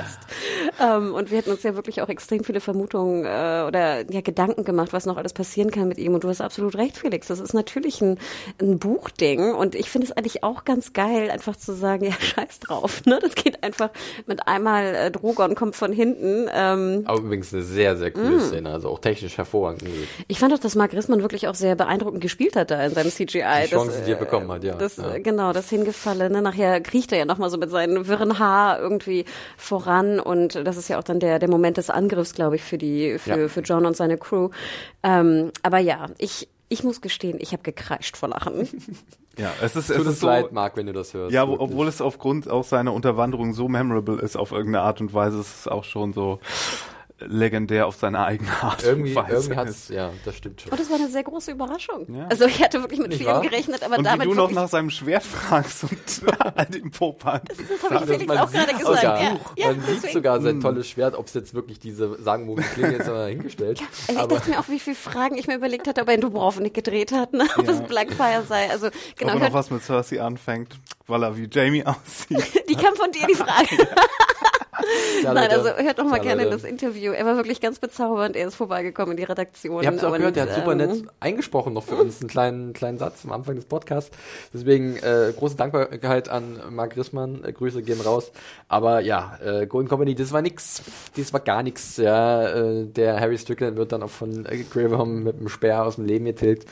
Ähm, 0.81 1.13
und 1.13 1.29
wir 1.29 1.37
hatten 1.37 1.51
uns 1.51 1.61
ja 1.61 1.75
wirklich 1.75 2.01
auch 2.01 2.09
extrem 2.09 2.43
viele 2.43 2.61
Vermutungen 2.61 3.25
äh, 3.25 3.63
oder 3.67 4.11
ja 4.11 4.21
Gedanken 4.21 4.63
gemacht, 4.63 4.91
was 4.91 5.05
noch 5.05 5.17
alles 5.17 5.33
passieren 5.33 5.69
kann 5.69 5.87
mit 5.87 5.99
ihm. 5.99 6.15
Und 6.15 6.23
du 6.23 6.29
hast 6.29 6.41
absolut 6.41 6.75
recht, 6.77 6.97
Felix. 6.97 7.27
Das 7.27 7.39
ist 7.39 7.53
natürlich 7.53 8.01
ein, 8.01 8.17
ein 8.59 8.79
Buchding. 8.79 9.53
Und 9.53 9.75
ich 9.75 9.91
finde 9.91 10.07
es 10.07 10.11
eigentlich 10.17 10.43
auch 10.43 10.65
ganz 10.65 10.93
geil, 10.93 11.29
einfach 11.29 11.58
zu 11.59 11.73
sagen, 11.75 12.05
ja, 12.09 12.11
scheiß 12.13 12.59
drauf. 12.61 13.05
Ne? 13.05 13.19
Das 13.21 13.35
geht 13.35 13.63
einfach 13.63 13.89
mit 14.25 14.47
einmal 14.47 14.95
äh, 14.95 15.11
Drogon 15.11 15.55
kommt 15.55 15.75
von 15.75 15.91
hinten. 15.93 16.47
Ähm, 16.53 17.03
Aber 17.05 17.19
übrigens 17.19 17.53
eine 17.53 17.63
sehr, 17.63 17.95
sehr 17.97 18.11
coole 18.11 18.39
Szene, 18.39 18.71
also 18.71 18.89
auch 18.89 18.99
technisch 18.99 19.37
hervorragend. 19.37 19.83
ich 20.27 20.39
fand 20.39 20.53
auch, 20.53 20.59
dass 20.59 20.75
Mark 20.75 20.93
Rissmann 20.93 21.21
wirklich 21.21 21.47
auch 21.47 21.55
sehr 21.55 21.75
beeindruckend 21.75 22.21
gespielt 22.21 22.55
hat 22.55 22.71
da 22.71 22.83
in 22.83 22.93
seinem 22.93 23.11
CGI. 23.11 23.43
Die 23.65 23.69
Chancen, 23.69 24.05
die 24.05 24.11
er 24.11 24.17
bekommen 24.17 24.51
hat, 24.51 24.63
ja. 24.63 24.75
Das, 24.75 24.97
Ja. 24.97 25.13
äh, 25.13 25.19
Genau, 25.21 25.53
das 25.53 25.69
Hingefallene. 25.69 26.29
Ne? 26.37 26.41
Nachher 26.41 26.81
kriecht 26.81 27.11
er 27.11 27.17
ja 27.19 27.25
nochmal 27.25 27.49
so 27.49 27.57
mit 27.57 27.69
seinen 27.71 28.07
wirren 28.07 28.39
Haar 28.39 28.79
irgendwie 28.79 29.25
voran 29.57 30.19
und 30.19 30.55
das 30.55 30.77
ist 30.77 30.87
ja 30.89 30.97
auch 30.99 31.03
dann 31.03 31.19
der, 31.19 31.39
der 31.39 31.49
Moment 31.49 31.77
des 31.77 31.89
Angriffs, 31.89 32.33
glaube 32.33 32.55
ich, 32.55 32.63
für 32.63 32.77
die, 32.77 33.17
für, 33.19 33.29
Ja. 33.41 33.47
für 33.47 33.61
John 33.61 33.85
und 33.85 33.95
seine 33.97 34.17
Crew. 34.17 34.49
Ähm, 35.03 35.51
aber 35.63 35.79
ja, 35.79 36.07
ich, 36.17 36.47
ich 36.69 36.83
muss 36.83 37.01
gestehen, 37.01 37.37
ich 37.41 37.51
habe 37.51 37.63
gekreischt 37.63 38.15
vor 38.17 38.29
Lachen. 38.29 38.67
Ja, 39.39 39.53
es 39.61 39.75
ist, 39.75 39.87
Tut 39.87 39.95
es 39.95 40.01
uns 40.01 40.09
ist 40.15 40.19
so, 40.19 40.27
leid, 40.27 40.51
Marc, 40.51 40.75
wenn 40.75 40.85
du 40.85 40.93
das 40.93 41.13
hörst. 41.13 41.33
Ja, 41.33 41.47
wirklich. 41.47 41.61
obwohl 41.61 41.87
es 41.87 42.01
aufgrund 42.01 42.49
auch 42.49 42.65
seiner 42.65 42.93
Unterwanderung 42.93 43.53
so 43.53 43.69
memorable 43.69 44.19
ist 44.19 44.35
auf 44.35 44.51
irgendeine 44.51 44.83
Art 44.83 44.99
und 44.99 45.13
Weise, 45.13 45.39
ist 45.39 45.61
es 45.61 45.67
auch 45.67 45.85
schon 45.85 46.11
so 46.11 46.39
legendär 47.21 47.85
auf 47.87 47.95
seine 47.95 48.23
eigene 48.23 48.49
Art 48.61 48.83
irgendwie, 48.83 49.09
und 49.09 49.15
Weise. 49.15 49.33
irgendwie 49.33 49.55
hat's, 49.55 49.89
ja, 49.89 50.11
das 50.25 50.35
stimmt 50.35 50.61
schon. 50.61 50.71
Und 50.71 50.79
das 50.79 50.89
war 50.89 50.97
eine 50.97 51.09
sehr 51.09 51.23
große 51.23 51.51
Überraschung. 51.51 52.05
Ja. 52.15 52.27
Also 52.29 52.45
ich 52.45 52.61
hatte 52.63 52.81
wirklich 52.81 52.99
mit 52.99 53.09
Nicht 53.09 53.19
vielem 53.19 53.33
wahr? 53.33 53.41
gerechnet, 53.41 53.83
aber 53.83 53.97
und 53.97 54.03
damit 54.05 54.27
du 54.27 54.33
noch 54.33 54.51
nach 54.51 54.67
seinem 54.69 54.89
Schwert 54.89 55.23
fragst 55.23 55.83
und 55.83 55.91
all 56.55 56.65
dem 56.67 56.91
Popan. 56.91 57.41
das 57.47 57.57
habe 57.91 58.03
ich 58.05 58.11
Felix 58.11 58.31
auch 58.37 58.51
gerade 58.51 58.69
sieht 58.69 58.79
gesagt. 58.79 59.01
sogar, 59.01 59.21
Ja, 59.21 59.37
ja, 59.55 59.67
man 59.67 59.81
sieht 59.81 59.95
deswegen. 59.97 60.13
sogar 60.13 60.41
sein 60.41 60.61
tolles 60.61 60.87
Schwert, 60.87 61.15
ob 61.15 61.27
es 61.27 61.33
jetzt 61.33 61.53
wirklich 61.53 61.79
diese 61.79 62.21
sagenumwobene 62.21 62.67
Klinge 62.67 62.95
ist, 62.95 63.09
aber 63.09 63.25
hingestellt. 63.27 63.79
Also 63.81 64.11
ich 64.13 64.17
aber 64.17 64.35
dachte 64.35 64.49
mir 64.51 64.59
auch, 64.59 64.69
wie 64.69 64.79
viele 64.79 64.95
Fragen 64.95 65.37
ich 65.37 65.47
mir 65.47 65.55
überlegt 65.55 65.87
hatte, 65.87 66.01
ob 66.01 66.07
er 66.07 66.15
in 66.15 66.21
Dubrovnik 66.21 66.73
gedreht 66.73 67.11
hat, 67.11 67.33
ne? 67.33 67.45
ob 67.57 67.65
Ja. 67.65 67.71
es 67.73 67.81
Blackfire 67.81 68.43
sei. 68.47 68.69
Also 68.69 68.89
genau, 69.17 69.33
Ob 69.35 69.41
er 69.41 69.47
noch 69.49 69.53
was 69.53 69.69
mit 69.71 69.83
Cersei 69.83 70.21
anfängt, 70.21 70.79
weil 71.07 71.23
er 71.23 71.35
wie 71.37 71.49
Jamie 71.51 71.85
aussieht. 71.85 72.65
die 72.69 72.75
kam 72.75 72.95
von 72.95 73.11
dir, 73.11 73.25
die 73.27 73.35
Frage. 73.35 73.87
Nein, 75.23 75.37
also 75.51 75.69
hört 75.69 75.97
noch 75.97 76.05
mal 76.05 76.17
Ja, 76.17 76.23
gerne 76.23 76.43
Leute. 76.43 76.55
das 76.55 76.63
Interview. 76.63 77.11
Er 77.11 77.25
war 77.25 77.35
wirklich 77.35 77.61
ganz 77.61 77.79
bezaubernd. 77.79 78.35
Er 78.35 78.47
ist 78.47 78.55
vorbeigekommen 78.55 79.11
in 79.11 79.17
die 79.17 79.23
Redaktion. 79.23 79.81
Ihr 79.81 79.87
habt 79.87 79.97
es 79.97 80.03
auch 80.03 80.15
gehört, 80.15 80.35
der 80.35 80.43
hat 80.43 80.55
super 80.55 80.71
ähm, 80.71 80.77
nett 80.77 81.03
eingesprochen 81.19 81.73
noch 81.73 81.83
für 81.83 81.95
uns, 81.95 82.21
einen 82.21 82.29
kleinen, 82.29 82.73
kleinen 82.73 82.97
Satz 82.97 83.25
am 83.25 83.31
Anfang 83.31 83.55
des 83.55 83.65
Podcasts. 83.65 84.15
Deswegen 84.53 84.95
äh, 84.97 85.33
große 85.37 85.55
Dankbarkeit 85.55 86.29
an 86.29 86.59
Marc 86.69 86.95
Rissmann, 86.97 87.43
äh, 87.43 87.51
Grüße 87.51 87.81
gehen 87.83 88.01
raus. 88.01 88.31
Aber 88.67 89.01
ja, 89.01 89.37
äh, 89.43 89.67
Golden 89.67 89.89
Company, 89.89 90.15
das 90.15 90.31
war 90.31 90.41
nix, 90.41 90.81
das 91.15 91.33
war 91.33 91.39
gar 91.39 91.63
nix. 91.63 91.97
Ja, 91.97 92.47
äh, 92.47 92.85
der 92.85 93.19
Harry 93.19 93.37
Strickland 93.37 93.77
wird 93.77 93.91
dann 93.91 94.03
auch 94.03 94.09
von 94.09 94.45
äh, 94.45 94.63
Graham 94.63 95.23
mit 95.23 95.39
dem 95.39 95.49
Speer 95.49 95.85
aus 95.85 95.95
dem 95.95 96.05
Leben 96.05 96.25
getilgt. 96.25 96.65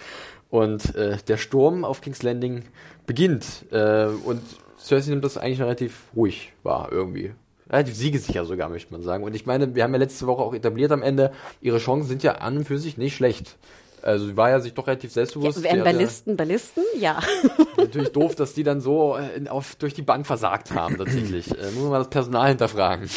Und 0.50 0.96
äh, 0.96 1.18
der 1.28 1.38
Sturm 1.38 1.84
auf 1.84 2.02
King's 2.02 2.24
Landing 2.24 2.64
beginnt. 3.06 3.66
Äh, 3.72 4.06
und 4.06 4.42
Cersei 4.80 5.10
nimmt 5.10 5.26
das 5.26 5.38
eigentlich 5.38 5.62
relativ 5.62 6.04
ruhig 6.16 6.54
wahr 6.64 6.90
irgendwie. 6.92 7.34
Relativ 7.70 7.96
siegesicher 7.96 8.46
sogar, 8.46 8.70
möchte 8.70 8.94
man 8.94 9.04
sagen. 9.04 9.24
Und 9.24 9.36
ich 9.36 9.46
meine, 9.46 9.76
wir 9.76 9.84
haben 9.84 9.94
ja 9.94 10.00
letzte 10.00 10.28
Woche 10.28 10.42
auch 10.42 10.54
etabliert 10.54 10.92
am 10.92 11.02
Ende, 11.02 11.32
ihre 11.62 11.80
Chancen 11.80 12.08
sind 12.08 12.24
ja 12.24 12.36
an 12.36 12.58
und 12.58 12.66
für 12.66 12.78
sich 12.78 12.98
nicht 12.98 13.16
schlecht. 13.16 13.58
Also 14.02 14.28
sie 14.28 14.38
war 14.38 14.50
ja 14.50 14.60
sich 14.60 14.74
doch 14.74 14.88
relativ 14.88 15.12
selbstbewusst. 15.12 15.64
Ja, 15.66 15.84
Ballisten 15.84 16.38
Ballisten? 16.38 16.84
Ja. 16.98 17.20
Natürlich 17.78 18.14
doof, 18.14 18.36
dass 18.36 18.54
die 18.54 18.64
dann 18.64 18.80
so 18.80 19.18
äh, 19.18 19.36
in, 19.36 19.48
auf, 19.48 19.76
durch 19.76 19.94
die 19.94 20.02
Bank 20.02 20.26
versagt 20.26 20.72
haben, 20.72 20.98
tatsächlich. 20.98 21.52
äh, 21.52 21.72
muss 21.72 21.84
man 21.84 21.90
mal 21.90 21.98
das 22.00 22.10
Personal 22.10 22.50
hinterfragen. 22.50 23.10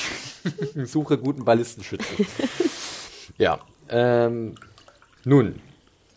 Suche 0.84 1.18
guten 1.18 1.44
Ballistenschützen. 1.44 2.26
ja. 3.38 3.60
Ähm, 3.88 4.54
nun, 5.24 5.60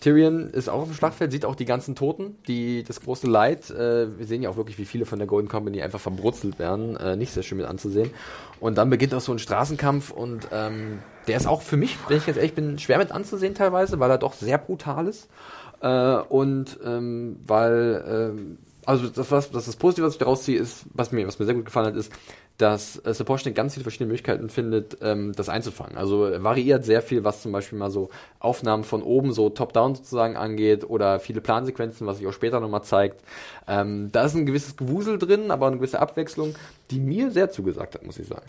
Tyrion 0.03 0.49
ist 0.49 0.67
auch 0.67 0.81
auf 0.81 0.89
dem 0.89 0.95
Schlachtfeld, 0.95 1.31
sieht 1.31 1.45
auch 1.45 1.55
die 1.55 1.63
ganzen 1.63 1.95
Toten, 1.95 2.35
die, 2.47 2.83
das 2.83 2.99
große 2.99 3.25
Leid. 3.25 3.69
Äh, 3.69 4.17
wir 4.17 4.25
sehen 4.25 4.43
ja 4.43 4.49
auch 4.49 4.57
wirklich, 4.57 4.77
wie 4.77 4.83
viele 4.83 5.05
von 5.05 5.17
der 5.17 5.27
Golden 5.29 5.47
Company 5.47 5.81
einfach 5.81 6.01
verbrutzelt 6.01 6.59
werden. 6.59 6.97
Äh, 6.97 7.15
nicht 7.15 7.31
sehr 7.31 7.41
schön 7.41 7.57
mit 7.57 7.67
anzusehen. 7.67 8.11
Und 8.59 8.77
dann 8.77 8.89
beginnt 8.89 9.13
auch 9.13 9.21
so 9.21 9.31
ein 9.31 9.39
Straßenkampf 9.39 10.11
und 10.11 10.49
ähm, 10.51 10.99
der 11.27 11.37
ist 11.37 11.47
auch 11.47 11.61
für 11.61 11.77
mich, 11.77 11.97
wenn 12.09 12.17
ich 12.17 12.27
jetzt 12.27 12.35
ehrlich 12.35 12.53
bin, 12.53 12.77
schwer 12.79 12.97
mit 12.97 13.13
anzusehen 13.13 13.55
teilweise, 13.55 13.97
weil 14.01 14.11
er 14.11 14.17
doch 14.17 14.33
sehr 14.33 14.57
brutal 14.57 15.07
ist. 15.07 15.29
Äh, 15.79 16.17
und 16.17 16.77
ähm, 16.85 17.37
weil, 17.47 18.03
ähm, 18.05 18.57
also 18.85 19.07
das, 19.07 19.31
was, 19.31 19.51
das, 19.51 19.67
das 19.67 19.77
Positive, 19.77 20.05
was 20.05 20.15
ich 20.15 20.19
daraus 20.19 20.43
ziehe, 20.43 20.59
ist, 20.59 20.83
was 20.93 21.13
mir, 21.13 21.25
was 21.25 21.39
mir 21.39 21.45
sehr 21.45 21.55
gut 21.55 21.63
gefallen 21.63 21.87
hat, 21.87 21.95
ist, 21.95 22.11
dass 22.57 22.97
äh, 23.05 23.13
Sapochnik 23.13 23.55
ganz 23.55 23.73
viele 23.73 23.83
verschiedene 23.83 24.07
Möglichkeiten 24.09 24.49
findet, 24.49 24.97
ähm, 25.01 25.33
das 25.35 25.49
einzufangen. 25.49 25.97
Also 25.97 26.27
äh, 26.27 26.43
variiert 26.43 26.85
sehr 26.85 27.01
viel, 27.01 27.23
was 27.23 27.41
zum 27.41 27.51
Beispiel 27.51 27.79
mal 27.79 27.89
so 27.89 28.09
Aufnahmen 28.39 28.83
von 28.83 29.01
oben, 29.01 29.33
so 29.33 29.49
top-down 29.49 29.95
sozusagen 29.95 30.37
angeht 30.37 30.87
oder 30.87 31.19
viele 31.19 31.41
Plansequenzen, 31.41 32.05
was 32.05 32.17
sich 32.17 32.27
auch 32.27 32.33
später 32.33 32.59
nochmal 32.59 32.83
zeigt. 32.83 33.21
Ähm, 33.67 34.09
da 34.11 34.23
ist 34.23 34.35
ein 34.35 34.45
gewisses 34.45 34.77
Gewusel 34.77 35.17
drin, 35.17 35.49
aber 35.51 35.67
eine 35.67 35.77
gewisse 35.77 35.99
Abwechslung, 35.99 36.55
die 36.91 36.99
mir 36.99 37.31
sehr 37.31 37.49
zugesagt 37.49 37.95
hat, 37.95 38.05
muss 38.05 38.19
ich 38.19 38.27
sagen. 38.27 38.45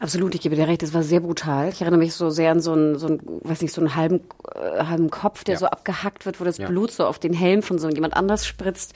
Absolut, 0.00 0.34
ich 0.34 0.40
gebe 0.40 0.56
dir 0.56 0.66
recht, 0.66 0.82
es 0.82 0.92
war 0.92 1.02
sehr 1.02 1.20
brutal. 1.20 1.68
Ich 1.68 1.80
erinnere 1.80 2.00
mich 2.00 2.14
so 2.14 2.28
sehr 2.28 2.50
an 2.50 2.60
so 2.60 2.72
einen, 2.72 2.98
so 2.98 3.06
einen 3.06 3.20
weiß 3.42 3.62
nicht, 3.62 3.72
so 3.72 3.80
einen 3.80 3.94
halben, 3.94 4.20
äh, 4.54 4.84
halben 4.84 5.08
Kopf, 5.08 5.44
der 5.44 5.54
Ja. 5.54 5.58
so 5.60 5.66
abgehackt 5.66 6.26
wird, 6.26 6.40
wo 6.40 6.44
das 6.44 6.58
Ja. 6.58 6.66
Blut 6.66 6.90
so 6.90 7.06
auf 7.06 7.18
den 7.18 7.32
Helm 7.32 7.62
von 7.62 7.78
so 7.78 7.88
jemand 7.88 8.14
anders 8.14 8.44
spritzt. 8.44 8.92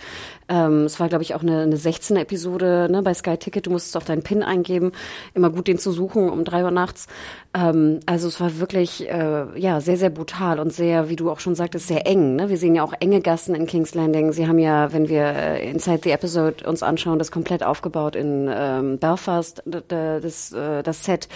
Ähm, 0.48 0.84
es 0.84 0.98
war, 0.98 1.08
glaube 1.08 1.22
ich, 1.22 1.34
auch 1.34 1.42
eine, 1.42 1.62
eine 1.62 1.76
16er 1.76 2.20
Episode 2.20 2.88
ne, 2.90 3.02
bei 3.02 3.12
Sky 3.14 3.36
Ticket. 3.36 3.66
Du 3.66 3.70
musstest 3.70 3.96
auch 3.96 4.02
deinen 4.02 4.22
PIN 4.22 4.42
eingeben. 4.42 4.92
Immer 5.34 5.50
gut, 5.50 5.68
den 5.68 5.78
zu 5.78 5.92
suchen 5.92 6.30
um 6.30 6.44
drei 6.44 6.64
Uhr 6.64 6.70
nachts. 6.70 7.06
Ähm, 7.54 8.00
also 8.06 8.28
es 8.28 8.40
war 8.40 8.58
wirklich, 8.58 9.08
äh, 9.08 9.58
ja, 9.58 9.80
sehr, 9.80 9.96
sehr 9.96 10.10
brutal 10.10 10.58
und 10.58 10.72
sehr, 10.72 11.08
wie 11.08 11.16
du 11.16 11.30
auch 11.30 11.40
schon 11.40 11.54
sagtest, 11.54 11.88
sehr 11.88 12.06
eng. 12.06 12.36
Ne? 12.36 12.48
Wir 12.48 12.56
sehen 12.56 12.74
ja 12.74 12.82
auch 12.82 12.94
enge 12.98 13.20
Gassen 13.20 13.54
in 13.54 13.66
King's 13.66 13.94
Landing. 13.94 14.32
Sie 14.32 14.46
haben 14.46 14.58
ja, 14.58 14.92
wenn 14.92 15.08
wir 15.08 15.24
äh, 15.24 15.70
Inside 15.70 16.00
the 16.04 16.10
Episode 16.10 16.66
uns 16.66 16.82
anschauen, 16.82 17.18
das 17.18 17.30
komplett 17.30 17.62
aufgebaut 17.62 18.16
in 18.16 18.48
ähm, 18.50 18.98
Belfast, 18.98 19.62
das, 19.66 20.52
äh, 20.52 20.82
das 20.82 21.04
Set. 21.04 21.28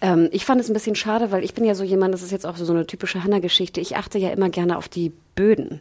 Ähm, 0.00 0.28
ich 0.32 0.44
fand 0.44 0.60
es 0.60 0.68
ein 0.68 0.74
bisschen 0.74 0.96
schade, 0.96 1.30
weil 1.30 1.44
ich 1.44 1.54
bin 1.54 1.64
ja 1.64 1.74
so 1.74 1.84
jemand, 1.84 2.14
das 2.14 2.22
ist 2.22 2.32
jetzt 2.32 2.46
auch 2.46 2.56
so 2.56 2.72
eine 2.72 2.86
typische 2.86 3.22
Hannah-Geschichte. 3.22 3.80
Ich 3.80 3.96
achte 3.96 4.18
ja 4.18 4.30
immer 4.30 4.48
gerne 4.48 4.78
auf 4.78 4.88
die 4.88 5.12
Böden. 5.34 5.80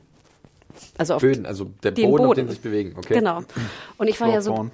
Also 0.97 1.15
auf 1.15 1.21
Böden, 1.21 1.45
also 1.45 1.65
der 1.83 1.91
den 1.91 2.09
Boden, 2.09 2.23
auf 2.23 2.29
Boden. 2.29 2.39
dem 2.41 2.47
sie 2.47 2.53
sich 2.53 2.61
bewegen. 2.61 2.93
Okay. 2.97 3.15
Genau. 3.15 3.41
Und 3.97 4.07
ich 4.07 4.19
war 4.19 4.29
ja 4.29 4.41
so. 4.41 4.69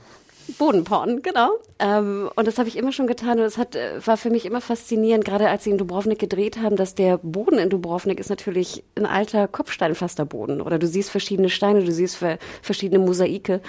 Bodenporn, 0.57 1.21
genau. 1.21 1.51
Ähm, 1.79 2.29
und 2.35 2.47
das 2.47 2.57
habe 2.57 2.67
ich 2.69 2.77
immer 2.77 2.91
schon 2.91 3.07
getan 3.07 3.39
und 3.39 3.45
es 3.45 3.57
hat 3.57 3.75
äh, 3.75 4.05
war 4.05 4.17
für 4.17 4.29
mich 4.29 4.45
immer 4.45 4.61
faszinierend, 4.61 5.25
gerade 5.25 5.49
als 5.49 5.63
sie 5.63 5.69
in 5.71 5.77
Dubrovnik 5.77 6.19
gedreht 6.19 6.57
haben, 6.61 6.75
dass 6.75 6.95
der 6.95 7.17
Boden 7.17 7.57
in 7.57 7.69
Dubrovnik 7.69 8.19
ist 8.19 8.29
natürlich 8.29 8.83
ein 8.95 9.05
alter 9.05 9.47
Kopfsteinpflasterboden 9.47 10.61
oder 10.61 10.79
du 10.79 10.87
siehst 10.87 11.09
verschiedene 11.09 11.49
Steine, 11.49 11.83
du 11.83 11.91
siehst 11.91 12.15
ver 12.17 12.37
verschiedene 12.61 12.99
Mosaike 13.03 13.61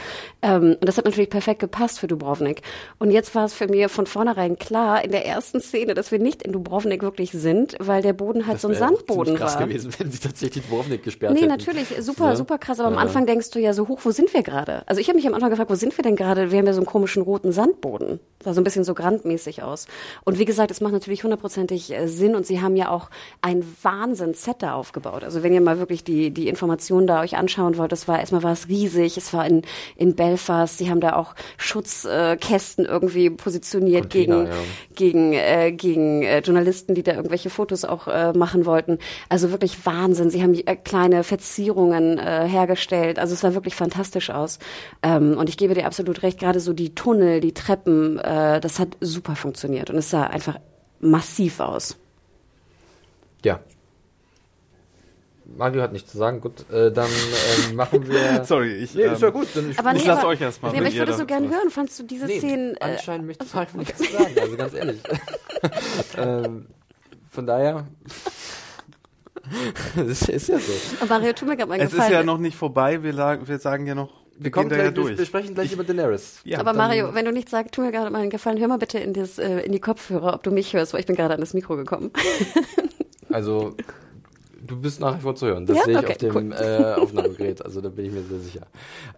ähm, 0.43 0.77
und 0.81 0.85
das 0.89 0.99
hat 0.99 1.05
natürlich 1.05 1.31
perfekt 1.31 1.61
gepasst 1.61 1.99
für 1.99 2.07
Dubrovnik. 2.07 2.63
Und 2.99 3.11
jetzt 3.11 3.35
war 3.35 3.45
es 3.47 3.55
für 3.55 3.69
mich 3.69 3.87
von 3.91 4.07
vornherein 4.07 4.59
klar 4.59 5.05
in 5.05 5.11
der 5.11 5.27
ersten 5.27 5.61
Szene, 5.61 5.95
dass 5.95 6.11
wir 6.13 6.19
nicht 6.19 6.43
in 6.43 6.53
Dubrovnik 6.53 7.03
wirklich 7.03 7.33
sind, 7.33 7.75
weil 7.81 8.03
der 8.03 8.13
Boden 8.13 8.47
halt 8.47 8.57
Das 8.57 8.63
so 8.63 8.69
ein 8.69 8.75
Sandboden 8.75 9.37
krass 9.37 9.57
war. 9.59 9.67
gewesen, 9.67 9.93
wenn 9.99 10.11
sie 10.11 10.19
tatsächlich 10.19 10.65
Dubrovnik 10.67 11.03
gesperrt 11.03 11.33
Nee, 11.33 11.41
hätten. 11.41 11.49
natürlich, 11.51 11.89
super, 12.01 12.31
Ja. 12.31 12.37
super 12.37 12.59
krass. 12.59 12.79
Aber 12.81 12.89
am 12.89 12.95
Ja. 12.95 13.01
Anfang 13.01 13.27
denkst 13.27 13.51
du 13.51 13.59
ja 13.59 13.73
so 13.75 13.89
hoch, 13.89 14.01
wo 14.05 14.11
sind 14.11 14.33
wir 14.35 14.43
gerade? 14.43 14.83
Also 14.87 15.01
ich 15.01 15.09
habe 15.09 15.17
mich 15.17 15.27
am 15.27 15.35
Anfang 15.35 15.51
gefragt, 15.51 15.71
wo 15.71 15.75
sind 15.75 15.97
wir 15.97 16.03
denn 16.03 16.17
gerade? 16.17 16.51
Wir 16.51 16.64
haben 16.65 16.67
ja 16.67 16.73
so 16.73 16.81
einen 16.81 16.87
komischen 16.87 17.23
roten 17.23 17.53
Sandboden. 17.53 18.21
Sah 18.43 18.53
so 18.53 18.61
ein 18.61 18.65
bisschen 18.65 18.85
so 18.85 18.93
grandmäßig 18.93 19.63
aus. 19.63 19.87
Und 20.25 20.39
wie 20.39 20.45
gesagt, 20.45 20.71
es 20.71 20.83
macht 20.83 20.93
natürlich 20.93 21.25
hundertprozentig 21.25 21.93
äh, 21.93 22.09
Sinn 22.09 22.35
und 22.35 22.47
sie 22.47 22.61
haben 22.61 22.77
ja 22.77 22.91
auch 22.91 23.09
ein 23.41 23.65
Wahnsinn-Set 23.83 24.57
da 24.63 24.75
aufgebaut. 24.75 25.25
Also 25.25 25.43
wenn 25.43 25.55
ihr 25.55 25.63
mal 25.63 25.79
wirklich 25.79 26.05
die, 26.05 26.31
die 26.31 26.49
Informationen 26.49 27.07
da 27.07 27.23
euch 27.23 27.37
anschauen 27.37 27.79
wollt, 27.79 27.91
das 27.91 28.07
war, 28.07 28.21
erstmal 28.21 28.43
war 28.43 28.53
es 28.53 28.69
riesig, 28.69 29.17
es 29.17 29.33
war 29.33 29.47
in, 29.47 29.63
in 29.97 30.15
Belfast, 30.15 30.77
sie 30.77 30.91
haben 30.91 31.01
da 31.01 31.17
auch 31.17 31.35
Schutzkästen 31.57 32.85
irgendwie 32.85 33.31
positioniert 33.31 34.11
Container, 34.11 34.45
gegen, 34.45 34.53
ja. 34.53 34.53
gegen, 34.95 35.33
äh, 35.33 35.73
gegen 35.73 36.23
äh, 36.23 36.41
Journalisten, 36.41 36.95
die 36.95 37.03
da 37.03 37.15
irgendwelche 37.15 37.49
Fotos 37.49 37.87
auch 37.87 38.09
äh, 38.09 38.35
machen 38.35 38.67
wollten. 38.67 38.99
Also 39.31 39.53
wirklich 39.53 39.87
Wahnsinn. 39.87 40.29
Sie 40.29 40.43
haben 40.43 40.55
äh, 40.55 40.77
kleine 40.77 41.25
Verzierungen 41.25 42.19
äh, 42.19 42.47
hergestellt. 42.47 43.19
Also 43.19 43.33
es 43.33 43.41
sah 43.41 43.55
wirklich 43.55 43.75
fantastisch 43.75 44.29
aus. 44.29 44.59
Ähm, 45.03 45.39
und 45.39 45.49
ich 45.49 45.57
gebe 45.57 45.73
dir 45.73 45.87
absolut 45.87 46.23
recht, 46.23 46.39
gerade 46.39 46.54
so 46.61 46.73
die 46.73 46.95
Tunnel, 46.95 47.41
die 47.41 47.53
Treppen, 47.53 48.19
äh, 48.19 48.61
das 48.61 48.79
hat 48.79 48.97
super 49.01 49.37
funktioniert. 49.37 49.91
Und 49.91 49.97
es 49.97 50.11
sah 50.11 50.25
einfach 50.25 50.59
massiv 51.01 51.61
aus. 51.61 51.97
Ja. 53.45 53.61
Mario 55.57 55.83
hat 55.83 55.93
nichts 55.93 56.11
zu 56.11 56.19
sagen. 56.19 56.41
Gut, 56.41 56.69
äh, 56.71 56.91
dann 56.91 57.09
ähm, 57.69 57.77
machen 57.77 58.07
wir. 58.09 58.45
Sorry, 58.47 58.75
ich, 58.77 58.95
Nee, 58.95 59.03
ist 59.05 59.21
ja 59.23 59.29
ähm, 59.29 59.35
gut. 59.35 59.49
Dann 59.55 59.73
Aber 59.77 59.93
Ich 59.95 60.03
nee, 60.03 60.09
lass 60.09 60.21
aber, 60.21 60.29
euch 60.29 60.41
erst 60.41 60.63
mal, 60.63 60.73
Nee, 60.73 60.79
aber 60.79 60.89
ich 60.89 60.97
würde 60.97 61.13
so 61.13 61.19
da- 61.19 61.25
gern 61.25 61.51
hören. 61.51 61.71
Fandst 61.71 61.99
du 61.99 62.03
diese 62.05 62.27
Nee, 62.27 62.39
Szenen? 62.39 62.75
Äh, 62.77 62.79
anscheinend 62.81 63.27
möchte 63.27 63.45
Mario 63.53 63.77
nichts 63.79 63.99
zu 63.99 64.11
sagen, 64.11 64.35
also 64.41 64.57
ganz 64.57 64.75
ehrlich. 64.75 65.01
ähm, 66.17 66.67
von 67.31 67.47
daher. 67.47 67.87
das 69.97 70.29
ist 70.29 70.49
ja 70.49 70.59
so. 70.59 70.73
äh, 70.73 71.07
Mario, 71.09 71.33
tu 71.35 71.45
mir 71.45 71.57
gerade 71.57 71.69
mal 71.69 71.79
es 71.79 71.87
ist 71.87 71.93
Gefallen. 71.93 72.13
ja 72.13 72.23
noch 72.23 72.39
nicht 72.39 72.57
vorbei, 72.57 73.03
wir, 73.03 73.15
wir 73.47 73.59
sagen 73.59 73.87
ja 73.87 73.95
noch, 73.95 74.24
Wir 74.39 74.51
kommen 74.51 74.69
gehen 74.69 74.79
da 74.79 74.85
ja 74.85 74.91
gleich, 74.91 74.97
wir, 75.05 75.11
wir 75.11 75.17
durch. 75.17 75.29
sprechen 75.29 75.55
gleich 75.55 75.73
über 75.73 75.85
Daenerys. 75.85 76.41
Ja, 76.45 76.59
aber 76.61 76.73
Mario, 76.73 77.15
wenn 77.15 77.25
du 77.25 77.33
nichts 77.33 77.51
sagst, 77.53 77.73
tu 77.75 77.83
mir 77.83 77.93
gerade 77.93 78.11
mal 78.11 78.21
einen 78.21 78.31
Gefallen. 78.31 78.59
Hör 78.59 78.69
mal 78.69 78.79
bitte 78.79 78.99
in, 78.99 79.13
das, 79.13 79.39
äh, 79.39 79.61
in 79.61 79.73
die 79.73 79.81
Kopfhörer, 79.81 80.35
ob 80.35 80.43
du 80.43 80.51
mich 80.51 80.73
hörst, 80.75 80.93
weil 80.93 81.01
ich 81.01 81.07
bin 81.07 81.15
gerade 81.17 81.35
an 81.35 81.41
das 81.41 81.55
Mikro 81.55 81.77
gekommen. 81.77 82.11
Also, 83.31 83.75
du 84.65 84.81
bist 84.81 85.01
nach 85.01 85.17
wie 85.19 85.23
vor 85.23 85.35
zu 85.35 85.47
hören. 85.47 85.67
Das 85.67 85.79
Ja? 85.79 85.83
sehe 85.85 85.93
ich 85.95 85.99
Okay, 85.99 86.13
auf 86.13 86.19
dem 86.19 86.37
cool. 86.37 86.53
äh, 86.53 86.95
Aufnahmegerät. 87.01 87.65
Also, 87.65 87.81
da 87.81 87.89
bin 87.89 88.05
ich 88.07 88.13
mir 88.13 88.23
sehr 88.23 88.39
sicher. 88.39 88.67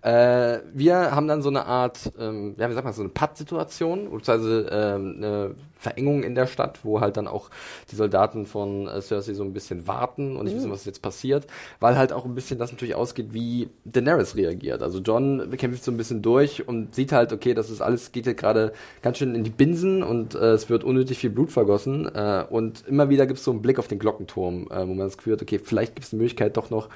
Äh, 0.00 0.60
wir 0.72 1.14
haben 1.14 1.28
dann 1.28 1.42
so 1.42 1.50
eine 1.50 1.66
Art, 1.66 2.10
ähm, 2.18 2.54
ja, 2.56 2.70
wie 2.70 2.74
sagt 2.74 2.84
man, 2.84 2.94
so 2.94 3.02
eine 3.02 3.10
Patt-Situation, 3.10 4.04
beziehungsweise 4.10 4.68
ähm, 4.70 5.14
eine 5.18 5.54
Verengung 5.78 6.22
in 6.22 6.34
der 6.34 6.46
Stadt, 6.46 6.80
wo 6.84 7.00
halt 7.00 7.16
dann 7.16 7.28
auch 7.28 7.50
die 7.90 7.96
Soldaten 7.96 8.46
von 8.46 8.88
äh, 8.88 9.00
Cersei 9.02 9.34
so 9.34 9.44
ein 9.44 9.52
bisschen 9.52 9.86
warten 9.86 10.36
und 10.36 10.44
nicht 10.44 10.54
Mhm. 10.54 10.58
wissen, 10.58 10.70
was 10.70 10.84
jetzt 10.86 11.02
passiert, 11.02 11.46
weil 11.80 11.96
halt 11.98 12.12
auch 12.12 12.24
ein 12.24 12.34
bisschen 12.34 12.58
das 12.58 12.72
natürlich 12.72 12.94
ausgeht, 12.94 13.32
wie 13.32 13.68
Daenerys 13.84 14.36
reagiert. 14.36 14.82
Also 14.82 15.00
John 15.00 15.50
kämpft 15.56 15.84
so 15.84 15.90
ein 15.90 15.96
bisschen 15.96 16.22
durch 16.22 16.66
und 16.66 16.94
sieht 16.94 17.12
halt, 17.12 17.32
okay, 17.32 17.52
das 17.54 17.70
ist 17.70 17.80
alles, 17.82 18.12
geht 18.12 18.26
jetzt 18.26 18.38
gerade 18.40 18.72
ganz 19.02 19.18
schön 19.18 19.34
in 19.34 19.44
die 19.44 19.50
Binsen 19.50 20.02
und 20.02 20.34
äh, 20.34 20.52
es 20.52 20.70
wird 20.70 20.82
unnötig 20.84 21.18
viel 21.18 21.30
Blut 21.30 21.52
vergossen 21.52 22.06
äh, 22.14 22.44
und 22.48 22.84
immer 22.88 23.08
wieder 23.08 23.26
gibt 23.26 23.38
es 23.38 23.44
so 23.44 23.50
einen 23.50 23.62
Blick 23.62 23.78
auf 23.78 23.88
den 23.88 23.98
Glockenturm, 23.98 24.68
äh, 24.70 24.80
wo 24.80 24.94
man 24.94 25.06
das 25.06 25.16
Gefühl 25.18 25.34
hat, 25.34 25.42
okay, 25.42 25.60
vielleicht 25.62 25.94
gibt 25.94 26.06
es 26.06 26.12
eine 26.12 26.22
Möglichkeit 26.22 26.56
doch 26.56 26.70
noch, 26.70 26.88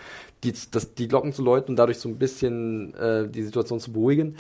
die, 0.43 0.55
das, 0.71 0.95
die 0.95 1.07
Glocken 1.09 1.33
zu 1.35 1.43
läuten 1.43 1.73
und 1.73 1.77
dadurch 1.77 1.99
so 1.99 2.09
ein 2.09 2.17
bisschen 2.19 2.95
äh, 2.95 3.29
die 3.29 3.43
Situation 3.43 3.79
zu 3.81 3.93
beruhigen. 3.93 4.37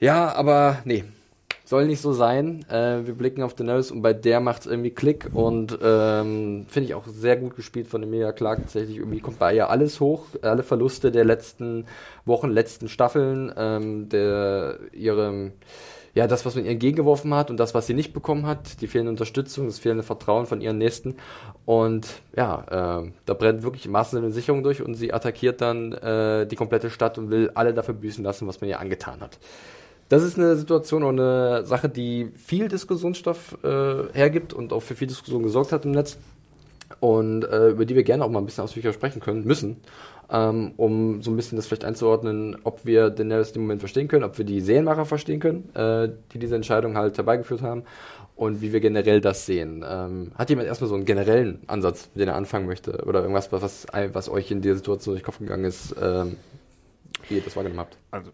Ja, 0.00 0.34
aber 0.34 0.78
nee, 0.84 1.04
soll 1.64 1.86
nicht 1.86 2.00
so 2.00 2.12
sein. 2.12 2.64
Äh, 2.68 3.06
wir 3.06 3.14
blicken 3.14 3.42
auf 3.42 3.54
Daenerys 3.54 3.90
und 3.90 4.02
bei 4.02 4.12
der 4.12 4.40
macht 4.40 4.62
es 4.62 4.66
irgendwie 4.66 4.90
Klick 4.90 5.30
und 5.32 5.78
ähm, 5.82 6.66
finde 6.68 6.88
ich 6.88 6.94
auch 6.94 7.06
sehr 7.06 7.36
gut 7.36 7.56
gespielt 7.56 7.88
von 7.88 8.02
Emilia 8.02 8.32
Clarke. 8.32 8.62
Tatsächlich 8.62 8.98
irgendwie 8.98 9.20
kommt 9.20 9.38
bei 9.38 9.54
ihr 9.54 9.70
alles 9.70 10.00
hoch, 10.00 10.26
alle 10.42 10.62
Verluste 10.62 11.10
der 11.10 11.24
letzten 11.24 11.86
Wochen, 12.24 12.50
letzten 12.50 12.88
Staffeln, 12.88 13.52
ähm, 13.56 14.08
der 14.08 14.78
ihre 14.92 15.52
ja, 16.14 16.28
das, 16.28 16.46
was 16.46 16.54
man 16.54 16.64
ihr 16.64 16.70
entgegengeworfen 16.70 17.34
hat 17.34 17.50
und 17.50 17.58
das, 17.58 17.74
was 17.74 17.88
sie 17.88 17.94
nicht 17.94 18.12
bekommen 18.12 18.46
hat, 18.46 18.80
die 18.80 18.86
fehlende 18.86 19.10
Unterstützung, 19.10 19.66
das 19.66 19.80
fehlende 19.80 20.04
Vertrauen 20.04 20.46
von 20.46 20.60
ihren 20.60 20.78
Nächsten. 20.78 21.16
Und 21.64 22.06
ja, 22.36 23.00
äh, 23.02 23.10
da 23.26 23.34
brennt 23.34 23.64
wirklich 23.64 23.88
eine 23.92 24.30
Sicherung 24.30 24.62
durch 24.62 24.80
und 24.80 24.94
sie 24.94 25.12
attackiert 25.12 25.60
dann 25.60 25.92
äh, 25.92 26.46
die 26.46 26.54
komplette 26.54 26.90
Stadt 26.90 27.18
und 27.18 27.30
will 27.30 27.50
alle 27.54 27.74
dafür 27.74 27.94
büßen 27.94 28.22
lassen, 28.22 28.46
was 28.46 28.60
man 28.60 28.70
ihr 28.70 28.78
angetan 28.78 29.20
hat. 29.20 29.38
Das 30.14 30.22
ist 30.22 30.38
eine 30.38 30.54
Situation 30.54 31.02
und 31.02 31.18
eine 31.18 31.66
Sache, 31.66 31.88
die 31.88 32.30
viel 32.36 32.68
Diskussionsstoff 32.68 33.58
äh, 33.64 34.12
hergibt 34.12 34.52
und 34.52 34.72
auch 34.72 34.78
für 34.78 34.94
viel 34.94 35.08
Diskussion 35.08 35.42
gesorgt 35.42 35.72
hat 35.72 35.84
im 35.86 35.90
Netz 35.90 36.18
und 37.00 37.42
äh, 37.42 37.70
über 37.70 37.84
die 37.84 37.96
wir 37.96 38.04
gerne 38.04 38.24
auch 38.24 38.30
mal 38.30 38.38
ein 38.38 38.46
bisschen 38.46 38.62
ausführlicher 38.62 38.92
sprechen 38.92 39.18
können, 39.18 39.44
müssen, 39.44 39.78
ähm, 40.30 40.74
um 40.76 41.20
so 41.20 41.32
ein 41.32 41.36
bisschen 41.36 41.56
das 41.56 41.66
vielleicht 41.66 41.84
einzuordnen, 41.84 42.56
ob 42.62 42.86
wir 42.86 43.10
Daenerys 43.10 43.50
im 43.56 43.62
Moment 43.62 43.80
verstehen 43.80 44.06
können, 44.06 44.22
ob 44.22 44.38
wir 44.38 44.44
die 44.44 44.60
Serienmacher 44.60 45.04
verstehen 45.04 45.40
können, 45.40 45.74
äh, 45.74 46.10
die 46.32 46.38
diese 46.38 46.54
Entscheidung 46.54 46.96
halt 46.96 47.16
herbeigeführt 47.16 47.62
haben 47.62 47.82
und 48.36 48.62
wie 48.62 48.72
wir 48.72 48.78
generell 48.78 49.20
das 49.20 49.46
sehen. 49.46 49.84
Ähm, 49.84 50.30
hat 50.36 50.48
jemand 50.48 50.68
erstmal 50.68 50.90
so 50.90 50.94
einen 50.94 51.06
generellen 51.06 51.58
Ansatz, 51.66 52.08
mit 52.14 52.22
dem 52.22 52.28
er 52.28 52.36
anfangen 52.36 52.66
möchte 52.66 53.04
oder 53.04 53.22
irgendwas, 53.22 53.50
was, 53.50 53.88
was, 54.12 54.28
euch 54.28 54.52
in 54.52 54.60
dieser 54.60 54.76
Situation 54.76 55.14
durch 55.14 55.22
den 55.22 55.26
Kopf 55.26 55.40
gegangen 55.40 55.64
ist, 55.64 55.92
ähm, 56.00 56.36
wie 57.28 57.34
ihr 57.34 57.42
das 57.42 57.56
wahrgenommen 57.56 57.80
habt? 57.80 57.98
Also, 58.12 58.30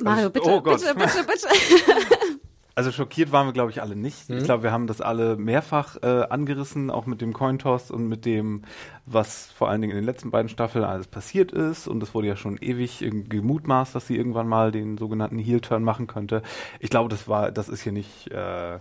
Mario, 0.00 0.30
bitte, 0.30 0.48
oh 0.48 0.60
Gott. 0.60 0.80
bitte, 0.80 0.94
bitte, 0.94 1.24
bitte. 1.24 1.48
Also 2.74 2.90
schockiert 2.90 3.32
waren 3.32 3.46
wir, 3.46 3.52
glaube 3.52 3.70
ich, 3.70 3.82
alle 3.82 3.96
nicht. 3.96 4.30
Mhm. 4.30 4.38
Ich 4.38 4.44
glaube, 4.44 4.62
wir 4.62 4.72
haben 4.72 4.86
das 4.86 5.00
alle 5.02 5.36
mehrfach 5.36 5.96
äh, 6.02 6.22
angerissen, 6.30 6.90
auch 6.90 7.04
mit 7.04 7.20
dem 7.20 7.34
Cointoss 7.34 7.90
und 7.90 8.08
mit 8.08 8.24
dem, 8.24 8.62
was 9.04 9.50
vor 9.52 9.68
allen 9.68 9.82
Dingen 9.82 9.90
in 9.90 9.98
den 9.98 10.06
letzten 10.06 10.30
beiden 10.30 10.48
Staffeln 10.48 10.84
alles 10.84 11.06
passiert 11.06 11.52
ist. 11.52 11.86
Und 11.86 12.02
es 12.02 12.14
wurde 12.14 12.28
ja 12.28 12.36
schon 12.36 12.56
ewig 12.56 13.04
gemutmaßt, 13.28 13.94
dass 13.94 14.06
sie 14.06 14.16
irgendwann 14.16 14.48
mal 14.48 14.72
den 14.72 14.96
sogenannten 14.96 15.38
Heel-Turn 15.38 15.84
machen 15.84 16.06
könnte. 16.06 16.42
Ich 16.80 16.88
glaube, 16.88 17.10
das 17.10 17.28
war, 17.28 17.50
das 17.52 17.68
ist 17.68 17.82
hier 17.82 17.92
nicht, 17.92 18.30
äh, 18.30 18.78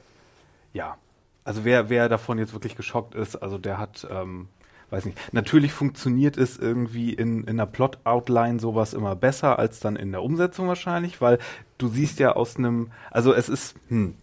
ja. 0.74 0.98
Also 1.44 1.66
wer, 1.66 1.90
wer 1.90 2.08
davon 2.08 2.38
jetzt 2.38 2.54
wirklich 2.54 2.78
geschockt 2.78 3.16
ist, 3.16 3.36
also 3.36 3.58
der 3.58 3.78
hat, 3.78 4.08
ähm, 4.10 4.48
weiß 4.92 5.06
nicht. 5.06 5.18
Natürlich 5.34 5.72
funktioniert 5.72 6.38
es 6.38 6.58
irgendwie 6.58 7.14
in, 7.14 7.44
in 7.44 7.50
einer 7.50 7.66
Plot-Outline 7.66 8.60
sowas 8.60 8.94
immer 8.94 9.16
besser 9.16 9.58
als 9.58 9.80
dann 9.80 9.96
in 9.96 10.12
der 10.12 10.24
Umsetzung 10.24 10.68
wahrscheinlich, 10.68 11.22
weil 11.22 11.40
du 11.78 11.88
siehst 11.88 12.20
ja 12.20 12.34
aus 12.34 12.58
einem, 12.58 12.92
also 13.10 13.34
es 13.34 13.50
ist, 13.50 13.76
hm, 13.88 14.16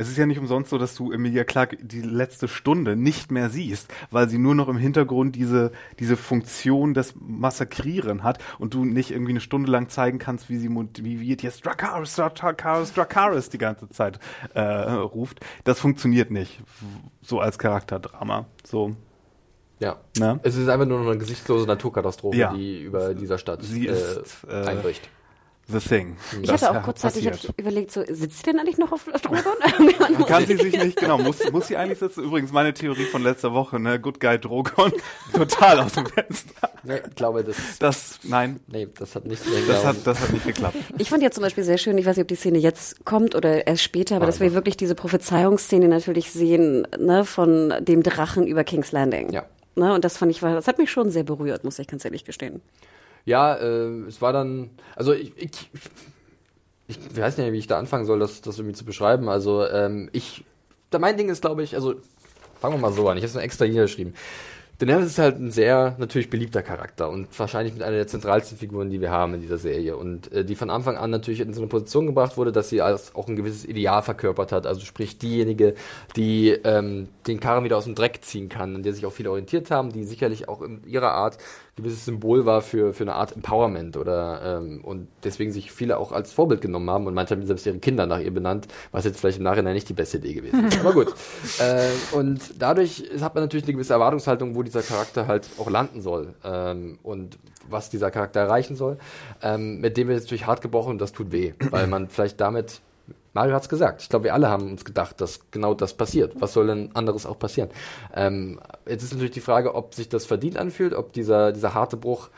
es 0.00 0.08
ist 0.08 0.16
ja 0.16 0.24
nicht 0.24 0.38
umsonst 0.38 0.70
so, 0.70 0.78
dass 0.78 0.94
du 0.94 1.12
Emilia 1.12 1.44
Clarke 1.44 1.76
die 1.76 2.00
letzte 2.00 2.48
Stunde 2.48 2.96
nicht 2.96 3.30
mehr 3.30 3.50
siehst, 3.50 3.92
weil 4.10 4.30
sie 4.30 4.38
nur 4.38 4.54
noch 4.54 4.68
im 4.68 4.78
Hintergrund 4.78 5.36
diese, 5.36 5.72
diese 5.98 6.16
Funktion 6.16 6.94
des 6.94 7.14
Massakrieren 7.20 8.22
hat 8.22 8.42
und 8.58 8.72
du 8.72 8.86
nicht 8.86 9.10
irgendwie 9.10 9.32
eine 9.32 9.40
Stunde 9.40 9.70
lang 9.70 9.90
zeigen 9.90 10.18
kannst, 10.18 10.48
wie 10.48 10.56
sie 10.56 10.70
motiviert 10.70 11.42
jetzt 11.42 11.66
Dracarys, 11.66 12.14
Dracarys, 12.14 12.94
Dracarys 12.94 13.50
die 13.50 13.58
ganze 13.58 13.90
Zeit 13.90 14.18
äh, 14.54 14.62
ruft. 14.62 15.40
Das 15.64 15.80
funktioniert 15.80 16.30
nicht, 16.30 16.62
so 17.20 17.40
als 17.40 17.58
Charakterdrama. 17.58 18.46
So, 18.64 18.96
Ja. 19.80 19.96
ne? 20.18 20.38
Es 20.42 20.56
ist 20.56 20.68
einfach 20.68 20.86
nur 20.86 21.00
noch 21.00 21.10
eine 21.10 21.18
gesichtslose 21.18 21.66
Naturkatastrophe, 21.66 22.36
Ja. 22.36 22.52
die 22.54 22.82
über 22.82 23.14
dieser 23.14 23.38
Stadt 23.38 23.62
Sie 23.62 23.88
äh, 23.88 23.92
ist, 23.92 24.44
äh, 24.48 24.52
einbricht. 24.66 25.08
The 25.72 25.78
Thing. 25.78 26.16
Ich 26.42 26.48
Das 26.48 26.62
hatte 26.62 26.80
auch 26.80 26.82
kurzzeitig 26.82 27.24
ich 27.26 27.48
überlegt, 27.56 27.92
so, 27.92 28.02
sitzt 28.04 28.38
sie 28.38 28.42
denn 28.42 28.58
eigentlich 28.58 28.76
noch 28.78 28.90
auf 28.90 29.04
Drogon? 29.04 29.40
Kann 30.26 30.44
sie 30.44 30.56
sich 30.56 30.76
nicht, 30.76 30.98
genau, 30.98 31.16
muss, 31.18 31.48
muss 31.52 31.68
sie 31.68 31.76
eigentlich 31.76 32.00
sitzen? 32.00 32.24
Übrigens 32.24 32.50
meine 32.50 32.74
Theorie 32.74 33.04
von 33.04 33.22
letzter 33.22 33.52
Woche, 33.52 33.78
ne, 33.78 34.00
Good 34.00 34.18
Guy 34.18 34.38
Drogon, 34.40 34.92
total 35.32 35.78
aus 35.80 35.92
dem 35.92 36.06
Fenster. 36.06 36.70
Nee, 36.82 37.00
ich 37.08 37.14
glaube, 37.14 37.44
das, 37.44 37.56
Das, 37.78 38.18
nein, 38.24 38.58
nee, 38.66 38.88
das 38.98 39.14
hat 39.14 39.26
nichts 39.26 39.46
das 39.68 39.84
hat, 39.84 39.96
das 40.04 40.20
hat 40.20 40.32
nicht 40.32 40.44
geklappt. 40.46 40.76
Ich 40.98 41.08
fand 41.08 41.22
ja 41.22 41.30
zum 41.30 41.42
Beispiel 41.44 41.62
sehr 41.62 41.78
schön, 41.78 41.96
ich 41.98 42.04
weiß 42.06 42.16
nicht, 42.16 42.24
ob 42.24 42.28
die 42.28 42.34
Szene 42.36 42.58
jetzt 42.58 43.04
kommt 43.04 43.36
oder 43.36 43.66
erst 43.68 43.82
später, 43.84 44.16
aber 44.16 44.24
Ah, 44.24 44.26
dass 44.26 44.40
wir 44.40 44.52
wirklich 44.54 44.76
diese 44.76 44.96
Prophezeiungsszene 44.96 45.86
natürlich 45.86 46.32
sehen, 46.32 46.84
ne, 46.98 47.24
von 47.24 47.72
dem 47.80 48.02
Drachen 48.02 48.44
über 48.46 48.64
King's 48.64 48.90
Landing. 48.90 49.30
Ja. 49.30 49.44
Ne, 49.76 49.94
und 49.94 50.04
das 50.04 50.16
fand 50.16 50.30
ich, 50.32 50.40
das 50.40 50.66
hat 50.66 50.78
mich 50.78 50.90
schon 50.90 51.10
sehr 51.10 51.22
berührt, 51.22 51.64
muss 51.64 51.78
ich 51.78 51.86
ganz 51.86 52.04
ehrlich 52.04 52.24
gestehen. 52.24 52.60
Ja, 53.24 53.54
äh, 53.54 54.06
es 54.08 54.20
war 54.20 54.32
dann, 54.32 54.70
also 54.96 55.12
ich, 55.12 55.32
ich, 55.36 55.70
ich 56.88 57.16
weiß 57.16 57.38
nicht, 57.38 57.52
wie 57.52 57.58
ich 57.58 57.66
da 57.66 57.78
anfangen 57.78 58.04
soll, 58.04 58.18
das, 58.18 58.40
das 58.40 58.58
irgendwie 58.58 58.74
zu 58.74 58.84
beschreiben. 58.84 59.28
Also 59.28 59.66
ähm, 59.66 60.08
ich, 60.12 60.44
da 60.90 60.98
mein 60.98 61.16
Ding 61.16 61.28
ist, 61.28 61.42
glaube 61.42 61.62
ich, 61.62 61.74
also 61.76 61.94
fangen 62.60 62.74
wir 62.74 62.80
mal 62.80 62.92
so 62.92 63.08
an, 63.08 63.16
ich 63.16 63.22
habe 63.22 63.30
es 63.30 63.36
extra 63.36 63.64
hier 63.64 63.82
geschrieben. 63.82 64.14
Daenerys 64.80 65.08
ist 65.08 65.18
halt 65.18 65.38
ein 65.38 65.50
sehr 65.50 65.94
natürlich 65.98 66.30
beliebter 66.30 66.62
Charakter 66.62 67.10
und 67.10 67.38
wahrscheinlich 67.38 67.74
mit 67.74 67.82
einer 67.82 67.96
der 67.96 68.06
zentralsten 68.06 68.56
Figuren, 68.56 68.88
die 68.88 69.02
wir 69.02 69.10
haben 69.10 69.34
in 69.34 69.42
dieser 69.42 69.58
Serie 69.58 69.94
und 69.94 70.32
äh, 70.32 70.42
die 70.42 70.54
von 70.54 70.70
Anfang 70.70 70.96
an 70.96 71.10
natürlich 71.10 71.40
in 71.40 71.52
so 71.52 71.60
eine 71.60 71.68
Position 71.68 72.06
gebracht 72.06 72.38
wurde, 72.38 72.50
dass 72.50 72.70
sie 72.70 72.80
als 72.80 73.14
auch 73.14 73.28
ein 73.28 73.36
gewisses 73.36 73.66
Ideal 73.66 74.02
verkörpert 74.02 74.52
hat. 74.52 74.66
Also 74.66 74.80
sprich 74.86 75.18
diejenige, 75.18 75.74
die 76.16 76.48
ähm, 76.64 77.08
den 77.26 77.40
Karren 77.40 77.64
wieder 77.64 77.76
aus 77.76 77.84
dem 77.84 77.94
Dreck 77.94 78.20
ziehen 78.22 78.48
kann, 78.48 78.74
an 78.74 78.82
der 78.82 78.94
sich 78.94 79.04
auch 79.04 79.12
viele 79.12 79.30
orientiert 79.30 79.70
haben, 79.70 79.92
die 79.92 80.04
sicherlich 80.04 80.48
auch 80.48 80.62
in 80.62 80.82
ihrer 80.86 81.12
Art 81.12 81.36
gewisses 81.76 82.04
Symbol 82.04 82.46
war 82.46 82.62
für, 82.62 82.92
für 82.92 83.04
eine 83.04 83.14
Art 83.14 83.34
Empowerment 83.34 83.96
oder 83.96 84.58
ähm, 84.60 84.84
und 84.84 85.08
deswegen 85.24 85.52
sich 85.52 85.72
viele 85.72 85.98
auch 85.98 86.12
als 86.12 86.32
Vorbild 86.32 86.60
genommen 86.60 86.90
haben 86.90 87.06
und 87.06 87.14
manche 87.14 87.34
haben 87.34 87.46
selbst 87.46 87.66
ihre 87.66 87.78
Kinder 87.78 88.06
nach 88.06 88.20
ihr 88.20 88.32
benannt, 88.32 88.68
was 88.92 89.04
jetzt 89.04 89.20
vielleicht 89.20 89.38
im 89.38 89.44
Nachhinein 89.44 89.74
nicht 89.74 89.88
die 89.88 89.94
beste 89.94 90.18
Idee 90.18 90.34
gewesen 90.34 90.66
ist. 90.66 90.80
Aber 90.80 90.92
gut. 90.92 91.08
äh, 91.58 91.88
und 92.12 92.40
dadurch 92.58 93.04
hat 93.20 93.34
man 93.34 93.44
natürlich 93.44 93.64
eine 93.64 93.74
gewisse 93.74 93.92
Erwartungshaltung, 93.92 94.54
wo 94.54 94.62
dieser 94.62 94.82
Charakter 94.82 95.26
halt 95.26 95.48
auch 95.58 95.70
landen 95.70 96.00
soll 96.02 96.34
ähm, 96.44 96.98
und 97.02 97.38
was 97.68 97.90
dieser 97.90 98.10
Charakter 98.10 98.40
erreichen 98.40 98.76
soll. 98.76 98.98
Ähm, 99.42 99.80
mit 99.80 99.96
dem 99.96 100.08
wird 100.08 100.18
jetzt 100.18 100.26
natürlich 100.26 100.46
hart 100.46 100.60
gebrochen 100.60 100.90
und 100.90 101.00
das 101.00 101.12
tut 101.12 101.32
weh, 101.32 101.54
weil 101.70 101.86
man 101.86 102.08
vielleicht 102.08 102.40
damit 102.40 102.80
Mario 103.32 103.54
hat 103.54 103.62
es 103.62 103.68
gesagt. 103.68 104.02
Ich 104.02 104.08
glaube, 104.08 104.24
wir 104.24 104.34
alle 104.34 104.48
haben 104.48 104.70
uns 104.70 104.84
gedacht, 104.84 105.20
dass 105.20 105.50
genau 105.50 105.74
das 105.74 105.94
passiert. 105.94 106.40
Was 106.40 106.52
soll 106.52 106.66
denn 106.66 106.90
anderes 106.94 107.26
auch 107.26 107.38
passieren? 107.38 107.70
Ähm, 108.14 108.60
jetzt 108.86 109.02
ist 109.02 109.12
natürlich 109.12 109.32
die 109.32 109.40
Frage, 109.40 109.74
ob 109.74 109.94
sich 109.94 110.08
das 110.08 110.26
verdient 110.26 110.56
anfühlt, 110.56 110.94
ob 110.94 111.12
dieser, 111.12 111.52
dieser 111.52 111.74
harte 111.74 111.96
Bruch 111.96 112.28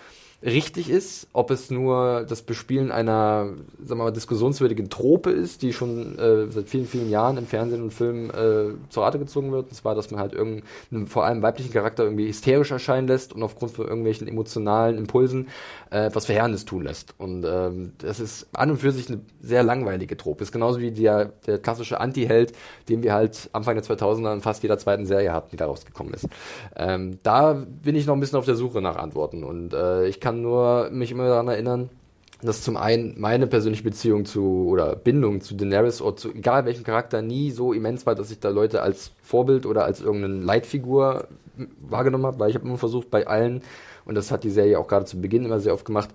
richtig 0.42 0.90
ist, 0.90 1.28
ob 1.32 1.50
es 1.50 1.70
nur 1.70 2.24
das 2.28 2.42
Bespielen 2.42 2.90
einer, 2.90 3.50
sagen 3.78 4.00
wir 4.00 4.04
mal, 4.04 4.12
diskussionswürdigen 4.12 4.90
Trope 4.90 5.30
ist, 5.30 5.62
die 5.62 5.72
schon 5.72 6.18
äh, 6.18 6.50
seit 6.50 6.68
vielen, 6.68 6.86
vielen 6.86 7.10
Jahren 7.10 7.36
im 7.36 7.46
Fernsehen 7.46 7.82
und 7.82 7.92
Film 7.92 8.30
äh, 8.30 8.74
zur 8.88 9.04
Rate 9.04 9.18
gezogen 9.18 9.52
wird. 9.52 9.68
Und 9.68 9.74
zwar, 9.74 9.94
dass 9.94 10.10
man 10.10 10.20
halt 10.20 10.32
irgendeinen 10.32 11.06
vor 11.06 11.24
allem 11.24 11.42
weiblichen 11.42 11.72
Charakter 11.72 12.04
irgendwie 12.04 12.28
hysterisch 12.28 12.70
erscheinen 12.70 13.06
lässt 13.06 13.32
und 13.32 13.42
aufgrund 13.42 13.72
von 13.72 13.86
irgendwelchen 13.86 14.26
emotionalen 14.26 14.98
Impulsen 14.98 15.48
äh, 15.90 16.10
was 16.12 16.26
Verheerendes 16.26 16.64
tun 16.64 16.82
lässt. 16.82 17.14
Und 17.18 17.44
ähm, 17.44 17.92
das 17.98 18.18
ist 18.18 18.48
an 18.52 18.70
und 18.70 18.78
für 18.78 18.92
sich 18.92 19.08
eine 19.08 19.20
sehr 19.40 19.62
langweilige 19.62 20.16
Trope. 20.16 20.42
Ist 20.42 20.52
genauso 20.52 20.80
wie 20.80 20.90
der, 20.90 21.26
der 21.46 21.58
klassische 21.58 22.00
Anti-Held, 22.00 22.52
den 22.88 23.02
wir 23.02 23.12
halt 23.12 23.50
Anfang 23.52 23.76
der 23.76 23.84
2000er 23.84 24.32
in 24.32 24.40
fast 24.40 24.62
jeder 24.62 24.78
zweiten 24.78 25.06
Serie 25.06 25.32
hatten, 25.32 25.50
die 25.50 25.56
da 25.56 25.66
rausgekommen 25.66 26.14
ist. 26.14 26.28
Ähm, 26.76 27.18
da 27.22 27.52
bin 27.52 27.94
ich 27.94 28.06
noch 28.06 28.14
ein 28.14 28.20
bisschen 28.20 28.38
auf 28.38 28.46
der 28.46 28.56
Suche 28.56 28.80
nach 28.80 28.96
Antworten 28.96 29.44
und 29.44 29.74
äh, 29.74 30.06
ich 30.06 30.20
kann 30.20 30.31
kann 30.32 30.42
nur 30.42 30.88
mich 30.90 31.10
immer 31.10 31.28
daran 31.28 31.48
erinnern, 31.48 31.90
dass 32.40 32.62
zum 32.62 32.76
einen 32.78 33.20
meine 33.20 33.46
persönliche 33.46 33.84
Beziehung 33.84 34.24
zu 34.24 34.66
oder 34.66 34.96
Bindung 34.96 35.42
zu 35.42 35.54
Daenerys 35.54 36.00
oder 36.00 36.16
zu 36.16 36.30
egal 36.30 36.64
welchem 36.64 36.84
Charakter 36.84 37.20
nie 37.20 37.50
so 37.50 37.72
immens 37.72 38.06
war, 38.06 38.14
dass 38.14 38.30
ich 38.30 38.40
da 38.40 38.48
Leute 38.48 38.80
als 38.82 39.12
Vorbild 39.22 39.66
oder 39.66 39.84
als 39.84 40.00
irgendeine 40.00 40.42
Leitfigur 40.42 41.28
wahrgenommen 41.80 42.24
habe, 42.24 42.40
weil 42.40 42.48
ich 42.48 42.56
habe 42.56 42.66
immer 42.66 42.78
versucht 42.78 43.10
bei 43.10 43.26
allen 43.26 43.62
und 44.06 44.14
das 44.14 44.32
hat 44.32 44.42
die 44.42 44.50
Serie 44.50 44.78
auch 44.78 44.88
gerade 44.88 45.04
zu 45.04 45.20
Beginn 45.20 45.44
immer 45.44 45.60
sehr 45.60 45.74
oft 45.74 45.84
gemacht, 45.84 46.08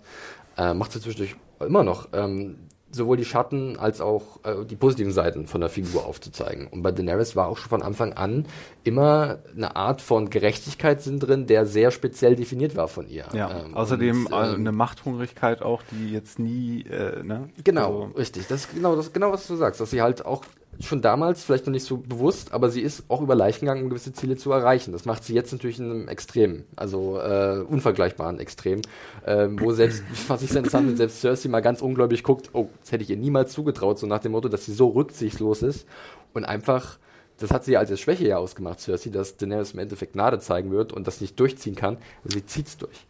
äh, 0.58 0.74
macht 0.74 0.92
sie 0.92 1.00
zwischendurch 1.00 1.36
immer 1.60 1.84
noch, 1.84 2.10
ähm, 2.14 2.56
sowohl 2.92 3.18
die 3.18 3.26
Schatten 3.26 3.78
als 3.78 4.02
auch 4.02 4.40
äh, 4.44 4.66
die 4.66 4.76
positiven 4.76 5.12
Seiten 5.12 5.48
von 5.48 5.62
der 5.62 5.70
Figur 5.70 6.06
aufzuzeigen. 6.06 6.68
Und 6.68 6.82
bei 6.84 6.92
Daenerys 6.92 7.36
war 7.36 7.48
auch 7.48 7.58
schon 7.58 7.70
von 7.70 7.82
Anfang 7.82 8.14
an 8.14 8.46
immer 8.84 9.40
eine 9.56 9.76
Art 9.76 10.02
von 10.02 10.30
Gerechtigkeitssinn 10.30 11.20
drin, 11.20 11.48
der 11.48 11.66
sehr 11.66 11.92
speziell 11.92 12.36
definiert 12.36 12.76
war 12.76 12.88
von 12.88 13.08
ihr. 13.10 13.26
Ja, 13.34 13.66
ähm, 13.66 13.74
außerdem 13.74 14.28
und, 14.28 14.32
ähm, 14.32 14.56
eine 14.56 14.72
Machthungrigkeit 14.72 15.62
auch, 15.62 15.82
die 15.92 16.12
jetzt 16.12 16.40
nie, 16.40 16.84
äh, 16.84 17.24
ne? 17.24 17.50
Genau, 17.64 18.04
also. 18.04 18.18
richtig. 18.18 18.48
Das 18.48 18.62
ist 18.62 18.74
genau, 18.74 18.96
das 18.96 19.12
genau, 19.12 19.32
was 19.32 19.48
du 19.48 19.56
sagst, 19.56 19.82
dass 19.82 19.92
sie 19.92 20.02
halt 20.02 20.26
auch 20.26 20.44
schon 20.80 21.02
damals, 21.02 21.44
vielleicht 21.44 21.66
noch 21.66 21.74
nicht 21.74 21.86
so 21.86 21.98
bewusst, 21.98 22.54
aber 22.54 22.70
sie 22.70 22.82
ist 22.82 23.04
auch 23.08 23.22
über 23.22 23.36
gegangen, 23.36 23.84
um 23.84 23.90
gewisse 23.90 24.14
Ziele 24.14 24.36
zu 24.36 24.52
erreichen. 24.52 24.92
Das 24.92 25.06
macht 25.06 25.24
sie 25.24 25.34
jetzt 25.34 25.52
natürlich 25.52 25.80
in 25.80 25.90
einem 25.90 26.08
Extrem, 26.08 26.66
also 26.76 27.20
äh, 27.20 27.64
unvergleichbaren 27.68 28.40
Extrem, 28.40 28.82
äh, 29.26 29.48
wo 29.52 29.72
selbst, 29.72 30.04
was 30.28 30.42
ich 30.42 30.50
sehr 30.50 30.60
interessant 30.60 30.86
finde, 30.86 30.98
selbst 30.98 31.22
Cersei 31.22 31.50
mal 31.50 31.62
ganz 31.62 31.82
ungläubig 31.82 32.24
guckt, 32.24 32.50
oh, 32.54 32.70
das 32.82 32.92
hätte 32.92 33.04
ich 33.04 33.10
ihr 33.10 33.18
niemals 33.18 33.54
zugetraut, 33.54 34.00
so 34.00 34.08
nach 34.08 34.20
dem 34.20 34.34
Motto, 34.34 34.50
dass 34.50 34.66
sie 34.66 34.74
so 34.74 34.90
rücksichtslos 34.90 35.64
ist 35.64 35.88
und 36.34 36.46
einfach 36.46 36.98
das 37.40 37.52
hat 37.52 37.66
sie 37.66 37.74
ja 37.74 37.80
als 37.80 38.00
Schwäche 38.00 38.28
ja 38.28 38.38
ausgemacht, 38.38 38.80
Cersei, 38.80 39.12
dass 39.12 39.38
Daenerys 39.38 39.74
im 39.74 39.80
Endeffekt 39.80 40.14
Gnade 40.14 40.40
zeigen 40.40 40.72
wird 40.72 40.92
und 40.92 41.06
das 41.06 41.22
nicht 41.22 41.40
durchziehen 41.40 41.76
kann. 41.76 41.98
Sie 42.24 42.44
zieht's 42.44 42.78
durch. 42.78 43.06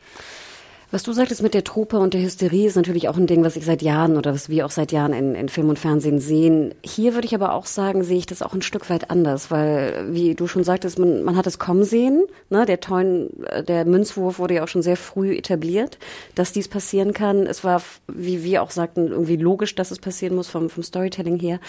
Was 0.90 1.04
du 1.04 1.12
sagtest 1.12 1.44
mit 1.44 1.54
der 1.54 1.66
Trope 1.66 2.00
und 2.00 2.14
der 2.14 2.22
Hysterie 2.22 2.66
ist 2.66 2.78
natürlich 2.78 3.10
auch 3.10 3.18
ein 3.18 3.28
Ding, 3.28 3.44
was 3.44 3.58
ich 3.58 3.66
seit 3.66 3.82
Jahren 3.82 4.16
oder 4.16 4.34
was 4.34 4.48
wir 4.48 4.66
auch 4.66 4.72
seit 4.72 4.94
Jahren 4.94 5.12
in, 5.12 5.36
in 5.36 5.50
Film 5.50 5.68
und 5.68 5.78
Fernsehen 5.78 6.22
sehen. 6.22 6.74
Hier 6.82 7.14
würde 7.14 7.28
ich 7.28 7.36
aber 7.36 7.52
auch 7.56 7.66
sagen, 7.66 8.06
sehe 8.06 8.20
ich 8.20 8.26
das 8.26 8.42
auch 8.42 8.54
ein 8.54 8.62
Stück 8.62 8.90
weit 8.90 9.12
anders, 9.12 9.52
weil, 9.52 10.08
wie 10.14 10.34
du 10.34 10.48
schon 10.48 10.64
sagtest, 10.64 10.98
man, 10.98 11.26
man 11.26 11.36
hat 11.36 11.46
es 11.46 11.60
kommen 11.60 11.84
sehen. 11.84 12.26
Ne? 12.50 12.66
Der, 12.66 12.80
Teun, 12.80 13.32
der 13.68 13.84
Münzwurf 13.84 14.40
wurde 14.40 14.54
ja 14.54 14.64
auch 14.64 14.70
schon 14.70 14.82
sehr 14.82 14.96
früh 14.96 15.36
etabliert, 15.36 15.98
dass 16.36 16.54
dies 16.54 16.70
passieren 16.70 17.12
kann. 17.12 17.48
Es 17.48 17.66
war, 17.66 17.82
wie 18.08 18.46
wir 18.46 18.64
auch 18.64 18.72
sagten, 18.72 19.10
irgendwie 19.10 19.36
logisch, 19.36 19.76
dass 19.76 19.92
es 19.92 20.00
passieren 20.00 20.38
muss 20.38 20.48
vom, 20.48 20.70
vom 20.70 20.84
Storytelling 20.84 21.38
her. 21.38 21.60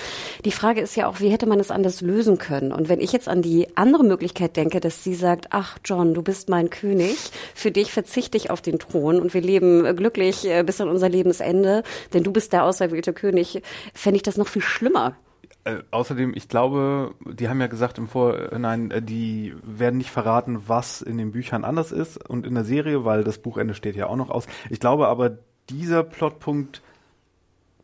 Die 0.44 0.52
Frage 0.52 0.80
ist 0.80 0.94
ja 0.94 1.08
auch, 1.08 1.18
wie 1.18 1.30
hätte 1.30 1.46
man 1.46 1.58
es 1.58 1.72
anders 1.72 2.02
lösen 2.02 2.38
können? 2.38 2.70
Und 2.70 2.88
wenn 2.88 3.00
ich 3.00 3.10
jetzt 3.10 3.26
an 3.26 3.42
die 3.42 3.66
andere 3.76 4.04
Möglichkeit 4.04 4.56
denke, 4.56 4.78
dass 4.78 5.02
sie 5.02 5.14
sagt, 5.14 5.48
ach 5.50 5.78
John, 5.84 6.14
du 6.14 6.22
bist 6.22 6.48
mein 6.48 6.70
König, 6.70 7.16
für 7.56 7.72
dich 7.72 7.90
verzichte 7.90 8.36
ich 8.36 8.50
auf 8.50 8.60
den 8.60 8.78
Thron 8.78 9.07
Thron 9.08 9.20
und 9.20 9.34
wir 9.34 9.40
leben 9.40 9.96
glücklich 9.96 10.44
äh, 10.44 10.62
bis 10.62 10.80
an 10.80 10.88
unser 10.88 11.08
Lebensende, 11.08 11.82
denn 12.12 12.22
du 12.22 12.32
bist 12.32 12.52
der 12.52 12.64
auserwählte 12.64 13.12
König, 13.12 13.62
fände 13.94 14.16
ich 14.16 14.22
das 14.22 14.36
noch 14.36 14.48
viel 14.48 14.62
schlimmer. 14.62 15.16
Äh, 15.64 15.78
außerdem, 15.90 16.32
ich 16.34 16.48
glaube, 16.48 17.14
die 17.26 17.48
haben 17.48 17.60
ja 17.60 17.66
gesagt 17.66 17.98
im 17.98 18.08
Vorhinein, 18.08 18.90
äh, 18.90 19.02
die 19.02 19.54
werden 19.62 19.98
nicht 19.98 20.10
verraten, 20.10 20.62
was 20.66 21.02
in 21.02 21.18
den 21.18 21.32
Büchern 21.32 21.64
anders 21.64 21.92
ist 21.92 22.28
und 22.28 22.46
in 22.46 22.54
der 22.54 22.64
Serie, 22.64 23.04
weil 23.04 23.24
das 23.24 23.38
Buchende 23.38 23.74
steht 23.74 23.96
ja 23.96 24.06
auch 24.06 24.16
noch 24.16 24.30
aus. 24.30 24.46
Ich 24.70 24.80
glaube 24.80 25.08
aber, 25.08 25.38
dieser 25.70 26.02
Plotpunkt 26.02 26.82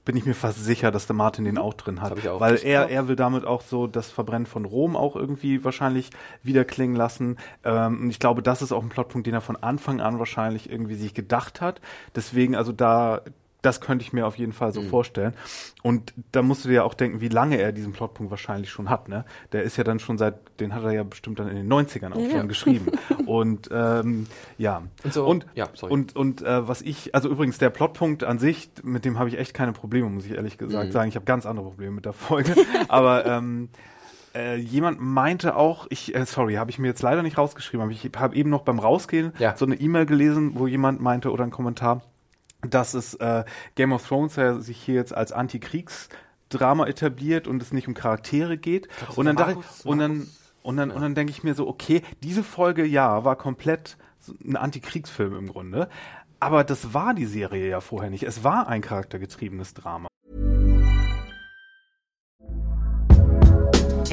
bin 0.05 0.17
ich 0.17 0.27
mir 0.27 0.35
fast 0.35 0.63
sicher, 0.63 0.91
dass 0.91 1.07
der 1.07 1.17
Martin 1.17 1.45
den 1.45 1.59
auch 1.59 1.75
drin 1.75 2.03
hat. 2.03 2.27
Auch 2.27 2.41
weil 2.41 2.59
er, 2.63 2.91
er 2.91 3.09
will 3.09 3.17
damit 3.17 3.45
auch 3.45 3.63
so 3.63 3.87
das 3.87 4.11
Verbrennen 4.11 4.47
von 4.47 4.65
Rom 4.65 4.97
auch 4.97 5.17
irgendwie 5.17 5.65
wahrscheinlich 5.65 6.11
wieder 6.43 6.65
klingen 6.65 6.95
lassen. 6.95 7.39
Ähm, 7.65 8.03
und 8.03 8.11
ich 8.11 8.19
glaube, 8.19 8.43
das 8.43 8.61
ist 8.61 8.73
auch 8.73 8.83
ein 8.83 8.91
Plotpunkt, 8.91 9.27
den 9.27 9.35
er 9.35 9.41
von 9.41 9.57
Anfang 9.57 10.01
an 10.01 10.19
wahrscheinlich 10.19 10.71
irgendwie 10.71 10.95
sich 10.95 11.15
gedacht 11.15 11.61
hat. 11.61 11.81
Deswegen, 12.15 12.55
also 12.55 12.73
da, 12.73 13.23
das 13.65 13.81
könnte 13.81 14.05
ich 14.05 14.13
mir 14.13 14.27
auf 14.27 14.37
jeden 14.37 14.53
Fall 14.53 14.73
so 14.73 14.83
mhm. 14.83 14.89
vorstellen. 14.89 15.35
Und 15.83 16.13
da 16.33 16.43
musst 16.43 16.65
du 16.65 16.69
dir 16.69 16.77
ja 16.77 16.83
auch 16.85 16.95
denken, 16.95 17.21
wie 17.21 17.29
lange 17.29 17.59
er 17.59 17.73
diesen 17.73 17.93
Plotpunkt 17.93 18.31
wahrscheinlich 18.31 18.71
schon 18.71 18.91
hat. 18.91 19.09
Ne? 19.09 19.25
Der 19.53 19.63
ist 19.63 19.77
ja 19.77 19.85
dann 19.85 19.99
schon 19.99 20.19
seit, 20.19 20.35
den 20.61 20.75
hat 20.75 20.85
er 20.85 20.93
ja 20.93 21.03
bestimmt 21.03 21.39
dann 21.39 21.49
in 21.49 21.57
den 21.57 21.73
90ern 21.73 22.13
auch 22.13 22.19
ja, 22.19 22.39
schon 22.39 22.49
geschrieben. 22.49 22.93
und 23.27 23.69
ähm, 23.73 24.27
ja. 24.59 24.83
Und, 25.03 25.15
so, 25.15 25.27
und, 25.27 25.47
ja, 25.55 25.69
und, 25.83 26.15
und 26.15 26.43
äh, 26.43 26.69
was 26.69 26.83
ich, 26.83 27.15
also 27.15 27.29
übrigens 27.29 27.59
der 27.59 27.71
Plotpunkt 27.71 28.25
an 28.25 28.39
sich, 28.39 28.71
mit 28.83 29.05
dem 29.05 29.19
habe 29.19 29.29
ich 29.29 29.39
echt 29.39 29.55
keine 29.55 29.73
Probleme, 29.73 30.09
muss 30.11 30.27
ich 30.27 30.33
ehrlich 30.33 30.59
gesagt 30.59 30.89
mhm. 30.89 30.93
sagen. 30.93 31.09
Ich 31.09 31.17
habe 31.17 31.25
ganz 31.25 31.47
andere 31.47 31.67
Probleme 31.67 31.93
mit 31.93 32.05
der 32.05 32.13
Folge. 32.13 32.55
Aber 32.89 33.25
ähm, 33.25 33.71
äh, 34.35 34.57
jemand 34.57 35.01
meinte 35.01 35.57
auch, 35.57 35.87
ich, 35.91 36.15
äh, 36.15 36.27
sorry, 36.27 36.55
habe 36.55 36.71
ich 36.71 36.79
mir 36.79 36.89
jetzt 36.89 37.03
leider 37.03 37.23
nicht 37.23 37.39
rausgeschrieben, 37.39 37.83
aber 37.83 37.93
ich 37.93 38.11
habe 38.17 38.35
eben 38.35 38.51
noch 38.51 38.63
beim 38.63 38.81
Rausgehen 38.81 39.33
ja. 39.39 39.57
so 39.57 39.65
eine 39.65 39.77
E-Mail 39.77 40.07
gelesen, 40.07 40.53
wo 40.57 40.67
jemand 40.67 41.01
meinte 41.01 41.31
oder 41.31 41.45
ein 41.45 41.53
Kommentar, 41.53 42.03
dass 42.71 42.95
es 42.95 43.15
äh, 43.15 43.45
Game 43.75 43.93
of 43.93 44.07
Thrones 44.07 44.37
ja 44.37 44.61
sich 44.61 44.81
hier 44.81 44.95
jetzt 44.95 45.15
als 45.15 45.33
Antikriegsdrama 45.33 46.87
etabliert 46.87 47.47
und 47.49 47.63
es 47.63 47.73
nicht 47.73 47.89
um 47.89 47.95
Charaktere 47.95 48.57
geht. 48.59 48.89
Und 49.17 49.27
dann, 49.27 49.37
Markus, 49.37 49.81
ich, 49.81 49.87
und 49.87 49.99
dann 49.99 50.29
und 50.63 50.77
dann 50.79 50.91
ja. 50.91 50.97
und 50.97 51.03
dann 51.03 51.15
denke 51.15 51.31
ich 51.31 51.45
mir 51.45 51.55
so, 51.55 51.69
okay, 51.69 52.03
diese 52.23 52.43
Folge 52.43 52.85
ja 52.85 53.25
war 53.25 53.37
komplett 53.37 53.97
ein 54.43 54.57
Antikriegsfilm 54.57 55.37
im 55.37 55.49
Grunde, 55.49 55.89
aber 56.41 56.65
das 56.65 56.95
war 56.95 57.15
die 57.15 57.27
Serie 57.27 57.69
ja 57.69 57.81
vorher 57.81 58.11
nicht. 58.11 58.23
Es 58.23 58.45
war 58.45 58.69
ein 58.69 58.81
charaktergetriebenes 58.81 59.75
Drama. 59.75 60.09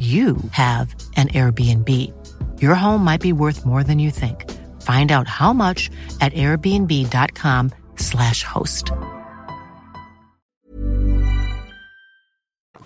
you 0.00 0.38
have 0.52 0.96
an 1.16 1.28
Airbnb. 1.28 1.88
Your 2.62 2.74
home 2.74 3.04
might 3.04 3.20
be 3.20 3.34
worth 3.34 3.66
more 3.66 3.84
than 3.84 3.98
you 3.98 4.10
think. 4.10 4.50
Find 4.80 5.12
out 5.12 5.28
how 5.28 5.52
much 5.52 5.90
at 6.22 6.32
airbnb.com/slash 6.32 8.44
host. 8.44 8.90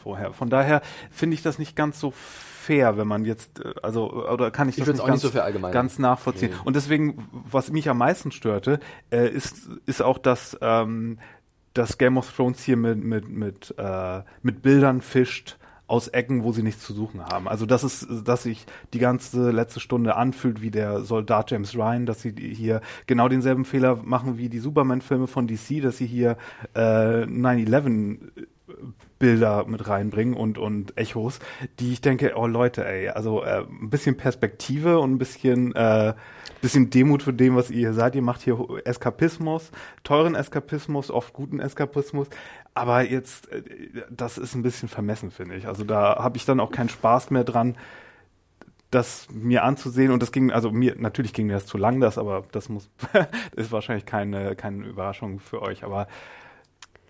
vorher. 0.04 0.32
Von 0.32 0.50
daher 0.50 0.82
finde 1.10 1.34
ich 1.34 1.42
das 1.42 1.58
nicht 1.58 1.74
ganz 1.74 1.98
so 1.98 2.12
fair, 2.12 2.96
wenn 2.96 3.08
man 3.08 3.24
jetzt, 3.24 3.60
äh, 3.60 3.74
also, 3.82 4.12
oder 4.12 4.50
kann 4.50 4.68
ich, 4.68 4.78
Ich 4.78 4.84
das 4.84 4.94
nicht 4.94 5.02
auch 5.02 5.06
ganz, 5.06 5.24
nicht 5.24 5.32
so 5.32 5.70
ganz 5.70 5.98
nachvollziehen. 5.98 6.52
Und 6.64 6.76
deswegen, 6.76 7.28
was 7.32 7.72
mich 7.72 7.88
am 7.88 7.98
meisten 7.98 8.30
störte, 8.30 8.78
äh, 9.10 9.28
ist, 9.28 9.68
ist 9.86 10.02
auch, 10.02 10.18
dass, 10.18 10.56
ähm, 10.60 11.18
dass 11.72 11.98
Game 11.98 12.16
of 12.16 12.32
Thrones 12.32 12.62
hier 12.62 12.76
mit, 12.76 13.02
mit, 13.02 13.28
mit, 13.28 13.74
äh, 13.78 14.22
mit 14.42 14.62
Bildern 14.62 15.00
fischt 15.00 15.58
aus 15.86 16.08
Ecken, 16.08 16.44
wo 16.44 16.52
sie 16.52 16.62
nichts 16.62 16.82
zu 16.82 16.94
suchen 16.94 17.24
haben. 17.24 17.46
Also 17.46 17.66
das 17.66 17.84
ist, 17.84 18.06
dass 18.24 18.44
sich 18.44 18.64
die 18.92 18.98
ganze 18.98 19.50
letzte 19.50 19.80
Stunde 19.80 20.16
anfühlt 20.16 20.62
wie 20.62 20.70
der 20.70 21.02
Soldat 21.02 21.50
James 21.50 21.74
Ryan, 21.74 22.06
dass 22.06 22.22
sie 22.22 22.34
hier 22.36 22.80
genau 23.06 23.28
denselben 23.28 23.64
Fehler 23.64 23.96
machen 24.02 24.38
wie 24.38 24.48
die 24.48 24.60
Superman-Filme 24.60 25.26
von 25.26 25.46
DC, 25.46 25.82
dass 25.82 25.98
sie 25.98 26.06
hier 26.06 26.36
äh, 26.74 27.24
9-11 27.24 28.18
Bilder 29.18 29.64
mit 29.66 29.88
reinbringen 29.88 30.34
und, 30.34 30.58
und 30.58 30.96
Echos, 30.96 31.38
die 31.78 31.92
ich 31.92 32.00
denke, 32.00 32.32
oh 32.36 32.46
Leute, 32.46 32.86
ey, 32.86 33.08
also 33.08 33.42
äh, 33.42 33.64
ein 33.64 33.90
bisschen 33.90 34.16
Perspektive 34.16 34.98
und 34.98 35.12
ein 35.12 35.18
bisschen, 35.18 35.74
äh, 35.74 36.14
bisschen 36.60 36.90
Demut 36.90 37.22
für 37.22 37.32
dem, 37.32 37.56
was 37.56 37.70
ihr 37.70 37.78
hier 37.78 37.94
seid. 37.94 38.14
Ihr 38.16 38.22
macht 38.22 38.42
hier 38.42 38.58
Eskapismus, 38.84 39.70
teuren 40.02 40.34
Eskapismus, 40.34 41.10
oft 41.10 41.32
guten 41.32 41.60
Eskapismus, 41.60 42.28
aber 42.74 43.08
jetzt, 43.08 43.50
äh, 43.50 43.62
das 44.10 44.38
ist 44.38 44.54
ein 44.54 44.62
bisschen 44.62 44.88
vermessen, 44.88 45.30
finde 45.30 45.54
ich. 45.54 45.66
Also 45.66 45.84
da 45.84 46.16
habe 46.16 46.36
ich 46.36 46.44
dann 46.44 46.60
auch 46.60 46.72
keinen 46.72 46.88
Spaß 46.88 47.30
mehr 47.30 47.44
dran, 47.44 47.76
das 48.90 49.26
mir 49.32 49.64
anzusehen 49.64 50.12
und 50.12 50.22
das 50.22 50.30
ging, 50.30 50.52
also 50.52 50.70
mir, 50.70 50.94
natürlich 50.96 51.32
ging 51.32 51.46
mir 51.46 51.54
das 51.54 51.66
zu 51.66 51.78
lang, 51.78 52.00
das, 52.00 52.18
aber 52.18 52.44
das 52.52 52.68
muss, 52.68 52.88
ist 53.56 53.72
wahrscheinlich 53.72 54.06
keine, 54.06 54.54
keine 54.54 54.86
Überraschung 54.86 55.40
für 55.40 55.62
euch, 55.62 55.82
aber 55.82 56.06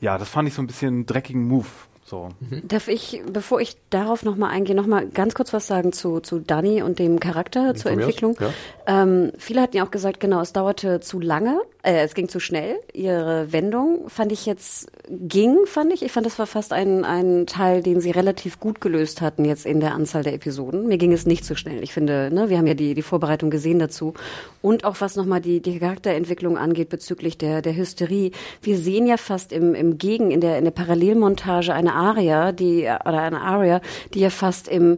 ja, 0.00 0.18
das 0.18 0.28
fand 0.28 0.48
ich 0.48 0.54
so 0.54 0.62
ein 0.62 0.66
bisschen 0.66 1.06
dreckigen 1.06 1.46
Move. 1.46 1.66
So. 2.04 2.28
Darf 2.64 2.88
ich, 2.88 3.22
bevor 3.32 3.60
ich 3.60 3.78
darauf 3.88 4.24
nochmal 4.24 4.50
eingehe, 4.50 4.76
nochmal 4.76 5.08
ganz 5.08 5.34
kurz 5.34 5.54
was 5.54 5.66
sagen 5.66 5.92
zu, 5.92 6.20
zu 6.20 6.38
Dani 6.38 6.82
und 6.82 6.98
dem 6.98 7.18
Charakter, 7.18 7.74
zur 7.74 7.92
Entwicklung? 7.92 8.36
ja. 8.38 9.02
Ähm, 9.02 9.32
viele 9.38 9.62
hatten 9.62 9.76
ja 9.76 9.86
auch 9.86 9.90
gesagt, 9.90 10.20
genau, 10.20 10.42
es 10.42 10.52
dauerte 10.52 11.00
zu 11.00 11.18
lange, 11.18 11.62
äh, 11.84 12.02
es 12.02 12.14
ging 12.14 12.28
zu 12.28 12.40
schnell. 12.40 12.76
Ihre 12.92 13.52
Wendung 13.52 14.08
fand 14.08 14.32
ich 14.32 14.46
jetzt, 14.46 14.90
ging, 15.08 15.66
fand 15.66 15.92
ich. 15.92 16.02
Ich 16.02 16.12
fand, 16.12 16.24
das 16.24 16.38
war 16.38 16.46
fast 16.46 16.72
ein, 16.72 17.04
ein 17.04 17.46
Teil, 17.46 17.82
den 17.82 18.00
sie 18.00 18.10
relativ 18.10 18.58
gut 18.58 18.80
gelöst 18.80 19.20
hatten 19.20 19.44
jetzt 19.44 19.66
in 19.66 19.80
der 19.80 19.94
Anzahl 19.94 20.22
der 20.22 20.32
Episoden. 20.32 20.86
Mir 20.86 20.96
ging 20.96 21.12
es 21.12 21.26
nicht 21.26 21.44
so 21.44 21.54
schnell. 21.54 21.82
Ich 21.82 21.92
finde, 21.92 22.30
ne, 22.32 22.48
wir 22.48 22.56
haben 22.56 22.66
ja 22.66 22.74
die, 22.74 22.94
die 22.94 23.02
Vorbereitung 23.02 23.50
gesehen 23.50 23.78
dazu. 23.78 24.14
Und 24.62 24.84
auch 24.84 25.00
was 25.00 25.14
nochmal 25.14 25.42
die, 25.42 25.60
die 25.60 25.78
Charakterentwicklung 25.78 26.56
angeht 26.56 26.88
bezüglich 26.88 27.36
der, 27.36 27.60
der 27.60 27.76
Hysterie. 27.76 28.30
Wir 28.62 28.78
sehen 28.78 29.06
ja 29.06 29.18
fast 29.18 29.52
im, 29.52 29.74
im 29.74 29.98
Gegen, 29.98 30.30
in 30.30 30.40
der, 30.40 30.56
in 30.56 30.64
der 30.64 30.70
Parallelmontage 30.70 31.74
eine 31.74 31.92
Aria, 31.92 32.52
die, 32.52 32.84
oder 32.84 33.20
eine 33.20 33.42
Aria, 33.42 33.82
die 34.14 34.20
ja 34.20 34.30
fast 34.30 34.68
im, 34.68 34.96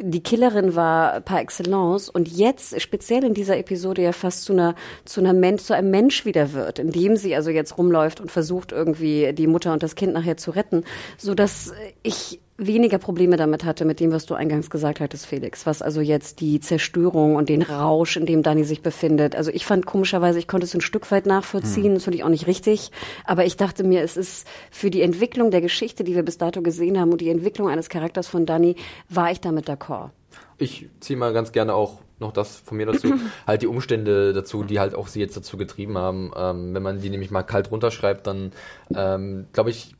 die 0.00 0.22
Killerin 0.22 0.76
war 0.76 1.20
par 1.20 1.40
excellence 1.40 2.08
und 2.08 2.28
jetzt 2.28 2.80
speziell 2.80 3.24
in 3.24 3.34
dieser 3.34 3.58
Episode 3.58 4.02
ja 4.02 4.12
fast 4.12 4.44
zu 4.44 4.52
einer, 4.52 4.76
zu 5.04 5.20
einer 5.20 5.32
Mensch, 5.32 5.64
zu 5.64 5.74
einem 5.74 5.90
Mensch 5.90 6.27
wieder 6.28 6.52
wird, 6.52 6.78
indem 6.78 7.16
sie 7.16 7.34
also 7.34 7.50
jetzt 7.50 7.76
rumläuft 7.76 8.20
und 8.20 8.30
versucht 8.30 8.70
irgendwie 8.70 9.32
die 9.32 9.48
Mutter 9.48 9.72
und 9.72 9.82
das 9.82 9.96
Kind 9.96 10.12
nachher 10.12 10.36
zu 10.36 10.52
retten, 10.52 10.84
so 11.16 11.34
dass 11.34 11.72
ich 12.04 12.38
weniger 12.58 12.98
Probleme 12.98 13.36
damit 13.36 13.64
hatte, 13.64 13.84
mit 13.84 14.00
dem, 14.00 14.10
was 14.10 14.26
du 14.26 14.34
eingangs 14.34 14.68
gesagt 14.68 14.98
hattest, 14.98 15.26
Felix, 15.26 15.64
was 15.64 15.80
also 15.80 16.00
jetzt 16.00 16.40
die 16.40 16.58
Zerstörung 16.58 17.36
und 17.36 17.48
den 17.48 17.62
Rausch, 17.62 18.16
in 18.16 18.26
dem 18.26 18.42
Dani 18.42 18.64
sich 18.64 18.82
befindet. 18.82 19.36
Also 19.36 19.52
ich 19.52 19.64
fand 19.64 19.86
komischerweise, 19.86 20.40
ich 20.40 20.48
konnte 20.48 20.66
es 20.66 20.74
ein 20.74 20.80
Stück 20.80 21.10
weit 21.12 21.24
nachvollziehen, 21.24 21.94
das 21.94 22.04
finde 22.04 22.18
ich 22.18 22.24
auch 22.24 22.28
nicht 22.28 22.48
richtig, 22.48 22.90
aber 23.24 23.46
ich 23.46 23.56
dachte 23.56 23.84
mir, 23.84 24.02
es 24.02 24.16
ist 24.16 24.46
für 24.72 24.90
die 24.90 25.02
Entwicklung 25.02 25.52
der 25.52 25.60
Geschichte, 25.60 26.02
die 26.02 26.16
wir 26.16 26.24
bis 26.24 26.36
dato 26.36 26.60
gesehen 26.60 26.98
haben 26.98 27.12
und 27.12 27.20
die 27.20 27.30
Entwicklung 27.30 27.68
eines 27.68 27.88
Charakters 27.88 28.26
von 28.26 28.44
Dani, 28.44 28.74
war 29.08 29.30
ich 29.30 29.40
damit 29.40 29.70
d'accord. 29.70 30.10
Ich 30.58 30.88
ziehe 30.98 31.16
mal 31.16 31.32
ganz 31.32 31.52
gerne 31.52 31.74
auch 31.74 32.00
noch 32.20 32.32
das 32.32 32.56
von 32.56 32.76
mir 32.76 32.86
dazu, 32.86 33.14
halt 33.46 33.62
die 33.62 33.66
Umstände 33.66 34.32
dazu, 34.32 34.64
die 34.64 34.80
halt 34.80 34.94
auch 34.94 35.08
sie 35.08 35.20
jetzt 35.20 35.36
dazu 35.36 35.56
getrieben 35.56 35.98
haben. 35.98 36.32
Ähm, 36.36 36.74
wenn 36.74 36.82
man 36.82 37.00
die 37.00 37.10
nämlich 37.10 37.30
mal 37.30 37.42
kalt 37.42 37.70
runterschreibt, 37.70 38.26
dann 38.26 38.52
ähm, 38.94 39.46
glaube 39.52 39.70
ich, 39.70 39.94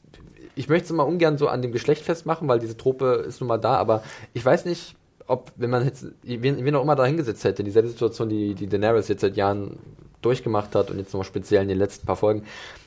ich 0.55 0.69
möchte 0.69 0.86
es 0.86 0.93
mal 0.93 1.05
ungern 1.05 1.39
so 1.39 1.49
an 1.49 1.62
dem 1.62 1.73
Geschlecht 1.73 2.03
festmachen, 2.03 2.49
weil 2.49 2.59
diese 2.59 2.77
Trope 2.77 3.24
ist 3.27 3.40
nun 3.40 3.49
mal 3.49 3.59
da, 3.59 3.77
aber 3.77 4.03
ich 4.35 4.45
weiß 4.45 4.65
nicht, 4.65 4.97
ob, 5.28 5.53
wenn 5.57 5.70
man 5.70 5.85
jetzt, 5.85 6.07
wen, 6.23 6.65
wen 6.65 6.74
auch 6.74 6.82
immer 6.82 6.97
da 6.97 7.05
hingesetzt 7.05 7.45
hätte, 7.45 7.62
dieselbe 7.62 7.89
Situation, 7.89 8.28
die, 8.28 8.55
die 8.55 8.66
Daenerys 8.66 9.09
jetzt 9.09 9.20
seit 9.20 9.36
Jahren 9.36 9.78
durchgemacht 10.23 10.74
hat 10.74 10.90
und 10.90 10.99
jetzt 10.99 11.12
nochmal 11.12 11.27
speziell 11.27 11.62
in 11.62 11.69
den 11.69 11.78
letzten 11.78 12.07
paar 12.07 12.16
Folgen, 12.16 12.45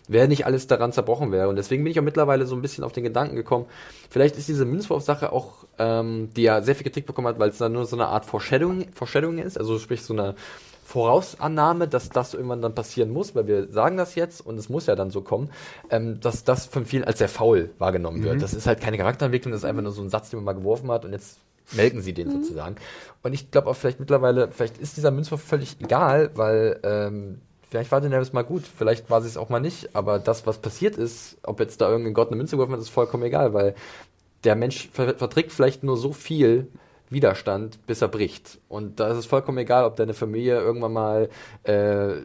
wäre 0.08 0.28
nicht 0.28 0.45
alles 0.45 0.68
daran 0.68 0.91
zerbrochen 0.91 1.32
wäre. 1.32 1.48
Und 1.48 1.56
deswegen 1.56 1.84
bin 1.84 1.91
ich 1.91 1.99
auch 1.99 2.03
mittlerweile 2.03 2.45
so 2.45 2.56
ein 2.56 2.62
bisschen 2.62 2.84
auf 2.84 2.91
den 2.91 3.03
Gedanken 3.03 3.36
gekommen, 3.36 3.66
vielleicht 4.10 4.38
ist 4.38 4.48
diese 4.48 4.66
Münzwurf-Sache 4.66 5.32
auch, 5.32 5.66
ähm, 5.80 6.30
die 6.36 6.44
ja 6.44 6.62
sehr 6.62 6.76
viel 6.76 6.84
Kritik 6.84 7.06
bekommen 7.06 7.28
hat, 7.28 7.40
weil 7.40 7.49
es 7.49 7.58
dann 7.58 7.74
nur 7.74 7.86
so 7.86 7.95
eine 7.95 8.08
Art 8.08 8.26
Foreshadowing, 8.26 8.88
Foreshadowing 8.94 9.40
ist, 9.40 9.58
also 9.58 9.80
sprich 9.80 10.03
so 10.03 10.14
eine 10.14 10.36
Vorausannahme, 10.84 11.88
dass 11.88 12.10
das 12.10 12.34
irgendwann 12.34 12.62
dann 12.62 12.76
passieren 12.76 13.12
muss, 13.12 13.34
weil 13.34 13.48
wir 13.48 13.72
sagen 13.72 13.95
das 13.95 14.16
jetzt 14.16 14.45
und 14.45 14.58
es 14.58 14.68
muss 14.68 14.88
ja 14.88 14.95
dann 14.95 15.10
so 15.10 15.22
kommen, 15.22 15.49
ähm, 15.90 16.20
dass 16.20 16.44
das 16.44 16.66
von 16.66 16.86
vielen 16.86 17.06
als 17.06 17.20
sehr 17.20 17.30
faul 17.30 17.70
wahrgenommen 17.78 18.24
wird. 18.24 18.41
Das 18.41 18.53
ist 18.53 18.68
halt 18.68 18.82
keine 18.82 18.98
Charakterentwicklung, 18.98 19.53
das 19.53 19.62
ist 19.62 19.66
einfach 19.66 19.84
nur 19.84 19.94
so 19.94 20.02
ein 20.02 20.10
Satz, 20.10 20.30
den 20.30 20.38
man 20.40 20.45
mal 20.45 20.60
geworfen 20.60 20.91
hat 20.91 21.06
und 21.06 21.14
jetzt 21.14 21.38
melken 21.72 22.02
sie 22.02 22.14
den 22.14 22.32
sozusagen. 22.32 22.76
Und 23.24 23.34
ich 23.34 23.52
glaube 23.52 23.70
auch 23.70 23.76
vielleicht 23.76 24.00
mittlerweile, 24.00 24.52
vielleicht 24.52 24.78
ist 24.78 24.98
dieser 24.98 25.12
Münzwurf 25.12 25.42
völlig 25.42 25.78
egal, 25.80 26.32
weil 26.36 26.80
ähm, 26.84 27.42
vielleicht 27.70 27.92
war 27.92 28.02
Daenerys 28.02 28.34
mal 28.34 28.44
gut, 28.44 28.64
vielleicht 28.66 29.10
war 29.10 29.22
sie 29.22 29.28
es 29.28 29.38
auch 29.38 29.50
mal 29.50 29.60
nicht, 29.60 29.96
aber 29.96 30.20
das, 30.20 30.46
was 30.46 30.58
passiert 30.58 30.98
ist, 30.98 31.38
ob 31.44 31.60
jetzt 31.60 31.82
da 31.82 31.90
irgendein 31.90 32.14
Gott 32.14 32.28
eine 32.28 32.38
Münze 32.38 32.56
geworfen 32.56 32.74
hat, 32.74 32.82
ist 32.82 32.90
vollkommen 32.90 33.24
egal, 33.24 33.54
weil 33.54 33.76
der 34.44 34.56
Mensch 34.56 34.90
ver 34.92 35.16
verträgt 35.16 35.52
vielleicht 35.52 35.84
nur 35.84 35.98
so 35.98 36.14
viel 36.14 36.68
Widerstand, 37.10 37.86
bis 37.88 38.02
er 38.02 38.08
bricht. 38.08 38.60
Und 38.70 39.00
da 39.00 39.10
ist 39.10 39.18
es 39.18 39.26
vollkommen 39.26 39.58
egal, 39.58 39.86
ob 39.86 39.98
deine 39.98 40.14
Familie 40.14 40.60
irgendwann 40.60 40.94
mal, 40.94 41.30
äh, 41.64 42.22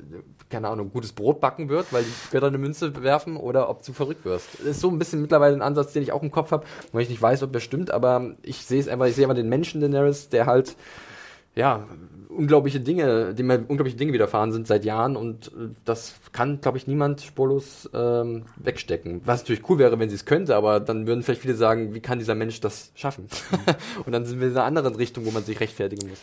keine 0.49 0.69
Ahnung, 0.69 0.91
gutes 0.93 1.13
Brot 1.13 1.41
backen 1.41 1.69
wird, 1.69 1.93
weil 1.93 2.05
die 2.05 2.13
Götter 2.31 2.47
eine 2.47 2.59
Münze 2.59 3.03
werfen 3.03 3.37
oder 3.37 3.69
ob 3.69 3.85
du 3.85 3.93
verrückt 3.93 4.25
wirst. 4.25 4.49
Das 4.59 4.67
ist 4.67 4.81
so 4.81 4.91
ein 4.91 4.99
bisschen 4.99 5.21
mittlerweile 5.21 5.55
ein 5.55 5.63
Ansatz, 5.63 5.93
den 5.93 6.03
ich 6.03 6.13
auch 6.13 6.23
im 6.23 6.31
Kopf 6.31 6.51
habe, 6.53 6.65
weil 6.93 7.03
ich 7.03 7.09
nicht 7.09 7.23
weiß, 7.23 7.43
ob 7.43 7.53
der 7.53 7.61
stimmt, 7.61 7.91
aber 7.91 8.35
ich 8.43 8.65
sehe 8.65 8.81
es 8.81 8.89
einfach, 8.89 9.07
ich 9.07 9.15
sehe 9.15 9.25
einfach 9.25 9.37
den 9.37 9.49
Menschen 9.49 9.81
Daenerys, 9.81 10.29
der 10.29 10.47
halt, 10.47 10.77
ja, 11.55 11.87
unglaubliche 12.29 12.81
Dinge, 12.81 13.35
dem 13.35 13.51
halt 13.51 13.69
unglaubliche 13.69 13.97
Dinge 13.97 14.13
widerfahren 14.13 14.53
sind 14.53 14.67
seit 14.67 14.85
Jahren 14.85 15.17
und 15.17 15.49
äh, 15.49 15.71
das 15.85 16.15
kann, 16.33 16.61
glaube 16.61 16.79
ich, 16.79 16.87
niemand 16.87 17.23
spurlos 17.23 17.89
ähm, 17.95 18.45
wegstecken. 18.57 19.23
Was 19.25 19.41
natürlich 19.41 19.69
cool 19.69 19.79
wäre, 19.79 19.99
wenn 19.99 20.11
sie 20.11 20.17
es 20.17 20.27
könnte, 20.27 20.55
aber 20.55 20.81
dann 20.81 21.07
würden 21.07 21.23
vielleicht 21.23 21.41
viele 21.41 21.55
sagen, 21.55 21.95
wie 21.95 22.01
kann 22.01 22.19
dieser 22.19 22.35
Mensch 22.35 22.61
das 22.61 22.93
schaffen? 22.95 23.29
und 24.05 24.13
dann 24.13 24.27
sind 24.27 24.41
wir 24.41 24.49
in 24.49 24.53
einer 24.53 24.65
anderen 24.65 24.95
Richtung, 24.95 25.25
wo 25.25 25.31
man 25.31 25.45
sich 25.45 25.59
rechtfertigen 25.61 26.09
muss. 26.09 26.19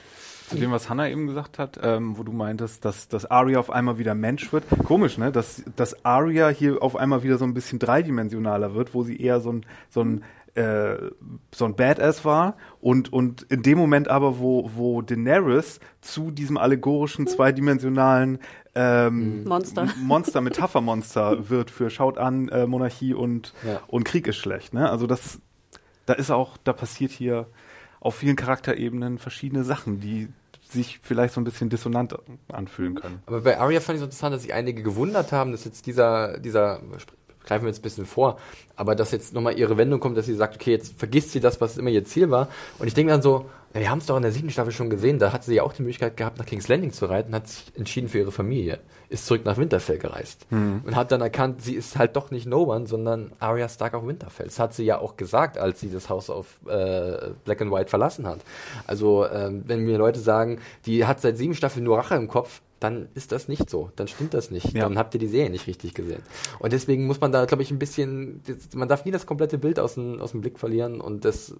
Zu 0.49 0.57
dem, 0.57 0.71
was 0.71 0.89
Hannah 0.89 1.09
eben 1.09 1.27
gesagt 1.27 1.57
hat, 1.59 1.79
ähm, 1.81 2.17
wo 2.17 2.23
du 2.23 2.31
meintest, 2.31 2.83
dass, 2.85 3.07
dass 3.07 3.25
Arya 3.25 3.59
auf 3.59 3.69
einmal 3.69 3.97
wieder 3.97 4.13
Mensch 4.13 4.51
wird. 4.51 4.65
Komisch, 4.83 5.17
ne? 5.17 5.31
Dass, 5.31 5.63
dass 5.75 6.05
Arya 6.05 6.49
hier 6.49 6.81
auf 6.83 6.95
einmal 6.95 7.23
wieder 7.23 7.37
so 7.37 7.45
ein 7.45 7.53
bisschen 7.53 7.79
dreidimensionaler 7.79 8.75
wird, 8.75 8.93
wo 8.93 9.03
sie 9.03 9.17
eher 9.19 9.39
so 9.39 9.51
ein, 9.53 9.65
so 9.89 10.01
ein 10.03 10.23
äh, 10.55 11.09
so 11.51 11.65
ein 11.65 11.75
Badass 11.75 12.25
war 12.25 12.57
und, 12.79 13.11
und 13.11 13.41
in 13.43 13.63
dem 13.63 13.77
Moment 13.77 14.07
aber, 14.07 14.37
wo, 14.37 14.69
wo 14.75 15.01
Daenerys 15.01 15.79
zu 16.01 16.29
diesem 16.29 16.57
allegorischen, 16.57 17.25
zweidimensionalen 17.25 18.37
ähm, 18.75 19.45
Monster. 19.45 19.87
Monster, 20.03 20.41
Metaphermonster 20.41 21.37
wird 21.49 21.71
für 21.71 21.89
schaut 21.89 22.17
an, 22.19 22.49
äh, 22.49 22.67
Monarchie 22.67 23.13
und, 23.15 23.53
Ja. 23.65 23.81
und 23.87 24.03
Krieg 24.03 24.27
ist 24.27 24.37
schlecht. 24.37 24.73
Ne? 24.73 24.89
Also 24.89 25.07
das, 25.07 25.39
da 26.05 26.13
ist 26.13 26.29
auch, 26.29 26.57
da 26.63 26.73
passiert 26.73 27.11
hier 27.11 27.47
auf 28.03 28.15
vielen 28.15 28.35
Charakterebenen 28.35 29.17
verschiedene 29.17 29.63
Sachen, 29.63 30.01
die 30.01 30.27
sich 30.61 30.99
vielleicht 31.01 31.33
so 31.33 31.41
ein 31.41 31.45
bisschen 31.45 31.69
dissonant 31.69 32.15
anfühlen 32.51 32.95
können. 32.95 33.21
Aber 33.25 33.41
bei 33.41 33.57
Arya 33.57 33.79
fand 33.79 33.95
ich 33.95 33.99
so 33.99 34.05
interessant, 34.05 34.35
dass 34.35 34.41
sich 34.41 34.53
einige 34.53 34.83
gewundert 34.83 35.31
haben, 35.31 35.51
dass 35.51 35.63
jetzt 35.63 35.85
dieser, 35.85 36.37
dieser, 36.39 36.81
greifen 37.45 37.63
wir 37.63 37.69
jetzt 37.69 37.79
ein 37.79 37.83
bisschen 37.83 38.05
vor, 38.05 38.39
aber 38.75 38.95
dass 38.95 39.11
jetzt 39.11 39.33
nochmal 39.33 39.57
ihre 39.57 39.77
Wendung 39.77 40.01
kommt, 40.01 40.17
dass 40.17 40.25
sie 40.25 40.35
sagt, 40.35 40.55
okay, 40.55 40.71
jetzt 40.71 40.99
vergisst 40.99 41.31
sie 41.31 41.39
das, 41.39 41.61
was 41.61 41.77
immer 41.77 41.91
ihr 41.91 42.03
Ziel 42.03 42.29
war. 42.29 42.49
Und 42.77 42.87
ich 42.87 42.93
denke 42.93 43.11
dann 43.11 43.21
so, 43.21 43.49
na, 43.73 43.79
wir 43.79 43.89
haben 43.89 43.99
es 43.99 44.05
doch 44.05 44.15
in 44.15 44.21
der 44.21 44.31
siebten 44.31 44.49
Staffel 44.49 44.71
schon 44.71 44.89
gesehen, 44.89 45.19
da 45.19 45.33
hat 45.33 45.43
sie 45.43 45.55
ja 45.55 45.63
auch 45.63 45.73
die 45.73 45.81
Möglichkeit 45.81 46.17
gehabt, 46.17 46.37
nach 46.37 46.45
King's 46.45 46.67
Landing 46.67 46.91
zu 46.91 47.05
reiten, 47.05 47.33
hat 47.33 47.47
sich 47.47 47.65
entschieden 47.75 48.07
für 48.07 48.19
ihre 48.19 48.31
Familie, 48.31 48.79
ist 49.09 49.25
zurück 49.25 49.45
nach 49.45 49.57
Winterfell 49.57 49.97
gereist 49.97 50.45
und 50.85 50.95
hat 50.95 51.11
dann 51.11 51.21
erkannt, 51.21 51.61
sie 51.61 51.73
ist 51.73 51.97
halt 51.97 52.15
doch 52.15 52.31
nicht 52.31 52.45
No 52.45 52.63
One, 52.63 52.87
sondern 52.87 53.31
Arya 53.39 53.67
Stark 53.69 53.93
auf 53.93 54.05
Winterfell. 54.05 54.45
Das 54.45 54.59
hat 54.59 54.73
sie 54.73 54.83
ja 54.83 54.99
auch 54.99 55.17
gesagt, 55.17 55.57
als 55.57 55.79
sie 55.79 55.89
das 55.89 56.09
Haus 56.09 56.29
auf 56.29 56.59
äh, 56.67 57.31
Black 57.45 57.61
and 57.61 57.71
White 57.71 57.89
verlassen 57.89 58.27
hat. 58.27 58.39
Also 58.85 59.25
ähm, 59.27 59.63
wenn 59.65 59.81
mir 59.81 59.97
Leute 59.97 60.19
sagen, 60.19 60.59
die 60.85 61.05
hat 61.05 61.21
seit 61.21 61.37
sieben 61.37 61.55
Staffeln 61.55 61.83
nur 61.83 61.97
Rache 61.97 62.15
im 62.15 62.27
Kopf, 62.27 62.61
dann 62.83 63.07
ist 63.15 63.31
das 63.31 63.47
nicht 63.47 63.69
so. 63.69 63.91
Dann 63.95 64.07
stimmt 64.07 64.33
das 64.33 64.51
nicht. 64.51 64.73
Ja. 64.73 64.83
Dann 64.83 64.97
habt 64.97 65.13
ihr 65.13 65.19
die 65.19 65.27
Serie 65.27 65.49
nicht 65.49 65.67
richtig 65.67 65.93
gesehen. 65.93 66.21
Und 66.59 66.73
deswegen 66.73 67.07
muss 67.07 67.21
man 67.21 67.31
da, 67.31 67.45
glaube 67.45 67.63
ich, 67.63 67.71
ein 67.71 67.79
bisschen, 67.79 68.41
man 68.75 68.87
darf 68.89 69.05
nie 69.05 69.11
das 69.11 69.25
komplette 69.25 69.57
Bild 69.57 69.79
aus 69.79 69.93
dem, 69.95 70.19
aus 70.19 70.31
dem 70.31 70.41
Blick 70.41 70.59
verlieren 70.59 70.99
und 70.99 71.23
das 71.23 71.55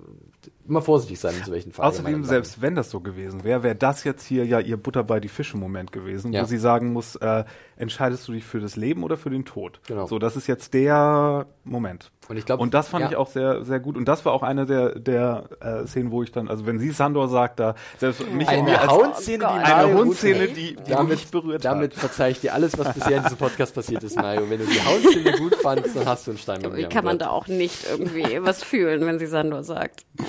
immer 0.67 0.81
vorsichtig 0.81 1.19
sein 1.19 1.35
in 1.37 1.45
solchen 1.45 1.71
Fragen. 1.71 1.89
Außerdem, 1.89 2.23
selbst 2.25 2.61
wenn 2.61 2.75
das 2.75 2.89
so 2.89 2.99
gewesen 2.99 3.43
wäre, 3.43 3.63
wäre 3.63 3.75
das 3.75 4.03
jetzt 4.03 4.25
hier 4.25 4.45
ja 4.45 4.59
ihr 4.59 4.77
Butter 4.77 5.03
bei 5.03 5.19
die 5.19 5.27
Fische 5.29 5.57
Moment 5.57 5.91
gewesen, 5.91 6.33
Ja. 6.33 6.41
wo 6.43 6.45
sie 6.45 6.57
sagen 6.57 6.91
muss, 6.93 7.15
äh, 7.15 7.43
entscheidest 7.83 8.27
du 8.27 8.31
dich 8.33 8.43
für 8.43 8.59
das 8.59 8.75
Leben 8.75 9.03
oder 9.03 9.15
für 9.17 9.29
den 9.29 9.45
Tod? 9.45 9.79
Genau. 9.87 10.07
So, 10.07 10.17
das 10.19 10.35
ist 10.35 10.47
jetzt 10.47 10.73
der 10.73 11.45
Moment. 11.63 12.11
Und 12.29 12.37
ich 12.37 12.45
glaube, 12.45 12.63
Und 12.63 12.73
das 12.73 12.87
fand 12.87 13.03
ja. 13.03 13.09
ich 13.11 13.15
auch 13.17 13.27
sehr, 13.27 13.65
sehr 13.65 13.79
gut. 13.81 13.97
Und 13.97 14.05
das 14.07 14.23
war 14.25 14.31
auch 14.31 14.43
eine 14.43 14.65
der, 14.65 14.97
der 14.97 15.43
äh, 15.59 15.85
Szenen, 15.85 16.09
wo 16.11 16.23
ich 16.23 16.31
dann, 16.31 16.47
also 16.47 16.65
wenn 16.65 16.79
sie 16.79 16.89
Sandor 16.91 17.27
sagt, 17.27 17.59
da 17.59 17.75
selbst 17.97 18.25
mich 18.31 18.47
eine 18.47 18.87
Houndszene, 18.87 19.39
die 19.39 19.45
eine 19.45 19.93
Hundszene, 19.93 20.47
die, 20.47 20.75
die 20.77 20.89
damit, 20.89 21.11
mich 21.19 21.27
berührt 21.29 21.65
damit 21.65 21.91
hat. 21.93 21.99
verzeih 21.99 22.31
ich 22.31 22.39
dir 22.39 22.53
alles, 22.53 22.77
was 22.79 22.93
bisher 22.93 23.17
in 23.17 23.23
diesem 23.23 23.37
Podcast 23.37 23.75
passiert 23.75 24.03
ist, 24.03 24.15
Mario. 24.15 24.49
Wenn 24.49 24.59
du 24.59 24.65
die 24.65 24.79
Hautszene 24.85 25.33
gut 25.37 25.55
fandst, 25.55 25.95
dann 25.97 26.05
hast 26.05 26.25
du 26.25 26.31
einen 26.31 26.37
Stein 26.37 26.61
bei 26.61 26.71
Wie 26.77 26.81
mir. 26.83 26.89
kann 26.89 27.03
man 27.03 27.17
da 27.17 27.29
auch 27.29 27.47
nicht 27.47 27.85
irgendwie 27.89 28.39
was 28.41 28.63
fühlen, 28.63 29.05
wenn 29.05 29.19
sie 29.19 29.27
Sandor 29.27 29.63
sagt? 29.63 30.05
Oh, 30.21 30.23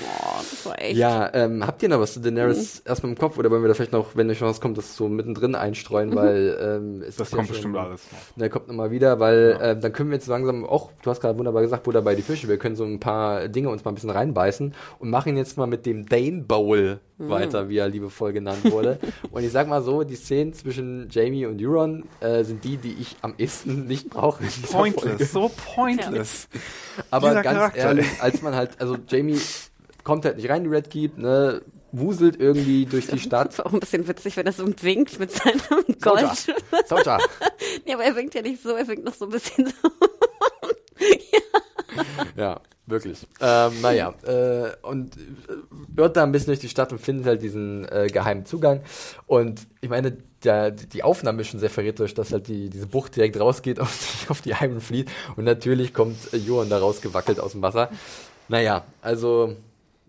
das 0.51 0.65
war 0.65 0.81
echt. 0.81 0.97
Ja, 0.97 1.33
ähm, 1.33 1.65
habt 1.65 1.81
ihr 1.81 1.87
noch 1.87 2.01
was 2.01 2.13
zu 2.13 2.19
Daenerys 2.19 2.83
Mhm. 2.83 2.89
erstmal 2.89 3.11
im 3.13 3.17
Kopf 3.17 3.37
oder 3.37 3.49
wollen 3.51 3.61
wir 3.63 3.69
da 3.69 3.73
vielleicht 3.73 3.93
noch, 3.93 4.15
wenn 4.17 4.29
euch 4.29 4.41
noch 4.41 4.49
was 4.49 4.59
kommt, 4.59 4.77
das 4.77 4.97
so 4.97 5.07
mittendrin 5.07 5.55
einstreuen, 5.55 6.09
Mhm. 6.09 6.15
weil 6.15 6.57
ähm, 6.61 7.01
es 7.07 7.15
Das 7.15 7.27
ist 7.29 7.31
ja 7.33 7.39
kommt 7.45 7.53
bestimmt 7.53 7.77
alles. 7.77 8.01
Der 8.35 8.49
kommt 8.49 8.67
nochmal 8.67 8.91
wieder, 8.91 9.19
weil 9.19 9.57
äh, 9.61 9.79
dann 9.79 9.93
können 9.93 10.09
wir 10.09 10.17
jetzt 10.17 10.27
langsam 10.27 10.65
auch, 10.65 10.91
du 11.01 11.09
hast 11.09 11.21
gerade 11.21 11.37
wunderbar 11.37 11.61
gesagt, 11.61 11.83
Butter 11.83 12.01
bei 12.01 12.15
die 12.15 12.21
Fische, 12.21 12.47
wir 12.47 12.57
können 12.57 12.75
so 12.75 12.83
ein 12.83 12.99
paar 12.99 13.47
Dinge 13.47 13.69
uns 13.69 13.83
mal 13.83 13.91
ein 13.91 13.95
bisschen 13.95 14.09
reinbeißen 14.09 14.73
und 14.99 15.09
machen 15.09 15.37
jetzt 15.37 15.57
mal 15.57 15.67
mit 15.67 15.85
dem 15.85 16.07
Dane 16.07 16.43
Bowl 16.43 16.99
weiter, 17.17 17.69
wie 17.69 17.77
er 17.77 17.87
liebevoll 17.87 18.33
genannt 18.33 18.69
wurde. 18.71 18.99
und 19.31 19.43
ich 19.43 19.51
sag 19.51 19.67
mal 19.67 19.81
so, 19.81 20.03
die 20.03 20.15
Szenen 20.15 20.53
zwischen 20.53 21.07
Jamie 21.09 21.45
und 21.45 21.61
Euron 21.61 22.03
äh, 22.19 22.43
sind 22.43 22.63
die, 22.63 22.77
die 22.77 22.93
ich 22.93 23.15
am 23.21 23.35
ehesten 23.37 23.87
nicht 23.87 24.09
brauche. 24.09 24.43
in 24.43 24.49
dieser 24.49 24.67
Folge. 24.67 24.95
Pointless, 24.95 25.31
so 25.31 25.51
pointless. 25.73 26.47
Aber 27.11 27.29
Dieser 27.29 27.43
ganz 27.43 27.57
Charakter, 27.57 27.79
ehrlich, 27.79 28.07
als 28.19 28.41
man 28.41 28.55
halt, 28.55 28.71
also 28.79 28.97
Jamie 29.07 29.39
kommt 30.03 30.25
halt 30.25 30.37
nicht 30.37 30.49
rein, 30.49 30.63
die 30.63 30.69
Red 30.69 30.89
Keep, 30.89 31.17
ne, 31.17 31.61
wuselt 31.91 32.39
irgendwie 32.39 32.85
durch 32.85 33.07
die 33.07 33.19
Stadt. 33.19 33.49
Das 33.49 33.59
war 33.59 33.67
auch 33.67 33.73
ein 33.73 33.79
bisschen 33.79 34.07
witzig, 34.07 34.35
wenn 34.37 34.45
er 34.45 34.51
so 34.51 34.65
winkt 34.81 35.19
mit 35.19 35.31
seinem 35.31 35.61
Gold. 36.01 36.47
Soldier. 36.87 37.19
nee, 37.85 37.93
aber 37.93 38.03
er 38.03 38.15
winkt 38.15 38.35
ja 38.35 38.41
nicht 38.41 38.61
so, 38.61 38.75
er 38.75 38.87
winkt 38.87 39.05
noch 39.05 39.13
so 39.13 39.25
ein 39.25 39.31
bisschen 39.31 39.67
so. 39.67 39.89
Ja, 42.35 42.59
wirklich. 42.85 43.27
Ähm, 43.39 43.81
naja, 43.81 44.13
äh, 44.23 44.71
und 44.81 45.17
irrt 45.95 46.17
da 46.17 46.23
ein 46.23 46.31
bisschen 46.31 46.47
durch 46.47 46.59
die 46.59 46.69
Stadt 46.69 46.91
und 46.91 46.99
findet 46.99 47.25
halt 47.25 47.41
diesen 47.41 47.87
äh, 47.89 48.07
geheimen 48.11 48.45
Zugang. 48.45 48.81
Und 49.27 49.67
ich 49.81 49.89
meine, 49.89 50.17
der, 50.43 50.71
die 50.71 51.03
Aufnahme 51.03 51.41
ist 51.41 51.47
schon 51.47 51.59
sehr 51.59 51.69
verräterisch, 51.69 52.13
dass 52.13 52.31
halt 52.31 52.47
die, 52.47 52.69
diese 52.69 52.87
Bucht 52.87 53.15
direkt 53.15 53.39
rausgeht 53.39 53.79
auf 53.79 53.97
die, 53.97 54.29
auf 54.29 54.41
die 54.41 54.51
Iron 54.51 54.81
Fleet. 54.81 55.09
Und 55.35 55.45
natürlich 55.45 55.93
kommt 55.93 56.33
äh, 56.33 56.37
Johan 56.37 56.69
da 56.69 56.77
rausgewackelt 56.77 57.39
aus 57.39 57.53
dem 57.53 57.61
Wasser. 57.61 57.89
Naja, 58.47 58.85
also, 59.01 59.55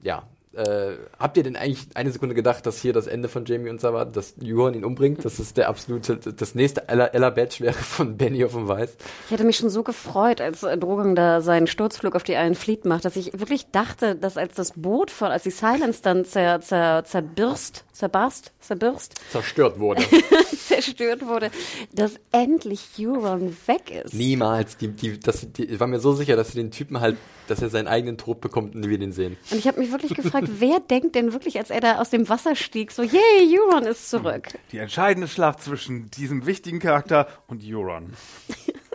ja. 0.03 0.25
Äh, 0.57 0.97
habt 1.19 1.37
ihr 1.37 1.43
denn 1.43 1.55
eigentlich 1.55 1.87
eine 1.95 2.11
Sekunde 2.11 2.35
gedacht, 2.35 2.65
dass 2.65 2.81
hier 2.81 2.93
das 2.93 3.07
Ende 3.07 3.29
von 3.29 3.45
Jamie 3.45 3.69
und 3.69 3.81
Savat, 3.81 4.17
dass 4.17 4.35
Johan 4.41 4.75
ihn 4.75 4.85
umbringt, 4.85 5.25
dass 5.25 5.39
es 5.39 5.53
der 5.53 5.69
absolute, 5.69 6.17
das 6.17 6.55
nächste 6.55 6.89
Ella, 6.89 7.07
Ella 7.07 7.31
Badge 7.31 7.57
wäre 7.61 7.75
von 7.75 8.17
Benny 8.17 8.43
of 8.43 8.53
dem 8.53 8.67
Weiß? 8.67 8.97
Ich 9.27 9.31
hätte 9.31 9.45
mich 9.45 9.59
schon 9.59 9.69
so 9.69 9.83
gefreut, 9.83 10.41
als 10.41 10.61
Drogon 10.61 11.15
da 11.15 11.43
seinen 11.43 11.67
Sturzflug 11.67 12.17
auf 12.17 12.23
die 12.23 12.33
Iron 12.33 12.55
Fleet 12.55 12.87
macht, 12.87 13.05
dass 13.05 13.17
ich 13.17 13.39
wirklich 13.39 13.67
dachte, 13.71 14.17
dass 14.17 14.39
als 14.39 14.55
das 14.55 14.73
Boot 14.73 15.11
von, 15.11 15.31
als 15.31 15.43
die 15.43 15.51
Silence 15.51 16.01
dann 16.03 16.25
zer, 16.25 16.61
zer, 16.61 17.05
zerbirst, 17.05 17.85
zerbarst, 17.93 18.53
zerbirst, 18.61 19.15
Zerstört 19.31 19.79
wurde. 19.79 20.03
zerstört 20.67 21.27
wurde, 21.27 21.51
dass 21.93 22.13
endlich 22.33 22.81
Euron 22.99 23.57
weg 23.67 23.91
ist. 24.05 24.15
Niemals. 24.15 24.77
Die, 24.77 24.89
die, 24.89 25.19
das, 25.19 25.47
die, 25.53 25.65
ich 25.65 25.81
war 25.81 25.87
mir 25.87 26.01
so 26.01 26.13
sicher, 26.13 26.37
dass 26.37 26.53
sie 26.53 26.59
den 26.59 26.71
Typen 26.71 27.01
halt, 27.01 27.17
dass 27.49 27.63
er 27.63 27.71
seinen 27.71 27.89
eigenen 27.89 28.19
Tod 28.19 28.41
bekommt 28.41 28.75
und 28.75 28.89
wir 28.89 28.99
den 28.99 29.13
sehen. 29.13 29.37
Und 29.51 29.59
ich 29.59 29.67
habe 29.67 29.79
mich 29.81 29.93
wirklich 29.93 30.15
gefragt, 30.15 30.46
wer 30.49 30.81
denkt 30.81 31.15
denn 31.15 31.33
wirklich, 31.33 31.59
als 31.59 31.71
er 31.71 31.81
da 31.81 31.99
aus 31.99 32.11
dem 32.11 32.29
Wasser 32.29 32.57
stieg, 32.57 32.91
so, 32.91 33.03
yay, 33.03 33.59
Euron 33.59 33.85
ist 33.85 34.11
zurück. 34.11 34.49
Die 34.73 34.79
entscheidende 34.79 35.29
Schlacht 35.29 35.63
zwischen 35.63 36.11
diesem 36.11 36.47
wichtigen 36.47 36.79
Charakter 36.79 37.29
und 37.47 37.63
Euron. 37.65 38.13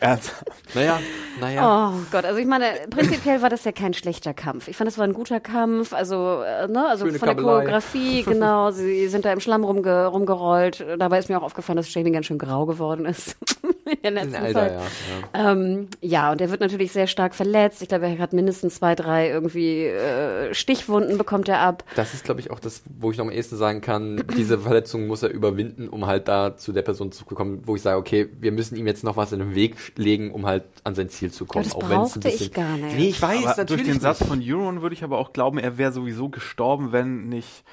Ernsthaft. 0.00 0.44
Naja, 0.74 1.00
naja. 1.40 1.92
Oh 1.92 2.00
Gott, 2.10 2.24
also 2.24 2.38
ich 2.38 2.46
meine, 2.46 2.66
prinzipiell 2.90 3.42
war 3.42 3.50
das 3.50 3.64
ja 3.64 3.72
kein 3.72 3.94
schlechter 3.94 4.34
Kampf. 4.34 4.68
Ich 4.68 4.76
fand, 4.76 4.88
es 4.88 4.98
war 4.98 5.04
ein 5.04 5.12
guter 5.12 5.40
Kampf, 5.40 5.92
also, 5.92 6.42
äh, 6.42 6.68
ne, 6.68 6.86
also 6.88 7.06
Schöne 7.06 7.18
von 7.18 7.26
der 7.26 7.36
Kabelei. 7.36 7.52
Choreografie, 7.52 8.22
genau, 8.24 8.70
sie 8.70 9.08
sind 9.08 9.24
da 9.24 9.32
im 9.32 9.40
Schlamm 9.40 9.64
rumge 9.64 10.06
rumgerollt. 10.06 10.84
Dabei 10.98 11.18
ist 11.18 11.28
mir 11.28 11.38
auch 11.38 11.42
aufgefallen, 11.42 11.76
dass 11.76 11.92
Jamie 11.92 12.12
ganz 12.12 12.26
schön 12.26 12.38
grau 12.38 12.66
geworden 12.66 13.04
ist 13.04 13.36
in 13.84 13.98
der 14.02 14.10
letzten 14.12 14.36
Alter, 14.36 14.52
Zeit. 14.60 14.72
ja, 14.72 14.80
ja. 15.42 15.52
Ähm, 15.52 15.88
ja, 16.00 16.32
und 16.32 16.40
er 16.40 16.50
wird 16.50 16.60
natürlich 16.60 16.92
sehr 16.92 17.06
stark 17.06 17.34
verletzt. 17.34 17.82
Ich 17.82 17.88
glaube, 17.88 18.06
er 18.06 18.18
hat 18.18 18.32
mindestens 18.32 18.76
zwei, 18.76 18.94
drei 18.94 19.28
irgendwie 19.28 19.84
äh, 19.84 20.54
Stichwunden 20.54 21.18
bekommt 21.18 21.48
er 21.48 21.60
ab. 21.60 21.84
Das 21.96 22.14
ist, 22.14 22.24
glaube 22.24 22.40
ich, 22.40 22.50
auch 22.50 22.60
das, 22.60 22.82
wo 22.98 23.10
ich 23.10 23.18
noch 23.18 23.26
am 23.26 23.30
ehesten 23.30 23.56
sagen 23.56 23.80
kann, 23.80 24.24
diese 24.36 24.58
Verletzung 24.58 25.06
muss 25.06 25.22
er 25.22 25.30
überwinden, 25.30 25.88
um 25.88 26.06
halt 26.06 26.28
da 26.28 26.56
zu 26.56 26.72
der 26.72 26.82
Person 26.82 27.12
zu 27.12 27.24
kommen, 27.24 27.62
wo 27.66 27.76
ich 27.76 27.82
sage, 27.82 27.98
okay, 27.98 28.28
wir 28.40 28.52
müssen 28.52 28.76
ihm 28.76 28.86
jetzt 28.86 29.04
noch 29.04 29.16
was 29.16 29.32
in 29.32 29.38
den 29.38 29.54
Weg 29.54 29.73
legen, 29.96 30.30
um 30.32 30.46
halt 30.46 30.64
an 30.84 30.94
sein 30.94 31.08
Ziel 31.08 31.30
zu 31.32 31.46
kommen. 31.46 31.64
das 31.64 31.74
auch 31.74 31.88
wenn 31.88 32.00
es 32.02 32.16
ein 32.16 32.20
brauchte 32.20 32.28
ich 32.28 32.50
bisschen, 32.50 32.52
gar 32.52 32.76
nicht. 32.76 32.96
Nee, 32.96 33.08
ich 33.08 33.20
weiß, 33.22 33.36
Aber 33.38 33.44
durch 33.46 33.56
natürlich 33.58 33.86
den 33.86 34.00
Satz 34.00 34.24
von 34.24 34.40
Euron 34.42 34.82
würde 34.82 34.94
ich 34.94 35.04
aber 35.04 35.18
auch 35.18 35.32
glauben, 35.32 35.58
er 35.58 35.78
wäre 35.78 35.92
sowieso 35.92 36.28
gestorben, 36.28 36.92
wenn 36.92 37.28
nicht 37.28 37.64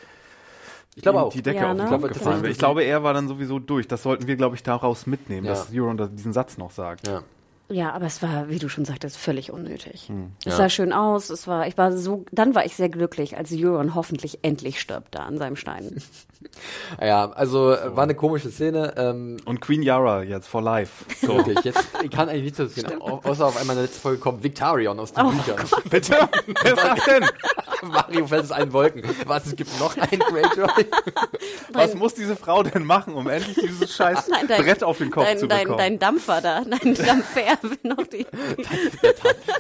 Ich 0.96 1.02
glaube 1.04 1.22
auch. 1.22 1.32
die 1.34 1.42
Decke 1.42 1.60
Ja, 1.60 1.72
auf 1.72 1.78
ne? 1.78 1.84
den 1.84 1.86
Ich 1.86 1.90
Kopf 1.92 2.00
glaube, 2.02 2.14
gefallen 2.14 2.42
wäre. 2.44 2.52
Ich 2.52 2.58
glaube, 2.58 2.84
er 2.84 3.04
war 3.04 3.14
dann 3.14 3.28
sowieso 3.28 3.60
durch. 3.60 3.88
Das 3.88 4.04
sollten 4.04 4.28
wir, 4.28 4.36
glaube 4.36 4.56
ich, 4.56 4.64
daraus 4.64 5.06
mitnehmen, 5.08 5.46
Ja. 5.46 5.54
dass 5.54 5.70
Euron 5.74 5.98
da 5.98 6.08
diesen 6.08 6.34
Satz 6.34 6.58
noch 6.58 6.72
sagt. 6.72 7.08
Ja. 7.08 7.24
Ja, 7.70 7.94
aber 7.94 8.06
es 8.08 8.22
war, 8.22 8.50
wie 8.50 8.60
du 8.60 8.68
schon 8.68 8.84
sagtest, 8.84 9.16
völlig 9.16 9.50
unnötig. 9.50 10.12
Es 10.40 10.52
Ja. 10.52 10.58
sah 10.58 10.68
schön 10.70 10.92
aus, 10.92 11.30
es 11.30 11.48
war, 11.48 11.68
ich 11.68 11.78
war 11.78 11.96
so, 11.96 12.26
dann 12.34 12.54
war 12.54 12.66
ich 12.66 12.76
sehr 12.76 12.90
glücklich, 12.90 13.38
als 13.38 13.54
Euron 13.54 13.96
hoffentlich 13.96 14.40
endlich 14.42 14.82
stirbt 14.82 15.16
da 15.16 15.20
an 15.20 15.38
seinem 15.38 15.56
Stein. 15.56 16.02
Ja, 17.02 17.32
also 17.32 17.72
äh, 17.74 17.96
war 17.96 18.04
eine 18.04 18.16
komische 18.16 18.50
Szene. 18.52 18.94
Ähm, 18.98 19.38
Und 19.46 19.62
Queen 19.62 19.82
Yara 19.82 20.24
jetzt 20.24 20.48
for 20.48 20.62
life. 20.62 21.06
So. 21.22 21.38
wirklich, 21.38 21.62
jetzt, 21.64 21.84
ich 22.04 22.12
kann 22.12 22.28
eigentlich 22.30 22.44
nichts 22.44 22.58
dazu 22.58 22.74
sehen, 22.82 23.02
au- 23.02 23.22
außer 23.24 23.46
auf 23.46 23.58
einmal 23.58 23.76
in 23.76 23.82
der 23.82 23.86
letzten 23.88 24.02
Folge 24.02 24.20
kommt 24.20 24.44
Victarion 24.44 25.00
aus 25.00 25.14
den 25.14 25.30
Büchern. 25.30 25.58
Bitte? 25.90 26.18
Wer 26.62 26.74
ist 26.74 26.84
das 26.84 27.06
denn? 27.06 27.26
Mario 27.84 28.28
fällt 28.28 28.44
es 28.44 28.52
allen 28.52 28.74
Wolken. 28.74 29.04
Was, 29.26 29.46
es 29.48 29.56
gibt 29.56 29.80
noch 29.80 29.98
einen 29.98 30.20
Greyjoy? 30.20 30.86
Was 31.74 31.96
muss 31.96 32.14
diese 32.14 32.36
Frau 32.36 32.62
denn 32.64 32.86
machen, 32.86 33.14
um 33.16 33.28
endlich 33.28 33.56
dieses 33.58 33.96
scheiß 33.96 34.28
Nein, 34.28 34.48
dein- 34.48 34.62
Brett 34.64 34.84
auf 34.84 34.98
den 35.00 35.10
Kopf 35.10 35.26
dein, 35.26 35.38
zu 35.40 35.48
dein, 35.48 35.60
bekommen? 35.64 35.78
dein 35.80 36.00
Dampfer 36.00 36.42
da, 36.42 36.62
dein 36.64 36.94
Dampfer 36.94 37.58
will 37.64 37.78
noch 37.84 38.06
die. 38.08 38.26
der, 39.02 39.14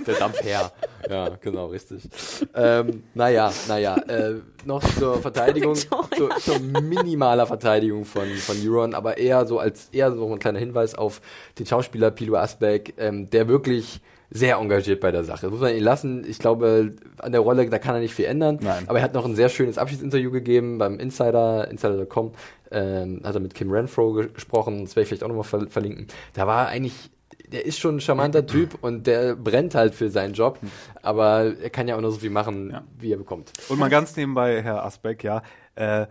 der 0.05 0.13
Dampfherr. 0.15 0.71
Ja, 1.09 1.29
genau, 1.41 1.67
richtig. 1.67 2.03
Ähm, 2.53 3.03
naja, 3.15 3.51
naja, 3.67 3.95
äh, 4.07 4.35
noch 4.65 4.83
zur 4.99 5.19
Verteidigung, 5.19 5.73
zur, 5.75 6.29
zur 6.39 6.59
minimaler 6.71 7.45
Verteidigung 7.47 8.05
von, 8.05 8.27
von 8.27 8.55
Euron, 8.65 8.93
aber 8.93 9.17
eher 9.17 9.45
so 9.45 9.59
als 9.59 9.89
eher 9.91 10.11
so 10.11 10.31
ein 10.31 10.39
kleiner 10.39 10.59
Hinweis 10.59 10.95
auf 10.95 11.21
den 11.59 11.65
Schauspieler 11.65 12.11
Pilo 12.11 12.35
Asbeck, 12.35 12.93
ähm, 12.97 13.29
der 13.29 13.47
wirklich 13.47 14.01
sehr 14.33 14.55
engagiert 14.57 15.01
bei 15.01 15.11
der 15.11 15.25
Sache. 15.25 15.41
Das 15.47 15.51
muss 15.51 15.59
man 15.59 15.75
ihn 15.75 15.83
lassen. 15.83 16.23
Ich 16.25 16.39
glaube, 16.39 16.93
an 17.17 17.33
der 17.33 17.41
Rolle, 17.41 17.69
da 17.69 17.79
kann 17.79 17.95
er 17.95 17.99
nicht 18.01 18.13
viel 18.13 18.25
ändern. 18.25 18.59
Nein. 18.61 18.85
Aber 18.87 18.99
er 18.99 19.03
hat 19.03 19.13
noch 19.13 19.25
ein 19.25 19.35
sehr 19.35 19.49
schönes 19.49 19.77
Abschiedsinterview 19.77 20.31
gegeben 20.31 20.77
beim 20.77 20.99
Insider, 20.99 21.69
Insider.com, 21.69 22.31
ähm, 22.71 23.19
hat 23.25 23.35
er 23.35 23.41
mit 23.41 23.53
Kim 23.53 23.69
Renfro 23.71 24.13
ge- 24.13 24.29
gesprochen, 24.33 24.85
das 24.85 24.95
werde 24.95 25.01
ich 25.01 25.07
vielleicht 25.09 25.23
auch 25.25 25.27
nochmal 25.27 25.43
ver 25.43 25.67
verlinken. 25.67 26.07
Da 26.31 26.47
war 26.47 26.67
eigentlich, 26.69 26.93
der 27.51 27.65
ist 27.65 27.77
schon 27.79 27.97
ein 27.97 27.99
charmanter 27.99 28.45
Typ 28.45 28.77
und 28.81 29.05
der 29.05 29.35
brennt 29.35 29.75
halt 29.75 29.93
für 29.93 30.09
seinen 30.09 30.33
Job, 30.33 30.59
aber 31.01 31.51
er 31.61 31.69
kann 31.69 31.89
ja 31.89 31.97
auch 31.97 32.01
nur 32.01 32.13
so 32.13 32.19
viel 32.19 32.29
machen, 32.29 32.69
Ja. 32.71 32.83
wie 32.97 33.11
er 33.11 33.17
bekommt. 33.17 33.51
Und 33.67 33.79
mal 33.79 33.89
ganz 33.89 34.15
nebenbei, 34.15 34.61
Herr 34.61 34.85
Asbeck, 34.85 35.25
ja, 35.25 35.41
äh, 35.75 36.05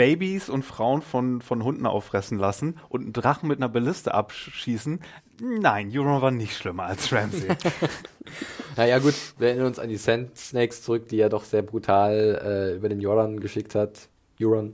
Babys 0.00 0.48
und 0.48 0.62
Frauen 0.64 1.02
von, 1.02 1.42
von 1.42 1.62
Hunden 1.62 1.84
auffressen 1.84 2.38
lassen 2.38 2.78
und 2.88 3.02
einen 3.02 3.12
Drachen 3.12 3.50
mit 3.50 3.58
einer 3.58 3.68
Balliste 3.68 4.14
abschießen. 4.14 4.98
Nein, 5.42 5.92
Euron 5.94 6.22
war 6.22 6.30
nicht 6.30 6.56
schlimmer 6.56 6.84
als 6.84 7.12
Ramsay. 7.12 7.48
Naja 8.76 8.98
gut, 8.98 9.14
wir 9.36 9.48
erinnern 9.48 9.66
uns 9.66 9.78
an 9.78 9.88
die 9.90 9.96
Sand 9.96 10.38
Snakes 10.38 10.82
zurück, 10.82 11.08
die 11.08 11.18
er 11.18 11.28
doch 11.28 11.44
sehr 11.44 11.60
brutal 11.60 12.40
äh, 12.42 12.76
über 12.76 12.88
den 12.88 13.00
Jordan 13.00 13.40
geschickt 13.40 13.74
hat. 13.74 14.08
Euron. 14.40 14.72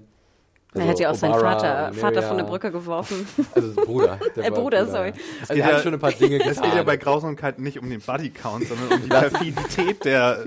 Er 0.80 0.88
hat 0.88 0.98
ja 1.00 1.10
auch 1.10 1.14
seinen 1.14 1.34
Obara, 1.34 1.52
Vater, 1.58 1.92
Vater 1.94 2.10
Myria. 2.16 2.28
von 2.28 2.36
der 2.38 2.44
Brücke 2.44 2.70
geworfen. 2.72 3.26
Also 3.54 3.72
Bruder. 3.74 4.18
Der 4.36 4.44
Äh, 4.46 4.50
war 4.50 4.60
Bruder, 4.60 4.86
sorry. 4.86 5.12
Also 5.42 5.54
er 5.54 5.64
hat 5.66 5.72
ja- 5.72 5.78
schon 5.80 5.94
ein 5.94 6.00
paar 6.00 6.12
Dinge 6.12 6.36
Es 6.44 6.56
geht 6.56 6.64
ja 6.64 6.70
getan. 6.70 6.86
bei 6.86 6.96
Grausamkeit 6.96 7.58
nicht 7.58 7.78
um 7.78 7.88
den 7.90 8.00
Bodycount, 8.00 8.66
sondern 8.68 8.92
um 8.92 9.02
die 9.02 9.08
Perfidität 9.08 10.04
der. 10.04 10.44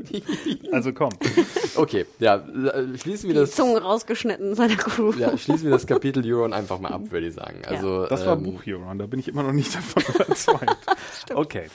Also 0.71 0.93
komm. 0.93 1.09
Okay, 1.75 2.05
ja, 2.19 2.43
schließen 3.01 3.27
wir 3.29 3.33
Die 3.35 3.39
das. 3.41 3.51
Zungen 3.51 3.77
rausgeschnitten 3.77 4.55
seiner 4.55 4.75
Crew. 4.75 5.13
Ja, 5.17 5.37
schließen 5.37 5.63
wir 5.65 5.71
das 5.71 5.87
Kapitel 5.87 6.23
Euron 6.25 6.53
einfach 6.53 6.79
mal 6.79 6.91
ab, 6.91 7.01
würde 7.09 7.27
ich 7.27 7.33
sagen. 7.33 7.61
Also, 7.67 8.05
Das 8.07 8.25
war 8.25 8.33
ähm, 8.37 8.43
Buch 8.43 8.61
Euron, 8.67 8.97
da 8.99 9.05
bin 9.05 9.19
ich 9.19 9.27
immer 9.27 9.43
noch 9.43 9.51
nicht 9.53 9.73
davon 9.75 10.03
überzeugt. 10.13 10.77
okay. 11.33 11.65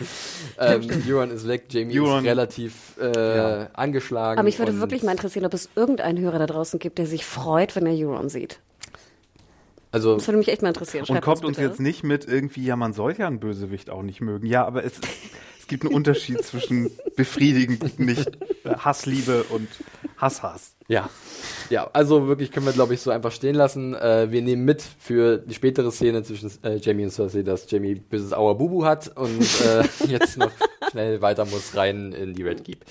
Ähm, 0.59 0.83
Euron 1.09 1.31
ist 1.31 1.49
weg, 1.49 1.65
Jamie 1.71 1.99
Euron- 1.99 2.19
ist 2.21 2.25
relativ 2.27 2.75
äh, 2.99 3.67
angeschlagen. 3.73 4.39
Aber 4.39 4.45
mich 4.45 4.59
würde 4.59 4.79
wirklich 4.81 5.03
mal 5.03 5.13
interessieren, 5.13 5.47
ob 5.47 5.55
es 5.55 5.69
irgendeinen 5.75 6.19
Hörer 6.19 6.39
da 6.39 6.47
draußen 6.47 6.79
gibt, 6.79 6.99
der 6.99 7.07
sich 7.07 7.25
freut, 7.25 7.75
wenn 7.77 7.87
er 7.87 7.95
Euron 7.95 8.29
sieht. 8.29 8.44
Also 9.93 10.17
Das 10.17 10.27
würde 10.27 10.39
mich 10.39 10.49
echt 10.49 10.63
mal 10.63 10.69
interessieren. 10.69 11.03
Und 11.03 11.07
Schreibt 11.07 11.25
kommt 11.25 11.45
uns 11.45 11.57
bitte. 11.57 11.69
jetzt 11.69 11.81
nicht 11.81 12.03
mit 12.03 12.27
irgendwie, 12.27 12.65
ja, 12.65 12.75
man 12.75 12.93
soll 12.93 13.15
ja 13.17 13.29
einen 13.29 13.39
Bösewicht 13.39 13.91
auch 13.91 14.03
nicht 14.03 14.21
mögen. 14.21 14.47
Ja, 14.47 14.65
aber 14.65 14.83
es, 14.85 14.95
es 15.61 15.69
gibt 15.69 15.85
einen 15.85 15.95
Unterschied 15.95 16.43
zwischen 16.43 16.91
befriedigend, 17.17 18.01
nicht 18.01 18.39
äh, 18.65 18.71
Hassliebe 18.77 19.45
und 19.45 19.69
Hasshass. 20.17 20.74
Ja, 20.89 21.09
ja, 21.71 21.89
also 21.95 22.29
wirklich 22.29 22.53
können 22.53 22.67
wir, 22.67 22.75
glaube 22.75 22.93
ich, 22.93 23.01
so 23.01 23.11
einfach 23.11 23.33
stehen 23.33 23.55
lassen. 23.55 23.95
Äh, 23.95 24.31
wir 24.31 24.43
nehmen 24.43 24.65
mit 24.65 24.83
für 24.83 25.39
die 25.39 25.55
spätere 25.55 25.91
Szene 25.91 26.23
zwischen 26.23 26.51
äh, 26.63 26.77
Jamie 26.77 27.05
und 27.05 27.11
Cersei, 27.11 27.43
dass 27.43 27.71
Jamie 27.71 27.95
böses 27.95 28.35
Auer 28.35 28.57
Bubu 28.59 28.85
hat 28.85 29.11
und 29.17 29.41
äh, 29.41 29.85
jetzt 30.07 30.37
noch 30.37 30.51
schnell 30.91 31.23
weiter 31.23 31.47
muss 31.47 31.75
rein 31.75 32.13
in 32.13 32.35
die 32.35 32.43
Red 32.43 32.65
Keep. 32.65 32.85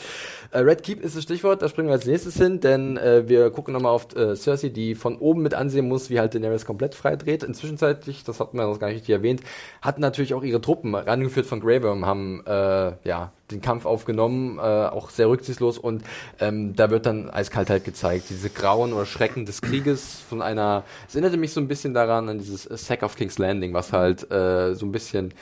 Äh, 0.51 0.59
Red 0.59 0.81
Keep 0.81 1.03
ist 1.03 1.15
das 1.15 1.23
Stichwort, 1.23 1.61
da 1.61 1.69
springen 1.69 1.87
wir 1.87 1.93
als 1.93 2.05
nächstes 2.05 2.35
hin, 2.35 2.59
denn 2.59 2.97
äh, 2.97 3.29
wir 3.29 3.51
gucken 3.51 3.73
nochmal 3.73 3.91
auf 3.91 4.15
äh, 4.15 4.35
Cersei, 4.35 4.69
die 4.69 4.95
von 4.95 5.17
oben 5.19 5.43
mit 5.43 5.53
ansehen 5.53 5.87
muss, 5.87 6.09
wie 6.09 6.19
halt 6.19 6.33
Daenerys 6.33 6.65
komplett 6.65 6.95
frei 6.95 7.15
dreht. 7.15 7.43
Inzwischenzeitlich, 7.43 8.23
das 8.23 8.39
hat 8.39 8.55
man 8.55 8.67
noch 8.67 8.79
gar 8.79 8.87
nicht 8.87 8.97
richtig 8.97 9.13
erwähnt, 9.13 9.41
hatten 9.83 10.01
natürlich 10.01 10.33
auch 10.33 10.43
ihre 10.43 10.61
Truppen, 10.61 10.95
rangeführt 10.95 11.45
von 11.45 11.59
Grey 11.59 11.83
Worm, 11.83 12.07
haben 12.07 12.43
äh, 12.47 12.93
ja 13.07 13.31
den 13.53 13.61
Kampf 13.61 13.85
aufgenommen, 13.85 14.57
äh, 14.57 14.61
auch 14.61 15.09
sehr 15.09 15.29
rücksichtslos 15.29 15.77
und 15.77 16.03
ähm, 16.39 16.75
da 16.75 16.89
wird 16.89 17.05
dann 17.05 17.29
eiskalt 17.29 17.69
halt 17.69 17.85
gezeigt, 17.85 18.25
diese 18.29 18.49
Grauen 18.49 18.93
oder 18.93 19.05
Schrecken 19.05 19.45
des 19.45 19.61
Krieges 19.61 20.19
von 20.27 20.41
einer, 20.41 20.83
es 21.07 21.15
erinnerte 21.15 21.37
mich 21.37 21.53
so 21.53 21.61
ein 21.61 21.67
bisschen 21.67 21.93
daran 21.93 22.29
an 22.29 22.39
dieses 22.39 22.65
äh, 22.65 22.77
Sack 22.77 23.03
of 23.03 23.15
King's 23.15 23.37
Landing, 23.37 23.73
was 23.73 23.93
halt 23.93 24.29
äh, 24.31 24.73
so 24.75 24.85
ein 24.85 24.91
bisschen 24.91 25.33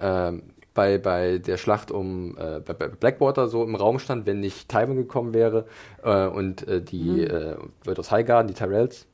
ähm, 0.00 0.42
bei, 0.74 0.98
bei 0.98 1.38
der 1.38 1.56
Schlacht 1.56 1.90
um 1.90 2.36
äh, 2.38 2.60
bei, 2.60 2.74
bei 2.74 2.88
Blackwater 2.88 3.48
so 3.48 3.64
im 3.64 3.74
Raum 3.74 3.98
stand, 3.98 4.26
wenn 4.26 4.40
nicht 4.40 4.68
Tywin 4.68 4.96
gekommen 4.96 5.34
wäre 5.34 5.66
äh, 6.04 6.26
und 6.26 6.68
äh, 6.68 6.80
die 6.80 7.22
äh, 7.22 7.56
wird 7.82 7.98
aus 7.98 8.12
Highgarden, 8.12 8.48
die 8.48 8.54
Tyrells, 8.54 9.06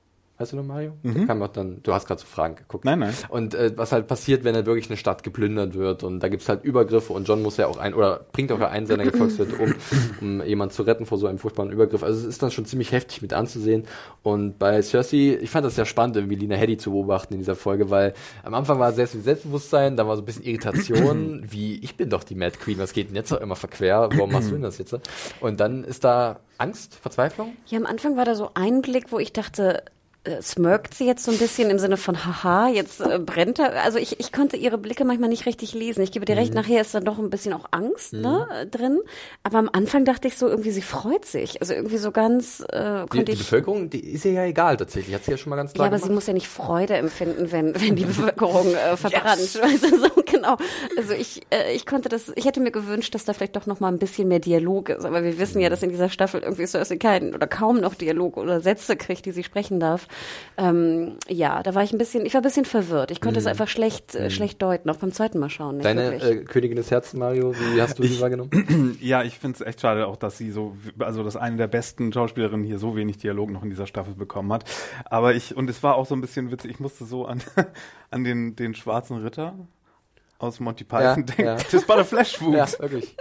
weißt 0.43 0.53
du 0.53 0.57
noch 0.57 0.65
Mario? 0.65 0.93
Da 1.03 1.25
Kam 1.25 1.41
auch 1.43 1.49
dann, 1.49 1.81
du 1.83 1.95
hast 1.95 2.07
gerade 2.07 2.21
so 2.21 2.27
Fragen 2.27 2.57
geguckt. 2.57 2.85
Nein, 2.85 2.99
nein. 2.99 3.15
Und 3.29 3.55
äh, 3.55 3.73
was 3.77 3.93
halt 3.93 4.09
passiert, 4.09 4.43
wenn 4.43 4.55
er 4.55 4.67
wirklich 4.67 4.91
eine 4.91 4.97
Stadt 4.97 5.23
geplündert 5.23 5.75
wird 5.75 6.03
und 6.03 6.21
da 6.21 6.29
gibt's 6.29 6.49
halt 6.49 6.65
Übergriffe 6.65 7.13
und 7.13 7.29
John 7.29 7.43
muss 7.43 7.57
ja 7.57 7.69
auch 7.69 7.79
ein 7.79 7.95
oder 7.95 8.27
bringt 8.33 8.51
auch 8.51 8.61
einen 8.61 8.87
seiner 8.87 9.05
Gefolgsleute 9.05 9.55
um, 9.57 9.75
um 10.21 10.45
jemanden 10.45 10.75
zu 10.75 10.83
retten 10.83 11.07
vor 11.07 11.19
so 11.19 11.29
einem 11.29 11.39
furchtbaren 11.39 11.71
Übergriff. 11.71 12.03
Also 12.03 12.21
es 12.21 12.27
ist 12.27 12.43
dann 12.43 12.51
schon 12.51 12.65
ziemlich 12.67 12.91
heftig 12.91 13.23
mit 13.23 13.33
anzusehen. 13.33 13.85
Und 14.23 14.59
bei 14.59 14.83
Cersei, 14.83 15.39
ich 15.41 15.51
fand 15.51 15.65
das 15.65 15.77
sehr 15.77 15.87
spannend, 15.87 16.17
irgendwie 16.17 16.35
Lina 16.35 16.57
Headey 16.57 16.77
zu 16.77 16.91
beobachten 16.91 17.35
in 17.35 17.39
dieser 17.39 17.57
Folge, 17.57 17.91
weil 17.91 18.13
am 18.43 18.55
Anfang 18.55 18.81
war 18.81 18.93
sehr 18.93 19.07
viel 19.07 19.21
Selbstbewusstsein, 19.21 19.97
dann 19.97 20.09
war 20.09 20.17
so 20.17 20.23
ein 20.23 20.27
bisschen 20.27 20.45
Irritation, 20.45 21.45
wie 21.51 21.77
ich 21.77 21.97
bin 21.97 22.11
doch 22.11 22.25
die 22.25 22.35
Mad 22.35 22.59
Queen, 22.59 22.79
was 22.79 22.93
geht 22.93 23.09
denn 23.09 23.17
jetzt 23.17 23.33
auch 23.33 23.41
immer 23.41 23.57
verquer? 23.57 24.09
Warum 24.13 24.33
machst 24.33 24.49
du 24.49 24.55
denn 24.55 24.63
das 24.63 24.79
jetzt? 24.79 24.93
Und 25.41 25.61
dann 25.61 25.85
ist 25.85 26.03
da 26.03 26.41
Angst, 26.59 26.95
Verzweiflung? 26.95 27.57
Ja, 27.67 27.79
am 27.79 27.87
Anfang 27.87 28.17
war 28.17 28.25
da 28.25 28.35
so 28.35 28.51
ein 28.55 28.83
Blick, 28.83 29.07
wo 29.11 29.19
ich 29.19 29.33
dachte, 29.33 29.83
smirkt 30.41 30.95
sie 30.95 31.05
jetzt 31.07 31.25
so 31.25 31.33
ein 31.33 31.39
bisschen 31.39 31.69
im 31.71 31.79
Sinne 31.81 31.97
von 31.97 32.25
haha, 32.25 32.69
jetzt 32.69 33.01
äh, 33.01 33.19
brennt 33.19 33.59
er. 33.59 33.83
Also 33.83 33.99
ich, 33.99 34.21
ich 34.21 34.31
konnte 34.31 34.57
ihre 34.57 34.79
Blicke 34.79 35.05
manchmal 35.05 35.29
nicht 35.29 35.47
richtig 35.47 35.75
lesen. 35.75 36.01
Ich 36.03 36.13
gebe 36.13 36.25
dir 36.25 36.37
recht, 36.37 36.55
nachher 36.55 36.81
ist 36.81 36.95
da 36.95 37.01
doch 37.01 37.19
ein 37.19 37.29
bisschen 37.29 37.53
auch 37.53 37.65
Angst 37.73 38.13
ne, 38.13 38.47
äh, 38.61 38.67
drin. 38.67 39.01
Aber 39.43 39.59
am 39.59 39.69
Anfang 39.73 40.05
dachte 40.05 40.29
ich 40.29 40.37
so, 40.37 40.47
irgendwie 40.49 40.71
sie 40.71 40.83
freut 40.83 41.25
sich. 41.25 41.61
Also 41.61 41.75
irgendwie 41.75 41.97
so 41.99 42.13
ganz 42.13 42.61
äh, 42.71 43.03
Die, 43.03 43.09
konnte 43.09 43.25
die 43.25 43.33
ich. 43.33 43.39
Bevölkerung, 43.41 43.91
die 43.91 43.99
ist 44.13 44.25
ihr 44.25 44.33
ja 44.33 44.45
egal 44.45 44.77
tatsächlich, 44.77 45.13
hat 45.15 45.25
sie 45.25 45.33
ja 45.33 45.37
schon 45.37 45.51
mal 45.51 45.57
ganz 45.57 45.73
Ja, 45.73 45.75
klar 45.75 45.87
aber 45.89 45.97
sie 45.99 46.03
gemacht. 46.05 46.15
muss 46.15 46.27
ja 46.29 46.35
nicht 46.35 46.49
Freude 46.49 46.95
empfinden, 46.95 47.51
wenn, 47.51 47.75
wenn 47.81 47.97
die 47.97 48.05
Bevölkerung 48.07 48.75
äh, 48.75 48.97
verbrannt. 48.97 49.41
Weißt 49.41 49.85
du, 49.91 49.99
so 49.99 50.23
genau. 50.25 50.57
Also 50.97 51.15
ich, 51.15 51.41
äh, 51.51 51.75
ich 51.75 51.85
konnte 51.85 52.09
das, 52.09 52.31
ich 52.37 52.45
hätte 52.45 52.61
mir 52.61 52.71
gewünscht, 52.71 53.15
dass 53.17 53.25
da 53.25 53.33
vielleicht 53.33 53.57
doch 53.57 53.67
noch 53.67 53.81
mal 53.81 53.89
ein 53.89 53.99
bisschen 53.99 54.29
mehr 54.29 54.39
Dialog 54.41 54.89
ist. 54.91 55.05
Aber 55.05 55.25
wir 55.25 55.39
wissen 55.41 55.61
ja, 55.61 55.69
dass 55.69 55.83
in 55.83 55.91
dieser 55.91 56.11
Staffel 56.11 56.43
irgendwie 56.43 56.67
Cersei 56.67 56.97
keinen 56.97 57.35
oder 57.35 57.49
kaum 57.49 57.81
noch 57.81 57.95
Dialog 57.97 58.37
oder 58.37 58.61
Sätze 58.61 58.95
kriegt, 58.97 59.27
die 59.27 59.33
sie 59.33 59.43
sprechen 59.43 59.81
darf. 59.81 60.07
Ähm, 60.57 61.17
ja, 61.29 61.63
da 61.63 61.75
war 61.75 61.83
ich 61.83 61.93
ein 61.93 61.99
bisschen, 61.99 62.27
ich 62.27 62.35
war 62.35 62.41
ein 62.41 62.45
bisschen 62.45 62.65
verwirrt. 62.65 63.11
Ich 63.11 63.21
konnte 63.21 63.39
es 63.39 63.47
einfach 63.47 63.69
schlecht, 63.69 64.15
äh, 64.15 64.31
schlecht 64.31 64.61
deuten, 64.61 64.91
auch 64.91 64.97
beim 64.97 65.13
zweiten 65.13 65.39
Mal 65.39 65.51
schauen. 65.51 65.77
Nicht 65.77 65.87
Deine 65.87 66.15
äh, 66.23 66.45
Königin 66.45 66.77
des 66.77 66.91
Herzens, 66.91 67.19
Mario, 67.19 67.55
wie 67.55 67.81
hast 67.81 67.99
du 67.99 68.03
sie 68.05 68.21
wahrgenommen? 68.21 68.51
Ja, 69.01 69.23
ich 69.23 69.39
finde 69.39 69.57
es 69.57 69.67
echt 69.67 69.81
schade 69.81 70.07
auch, 70.07 70.17
dass 70.17 70.39
sie 70.39 70.51
so, 70.51 70.77
also 70.99 71.25
dass 71.25 71.37
eine 71.37 71.57
der 71.57 71.67
besten 71.67 72.13
Schauspielerinnen 72.13 72.65
hier 72.65 72.79
so 72.79 72.95
wenig 72.95 73.19
Dialog 73.19 73.51
noch 73.51 73.63
in 73.63 73.71
dieser 73.71 73.87
Staffel 73.87 74.15
bekommen 74.15 74.53
hat. 74.53 74.65
Aber 75.07 75.35
ich, 75.35 75.57
und 75.57 75.69
es 75.71 75.83
war 75.83 75.97
auch 75.97 76.07
so 76.07 76.15
ein 76.15 76.21
bisschen 76.21 76.51
witzig, 76.51 76.73
ich 76.73 76.81
musste 76.81 77.05
so 77.05 77.27
an, 77.27 77.43
an 78.11 78.25
den, 78.25 78.55
den 78.57 78.75
schwarzen 78.75 79.19
Ritter 79.19 79.55
aus 80.43 80.61
Monty 80.61 80.85
Python 80.85 81.03
Ja, 81.05 81.15
denken. 81.17 81.45
ja. 81.45 81.57
Das 81.71 81.89
war 81.89 81.97
der 81.97 82.05
Flashwound. 82.05 82.57
Ja, 82.57 82.67
wirklich. 82.79 83.17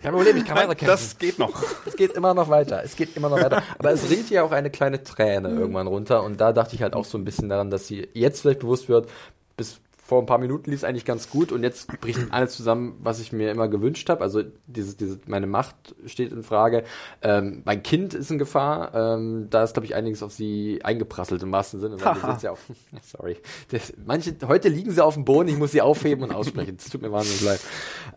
Kein 0.00 0.12
Problem, 0.12 0.36
ich 0.36 0.44
kann 0.44 0.56
weiterkämpfen. 0.56 0.86
das 0.86 1.18
geht 1.18 1.38
noch. 1.38 1.52
Es 1.84 1.96
geht 1.96 2.12
immer 2.12 2.34
noch 2.34 2.48
weiter. 2.48 2.82
Es 2.84 2.94
geht 2.96 3.16
immer 3.16 3.28
noch 3.28 3.40
weiter. 3.40 3.62
Aber 3.78 3.90
es 3.92 4.08
rinnt 4.10 4.30
ja 4.30 4.42
auch 4.42 4.52
eine 4.52 4.70
kleine 4.70 5.02
Träne 5.02 5.48
irgendwann 5.48 5.86
runter. 5.86 6.22
Und 6.22 6.40
da 6.40 6.52
dachte 6.52 6.76
ich 6.76 6.82
halt 6.82 6.94
auch 6.94 7.04
so 7.04 7.18
ein 7.18 7.24
bisschen 7.24 7.48
daran, 7.48 7.70
dass 7.70 7.86
sie 7.86 8.08
jetzt 8.12 8.42
vielleicht 8.42 8.60
bewusst 8.60 8.88
wird, 8.88 9.08
bis 9.56 9.80
vor 10.06 10.22
ein 10.22 10.26
paar 10.26 10.38
Minuten 10.38 10.70
lief 10.70 10.80
es 10.80 10.84
eigentlich 10.84 11.04
ganz 11.04 11.30
gut 11.30 11.50
und 11.50 11.64
jetzt 11.64 11.88
bricht 12.00 12.20
alles 12.30 12.52
zusammen, 12.52 12.96
was 13.00 13.18
ich 13.18 13.32
mir 13.32 13.50
immer 13.50 13.66
gewünscht 13.66 14.08
habe. 14.08 14.20
Also 14.20 14.44
dieses, 14.66 14.96
diese, 14.96 15.18
meine 15.26 15.48
Macht 15.48 15.74
steht 16.06 16.30
in 16.30 16.44
Frage. 16.44 16.84
Ähm, 17.22 17.62
mein 17.64 17.82
Kind 17.82 18.14
ist 18.14 18.30
in 18.30 18.38
Gefahr. 18.38 18.94
Ähm, 18.94 19.48
da 19.50 19.64
ist, 19.64 19.74
glaube 19.74 19.86
ich, 19.86 19.96
einiges 19.96 20.22
auf 20.22 20.32
sie 20.32 20.78
eingeprasselt 20.84 21.42
im 21.42 21.50
wahrsten 21.50 21.80
Sinne. 21.80 21.96
Ja 22.42 22.52
auch, 22.52 22.58
sorry. 23.02 23.38
Das, 23.70 23.94
manche, 24.04 24.36
heute 24.46 24.68
liegen 24.68 24.90
sie 24.90 25.02
auf 25.02 25.14
dem 25.14 25.24
Boden, 25.24 25.48
ich 25.48 25.56
muss 25.56 25.72
sie 25.72 25.80
aufheben 25.80 26.22
und 26.22 26.32
aussprechen. 26.32 26.76
Das 26.76 26.90
tut 26.90 27.02
mir 27.02 27.10
wahnsinnig 27.10 27.42
leid. 27.42 27.60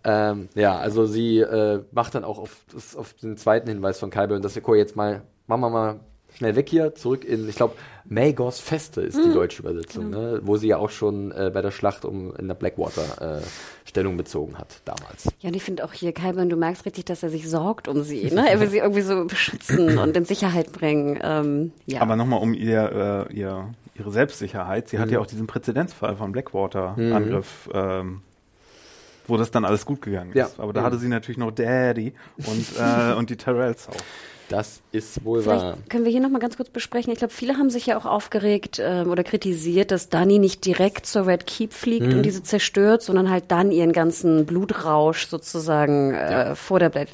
Ähm, 0.03 0.49
ja, 0.55 0.77
also 0.77 1.05
sie 1.05 1.39
äh, 1.39 1.83
macht 1.91 2.15
dann 2.15 2.23
auch 2.23 2.37
auf, 2.37 2.57
auf 2.95 3.13
den 3.13 3.37
zweiten 3.37 3.67
Hinweis 3.67 3.99
von 3.99 4.09
Kalbe 4.09 4.39
dass 4.39 4.55
wir 4.55 4.61
guck, 4.61 4.75
jetzt 4.75 4.95
mal, 4.95 5.23
machen 5.47 5.61
wir 5.61 5.69
mal 5.69 5.99
schnell 6.33 6.55
weg 6.55 6.69
hier, 6.69 6.95
zurück 6.95 7.25
in, 7.25 7.47
ich 7.49 7.55
glaube, 7.55 7.75
Magors 8.05 8.59
Feste 8.59 9.01
ist 9.01 9.17
die 9.17 9.31
deutsche 9.31 9.61
Übersetzung, 9.61 10.09
ne? 10.09 10.39
wo 10.43 10.57
sie 10.57 10.67
ja 10.67 10.77
auch 10.77 10.89
schon 10.89 11.31
äh, 11.31 11.51
bei 11.53 11.61
der 11.61 11.69
Schlacht 11.69 12.05
um 12.05 12.35
in 12.35 12.47
der 12.47 12.55
Blackwater 12.55 13.37
äh, 13.39 13.41
Stellung 13.87 14.17
bezogen 14.17 14.57
hat 14.57 14.81
damals. 14.85 15.25
Ja, 15.41 15.49
und 15.49 15.55
ich 15.55 15.63
finde 15.63 15.83
auch 15.83 15.93
hier, 15.93 16.11
Kalben, 16.11 16.49
du 16.49 16.55
merkst 16.55 16.85
richtig, 16.85 17.05
dass 17.05 17.21
er 17.21 17.29
sich 17.29 17.47
sorgt 17.47 17.87
um 17.87 18.01
sie. 18.01 18.31
Ne? 18.31 18.49
Er 18.49 18.59
will 18.59 18.67
sie 18.67 18.79
irgendwie 18.79 19.01
so 19.01 19.25
beschützen 19.25 19.97
und 19.99 20.17
in 20.17 20.25
Sicherheit 20.25 20.71
bringen. 20.71 21.19
Ähm, 21.21 21.71
ja. 21.85 22.01
Aber 22.01 22.15
nochmal 22.15 22.41
um 22.41 22.55
ihr, 22.55 23.27
äh, 23.29 23.33
ihr, 23.33 23.69
ihre 23.95 24.11
Selbstsicherheit. 24.11 24.89
Sie 24.89 24.97
hat 24.97 25.11
ja 25.11 25.19
auch 25.19 25.27
diesen 25.27 25.45
Präzedenzfall 25.45 26.15
von 26.15 26.31
Blackwater-Angriff, 26.31 27.69
ähm, 27.73 28.21
wo 29.27 29.37
das 29.37 29.51
dann 29.51 29.65
alles 29.65 29.85
gut 29.85 30.01
gegangen 30.01 30.31
ist. 30.31 30.37
Ja. 30.37 30.49
Aber 30.57 30.73
da 30.73 30.81
hatte 30.81 30.97
sie 30.97 31.09
natürlich 31.09 31.37
noch 31.37 31.51
Daddy 31.51 32.13
und, 32.37 32.65
äh, 32.79 33.13
und 33.13 33.29
die 33.29 33.37
Tyrells 33.37 33.87
auch. 33.89 34.03
Das 34.49 34.81
ist 34.91 35.23
wohl 35.23 35.45
wahr. 35.45 35.59
Vielleicht 35.59 35.89
können 35.89 36.03
wir 36.05 36.11
hier 36.11 36.21
nochmal 36.21 36.41
ganz 36.41 36.57
kurz 36.57 36.69
besprechen. 36.69 37.13
Ich 37.13 37.19
glaube, 37.19 37.33
viele 37.33 37.53
haben 37.57 37.69
sich 37.69 37.85
ja 37.85 37.97
auch 37.97 38.05
aufgeregt 38.05 38.81
ähm, 38.83 39.09
oder 39.09 39.23
kritisiert, 39.23 39.91
dass 39.91 40.09
Dani 40.09 40.39
nicht 40.39 40.65
direkt 40.65 41.05
zur 41.05 41.27
Red 41.27 41.45
Keep 41.47 41.71
fliegt 41.73 42.07
Mhm. 42.07 42.17
und 42.17 42.23
diese 42.23 42.43
zerstört, 42.43 43.01
sondern 43.03 43.29
halt 43.29 43.45
dann 43.49 43.71
ihren 43.71 43.93
ganzen 43.93 44.45
Blutrausch 44.45 45.27
sozusagen 45.27 46.13
äh, 46.13 46.55
vor 46.55 46.79
der 46.79 46.91
äh, 46.95 47.05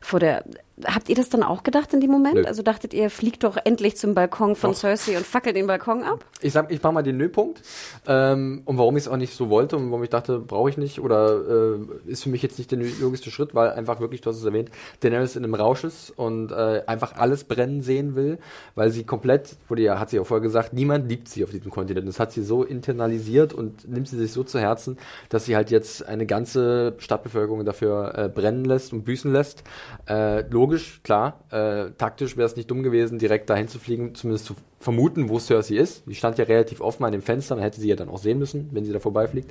vor 0.00 0.20
der 0.20 0.44
Habt 0.86 1.08
ihr 1.10 1.14
das 1.14 1.28
dann 1.28 1.42
auch 1.42 1.62
gedacht 1.62 1.92
in 1.92 2.00
dem 2.00 2.10
Moment? 2.10 2.34
Nö. 2.34 2.44
Also 2.44 2.62
dachtet 2.62 2.94
ihr, 2.94 3.10
fliegt 3.10 3.44
doch 3.44 3.58
endlich 3.62 3.96
zum 3.96 4.14
Balkon 4.14 4.56
von 4.56 4.74
Cersei 4.74 5.16
und 5.18 5.26
fackelt 5.26 5.54
den 5.54 5.66
Balkon 5.66 6.02
ab? 6.02 6.24
Ich 6.40 6.52
sag, 6.52 6.72
ich 6.72 6.82
mach 6.82 6.92
mal 6.92 7.02
den 7.02 7.18
Nö-Punkt. 7.18 7.62
Ähm, 8.06 8.62
und 8.64 8.78
warum 8.78 8.96
ich 8.96 9.04
es 9.04 9.08
auch 9.08 9.18
nicht 9.18 9.34
so 9.34 9.50
wollte 9.50 9.76
und 9.76 9.90
warum 9.90 10.02
ich 10.02 10.10
dachte, 10.10 10.38
brauche 10.38 10.70
ich 10.70 10.78
nicht 10.78 10.98
oder 11.00 11.76
äh, 11.76 12.10
ist 12.10 12.22
für 12.22 12.30
mich 12.30 12.42
jetzt 12.42 12.58
nicht 12.58 12.70
der 12.70 12.78
logischste 12.78 13.30
Schritt, 13.30 13.54
weil 13.54 13.70
einfach 13.72 14.00
wirklich, 14.00 14.22
du 14.22 14.30
hast 14.30 14.38
es 14.38 14.44
erwähnt, 14.44 14.70
Daenerys 15.00 15.36
in 15.36 15.44
einem 15.44 15.54
Rausch 15.54 15.84
ist 15.84 16.10
und 16.10 16.52
äh, 16.52 16.82
einfach 16.86 17.16
alles 17.16 17.44
brennen 17.44 17.82
sehen 17.82 18.14
will, 18.14 18.38
weil 18.74 18.90
sie 18.90 19.04
komplett, 19.04 19.56
wurde 19.68 19.82
ja, 19.82 19.98
hat 19.98 20.08
sie 20.08 20.18
auch 20.20 20.26
vorher 20.26 20.42
gesagt, 20.42 20.72
niemand 20.72 21.08
liebt 21.08 21.28
sie 21.28 21.44
auf 21.44 21.50
diesem 21.50 21.70
Kontinent. 21.70 22.08
Das 22.08 22.18
hat 22.18 22.32
sie 22.32 22.42
so 22.42 22.64
internalisiert 22.64 23.52
und 23.52 23.88
nimmt 23.88 24.08
sie 24.08 24.16
sich 24.16 24.32
so 24.32 24.42
zu 24.42 24.58
Herzen, 24.58 24.96
dass 25.28 25.44
sie 25.44 25.54
halt 25.54 25.70
jetzt 25.70 26.06
eine 26.06 26.24
ganze 26.24 26.94
Stadtbevölkerung 26.96 27.64
dafür 27.66 28.14
äh, 28.16 28.28
brennen 28.28 28.64
lässt 28.64 28.92
und 28.94 29.04
büßen 29.04 29.32
lässt. 29.32 29.64
Äh, 30.06 30.44
logisch, 30.62 31.00
klar. 31.02 31.40
Äh, 31.50 31.90
taktisch 31.98 32.36
wäre 32.36 32.46
es 32.46 32.54
nicht 32.54 32.70
dumm 32.70 32.84
gewesen, 32.84 33.18
direkt 33.18 33.50
dahin 33.50 33.66
zu 33.66 33.80
fliegen, 33.80 34.14
zumindest 34.14 34.46
zu 34.46 34.54
vermuten, 34.78 35.28
wo 35.28 35.40
Cersei 35.40 35.74
ist. 35.74 36.04
Die 36.06 36.14
stand 36.14 36.38
ja 36.38 36.44
relativ 36.44 36.80
offen 36.80 37.04
an 37.04 37.10
dem 37.10 37.22
Fenster, 37.22 37.56
dann 37.56 37.64
hätte 37.64 37.80
sie 37.80 37.88
ja 37.88 37.96
dann 37.96 38.08
auch 38.08 38.18
sehen 38.18 38.38
müssen, 38.38 38.68
wenn 38.72 38.84
sie 38.84 38.92
da 38.92 39.00
vorbeifliegt. 39.00 39.50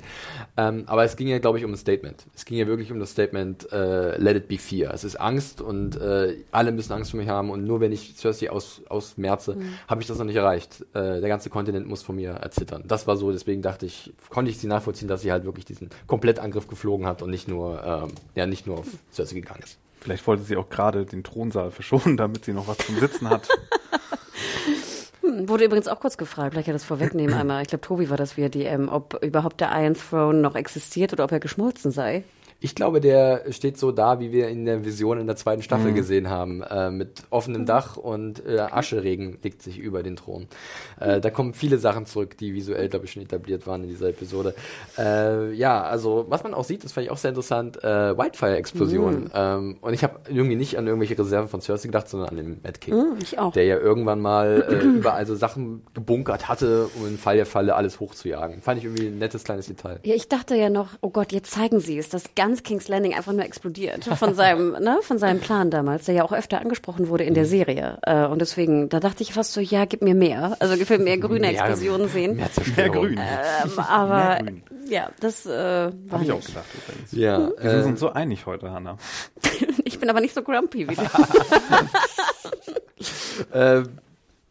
Ähm, 0.56 0.84
aber 0.86 1.04
es 1.04 1.16
ging 1.16 1.28
ja, 1.28 1.38
glaube 1.38 1.58
ich, 1.58 1.64
um 1.66 1.72
ein 1.72 1.76
Statement. 1.76 2.24
Es 2.34 2.46
ging 2.46 2.56
ja 2.56 2.66
wirklich 2.66 2.90
um 2.92 2.98
das 2.98 3.10
Statement, 3.10 3.70
äh, 3.72 4.16
let 4.16 4.36
it 4.36 4.48
be 4.48 4.56
fear. 4.56 4.94
Es 4.94 5.04
ist 5.04 5.16
Angst 5.16 5.60
und 5.60 6.00
äh, 6.00 6.36
alle 6.50 6.72
müssen 6.72 6.92
Angst 6.94 7.10
vor 7.10 7.20
mich 7.20 7.28
haben 7.28 7.50
und 7.50 7.64
nur 7.64 7.80
wenn 7.80 7.92
ich 7.92 8.16
Cersei 8.16 8.50
aus, 8.50 8.80
ausmerze, 8.88 9.58
habe 9.88 10.00
ich 10.00 10.06
das 10.06 10.16
noch 10.16 10.24
nicht 10.24 10.36
erreicht. 10.36 10.80
Äh, 10.94 11.20
der 11.20 11.28
ganze 11.28 11.50
Kontinent 11.50 11.86
muss 11.86 12.02
von 12.02 12.16
mir 12.16 12.30
erzittern. 12.30 12.84
Das 12.86 13.06
war 13.06 13.18
so, 13.18 13.32
deswegen 13.32 13.60
dachte 13.60 13.84
ich, 13.84 14.14
konnte 14.30 14.50
ich 14.50 14.58
sie 14.58 14.66
nachvollziehen, 14.66 15.08
dass 15.08 15.20
sie 15.20 15.30
halt 15.30 15.44
wirklich 15.44 15.66
diesen 15.66 15.90
Komplettangriff 16.06 16.68
geflogen 16.68 17.06
hat 17.06 17.20
und 17.20 17.30
nicht 17.30 17.48
nur, 17.48 17.82
ähm, 17.84 18.12
ja, 18.34 18.46
nicht 18.46 18.66
nur 18.66 18.78
auf 18.78 18.86
Cersei 19.12 19.34
gegangen 19.34 19.62
ist. 19.62 19.78
Vielleicht 20.02 20.26
wollte 20.26 20.42
sie 20.42 20.56
auch 20.56 20.68
gerade 20.68 21.06
den 21.06 21.22
Thronsaal 21.22 21.70
verschonen, 21.70 22.16
damit 22.16 22.44
sie 22.44 22.52
noch 22.52 22.66
was 22.66 22.78
zum 22.78 22.98
Sitzen 22.98 23.30
hat. 23.30 23.48
Hm, 25.20 25.48
Wurde 25.48 25.64
übrigens 25.64 25.86
auch 25.86 26.00
kurz 26.00 26.16
gefragt, 26.16 26.52
vielleicht 26.52 26.68
ich 26.68 26.74
das 26.74 26.84
vorwegnehmen 26.84 27.34
einmal. 27.34 27.62
Ich 27.62 27.68
glaube, 27.68 27.82
Tobi 27.86 28.10
war 28.10 28.16
das 28.16 28.36
via 28.36 28.48
DM, 28.48 28.88
ob 28.88 29.22
überhaupt 29.22 29.60
der 29.60 29.70
Iron 29.80 29.94
Throne 29.94 30.40
noch 30.40 30.56
existiert 30.56 31.12
oder 31.12 31.24
ob 31.24 31.32
er 31.32 31.40
geschmolzen 31.40 31.92
sei. 31.92 32.24
Ich 32.64 32.74
glaube, 32.74 33.00
der 33.00 33.42
steht 33.50 33.76
so 33.76 33.90
da, 33.92 34.20
wie 34.20 34.30
wir 34.32 34.48
in 34.48 34.64
der 34.64 34.84
Vision 34.84 35.18
in 35.18 35.26
der 35.26 35.36
zweiten 35.36 35.62
Staffel 35.62 35.90
Mhm. 35.90 35.94
gesehen 35.96 36.30
haben, 36.30 36.62
äh, 36.62 36.90
mit 36.90 37.24
offenem 37.30 37.66
Dach 37.66 37.96
und 37.96 38.46
äh, 38.46 38.58
Ascheregen 38.60 39.38
legt 39.42 39.62
sich 39.62 39.78
über 39.78 40.02
den 40.02 40.16
Thron. 40.16 40.46
Äh, 41.00 41.20
da 41.20 41.30
kommen 41.30 41.54
viele 41.54 41.78
Sachen 41.78 42.06
zurück, 42.06 42.36
die 42.38 42.54
visuell, 42.54 42.88
glaube 42.88 43.04
ich, 43.06 43.12
schon 43.12 43.22
etabliert 43.22 43.66
waren 43.66 43.82
in 43.82 43.88
dieser 43.88 44.08
Episode. 44.10 44.54
Äh, 44.96 45.52
ja, 45.54 45.82
also 45.82 46.26
was 46.28 46.42
man 46.44 46.54
auch 46.54 46.64
sieht, 46.64 46.84
das 46.84 46.92
fand 46.92 47.04
ich 47.06 47.10
auch 47.10 47.16
sehr 47.16 47.30
interessant, 47.30 47.82
äh, 47.82 48.16
Wildfire-Explosion. 48.16 49.30
Ähm, 49.34 49.76
und 49.80 49.94
ich 49.94 50.04
habe 50.04 50.20
irgendwie 50.28 50.56
nicht 50.56 50.78
an 50.78 50.86
irgendwelche 50.86 51.18
Reserven 51.18 51.48
von 51.48 51.60
Cersei 51.60 51.88
gedacht, 51.88 52.08
sondern 52.08 52.28
an 52.30 52.36
den 52.36 52.60
Mad 52.62 52.78
King. 52.80 52.94
Hm, 52.94 53.16
ich 53.20 53.38
auch. 53.38 53.52
Der 53.52 53.64
ja 53.64 53.76
irgendwann 53.78 54.20
mal 54.20 54.64
äh, 54.68 54.84
überall 54.84 55.26
so 55.26 55.34
Sachen 55.34 55.82
gebunkert 55.94 56.48
hatte, 56.48 56.88
um 56.96 57.06
im 57.06 57.18
Fall 57.18 57.36
der 57.36 57.46
Falle 57.46 57.74
alles 57.74 58.00
hochzujagen. 58.00 58.62
Fand 58.62 58.78
ich 58.78 58.84
irgendwie 58.84 59.06
ein 59.06 59.18
nettes 59.18 59.44
kleines 59.44 59.66
Detail. 59.66 59.98
Ja, 60.04 60.14
ich 60.14 60.28
dachte 60.28 60.54
ja 60.54 60.70
noch, 60.70 60.90
oh 61.00 61.10
Gott, 61.10 61.32
jetzt 61.32 61.50
zeigen 61.50 61.80
sie 61.80 61.98
es, 61.98 62.08
dass 62.08 62.34
ganz 62.52 62.62
King's 62.62 62.88
Landing 62.88 63.14
einfach 63.14 63.32
nur 63.32 63.44
explodiert 63.44 64.04
von 64.04 64.34
seinem, 64.34 64.72
ne, 64.80 64.98
von 65.00 65.16
seinem 65.18 65.40
Plan 65.40 65.70
damals, 65.70 66.04
der 66.04 66.14
ja 66.14 66.22
auch 66.24 66.32
öfter 66.32 66.60
angesprochen 66.60 67.08
wurde 67.08 67.24
in 67.24 67.32
der 67.32 67.46
Serie. 67.46 67.96
Äh, 68.02 68.26
und 68.26 68.40
deswegen, 68.40 68.90
da 68.90 69.00
dachte 69.00 69.22
ich 69.22 69.32
fast 69.32 69.54
so, 69.54 69.60
ja, 69.60 69.86
gib 69.86 70.02
mir 70.02 70.14
mehr. 70.14 70.54
Also 70.60 70.76
gib 70.76 70.90
mir 70.90 70.98
mehr 70.98 71.16
grüne 71.16 71.40
Mehr- 71.40 71.50
Explosionen 71.52 72.08
sehen. 72.08 72.36
Mehr 72.36 72.50
Mehr 72.76 72.90
grün. 72.90 73.18
Ähm, 73.18 73.78
aber 73.88 74.44
grün. 74.44 74.62
ja, 74.88 75.08
das 75.20 75.46
äh, 75.46 75.50
war 75.50 75.92
Habe 76.10 76.24
ich 76.24 76.32
auch 76.32 76.44
gedacht 76.44 76.66
übrigens. 76.74 77.12
Ja, 77.12 77.38
Wir 77.58 77.70
sind 77.70 77.82
äh, 77.84 77.88
uns 77.88 78.00
so 78.00 78.10
einig 78.12 78.44
heute, 78.46 78.70
Hanna. 78.70 78.96
Ich 79.84 79.98
bin 79.98 80.10
aber 80.10 80.20
nicht 80.20 80.34
so 80.34 80.42
grumpy 80.42 80.88
wie 80.88 80.96
du. 80.96 81.02
Äh, 83.52 83.82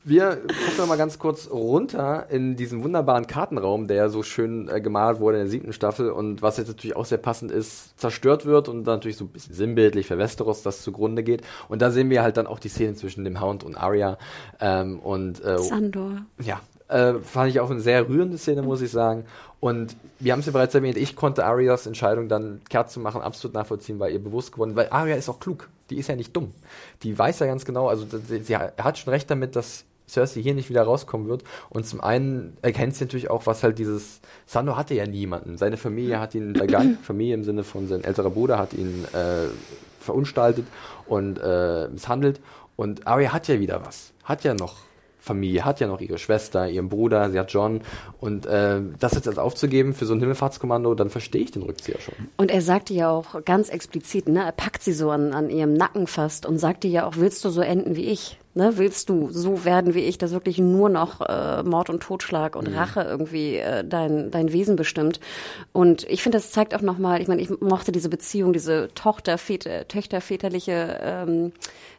wir 0.03 0.37
gucken 0.37 0.77
noch 0.77 0.87
mal 0.87 0.97
ganz 0.97 1.19
kurz 1.19 1.49
runter 1.49 2.27
in 2.29 2.55
diesen 2.55 2.83
wunderbaren 2.83 3.27
Kartenraum, 3.27 3.87
der 3.87 4.09
so 4.09 4.23
schön 4.23 4.67
äh, 4.67 4.81
gemalt 4.81 5.19
wurde 5.19 5.37
in 5.37 5.43
der 5.43 5.51
siebten 5.51 5.73
Staffel 5.73 6.09
und 6.09 6.41
was 6.41 6.57
jetzt 6.57 6.69
natürlich 6.69 6.95
auch 6.95 7.05
sehr 7.05 7.19
passend 7.19 7.51
ist, 7.51 7.99
zerstört 7.99 8.45
wird 8.45 8.67
und 8.67 8.83
dann 8.85 8.95
natürlich 8.95 9.17
so 9.17 9.25
ein 9.25 9.29
bisschen 9.29 9.53
sinnbildlich 9.53 10.07
für 10.07 10.17
Westeros 10.17 10.63
das 10.63 10.81
zugrunde 10.81 11.23
geht. 11.23 11.43
Und 11.69 11.81
da 11.81 11.91
sehen 11.91 12.09
wir 12.09 12.23
halt 12.23 12.37
dann 12.37 12.47
auch 12.47 12.59
die 12.59 12.69
Szene 12.69 12.95
zwischen 12.95 13.23
dem 13.23 13.41
Hound 13.41 13.63
und 13.63 13.75
Arya. 13.75 14.17
Ähm, 14.59 14.99
und 14.99 15.43
äh, 15.43 15.59
Sandor. 15.59 16.23
ja, 16.41 16.61
äh, 16.87 17.19
fand 17.19 17.51
ich 17.51 17.59
auch 17.59 17.69
eine 17.69 17.79
sehr 17.79 18.07
rührende 18.07 18.37
Szene, 18.37 18.63
muss 18.63 18.81
ich 18.81 18.91
sagen. 18.91 19.25
Und 19.59 19.95
wir 20.19 20.33
haben 20.33 20.39
es 20.39 20.47
ja 20.47 20.51
bereits 20.51 20.73
erwähnt, 20.73 20.97
ich 20.97 21.15
konnte 21.15 21.45
Arias 21.45 21.85
Entscheidung 21.85 22.27
dann 22.27 22.61
kehrt 22.69 22.89
zu 22.89 22.99
machen 22.99 23.21
absolut 23.21 23.53
nachvollziehen, 23.53 23.99
weil 23.99 24.11
ihr 24.11 24.23
bewusst 24.23 24.51
geworden, 24.51 24.75
weil 24.75 24.89
Arya 24.89 25.15
ist 25.15 25.29
auch 25.29 25.39
klug. 25.39 25.69
Die 25.91 25.97
ist 25.97 26.07
ja 26.07 26.15
nicht 26.15 26.35
dumm. 26.35 26.53
Die 27.03 27.17
weiß 27.17 27.39
ja 27.39 27.45
ganz 27.45 27.65
genau, 27.65 27.87
also 27.87 28.07
sie 28.27 28.57
hat 28.57 28.97
schon 28.97 29.13
recht 29.13 29.29
damit, 29.29 29.55
dass 29.55 29.85
Cersei 30.11 30.41
hier 30.41 30.53
nicht 30.53 30.69
wieder 30.69 30.83
rauskommen 30.83 31.27
wird. 31.27 31.43
Und 31.69 31.85
zum 31.85 32.01
einen 32.01 32.57
erkennt 32.61 32.95
sie 32.95 33.05
natürlich 33.05 33.29
auch, 33.29 33.45
was 33.45 33.63
halt 33.63 33.79
dieses, 33.79 34.21
Sandor 34.45 34.77
hatte 34.77 34.93
ja 34.93 35.05
niemanden. 35.05 35.57
Seine 35.57 35.77
Familie 35.77 36.19
hat 36.19 36.35
ihn 36.35 36.53
begangen, 36.53 36.97
Familie 37.01 37.35
im 37.35 37.43
Sinne 37.43 37.63
von 37.63 37.87
sein 37.87 38.03
älterer 38.03 38.29
Bruder 38.29 38.57
hat 38.57 38.73
ihn 38.73 39.05
äh, 39.13 39.47
verunstaltet 39.99 40.65
und 41.07 41.37
äh, 41.37 41.87
misshandelt. 41.87 42.41
Und 42.75 43.07
Arya 43.07 43.31
hat 43.33 43.47
ja 43.47 43.59
wieder 43.59 43.85
was. 43.85 44.11
Hat 44.23 44.43
ja 44.43 44.53
noch 44.53 44.77
Familie, 45.21 45.63
hat 45.63 45.79
ja 45.79 45.87
noch 45.87 46.01
ihre 46.01 46.17
Schwester, 46.17 46.67
ihren 46.67 46.89
Bruder, 46.89 47.29
sie 47.29 47.39
hat 47.39 47.53
John. 47.53 47.81
Und 48.19 48.47
äh, 48.47 48.81
das 48.99 49.13
jetzt 49.13 49.27
als 49.27 49.37
aufzugeben 49.37 49.93
für 49.93 50.07
so 50.07 50.15
ein 50.15 50.19
Himmelfahrtskommando, 50.19 50.95
dann 50.95 51.11
verstehe 51.11 51.43
ich 51.43 51.51
den 51.51 51.61
Rückzieher 51.61 51.99
schon. 52.01 52.15
Und 52.37 52.49
er 52.49 52.61
sagte 52.61 52.95
ja 52.95 53.11
auch 53.11 53.45
ganz 53.45 53.69
explizit, 53.69 54.27
ne, 54.27 54.43
er 54.43 54.51
packt 54.51 54.81
sie 54.81 54.93
so 54.93 55.11
an, 55.11 55.33
an 55.33 55.51
ihrem 55.51 55.75
Nacken 55.75 56.07
fast 56.07 56.47
und 56.47 56.57
sagte 56.57 56.87
ja 56.87 57.05
auch, 57.05 57.17
willst 57.17 57.45
du 57.45 57.49
so 57.49 57.61
enden 57.61 57.95
wie 57.95 58.05
ich? 58.05 58.39
Ne, 58.53 58.73
willst 58.75 59.07
du 59.07 59.29
so 59.31 59.63
werden 59.63 59.93
wie 59.93 60.01
ich, 60.01 60.17
dass 60.17 60.31
wirklich 60.31 60.57
nur 60.57 60.89
noch 60.89 61.21
äh, 61.21 61.63
Mord 61.63 61.89
und 61.89 62.03
Totschlag 62.03 62.57
und 62.57 62.67
Rache 62.67 63.01
irgendwie 63.01 63.55
äh, 63.55 63.85
dein, 63.85 64.29
dein 64.29 64.51
Wesen 64.51 64.75
bestimmt? 64.75 65.21
Und 65.71 66.03
ich 66.09 66.21
finde, 66.21 66.37
das 66.37 66.51
zeigt 66.51 66.75
auch 66.75 66.81
nochmal, 66.81 67.21
ich 67.21 67.29
meine, 67.29 67.41
ich 67.41 67.49
mochte 67.61 67.93
diese 67.93 68.09
Beziehung, 68.09 68.51
diese 68.51 68.89
Tochter, 68.93 69.37
Väter, 69.37 69.87
Töchter-väterliche 69.87 70.99
ähm, 71.01 71.53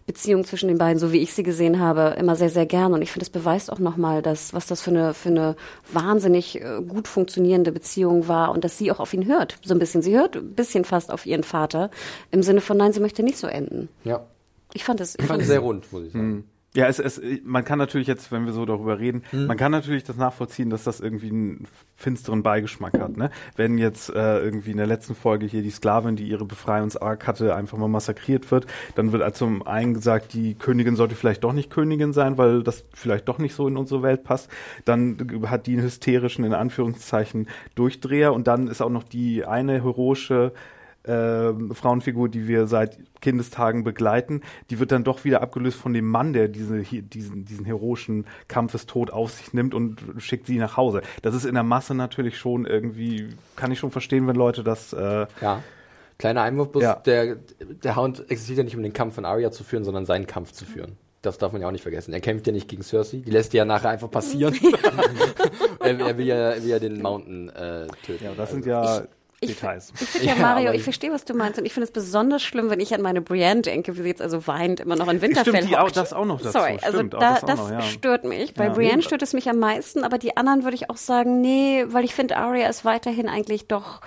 Beziehung 0.07 0.45
zwischen 0.45 0.69
den 0.69 0.77
beiden, 0.77 0.99
so 0.99 1.11
wie 1.13 1.23
ich 1.23 1.33
sie 1.33 1.43
gesehen 1.43 1.81
habe, 1.81 2.17
immer 2.19 2.37
sehr, 2.37 2.51
sehr 2.51 2.67
gern. 2.67 2.93
Und 2.93 3.01
ich 3.01 3.13
finde, 3.13 3.25
es 3.25 3.31
beweist 3.31 3.73
auch 3.73 3.79
nochmal, 3.79 4.21
dass, 4.21 4.53
was 4.53 4.67
das 4.67 4.83
für 4.83 4.91
eine, 4.91 5.15
für 5.15 5.31
eine 5.31 5.57
wahnsinnig 5.91 6.61
äh, 6.61 6.83
gut 6.87 7.09
funktionierende 7.09 7.73
Beziehung 7.73 8.29
war 8.29 8.53
und 8.53 8.65
dass 8.65 8.77
sie 8.77 8.93
auch 8.93 9.01
auf 9.01 9.15
ihn 9.15 9.27
hört. 9.27 9.57
So 9.65 9.75
ein 9.75 9.79
bisschen. 9.79 10.03
Sie 10.03 10.15
hört 10.15 10.37
ein 10.37 10.53
bisschen 10.55 10.85
fast 10.85 11.11
auf 11.11 11.25
ihren 11.25 11.45
Vater 11.45 11.91
im 12.31 12.43
Sinne 12.43 12.61
von, 12.61 12.77
nein, 12.77 12.93
sie 12.93 13.01
möchte 13.01 13.23
nicht 13.23 13.39
so 13.39 13.47
enden. 13.47 13.89
Ja. 14.05 14.27
Ich 14.75 14.85
fand 14.85 15.01
es, 15.01 15.17
Ich 15.19 15.27
fand 15.27 15.43
es 15.43 15.49
sehr 15.49 15.61
rund, 15.61 15.93
muss 15.93 16.05
ich 16.05 16.13
sagen. 16.13 16.45
Ja, 16.75 16.87
es, 16.87 16.99
es, 16.99 17.21
man 17.45 17.67
kann 17.67 17.79
natürlich 17.79 18.07
jetzt, 18.07 18.33
wenn 18.33 18.47
wir 18.47 18.55
so 18.55 18.65
darüber 18.65 18.99
reden, 18.99 19.25
man 19.31 19.59
kann 19.59 19.73
natürlich 19.73 20.05
das 20.05 20.17
nachvollziehen, 20.17 20.71
dass 20.71 20.85
das 20.85 21.01
irgendwie 21.01 21.29
einen 21.29 21.69
finsteren 21.97 22.43
Beigeschmack 22.43 22.99
hat. 22.99 23.15
Ne? 23.15 23.31
Wenn 23.57 23.77
jetzt 23.77 24.09
äh, 24.09 24.39
irgendwie 24.39 24.71
in 24.71 24.79
der 24.79 24.87
letzten 24.87 25.15
Folge 25.15 25.45
hier 25.45 25.61
die 25.61 25.71
Sklavin, 25.71 26.17
die 26.17 26.27
ihre 26.27 26.47
Befreiungsark 26.47 27.27
hatte, 27.27 27.55
einfach 27.55 27.77
mal 27.77 27.89
massakriert 27.89 28.51
wird, 28.51 28.67
dann 28.95 29.13
wird 29.13 29.23
also 29.23 29.45
zum 29.45 29.67
einen 29.67 29.93
gesagt, 29.93 30.33
die 30.33 30.55
Königin 30.55 30.97
sollte 30.97 31.15
vielleicht 31.15 31.45
doch 31.45 31.53
nicht 31.53 31.69
Königin 31.69 32.15
sein, 32.15 32.39
weil 32.39 32.63
das 32.63 32.85
vielleicht 32.95 33.29
doch 33.29 33.37
nicht 33.37 33.55
so 33.55 33.69
in 33.69 33.77
unsere 33.77 34.03
Welt 34.03 34.25
passt. 34.25 34.49
Dann 34.87 35.43
hat 35.45 35.67
die 35.67 35.75
einen 35.75 35.83
hysterischen, 35.83 36.43
in 36.43 36.55
Anführungszeichen, 36.55 37.49
Durchdreher 37.75 38.33
und 38.33 38.47
dann 38.47 38.67
ist 38.67 38.81
auch 38.81 38.89
noch 38.89 39.05
die 39.05 39.45
eine 39.45 39.75
heroische 39.75 40.53
äh, 41.05 41.53
Frauenfigur, 41.75 42.29
die 42.29 42.47
wir 42.47 42.67
seit 42.67 42.99
Kindestagen 43.21 43.85
begleiten, 43.85 44.43
die 44.71 44.79
wird 44.79 44.93
dann 44.93 45.05
doch 45.05 45.25
wieder 45.25 45.41
abgelöst 45.43 45.79
von 45.79 45.93
dem 45.93 46.07
Mann, 46.09 46.33
der 46.33 46.49
diese, 46.49 46.83
hi- 46.83 47.03
diesen, 47.03 47.45
diesen 47.45 47.65
heroischen 47.65 48.27
Kampfestod 48.49 49.11
auf 49.11 49.33
sich 49.33 49.53
nimmt 49.53 49.75
und 49.75 50.01
schickt 50.19 50.47
sie 50.47 50.59
nach 50.59 50.77
Hause. 50.77 51.03
Das 51.23 51.35
ist 51.35 51.45
in 51.45 51.55
der 51.55 51.65
Masse 51.65 51.95
natürlich 51.95 52.39
schon 52.39 52.67
irgendwie, 52.67 53.29
kann 53.57 53.73
ich 53.73 53.79
schon 53.79 53.91
verstehen, 53.91 54.27
wenn 54.29 54.37
Leute 54.37 54.63
das, 54.63 54.93
äh, 54.93 55.27
Ja. 55.41 55.63
Kleiner 56.19 56.43
Einwurf, 56.43 56.71
bloß 56.71 56.83
Ja. 56.85 56.95
der, 56.97 57.37
der 57.83 57.97
Hound 57.97 58.21
existiert 58.31 58.59
ja 58.59 58.65
nicht, 58.65 58.77
um 58.77 58.83
den 58.85 58.93
Kampf 58.93 59.17
von 59.17 59.25
Arya 59.25 59.51
zu 59.51 59.65
führen, 59.65 59.83
sondern 59.83 60.07
seinen 60.07 60.27
Kampf 60.29 60.53
zu 60.53 60.65
führen. 60.65 60.97
Das 61.21 61.39
darf 61.39 61.53
man 61.53 61.63
ja 61.63 61.69
auch 61.69 61.73
nicht 61.73 61.83
vergessen. 61.83 62.13
Er 62.13 62.21
kämpft 62.21 62.47
ja 62.47 62.53
nicht 62.53 62.69
gegen 62.69 62.83
Cersei, 62.83 63.23
die 63.27 63.31
lässt 63.31 63.53
die 63.53 63.57
ja 63.57 63.65
nachher 63.65 63.91
einfach 63.91 64.11
passieren. 64.11 64.55
er, 65.81 65.99
er, 65.99 66.19
will 66.19 66.27
ja, 66.27 66.35
er 66.37 66.63
will 66.63 66.71
ja 66.71 66.79
den 66.79 67.01
Mountain 67.03 67.49
äh, 67.49 67.87
töten. 68.05 68.25
ja, 68.25 68.31
das 68.37 68.51
sind 68.53 68.67
ja 68.67 68.99
Ich- 69.01 69.09
Details. 69.49 69.93
Ich 70.01 70.09
finde 70.09 70.27
ja, 70.29 70.35
Ja, 70.37 70.41
Mario, 70.41 70.73
ich 70.73 70.83
verstehe, 70.83 71.11
was 71.13 71.25
du 71.25 71.35
meinst. 71.35 71.59
Und 71.59 71.65
ich 71.65 71.73
finde 71.73 71.85
es 71.85 71.91
besonders 71.93 72.43
schlimm, 72.43 72.71
wenn 72.71 72.81
ich 72.81 72.95
an 72.95 73.03
meine 73.03 73.21
Brienne 73.21 73.63
denke, 73.63 73.97
wie 73.97 74.03
sie 74.03 74.09
jetzt 74.09 74.23
also 74.23 74.47
weint, 74.47 74.81
immer 74.81 74.97
noch 74.97 75.09
in 75.09 75.21
Winterfell 75.21 75.53
Stimmt, 75.55 75.71
die 75.71 75.77
auch- 75.77 75.85
hockt. 75.87 75.97
das 75.97 76.13
auch 76.13 76.25
noch 76.25 76.41
dazu. 76.41 76.53
Sorry, 76.59 76.79
also 76.83 76.99
Stimmt, 76.99 77.15
auch 77.17 77.21
da, 77.21 77.39
das 77.41 77.61
auch 77.61 77.65
noch, 77.69 77.71
ja. 77.71 77.83
stört 77.83 78.25
mich. 78.25 78.55
Bei 78.55 78.67
Ja. 78.67 78.73
Brienne 78.73 79.03
stört 79.03 79.23
es 79.23 79.33
mich 79.33 79.49
am 79.49 79.59
meisten, 79.59 80.05
aber 80.05 80.19
die 80.19 80.37
anderen 80.37 80.65
würde 80.65 80.75
ich 80.77 80.91
auch 80.91 80.97
sagen, 80.97 81.41
nee, 81.41 81.85
weil 81.89 82.05
ich 82.05 82.15
finde, 82.15 82.37
Arya 82.37 82.69
ist 82.69 82.85
weiterhin 82.85 83.29
eigentlich 83.29 83.67
doch, 83.69 84.01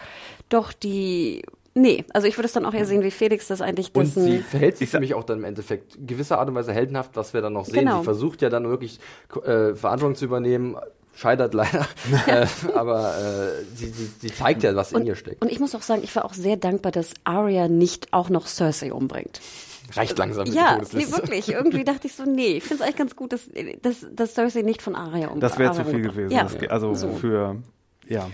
doch 0.49 0.73
die, 0.73 1.43
nee, 1.73 2.05
also 2.13 2.27
ich 2.27 2.37
würde 2.37 2.45
es 2.47 2.53
dann 2.53 2.65
auch 2.65 2.73
eher 2.73 2.85
sehen, 2.85 3.03
wie 3.03 3.11
Felix 3.11 3.47
das 3.47 3.61
eigentlich 3.61 3.87
Und 3.93 4.03
dessen, 4.05 4.23
sie 4.23 4.37
verhält 4.39 4.77
sich 4.77 4.89
für 4.89 4.99
mich 4.99 5.13
auch 5.13 5.23
dann 5.23 5.39
im 5.39 5.43
Endeffekt 5.43 5.97
gewisser 6.07 6.39
Art 6.39 6.47
und 6.49 6.55
Weise 6.55 6.71
heldenhaft, 6.73 7.11
was 7.15 7.33
wir 7.33 7.41
dann 7.41 7.53
noch 7.53 7.65
sehen. 7.65 7.79
Genau. 7.79 7.99
Sie 7.99 8.03
versucht 8.05 8.41
ja 8.41 8.49
dann 8.49 8.69
wirklich 8.69 8.99
äh, 9.45 9.73
Verantwortung 9.75 10.15
zu 10.15 10.25
übernehmen, 10.25 10.77
scheitert 11.15 11.53
leider, 11.53 11.87
äh, 12.27 12.45
aber 12.73 13.17
äh, 13.17 13.63
sie, 13.75 13.87
sie, 13.87 14.09
sie 14.19 14.33
zeigt 14.33 14.63
ja, 14.63 14.75
was 14.75 14.91
in 14.91 15.05
ihr 15.05 15.15
steckt. 15.15 15.41
und 15.41 15.51
ich 15.51 15.59
muss 15.59 15.73
auch 15.75 15.81
sagen, 15.81 16.01
ich 16.03 16.15
war 16.15 16.25
auch 16.25 16.33
sehr 16.33 16.57
dankbar, 16.57 16.91
dass 16.91 17.11
Arya 17.23 17.67
nicht 17.67 18.13
auch 18.13 18.29
noch 18.29 18.47
Cersei 18.47 18.91
umbringt. 18.93 19.39
Reicht 19.93 20.17
langsam 20.17 20.45
mit 20.45 20.55
Ja, 20.55 20.79
nee, 20.93 21.07
wirklich. 21.11 21.49
Irgendwie 21.49 21.83
dachte 21.83 22.07
ich 22.07 22.15
so, 22.15 22.23
nee, 22.23 22.57
ich 22.57 22.63
finde 22.63 22.75
es 22.75 22.81
eigentlich 22.81 22.95
ganz 22.97 23.15
gut, 23.15 23.33
dass, 23.33 23.41
dass, 23.83 24.05
dass 24.11 24.33
Cersei 24.33 24.61
nicht 24.63 24.81
von 24.81 24.95
Arya 24.95 25.27
umbringt. 25.27 25.43
Das 25.43 25.57
wäre 25.59 25.73
zu 25.73 25.85
viel 25.85 26.01
gewesen. 26.01 26.31
Ja, 26.31 26.43
Das, 26.43 26.57
also 26.69 26.93
so. 26.95 27.09
für, 27.11 27.57
ja. 28.07 28.27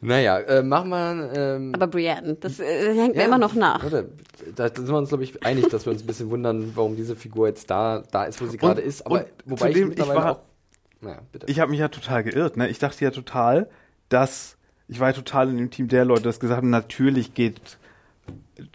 Naja, 0.00 0.38
äh, 0.40 0.62
machen 0.62 0.90
wir 0.90 1.32
ähm, 1.34 1.72
Aber 1.74 1.86
Brienne, 1.88 2.34
das 2.40 2.60
äh, 2.60 2.94
hängt 2.94 3.14
mir 3.14 3.22
Ja, 3.22 3.26
immer 3.26 3.38
noch 3.38 3.54
nach. 3.54 3.82
Warte, 3.82 4.10
da 4.54 4.68
sind 4.68 4.88
wir 4.88 4.96
uns, 4.98 5.08
glaube 5.08 5.24
ich, 5.24 5.44
einig, 5.44 5.68
dass 5.68 5.86
wir 5.86 5.92
uns 5.92 6.02
ein 6.02 6.06
bisschen 6.06 6.30
wundern, 6.30 6.72
warum 6.76 6.94
diese 6.96 7.16
Figur 7.16 7.48
jetzt 7.48 7.70
da, 7.70 8.02
da 8.12 8.24
ist, 8.24 8.40
wo 8.40 8.46
sie 8.46 8.56
gerade 8.56 8.80
ist. 8.80 9.04
Aber 9.06 9.20
und 9.20 9.26
wobei 9.46 9.68
ich 9.70 9.74
zudem, 9.74 9.90
ich 9.92 9.98
mittlerweile 9.98 10.18
war- 10.20 10.32
auch. 10.32 10.40
Naja, 11.00 11.22
bitte. 11.32 11.46
Ich 11.48 11.60
habe 11.60 11.70
mich 11.70 11.80
ja 11.80 11.88
total 11.88 12.22
geirrt. 12.24 12.56
Ne? 12.56 12.68
Ich 12.68 12.78
dachte 12.78 13.04
ja 13.04 13.10
total, 13.10 13.68
dass 14.08 14.56
ich 14.90 14.98
war 14.98 15.08
ja 15.08 15.14
total 15.14 15.48
in 15.50 15.56
dem 15.56 15.70
Team 15.70 15.86
der 15.86 16.04
Leute, 16.04 16.22
das 16.22 16.40
gesagt 16.40 16.58
haben, 16.58 16.70
natürlich 16.70 17.32
geht 17.34 17.78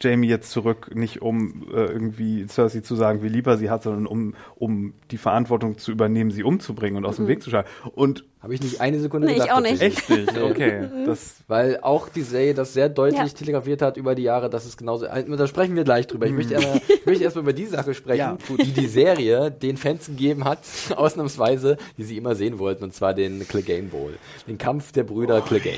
Jamie 0.00 0.26
jetzt 0.28 0.50
zurück, 0.50 0.90
nicht 0.96 1.22
um 1.22 1.68
äh, 1.72 1.84
irgendwie 1.86 2.44
Cersei 2.48 2.80
zu 2.80 2.96
sagen, 2.96 3.22
wie 3.22 3.28
lieber 3.28 3.56
sie 3.56 3.70
hat, 3.70 3.84
sondern 3.84 4.06
um, 4.06 4.34
um 4.56 4.94
die 5.12 5.16
Verantwortung 5.18 5.78
zu 5.78 5.92
übernehmen, 5.92 6.32
sie 6.32 6.42
umzubringen 6.42 6.96
und 6.98 7.06
aus 7.08 7.16
dem 7.16 7.28
Weg 7.28 7.40
zu 7.40 7.50
schaffen. 7.50 7.68
Und 7.94 8.24
Habe 8.40 8.52
ich 8.54 8.62
nicht 8.62 8.80
eine 8.80 8.98
Sekunde 8.98 9.28
Nee, 9.28 9.34
ich 9.34 9.40
gedacht. 9.42 9.56
auch 9.56 9.60
nicht. 9.62 9.80
echt 9.80 10.10
nicht, 10.10 10.36
okay. 10.42 10.88
Das, 11.06 11.36
Weil 11.46 11.78
auch 11.82 12.08
die 12.08 12.22
Serie 12.22 12.52
das 12.54 12.72
sehr 12.74 12.88
deutlich 12.88 13.20
Ja. 13.20 13.28
telegrafiert 13.28 13.80
hat 13.80 13.96
über 13.96 14.16
die 14.16 14.24
Jahre, 14.24 14.50
dass 14.50 14.64
es 14.66 14.76
genauso. 14.76 15.06
Also, 15.06 15.36
Da 15.36 15.46
sprechen 15.46 15.76
wir 15.76 15.84
gleich 15.84 16.08
drüber. 16.08 16.26
Ich 16.26 16.32
möchte, 16.32 16.54
erstmal, 16.54 16.80
ich 16.88 17.06
möchte 17.06 17.22
erstmal 17.22 17.44
über 17.44 17.52
die 17.52 17.66
Sache 17.66 17.94
sprechen, 17.94 18.18
Ja, 18.18 18.38
die 18.64 18.72
die 18.72 18.86
Serie 18.88 19.52
den 19.52 19.76
Fans 19.76 20.06
gegeben 20.06 20.44
hat, 20.44 20.58
ausnahmsweise, 20.96 21.76
die 21.96 22.02
sie 22.02 22.16
immer 22.16 22.34
sehen 22.34 22.58
wollten, 22.58 22.82
und 22.82 22.92
zwar 22.92 23.14
den 23.14 23.46
Clegane 23.46 23.84
Bowl. 23.88 24.14
Den 24.48 24.58
Kampf 24.58 24.90
der 24.90 25.04
Brüder 25.04 25.42
Clegane. 25.42 25.76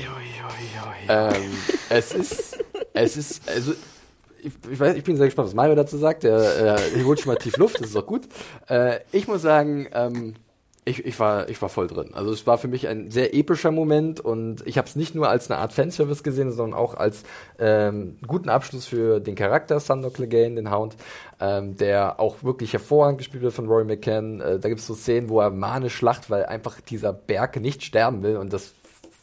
Ähm, 1.07 1.33
es 1.89 2.11
ist, 2.13 2.58
es 3.03 3.17
ist, 3.17 3.49
also, 3.49 3.73
ich, 4.41 4.51
ich, 4.71 4.79
weiß, 4.79 4.95
ich 4.95 5.03
bin 5.03 5.17
sehr 5.17 5.27
gespannt, 5.27 5.47
was 5.47 5.55
Mario 5.55 5.75
dazu 5.75 5.97
sagt. 5.97 6.23
Er, 6.23 6.39
er 6.39 7.05
holt 7.05 7.19
schon 7.19 7.33
mal 7.33 7.39
tief 7.39 7.57
Luft, 7.57 7.79
das 7.81 7.89
ist 7.89 7.95
auch 7.95 8.05
gut. 8.05 8.27
Äh, 8.67 8.99
ich 9.11 9.27
muss 9.27 9.41
sagen, 9.41 9.87
ähm, 9.93 10.35
ich, 10.85 11.05
ich, 11.05 11.19
war, 11.19 11.49
ich 11.49 11.61
war 11.61 11.69
voll 11.69 11.87
drin. 11.87 12.11
Also 12.13 12.31
es 12.31 12.47
war 12.47 12.57
für 12.57 12.67
mich 12.67 12.87
ein 12.87 13.11
sehr 13.11 13.35
epischer 13.35 13.71
Moment 13.71 14.19
und 14.19 14.65
ich 14.65 14.77
habe 14.77 14.87
es 14.87 14.95
nicht 14.95 15.13
nur 15.13 15.29
als 15.29 15.49
eine 15.49 15.59
Art 15.59 15.73
Fanservice 15.73 16.23
gesehen, 16.23 16.51
sondern 16.51 16.77
auch 16.77 16.95
als 16.95 17.23
ähm, 17.59 18.17
guten 18.25 18.49
Abschluss 18.49 18.85
für 18.85 19.19
den 19.19 19.35
Charakter 19.35 19.79
Sandor 19.79 20.11
Clegane, 20.11 20.55
den 20.55 20.71
Hound, 20.71 20.95
ähm, 21.39 21.77
der 21.77 22.19
auch 22.19 22.43
wirklich 22.43 22.73
hervorragend 22.73 23.19
gespielt 23.19 23.43
wird 23.43 23.53
von 23.53 23.67
Rory 23.67 23.85
McCann. 23.85 24.41
Äh, 24.41 24.59
da 24.59 24.69
gibt 24.69 24.81
es 24.81 24.87
so 24.87 24.95
Szenen, 24.95 25.29
wo 25.29 25.39
er 25.39 25.51
manisch 25.51 26.01
lacht, 26.01 26.29
weil 26.29 26.45
einfach 26.45 26.81
dieser 26.81 27.13
Berg 27.13 27.59
nicht 27.59 27.83
sterben 27.83 28.23
will 28.23 28.37
und 28.37 28.51
das 28.51 28.73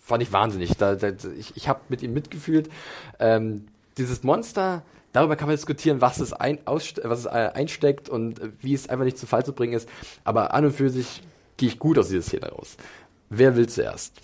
fand 0.07 0.23
ich 0.23 0.33
wahnsinnig. 0.33 0.77
Da, 0.77 0.95
da, 0.95 1.09
ich 1.37 1.57
ich 1.57 1.69
habe 1.69 1.81
mit 1.89 2.01
ihm 2.03 2.15
mitgefühlt. 2.15 2.71
Ähm, 3.19 3.67
dieses 3.99 4.23
Monster 4.23 4.83
darüber 5.13 5.35
kann 5.35 5.49
man 5.49 5.57
diskutieren, 5.57 6.01
was 6.01 6.21
es, 6.21 6.33
ein, 6.33 6.59
was 6.65 6.95
es 7.03 7.27
äh, 7.27 7.51
einsteckt 7.55 8.09
und 8.09 8.39
äh, 8.39 8.51
wie 8.61 8.73
es 8.73 8.89
einfach 8.89 9.05
nicht 9.05 9.19
zu 9.19 9.27
Fall 9.27 9.45
zu 9.45 9.53
bringen 9.53 9.73
ist. 9.73 9.89
Aber 10.25 10.55
an 10.55 10.67
und 10.67 10.73
für 10.73 10.91
sich 10.91 11.23
gehe 11.57 11.69
ich 11.69 11.79
gut 11.79 11.99
aus 11.99 12.09
dieser 12.09 12.23
Szene 12.23 12.51
raus. 12.51 12.77
Wer 13.29 13.57
will 13.57 13.69
zuerst? 13.69 14.21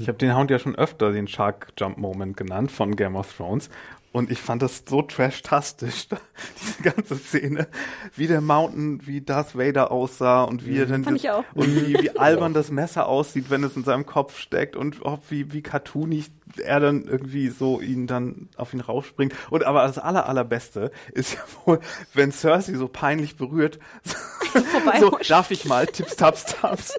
ich 0.00 0.08
habe 0.08 0.18
den 0.18 0.36
Hound 0.36 0.50
ja 0.50 0.58
schon 0.58 0.76
öfter 0.76 1.12
den 1.12 1.26
Shark 1.26 1.72
Jump 1.78 1.96
Moment 1.96 2.36
genannt 2.36 2.70
von 2.70 2.94
Game 2.94 3.16
of 3.16 3.34
Thrones. 3.34 3.70
Und 4.10 4.30
ich 4.30 4.40
fand 4.40 4.62
das 4.62 4.84
so 4.88 5.02
trash-tastisch, 5.02 6.08
diese 6.62 6.82
ganze 6.82 7.16
Szene, 7.16 7.68
wie 8.16 8.26
der 8.26 8.40
Mountain, 8.40 9.06
wie 9.06 9.20
Darth 9.20 9.56
Vader 9.56 9.90
aussah 9.90 10.44
und 10.44 10.64
wie 10.64 10.78
er 10.78 10.86
mhm. 10.86 11.04
dann 11.04 11.18
das, 11.18 11.44
und 11.54 11.76
wie, 11.76 12.02
wie 12.02 12.16
albern 12.16 12.54
das 12.54 12.70
Messer 12.70 13.06
aussieht, 13.06 13.50
wenn 13.50 13.62
es 13.64 13.76
in 13.76 13.84
seinem 13.84 14.06
Kopf 14.06 14.38
steckt 14.38 14.76
und 14.76 15.04
auch 15.04 15.18
wie, 15.28 15.52
wie 15.52 15.62
cartoonig 15.62 16.30
er 16.56 16.80
dann 16.80 17.04
irgendwie 17.04 17.48
so 17.48 17.80
ihn 17.80 18.06
dann 18.06 18.48
auf 18.56 18.72
ihn 18.72 18.80
rausspringt. 18.80 19.34
Und 19.50 19.64
aber 19.64 19.82
das 19.82 19.98
aller, 19.98 20.26
allerbeste 20.26 20.90
ist 21.12 21.34
ja 21.34 21.40
wohl, 21.64 21.80
wenn 22.14 22.32
Cersei 22.32 22.74
so 22.74 22.88
peinlich 22.88 23.36
berührt, 23.36 23.78
so, 25.00 25.18
darf 25.28 25.50
ich 25.50 25.66
mal, 25.66 25.86
tips, 25.86 26.16
taps, 26.16 26.46
taps. 26.46 26.98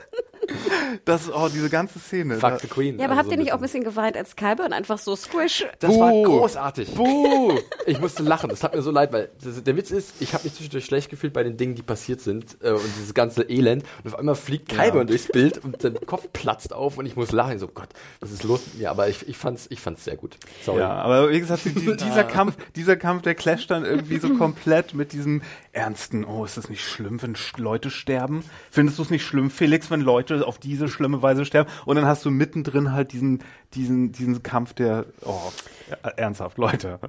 Das, 1.06 1.32
oh, 1.32 1.50
diese 1.52 1.70
ganze 1.70 2.00
Szene. 2.00 2.38
Fuck 2.38 2.62
the 2.62 2.68
Queen. 2.68 3.00
Ja, 3.00 3.06
aber 3.06 3.12
also 3.14 3.20
habt 3.20 3.32
ihr 3.32 3.38
so 3.38 3.44
nicht 3.44 3.52
auch 3.54 3.58
ein 3.58 3.62
bisschen 3.62 3.84
geweint 3.84 4.18
als 4.18 4.36
Kyber 4.36 4.72
einfach 4.72 4.98
so 4.98 5.16
squish? 5.16 5.66
Das 5.80 5.92
Buh. 5.92 6.00
war 6.00 6.12
großartig. 6.12 6.94
Buh. 6.94 7.58
Ich 7.86 8.00
musste 8.00 8.24
lachen. 8.24 8.50
Das 8.50 8.60
tat 8.60 8.76
mir 8.76 8.82
so 8.82 8.92
leid, 8.92 9.14
weil 9.14 9.30
das, 9.44 9.64
der 9.64 9.78
Witz 9.78 9.92
ist, 9.92 10.14
ich 10.20 10.34
habe 10.34 10.44
mich 10.44 10.54
zwischendurch 10.54 10.86
schlecht 10.86 11.10
gefühlt 11.10 11.34
bei 11.34 11.44
den 11.44 11.58
Dingen, 11.58 11.76
die 11.76 11.82
passiert 11.82 12.22
sind 12.22 12.58
äh, 12.62 12.72
und 12.72 12.82
dieses 12.98 13.14
ganze 13.14 13.44
Elend. 13.44 13.84
Und 14.04 14.14
auf 14.14 14.20
einmal 14.20 14.36
fliegt 14.36 14.70
Kyber 14.70 15.00
ja. 15.00 15.04
durchs 15.04 15.28
Bild 15.28 15.64
und 15.64 15.84
der 15.84 15.92
Kopf 15.92 16.28
platzt 16.34 16.74
auf 16.74 16.98
und 16.98 17.06
ich 17.06 17.16
muss 17.16 17.32
lachen. 17.32 17.54
Ich 17.54 17.60
so, 17.60 17.68
Gott, 17.68 17.90
was 18.20 18.32
ist 18.32 18.44
los 18.44 18.62
mit 18.68 18.80
mir? 18.80 18.92
Aber 18.92 19.08
ich, 19.10 19.28
ich 19.28 19.38
fand's, 19.38 19.68
ich 19.70 19.80
fand's 19.80 20.04
sehr 20.04 20.18
gut. 20.18 20.38
Sorry. 20.64 20.80
Ja, 20.80 20.92
aber 20.92 21.30
wie 21.32 21.40
gesagt, 21.40 21.66
die, 21.66 21.72
dieser 21.98 22.24
Kampf, 22.24 22.56
dieser 22.76 22.98
Kampf, 22.98 23.24
der 23.24 23.36
clasht 23.36 23.72
dann 23.72 23.86
irgendwie 23.86 24.20
so 24.20 24.30
komplett 24.36 24.94
mit 24.94 25.14
diesem 25.14 25.42
ernsten, 25.80 26.26
oh, 26.26 26.44
ist 26.44 26.58
das 26.58 26.70
nicht 26.70 26.84
schlimm, 26.84 27.22
wenn 27.22 27.36
Leute 27.56 27.90
sterben? 27.90 28.44
Findest 28.70 29.00
du 29.00 29.04
es 29.04 29.10
nicht 29.10 29.26
schlimm, 29.26 29.50
Felix, 29.50 29.90
wenn 29.90 30.02
Leute 30.02 30.46
auf 30.46 30.58
diese 30.58 30.90
schlimme 30.90 31.22
Weise 31.22 31.46
sterben? 31.46 31.70
Und 31.86 31.96
dann 31.96 32.06
hast 32.06 32.26
du 32.26 32.32
mittendrin 32.32 32.92
halt 32.92 33.14
diesen, 33.14 33.44
diesen, 33.74 34.12
diesen 34.12 34.44
Kampf, 34.44 34.74
der, 34.74 35.06
oh, 35.24 35.52
ernsthaft, 36.18 36.58
Leute. 36.58 37.00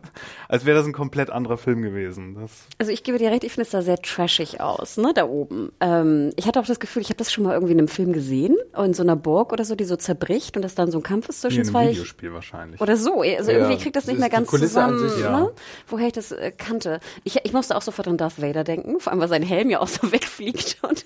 Als 0.48 0.64
wäre 0.64 0.76
das 0.78 0.86
ein 0.86 0.92
komplett 0.92 1.30
anderer 1.30 1.56
Film 1.56 1.82
gewesen. 1.82 2.36
Das 2.40 2.50
also 2.78 2.92
ich 2.92 3.02
gebe 3.02 3.18
dir 3.18 3.30
recht, 3.30 3.44
ich 3.44 3.52
finde 3.52 3.66
es 3.66 3.70
da 3.70 3.82
sehr 3.82 3.98
trashig 3.98 4.60
aus, 4.60 4.96
ne, 4.96 5.12
da 5.14 5.24
oben. 5.26 5.72
Ähm, 5.80 6.32
ich 6.36 6.46
hatte 6.46 6.60
auch 6.60 6.66
das 6.66 6.80
Gefühl, 6.80 7.02
ich 7.02 7.08
habe 7.08 7.16
das 7.16 7.32
schon 7.32 7.44
mal 7.44 7.54
irgendwie 7.54 7.72
in 7.72 7.78
einem 7.78 7.88
Film 7.88 8.12
gesehen, 8.12 8.56
in 8.76 8.94
so 8.94 9.02
einer 9.02 9.16
Burg 9.16 9.52
oder 9.52 9.64
so, 9.64 9.74
die 9.74 9.84
so 9.84 9.96
zerbricht 9.96 10.56
und 10.56 10.62
das 10.62 10.74
dann 10.74 10.90
so 10.90 10.98
ein 10.98 11.02
Kampf 11.02 11.28
ist 11.28 11.40
zwischen 11.40 11.64
zwei. 11.64 11.90
Videospiel 11.90 12.32
wahrscheinlich. 12.32 12.80
Oder 12.80 12.96
so. 12.96 13.20
Also 13.20 13.50
ja, 13.50 13.58
irgendwie 13.58 13.78
kriegt 13.78 13.96
das 13.96 14.06
nicht 14.06 14.18
mehr 14.18 14.30
ganz 14.30 14.50
zusammen, 14.50 15.08
sich, 15.08 15.20
ja. 15.20 15.40
ne? 15.40 15.52
woher 15.86 16.06
ich 16.06 16.12
das 16.12 16.32
äh, 16.32 16.52
kannte. 16.56 17.00
Ich, 17.24 17.44
ich 17.44 17.52
musste 17.52 17.76
auch 17.76 17.82
sofort 17.82 18.08
an 18.08 18.16
Darth 18.16 18.40
Vader 18.40 18.64
denken, 18.64 19.00
vor 19.00 19.12
allem 19.12 19.20
weil 19.20 19.28
sein 19.28 19.42
Helm 19.42 19.70
ja 19.70 19.80
auch 19.80 19.88
so 19.88 20.12
wegfliegt. 20.12 20.78
Und, 20.82 21.04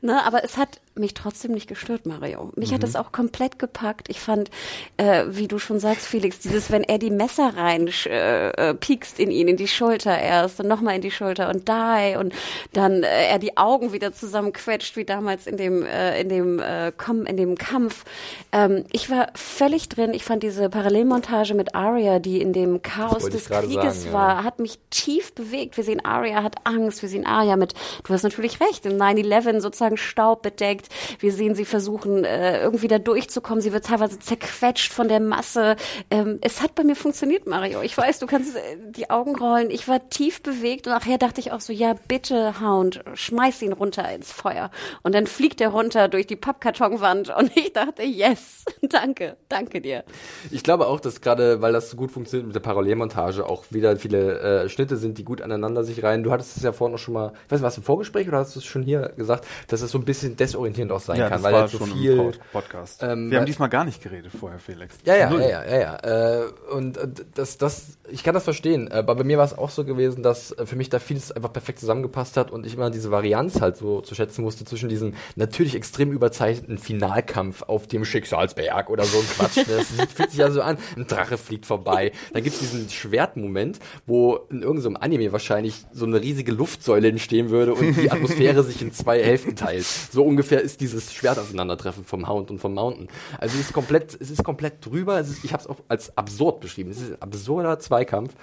ne, 0.00 0.24
aber 0.24 0.44
es 0.44 0.56
hat 0.56 0.80
mich 0.94 1.14
trotzdem 1.14 1.52
nicht 1.52 1.68
gestört, 1.68 2.06
Mario. 2.06 2.52
Mich 2.56 2.70
mhm. 2.70 2.76
hat 2.76 2.84
es 2.84 2.96
auch 2.96 3.12
komplett 3.12 3.58
gepackt. 3.58 4.08
Ich 4.08 4.20
fand, 4.20 4.50
äh, 4.96 5.24
wie 5.28 5.48
du 5.48 5.58
schon 5.58 5.80
sagst, 5.80 6.06
Felix, 6.06 6.38
dieses, 6.40 6.70
wenn 6.70 6.84
er 6.84 6.98
die 7.08 7.14
Messer 7.14 7.56
rein 7.56 7.90
äh, 8.06 8.50
äh, 8.50 8.74
piekst 8.74 9.18
in 9.18 9.30
ihn, 9.30 9.48
in 9.48 9.56
die 9.56 9.68
Schulter 9.68 10.18
erst 10.18 10.60
und 10.60 10.68
nochmal 10.68 10.96
in 10.96 11.02
die 11.02 11.10
Schulter 11.10 11.48
und 11.48 11.68
die 11.68 12.16
und 12.18 12.34
dann 12.72 13.02
äh, 13.02 13.28
er 13.28 13.38
die 13.38 13.56
Augen 13.56 13.92
wieder 13.92 14.12
zusammenquetscht, 14.12 14.96
wie 14.96 15.04
damals 15.04 15.46
in 15.46 15.56
dem, 15.56 15.84
äh, 15.84 16.20
in 16.20 16.28
dem, 16.28 16.58
äh, 16.58 16.92
komm, 16.96 17.24
in 17.24 17.36
dem 17.36 17.56
Kampf. 17.56 18.04
Ähm, 18.52 18.84
ich 18.92 19.10
war 19.10 19.28
völlig 19.34 19.88
drin. 19.88 20.12
Ich 20.12 20.24
fand 20.24 20.42
diese 20.42 20.68
Parallelmontage 20.68 21.54
mit 21.54 21.74
Arya, 21.74 22.18
die 22.18 22.40
in 22.40 22.52
dem 22.52 22.82
Chaos 22.82 23.24
des 23.24 23.48
Krieges 23.48 24.02
sagen, 24.02 24.12
war, 24.12 24.36
ja. 24.38 24.44
hat 24.44 24.58
mich 24.58 24.78
tief 24.90 25.32
bewegt. 25.34 25.76
Wir 25.76 25.84
sehen 25.84 26.04
Arya 26.04 26.42
hat 26.42 26.56
Angst, 26.64 27.02
wir 27.02 27.08
sehen 27.08 27.26
Arya 27.26 27.56
mit, 27.56 27.74
du 28.04 28.12
hast 28.12 28.22
natürlich 28.22 28.60
recht, 28.60 28.84
im 28.86 28.98
9-11 28.98 29.60
sozusagen 29.60 29.96
Staub 29.96 30.42
bedeckt. 30.42 30.88
Wir 31.20 31.32
sehen 31.32 31.54
sie 31.54 31.64
versuchen, 31.64 32.24
äh, 32.24 32.60
irgendwie 32.60 32.88
da 32.88 32.98
durchzukommen. 32.98 33.62
Sie 33.62 33.72
wird 33.72 33.86
teilweise 33.86 34.18
zerquetscht 34.18 34.92
von 34.92 35.08
der 35.08 35.20
Masse. 35.20 35.76
Ähm, 36.10 36.38
es 36.42 36.60
hat 36.60 36.74
bei 36.74 36.84
mir 36.84 36.96
funktioniert, 36.98 37.46
Mario. 37.46 37.82
Ich 37.82 37.96
weiß, 37.96 38.18
du 38.18 38.26
kannst 38.26 38.56
äh, 38.56 38.60
die 38.90 39.10
Augen 39.10 39.36
rollen. 39.36 39.70
Ich 39.70 39.88
war 39.88 40.08
tief 40.10 40.42
bewegt 40.42 40.86
und 40.86 40.92
nachher 40.92 41.18
dachte 41.18 41.40
ich 41.40 41.52
auch 41.52 41.60
so, 41.60 41.72
ja 41.72 41.94
bitte, 42.08 42.60
Hound, 42.60 43.02
schmeiß 43.14 43.62
ihn 43.62 43.72
runter 43.72 44.10
ins 44.12 44.32
Feuer. 44.32 44.70
Und 45.02 45.14
dann 45.14 45.26
fliegt 45.26 45.60
er 45.60 45.70
runter 45.70 46.08
durch 46.08 46.26
die 46.26 46.36
Pappkartonwand 46.36 47.34
und 47.36 47.50
ich 47.56 47.72
dachte, 47.72 48.02
yes, 48.02 48.64
danke, 48.82 49.36
danke 49.48 49.80
dir. 49.80 50.04
Ich 50.50 50.62
glaube 50.62 50.86
auch, 50.86 51.00
dass 51.00 51.20
gerade, 51.20 51.60
weil 51.60 51.72
das 51.72 51.90
so 51.90 51.96
gut 51.96 52.10
funktioniert 52.10 52.46
mit 52.46 52.54
der 52.54 52.60
Parallelmontage, 52.60 53.46
auch 53.46 53.64
wieder 53.70 53.96
viele 53.96 54.64
äh, 54.64 54.68
Schnitte 54.68 54.96
sind, 54.96 55.18
die 55.18 55.24
gut 55.24 55.42
aneinander 55.42 55.84
sich 55.84 56.02
rein. 56.02 56.22
Du 56.22 56.32
hattest 56.32 56.56
es 56.56 56.62
ja 56.62 56.72
vorhin 56.72 56.94
auch 56.94 56.98
schon 56.98 57.14
mal, 57.14 57.32
ich 57.46 57.52
weiß 57.52 57.60
nicht, 57.60 57.66
was 57.66 57.76
im 57.76 57.82
Vorgespräch 57.84 58.28
oder 58.28 58.38
hast 58.38 58.54
du 58.54 58.60
es 58.60 58.64
schon 58.64 58.82
hier 58.82 59.12
gesagt, 59.16 59.46
dass 59.68 59.82
es 59.82 59.90
so 59.90 59.98
ein 59.98 60.04
bisschen 60.04 60.36
desorientierend 60.36 60.92
auch 60.92 61.00
sein 61.00 61.18
ja, 61.18 61.28
kann, 61.28 61.42
weil 61.42 61.54
er 61.54 61.68
so 61.68 61.78
viel 61.78 62.32
Podcast. 62.52 63.02
Ähm, 63.02 63.30
Wir 63.30 63.38
haben 63.38 63.46
diesmal 63.46 63.68
gar 63.68 63.84
nicht 63.84 64.02
geredet 64.02 64.32
vorher, 64.38 64.58
Felix. 64.58 64.96
Ja, 65.04 65.16
ja, 65.16 65.32
ja, 65.32 65.48
ja, 65.48 65.64
ja, 65.64 65.78
ja. 65.78 66.42
Äh, 66.42 66.46
und 66.70 66.87
äh, 66.96 67.08
das, 67.34 67.58
das, 67.58 67.98
ich 68.10 68.22
kann 68.24 68.34
das 68.34 68.44
verstehen. 68.44 68.90
Aber 68.90 69.14
bei 69.14 69.24
mir 69.24 69.38
war 69.38 69.44
es 69.44 69.56
auch 69.56 69.70
so 69.70 69.84
gewesen, 69.84 70.22
dass 70.22 70.52
äh, 70.52 70.66
für 70.66 70.76
mich 70.76 70.88
da 70.88 70.98
vieles 70.98 71.32
einfach 71.32 71.52
perfekt 71.52 71.80
zusammengepasst 71.80 72.36
hat 72.36 72.50
und 72.50 72.66
ich 72.66 72.74
immer 72.74 72.90
diese 72.90 73.10
Varianz 73.10 73.60
halt 73.60 73.76
so 73.76 74.00
zu 74.00 74.14
schätzen 74.14 74.42
musste 74.42 74.64
zwischen 74.64 74.88
diesem 74.88 75.14
natürlich 75.36 75.74
extrem 75.74 76.12
überzeichneten 76.12 76.78
Finalkampf 76.78 77.62
auf 77.62 77.86
dem 77.86 78.04
Schicksalsberg 78.04 78.90
oder 78.90 79.04
so 79.04 79.18
ein 79.18 79.26
Quatsch. 79.26 79.58
Das 79.68 79.86
fühlt 80.14 80.30
sich 80.30 80.38
ja 80.38 80.50
so 80.50 80.62
an, 80.62 80.78
ein 80.96 81.06
Drache 81.06 81.36
fliegt 81.36 81.66
vorbei. 81.66 82.12
Dann 82.32 82.42
gibt 82.42 82.54
es 82.54 82.60
diesen 82.60 82.88
Schwertmoment, 82.88 83.78
wo 84.06 84.36
in 84.50 84.62
irgendeinem 84.62 84.96
Anime 84.96 85.32
wahrscheinlich 85.32 85.84
so 85.92 86.06
eine 86.06 86.20
riesige 86.20 86.52
Luftsäule 86.52 87.08
entstehen 87.08 87.50
würde 87.50 87.74
und 87.74 87.96
die 87.96 88.10
Atmosphäre 88.10 88.62
sich 88.62 88.82
in 88.82 88.92
zwei 88.92 89.22
Hälften 89.22 89.56
teilt. 89.56 89.84
So 89.84 90.24
ungefähr 90.24 90.60
ist 90.60 90.80
dieses 90.80 91.12
Schwertauseinandertreffen 91.12 92.04
vom 92.04 92.28
Hound 92.28 92.50
und 92.50 92.58
vom 92.58 92.74
Mountain. 92.74 93.08
Also 93.38 93.58
es 93.58 93.66
ist 93.66 93.72
komplett, 93.72 94.16
es 94.20 94.30
ist 94.30 94.44
komplett 94.44 94.84
drüber. 94.84 95.20
Ist, 95.20 95.44
ich 95.44 95.52
habe 95.52 95.62
es 95.62 95.68
auch 95.68 95.78
als 95.88 96.16
absurd 96.16 96.60
beschrieben. 96.60 96.77
Es 96.86 97.00
ist 97.00 97.12
ein 97.12 97.22
absurder 97.22 97.78
Zweikampf, 97.78 98.34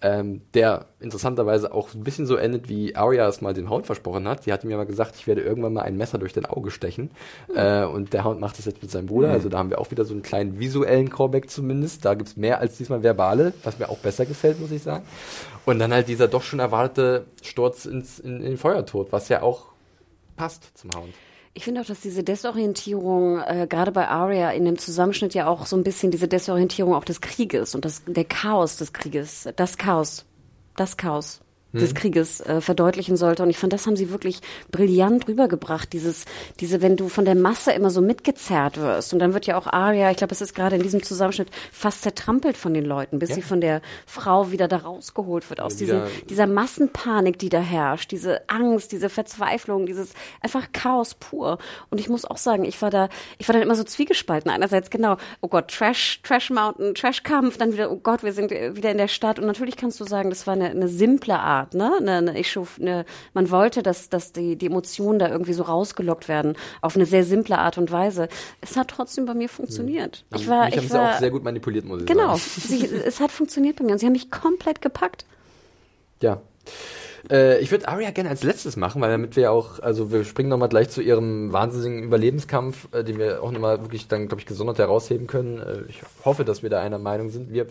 ähm, 0.00 0.42
der 0.54 0.86
interessanterweise 1.00 1.72
auch 1.72 1.92
ein 1.94 2.04
bisschen 2.04 2.26
so 2.26 2.36
endet, 2.36 2.68
wie 2.68 2.96
Arya 2.96 3.28
es 3.28 3.40
mal 3.40 3.52
dem 3.52 3.68
Hound 3.68 3.86
versprochen 3.86 4.26
hat. 4.26 4.46
Die 4.46 4.52
hat 4.52 4.64
ihm 4.64 4.70
ja 4.70 4.76
mal 4.76 4.86
gesagt, 4.86 5.16
ich 5.16 5.26
werde 5.26 5.42
irgendwann 5.42 5.74
mal 5.74 5.82
ein 5.82 5.96
Messer 5.96 6.18
durch 6.18 6.32
dein 6.32 6.46
Auge 6.46 6.70
stechen. 6.70 7.10
Mhm. 7.48 7.56
Äh, 7.56 7.84
und 7.84 8.12
der 8.12 8.24
Hound 8.24 8.40
macht 8.40 8.58
das 8.58 8.64
jetzt 8.64 8.80
mit 8.82 8.90
seinem 8.90 9.06
Bruder. 9.06 9.28
Mhm. 9.28 9.34
Also 9.34 9.48
da 9.48 9.58
haben 9.58 9.70
wir 9.70 9.80
auch 9.80 9.90
wieder 9.90 10.04
so 10.04 10.14
einen 10.14 10.22
kleinen 10.22 10.58
visuellen 10.58 11.10
Callback 11.10 11.50
zumindest. 11.50 12.04
Da 12.04 12.14
gibt's 12.14 12.36
mehr 12.36 12.60
als 12.60 12.78
diesmal 12.78 13.02
verbale, 13.02 13.52
was 13.64 13.78
mir 13.78 13.88
auch 13.88 13.98
besser 13.98 14.24
gefällt, 14.24 14.60
muss 14.60 14.70
ich 14.70 14.82
sagen. 14.82 15.04
Und 15.66 15.78
dann 15.78 15.92
halt 15.92 16.08
dieser 16.08 16.28
doch 16.28 16.42
schon 16.42 16.60
erwartete 16.60 17.26
Sturz 17.42 17.84
ins, 17.84 18.18
in, 18.18 18.36
in 18.38 18.42
den 18.42 18.56
Feuertod, 18.56 19.12
was 19.12 19.28
ja 19.28 19.42
auch 19.42 19.66
passt 20.36 20.76
zum 20.76 20.90
Hound. 20.96 21.14
Ich 21.54 21.64
finde 21.64 21.82
auch, 21.82 21.86
dass 21.86 22.00
diese 22.00 22.22
Desorientierung, 22.22 23.40
äh, 23.40 23.66
gerade 23.68 23.92
bei 23.92 24.08
Arya 24.08 24.52
in 24.52 24.64
dem 24.64 24.78
Zusammenschnitt 24.78 25.34
ja 25.34 25.48
auch 25.48 25.66
so 25.66 25.76
ein 25.76 25.84
bisschen 25.84 26.10
diese 26.10 26.26
Desorientierung 26.26 26.94
auch 26.94 27.04
des 27.04 27.20
Krieges 27.20 27.74
und 27.74 27.84
das, 27.84 28.02
der 28.06 28.24
Chaos 28.24 28.78
des 28.78 28.92
Krieges, 28.92 29.48
das 29.56 29.76
Chaos, 29.76 30.24
das 30.76 30.96
Chaos 30.96 31.42
des 31.72 31.90
hm. 31.90 31.94
Krieges 31.94 32.40
äh, 32.40 32.60
verdeutlichen 32.60 33.16
sollte. 33.16 33.42
Und 33.42 33.50
ich 33.50 33.58
fand, 33.58 33.72
das 33.72 33.86
haben 33.86 33.96
sie 33.96 34.10
wirklich 34.10 34.40
brillant 34.70 35.28
rübergebracht. 35.28 35.92
Dieses, 35.92 36.24
diese, 36.60 36.82
wenn 36.82 36.96
du 36.96 37.08
von 37.08 37.24
der 37.24 37.34
Masse 37.34 37.72
immer 37.72 37.90
so 37.90 38.00
mitgezerrt 38.00 38.78
wirst. 38.78 39.12
Und 39.12 39.18
dann 39.18 39.34
wird 39.34 39.46
ja 39.46 39.56
auch 39.56 39.66
Aria, 39.66 40.10
ich 40.10 40.16
glaube, 40.16 40.32
es 40.32 40.40
ist 40.40 40.54
gerade 40.54 40.76
in 40.76 40.82
diesem 40.82 41.02
Zusammenschnitt 41.02 41.48
fast 41.72 42.02
zertrampelt 42.02 42.56
von 42.56 42.74
den 42.74 42.84
Leuten, 42.84 43.18
bis 43.18 43.30
ja. 43.30 43.36
sie 43.36 43.42
von 43.42 43.60
der 43.60 43.80
Frau 44.06 44.50
wieder 44.50 44.68
da 44.68 44.78
rausgeholt 44.78 45.48
wird 45.50 45.60
aus 45.60 45.74
ja, 45.74 45.78
diesem, 45.78 46.02
dieser 46.28 46.46
Massenpanik, 46.46 47.38
die 47.38 47.48
da 47.48 47.60
herrscht, 47.60 48.10
diese 48.10 48.48
Angst, 48.48 48.92
diese 48.92 49.08
Verzweiflung, 49.08 49.86
dieses 49.86 50.12
einfach 50.40 50.72
Chaos 50.72 51.14
pur. 51.14 51.58
Und 51.90 52.00
ich 52.00 52.08
muss 52.08 52.24
auch 52.24 52.36
sagen, 52.36 52.64
ich 52.64 52.80
war 52.82 52.90
da, 52.90 53.08
ich 53.38 53.48
war 53.48 53.54
dann 53.54 53.62
immer 53.62 53.74
so 53.74 53.84
zwiegespalten. 53.84 54.50
Einerseits 54.50 54.90
genau, 54.90 55.16
oh 55.40 55.48
Gott, 55.48 55.68
Trash, 55.68 56.20
Trash 56.22 56.50
Mountain, 56.50 56.94
Trash 56.94 57.22
Kampf, 57.22 57.56
dann 57.56 57.72
wieder, 57.72 57.90
oh 57.90 57.96
Gott, 57.96 58.22
wir 58.22 58.32
sind 58.32 58.50
wieder 58.50 58.90
in 58.90 58.98
der 58.98 59.08
Stadt. 59.08 59.38
Und 59.38 59.46
natürlich 59.46 59.76
kannst 59.76 60.00
du 60.00 60.04
sagen, 60.04 60.30
das 60.30 60.46
war 60.46 60.54
eine, 60.54 60.70
eine 60.70 60.88
simple 60.88 61.38
Art 61.38 61.61
Art, 61.62 61.74
ne? 61.74 61.96
Eine, 61.98 62.12
eine, 62.16 62.38
ich 62.38 62.50
schuf, 62.50 62.78
eine, 62.80 63.04
man 63.34 63.50
wollte, 63.50 63.82
dass, 63.82 64.08
dass 64.08 64.32
die, 64.32 64.56
die 64.56 64.66
Emotionen 64.66 65.18
da 65.18 65.28
irgendwie 65.28 65.52
so 65.52 65.62
rausgelockt 65.62 66.28
werden, 66.28 66.56
auf 66.80 66.96
eine 66.96 67.06
sehr 67.06 67.24
simple 67.24 67.58
Art 67.58 67.78
und 67.78 67.90
Weise. 67.90 68.28
Es 68.60 68.76
hat 68.76 68.88
trotzdem 68.88 69.26
bei 69.26 69.34
mir 69.34 69.48
funktioniert. 69.48 70.24
Mhm. 70.30 70.36
Ich 70.36 70.48
war, 70.48 70.64
mich 70.66 70.74
ich 70.74 70.80
haben 70.80 70.90
war, 70.90 71.08
sie 71.10 71.14
auch 71.14 71.20
sehr 71.20 71.30
gut 71.30 71.44
manipuliert, 71.44 71.84
muss 71.84 72.00
ich 72.00 72.06
genau, 72.06 72.36
sagen. 72.36 72.80
Genau, 72.80 73.02
es 73.04 73.20
hat 73.20 73.30
funktioniert 73.30 73.76
bei 73.76 73.84
mir 73.84 73.92
und 73.92 73.98
sie 73.98 74.06
haben 74.06 74.12
mich 74.12 74.30
komplett 74.30 74.82
gepackt. 74.82 75.24
Ja. 76.20 76.40
Äh, 77.30 77.58
ich 77.60 77.70
würde 77.70 77.88
Arya 77.88 78.10
gerne 78.10 78.30
als 78.30 78.42
letztes 78.42 78.76
machen, 78.76 79.00
weil 79.00 79.10
damit 79.10 79.36
wir 79.36 79.52
auch, 79.52 79.78
also 79.80 80.12
wir 80.12 80.24
springen 80.24 80.48
nochmal 80.48 80.68
gleich 80.68 80.90
zu 80.90 81.02
ihrem 81.02 81.52
wahnsinnigen 81.52 82.02
Überlebenskampf, 82.02 82.88
äh, 82.92 83.04
den 83.04 83.18
wir 83.18 83.42
auch 83.42 83.50
nochmal 83.50 83.80
wirklich 83.82 84.08
dann, 84.08 84.28
glaube 84.28 84.40
ich, 84.40 84.46
gesondert 84.46 84.78
herausheben 84.78 85.26
können. 85.26 85.60
Äh, 85.60 85.82
ich 85.88 86.02
hoffe, 86.24 86.44
dass 86.44 86.62
wir 86.62 86.70
da 86.70 86.80
einer 86.80 86.98
Meinung 86.98 87.30
sind. 87.30 87.52
Wir 87.52 87.66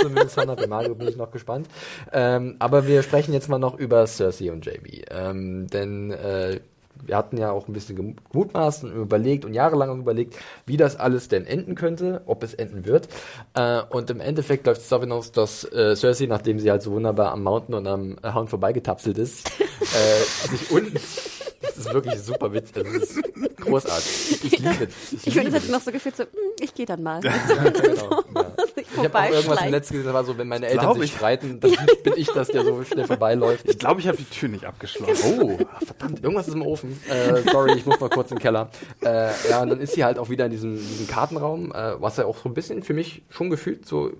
zumindest 0.00 0.36
Hannah, 0.36 0.54
bei 0.54 0.66
Mario 0.66 0.94
bin 0.94 1.08
ich 1.08 1.16
noch 1.16 1.30
gespannt. 1.30 1.68
Ähm, 2.12 2.56
aber 2.58 2.86
wir 2.86 3.02
sprechen 3.02 3.32
jetzt 3.32 3.48
mal 3.48 3.58
noch 3.58 3.78
über 3.78 4.06
Cersei 4.06 4.52
und 4.52 4.64
Jamie. 4.64 5.04
Ähm, 5.10 5.66
denn 5.68 6.10
äh, 6.10 6.60
wir 7.06 7.16
hatten 7.16 7.36
ja 7.36 7.50
auch 7.50 7.68
ein 7.68 7.72
bisschen 7.72 8.16
gemutmaßt 8.32 8.84
und 8.84 8.92
überlegt 8.92 9.44
und 9.44 9.54
jahrelang 9.54 10.00
überlegt, 10.00 10.36
wie 10.66 10.76
das 10.76 10.96
alles 10.96 11.28
denn 11.28 11.46
enden 11.46 11.74
könnte, 11.74 12.22
ob 12.26 12.42
es 12.42 12.54
enden 12.54 12.84
wird. 12.84 13.08
Äh, 13.54 13.82
und 13.90 14.10
im 14.10 14.20
Endeffekt 14.20 14.66
läuft 14.66 14.82
es 14.82 14.88
darauf 14.88 15.04
hinaus, 15.04 15.32
dass 15.32 15.64
äh, 15.64 15.96
Cersei, 15.96 16.26
nachdem 16.26 16.58
sie 16.58 16.70
halt 16.70 16.82
so 16.82 16.92
wunderbar 16.92 17.32
am 17.32 17.42
Mountain 17.42 17.74
und 17.74 17.86
am 17.86 18.16
äh, 18.22 18.32
Hound 18.32 18.50
vorbeigetapselt 18.50 19.18
ist, 19.18 19.50
äh, 19.60 20.48
sich 20.48 20.70
unten 20.70 20.98
das 21.62 21.86
ist 21.86 21.94
wirklich 21.94 22.20
super 22.20 22.52
witzig. 22.52 22.84
Das 22.84 22.94
ist 22.94 23.56
großartig. 23.56 24.44
Ich 24.44 24.58
liebe 24.58 24.84
es. 24.84 25.12
Ich, 25.12 25.26
ich 25.28 25.34
finde, 25.34 25.52
hat 25.52 25.68
noch 25.68 25.80
so 25.80 25.92
gefühlt 25.92 26.16
so, 26.16 26.24
hm, 26.24 26.30
ich 26.60 26.74
gehe 26.74 26.86
dann 26.86 27.02
mal. 27.02 27.24
Ja, 27.24 27.32
genau, 27.70 28.22
ja. 28.34 28.51
Ich 28.94 28.98
habe 28.98 29.18
auch 29.18 29.30
irgendwas 29.30 29.62
im 29.62 29.70
letzten 29.70 29.94
gesehen, 29.94 30.06
das 30.06 30.14
war 30.14 30.24
so, 30.24 30.38
wenn 30.38 30.48
meine 30.48 30.66
Eltern 30.66 30.98
sich 31.00 31.12
streiten, 31.12 31.60
dann 31.60 31.72
bin 32.04 32.14
ich 32.16 32.28
das, 32.28 32.48
der 32.48 32.64
so 32.64 32.82
schnell 32.84 33.06
vorbeiläuft. 33.06 33.68
Ich 33.68 33.78
glaube, 33.78 34.00
ich 34.00 34.08
habe 34.08 34.16
die 34.16 34.24
Tür 34.24 34.48
nicht 34.48 34.64
abgeschlossen. 34.64 35.40
Oh, 35.40 35.58
verdammt, 35.84 36.22
irgendwas 36.22 36.48
ist 36.48 36.54
im 36.54 36.62
Ofen. 36.62 37.00
Äh, 37.08 37.42
sorry, 37.50 37.74
ich 37.76 37.86
muss 37.86 37.98
mal 38.00 38.10
kurz 38.10 38.30
in 38.30 38.36
den 38.36 38.42
Keller. 38.42 38.70
Äh, 39.04 39.30
ja, 39.48 39.62
und 39.62 39.70
dann 39.70 39.80
ist 39.80 39.94
sie 39.94 40.04
halt 40.04 40.18
auch 40.18 40.28
wieder 40.28 40.46
in 40.46 40.50
diesem, 40.50 40.76
diesem 40.76 41.06
Kartenraum, 41.06 41.72
äh, 41.72 42.00
was 42.00 42.16
ja 42.16 42.26
auch 42.26 42.38
so 42.38 42.48
ein 42.48 42.54
bisschen 42.54 42.82
für 42.82 42.94
mich 42.94 43.22
schon 43.30 43.50
gefühlt 43.50 43.86
so 43.86 44.12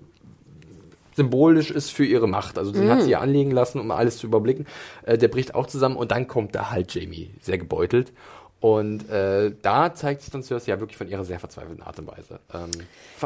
symbolisch 1.15 1.71
ist 1.71 1.91
für 1.91 2.05
ihre 2.05 2.27
Macht. 2.27 2.57
Also 2.57 2.71
den 2.71 2.87
mm. 2.87 2.89
hat 2.89 3.01
sie 3.03 3.11
ja 3.11 3.19
anlegen 3.19 3.51
lassen, 3.51 3.79
um 3.79 3.91
alles 3.91 4.17
zu 4.17 4.27
überblicken. 4.27 4.65
Äh, 5.03 5.17
der 5.17 5.27
bricht 5.27 5.55
auch 5.55 5.67
zusammen 5.67 5.95
und 5.95 6.11
dann 6.11 6.27
kommt 6.27 6.55
da 6.55 6.71
halt 6.71 6.93
Jamie, 6.93 7.31
sehr 7.41 7.57
gebeutelt. 7.57 8.11
Und 8.63 9.09
äh, 9.09 9.51
da 9.61 9.93
zeigt 9.93 10.21
sich 10.21 10.31
dann 10.31 10.41
Cersei 10.41 10.71
ja 10.71 10.79
wirklich 10.79 10.95
von 10.95 11.09
ihrer 11.09 11.25
sehr 11.25 11.37
verzweifelten 11.37 11.83
Art 11.83 11.99
und 11.99 12.07
Weise. 12.07 12.39
Ähm, 12.53 12.71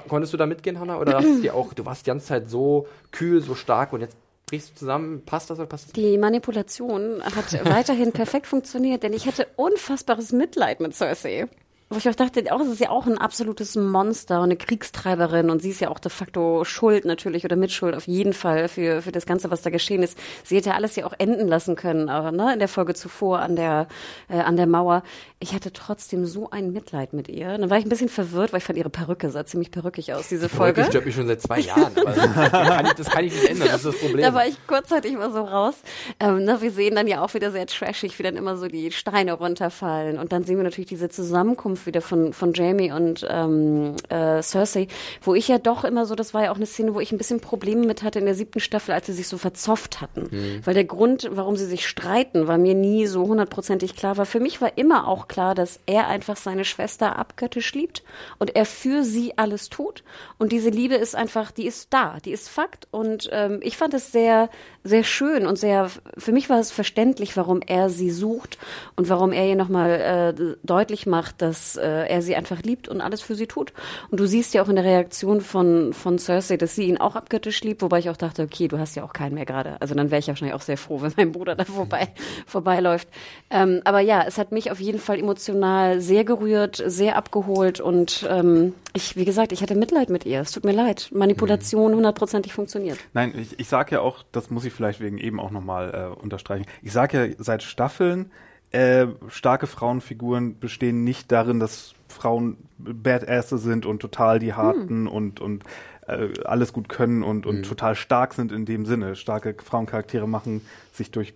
konntest 0.08 0.34
du 0.34 0.38
da 0.38 0.48
mitgehen, 0.48 0.80
Hannah? 0.80 0.98
Oder 0.98 1.18
hast 1.18 1.28
du 1.28 1.42
dir 1.42 1.54
auch, 1.54 1.76
du 1.76 1.86
warst 1.86 2.08
die 2.08 2.10
ganze 2.10 2.26
Zeit 2.26 2.50
so 2.50 2.88
kühl, 3.12 3.40
so 3.40 3.54
stark 3.54 3.94
und 3.94 4.02
jetzt 4.02 4.18
brichst 4.48 4.72
du 4.72 4.76
zusammen? 4.80 5.22
Passt 5.28 5.52
das 5.52 5.60
oder 5.60 5.68
passt 5.68 5.90
das? 5.90 5.94
Die 5.94 6.18
Manipulation 6.18 7.22
hat 7.24 7.54
weiterhin 7.70 8.12
perfekt 8.14 8.48
funktioniert, 8.48 9.04
denn 9.04 9.14
ich 9.14 9.28
hatte 9.28 9.46
unfassbares 9.58 10.32
Mitleid 10.32 10.80
mit 10.80 10.96
Cersei. 10.96 11.46
Wo 11.90 11.96
ich 11.96 12.10
auch 12.10 12.16
dachte, 12.16 12.44
auch, 12.54 12.60
es 12.60 12.68
ist 12.68 12.82
ja 12.82 12.90
auch 12.90 13.06
ein 13.06 13.18
absolutes 13.18 13.78
Monster 13.78 14.40
und 14.40 14.46
eine 14.46 14.58
Kriegstreiberin 14.58 15.50
und 15.50 15.62
sie 15.62 15.70
ist 15.70 15.80
ja 15.80 15.88
auch 15.90 16.00
de 16.00 16.12
facto 16.12 16.66
schuld 16.66 17.06
natürlich 17.06 17.46
oder 17.46 17.56
Mitschuld 17.56 17.96
auf 17.96 18.08
jeden 18.08 18.34
Fall 18.34 18.68
für, 18.68 19.02
für 19.02 19.14
das 19.14 19.26
Ganze, 19.26 19.52
was 19.52 19.62
da 19.62 19.70
geschehen 19.70 20.04
ist. 20.04 20.18
Sie 20.44 20.58
hätte 20.58 20.74
alles 20.74 20.98
ja 20.98 21.06
auch 21.06 21.14
enden 21.18 21.48
lassen 21.48 21.78
können, 21.78 22.10
aber 22.10 22.34
ne, 22.34 22.52
in 22.52 22.60
der 22.60 22.68
Folge 22.68 22.94
zuvor 22.94 23.40
an 23.40 23.56
der, 23.56 23.88
äh, 24.28 24.40
an 24.40 24.58
der 24.58 24.68
Mauer. 24.68 25.02
Ich 25.40 25.54
hatte 25.54 25.72
trotzdem 25.72 26.26
so 26.26 26.50
ein 26.50 26.72
Mitleid 26.74 27.14
mit 27.14 27.28
ihr. 27.30 27.58
Dann 27.58 27.70
war 27.70 27.78
ich 27.78 27.86
ein 27.86 27.90
bisschen 27.90 28.10
verwirrt, 28.10 28.54
weil 28.54 28.60
ich 28.60 28.64
fand 28.64 28.78
ihre 28.78 28.90
Perücke 28.90 29.30
sah 29.30 29.46
ziemlich 29.46 29.72
perückig 29.72 30.14
aus, 30.14 30.28
diese 30.30 30.50
Folge. 30.50 30.82
Das 30.82 30.90
stört 30.90 31.06
mich 31.06 31.16
schon 31.16 31.28
seit 31.28 31.42
zwei 31.42 31.60
Jahren, 31.60 31.94
aber 31.96 32.12
das 32.12 32.52
kann, 32.52 32.86
ich, 32.86 32.94
das 32.94 33.10
kann 33.10 33.26
ich 33.26 33.34
nicht 33.34 33.50
ändern, 33.50 33.68
das 33.68 33.86
ist 33.86 33.86
das 33.86 33.98
Problem. 34.02 34.24
Da 34.24 34.34
war 34.34 34.48
ich 34.48 34.56
kurzzeitig 34.68 35.14
mal 35.14 35.32
so 35.32 35.42
raus. 35.42 35.76
Ähm, 36.20 36.44
ne, 36.44 36.62
wir 36.62 36.72
sehen 36.72 36.96
dann 36.96 37.08
ja 37.08 37.24
auch 37.24 37.34
wieder 37.34 37.52
sehr 37.52 37.68
trashig, 37.68 38.18
wie 38.20 38.24
dann 38.24 38.36
immer 38.36 38.58
so 38.58 38.68
die 38.68 38.92
Steine 38.92 39.34
runterfallen 39.34 40.18
und 40.18 40.32
dann 40.32 40.44
sehen 40.44 40.58
wir 40.58 40.64
natürlich 40.64 40.90
diese 40.90 41.10
Zusammenkunft 41.10 41.38
Zusammenkunft 41.48 41.86
wieder 41.86 42.02
von, 42.02 42.34
von 42.34 42.54
Jamie 42.54 42.92
und 42.92 43.26
ähm, 43.30 43.96
äh, 44.10 44.42
Cersei, 44.42 44.88
wo 45.22 45.36
ich 45.36 45.48
ja 45.48 45.58
doch 45.58 45.84
immer 45.84 46.06
so, 46.06 46.16
das 46.16 46.34
war 46.34 46.44
ja 46.44 46.52
auch 46.52 46.56
eine 46.56 46.66
Szene, 46.66 46.94
wo 46.94 47.00
ich 47.00 47.12
ein 47.12 47.18
bisschen 47.18 47.40
Probleme 47.40 47.86
mit 47.86 48.04
hatte 48.04 48.20
in 48.20 48.26
der 48.26 48.36
siebten 48.36 48.60
Staffel, 48.60 48.94
als 48.94 49.08
sie 49.08 49.14
sich 49.14 49.28
so 49.28 49.38
verzofft 49.38 50.02
hatten. 50.02 50.28
Mhm. 50.32 50.62
Weil 50.66 50.74
der 50.74 50.86
Grund, 50.86 51.30
warum 51.32 51.56
sie 51.56 51.66
sich 51.66 51.88
streiten, 51.88 52.48
war 52.48 52.58
mir 52.58 52.74
nie 52.74 53.08
so 53.08 53.28
hundertprozentig 53.28 53.96
klar. 53.96 54.18
War 54.18 54.26
für 54.26 54.40
mich 54.40 54.62
war 54.62 54.78
immer 54.78 55.08
auch 55.08 55.27
klar, 55.28 55.56
dass 55.56 55.80
er 55.86 56.08
einfach 56.08 56.38
seine 56.38 56.66
Schwester 56.66 57.18
abgöttisch 57.18 57.74
liebt 57.74 58.04
und 58.40 58.56
er 58.56 58.66
für 58.66 59.04
sie 59.04 59.38
alles 59.38 59.70
tut. 59.70 60.04
Und 60.38 60.52
diese 60.52 60.70
Liebe 60.70 60.96
ist 60.96 61.16
einfach, 61.16 61.52
die 61.52 61.66
ist 61.66 61.94
da, 61.94 62.18
die 62.24 62.32
ist 62.32 62.50
Fakt. 62.50 62.88
Und 62.92 63.30
ähm, 63.32 63.60
ich 63.62 63.78
fand 63.78 63.94
es 63.94 64.12
sehr, 64.12 64.50
sehr 64.84 65.04
schön 65.04 65.46
und 65.46 65.58
sehr, 65.58 65.90
für 66.18 66.32
mich 66.32 66.50
war 66.50 66.60
es 66.60 66.72
verständlich, 66.72 67.36
warum 67.38 67.62
er 67.62 67.90
sie 67.90 68.12
sucht 68.12 68.58
und 68.96 69.10
warum 69.10 69.32
er 69.32 69.48
ihr 69.48 69.56
nochmal 69.56 70.34
äh, 70.38 70.56
deutlich 70.64 71.06
macht, 71.06 71.42
dass 71.42 71.76
äh, 71.76 72.08
er 72.08 72.22
sie 72.22 72.36
einfach 72.36 72.62
liebt 72.64 72.88
und 72.88 73.02
alles 73.02 73.22
für 73.22 73.36
sie 73.36 73.48
tut. 73.48 73.74
Und 74.10 74.20
du 74.20 74.26
siehst 74.26 74.54
ja 74.54 74.64
auch 74.64 74.70
in 74.70 74.76
der 74.76 74.86
Reaktion 74.86 75.42
von, 75.42 75.94
von 75.94 76.18
Cersei, 76.20 76.58
dass 76.58 76.76
sie 76.76 76.86
ihn 76.86 76.98
auch 76.98 77.16
abgöttisch 77.16 77.62
liebt, 77.62 77.82
wobei 77.82 78.00
ich 78.00 78.10
auch 78.10 78.18
dachte, 78.18 78.44
okay, 78.44 78.68
du 78.68 78.80
hast 78.80 78.96
ja 78.96 79.04
auch 79.04 79.14
keinen 79.14 79.36
mehr 79.36 79.46
gerade. 79.46 79.80
Also 79.82 79.94
dann 79.96 80.12
wäre 80.12 80.20
ich 80.20 80.28
wahrscheinlich 80.28 80.56
auch 80.56 80.62
sehr 80.62 80.78
froh, 80.78 81.02
wenn 81.02 81.14
mein 81.18 81.32
Bruder 81.32 81.56
da 81.56 81.66
vorbei, 81.66 82.10
vorbeiläuft. 82.46 83.08
Ähm, 83.50 83.82
aber 83.84 84.00
ja, 84.00 84.24
es 84.26 84.38
hat 84.38 84.52
mich 84.52 84.72
auf 84.72 84.80
jeden 84.80 85.00
Fall 85.00 85.17
emotional 85.18 86.02
sehr 86.02 86.24
gerührt, 86.24 86.84
sehr 86.86 87.16
abgeholt 87.16 87.80
und 87.80 88.28
ähm, 88.30 88.74
ich, 88.94 89.16
wie 89.16 89.26
gesagt, 89.26 89.52
ich 89.52 89.62
hatte 89.62 89.76
Mitleid 89.76 90.10
mit 90.10 90.26
ihr. 90.26 90.42
Es 90.42 90.52
tut 90.52 90.66
mir 90.66 90.72
leid. 90.72 91.10
Manipulation 91.14 91.94
hundertprozentig 91.94 92.54
funktioniert. 92.54 92.98
Nein, 93.14 93.34
ich, 93.38 93.60
ich 93.60 93.68
sage 93.68 93.96
ja 93.96 94.02
auch, 94.02 94.24
das 94.32 94.50
muss 94.50 94.66
ich 94.66 94.74
vielleicht 94.74 95.00
wegen 95.00 95.18
eben 95.18 95.40
auch 95.40 95.52
nochmal 95.52 96.14
äh, 96.16 96.22
unterstreichen. 96.22 96.66
Ich 96.82 96.92
sage 96.92 97.28
ja 97.28 97.36
seit 97.38 97.64
Staffeln, 97.64 98.32
äh, 98.72 99.08
starke 99.30 99.68
Frauenfiguren 99.68 100.60
bestehen 100.60 101.04
nicht 101.04 101.32
darin, 101.32 101.60
dass 101.60 101.94
Frauen 102.10 102.58
Badasses 102.78 103.64
sind 103.64 103.86
und 103.86 104.00
total 104.00 104.40
die 104.40 104.54
Harten 104.54 105.06
hm. 105.06 105.08
und, 105.08 105.40
und 105.40 105.64
äh, 106.08 106.30
alles 106.44 106.74
gut 106.74 106.90
können 106.90 107.24
und, 107.24 107.46
und 107.46 107.58
hm. 107.58 107.64
total 107.64 107.96
stark 107.96 108.34
sind 108.34 108.52
in 108.52 108.66
dem 108.66 108.86
Sinne. 108.86 109.16
Starke 109.16 109.56
Frauencharaktere 109.64 110.28
machen 110.28 110.62
sich 110.92 111.12
durch 111.12 111.34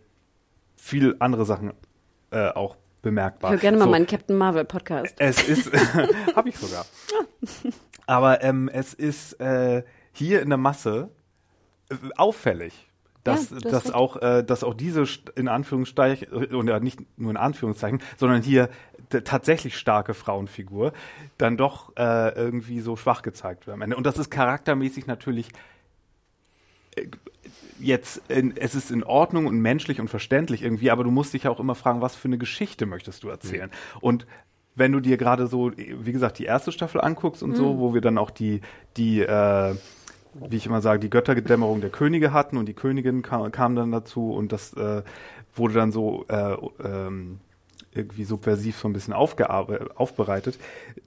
viel 0.75 1.15
andere 1.19 1.45
Sachen 1.45 1.73
äh, 2.31 2.49
auch 2.49 2.75
bemerkbar. 3.01 3.51
Ich 3.51 3.55
höre 3.55 3.61
gerne 3.61 3.77
mal 3.77 3.85
so, 3.85 3.91
meinen 3.91 4.07
Captain 4.07 4.37
Marvel 4.37 4.65
Podcast. 4.65 5.15
Es 5.19 5.47
ist, 5.47 5.71
habe 6.35 6.49
ich 6.49 6.57
sogar. 6.57 6.85
Aber 8.07 8.43
ähm, 8.43 8.69
es 8.71 8.93
ist 8.93 9.39
äh, 9.39 9.83
hier 10.11 10.41
in 10.41 10.49
der 10.49 10.57
Masse 10.57 11.09
äh, 11.89 11.95
auffällig 12.17 12.87
dass, 13.23 13.51
ja, 13.51 13.59
dass 13.59 13.91
auch, 13.91 14.21
äh, 14.21 14.43
dass 14.43 14.63
auch 14.63 14.73
diese 14.73 15.05
in 15.35 15.47
Anführungszeichen, 15.47 16.27
und 16.31 16.67
ja 16.67 16.79
nicht 16.79 16.99
nur 17.17 17.31
in 17.31 17.37
Anführungszeichen, 17.37 18.01
sondern 18.17 18.41
hier 18.41 18.69
tatsächlich 19.09 19.77
starke 19.77 20.13
Frauenfigur 20.13 20.93
dann 21.37 21.57
doch 21.57 21.95
äh, 21.97 22.33
irgendwie 22.33 22.79
so 22.79 22.95
schwach 22.95 23.21
gezeigt 23.21 23.67
wird 23.67 23.75
am 23.75 23.81
Ende. 23.81 23.95
Und 23.95 24.05
das 24.05 24.17
ist 24.17 24.31
charaktermäßig 24.31 25.05
natürlich 25.05 25.49
äh, 25.49 25.51
jetzt, 27.79 28.21
es 28.27 28.75
ist 28.75 28.91
in 28.91 29.03
Ordnung 29.03 29.47
und 29.47 29.59
menschlich 29.59 29.99
und 29.99 30.09
verständlich 30.09 30.63
irgendwie, 30.63 30.91
aber 30.91 31.03
du 31.03 31.11
musst 31.11 31.33
dich 31.33 31.43
ja 31.43 31.51
auch 31.51 31.59
immer 31.59 31.75
fragen, 31.75 32.01
was 32.01 32.15
für 32.15 32.27
eine 32.27 32.37
Geschichte 32.37 32.85
möchtest 32.85 33.23
du 33.23 33.29
erzählen? 33.29 33.69
Mhm. 33.69 33.99
Und 34.01 34.27
wenn 34.75 34.91
du 34.91 34.99
dir 34.99 35.17
gerade 35.17 35.47
so, 35.47 35.71
wie 35.75 36.11
gesagt, 36.11 36.39
die 36.39 36.45
erste 36.45 36.71
Staffel 36.71 37.01
anguckst 37.01 37.43
und 37.43 37.51
mhm. 37.51 37.55
so, 37.55 37.79
wo 37.79 37.93
wir 37.93 38.01
dann 38.01 38.17
auch 38.17 38.31
die, 38.31 38.61
die 38.97 39.21
äh, 39.21 39.75
wie 40.33 40.55
ich 40.55 40.65
immer 40.65 40.81
sage, 40.81 40.99
die 40.99 41.09
Götterdämmerung 41.09 41.81
der 41.81 41.89
Könige 41.89 42.31
hatten 42.31 42.57
und 42.57 42.67
die 42.67 42.73
Königin 42.73 43.21
kam, 43.21 43.51
kam 43.51 43.75
dann 43.75 43.91
dazu 43.91 44.31
und 44.31 44.51
das 44.51 44.73
äh, 44.73 45.03
wurde 45.53 45.73
dann 45.73 45.91
so 45.91 46.25
äh, 46.29 46.55
ähm, 46.83 47.39
irgendwie 47.93 48.23
subversiv 48.23 48.77
so 48.77 48.87
ein 48.87 48.93
bisschen 48.93 49.13
aufbereitet, 49.13 50.57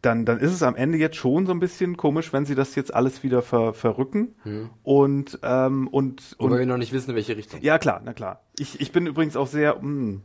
dann, 0.02 0.24
dann 0.24 0.39
ist 0.39 0.52
es 0.52 0.62
am 0.62 0.77
Ende 0.77 0.98
jetzt 0.98 1.16
schon 1.16 1.47
so 1.47 1.52
ein 1.52 1.61
bisschen 1.61 1.97
komisch, 1.97 2.32
wenn 2.32 2.44
sie 2.44 2.55
das 2.55 2.74
jetzt 2.74 2.93
alles 2.93 3.23
wieder 3.23 3.43
ver, 3.43 3.73
verrücken 3.73 4.35
hm. 4.43 4.70
und, 4.82 5.39
ähm, 5.43 5.89
und, 5.89 6.35
und 6.39 6.59
wir 6.59 6.66
noch 6.66 6.77
nicht 6.77 6.93
wissen, 6.93 7.11
in 7.11 7.16
welche 7.16 7.36
Richtung. 7.36 7.61
Ja, 7.62 7.78
klar, 7.78 8.02
na 8.05 8.12
klar. 8.12 8.43
Ich, 8.59 8.81
ich 8.81 8.93
bin 8.93 9.06
übrigens 9.06 9.36
auch 9.36 9.47
sehr, 9.47 9.77
mh, 9.77 9.81
hm, 9.82 10.20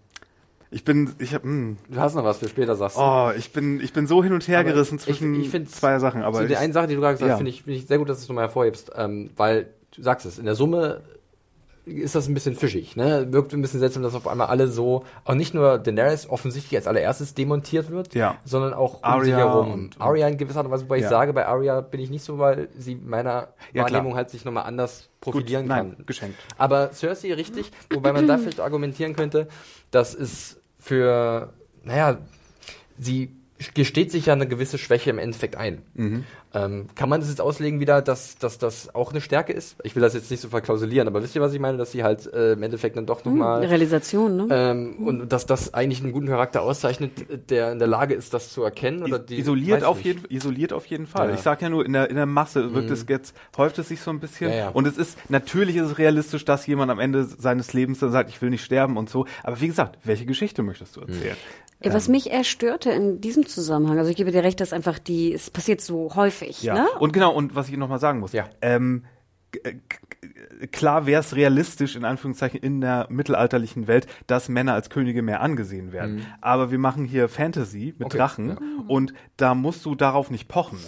ich 0.71 0.83
bin, 0.83 1.15
ich 1.17 1.33
hab, 1.33 1.43
mh. 1.43 1.51
Hm. 1.51 1.77
Du 1.89 1.99
hast 1.99 2.15
noch 2.15 2.23
was 2.23 2.37
für 2.37 2.47
später, 2.47 2.75
sagst 2.75 2.97
du. 2.97 3.01
Oh, 3.01 3.31
ich 3.35 3.51
bin, 3.51 3.81
ich 3.81 3.93
bin 3.93 4.05
so 4.05 4.23
hin 4.23 4.33
und 4.33 4.47
her 4.47 4.59
aber 4.59 4.69
gerissen 4.69 4.99
zwischen 4.99 5.33
ich, 5.35 5.53
ich 5.53 5.67
zwei 5.69 5.97
Sachen. 5.99 6.21
Aber 6.21 6.41
zu 6.41 6.47
der 6.47 6.59
einen 6.59 6.73
Sache, 6.73 6.87
die 6.87 6.95
du 6.95 7.01
gerade 7.01 7.15
gesagt 7.15 7.31
hast, 7.31 7.35
ja. 7.35 7.37
finde 7.37 7.49
ich, 7.49 7.63
finde 7.63 7.79
ich 7.79 7.87
sehr 7.87 7.97
gut, 7.97 8.09
dass 8.09 8.17
du 8.17 8.23
es 8.23 8.29
nochmal 8.29 8.45
hervorhebst, 8.45 8.91
ähm, 8.95 9.31
weil 9.35 9.69
du 9.95 10.03
sagst 10.03 10.25
es, 10.25 10.37
in 10.37 10.45
der 10.45 10.55
Summe 10.55 11.01
ist 11.89 12.15
das 12.15 12.27
ein 12.27 12.33
bisschen 12.33 12.55
fischig, 12.55 12.95
ne? 12.95 13.27
Wirkt 13.31 13.53
ein 13.53 13.61
bisschen 13.61 13.79
seltsam, 13.79 14.03
dass 14.03 14.15
auf 14.15 14.27
einmal 14.27 14.47
alle 14.47 14.67
so, 14.67 15.05
auch 15.25 15.35
nicht 15.35 15.53
nur 15.53 15.77
Daenerys 15.77 16.29
offensichtlich 16.29 16.77
als 16.77 16.87
allererstes 16.87 17.33
demontiert 17.33 17.89
wird, 17.89 18.13
ja. 18.13 18.37
sondern 18.45 18.73
auch 18.73 19.03
Arya 19.03 19.43
um 19.43 19.51
herum. 19.51 19.73
Und, 19.73 20.01
Arya 20.01 20.27
in 20.27 20.37
gewisser 20.37 20.59
Art 20.59 20.67
und 20.67 20.71
Weise, 20.71 20.83
wobei 20.85 20.97
ja. 20.97 21.03
ich 21.03 21.09
sage, 21.09 21.33
bei 21.33 21.45
Arya 21.45 21.81
bin 21.81 21.99
ich 21.99 22.09
nicht 22.09 22.23
so, 22.23 22.39
weil 22.39 22.69
sie 22.77 22.95
meiner 22.95 23.49
ja, 23.73 23.83
Wahrnehmung 23.83 24.11
klar. 24.11 24.17
halt 24.17 24.29
sich 24.29 24.45
nochmal 24.45 24.63
anders 24.63 25.09
profilieren 25.21 25.63
Gut, 25.63 25.75
kann. 25.75 25.87
Nein, 25.89 26.05
geschenkt. 26.05 26.39
Aber 26.57 26.91
Cersei 26.93 27.33
richtig, 27.33 27.71
wobei 27.91 28.13
man 28.13 28.27
da 28.27 28.37
vielleicht 28.37 28.59
argumentieren 28.59 29.15
könnte, 29.15 29.47
dass 29.91 30.13
es 30.13 30.61
für, 30.79 31.53
naja, 31.83 32.19
sie 32.97 33.35
gesteht 33.73 34.11
sich 34.11 34.27
ja 34.27 34.33
eine 34.33 34.47
gewisse 34.47 34.77
Schwäche 34.77 35.09
im 35.09 35.19
Endeffekt 35.19 35.55
ein. 35.55 35.81
Mhm. 35.93 36.23
Ähm, 36.53 36.87
kann 36.95 37.09
man 37.09 37.19
das 37.19 37.29
jetzt 37.29 37.41
auslegen 37.41 37.79
wieder, 37.79 38.01
dass, 38.01 38.37
dass 38.37 38.57
das 38.57 38.93
auch 38.95 39.11
eine 39.11 39.21
Stärke 39.21 39.53
ist? 39.53 39.75
Ich 39.83 39.95
will 39.95 40.01
das 40.01 40.15
jetzt 40.15 40.31
nicht 40.31 40.41
so 40.41 40.49
verklausulieren, 40.49 41.07
aber 41.07 41.21
wisst 41.21 41.35
ihr, 41.35 41.41
was 41.41 41.53
ich 41.53 41.59
meine? 41.59 41.77
Dass 41.77 41.91
sie 41.91 42.03
halt 42.03 42.25
äh, 42.33 42.53
im 42.53 42.63
Endeffekt 42.63 42.97
dann 42.97 43.05
doch 43.05 43.23
nochmal... 43.23 43.61
Hm, 43.61 43.69
Realisation, 43.69 44.35
ne? 44.35 44.47
Ähm, 44.49 45.05
und 45.05 45.29
dass 45.29 45.45
das 45.45 45.73
eigentlich 45.75 46.01
einen 46.01 46.11
guten 46.11 46.27
Charakter 46.27 46.63
auszeichnet, 46.63 47.11
der 47.49 47.71
in 47.71 47.79
der 47.79 47.87
Lage 47.87 48.15
ist, 48.15 48.33
das 48.33 48.51
zu 48.51 48.63
erkennen? 48.63 49.03
Oder 49.03 49.19
die, 49.19 49.37
isoliert, 49.39 49.83
auf 49.83 50.01
jeden, 50.01 50.25
isoliert 50.29 50.73
auf 50.73 50.87
jeden 50.87 51.05
Fall. 51.05 51.29
Ja. 51.29 51.35
Ich 51.35 51.41
sag 51.41 51.61
ja 51.61 51.69
nur, 51.69 51.85
in 51.85 51.93
der, 51.93 52.09
in 52.09 52.15
der 52.15 52.25
Masse 52.25 52.73
wirkt 52.73 52.89
es 52.89 53.05
jetzt, 53.07 53.35
häuft 53.57 53.77
es 53.77 53.89
sich 53.89 54.01
so 54.01 54.09
ein 54.09 54.19
bisschen. 54.19 54.49
Ja, 54.49 54.55
ja. 54.55 54.69
Und 54.69 54.87
es 54.87 54.97
ist, 54.97 55.17
natürlich 55.29 55.75
ist 55.75 55.85
es 55.85 55.97
realistisch, 55.99 56.45
dass 56.45 56.65
jemand 56.65 56.91
am 56.91 56.99
Ende 56.99 57.25
seines 57.25 57.73
Lebens 57.73 57.99
dann 57.99 58.11
sagt, 58.11 58.29
ich 58.29 58.41
will 58.41 58.49
nicht 58.49 58.63
sterben 58.63 58.97
und 58.97 59.09
so. 59.09 59.25
Aber 59.43 59.61
wie 59.61 59.67
gesagt, 59.67 59.99
welche 60.03 60.25
Geschichte 60.25 60.63
möchtest 60.63 60.95
du 60.95 61.01
erzählen? 61.01 61.37
Ja, 61.81 61.93
Was 61.93 62.09
mich 62.09 62.29
eher 62.29 62.43
störte 62.43 62.91
in 62.91 63.21
diesem 63.21 63.45
Zusammenhang, 63.47 63.97
also 63.97 64.11
ich 64.11 64.17
gebe 64.17 64.31
dir 64.31 64.43
recht, 64.43 64.59
dass 64.59 64.73
einfach 64.73 64.99
die, 64.99 65.33
es 65.33 65.49
passiert 65.49 65.79
so 65.79 66.13
häufig, 66.13 66.38
Ja. 66.61 66.73
ne? 66.73 66.87
Und 66.99 67.13
genau, 67.13 67.31
und 67.33 67.55
was 67.55 67.69
ich 67.69 67.77
noch 67.77 67.89
mal 67.89 67.99
sagen 67.99 68.19
muss, 68.19 68.33
Ja. 68.33 68.45
ähm, 68.61 69.05
klar 70.71 71.05
wäre 71.05 71.21
es 71.21 71.35
realistisch, 71.35 71.95
in 71.95 72.05
Anführungszeichen, 72.05 72.59
in 72.59 72.81
der 72.81 73.07
mittelalterlichen 73.09 73.87
Welt, 73.87 74.07
dass 74.27 74.49
Männer 74.49 74.73
als 74.73 74.89
Könige 74.89 75.21
mehr 75.21 75.41
angesehen 75.41 75.91
werden. 75.91 76.25
Aber 76.41 76.71
wir 76.71 76.77
machen 76.79 77.05
hier 77.05 77.29
Fantasy 77.29 77.93
mit 77.97 78.07
Okay, 78.07 78.17
Drachen 78.17 78.49
ja. 78.49 78.57
und 78.87 79.13
da 79.37 79.55
musst 79.55 79.85
du 79.85 79.95
darauf 79.95 80.29
nicht 80.29 80.47
pochen. 80.47 80.79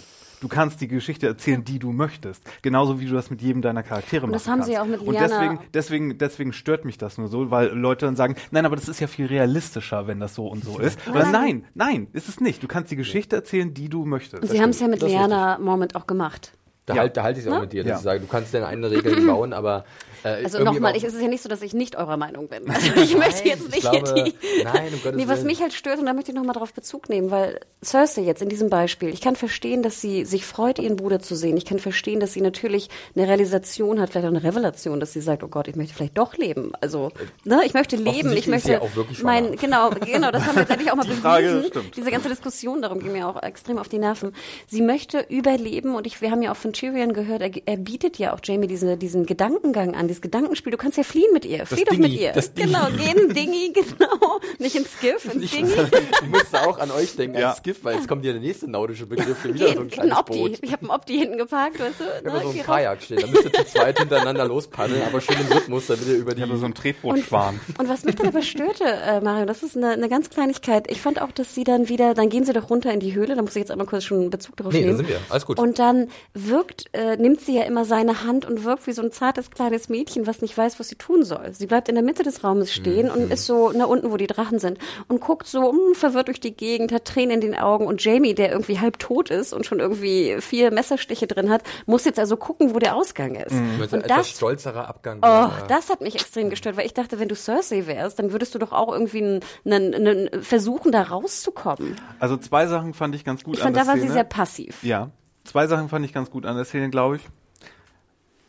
Du 0.42 0.48
kannst 0.48 0.80
die 0.80 0.88
Geschichte 0.88 1.28
erzählen, 1.28 1.62
die 1.62 1.78
du 1.78 1.92
möchtest. 1.92 2.42
Genauso 2.62 2.98
wie 3.00 3.06
du 3.06 3.14
das 3.14 3.30
mit 3.30 3.40
jedem 3.40 3.62
deiner 3.62 3.84
Charaktere 3.84 4.24
Und 4.24 4.32
machst. 4.32 4.46
das 4.46 4.52
haben 4.52 4.62
sie 4.64 4.72
ja 4.72 4.82
auch 4.82 4.86
mit 4.86 5.00
Und 5.00 5.14
Liana- 5.14 5.28
deswegen, 5.28 5.58
deswegen, 5.72 6.18
deswegen 6.18 6.52
stört 6.52 6.84
mich 6.84 6.98
das 6.98 7.16
nur 7.16 7.28
so, 7.28 7.52
weil 7.52 7.68
Leute 7.68 8.06
dann 8.06 8.16
sagen, 8.16 8.34
nein, 8.50 8.66
aber 8.66 8.74
das 8.74 8.88
ist 8.88 8.98
ja 8.98 9.06
viel 9.06 9.26
realistischer, 9.26 10.08
wenn 10.08 10.18
das 10.18 10.34
so 10.34 10.48
und 10.48 10.64
so 10.64 10.80
ist. 10.80 10.98
Oder 11.08 11.30
nein, 11.30 11.64
nein, 11.74 12.08
ist 12.12 12.28
es 12.28 12.40
nicht. 12.40 12.60
Du 12.60 12.66
kannst 12.66 12.90
die 12.90 12.96
Geschichte 12.96 13.36
erzählen, 13.36 13.72
die 13.72 13.88
du 13.88 14.04
möchtest. 14.04 14.42
Und 14.42 14.50
sie 14.50 14.60
haben 14.60 14.70
es 14.70 14.80
ja 14.80 14.88
mit 14.88 15.00
Liana 15.00 15.58
Moment 15.60 15.94
auch 15.94 16.08
gemacht. 16.08 16.50
Da, 16.86 16.94
Ja. 16.94 17.00
halt, 17.02 17.16
da 17.16 17.22
halte 17.22 17.38
ich 17.38 17.46
es 17.46 17.52
auch 17.52 17.56
Ne? 17.58 17.62
mit 17.62 17.72
dir, 17.72 17.84
dass 17.84 17.90
Ja. 17.90 17.96
ich 17.98 18.02
sage, 18.02 18.18
du 18.20 18.26
kannst 18.26 18.52
deine 18.52 18.66
eigenen 18.66 18.90
Regeln 18.92 19.24
bauen, 19.28 19.52
aber 19.52 19.84
äh, 20.24 20.44
Also 20.44 20.58
nochmal, 20.60 20.94
es 20.96 21.02
ist 21.04 21.20
ja 21.20 21.28
nicht 21.28 21.42
so, 21.42 21.48
dass 21.48 21.62
ich 21.62 21.74
nicht 21.74 21.96
eurer 21.96 22.16
Meinung 22.16 22.48
bin. 22.48 22.62
Also 22.72 22.88
ich 23.02 23.16
möchte 23.16 23.48
jetzt 23.48 23.62
ich 23.68 23.74
nicht 23.74 23.80
glaube- 23.90 24.12
hier 24.14 24.24
die. 24.24 24.34
nein, 24.64 24.92
um 24.94 25.02
Gottes 25.02 25.16
nee, 25.16 25.28
was 25.28 25.38
Willen. 25.38 25.46
mich 25.46 25.60
halt 25.60 25.72
stört, 25.72 25.98
und 25.98 26.06
da 26.06 26.12
möchte 26.14 26.30
ich 26.32 26.36
nochmal 26.36 26.54
drauf 26.54 26.72
Bezug 26.72 27.08
nehmen, 27.08 27.30
weil 27.30 27.60
Cersei 27.84 28.22
jetzt 28.22 28.40
in 28.42 28.48
diesem 28.48 28.70
Beispiel, 28.70 29.08
ich 29.10 29.20
kann 29.20 29.36
verstehen, 29.36 29.82
dass 29.82 30.00
sie 30.00 30.24
sich 30.24 30.44
freut, 30.44 30.78
ihren 30.78 30.96
Bruder 30.96 31.20
zu 31.20 31.34
sehen. 31.34 31.56
Ich 31.56 31.64
kann 31.64 31.78
verstehen, 31.78 32.20
dass 32.20 32.32
sie 32.32 32.40
natürlich 32.40 32.88
eine 33.16 33.26
Realisation 33.28 34.00
hat, 34.00 34.10
vielleicht 34.10 34.26
auch 34.26 34.30
eine 34.30 34.42
Revelation, 34.44 35.00
dass 35.00 35.12
sie 35.12 35.20
sagt, 35.20 35.42
oh 35.42 35.48
Gott, 35.48 35.68
ich 35.68 35.76
möchte 35.76 35.94
vielleicht 35.94 36.16
doch 36.18 36.36
leben. 36.36 36.72
Also, 36.80 37.10
ne, 37.44 37.60
ich 37.64 37.74
möchte 37.74 37.96
leben, 37.96 38.32
ich 38.32 38.40
ist 38.40 38.48
möchte 38.48 38.72
ja 38.72 38.80
auch 38.80 38.94
wirklich 38.96 39.22
mein, 39.22 39.56
genau, 39.56 39.90
genau, 39.90 40.30
das 40.30 40.44
haben 40.46 40.54
wir 40.56 40.62
jetzt 40.62 40.70
endlich 40.70 40.90
auch 40.90 40.96
mal 40.96 41.02
Die 41.06 41.12
Frage 41.12 41.46
bewiesen. 41.48 41.68
stimmt. 41.70 41.96
Diese 41.96 42.10
ganze 42.10 42.28
Diskussion 42.28 42.80
darum 42.82 43.00
ging 43.00 43.12
mir 43.12 43.26
auch 43.28 43.42
extrem 43.42 43.78
auf 43.78 43.88
die 43.88 43.98
Nerven. 43.98 44.32
Sie 44.68 44.80
möchte 44.82 45.26
überleben 45.28 45.94
und 45.94 46.06
ich, 46.06 46.20
wir 46.20 46.30
haben 46.30 46.42
ja 46.42 46.52
auch 46.52 46.56
von 46.56 46.72
Tyrion 46.72 47.12
gehört, 47.12 47.42
er, 47.42 47.50
er 47.66 47.76
bietet 47.76 48.18
ja 48.18 48.32
auch 48.34 48.40
Jamie 48.42 48.66
diesen, 48.66 48.98
diesen 48.98 49.26
Gedankengang 49.26 49.94
an, 49.94 50.08
dieses 50.12 50.22
Gedankenspiel. 50.22 50.70
Du 50.70 50.76
kannst 50.76 50.96
ja 50.98 51.04
fliehen 51.04 51.32
mit 51.32 51.44
ihr. 51.44 51.66
Flieh 51.66 51.84
doch 51.84 51.96
mit 51.96 52.04
Dingi, 52.12 52.22
ihr. 52.22 52.32
das 52.32 52.52
Dingi. 52.54 52.72
Genau, 52.72 52.86
geh 52.96 53.20
in 53.20 53.34
Dingi, 53.34 53.72
genau. 53.74 54.40
Nicht 54.58 54.76
ins 54.76 54.88
Skiff, 54.92 55.24
ins 55.32 55.50
Dingi. 55.50 55.72
ich 56.22 56.28
musste 56.28 56.62
auch 56.66 56.78
an 56.78 56.90
euch 56.90 57.16
denken, 57.16 57.38
Ja. 57.38 57.50
als 57.50 57.58
Skiff, 57.58 57.82
weil 57.84 57.96
jetzt 57.96 58.08
kommt 58.08 58.24
ja 58.24 58.32
der 58.32 58.40
nächste 58.40 58.70
naudische 58.70 59.06
Begriff 59.06 59.38
für 59.38 59.54
wieder 59.54 59.66
Geh 59.66 59.74
so 59.74 59.80
ein 59.80 59.84
in 59.86 59.90
kleines 59.90 60.16
Opti. 60.18 60.38
Boot. 60.38 60.58
Ich 60.62 60.72
habe 60.72 60.86
ein 60.86 60.90
Opti 60.90 61.18
hinten 61.18 61.38
geparkt, 61.38 61.80
weißt 61.80 62.00
du? 62.00 62.04
Ich 62.18 62.24
ne, 62.24 62.40
so 62.42 62.50
geh 62.52 62.60
ein 62.60 62.66
raus. 62.66 62.66
Kajak 62.66 63.02
stehen, 63.02 63.18
da 63.20 63.26
müsst 63.26 63.44
ihr 63.44 63.52
zu 63.52 63.64
zweit 63.66 63.98
hintereinander 63.98 64.44
lospaddeln, 64.46 65.02
aber 65.02 65.20
schön 65.20 65.36
im 65.40 65.52
Rhythmus, 65.52 65.86
damit 65.86 66.06
ihr 66.06 66.16
über 66.16 66.34
die... 66.34 66.42
Ich 66.42 66.48
habe 66.48 66.58
so 66.58 66.66
ein 66.66 66.74
Tretbootschwan. 66.74 67.60
Und 67.78 67.88
was 67.88 68.04
mich 68.04 68.16
dann 68.16 68.26
aber 68.28 68.42
störte, 68.42 68.84
äh, 68.84 69.20
Mario, 69.20 69.46
das 69.46 69.62
ist 69.62 69.76
eine, 69.76 69.90
eine 69.90 70.08
ganz 70.08 70.28
Kleinigkeit. 70.30 70.90
Ich 70.90 71.00
fand 71.00 71.20
auch, 71.22 71.32
dass 71.32 71.54
sie 71.54 71.64
dann 71.64 71.88
wieder, 71.88 72.14
dann 72.14 72.28
gehen 72.28 72.44
sie 72.44 72.52
doch 72.52 72.68
runter 72.70 72.92
in 72.92 73.00
die 73.00 73.14
Höhle, 73.14 73.34
da 73.34 73.42
muss 73.42 73.52
ich 73.56 73.60
jetzt 73.60 73.70
einmal 73.70 73.86
kurz 73.86 74.04
schon 74.04 74.30
Bezug 74.30 74.56
darauf 74.56 74.72
Nee, 74.72 74.80
da 74.80 74.86
nehmen. 74.86 74.96
sind 74.98 75.08
wir. 75.08 75.18
Alles 75.30 75.46
gut. 75.46 75.58
Und 75.58 75.78
dann 75.78 76.08
wirkt, 76.34 76.86
äh, 76.92 77.16
nimmt 77.16 77.40
sie 77.40 77.56
ja 77.56 77.62
immer 77.64 77.84
seine 77.84 78.24
Hand 78.24 78.44
und 78.44 78.64
wirkt 78.64 78.86
wie 78.86 78.92
so 78.92 79.02
ein 79.02 79.12
zartes 79.12 79.50
kleines 79.50 79.88
Mädchen, 79.88 80.01
was 80.26 80.42
nicht 80.42 80.56
weiß, 80.56 80.78
was 80.80 80.88
sie 80.88 80.94
tun 80.96 81.24
soll. 81.24 81.52
Sie 81.54 81.66
bleibt 81.66 81.88
in 81.88 81.94
der 81.94 82.04
Mitte 82.04 82.22
des 82.22 82.42
Raumes 82.44 82.72
stehen 82.72 83.10
und 83.10 83.26
Mhm. 83.26 83.30
ist 83.30 83.46
so 83.46 83.70
nach 83.72 83.86
unten, 83.88 84.10
wo 84.12 84.16
die 84.16 84.26
Drachen 84.26 84.58
sind 84.58 84.78
und 85.08 85.20
guckt 85.20 85.46
so 85.46 85.72
mh, 85.72 85.94
verwirrt 85.94 86.28
durch 86.28 86.40
die 86.40 86.54
Gegend, 86.56 86.92
hat 86.92 87.04
Tränen 87.04 87.36
in 87.36 87.40
den 87.40 87.54
Augen 87.58 87.86
und 87.86 88.02
Jamie, 88.04 88.34
der 88.34 88.50
irgendwie 88.52 88.78
halb 88.80 88.98
tot 88.98 89.30
ist 89.30 89.52
und 89.52 89.64
schon 89.66 89.80
irgendwie 89.80 90.36
vier 90.40 90.72
Messerstiche 90.72 91.26
drin 91.26 91.50
hat, 91.50 91.62
muss 91.86 92.04
jetzt 92.04 92.18
also 92.18 92.36
gucken, 92.36 92.74
wo 92.74 92.78
der 92.78 92.96
Ausgang 92.96 93.34
ist. 93.34 93.50
So 93.50 93.56
Und 93.56 93.82
ein 93.94 94.00
etwas 94.02 94.06
das 94.08 94.28
stolzerer 94.30 94.88
Abgang. 94.88 95.18
Oh, 95.22 95.48
das 95.68 95.88
hat 95.90 96.00
mich 96.00 96.14
extrem 96.14 96.50
gestört, 96.50 96.76
weil 96.76 96.86
ich 96.86 96.94
dachte, 96.94 97.18
wenn 97.18 97.28
du 97.28 97.34
Cersei 97.36 97.86
wärst, 97.86 98.18
dann 98.18 98.32
würdest 98.32 98.54
du 98.54 98.58
doch 98.58 98.72
auch 98.72 98.92
irgendwie 98.92 99.40
einen, 99.64 99.94
einen, 99.94 100.42
versuchen, 100.42 100.92
da 100.92 101.02
rauszukommen. 101.02 101.96
Also 102.18 102.36
zwei 102.36 102.66
Sachen 102.66 102.94
fand 102.94 103.14
ich 103.14 103.24
ganz 103.24 103.44
gut 103.44 103.54
Ich 103.56 103.60
an 103.60 103.66
fand, 103.66 103.76
der 103.76 103.84
da 103.84 103.88
war 103.88 103.96
Szene. 103.96 104.08
sie 104.08 104.12
sehr 104.14 104.24
passiv. 104.24 104.82
Ja, 104.82 105.10
zwei 105.44 105.66
Sachen 105.66 105.88
fand 105.88 106.04
ich 106.04 106.12
ganz 106.12 106.30
gut 106.30 106.46
an 106.46 106.56
der 106.56 106.64
Szene, 106.64 106.90
glaube 106.90 107.16
ich. 107.16 107.22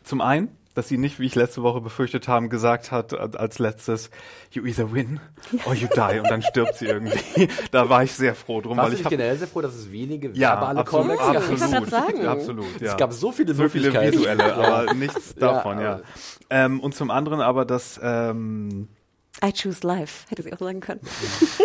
Zum 0.02 0.20
einen, 0.20 0.48
dass 0.74 0.88
sie 0.88 0.98
nicht, 0.98 1.20
wie 1.20 1.26
ich 1.26 1.34
letzte 1.34 1.62
Woche 1.62 1.80
befürchtet 1.80 2.26
haben, 2.28 2.48
gesagt 2.48 2.90
hat 2.90 3.14
als 3.14 3.58
letztes, 3.58 4.10
you 4.50 4.64
either 4.64 4.92
win 4.92 5.20
or 5.66 5.74
you 5.74 5.88
die 5.94 6.18
und 6.18 6.28
dann 6.30 6.42
stirbt 6.42 6.76
sie 6.76 6.86
irgendwie. 6.86 7.48
Da 7.70 7.88
war 7.88 8.02
ich 8.02 8.12
sehr 8.12 8.34
froh 8.34 8.60
drum, 8.60 8.76
Warst 8.76 8.86
weil 8.86 8.90
du 8.94 8.98
ich 9.00 9.04
habe 9.04 9.16
generell 9.16 9.36
sehr 9.36 9.48
froh, 9.48 9.60
dass 9.60 9.74
es 9.74 9.90
wenige 9.90 10.30
ja, 10.30 10.52
verbale 10.52 10.80
absolut, 10.80 11.06
Comics 11.18 11.22
absolut, 11.22 11.60
gab? 11.60 11.68
Ich 11.68 11.72
wollte 11.72 11.90
grad 11.90 12.06
sagen. 12.06 12.26
absolut, 12.26 12.80
ja. 12.80 12.90
Es 12.92 12.96
gab 12.96 13.12
so 13.12 13.32
viele 13.32 13.54
so 13.54 13.68
viele 13.68 13.92
visuelle, 13.92 14.48
Ja. 14.48 14.54
aber 14.82 14.94
nichts 14.94 15.34
Ja, 15.38 15.52
davon, 15.52 15.80
ja. 15.80 15.92
aber- 15.94 16.02
Ähm, 16.50 16.80
und 16.80 16.94
zum 16.94 17.10
anderen 17.10 17.40
aber, 17.40 17.64
dass 17.64 17.98
ähm, 18.02 18.88
I 19.44 19.52
choose 19.52 19.86
life, 19.86 20.26
hätte 20.28 20.42
sie 20.42 20.52
auch 20.52 20.58
sagen 20.58 20.80
können. 20.80 21.00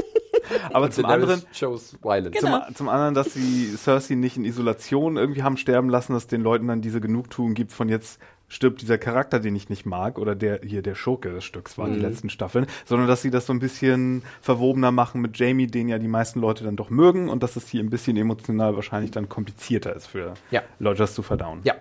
aber 0.74 0.90
zum 0.92 1.06
anderen 1.06 1.44
Chose 1.58 1.98
Violence. 2.02 2.40
Genau. 2.40 2.66
Zum, 2.66 2.76
zum 2.76 2.90
anderen, 2.90 3.14
dass 3.14 3.34
sie 3.34 3.76
Cersei 3.76 4.16
nicht 4.16 4.38
in 4.38 4.46
Isolation 4.46 5.18
irgendwie 5.18 5.44
haben 5.44 5.58
sterben 5.58 5.90
lassen, 5.90 6.14
dass 6.14 6.28
den 6.28 6.42
Leuten 6.42 6.68
dann 6.68 6.82
diese 6.82 7.02
Genugtuung 7.02 7.54
gibt 7.54 7.72
von 7.72 7.90
jetzt 7.90 8.20
stirbt 8.50 8.82
dieser 8.82 8.98
Charakter, 8.98 9.40
den 9.40 9.56
ich 9.56 9.70
nicht 9.70 9.86
mag, 9.86 10.18
oder 10.20 10.36
der 10.36 10.60
hier 10.64 10.82
der 10.82 10.96
Schurke 10.96 11.32
des 11.32 11.44
Stücks 11.46 11.78
waren 11.78 11.92
Mhm. 11.92 11.94
die 11.96 12.00
letzten 12.02 12.30
Staffeln, 12.30 12.66
sondern 12.86 13.08
dass 13.08 13.22
sie 13.22 13.30
das 13.32 13.46
so 13.46 13.54
ein 13.54 13.60
bisschen 13.60 14.24
verwobener 14.42 14.92
machen 14.92 15.22
mit 15.22 15.38
Jamie, 15.40 15.68
den 15.68 15.88
ja 15.88 15.98
die 16.00 16.08
meisten 16.08 16.40
Leute 16.42 16.64
dann 16.64 16.76
doch 16.76 16.90
mögen 16.90 17.30
und 17.30 17.42
dass 17.44 17.56
es 17.56 17.70
hier 17.70 17.82
ein 17.82 17.90
bisschen 17.90 18.18
emotional 18.18 18.76
wahrscheinlich 18.76 19.12
dann 19.12 19.30
komplizierter 19.30 19.96
ist 19.96 20.08
für 20.08 20.34
Ja. 20.52 20.64
Das 20.80 21.14
zu 21.14 21.22
verdauen. 21.22 21.60
Ja. 21.64 21.76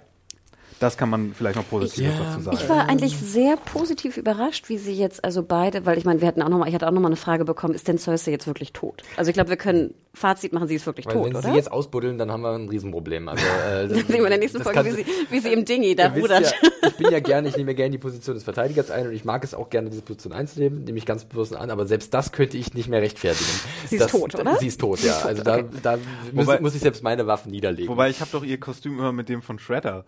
Das 0.80 0.96
kann 0.96 1.10
man 1.10 1.32
vielleicht 1.34 1.56
noch 1.56 1.68
Positives 1.68 2.14
Ja, 2.14 2.24
dazu 2.24 2.40
sagen. 2.40 2.56
Ich 2.60 2.68
war 2.68 2.88
eigentlich 2.88 3.16
sehr 3.16 3.56
positiv 3.56 4.16
überrascht, 4.16 4.68
wie 4.68 4.78
sie 4.78 4.92
jetzt 4.94 5.24
also 5.24 5.42
beide, 5.42 5.86
weil 5.86 5.98
ich 5.98 6.04
meine, 6.04 6.20
wir 6.20 6.28
hatten 6.28 6.42
auch 6.42 6.48
noch 6.48 6.58
mal, 6.58 6.68
ich 6.68 6.74
hatte 6.74 6.86
auch 6.86 6.92
noch 6.92 7.00
mal 7.00 7.08
eine 7.08 7.16
Frage 7.16 7.44
bekommen, 7.44 7.74
ist 7.74 7.88
denn 7.88 7.98
Cersei 7.98 8.30
jetzt 8.30 8.46
wirklich 8.46 8.72
tot? 8.72 9.02
Also 9.16 9.30
ich 9.30 9.34
glaube, 9.34 9.50
wir 9.50 9.56
können 9.56 9.94
Fazit 10.14 10.52
machen, 10.52 10.68
sie 10.68 10.76
ist 10.76 10.86
wirklich 10.86 11.06
Weil 11.06 11.14
tot, 11.14 11.26
wenn 11.26 11.36
oder? 11.36 11.50
sie 11.50 11.54
jetzt 11.56 11.70
ausbuddeln, 11.70 12.18
dann 12.18 12.30
haben 12.30 12.42
wir 12.42 12.52
ein 12.52 12.68
Riesenproblem. 12.68 13.28
Also, 13.28 13.44
äh, 13.44 13.88
Dann 13.88 13.96
sehen 13.96 14.06
wir 14.08 14.24
in 14.24 14.30
der 14.30 14.38
nächsten 14.38 14.58
das 14.58 14.66
Folge, 14.66 14.84
wie 14.84 15.02
sie, 15.02 15.06
wie 15.30 15.40
sie 15.40 15.52
im 15.52 15.64
Dingi 15.64 15.94
da 15.94 16.08
rudert. 16.08 16.54
Ja, 16.82 16.88
ich 16.88 16.96
bin 16.96 17.10
ja 17.10 17.20
gerne, 17.20 17.48
ich 17.48 17.56
nehme 17.56 17.72
ja 17.72 17.76
gerne 17.76 17.90
die 17.90 17.98
Position 17.98 18.34
des 18.34 18.44
Verteidigers 18.44 18.90
ein 18.90 19.06
und 19.06 19.12
ich 19.12 19.24
mag 19.24 19.44
es 19.44 19.54
auch 19.54 19.70
gerne, 19.70 19.90
diese 19.90 20.02
Position 20.02 20.32
einzunehmen, 20.32 20.84
nehme 20.84 20.98
ich 20.98 21.06
ganz 21.06 21.24
bewusst 21.24 21.54
an, 21.54 21.70
aber 21.70 21.86
selbst 21.86 22.14
das 22.14 22.32
könnte 22.32 22.56
ich 22.56 22.74
nicht 22.74 22.88
mehr 22.88 23.00
rechtfertigen. 23.02 23.50
Sie 23.86 23.96
ist 23.96 24.02
das, 24.04 24.10
tot, 24.12 24.34
oder? 24.34 24.56
Sie 24.56 24.66
ist 24.66 24.80
tot, 24.80 25.00
ja. 25.00 25.12
ist 25.12 25.20
tot, 25.20 25.28
also 25.28 25.42
da, 25.42 25.54
okay. 25.56 25.66
da 25.82 25.98
muss, 26.32 26.46
Wobei- 26.46 26.60
muss 26.60 26.74
ich 26.74 26.80
selbst 26.80 27.02
meine 27.02 27.26
Waffen 27.26 27.50
niederlegen. 27.50 27.88
Wobei 27.88 28.10
ich 28.10 28.20
habe 28.20 28.30
doch 28.32 28.44
ihr 28.44 28.58
Kostüm 28.58 28.98
immer 28.98 29.12
mit 29.12 29.28
dem 29.28 29.42
von 29.42 29.58
Shredder 29.58 30.04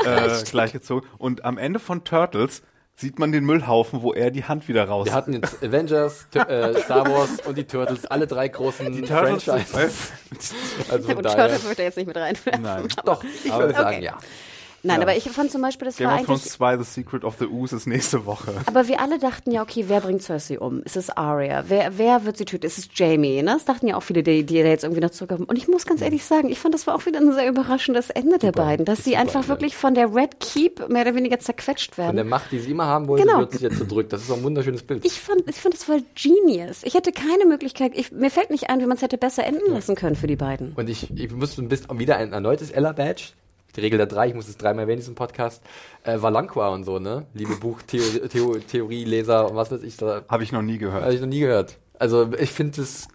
äh, 0.04 0.42
gleichgezogen. 0.50 1.08
Und 1.18 1.44
am 1.44 1.58
Ende 1.58 1.78
von 1.78 2.04
Turtles 2.04 2.62
sieht 3.00 3.18
man 3.18 3.32
den 3.32 3.44
Müllhaufen, 3.44 4.02
wo 4.02 4.12
er 4.12 4.30
die 4.30 4.44
Hand 4.44 4.68
wieder 4.68 4.84
raus. 4.84 5.06
wir 5.06 5.14
hatten 5.14 5.32
jetzt 5.32 5.62
Avengers, 5.62 6.26
T 6.30 6.38
äh, 6.38 6.78
Star 6.82 7.06
Wars 7.06 7.40
und 7.46 7.56
die 7.56 7.64
Turtles, 7.64 8.04
alle 8.06 8.26
drei 8.26 8.48
großen 8.48 8.92
die 8.92 9.02
Turtles. 9.02 9.44
Franchises. 9.44 10.12
Also 10.90 11.08
Ja, 11.08 11.14
gut, 11.14 11.24
daher, 11.24 11.38
Turtles 11.38 11.64
würde 11.64 11.82
ich 11.82 11.86
jetzt 11.86 11.96
nicht 11.96 12.06
mit 12.06 12.16
reinwerfen. 12.16 12.62
Nein. 12.62 12.88
doch, 13.04 13.24
ich 13.24 13.52
würde 13.52 13.74
sagen, 13.74 14.02
ja. 14.02 14.18
Nein, 14.82 14.96
Ja. 14.96 15.02
aber 15.02 15.16
ich 15.16 15.24
fand 15.30 15.50
zum 15.50 15.60
Beispiel, 15.62 15.86
das 15.86 15.96
Game 15.96 16.08
war 16.08 16.14
of 16.20 16.26
Thrones 16.26 16.40
eigentlich 16.40 16.52
2, 16.52 16.76
The 16.78 16.84
Secret 16.84 17.24
of 17.24 17.36
the 17.38 17.46
Ooze 17.46 17.76
ist 17.76 17.86
nächste 17.86 18.24
Woche. 18.24 18.52
Aber 18.66 18.88
wir 18.88 19.00
alle 19.00 19.18
dachten 19.18 19.50
ja, 19.50 19.62
okay, 19.62 19.84
wer 19.88 20.00
bringt 20.00 20.22
Cersei 20.22 20.58
um? 20.58 20.82
Ist 20.84 20.96
es 20.96 21.10
Arya? 21.10 21.64
Wer, 21.68 21.98
wer 21.98 22.24
wird 22.24 22.36
sie 22.38 22.44
töten? 22.46 22.64
Ist 22.66 22.78
es 22.78 22.88
Jamie? 22.94 23.42
Ne? 23.42 23.52
Das 23.52 23.64
dachten 23.66 23.86
ja 23.88 23.96
auch 23.96 24.02
viele, 24.02 24.22
die, 24.22 24.44
die 24.44 24.62
da 24.62 24.68
jetzt 24.68 24.84
irgendwie 24.84 25.02
noch 25.02 25.10
zurückkommen. 25.10 25.44
Und 25.44 25.56
ich 25.56 25.68
muss 25.68 25.84
ganz 25.86 26.00
ehrlich 26.00 26.24
sagen, 26.24 26.48
ich 26.48 26.58
fand, 26.58 26.72
das 26.74 26.86
war 26.86 26.94
auch 26.94 27.04
wieder 27.06 27.18
ein 27.20 27.32
sehr 27.32 27.48
überraschendes 27.48 28.10
Ende 28.10 28.38
der 28.38 28.52
beiden, 28.52 28.84
dass 28.86 29.04
sie 29.04 29.10
super 29.10 29.20
einfach 29.20 29.48
wirklich 29.48 29.76
von 29.76 29.94
der 29.94 30.14
Red 30.14 30.40
Keep 30.40 30.88
mehr 30.88 31.02
oder 31.02 31.14
weniger 31.14 31.38
zerquetscht 31.38 31.94
Von 31.94 32.04
der 32.06 32.14
werden. 32.16 32.28
Macht, 32.28 32.50
die 32.52 32.58
sie 32.60 32.70
immer 32.70 32.86
haben 32.86 33.06
wollte, 33.08 33.26
Genau. 33.26 33.40
wird 33.40 33.52
sie 33.52 33.58
jetzt 33.64 33.76
zerdrückt. 33.78 34.12
Das 34.12 34.22
ist 34.22 34.30
auch 34.30 34.36
ein 34.38 34.42
wunderschönes 34.44 34.82
Bild. 34.82 35.04
Ich 35.04 35.20
fand, 35.20 35.42
ich 35.48 35.56
fand 35.56 35.74
das 35.74 35.84
voll 35.84 36.02
genius. 36.14 36.82
Ich 36.84 36.94
hätte 36.94 37.12
keine 37.12 37.44
Möglichkeit, 37.46 37.92
ich, 37.94 38.12
mir 38.12 38.30
fällt 38.30 38.50
nicht 38.50 38.70
ein, 38.70 38.80
wie 38.80 38.86
man 38.86 38.96
es 38.96 39.02
hätte 39.02 39.18
besser 39.18 39.44
enden 39.44 39.72
lassen 39.72 39.94
können 39.94 40.16
für 40.16 40.26
die 40.26 40.36
beiden. 40.36 40.72
Und 40.76 40.88
ich, 40.88 41.10
ich 41.14 41.30
musste 41.32 41.60
ein 41.62 41.68
bisschen 41.68 41.98
wieder 41.98 42.16
ein 42.16 42.32
erneutes 42.32 42.70
Ella-Badge. 42.70 43.24
Die 43.76 43.80
Regel 43.80 43.98
der 43.98 44.06
drei, 44.06 44.28
ich 44.28 44.34
muss 44.34 44.48
es 44.48 44.56
dreimal 44.56 44.82
erwähnen 44.82 44.98
in 44.98 45.00
diesem 45.00 45.14
Podcast. 45.14 45.62
Äh, 46.04 46.20
Valanqua 46.20 46.68
und 46.68 46.84
so, 46.84 46.98
ne? 46.98 47.26
Liebe 47.34 47.56
Buchtheorie, 47.60 48.28
Theo, 48.28 48.56
Theorieleser 48.58 49.50
und 49.50 49.56
was 49.56 49.70
weiß 49.70 49.82
ich, 49.82 49.96
da 49.96 50.22
Habe 50.28 50.42
ich 50.42 50.52
noch 50.52 50.62
nie 50.62 50.78
gehört. 50.78 51.02
habe 51.02 51.14
ich 51.14 51.20
noch 51.20 51.28
nie 51.28 51.40
gehört. 51.40 51.78
Also 51.98 52.32
ich 52.38 52.50
finde 52.50 52.82
es 52.82 53.08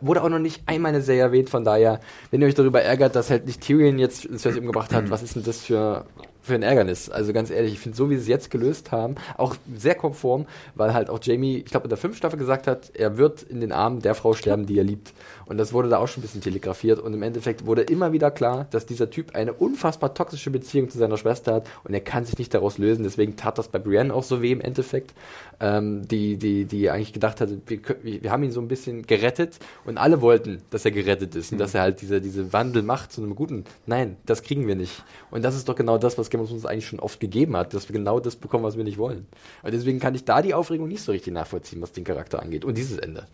wurde 0.00 0.22
auch 0.22 0.28
noch 0.28 0.38
nicht 0.38 0.62
einmal 0.66 0.90
eine 0.90 1.02
Serie 1.02 1.22
erwähnt, 1.22 1.50
von 1.50 1.64
daher, 1.64 2.00
wenn 2.30 2.40
ihr 2.40 2.48
euch 2.48 2.54
darüber 2.54 2.82
ärgert, 2.82 3.14
dass 3.14 3.30
halt 3.30 3.46
nicht 3.46 3.60
Tyrion 3.60 3.98
jetzt 3.98 4.22
Cersei 4.38 4.58
umgebracht 4.60 4.92
hat, 4.92 5.10
was 5.10 5.22
ist 5.22 5.36
denn 5.36 5.44
das 5.44 5.58
für 5.58 6.04
für 6.48 6.54
ein 6.54 6.62
Ärgernis. 6.62 7.10
Also 7.10 7.32
ganz 7.32 7.50
ehrlich, 7.50 7.74
ich 7.74 7.78
finde 7.78 7.96
so, 7.96 8.10
wie 8.10 8.16
sie 8.16 8.22
es 8.22 8.28
jetzt 8.28 8.50
gelöst 8.50 8.90
haben, 8.90 9.14
auch 9.36 9.54
sehr 9.76 9.94
konform, 9.94 10.46
weil 10.74 10.94
halt 10.94 11.10
auch 11.10 11.20
Jamie, 11.22 11.58
ich 11.58 11.66
glaube, 11.66 11.84
in 11.84 11.90
der 11.90 11.98
fünften 11.98 12.18
Staffel 12.18 12.38
gesagt 12.38 12.66
hat, 12.66 12.90
er 12.94 13.18
wird 13.18 13.42
in 13.42 13.60
den 13.60 13.70
Armen 13.70 14.00
der 14.00 14.14
Frau 14.14 14.32
sterben, 14.32 14.66
die 14.66 14.78
er 14.78 14.84
liebt. 14.84 15.12
Und 15.48 15.56
das 15.56 15.72
wurde 15.72 15.88
da 15.88 15.98
auch 15.98 16.08
schon 16.08 16.20
ein 16.20 16.26
bisschen 16.26 16.42
telegrafiert. 16.42 17.00
Und 17.00 17.14
im 17.14 17.22
Endeffekt 17.22 17.64
wurde 17.64 17.82
immer 17.82 18.12
wieder 18.12 18.30
klar, 18.30 18.66
dass 18.70 18.84
dieser 18.84 19.08
Typ 19.08 19.34
eine 19.34 19.54
unfassbar 19.54 20.12
toxische 20.12 20.50
Beziehung 20.50 20.90
zu 20.90 20.98
seiner 20.98 21.16
Schwester 21.16 21.54
hat 21.54 21.66
und 21.84 21.94
er 21.94 22.00
kann 22.00 22.26
sich 22.26 22.38
nicht 22.38 22.52
daraus 22.52 22.76
lösen. 22.76 23.02
Deswegen 23.02 23.36
tat 23.36 23.56
das 23.56 23.68
bei 23.68 23.78
Brienne 23.78 24.12
auch 24.12 24.24
so 24.24 24.42
weh 24.42 24.52
im 24.52 24.60
Endeffekt, 24.60 25.14
ähm, 25.60 26.06
die, 26.06 26.36
die, 26.36 26.66
die 26.66 26.90
eigentlich 26.90 27.14
gedacht 27.14 27.40
hatte, 27.40 27.60
wir, 27.66 27.80
wir 28.02 28.30
haben 28.30 28.42
ihn 28.42 28.52
so 28.52 28.60
ein 28.60 28.68
bisschen 28.68 29.06
gerettet 29.06 29.58
und 29.86 29.96
alle 29.96 30.20
wollten, 30.20 30.62
dass 30.70 30.84
er 30.84 30.90
gerettet 30.90 31.34
ist 31.34 31.50
und 31.50 31.58
mhm. 31.58 31.60
dass 31.60 31.74
er 31.74 31.80
halt 31.80 32.02
diese, 32.02 32.20
diese 32.20 32.52
Wandel 32.52 32.82
macht 32.82 33.12
zu 33.12 33.22
einem 33.22 33.34
guten. 33.34 33.64
Nein, 33.86 34.18
das 34.26 34.42
kriegen 34.42 34.66
wir 34.66 34.76
nicht. 34.76 35.02
Und 35.30 35.44
das 35.44 35.56
ist 35.56 35.68
doch 35.68 35.76
genau 35.76 35.96
das, 35.96 36.18
was 36.18 36.28
Game 36.28 36.42
of 36.42 36.48
Thrones 36.48 36.66
eigentlich 36.66 36.86
schon 36.86 37.00
oft 37.00 37.20
gegeben 37.20 37.56
hat, 37.56 37.72
dass 37.72 37.88
wir 37.88 37.94
genau 37.94 38.20
das 38.20 38.36
bekommen, 38.36 38.64
was 38.64 38.76
wir 38.76 38.84
nicht 38.84 38.98
wollen. 38.98 39.26
Und 39.62 39.72
deswegen 39.72 39.98
kann 39.98 40.14
ich 40.14 40.24
da 40.24 40.42
die 40.42 40.52
Aufregung 40.52 40.88
nicht 40.88 41.02
so 41.02 41.12
richtig 41.12 41.32
nachvollziehen, 41.32 41.80
was 41.80 41.92
den 41.92 42.04
Charakter 42.04 42.42
angeht 42.42 42.66
und 42.66 42.76
dieses 42.76 42.98
Ende. 42.98 43.26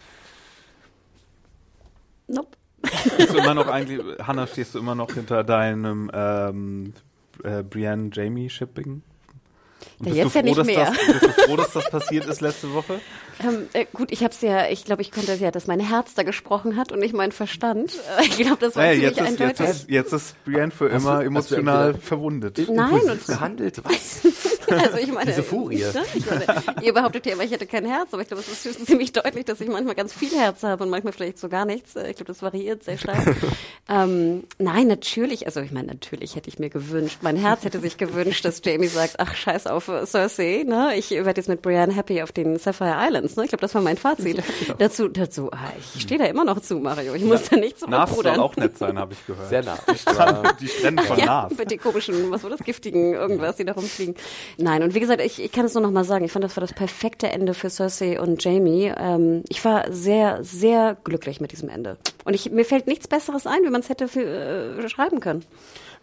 Nope. 2.26 2.56
Bist 3.16 3.32
du 3.32 3.38
immer 3.38 3.54
noch 3.54 3.68
eigentlich, 3.68 4.00
Hannah, 4.18 4.46
stehst 4.46 4.74
du 4.74 4.78
immer 4.78 4.94
noch 4.94 5.12
hinter 5.12 5.42
deinem 5.44 6.10
ähm, 6.12 6.92
äh, 7.42 7.62
Brienne 7.62 8.10
Jamie 8.12 8.50
Shipping? 8.50 9.02
Und 9.98 10.08
ja, 10.08 10.24
jetzt 10.24 10.34
ja 10.34 10.42
nicht 10.42 10.64
mehr. 10.64 10.86
Das, 10.86 11.20
bist 11.20 11.22
du 11.22 11.42
froh, 11.42 11.56
dass 11.56 11.72
das 11.72 11.90
passiert 11.90 12.26
ist 12.26 12.40
letzte 12.40 12.72
Woche? 12.72 13.00
Ähm, 13.40 13.68
äh, 13.72 13.86
gut, 13.92 14.10
ich 14.12 14.22
habe 14.22 14.32
es 14.32 14.40
ja, 14.40 14.68
ich 14.68 14.84
glaube, 14.84 15.02
ich 15.02 15.10
konnte 15.10 15.32
es 15.32 15.40
ja, 15.40 15.50
dass 15.50 15.66
mein 15.66 15.80
Herz 15.80 16.14
da 16.14 16.22
gesprochen 16.22 16.76
hat 16.76 16.92
und 16.92 17.00
nicht 17.00 17.14
mein 17.14 17.32
Verstand. 17.32 17.92
Ich 18.20 18.36
glaube, 18.38 18.56
das 18.60 18.76
war 18.76 18.84
naja, 18.84 18.94
ziemlich 18.94 19.16
jetzt 19.16 19.26
eindeutig. 19.26 19.60
Ist, 19.60 19.60
jetzt, 19.60 19.82
ist, 19.82 19.90
jetzt 19.90 20.12
ist 20.12 20.44
Brienne 20.44 20.70
für 20.70 20.92
hast 20.92 21.02
immer 21.02 21.20
du, 21.20 21.26
emotional 21.26 21.94
verwundet. 21.94 22.58
Nein, 22.68 23.10
und 23.10 23.26
gehandelt. 23.26 23.82
Was? 23.84 24.22
also 24.70 24.98
ich 24.98 25.12
meine, 25.12 25.30
diese 25.30 25.42
Furie. 25.42 25.84
Ne? 25.94 26.02
Ich 26.14 26.26
meine, 26.26 26.44
ihr 26.82 26.92
behauptet 26.92 27.26
ja 27.26 27.32
immer, 27.34 27.44
ich 27.44 27.50
hätte 27.50 27.66
kein 27.66 27.84
Herz, 27.84 28.12
aber 28.12 28.22
ich 28.22 28.28
glaube, 28.28 28.42
es 28.42 28.66
ist 28.66 28.86
ziemlich 28.86 29.12
deutlich, 29.12 29.44
dass 29.44 29.60
ich 29.60 29.68
manchmal 29.68 29.94
ganz 29.94 30.12
viel 30.12 30.32
Herz 30.34 30.62
habe 30.62 30.82
und 30.82 30.90
manchmal 30.90 31.12
vielleicht 31.12 31.38
so 31.38 31.48
gar 31.48 31.64
nichts. 31.64 31.94
Ich 31.94 32.16
glaube, 32.16 32.24
das 32.24 32.42
variiert 32.42 32.82
sehr 32.82 32.98
stark. 32.98 33.36
ähm, 33.88 34.44
nein, 34.58 34.86
natürlich, 34.88 35.46
also 35.46 35.60
ich 35.60 35.72
meine, 35.72 35.88
natürlich 35.88 36.36
hätte 36.36 36.48
ich 36.48 36.58
mir 36.58 36.70
gewünscht, 36.70 37.18
mein 37.20 37.36
Herz 37.36 37.64
hätte 37.64 37.80
sich 37.80 37.96
gewünscht, 37.96 38.44
dass 38.44 38.60
Jamie 38.64 38.88
sagt, 38.88 39.16
ach 39.18 39.34
scheiß 39.34 39.66
auf 39.66 39.90
Cersei, 40.06 40.64
ne? 40.66 40.96
Ich 40.96 41.10
werde 41.10 41.40
jetzt 41.40 41.48
mit 41.48 41.62
Brienne 41.62 41.94
happy 41.94 42.22
auf 42.22 42.32
den 42.32 42.58
Sapphire 42.58 42.96
Islands, 42.98 43.36
ne? 43.36 43.44
Ich 43.44 43.50
glaube, 43.50 43.62
das 43.62 43.74
war 43.74 43.82
mein 43.82 43.96
Fazit. 43.96 44.38
Ja. 44.38 44.74
Dazu, 44.78 45.08
dazu, 45.08 45.50
ah, 45.52 45.72
ich 45.94 46.02
stehe 46.02 46.18
da 46.18 46.26
immer 46.26 46.44
noch 46.44 46.60
zu, 46.60 46.76
Mario. 46.76 47.14
Ich 47.14 47.22
ja. 47.22 47.28
muss 47.28 47.48
da 47.48 47.56
nicht 47.56 47.78
so 47.78 47.86
Nav 47.86 48.14
soll 48.14 48.26
auch 48.38 48.56
nett 48.56 48.78
sein, 48.78 48.98
habe 48.98 49.12
ich 49.12 49.26
gehört. 49.26 49.48
Sehr 49.48 49.62
nah. 49.62 49.78
Die 50.60 50.68
Strände 50.68 51.02
von 51.02 51.18
ja, 51.18 51.26
Nav. 51.26 51.58
Mit 51.58 51.70
den 51.70 51.80
komischen, 51.80 52.30
was 52.30 52.42
war 52.42 52.50
das, 52.50 52.60
giftigen 52.60 53.14
irgendwas, 53.14 53.56
die 53.56 53.64
da 53.64 53.72
rumfliegen. 53.72 54.14
Nein, 54.64 54.82
und 54.82 54.94
wie 54.94 55.00
gesagt, 55.00 55.20
ich, 55.20 55.42
ich 55.42 55.52
kann 55.52 55.66
es 55.66 55.74
nur 55.74 55.82
noch 55.82 55.90
mal 55.90 56.04
sagen, 56.04 56.24
ich 56.24 56.32
fand, 56.32 56.42
das 56.42 56.56
war 56.56 56.62
das 56.62 56.72
perfekte 56.72 57.28
Ende 57.28 57.52
für 57.52 57.68
Cersei 57.68 58.18
und 58.18 58.42
Jamie. 58.42 58.90
Ähm, 58.96 59.42
ich 59.50 59.62
war 59.62 59.92
sehr, 59.92 60.42
sehr 60.42 60.96
glücklich 61.04 61.38
mit 61.38 61.52
diesem 61.52 61.68
Ende. 61.68 61.98
Und 62.24 62.32
ich, 62.32 62.50
mir 62.50 62.64
fällt 62.64 62.86
nichts 62.86 63.06
Besseres 63.06 63.46
ein, 63.46 63.62
wie 63.62 63.68
man 63.68 63.82
es 63.82 63.90
hätte 63.90 64.08
für, 64.08 64.24
äh, 64.24 64.88
schreiben 64.88 65.20
können 65.20 65.44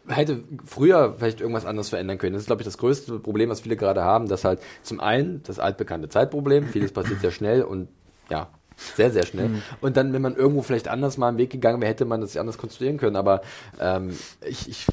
hätte 0.07 0.43
früher 0.65 1.15
vielleicht 1.17 1.41
irgendwas 1.41 1.65
anderes 1.65 1.89
verändern 1.89 2.17
können. 2.17 2.33
Das 2.33 2.41
ist, 2.41 2.47
glaube 2.47 2.61
ich, 2.61 2.65
das 2.65 2.79
größte 2.79 3.19
Problem, 3.19 3.49
was 3.49 3.61
viele 3.61 3.77
gerade 3.77 4.03
haben, 4.03 4.27
dass 4.27 4.43
halt 4.43 4.59
zum 4.81 4.99
einen 4.99 5.43
das 5.43 5.59
altbekannte 5.59 6.09
Zeitproblem, 6.09 6.67
vieles 6.67 6.91
passiert 6.91 7.21
sehr 7.21 7.29
schnell 7.29 7.61
und 7.61 7.87
ja, 8.29 8.49
sehr, 8.95 9.11
sehr 9.11 9.25
schnell. 9.25 9.49
Mhm. 9.49 9.61
Und 9.81 9.97
dann, 9.97 10.13
wenn 10.13 10.21
man 10.21 10.35
irgendwo 10.35 10.61
vielleicht 10.61 10.87
anders 10.87 11.17
mal 11.17 11.29
einen 11.29 11.37
Weg 11.37 11.49
gegangen 11.49 11.81
wäre, 11.81 11.89
hätte 11.89 12.05
man 12.05 12.21
das 12.21 12.35
anders 12.37 12.57
konstruieren 12.57 12.97
können. 12.97 13.15
Aber 13.15 13.41
ähm, 13.79 14.17
ich, 14.45 14.69
ich 14.69 14.87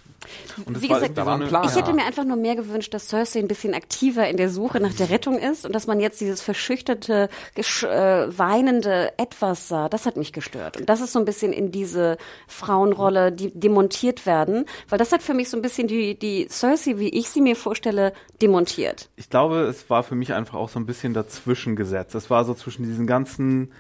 und 0.66 0.82
Wie 0.82 0.90
war, 0.90 1.00
gesagt, 1.00 1.16
war 1.16 1.38
Plan, 1.38 1.64
ich 1.68 1.76
hätte 1.76 1.92
mir 1.92 2.04
einfach 2.04 2.24
nur 2.24 2.36
mehr 2.36 2.56
gewünscht, 2.56 2.92
dass 2.92 3.08
Cersei 3.08 3.38
ein 3.38 3.48
bisschen 3.48 3.74
aktiver 3.74 4.28
in 4.28 4.36
der 4.36 4.50
Suche 4.50 4.80
nach 4.80 4.92
der 4.92 5.10
Rettung 5.10 5.38
ist 5.38 5.64
und 5.64 5.72
dass 5.74 5.86
man 5.86 6.00
jetzt 6.00 6.20
dieses 6.20 6.40
verschüchterte, 6.40 7.28
äh, 7.54 7.62
weinende 7.86 9.12
Etwas 9.16 9.68
sah. 9.68 9.88
Das 9.88 10.06
hat 10.06 10.16
mich 10.16 10.32
gestört. 10.32 10.78
Und 10.78 10.88
das 10.88 11.00
ist 11.00 11.12
so 11.12 11.18
ein 11.18 11.24
bisschen 11.24 11.52
in 11.52 11.70
diese 11.70 12.18
Frauenrolle, 12.46 13.32
die 13.32 13.52
demontiert 13.58 14.26
werden, 14.26 14.66
weil 14.88 14.98
das 14.98 15.12
hat 15.12 15.22
für 15.22 15.34
mich 15.34 15.48
so 15.48 15.56
ein 15.56 15.62
bisschen 15.62 15.88
die, 15.88 16.18
die 16.18 16.48
Cersei, 16.48 16.98
wie 16.98 17.08
ich 17.08 17.30
sie 17.30 17.40
mir 17.40 17.56
vorstelle, 17.56 18.12
demontiert. 18.42 19.10
Ich 19.16 19.30
glaube, 19.30 19.60
es 19.62 19.88
war 19.88 20.02
für 20.02 20.14
mich 20.14 20.32
einfach 20.32 20.58
auch 20.58 20.68
so 20.68 20.78
ein 20.78 20.86
bisschen 20.86 21.14
dazwischen 21.14 21.76
gesetzt. 21.76 22.14
Es 22.14 22.30
war 22.30 22.44
so 22.44 22.54
zwischen 22.54 22.84
diesen 22.84 23.06
ganzen 23.06 23.72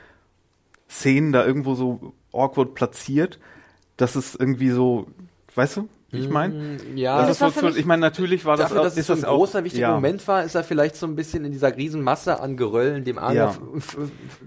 Szenen 0.88 1.32
da 1.32 1.44
irgendwo 1.44 1.74
so 1.74 2.14
awkward 2.32 2.74
platziert, 2.74 3.38
dass 3.96 4.16
es 4.16 4.34
irgendwie 4.34 4.70
so, 4.70 5.06
weißt 5.54 5.78
du, 5.78 5.88
wie 6.10 6.20
ich 6.20 6.30
meine? 6.30 6.54
Mm, 6.54 6.96
ja, 6.96 7.26
das, 7.26 7.38
das 7.38 7.54
ist 7.54 7.60
so, 7.60 7.68
ich 7.68 7.84
meine, 7.84 8.00
natürlich 8.00 8.46
war 8.46 8.56
das 8.56 8.70
dafür, 8.70 8.84
dass 8.84 8.96
es 8.96 9.06
so 9.06 9.12
ein 9.12 9.20
großer, 9.20 9.62
wichtiger 9.64 9.88
ja. 9.88 9.94
Moment 9.94 10.26
war, 10.26 10.42
ist 10.42 10.54
er 10.54 10.64
vielleicht 10.64 10.96
so 10.96 11.06
ein 11.06 11.16
bisschen 11.16 11.44
in 11.44 11.52
dieser 11.52 11.76
Riesenmasse 11.76 12.40
an 12.40 12.56
Geröllen, 12.56 13.04
dem 13.04 13.18
Arne 13.18 13.34
ja. 13.34 13.54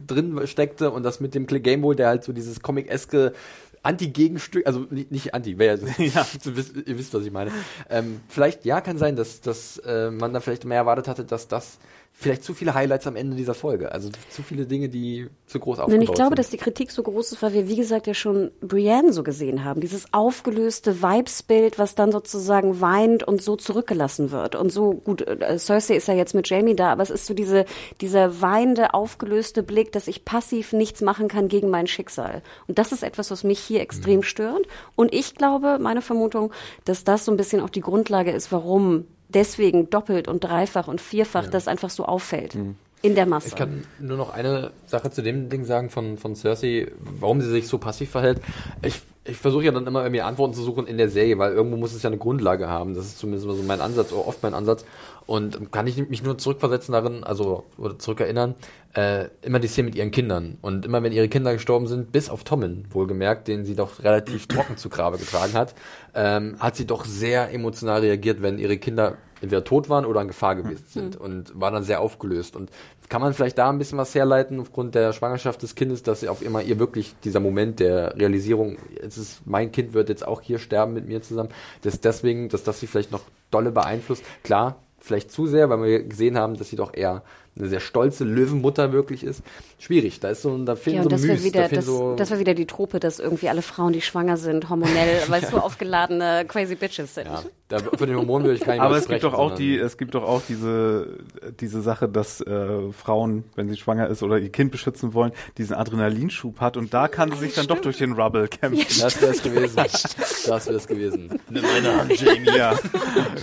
drin 0.07 0.41
steckte 0.45 0.89
und 0.89 1.03
das 1.03 1.19
mit 1.19 1.35
dem 1.35 1.45
Clay 1.45 1.59
Gameboy, 1.59 1.95
der 1.95 2.07
halt 2.07 2.23
so 2.23 2.33
dieses 2.33 2.61
Comic-eske 2.61 3.33
Anti-Gegenstück, 3.83 4.67
also 4.67 4.85
nicht, 4.89 5.11
nicht 5.11 5.33
Anti, 5.33 5.57
wäre 5.57 5.79
ja, 5.79 5.87
ja. 6.05 6.25
ihr 6.43 6.97
wisst, 6.97 7.13
was 7.13 7.25
ich 7.25 7.31
meine. 7.31 7.51
Ähm, 7.89 8.21
vielleicht, 8.27 8.65
ja, 8.65 8.81
kann 8.81 8.97
sein, 8.97 9.15
dass, 9.15 9.41
dass 9.41 9.77
äh, 9.79 10.11
man 10.11 10.33
da 10.33 10.39
vielleicht 10.39 10.65
mehr 10.65 10.77
erwartet 10.77 11.07
hatte, 11.07 11.25
dass 11.25 11.47
das 11.47 11.79
vielleicht 12.13 12.43
zu 12.43 12.53
viele 12.53 12.73
Highlights 12.73 13.07
am 13.07 13.15
Ende 13.15 13.35
dieser 13.35 13.53
Folge. 13.53 13.91
Also 13.91 14.09
zu 14.29 14.43
viele 14.43 14.65
Dinge, 14.65 14.89
die 14.89 15.27
zu 15.47 15.59
groß 15.59 15.79
aufgebaut 15.79 15.91
Nein, 15.91 16.01
ich 16.01 16.13
glaube, 16.13 16.31
sind. 16.31 16.39
dass 16.39 16.49
die 16.49 16.57
Kritik 16.57 16.91
so 16.91 17.01
groß 17.01 17.31
ist, 17.31 17.41
weil 17.41 17.53
wir, 17.53 17.67
wie 17.67 17.75
gesagt, 17.75 18.05
ja 18.05 18.13
schon 18.13 18.51
Brienne 18.61 19.11
so 19.11 19.23
gesehen 19.23 19.63
haben. 19.63 19.81
Dieses 19.81 20.13
aufgelöste 20.13 21.01
Vibesbild, 21.01 21.79
was 21.79 21.95
dann 21.95 22.11
sozusagen 22.11 22.79
weint 22.79 23.23
und 23.23 23.41
so 23.41 23.55
zurückgelassen 23.55 24.31
wird. 24.31 24.55
Und 24.55 24.71
so, 24.71 24.93
gut, 24.93 25.21
äh, 25.27 25.57
Cersei 25.57 25.95
ist 25.95 26.07
ja 26.07 26.13
jetzt 26.13 26.35
mit 26.35 26.47
Jamie 26.47 26.75
da, 26.75 26.91
aber 26.91 27.01
es 27.01 27.09
ist 27.09 27.25
so 27.25 27.33
diese, 27.33 27.65
dieser 28.01 28.41
weinende, 28.41 28.93
aufgelöste 28.93 29.63
Blick, 29.63 29.91
dass 29.91 30.07
ich 30.07 30.23
passiv 30.23 30.73
nichts 30.73 31.01
machen 31.01 31.27
kann 31.27 31.47
gegen 31.47 31.69
mein 31.69 31.87
Schicksal. 31.87 32.43
Und 32.67 32.77
das 32.77 32.91
ist 32.91 33.03
etwas, 33.03 33.31
was 33.31 33.43
mich 33.43 33.59
hier 33.71 33.81
extrem 33.81 34.17
mhm. 34.17 34.23
stört. 34.23 34.67
Und 34.95 35.13
ich 35.13 35.35
glaube, 35.35 35.79
meine 35.79 36.01
Vermutung, 36.01 36.51
dass 36.85 37.03
das 37.03 37.25
so 37.25 37.31
ein 37.31 37.37
bisschen 37.37 37.61
auch 37.61 37.69
die 37.69 37.81
Grundlage 37.81 38.31
ist, 38.31 38.51
warum 38.51 39.05
deswegen 39.29 39.89
doppelt 39.89 40.27
und 40.27 40.43
dreifach 40.43 40.87
und 40.87 41.01
vierfach 41.01 41.45
ja. 41.45 41.49
das 41.49 41.67
einfach 41.67 41.89
so 41.89 42.05
auffällt. 42.05 42.55
Mhm. 42.55 42.75
In 43.03 43.15
der 43.15 43.25
Masse. 43.25 43.47
Ich 43.47 43.55
kann 43.55 43.83
nur 43.99 44.17
noch 44.17 44.31
eine 44.31 44.69
Sache 44.85 45.09
zu 45.09 45.23
dem 45.23 45.49
Ding 45.49 45.65
sagen 45.65 45.89
von, 45.89 46.19
von 46.19 46.35
Cersei, 46.35 46.91
warum 46.99 47.41
sie 47.41 47.49
sich 47.49 47.67
so 47.67 47.79
passiv 47.79 48.11
verhält. 48.11 48.39
Ich, 48.83 49.01
ich 49.25 49.37
versuche 49.37 49.63
ja 49.63 49.71
dann 49.71 49.87
immer 49.87 50.03
irgendwie 50.03 50.21
Antworten 50.21 50.53
zu 50.53 50.61
suchen 50.61 50.85
in 50.85 50.99
der 50.99 51.09
Serie, 51.09 51.39
weil 51.39 51.51
irgendwo 51.51 51.77
muss 51.77 51.93
es 51.93 52.03
ja 52.03 52.11
eine 52.11 52.19
Grundlage 52.19 52.67
haben. 52.67 52.93
Das 52.93 53.05
ist 53.05 53.17
zumindest 53.17 53.47
so 53.47 53.63
mein 53.63 53.81
Ansatz, 53.81 54.11
oder 54.11 54.27
oft 54.27 54.43
mein 54.43 54.53
Ansatz. 54.53 54.85
Und 55.25 55.71
kann 55.71 55.87
ich 55.87 55.97
mich 56.09 56.23
nur 56.23 56.37
zurückversetzen 56.37 56.91
darin, 56.93 57.23
also 57.23 57.65
oder 57.77 57.97
zurückerinnern, 57.97 58.55
äh, 58.93 59.27
immer 59.41 59.59
die 59.59 59.67
Szene 59.67 59.85
mit 59.85 59.95
ihren 59.95 60.11
Kindern. 60.11 60.57
Und 60.61 60.85
immer 60.85 61.03
wenn 61.03 61.13
ihre 61.13 61.29
Kinder 61.29 61.53
gestorben 61.53 61.87
sind, 61.87 62.11
bis 62.11 62.29
auf 62.29 62.43
Tommen, 62.43 62.85
wohlgemerkt, 62.89 63.47
den 63.47 63.63
sie 63.63 63.75
doch 63.75 64.03
relativ 64.03 64.47
trocken 64.47 64.77
zu 64.77 64.89
Grabe 64.89 65.17
getragen 65.17 65.53
hat, 65.53 65.73
ähm, 66.13 66.57
hat 66.59 66.75
sie 66.75 66.85
doch 66.85 67.05
sehr 67.05 67.53
emotional 67.53 68.01
reagiert, 68.01 68.41
wenn 68.41 68.57
ihre 68.57 68.77
Kinder 68.77 69.17
entweder 69.41 69.63
tot 69.63 69.89
waren 69.89 70.05
oder 70.05 70.21
in 70.21 70.27
Gefahr 70.27 70.55
gewesen 70.55 70.85
hm. 70.91 71.01
sind 71.01 71.15
mhm. 71.15 71.25
und 71.25 71.59
war 71.59 71.71
dann 71.71 71.83
sehr 71.83 71.99
aufgelöst. 71.99 72.55
Und 72.55 72.69
kann 73.11 73.21
man 73.21 73.33
vielleicht 73.33 73.57
da 73.57 73.69
ein 73.69 73.77
bisschen 73.77 73.97
was 73.97 74.15
herleiten 74.15 74.61
aufgrund 74.61 74.95
der 74.95 75.11
Schwangerschaft 75.11 75.61
des 75.61 75.75
Kindes, 75.75 76.01
dass 76.01 76.21
sie 76.21 76.29
auf 76.29 76.41
immer 76.41 76.61
ihr 76.61 76.79
wirklich 76.79 77.13
dieser 77.25 77.41
Moment 77.41 77.81
der 77.81 78.15
Realisierung, 78.17 78.77
es 79.01 79.17
ist 79.17 79.45
mein 79.45 79.73
Kind 79.73 79.93
wird 79.93 80.07
jetzt 80.07 80.25
auch 80.25 80.39
hier 80.39 80.59
sterben 80.59 80.93
mit 80.93 81.09
mir 81.09 81.21
zusammen, 81.21 81.49
dass 81.81 81.99
deswegen, 81.99 82.47
dass 82.47 82.63
das 82.63 82.79
sie 82.79 82.87
vielleicht 82.87 83.11
noch 83.11 83.23
dolle 83.51 83.71
beeinflusst. 83.71 84.23
Klar, 84.43 84.77
vielleicht 85.01 85.31
zu 85.31 85.47
sehr, 85.47 85.69
weil 85.69 85.83
wir 85.83 86.03
gesehen 86.03 86.37
haben, 86.37 86.55
dass 86.55 86.69
sie 86.69 86.75
doch 86.75 86.93
eher 86.93 87.23
eine 87.57 87.67
sehr 87.67 87.79
stolze 87.79 88.23
Löwenmutter 88.23 88.93
wirklich 88.93 89.23
ist. 89.23 89.41
Schwierig, 89.77 90.19
da 90.19 90.29
ist 90.29 90.41
so, 90.41 90.57
da 90.63 90.75
fehlen 90.75 90.97
ja, 90.97 91.03
so 91.03 91.09
das 91.09 91.21
Müs, 91.21 91.43
wieder, 91.43 91.67
da 91.67 91.75
das, 91.75 91.85
so 91.85 92.15
das 92.15 92.31
war 92.31 92.39
wieder 92.39 92.53
die 92.53 92.65
Trope, 92.65 92.99
dass 92.99 93.19
irgendwie 93.19 93.49
alle 93.49 93.61
Frauen, 93.61 93.93
die 93.93 94.01
schwanger 94.01 94.37
sind, 94.37 94.69
hormonell, 94.69 95.23
weil 95.27 95.45
so 95.45 95.57
aufgeladene 95.57 96.45
crazy 96.47 96.75
Bitches 96.75 97.15
sind. 97.15 97.27
Ja, 97.27 97.43
da, 97.71 97.79
für 97.79 98.05
den 98.05 98.17
Hormonen 98.17 98.45
würde 98.45 98.57
ich 98.57 98.65
gar 98.65 98.73
nicht 98.73 98.81
Aber 98.81 98.97
es 98.97 99.07
gibt 99.07 99.23
doch 99.23 99.33
auch 99.33 99.55
die, 99.55 99.77
es 99.77 99.97
gibt 99.97 100.13
doch 100.13 100.23
auch 100.23 100.41
diese, 100.47 101.19
diese 101.59 101.81
Sache, 101.81 102.09
dass 102.09 102.41
äh, 102.41 102.91
Frauen, 102.91 103.45
wenn 103.55 103.69
sie 103.69 103.77
schwanger 103.77 104.07
ist 104.07 104.23
oder 104.23 104.37
ihr 104.39 104.51
Kind 104.51 104.71
beschützen 104.71 105.13
wollen, 105.13 105.31
diesen 105.57 105.75
Adrenalinschub 105.75 106.59
hat 106.59 106.75
und 106.75 106.93
da 106.93 107.07
kann 107.07 107.31
sie 107.31 107.37
sich 107.37 107.53
dann 107.53 107.65
Stimmt. 107.65 107.79
doch 107.79 107.83
durch 107.83 107.97
den 107.97 108.13
Rubble 108.13 108.47
kämpfen. 108.47 108.85
Ja, 108.89 109.05
das 109.05 109.21
wäre 109.21 109.31
es 109.31 109.41
gewesen. 109.41 109.75
Das 109.75 110.67
wäre 110.67 110.75
es 110.75 110.87
gewesen. 110.87 111.39
Nimm 111.49 111.63
meine 111.63 111.95
Hand, 111.95 112.19
Jamie. 112.19 112.57
Ja. 112.57 112.75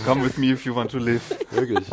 Come 0.05 0.25
with 0.25 0.37
me 0.37 0.51
if 0.51 0.65
you 0.65 0.75
want 0.75 0.91
to 0.91 0.99
live. 0.99 1.21
Wirklich 1.51 1.85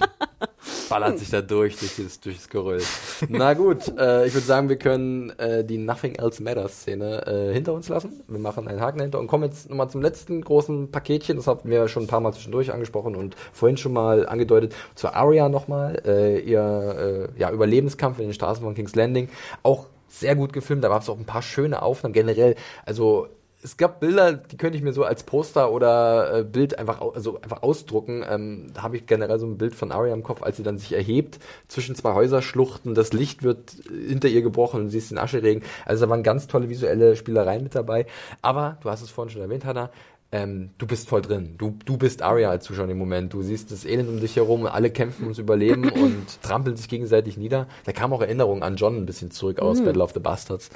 ballert 0.88 1.18
sich 1.18 1.30
da 1.30 1.42
durch, 1.42 1.78
durch 1.78 1.96
das, 1.96 2.20
durch 2.20 2.36
das 2.36 2.48
Geröll. 2.48 2.82
Na 3.28 3.54
gut, 3.54 3.88
äh, 3.98 4.26
ich 4.26 4.34
würde 4.34 4.46
sagen, 4.46 4.68
wir 4.68 4.76
können 4.76 5.30
äh, 5.38 5.64
die 5.64 5.78
Nothing 5.78 6.16
Else 6.16 6.42
Matters 6.42 6.82
Szene 6.82 7.26
äh, 7.26 7.52
hinter 7.52 7.72
uns 7.72 7.88
lassen. 7.88 8.22
Wir 8.28 8.38
machen 8.38 8.68
einen 8.68 8.80
Haken 8.80 9.00
hinter 9.00 9.18
und 9.18 9.26
kommen 9.26 9.44
jetzt 9.44 9.68
nochmal 9.68 9.90
zum 9.90 10.02
letzten 10.02 10.40
großen 10.40 10.90
Paketchen. 10.90 11.36
Das 11.36 11.46
hatten 11.46 11.68
wir 11.68 11.88
schon 11.88 12.04
ein 12.04 12.08
paar 12.08 12.20
Mal 12.20 12.25
zwischendurch 12.32 12.72
angesprochen 12.72 13.16
und 13.16 13.36
vorhin 13.52 13.76
schon 13.76 13.92
mal 13.92 14.28
angedeutet. 14.28 14.74
Zur 14.94 15.14
Arya 15.14 15.48
nochmal, 15.48 16.02
äh, 16.04 16.38
ihr 16.40 17.30
äh, 17.36 17.40
ja, 17.40 17.50
Überlebenskampf 17.50 18.18
in 18.18 18.26
den 18.26 18.34
Straßen 18.34 18.62
von 18.62 18.74
King's 18.74 18.94
Landing. 18.94 19.28
Auch 19.62 19.86
sehr 20.08 20.36
gut 20.36 20.52
gefilmt, 20.52 20.84
da 20.84 20.88
gab 20.88 21.02
es 21.02 21.08
auch 21.08 21.18
ein 21.18 21.24
paar 21.26 21.42
schöne 21.42 21.82
Aufnahmen 21.82 22.14
generell. 22.14 22.54
Also 22.84 23.28
es 23.62 23.76
gab 23.76 23.98
Bilder, 23.98 24.34
die 24.34 24.56
könnte 24.56 24.78
ich 24.78 24.84
mir 24.84 24.92
so 24.92 25.02
als 25.02 25.24
Poster 25.24 25.72
oder 25.72 26.38
äh, 26.38 26.44
Bild 26.44 26.78
einfach, 26.78 27.00
also 27.00 27.40
einfach 27.40 27.62
ausdrucken. 27.62 28.24
Ähm, 28.28 28.68
da 28.72 28.82
habe 28.82 28.96
ich 28.96 29.06
generell 29.06 29.38
so 29.40 29.46
ein 29.46 29.58
Bild 29.58 29.74
von 29.74 29.90
Arya 29.90 30.14
im 30.14 30.22
Kopf, 30.22 30.42
als 30.42 30.56
sie 30.56 30.62
dann 30.62 30.78
sich 30.78 30.92
erhebt 30.92 31.40
zwischen 31.66 31.96
zwei 31.96 32.14
Häuserschluchten, 32.14 32.94
das 32.94 33.12
Licht 33.12 33.42
wird 33.42 33.72
hinter 33.88 34.28
ihr 34.28 34.42
gebrochen 34.42 34.82
und 34.82 34.90
sie 34.90 34.98
ist 34.98 35.10
in 35.10 35.18
Ascheregen. 35.18 35.64
Also 35.84 36.06
da 36.06 36.10
waren 36.10 36.22
ganz 36.22 36.46
tolle 36.46 36.68
visuelle 36.68 37.16
Spielereien 37.16 37.64
mit 37.64 37.74
dabei. 37.74 38.06
Aber, 38.40 38.78
du 38.82 38.90
hast 38.90 39.02
es 39.02 39.10
vorhin 39.10 39.32
schon 39.32 39.42
erwähnt, 39.42 39.64
Hannah, 39.64 39.90
ähm, 40.36 40.70
du 40.76 40.86
bist 40.86 41.08
voll 41.08 41.22
drin. 41.22 41.54
Du, 41.56 41.76
du 41.84 41.96
bist 41.96 42.20
Arya 42.20 42.50
als 42.50 42.64
Zuschauer 42.64 42.88
im 42.88 42.98
Moment. 42.98 43.32
Du 43.32 43.42
siehst 43.42 43.72
das 43.72 43.86
Elend 43.86 44.08
um 44.08 44.20
dich 44.20 44.36
herum 44.36 44.62
und 44.62 44.68
alle 44.68 44.90
kämpfen 44.90 45.22
ums 45.22 45.38
Überleben 45.38 45.88
und 45.90 46.42
trampeln 46.42 46.76
sich 46.76 46.88
gegenseitig 46.88 47.38
nieder. 47.38 47.66
Da 47.84 47.92
kam 47.92 48.12
auch 48.12 48.20
Erinnerungen 48.20 48.62
an 48.62 48.76
John 48.76 48.96
ein 48.96 49.06
bisschen 49.06 49.30
zurück 49.30 49.60
aus 49.60 49.82
Battle 49.82 50.02
of 50.02 50.12
the 50.12 50.20
Bastards. 50.20 50.68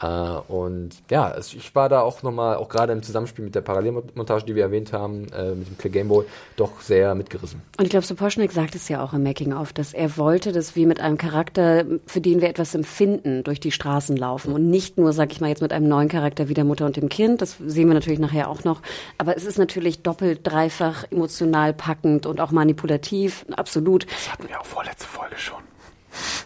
Äh, 0.00 0.06
und 0.06 0.90
ja, 1.10 1.34
es, 1.36 1.52
ich 1.52 1.74
war 1.74 1.88
da 1.88 2.02
auch 2.02 2.22
nochmal, 2.22 2.56
auch 2.56 2.68
gerade 2.68 2.92
im 2.92 3.02
Zusammenspiel 3.02 3.44
mit 3.44 3.54
der 3.54 3.60
Parallelmontage, 3.62 4.44
die 4.44 4.54
wir 4.54 4.62
erwähnt 4.62 4.92
haben, 4.92 5.26
äh, 5.32 5.54
mit 5.54 5.68
dem 5.68 5.78
Clear 5.78 5.92
Game 5.92 6.08
Boy, 6.08 6.24
doch 6.56 6.80
sehr 6.80 7.14
mitgerissen. 7.16 7.60
Und 7.76 7.84
ich 7.84 7.90
glaube, 7.90 8.06
Sapochnik 8.06 8.52
sagt 8.52 8.76
es 8.76 8.88
ja 8.88 9.02
auch 9.02 9.12
im 9.14 9.24
Making-of, 9.24 9.72
dass 9.72 9.92
er 9.92 10.16
wollte, 10.16 10.52
dass 10.52 10.76
wir 10.76 10.86
mit 10.86 11.00
einem 11.00 11.18
Charakter, 11.18 11.84
für 12.06 12.20
den 12.20 12.40
wir 12.40 12.48
etwas 12.48 12.74
empfinden, 12.74 13.42
durch 13.42 13.58
die 13.58 13.72
Straßen 13.72 14.16
laufen 14.16 14.52
und 14.52 14.70
nicht 14.70 14.96
nur, 14.98 15.12
sag 15.12 15.32
ich 15.32 15.40
mal, 15.40 15.48
jetzt 15.48 15.62
mit 15.62 15.72
einem 15.72 15.88
neuen 15.88 16.08
Charakter 16.08 16.48
wie 16.48 16.54
der 16.54 16.64
Mutter 16.64 16.86
und 16.86 16.96
dem 16.96 17.08
Kind. 17.08 17.42
Das 17.42 17.56
sehen 17.58 17.88
wir 17.88 17.94
natürlich 17.94 18.20
nachher 18.20 18.48
auch 18.48 18.62
noch. 18.62 18.80
Aber 19.16 19.36
es 19.36 19.44
ist 19.44 19.58
natürlich 19.58 20.02
doppelt, 20.02 20.40
dreifach 20.42 21.04
emotional 21.10 21.72
packend 21.72 22.26
und 22.26 22.40
auch 22.40 22.50
manipulativ, 22.50 23.46
absolut. 23.56 24.06
Das 24.10 24.32
hatten 24.32 24.48
wir 24.48 24.60
auch 24.60 24.66
vorletzte 24.66 25.06
Folge 25.06 25.36
schon. 25.38 25.67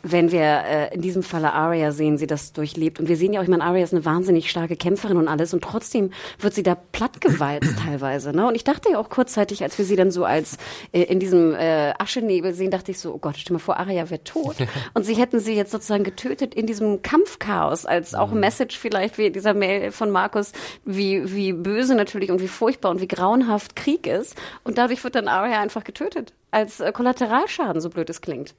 Wenn 0.02 0.32
wir 0.32 0.42
äh, 0.42 0.94
in 0.94 1.00
diesem 1.00 1.22
Falle 1.22 1.52
Arya 1.52 1.92
sehen, 1.92 2.18
sie 2.18 2.26
das 2.26 2.52
durchlebt. 2.52 3.00
Und 3.00 3.08
wir 3.08 3.16
sehen 3.16 3.32
ja 3.32 3.40
auch, 3.40 3.44
ich 3.44 3.50
meine, 3.50 3.64
Arya 3.64 3.84
ist 3.84 3.92
eine 3.92 4.04
wahnsinnig 4.04 4.50
starke 4.50 4.76
Kämpferin 4.76 5.16
und 5.16 5.28
alles. 5.28 5.54
Und 5.54 5.62
trotzdem 5.62 6.10
wird 6.38 6.54
sie 6.54 6.62
da 6.62 6.74
plattgewalzt 6.74 7.74
teilweise. 7.84 8.32
Ne? 8.32 8.46
Und 8.46 8.54
ich 8.54 8.64
dachte 8.64 8.90
ja 8.90 8.98
auch 8.98 9.08
kurzzeitig, 9.08 9.62
als 9.62 9.78
wir 9.78 9.84
sie 9.84 9.96
dann 9.96 10.10
so 10.10 10.24
als 10.24 10.56
äh, 10.92 11.02
in 11.02 11.20
diesem 11.20 11.54
äh, 11.54 11.92
Aschenebel 11.98 12.54
sehen, 12.54 12.70
dachte 12.70 12.90
ich 12.90 12.98
so, 12.98 13.14
oh 13.14 13.18
Gott, 13.18 13.36
stell 13.36 13.54
mal 13.54 13.60
vor, 13.60 13.76
Arya 13.76 14.10
wäre 14.10 14.24
tot. 14.24 14.56
und 14.94 15.04
sie 15.04 15.14
hätten 15.14 15.40
sie 15.40 15.54
jetzt 15.54 15.70
sozusagen 15.70 16.04
getötet 16.04 16.54
in 16.54 16.66
diesem 16.66 17.02
Kampfchaos, 17.02 17.86
als 17.86 18.14
auch 18.14 18.32
Message 18.32 18.78
vielleicht 18.78 19.18
wie 19.18 19.30
dieser 19.30 19.54
Mail 19.54 19.92
von 19.92 20.10
Markus, 20.10 20.52
wie, 20.84 21.32
wie 21.34 21.52
böse 21.52 21.94
natürlich 21.94 22.30
und 22.30 22.40
wie 22.40 22.48
furchtbar 22.48 22.90
und 22.90 23.00
wie 23.00 23.08
grauenhaft 23.08 23.76
Krieg 23.76 24.06
ist. 24.06 24.36
Und 24.64 24.78
dadurch 24.78 25.02
wird 25.04 25.14
dann 25.14 25.28
Arya 25.28 25.60
einfach 25.60 25.84
getötet. 25.84 26.32
Als 26.50 26.80
äh, 26.80 26.92
Kollateralschaden, 26.92 27.80
so 27.80 27.88
blöd 27.90 28.10
es 28.10 28.20
klingt. 28.20 28.54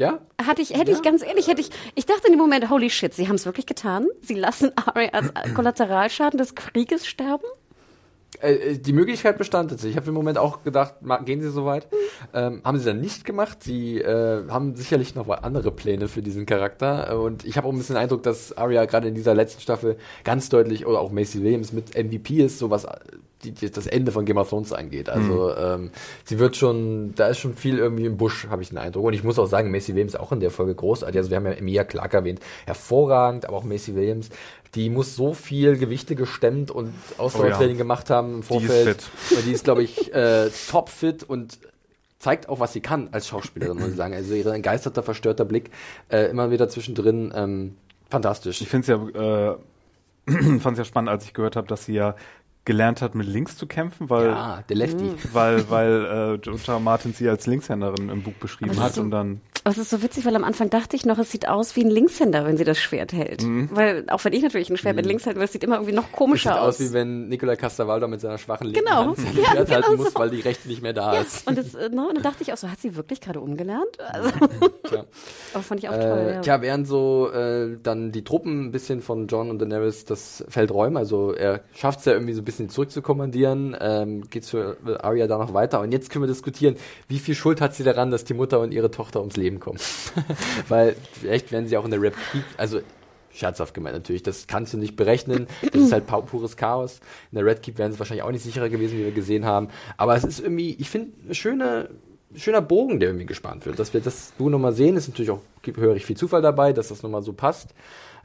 Ja? 0.00 0.18
Hatte 0.42 0.62
ich, 0.62 0.70
hätte 0.70 0.90
ich 0.92 1.02
ganz 1.02 1.22
ehrlich, 1.22 1.46
hätte 1.46 1.60
ich, 1.60 1.68
ich 1.94 2.06
dachte 2.06 2.26
in 2.26 2.32
dem 2.32 2.40
Moment, 2.40 2.70
holy 2.70 2.88
shit, 2.88 3.12
sie 3.12 3.28
haben 3.28 3.34
es 3.34 3.44
wirklich 3.44 3.66
getan. 3.66 4.06
Sie 4.22 4.34
lassen 4.34 4.72
Arya 4.74 5.10
als 5.10 5.30
Kollateralschaden 5.54 6.38
des 6.38 6.54
Krieges 6.54 7.06
sterben. 7.06 7.44
Äh, 8.40 8.54
äh, 8.54 8.78
die 8.78 8.94
Möglichkeit 8.94 9.36
bestand 9.36 9.68
tatsächlich. 9.68 9.96
Ich 9.96 10.00
habe 10.00 10.08
im 10.08 10.14
Moment 10.14 10.38
auch 10.38 10.62
gedacht, 10.62 10.94
gehen 11.26 11.42
sie 11.42 11.50
so 11.50 11.66
weit? 11.66 11.86
Ähm, 12.32 12.62
haben 12.64 12.78
sie 12.78 12.86
dann 12.86 13.00
nicht 13.02 13.26
gemacht. 13.26 13.62
Sie 13.62 13.98
äh, 13.98 14.48
haben 14.48 14.74
sicherlich 14.74 15.14
noch 15.14 15.28
andere 15.28 15.70
Pläne 15.70 16.08
für 16.08 16.22
diesen 16.22 16.46
Charakter. 16.46 17.10
Äh, 17.10 17.14
Und 17.16 17.44
ich 17.44 17.58
habe 17.58 17.68
auch 17.68 17.72
ein 17.72 17.76
bisschen 17.76 17.96
den 17.96 18.02
Eindruck, 18.02 18.22
dass 18.22 18.56
Arya 18.56 18.86
gerade 18.86 19.08
in 19.08 19.14
dieser 19.14 19.34
letzten 19.34 19.60
Staffel 19.60 19.98
ganz 20.24 20.48
deutlich, 20.48 20.86
oder 20.86 21.00
auch 21.00 21.12
Macy 21.12 21.42
Williams 21.42 21.72
mit 21.72 21.94
MVP 21.94 22.42
ist, 22.42 22.58
so 22.58 22.70
was 22.70 22.84
äh, 22.84 22.96
die, 23.42 23.52
die, 23.52 23.70
das 23.70 23.86
Ende 23.86 24.12
von 24.12 24.24
Game 24.24 24.36
of 24.36 24.48
Thrones 24.48 24.72
angeht. 24.72 25.08
Also 25.08 25.54
ähm, 25.56 25.90
sie 26.24 26.38
wird 26.38 26.56
schon, 26.56 27.14
da 27.14 27.28
ist 27.28 27.38
schon 27.38 27.54
viel 27.54 27.78
irgendwie 27.78 28.06
im 28.06 28.16
Busch, 28.16 28.46
habe 28.48 28.62
ich 28.62 28.68
den 28.68 28.78
Eindruck. 28.78 29.04
Und 29.06 29.14
ich 29.14 29.24
muss 29.24 29.38
auch 29.38 29.46
sagen, 29.46 29.70
Macy 29.70 29.94
Williams 29.94 30.16
auch 30.16 30.32
in 30.32 30.40
der 30.40 30.50
Folge 30.50 30.74
großartig. 30.74 31.16
Also 31.16 31.30
wir 31.30 31.36
haben 31.36 31.46
ja 31.46 31.52
Emilia 31.52 31.84
Clarke 31.84 32.18
erwähnt, 32.18 32.40
hervorragend, 32.66 33.46
aber 33.46 33.56
auch 33.56 33.64
Macy 33.64 33.94
Williams. 33.94 34.30
Die 34.74 34.88
muss 34.88 35.16
so 35.16 35.34
viel 35.34 35.76
Gewichte 35.76 36.14
gestemmt 36.14 36.70
und 36.70 36.92
Ausdauertraining 37.18 37.76
gemacht 37.76 38.08
haben 38.10 38.36
im 38.36 38.42
Vorfeld. 38.42 39.02
fit. 39.02 39.38
Und 39.38 39.46
die 39.46 39.52
ist, 39.52 39.64
glaube 39.64 39.82
ich, 39.82 40.14
äh, 40.14 40.50
topfit 40.70 41.24
und 41.24 41.58
zeigt 42.20 42.48
auch, 42.48 42.60
was 42.60 42.72
sie 42.72 42.80
kann 42.80 43.08
als 43.10 43.26
Schauspielerin, 43.26 43.78
muss 43.78 43.90
ich 43.90 43.96
sagen. 43.96 44.14
Also 44.14 44.34
ihre 44.34 44.54
entgeisterter, 44.54 45.02
verstörter 45.02 45.44
Blick, 45.44 45.70
äh, 46.10 46.30
immer 46.30 46.50
wieder 46.50 46.68
zwischendrin, 46.68 47.32
ähm, 47.34 47.76
fantastisch. 48.08 48.60
Ich 48.60 48.68
finde 48.68 48.92
es 48.92 49.14
ja, 49.16 49.52
äh, 49.52 49.56
fand 50.60 50.74
es 50.74 50.78
ja 50.78 50.84
spannend, 50.84 51.08
als 51.08 51.24
ich 51.24 51.34
gehört 51.34 51.56
habe, 51.56 51.66
dass 51.66 51.86
sie 51.86 51.94
ja 51.94 52.14
gelernt 52.64 53.02
hat, 53.02 53.14
mit 53.14 53.26
links 53.26 53.56
zu 53.56 53.66
kämpfen, 53.66 54.10
weil 54.10 54.26
ja, 54.26 54.62
der 54.68 54.76
Lefty. 54.76 55.14
weil 55.32 55.70
weil 55.70 56.34
äh, 56.34 56.38
Georgia 56.38 56.78
Martin 56.78 57.12
sie 57.12 57.28
als 57.28 57.46
Linkshänderin 57.46 58.08
im 58.08 58.22
Buch 58.22 58.34
beschrieben 58.34 58.78
hat 58.78 58.94
so- 58.94 59.00
und 59.00 59.10
dann 59.10 59.40
Aber 59.64 59.72
es 59.72 59.78
ist 59.78 59.90
so 59.90 60.02
witzig, 60.02 60.24
weil 60.24 60.34
am 60.36 60.44
Anfang 60.44 60.70
dachte 60.70 60.96
ich 60.96 61.04
noch, 61.04 61.18
es 61.18 61.30
sieht 61.30 61.46
aus 61.48 61.76
wie 61.76 61.84
ein 61.84 61.90
Linkshänder, 61.90 62.46
wenn 62.46 62.56
sie 62.56 62.64
das 62.64 62.78
Schwert 62.78 63.12
hält. 63.12 63.44
Weil, 63.74 64.04
auch 64.08 64.24
wenn 64.24 64.32
ich 64.32 64.42
natürlich 64.42 64.70
ein 64.70 64.76
Schwert 64.78 64.96
mit 64.96 65.04
links 65.04 65.26
halte, 65.26 65.38
aber 65.38 65.44
es 65.44 65.52
sieht 65.52 65.62
immer 65.64 65.76
irgendwie 65.76 65.92
noch 65.94 66.04
Sieht 66.06 66.12
komischer 66.16 66.62
aus, 66.62 66.76
aus. 66.76 66.80
wie 66.80 66.92
wenn 66.94 67.28
Nicola 67.28 67.56
Castavaldo 67.56 68.08
mit 68.08 68.20
seiner 68.22 68.38
schwachen 68.38 68.68
linken 68.68 68.84
Genau. 68.86 69.04
Hand 69.08 69.18
sich 69.18 69.34
Ja, 69.34 69.50
Schwert 69.50 69.66
genau 69.68 69.82
halten 69.86 69.96
muss, 69.96 70.12
so. 70.12 70.18
weil 70.18 70.30
die 70.30 70.40
rechte 70.40 70.66
nicht 70.68 70.82
mehr 70.82 70.92
da 70.94 71.14
ja, 71.14 71.20
ist. 71.20 71.46
und, 71.46 71.58
das, 71.58 71.74
äh, 71.74 71.88
ne, 71.90 72.08
und 72.08 72.14
dann 72.16 72.22
dachte 72.22 72.42
ich 72.42 72.52
auch 72.52 72.56
so, 72.56 72.68
hat 72.70 72.80
sie 72.80 72.96
wirklich 72.96 73.20
gerade 73.20 73.40
umgelernt? 73.40 73.98
Also, 74.00 74.30
Tja. 74.88 75.04
aber 75.54 75.62
fand 75.62 75.80
ich 75.82 75.88
auch 75.90 75.94
Äh, 75.94 76.00
toll. 76.00 76.30
Ja. 76.36 76.40
Tja, 76.40 76.62
während 76.62 76.88
so 76.88 77.30
äh, 77.30 77.76
dann 77.82 78.12
die 78.12 78.24
Truppen 78.24 78.66
ein 78.66 78.70
bisschen 78.72 79.02
von 79.02 79.26
John 79.26 79.50
und 79.50 79.58
Daenerys 79.60 80.06
das 80.06 80.42
Feld 80.48 80.70
räumen, 80.72 80.96
also 80.96 81.32
er 81.34 81.60
schafft 81.74 82.00
es 82.00 82.06
ja 82.06 82.12
irgendwie 82.14 82.32
so 82.32 82.40
ein 82.40 82.44
bisschen 82.46 82.70
zurückzukommandieren, 82.70 83.76
ähm, 83.78 84.22
geht's 84.30 84.48
für 84.50 84.76
Arya 85.02 85.26
da 85.26 85.36
noch 85.38 85.52
weiter. 85.52 85.80
Und 85.80 85.92
jetzt 85.92 86.08
können 86.10 86.22
wir 86.22 86.28
diskutieren, 86.28 86.76
wie 87.08 87.18
viel 87.18 87.34
Schuld 87.34 87.60
hat 87.60 87.74
sie 87.74 87.84
daran, 87.84 88.10
dass 88.10 88.24
die 88.24 88.34
Mutter 88.34 88.60
und 88.60 88.72
ihre 88.72 88.90
Tochter 88.90 89.20
ums 89.20 89.36
Leben 89.36 89.49
kommen. 89.58 89.78
Weil 90.68 90.94
vielleicht 91.12 91.50
werden 91.50 91.66
sie 91.66 91.76
auch 91.76 91.84
in 91.84 91.90
der 91.90 92.00
Rap 92.00 92.14
Keep, 92.30 92.44
also 92.56 92.80
scherzhaft 93.32 93.74
gemeint 93.74 93.94
natürlich, 93.96 94.22
das 94.22 94.46
kannst 94.46 94.72
du 94.74 94.78
nicht 94.78 94.96
berechnen, 94.96 95.46
das 95.72 95.80
ist 95.82 95.92
halt 95.92 96.06
pau- 96.06 96.22
pures 96.22 96.56
Chaos. 96.56 97.00
In 97.32 97.36
der 97.36 97.44
Red 97.46 97.62
Keep 97.62 97.78
wären 97.78 97.92
sie 97.92 97.98
wahrscheinlich 97.98 98.22
auch 98.24 98.30
nicht 98.30 98.42
sicherer 98.42 98.68
gewesen, 98.68 98.98
wie 98.98 99.04
wir 99.04 99.12
gesehen 99.12 99.44
haben. 99.44 99.68
Aber 99.96 100.14
es 100.16 100.24
ist 100.24 100.40
irgendwie, 100.40 100.74
ich 100.78 100.90
finde, 100.90 101.12
eine 101.24 101.34
schöne, 101.34 101.90
schöner 102.34 102.60
Bogen, 102.60 103.00
der 103.00 103.08
irgendwie 103.10 103.26
gespannt 103.26 103.66
wird. 103.66 103.78
Dass 103.78 103.94
wir 103.94 104.00
das 104.00 104.32
du 104.36 104.48
nochmal 104.50 104.72
sehen, 104.72 104.96
ist 104.96 105.08
natürlich 105.08 105.30
auch 105.30 105.40
gehörig 105.62 106.04
viel 106.06 106.16
Zufall 106.16 106.42
dabei, 106.42 106.72
dass 106.72 106.88
das 106.88 107.02
nochmal 107.02 107.22
so 107.22 107.32
passt. 107.32 107.74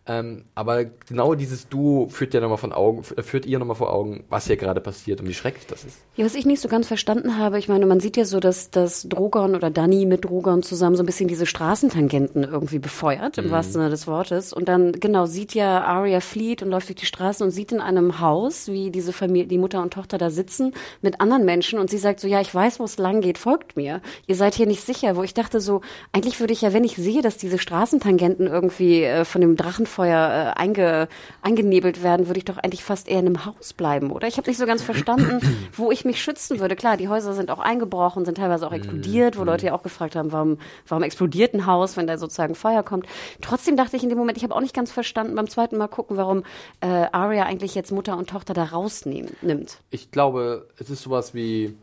Ähm, 0.08 0.44
aber 0.54 0.86
genau 0.86 1.34
dieses 1.34 1.68
Duo 1.68 2.08
führt 2.10 2.36
ja 2.36 2.40
nochmal 2.40 2.60
von 2.60 2.74
Augen, 2.74 3.00
f- 3.00 3.16
führt 3.26 3.48
ihr 3.48 3.58
nochmal 3.58 3.76
vor 3.76 3.92
Augen, 3.92 4.24
was 4.30 4.46
hier 4.46 4.56
gerade 4.56 4.80
passiert 4.80 5.20
und 5.20 5.28
wie 5.28 5.34
schrecklich 5.34 5.66
das 5.66 5.84
ist. 5.84 5.98
Ja, 6.16 6.26
was 6.26 6.36
ich 6.36 6.46
nicht 6.46 6.62
so 6.62 6.68
ganz 6.70 6.88
verstanden 6.88 7.40
habe, 7.40 7.58
ich 7.58 7.68
meine, 7.70 7.88
man 7.88 8.00
sieht 8.00 8.16
ja 8.16 8.26
so, 8.26 8.40
dass, 8.40 8.70
dass 8.70 9.10
Drogon 9.10 9.56
oder 9.56 9.72
Dani 9.72 10.06
mit 10.06 10.26
Drogon 10.26 10.62
zusammen 10.62 10.96
so 10.96 11.02
ein 11.02 11.08
bisschen 11.08 11.28
diese 11.28 11.48
Straßentangenten 11.48 12.44
irgendwie 12.44 12.78
befeuert, 12.78 13.40
im 13.40 13.50
wahrsten 13.50 13.74
Sinne 13.74 13.90
des 13.90 14.06
Wortes. 14.06 14.54
Und 14.54 14.70
dann, 14.70 14.92
genau, 14.92 15.26
sieht 15.26 15.56
ja 15.56 15.84
Arya 15.84 16.20
flieht 16.20 16.62
und 16.62 16.70
läuft 16.70 16.90
durch 16.90 16.98
die 17.00 17.06
Straßen 17.08 17.44
und 17.44 17.50
sieht 17.52 17.72
in 17.72 17.82
einem 17.82 18.20
Haus, 18.20 18.68
wie 18.68 18.92
diese 18.92 19.12
Familie, 19.12 19.48
die 19.48 19.58
Mutter 19.58 19.82
und 19.82 19.92
Tochter 19.94 20.20
da 20.20 20.30
sitzen 20.30 20.74
mit 21.02 21.20
anderen 21.20 21.46
Menschen 21.46 21.80
und 21.80 21.90
sie 21.90 21.98
sagt 21.98 22.20
so, 22.20 22.28
ja, 22.28 22.42
ich 22.42 22.54
weiß, 22.54 22.80
wo 22.80 22.84
es 22.84 23.00
lang 23.00 23.22
geht, 23.22 23.40
folgt 23.40 23.76
mir. 23.76 24.02
Ihr 24.28 24.36
seid 24.36 24.54
hier 24.54 24.68
nicht 24.68 24.86
sicher, 24.86 25.16
wo 25.16 25.24
ich 25.24 25.34
dachte 25.34 25.60
so, 25.60 25.82
eigentlich 26.12 26.40
würde 26.40 26.54
ich 26.54 26.62
ja, 26.62 26.74
wenn 26.74 26.84
ich 26.84 26.96
sehe, 26.96 27.24
dass 27.24 27.38
diese 27.38 27.58
Straßentangenten 27.58 28.46
irgendwie 28.48 29.04
äh, 29.04 29.26
von 29.26 29.42
dem 29.42 29.56
Drachenfeuer 29.96 30.54
äh, 30.56 30.60
einge, 30.60 31.08
eingenebelt 31.42 32.04
werden, 32.04 32.28
würde 32.28 32.38
ich 32.38 32.46
doch 32.46 32.58
eigentlich 32.58 32.84
fast 32.84 33.08
eher 33.08 33.20
in 33.20 33.28
einem 33.28 33.46
Haus 33.46 33.74
bleiben, 33.74 34.12
oder? 34.12 34.28
Ich 34.28 34.38
habe 34.38 34.50
nicht 34.50 34.58
so 34.58 34.66
ganz 34.66 34.82
verstanden, 34.82 35.40
wo 35.74 35.92
ich 35.92 36.06
mich 36.06 36.22
schützen 36.22 36.60
würde. 36.60 36.76
Klar, 36.76 36.98
die 36.98 37.08
Häuser 37.08 37.34
sind 37.34 37.50
auch 37.50 37.60
eingebrochen, 37.60 38.26
sind 38.26 38.38
teilweise 38.38 38.68
auch 38.68 38.74
explodiert, 38.74 39.38
wo 39.38 39.44
Leute 39.44 39.68
ja 39.68 39.74
auch 39.74 39.84
gefragt 39.84 40.16
haben, 40.16 40.32
warum, 40.32 40.58
warum 40.88 41.04
explodiert 41.04 41.54
ein 41.54 41.66
Haus, 41.66 41.98
wenn 41.98 42.08
da 42.08 42.18
sozusagen 42.18 42.56
Feuer 42.56 42.84
kommt. 42.84 43.06
Trotzdem 43.42 43.78
dachte 43.78 43.96
ich 43.96 44.04
in 44.04 44.10
dem 44.10 44.18
Moment, 44.18 44.38
ich 44.38 44.44
habe 44.44 44.56
auch 44.56 44.62
nicht 44.62 44.76
ganz 44.76 44.92
verstanden 44.92 45.36
beim 45.36 45.50
zweiten 45.50 45.78
Mal 45.78 45.88
gucken, 45.88 46.18
warum 46.18 46.44
äh, 46.82 47.08
Arya 47.12 47.46
eigentlich 47.46 47.76
jetzt 47.76 47.92
Mutter 47.92 48.18
und 48.18 48.30
Tochter 48.30 48.54
da 48.54 48.66
rausnimmt. 48.66 49.44
Nimmt. 49.44 49.78
Ich 49.92 50.12
glaube, 50.12 50.68
es 50.78 50.90
ist 50.90 51.02
sowas 51.04 51.34
wie 51.34 51.76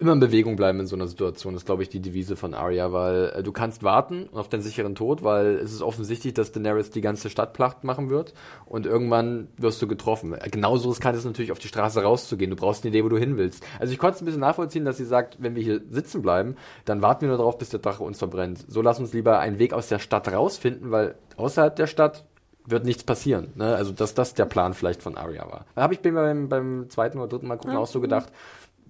immer 0.00 0.12
in 0.12 0.20
Bewegung 0.20 0.54
bleiben 0.54 0.78
in 0.78 0.86
so 0.86 0.94
einer 0.94 1.08
Situation, 1.08 1.56
ist, 1.56 1.66
glaube 1.66 1.82
ich, 1.82 1.88
die 1.88 2.00
Devise 2.00 2.36
von 2.36 2.54
Arya, 2.54 2.92
weil 2.92 3.32
äh, 3.36 3.42
du 3.42 3.50
kannst 3.50 3.82
warten 3.82 4.28
auf 4.32 4.48
deinen 4.48 4.62
sicheren 4.62 4.94
Tod, 4.94 5.24
weil 5.24 5.56
es 5.56 5.72
ist 5.72 5.82
offensichtlich, 5.82 6.34
dass 6.34 6.52
Daenerys 6.52 6.90
die 6.90 7.00
ganze 7.00 7.30
Stadt 7.30 7.52
platt 7.52 7.82
machen 7.82 8.08
wird 8.08 8.32
und 8.64 8.86
irgendwann 8.86 9.48
wirst 9.56 9.82
du 9.82 9.88
getroffen. 9.88 10.34
Äh, 10.34 10.50
Genauso 10.50 10.90
riskant 10.90 11.14
ist 11.14 11.20
es 11.20 11.26
natürlich, 11.26 11.50
auf 11.50 11.58
die 11.58 11.68
Straße 11.68 12.02
rauszugehen. 12.02 12.50
Du 12.50 12.56
brauchst 12.56 12.84
eine 12.84 12.90
Idee, 12.90 13.04
wo 13.04 13.08
du 13.08 13.18
hin 13.18 13.36
willst. 13.36 13.64
Also 13.80 13.92
ich 13.92 13.98
konnte 13.98 14.16
es 14.16 14.22
ein 14.22 14.26
bisschen 14.26 14.40
nachvollziehen, 14.40 14.84
dass 14.84 14.98
sie 14.98 15.04
sagt, 15.04 15.36
wenn 15.40 15.56
wir 15.56 15.62
hier 15.62 15.80
sitzen 15.90 16.22
bleiben, 16.22 16.54
dann 16.84 17.02
warten 17.02 17.22
wir 17.22 17.28
nur 17.28 17.38
darauf, 17.38 17.58
bis 17.58 17.70
der 17.70 17.80
Drache 17.80 18.04
uns 18.04 18.18
verbrennt. 18.18 18.64
So 18.68 18.82
lass 18.82 19.00
uns 19.00 19.12
lieber 19.12 19.40
einen 19.40 19.58
Weg 19.58 19.72
aus 19.72 19.88
der 19.88 19.98
Stadt 19.98 20.32
rausfinden, 20.32 20.92
weil 20.92 21.16
außerhalb 21.36 21.74
der 21.74 21.88
Stadt 21.88 22.24
wird 22.70 22.84
nichts 22.84 23.02
passieren. 23.02 23.52
Ne? 23.56 23.74
Also, 23.74 23.92
dass 23.92 24.14
das 24.14 24.34
der 24.34 24.44
Plan 24.44 24.74
vielleicht 24.74 25.02
von 25.02 25.16
Arya 25.16 25.50
war. 25.50 25.64
Da 25.74 25.82
habe 25.82 25.94
ich 25.94 26.04
mir 26.04 26.12
beim, 26.12 26.48
beim 26.48 26.90
zweiten 26.90 27.18
oder 27.18 27.28
dritten 27.28 27.48
Mal 27.48 27.56
gucken 27.56 27.76
auch 27.76 27.86
so 27.86 28.00
gedacht, 28.00 28.30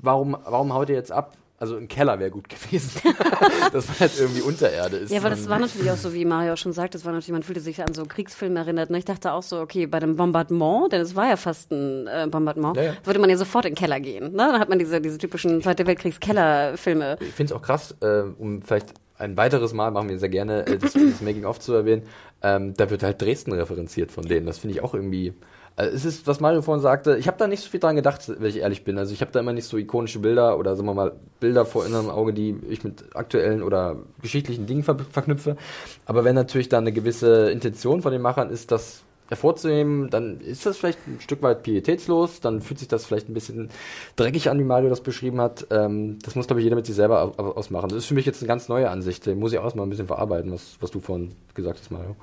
warum, 0.03 0.37
warum 0.45 0.73
haut 0.75 0.89
ihr 0.89 0.97
jetzt 0.97 1.13
ab? 1.13 1.37
Also 1.61 1.77
im 1.77 1.89
Keller 1.89 2.21
wäre 2.21 2.31
gut 2.31 2.49
gewesen. 2.71 3.01
dass 3.73 3.89
man 3.89 3.99
halt 3.99 4.13
irgendwie 4.19 4.43
Untererde 4.43 4.97
ist. 4.97 5.11
Ja, 5.11 5.19
aber 5.19 5.31
das 5.31 5.49
war 5.49 5.59
natürlich 5.59 5.91
auch 5.91 5.97
so, 5.97 6.15
wie 6.15 6.25
Mario 6.25 6.55
schon 6.57 6.73
sagt, 6.73 6.95
das 6.95 7.05
war 7.05 7.13
natürlich, 7.13 7.33
man 7.33 7.43
fühlte 7.43 7.61
sich 7.61 7.83
an 7.83 7.95
so 7.95 8.05
Kriegsfilme 8.05 8.61
erinnert. 8.61 8.91
Ne? 8.91 8.99
Ich 8.99 9.05
dachte 9.05 9.33
auch 9.33 9.43
so, 9.43 9.61
okay, 9.61 9.87
bei 9.87 9.99
dem 9.99 10.17
Bombardement, 10.17 10.93
denn 10.93 11.01
es 11.01 11.17
war 11.17 11.29
ja 11.29 11.37
fast 11.37 11.73
ein 11.73 12.07
äh, 12.07 12.29
Bombardement, 12.31 12.77
Ja, 12.77 12.83
ja. 12.85 12.93
würde 13.03 13.19
man 13.19 13.29
ja 13.29 13.37
sofort 13.37 13.65
in 13.65 13.73
den 13.73 13.79
Keller 13.79 13.99
gehen. 13.99 14.31
Ne? 14.33 14.37
Dann 14.37 14.61
hat 14.61 14.69
man 14.69 14.79
diese, 14.79 15.01
diese 15.01 15.19
typischen 15.19 15.61
Zweite 15.61 15.85
Weltkriegs-Keller-Filme. 15.87 17.17
Ich 17.21 17.35
finde 17.35 17.53
es 17.53 17.59
auch 17.59 17.63
krass, 17.63 17.97
äh, 18.03 18.23
um 18.39 18.63
vielleicht 18.63 18.95
ein 19.19 19.37
weiteres 19.37 19.73
Mal, 19.73 19.91
machen 19.91 20.09
wir 20.09 20.19
sehr 20.19 20.29
gerne, 20.29 20.65
äh, 20.67 20.79
das, 20.79 20.93
das 20.93 21.21
Making-of 21.21 21.59
zu 21.59 21.73
erwähnen, 21.75 22.03
ähm, 22.43 22.75
da 22.75 22.89
wird 22.89 23.03
halt 23.03 23.21
Dresden 23.21 23.53
referenziert 23.53 24.13
von 24.13 24.25
denen. 24.25 24.47
Das 24.47 24.59
finde 24.59 24.77
ich 24.77 24.83
auch 24.83 24.95
irgendwie 24.95 25.35
Also 25.79 25.95
es 25.95 26.05
ist, 26.05 26.27
was 26.27 26.41
Mario 26.41 26.61
vorhin 26.61 26.83
sagte, 26.83 27.17
ich 27.19 27.29
habe 27.29 27.39
da 27.39 27.47
nicht 27.47 27.63
so 27.63 27.71
viel 27.71 27.79
dran 27.79 27.95
gedacht, 27.95 28.21
wenn 28.27 28.49
ich 28.49 28.57
ehrlich 28.57 28.83
bin. 28.83 28.99
Also 28.99 29.15
ich 29.15 29.21
habe 29.21 29.31
da 29.31 29.39
immer 29.39 29.53
nicht 29.53 29.67
so 29.67 29.77
ikonische 29.77 30.19
Bilder 30.19 30.59
oder 30.59 30.75
sagen 30.75 30.89
wir 30.89 30.95
mal 30.95 31.13
Bilder 31.39 31.65
vor 31.65 31.87
innerem 31.87 32.11
Auge, 32.11 32.33
die 32.33 32.57
ich 32.69 32.83
mit 32.83 33.15
aktuellen 33.15 33.63
oder 33.63 33.95
geschichtlichen 34.21 34.67
Dingen 34.67 34.83
ver 34.83 34.97
verknüpfe. 35.13 35.57
Aber 36.05 36.25
wenn 36.25 36.35
natürlich 36.35 36.69
da 36.69 36.79
eine 36.79 36.91
gewisse 36.91 37.53
Intention 37.53 38.03
von 38.03 38.11
den 38.11 38.23
Machern 38.23 38.51
ist, 38.51 38.73
dass 38.73 39.05
hervorzuheben, 39.29 40.11
dann 40.11 40.41
ist 40.41 40.67
das 40.67 40.79
vielleicht 40.79 40.99
ein 41.07 41.21
Stück 41.21 41.43
weit 41.43 41.63
pietätslos, 41.63 42.41
dann 42.41 42.61
fühlt 42.63 42.79
sich 42.79 42.89
das 42.89 43.07
vielleicht 43.07 43.29
ein 43.29 43.35
bisschen 43.35 43.71
dreckig 44.17 44.51
an, 44.51 44.59
wie 44.59 44.65
Mario 44.65 44.89
das 44.89 45.03
beschrieben 45.03 45.41
hat. 45.41 45.67
Ähm, 45.71 46.19
das 46.23 46.35
muss, 46.35 46.47
glaube 46.47 46.61
ich, 46.61 46.65
jeder 46.65 46.77
mit 46.77 46.87
sich 46.87 46.95
selber 46.95 47.39
ausmachen. 47.39 47.91
Das 47.91 47.99
ist 47.99 48.07
für 48.07 48.15
mich 48.15 48.27
jetzt 48.27 48.41
eine 48.41 48.49
ganz 48.49 48.69
neue 48.69 48.91
Ansicht. 48.91 49.27
Die 49.27 49.35
muss 49.35 49.53
ich 49.53 49.59
auch 49.59 49.65
erstmal 49.65 49.87
ein 49.87 49.91
bisschen 49.91 50.07
verarbeiten, 50.07 50.53
was, 50.53 50.77
was 50.81 50.91
du 50.91 51.01
vorhin 51.01 51.33
gesagt 51.55 51.79
hast, 51.81 51.91
Mario. 51.91 52.17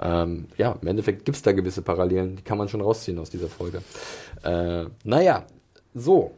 Ähm, 0.00 0.46
ja, 0.58 0.76
im 0.80 0.88
Endeffekt 0.88 1.24
gibt 1.24 1.36
es 1.36 1.42
da 1.42 1.52
gewisse 1.52 1.82
Parallelen, 1.82 2.36
die 2.36 2.42
kann 2.42 2.58
man 2.58 2.68
schon 2.68 2.80
rausziehen 2.80 3.18
aus 3.18 3.30
dieser 3.30 3.48
Folge. 3.48 3.82
Äh, 4.42 4.86
naja, 5.04 5.44
so. 5.94 6.32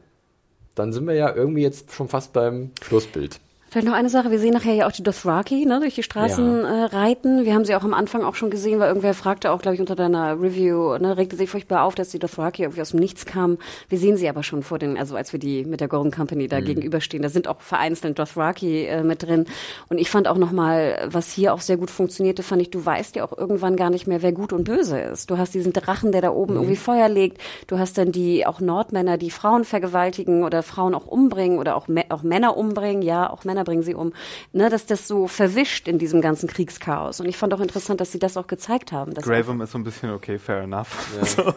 Dann 0.75 0.93
sind 0.93 1.07
wir 1.07 1.15
ja 1.15 1.33
irgendwie 1.33 1.63
jetzt 1.63 1.93
schon 1.93 2.09
fast 2.09 2.33
beim 2.33 2.73
Schlussbild. 2.83 3.39
Vielleicht 3.75 3.89
noch 3.89 3.95
eine 3.95 4.09
Sache, 4.09 4.31
wir 4.31 4.39
sehen 4.39 4.55
nachher 4.55 4.75
ja 4.75 4.87
auch 4.87 4.93
die 4.93 5.03
Dothraki 5.03 5.67
ne, 5.67 5.81
durch 5.81 5.97
die 5.97 6.05
Straßen 6.05 6.63
ja. 6.63 6.85
äh, 6.85 6.85
reiten. 6.85 7.45
Wir 7.45 7.55
haben 7.55 7.65
sie 7.65 7.75
auch 7.75 7.83
am 7.83 7.93
Anfang 7.93 8.23
auch 8.23 8.37
schon 8.37 8.49
gesehen, 8.49 8.79
weil 8.79 8.87
irgendwer 8.87 9.15
fragte 9.15 9.51
auch, 9.51 9.61
glaube 9.61 9.75
ich, 9.75 9.81
unter 9.81 9.97
deiner 9.97 10.41
Review, 10.41 10.97
ne, 10.99 11.17
regte 11.17 11.35
sich 11.35 11.51
furchtbar 11.51 11.83
auf, 11.83 11.97
dass 11.97 12.11
die 12.11 12.21
Dothraki 12.21 12.63
irgendwie 12.63 12.83
aus 12.83 12.91
dem 12.91 13.01
Nichts 13.01 13.27
kamen. 13.27 13.59
Wir 13.89 13.99
sehen 13.99 14.17
sie 14.17 14.29
aber 14.29 14.45
schon 14.45 14.63
vor 14.63 14.79
den, 14.79 14.97
also 14.97 15.17
als 15.17 15.33
wir 15.33 15.41
die 15.41 15.65
mit 15.65 15.81
der 15.81 15.89
Golden 15.89 16.13
Company 16.13 16.47
da 16.47 16.61
mhm. 16.61 16.67
gegenüberstehen, 16.67 17.25
da 17.25 17.29
sind 17.29 17.49
auch 17.49 17.61
vereinzelt 17.63 18.17
Dothraki 18.17 18.85
äh, 18.85 19.03
mit 19.03 19.25
drin. 19.25 19.47
Und 19.89 19.99
ich 19.99 20.09
fand 20.09 20.29
auch 20.29 20.39
nochmal, 20.39 21.09
was 21.11 21.33
hier 21.33 21.53
auch 21.53 21.61
sehr 21.61 21.77
gut 21.77 21.91
funktionierte, 21.91 22.45
fand 22.45 22.63
ich, 22.63 22.71
du 22.71 22.87
weißt 22.87 23.17
ja 23.17 23.25
auch 23.25 23.37
irgendwann 23.37 23.75
gar 23.75 23.91
nicht 23.91 24.07
mehr, 24.07 24.23
wer 24.23 24.31
gut 24.31 24.53
und 24.53 24.63
böse 24.63 25.01
ist. 25.01 25.33
Du 25.33 25.37
hast 25.37 25.53
diesen 25.53 25.73
Drachen, 25.73 26.13
der 26.13 26.21
da 26.21 26.31
oben 26.31 26.53
mhm. 26.55 26.61
irgendwie 26.61 26.77
Feuer 26.77 27.09
legt. 27.09 27.39
Du 27.67 27.77
hast 27.81 27.99
dann 27.99 28.13
die 28.13 28.47
auch 28.47 28.61
Nordmänner, 28.61 29.19
die 29.19 29.33
Frauen 29.33 29.65
vergewaltigen 29.65 30.45
oder 30.45 30.63
Frauen 30.63 30.95
auch 30.95 31.07
umbringen 31.07 31.59
oder 31.59 31.75
auch, 31.75 31.89
auch 32.11 32.23
Männer 32.23 32.57
umbringen. 32.57 33.03
Ja, 33.03 33.29
auch 33.29 33.43
Männer 33.43 33.64
bringen 33.65 33.83
sie 33.83 33.95
um, 33.95 34.13
ne, 34.53 34.69
dass 34.71 34.87
das 34.87 35.09
so 35.09 35.27
verwischt 35.27 35.89
in 35.89 35.99
diesem 35.99 36.21
ganzen 36.21 36.49
Kriegschaos. 36.49 37.21
Und 37.21 37.27
ich 37.27 37.37
fand 37.37 37.55
auch 37.55 37.61
interessant, 37.61 38.01
dass 38.01 38.13
sie 38.13 38.19
das 38.19 38.37
auch 38.37 38.47
gezeigt 38.47 38.93
haben. 38.93 39.15
Graham 39.15 39.61
ist 39.61 39.73
so 39.73 39.79
ein 39.79 39.85
bisschen 39.85 40.11
okay, 40.11 40.39
fair 40.39 40.63
enough. 40.63 41.09
Ja. 41.17 41.25
so. 41.27 41.55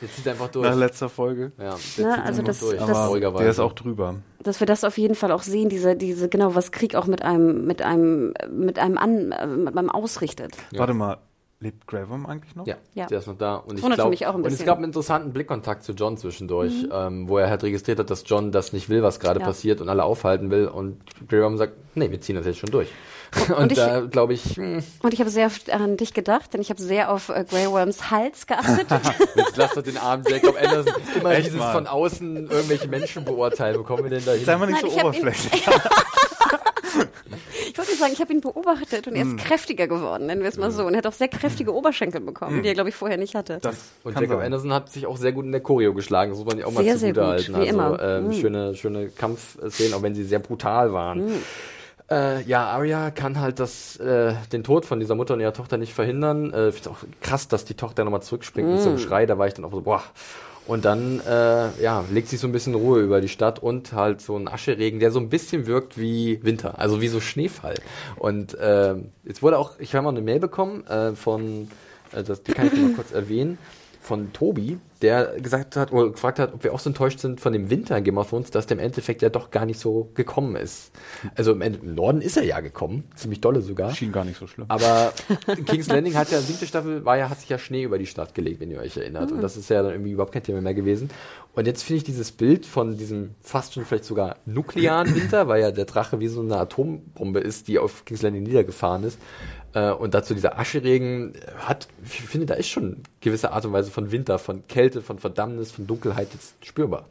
Jetzt 0.00 0.16
zieht 0.16 0.28
einfach 0.28 0.48
durch. 0.48 0.68
Nach 0.68 0.76
letzter 0.76 1.08
Folge. 1.08 1.52
Ja, 1.58 1.76
ne, 1.98 2.22
also 2.22 2.42
das, 2.42 2.60
durch. 2.60 2.80
Aber 2.80 3.38
der 3.38 3.50
ist 3.50 3.58
auch 3.58 3.72
drüber. 3.72 4.16
Dass 4.42 4.60
wir 4.60 4.66
das 4.66 4.84
auf 4.84 4.98
jeden 4.98 5.14
Fall 5.14 5.32
auch 5.32 5.42
sehen, 5.42 5.68
diese, 5.68 5.96
diese, 5.96 6.28
genau, 6.28 6.54
was 6.54 6.70
Krieg 6.70 6.94
auch 6.96 7.06
mit 7.06 7.22
einem, 7.22 7.66
mit 7.66 7.82
einem, 7.82 8.34
mit 8.50 8.78
einem 8.78 8.98
an, 8.98 9.28
mit 9.64 9.76
einem 9.76 9.90
ausrichtet. 9.90 10.52
Ja. 10.70 10.80
Warte 10.80 10.94
mal, 10.94 11.18
Lebt 11.64 11.86
Graham 11.86 12.26
eigentlich 12.26 12.54
noch? 12.54 12.66
Ja, 12.66 12.76
ja. 12.92 13.06
der 13.06 13.20
ist 13.20 13.26
noch 13.26 13.38
da. 13.38 13.56
Und, 13.56 13.78
ich 13.78 13.82
glaub, 13.82 14.34
und 14.34 14.46
es 14.46 14.62
gab 14.66 14.76
einen 14.76 14.84
interessanten 14.84 15.32
Blickkontakt 15.32 15.82
zu 15.82 15.92
John 15.92 16.18
zwischendurch, 16.18 16.82
mhm. 16.82 16.90
ähm, 16.92 17.28
wo 17.30 17.38
er 17.38 17.48
halt 17.48 17.62
registriert 17.62 17.98
hat, 17.98 18.10
dass 18.10 18.24
John 18.26 18.52
das 18.52 18.74
nicht 18.74 18.90
will, 18.90 19.02
was 19.02 19.18
gerade 19.18 19.40
ja. 19.40 19.46
passiert 19.46 19.80
und 19.80 19.88
alle 19.88 20.04
aufhalten 20.04 20.50
will. 20.50 20.68
Und 20.68 21.00
Graham 21.26 21.56
sagt, 21.56 21.72
nee, 21.94 22.10
wir 22.10 22.20
ziehen 22.20 22.36
das 22.36 22.44
jetzt 22.44 22.58
schon 22.58 22.70
durch. 22.70 22.90
Und, 23.48 23.50
und 23.56 23.78
da 23.78 24.00
glaube 24.00 24.34
ich. 24.34 24.58
Mh. 24.58 24.64
Hm. 24.76 24.84
Und 25.02 25.14
ich 25.14 25.20
habe 25.20 25.30
sehr 25.30 25.50
an 25.70 25.96
dich 25.96 26.12
gedacht, 26.12 26.52
denn 26.52 26.60
ich 26.60 26.68
habe 26.68 26.82
sehr 26.82 27.10
auf 27.10 27.30
äh, 27.30 27.46
Grey 27.48 27.66
Worms 27.70 28.10
Hals 28.10 28.46
geachtet. 28.46 28.86
Jetzt 29.34 29.56
lass 29.56 29.72
doch 29.72 29.82
den 29.82 29.96
armen 29.96 30.24
Jacob 30.28 30.56
Anderson 30.62 30.92
immer 31.18 31.30
Echt 31.30 31.46
dieses 31.46 31.58
mal? 31.58 31.72
von 31.72 31.86
außen 31.86 32.50
irgendwelche 32.50 32.88
Menschen 32.88 33.24
beurteilen. 33.24 33.78
Wo 33.78 33.84
kommen 33.84 34.02
wir 34.02 34.10
denn 34.10 34.22
da 34.22 34.32
hin? 34.32 34.44
Sei 34.44 34.54
mal 34.58 34.66
nicht 34.66 34.82
Nein, 34.82 34.90
so 34.90 35.00
oberflächlich. 35.00 35.66
ich 37.94 38.00
wollte 38.00 38.00
sagen, 38.00 38.12
ich 38.12 38.20
habe 38.20 38.32
ihn 38.32 38.40
beobachtet 38.40 39.06
und 39.06 39.14
er 39.14 39.22
ist 39.22 39.32
mm. 39.32 39.36
kräftiger 39.36 39.88
geworden, 39.88 40.26
nennen 40.26 40.42
wir 40.42 40.48
es 40.48 40.56
mal 40.56 40.70
so. 40.70 40.84
Und 40.84 40.94
er 40.94 40.98
hat 40.98 41.06
auch 41.06 41.12
sehr 41.12 41.28
kräftige 41.28 41.72
mm. 41.72 41.74
Oberschenkel 41.74 42.20
bekommen, 42.20 42.58
mm. 42.58 42.62
die 42.62 42.68
er, 42.68 42.74
glaube 42.74 42.88
ich, 42.88 42.94
vorher 42.94 43.16
nicht 43.16 43.34
hatte. 43.34 43.58
Das 43.62 43.92
und 44.02 44.14
Jacob 44.14 44.36
sein. 44.36 44.46
Anderson 44.46 44.72
hat 44.72 44.90
sich 44.90 45.06
auch 45.06 45.16
sehr 45.16 45.32
gut 45.32 45.44
in 45.44 45.52
der 45.52 45.60
Choreo 45.60 45.94
geschlagen, 45.94 46.30
das 46.30 46.38
muss 46.38 46.48
man 46.48 46.58
ja 46.58 46.66
auch 46.66 46.72
mal 46.72 46.84
sehr, 46.84 46.98
zugute 46.98 47.26
halten. 47.26 47.54
Also, 47.54 47.68
immer. 47.68 48.02
Ähm, 48.02 48.28
mm. 48.28 48.32
schöne, 48.32 48.74
schöne 48.74 49.08
Kampfszenen, 49.08 49.94
auch 49.94 50.02
wenn 50.02 50.14
sie 50.14 50.24
sehr 50.24 50.40
brutal 50.40 50.92
waren. 50.92 51.26
Mm. 51.26 51.42
Äh, 52.10 52.42
ja, 52.42 52.66
Arya 52.66 53.10
kann 53.10 53.40
halt 53.40 53.60
das, 53.60 53.96
äh, 53.96 54.34
den 54.52 54.62
Tod 54.62 54.84
von 54.84 55.00
dieser 55.00 55.14
Mutter 55.14 55.34
und 55.34 55.40
ihrer 55.40 55.54
Tochter 55.54 55.78
nicht 55.78 55.94
verhindern. 55.94 56.52
Äh, 56.52 56.72
Finde 56.72 56.90
auch 56.90 56.98
krass, 57.22 57.48
dass 57.48 57.64
die 57.64 57.74
Tochter 57.74 58.04
nochmal 58.04 58.22
zurückspringt 58.22 58.68
mm. 58.68 58.72
mit 58.72 58.80
so 58.82 58.90
einem 58.90 58.98
Schrei. 58.98 59.24
Da 59.26 59.38
war 59.38 59.46
ich 59.46 59.54
dann 59.54 59.64
auch 59.64 59.72
so, 59.72 59.80
boah. 59.80 60.02
Und 60.66 60.86
dann 60.86 61.20
äh, 61.20 61.82
ja, 61.82 62.04
legt 62.10 62.28
sich 62.28 62.40
so 62.40 62.46
ein 62.48 62.52
bisschen 62.52 62.74
Ruhe 62.74 63.00
über 63.00 63.20
die 63.20 63.28
Stadt 63.28 63.58
und 63.58 63.92
halt 63.92 64.22
so 64.22 64.36
ein 64.36 64.48
Ascheregen, 64.48 64.98
der 64.98 65.10
so 65.10 65.20
ein 65.20 65.28
bisschen 65.28 65.66
wirkt 65.66 65.98
wie 65.98 66.42
Winter, 66.42 66.78
also 66.78 67.02
wie 67.02 67.08
so 67.08 67.20
Schneefall. 67.20 67.74
Und 68.16 68.54
äh, 68.54 68.94
jetzt 69.24 69.42
wurde 69.42 69.58
auch, 69.58 69.78
ich 69.78 69.94
habe 69.94 70.04
mal 70.04 70.10
eine 70.10 70.22
Mail 70.22 70.40
bekommen 70.40 70.86
äh, 70.86 71.14
von, 71.14 71.68
äh, 72.12 72.22
das, 72.22 72.42
die 72.42 72.52
kann 72.52 72.68
ich 72.68 72.80
mal 72.80 72.92
kurz 72.92 73.12
erwähnen, 73.12 73.58
von 74.00 74.32
Tobi, 74.32 74.78
der 75.02 75.40
gesagt 75.40 75.76
hat 75.76 75.92
oder 75.92 76.10
gefragt 76.10 76.38
hat, 76.38 76.54
ob 76.54 76.64
wir 76.64 76.72
auch 76.72 76.78
so 76.78 76.90
enttäuscht 76.90 77.18
sind 77.18 77.40
von 77.40 77.52
dem 77.52 77.70
Winter 77.70 77.96
in 77.96 78.04
Game 78.04 78.18
of 78.18 78.30
Thrones, 78.30 78.50
dass 78.50 78.66
der 78.66 78.78
im 78.78 78.84
Endeffekt 78.84 79.22
ja 79.22 79.28
doch 79.28 79.50
gar 79.50 79.66
nicht 79.66 79.78
so 79.78 80.10
gekommen 80.14 80.56
ist. 80.56 80.92
Also 81.34 81.52
im, 81.52 81.62
im 81.62 81.94
Norden 81.94 82.20
ist 82.20 82.36
er 82.36 82.44
ja 82.44 82.60
gekommen, 82.60 83.04
ziemlich 83.14 83.40
dolle 83.40 83.60
sogar. 83.60 83.94
Schien 83.94 84.12
gar 84.12 84.24
nicht 84.24 84.38
so 84.38 84.46
schlimm. 84.46 84.66
Aber 84.68 85.12
King's 85.66 85.88
Landing 85.88 86.14
hat 86.14 86.30
ja, 86.30 86.40
siebte 86.40 86.66
Staffel 86.66 87.04
war 87.04 87.18
ja, 87.18 87.28
hat 87.28 87.40
sich 87.40 87.48
ja 87.48 87.58
Schnee 87.58 87.82
über 87.82 87.98
die 87.98 88.06
Stadt 88.06 88.34
gelegt, 88.34 88.60
wenn 88.60 88.70
ihr 88.70 88.80
euch 88.80 88.96
erinnert. 88.96 89.30
Mhm. 89.30 89.36
Und 89.36 89.42
das 89.42 89.56
ist 89.56 89.68
ja 89.68 89.82
dann 89.82 89.92
irgendwie 89.92 90.12
überhaupt 90.12 90.32
kein 90.32 90.42
Thema 90.42 90.60
mehr 90.60 90.74
gewesen. 90.74 91.10
Und 91.54 91.66
jetzt 91.66 91.82
finde 91.82 91.98
ich 91.98 92.04
dieses 92.04 92.32
Bild 92.32 92.66
von 92.66 92.96
diesem 92.96 93.34
fast 93.40 93.74
schon 93.74 93.84
vielleicht 93.84 94.04
sogar 94.04 94.36
nuklearen 94.44 95.14
Winter, 95.14 95.48
weil 95.48 95.60
ja 95.60 95.70
der 95.70 95.84
Drache 95.84 96.18
wie 96.18 96.28
so 96.28 96.40
eine 96.40 96.56
Atombombe 96.56 97.40
ist, 97.40 97.68
die 97.68 97.78
auf 97.78 98.04
King's 98.04 98.22
Landing 98.22 98.42
niedergefahren 98.42 99.04
ist, 99.04 99.18
äh, 99.74 99.90
und 99.90 100.14
dazu 100.14 100.34
dieser 100.34 100.58
Ascheregen 100.58 101.34
hat, 101.58 101.88
ich 102.04 102.22
finde, 102.22 102.46
da 102.46 102.54
ist 102.54 102.68
schon 102.68 103.02
gewisse 103.20 103.52
Art 103.52 103.66
und 103.66 103.72
Weise 103.72 103.90
von 103.90 104.12
Winter, 104.12 104.38
von 104.38 104.66
Kälte, 104.84 105.00
von 105.00 105.18
Verdammnis, 105.18 105.70
von 105.70 105.86
Dunkelheit 105.86 106.28
jetzt 106.34 106.54
spürbar. 106.62 107.06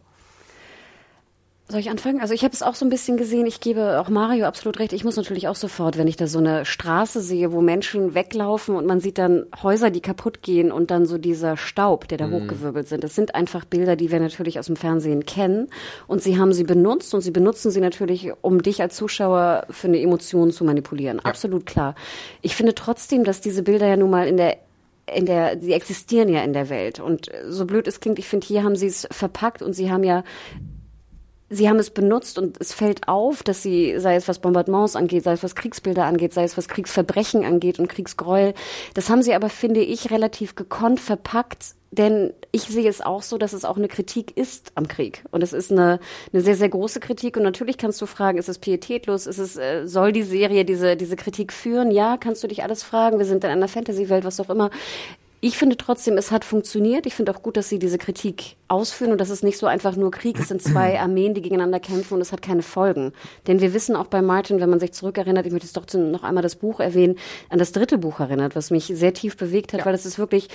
Soll 1.69 1.79
ich 1.79 1.89
anfangen? 1.89 2.21
Also 2.21 2.35
ich 2.35 2.43
habe 2.43 2.53
es 2.53 2.61
auch 2.61 2.75
so 2.75 2.85
ein 2.85 2.89
bisschen 2.89 3.17
gesehen. 3.17 3.47
Ich 3.47 3.59
gebe 3.59 3.99
auch 3.99 4.09
Mario 4.09 4.45
absolut 4.45 4.77
recht. 4.77 4.93
Ich 4.93 5.03
muss 5.03 5.15
natürlich 5.15 5.47
auch 5.47 5.55
sofort, 5.55 5.97
wenn 5.97 6.07
ich 6.07 6.17
da 6.17 6.27
so 6.27 6.37
eine 6.37 6.65
Straße 6.65 7.19
sehe, 7.21 7.51
wo 7.51 7.61
Menschen 7.61 8.13
weglaufen 8.13 8.75
und 8.75 8.85
man 8.85 8.99
sieht 8.99 9.17
dann 9.17 9.45
Häuser, 9.63 9.89
die 9.89 10.01
kaputt 10.01 10.43
gehen 10.43 10.71
und 10.71 10.91
dann 10.91 11.07
so 11.07 11.17
dieser 11.17 11.57
Staub, 11.57 12.07
der 12.09 12.19
da 12.19 12.27
mm. 12.27 12.33
hochgewirbelt 12.33 12.89
sind. 12.89 13.03
Das 13.03 13.15
sind 13.15 13.33
einfach 13.33 13.65
Bilder, 13.65 13.95
die 13.95 14.11
wir 14.11 14.19
natürlich 14.19 14.59
aus 14.59 14.67
dem 14.67 14.75
Fernsehen 14.75 15.25
kennen. 15.25 15.69
Und 16.05 16.21
sie 16.21 16.37
haben 16.37 16.53
sie 16.53 16.65
benutzt 16.65 17.11
und 17.15 17.21
sie 17.21 17.31
benutzen 17.31 17.71
sie 17.71 17.81
natürlich, 17.81 18.33
um 18.41 18.61
dich 18.61 18.81
als 18.81 18.95
Zuschauer 18.95 19.65
für 19.71 19.87
eine 19.87 19.99
Emotion 19.99 20.51
zu 20.51 20.65
manipulieren. 20.65 21.21
Ja. 21.23 21.31
Absolut 21.31 21.65
klar. 21.65 21.95
Ich 22.41 22.55
finde 22.55 22.75
trotzdem, 22.75 23.23
dass 23.23 23.41
diese 23.41 23.63
Bilder 23.63 23.87
ja 23.87 23.97
nun 23.97 24.11
mal 24.11 24.27
in 24.27 24.37
der 24.37 24.57
in 25.05 25.25
der, 25.25 25.59
sie 25.59 25.73
existieren 25.73 26.29
ja 26.29 26.43
in 26.43 26.53
der 26.53 26.69
Welt. 26.69 26.99
Und 26.99 27.29
so 27.47 27.65
blöd 27.65 27.87
es 27.87 27.99
klingt, 27.99 28.19
ich 28.19 28.27
finde, 28.27 28.47
hier 28.47 28.63
haben 28.63 28.75
sie 28.75 28.87
es 28.87 29.07
verpackt 29.11 29.61
und 29.61 29.73
sie 29.73 29.91
haben 29.91 30.03
ja 30.03 30.23
sie 31.49 31.69
haben 31.69 31.79
es 31.79 31.91
benutzt 31.91 32.37
und 32.39 32.59
es 32.59 32.73
fällt 32.73 33.07
auf, 33.07 33.43
dass 33.43 33.61
sie, 33.61 33.99
sei 33.99 34.15
es 34.15 34.27
was 34.27 34.39
Bombardements 34.39 34.95
angeht, 34.95 35.23
sei 35.23 35.33
es 35.33 35.43
was 35.43 35.55
Kriegsbilder 35.55 36.05
angeht, 36.05 36.33
sei 36.33 36.43
es 36.43 36.57
was 36.57 36.67
Kriegsverbrechen 36.67 37.45
angeht 37.45 37.79
und 37.79 37.89
Kriegsgräuel, 37.89 38.53
das 38.93 39.09
haben 39.09 39.21
sie 39.21 39.35
aber, 39.35 39.49
finde 39.49 39.81
ich, 39.81 40.09
relativ 40.11 40.55
gekonnt 40.55 40.99
verpackt, 40.99 41.75
denn 41.97 42.33
ich 42.51 42.63
sehe 42.63 42.89
es 42.89 43.01
auch 43.01 43.21
so, 43.21 43.37
dass 43.37 43.53
es 43.53 43.65
auch 43.65 43.77
eine 43.77 43.87
Kritik 43.87 44.35
ist 44.35 44.71
am 44.75 44.87
Krieg. 44.87 45.23
Und 45.31 45.43
es 45.43 45.53
ist 45.53 45.71
eine, 45.71 45.99
eine 46.31 46.41
sehr, 46.41 46.55
sehr 46.55 46.69
große 46.69 46.99
Kritik. 46.99 47.37
Und 47.37 47.43
natürlich 47.43 47.77
kannst 47.77 48.01
du 48.01 48.05
fragen, 48.05 48.37
ist 48.37 48.49
es 48.49 48.57
pietätlos? 48.57 49.27
Ist 49.27 49.37
es, 49.37 49.57
äh, 49.57 49.85
soll 49.85 50.11
die 50.11 50.23
Serie 50.23 50.65
diese, 50.65 50.95
diese 50.95 51.15
Kritik 51.15 51.53
führen? 51.53 51.91
Ja, 51.91 52.17
kannst 52.17 52.43
du 52.43 52.47
dich 52.47 52.63
alles 52.63 52.83
fragen. 52.83 53.19
Wir 53.19 53.25
sind 53.25 53.43
in 53.43 53.49
einer 53.49 53.67
Fantasy-Welt, 53.67 54.25
was 54.25 54.39
auch 54.39 54.49
immer. 54.49 54.71
Ich 55.39 55.57
finde 55.57 55.77
trotzdem, 55.77 56.17
es 56.17 56.31
hat 56.31 56.45
funktioniert. 56.45 57.05
Ich 57.05 57.15
finde 57.15 57.35
auch 57.35 57.43
gut, 57.43 57.57
dass 57.57 57.69
Sie 57.69 57.77
diese 57.77 57.97
Kritik 57.97 58.55
ausführen 58.73 59.11
und 59.11 59.21
dass 59.21 59.29
es 59.29 59.43
nicht 59.43 59.57
so 59.57 59.67
einfach 59.67 59.95
nur 59.95 60.11
Krieg 60.11 60.37
ist. 60.37 60.43
Es 60.43 60.47
sind 60.49 60.61
zwei 60.61 60.99
Armeen, 60.99 61.33
die 61.33 61.41
gegeneinander 61.41 61.79
kämpfen 61.79 62.15
und 62.15 62.21
es 62.21 62.31
hat 62.31 62.41
keine 62.41 62.63
Folgen. 62.63 63.13
Denn 63.47 63.61
wir 63.61 63.73
wissen 63.73 63.95
auch 63.95 64.07
bei 64.07 64.21
Martin, 64.21 64.59
wenn 64.59 64.69
man 64.69 64.79
sich 64.79 64.93
zurückerinnert, 64.93 65.45
ich 65.45 65.51
möchte 65.51 65.67
jetzt 65.67 65.77
doch 65.77 65.85
noch 65.93 66.23
einmal 66.23 66.43
das 66.43 66.55
Buch 66.55 66.79
erwähnen, 66.79 67.17
an 67.49 67.59
das 67.59 67.71
dritte 67.71 67.97
Buch 67.97 68.19
erinnert, 68.19 68.55
was 68.55 68.71
mich 68.71 68.85
sehr 68.85 69.13
tief 69.13 69.37
bewegt 69.37 69.73
hat, 69.73 69.81
ja. 69.81 69.85
weil 69.85 69.93
es 69.93 70.05
ist 70.05 70.17
wirklich 70.17 70.49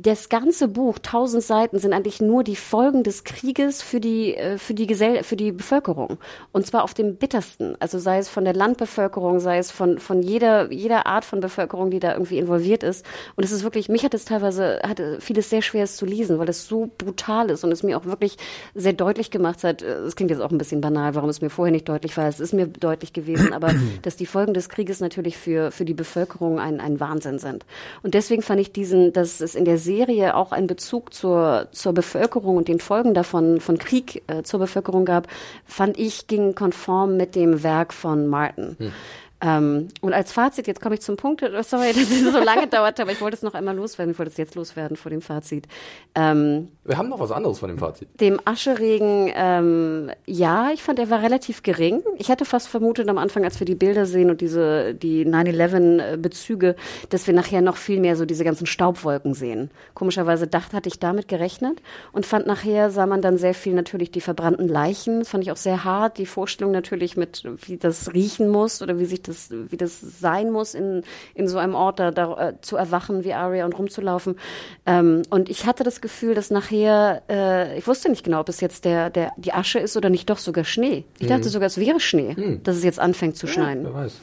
das 0.00 0.28
ganze 0.28 0.68
Buch, 0.68 0.98
tausend 1.00 1.42
Seiten, 1.42 1.78
sind 1.78 1.92
eigentlich 1.92 2.20
nur 2.20 2.44
die 2.44 2.56
Folgen 2.56 3.02
des 3.02 3.24
Krieges 3.24 3.82
für 3.82 3.98
die, 3.98 4.36
äh, 4.36 4.56
für 4.56 4.74
die 4.74 4.86
Gesell 4.86 5.24
für 5.24 5.36
die 5.36 5.50
Bevölkerung. 5.50 6.18
Und 6.52 6.66
zwar 6.66 6.84
auf 6.84 6.94
dem 6.94 7.16
bittersten. 7.16 7.74
Also 7.80 7.98
sei 7.98 8.18
es 8.18 8.28
von 8.28 8.44
der 8.44 8.54
Landbevölkerung, 8.54 9.40
sei 9.40 9.58
es 9.58 9.70
von, 9.72 9.98
von 9.98 10.22
jeder, 10.22 10.70
jeder 10.72 11.06
Art 11.06 11.24
von 11.24 11.40
Bevölkerung, 11.40 11.90
die 11.90 11.98
da 11.98 12.12
irgendwie 12.12 12.38
involviert 12.38 12.84
ist. 12.84 13.04
Und 13.34 13.42
es 13.44 13.50
ist 13.50 13.64
wirklich, 13.64 13.88
mich 13.88 14.04
hat 14.04 14.14
es 14.14 14.24
teilweise, 14.24 14.80
hatte 14.86 15.20
vieles 15.20 15.50
sehr 15.50 15.62
schwer 15.62 15.86
zu 15.86 16.06
lesen, 16.06 16.38
weil 16.38 16.48
es 16.48 16.68
so 16.68 16.88
brutal 16.98 17.50
ist 17.50 17.57
und 17.64 17.72
es 17.72 17.82
mir 17.82 17.96
auch 17.96 18.04
wirklich 18.04 18.36
sehr 18.74 18.92
deutlich 18.92 19.30
gemacht 19.30 19.64
hat. 19.64 19.82
Äh, 19.82 20.00
es 20.00 20.16
klingt 20.16 20.30
jetzt 20.30 20.40
auch 20.40 20.50
ein 20.50 20.58
bisschen 20.58 20.80
banal, 20.80 21.14
warum 21.14 21.30
es 21.30 21.40
mir 21.40 21.50
vorher 21.50 21.72
nicht 21.72 21.88
deutlich 21.88 22.16
war. 22.16 22.28
Es 22.28 22.40
ist 22.40 22.52
mir 22.52 22.66
deutlich 22.66 23.12
gewesen, 23.12 23.52
aber 23.52 23.72
dass 24.02 24.16
die 24.16 24.26
Folgen 24.26 24.54
des 24.54 24.68
Krieges 24.68 25.00
natürlich 25.00 25.36
für, 25.36 25.70
für 25.70 25.84
die 25.84 25.94
Bevölkerung 25.94 26.58
ein, 26.58 26.80
ein 26.80 27.00
Wahnsinn 27.00 27.38
sind. 27.38 27.64
Und 28.02 28.14
deswegen 28.14 28.42
fand 28.42 28.60
ich 28.60 28.72
diesen, 28.72 29.12
dass 29.12 29.40
es 29.40 29.54
in 29.54 29.64
der 29.64 29.78
Serie 29.78 30.34
auch 30.34 30.52
einen 30.52 30.66
Bezug 30.66 31.12
zur, 31.12 31.68
zur 31.72 31.92
Bevölkerung 31.92 32.56
und 32.56 32.68
den 32.68 32.80
Folgen 32.80 33.14
davon 33.14 33.60
von 33.60 33.78
Krieg 33.78 34.22
äh, 34.26 34.42
zur 34.42 34.60
Bevölkerung 34.60 35.04
gab, 35.04 35.28
fand 35.64 35.98
ich, 35.98 36.26
ging 36.26 36.54
konform 36.54 37.16
mit 37.16 37.34
dem 37.34 37.62
Werk 37.62 37.92
von 37.92 38.26
Martin. 38.26 38.76
Hm. 38.78 38.92
Ähm, 39.40 39.88
und 40.00 40.12
als 40.12 40.32
Fazit, 40.32 40.66
jetzt 40.66 40.80
komme 40.80 40.96
ich 40.96 41.00
zum 41.00 41.16
Punkt, 41.16 41.40
sorry, 41.62 41.92
dass 41.92 42.10
es 42.10 42.32
so 42.32 42.40
lange 42.40 42.66
dauert, 42.66 42.98
aber 42.98 43.12
ich 43.12 43.20
wollte 43.20 43.36
es 43.36 43.42
noch 43.42 43.54
einmal 43.54 43.76
loswerden, 43.76 44.12
ich 44.12 44.18
wollte 44.18 44.32
es 44.32 44.36
jetzt 44.36 44.54
loswerden 44.56 44.96
vor 44.96 45.10
dem 45.10 45.22
Fazit. 45.22 45.66
Ähm, 46.14 46.68
Wir 46.84 46.98
haben 46.98 47.08
noch 47.08 47.20
was 47.20 47.30
anderes 47.30 47.58
von 47.60 47.68
dem 47.68 47.78
Fazit. 47.78 48.08
dem 48.20 48.40
Ascheregen, 48.44 49.30
ähm, 49.34 50.10
ja, 50.26 50.70
ich 50.72 50.82
fand, 50.82 50.98
er 50.98 51.10
war 51.10 51.22
relativ 51.22 51.62
gering. 51.62 52.02
Ich 52.16 52.30
hatte 52.30 52.44
fast 52.44 52.68
vermutet 52.68 53.08
am 53.08 53.18
Anfang, 53.18 53.44
als 53.44 53.60
wir 53.60 53.64
die 53.64 53.76
Bilder 53.76 54.06
sehen 54.06 54.30
und 54.30 54.40
diese, 54.40 54.94
die 54.94 55.24
9-11-Bezüge, 55.24 56.74
dass 57.10 57.26
wir 57.26 57.34
nachher 57.34 57.60
noch 57.62 57.76
viel 57.76 58.00
mehr 58.00 58.16
so 58.16 58.24
diese 58.24 58.44
ganzen 58.44 58.66
Staubwolken 58.66 59.34
sehen. 59.34 59.70
Komischerweise 59.94 60.46
dachte, 60.46 60.76
hatte 60.76 60.88
ich 60.88 60.98
damit 60.98 61.28
gerechnet 61.28 61.80
und 62.12 62.26
fand 62.26 62.46
nachher 62.46 62.90
sah 62.90 63.06
man 63.06 63.22
dann 63.22 63.38
sehr 63.38 63.54
viel 63.54 63.74
natürlich 63.74 64.10
die 64.10 64.20
verbrannten 64.20 64.66
Leichen. 64.68 65.20
Das 65.20 65.28
fand 65.28 65.44
ich 65.44 65.52
auch 65.52 65.56
sehr 65.56 65.84
hart. 65.84 66.18
Die 66.18 66.26
Vorstellung 66.26 66.72
natürlich 66.72 67.16
mit, 67.16 67.44
wie 67.66 67.76
das 67.76 68.12
riechen 68.14 68.48
muss 68.48 68.82
oder 68.82 68.98
wie 68.98 69.04
sich 69.04 69.22
das, 69.22 69.27
wie 69.50 69.76
das 69.76 70.00
sein 70.00 70.50
muss, 70.50 70.74
in, 70.74 71.02
in 71.34 71.48
so 71.48 71.58
einem 71.58 71.74
Ort 71.74 71.98
da, 71.98 72.10
da 72.10 72.48
äh, 72.48 72.54
zu 72.60 72.76
erwachen 72.76 73.24
wie 73.24 73.32
Aria 73.32 73.64
und 73.64 73.78
rumzulaufen. 73.78 74.38
Ähm, 74.86 75.22
und 75.30 75.48
ich 75.48 75.66
hatte 75.66 75.84
das 75.84 76.00
Gefühl, 76.00 76.34
dass 76.34 76.50
nachher, 76.50 77.22
äh, 77.28 77.78
ich 77.78 77.86
wusste 77.86 78.08
nicht 78.08 78.24
genau, 78.24 78.40
ob 78.40 78.48
es 78.48 78.60
jetzt 78.60 78.84
der, 78.84 79.10
der, 79.10 79.32
die 79.36 79.52
Asche 79.52 79.78
ist 79.78 79.96
oder 79.96 80.10
nicht 80.10 80.30
doch 80.30 80.38
sogar 80.38 80.64
Schnee. 80.64 81.04
Ich 81.18 81.28
dachte 81.28 81.48
sogar, 81.48 81.66
es 81.66 81.78
wäre 81.78 82.00
Schnee, 82.00 82.58
dass 82.62 82.76
es 82.76 82.84
jetzt 82.84 83.00
anfängt 83.00 83.36
zu 83.36 83.46
schneien. 83.46 83.84
Wer 83.84 83.94
weiß. 83.94 84.14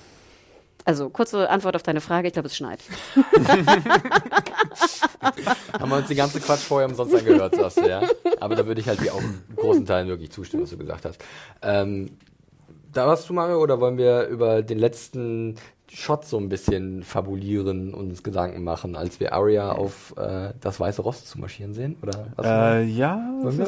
Also 0.88 1.10
kurze 1.10 1.49
Antwort 1.49 1.76
auf 1.76 1.82
deine 1.82 1.99
Frage, 1.99 2.27
ich 2.27 2.34
glaube, 2.34 2.48
es 2.48 2.56
schneit. 2.56 2.80
Haben 5.80 5.90
wir 5.90 5.98
uns 5.98 6.07
den 6.07 6.18
ganzen 6.18 6.40
Quatsch 6.41 6.60
vorher 6.60 6.88
umsonst 6.88 7.15
angehört, 7.15 7.56
sagst 7.56 7.77
du, 7.77 7.90
ja? 7.90 8.03
Aber 8.40 8.56
da 8.56 8.68
würde 8.68 8.82
ich 8.82 8.88
halt 8.88 9.02
dir 9.02 9.15
auch 9.15 9.22
in 9.22 9.41
großen 9.56 9.84
Teilen 9.88 10.07
wirklich 10.10 10.30
zustimmen, 10.30 10.61
was 10.61 10.69
du 10.69 10.77
gesagt 10.77 11.06
hast. 11.06 11.19
Ähm, 11.64 12.19
da 12.96 13.08
warst 13.08 13.30
du, 13.30 13.34
Mario, 13.34 13.62
oder 13.62 13.80
wollen 13.80 13.98
wir 13.98 14.28
über 14.28 14.62
den 14.64 14.80
letzten 14.80 15.56
Shot 15.94 16.26
so 16.26 16.38
ein 16.40 16.50
bisschen 16.50 17.04
fabulieren 17.04 17.94
und 17.94 18.10
uns 18.10 18.24
Gedanken 18.24 18.64
machen, 18.64 18.96
als 18.96 19.20
wir 19.20 19.34
Arya 19.34 19.72
auf 19.74 20.14
äh, 20.18 20.50
das 20.60 20.80
Weiße 20.80 21.02
Ross 21.04 21.26
zu 21.26 21.40
marschieren 21.40 21.74
sehen? 21.74 21.96
Oder 22.02 22.28
was? 22.36 22.46
Äh, 22.46 22.84
ja, 22.86 23.20
wir- 23.44 23.68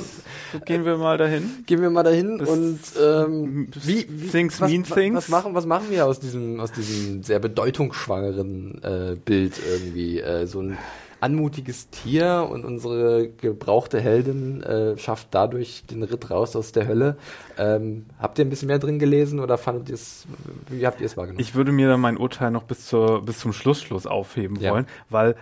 gehen 0.66 0.84
wir 0.84 0.98
mal 0.98 1.18
dahin. 1.18 1.64
Gehen 1.68 1.82
wir 1.82 1.90
mal 1.92 2.04
dahin 2.04 2.40
Das- 2.40 2.50
und 2.50 2.80
ähm, 3.02 3.68
wie, 3.84 4.08
wie 4.10 4.28
Things 4.30 4.60
was, 4.60 4.72
mean 4.72 4.90
wa- 4.90 4.96
things. 4.96 5.16
Was 5.16 5.30
machen, 5.30 5.54
was 5.54 5.66
machen 5.68 5.88
wir 5.92 6.06
aus 6.08 6.20
diesem, 6.20 6.60
aus 6.60 6.72
diesem 6.72 7.22
sehr 7.24 7.40
bedeutungsschwangeren 7.40 8.82
äh, 8.84 9.16
Bild 9.24 9.54
irgendwie? 9.72 10.20
Äh, 10.20 10.48
so 10.48 10.62
ein 10.62 10.78
anmutiges 11.20 11.90
Tier 11.90 12.48
und 12.52 12.64
unsere 12.66 13.30
gebrauchte 13.30 14.00
Heldin 14.00 14.62
äh, 14.64 14.98
schafft 14.98 15.30
dadurch 15.32 15.84
den 15.90 16.04
Ritt 16.04 16.30
raus 16.30 16.56
aus 16.56 16.72
der 16.72 16.88
Hölle. 16.88 17.18
Ähm, 17.58 18.06
habt 18.20 18.38
ihr 18.40 18.46
ein 18.46 18.50
bisschen 18.50 18.68
mehr 18.68 18.80
drin 18.80 19.00
gelesen 19.00 19.40
oder 19.40 19.58
fandet 19.58 19.90
ihr 19.90 19.96
es, 19.96 20.26
wie 20.70 20.86
habt 20.86 21.00
ihr 21.02 21.06
es 21.08 21.18
wahrgenommen? 21.18 21.40
Ich 21.42 21.56
würde 21.56 21.72
mir 21.72 21.88
dann 21.88 22.00
mein 22.02 22.18
Urteil 22.18 22.52
noch 22.52 22.64
bis, 22.64 22.86
zur, 22.86 23.24
bis 23.26 23.40
zum 23.40 23.54
Schlussschluss 23.54 24.06
aufheben 24.08 24.58
Ja. 24.60 24.72
wollen, 24.72 24.86
weil 25.10 25.36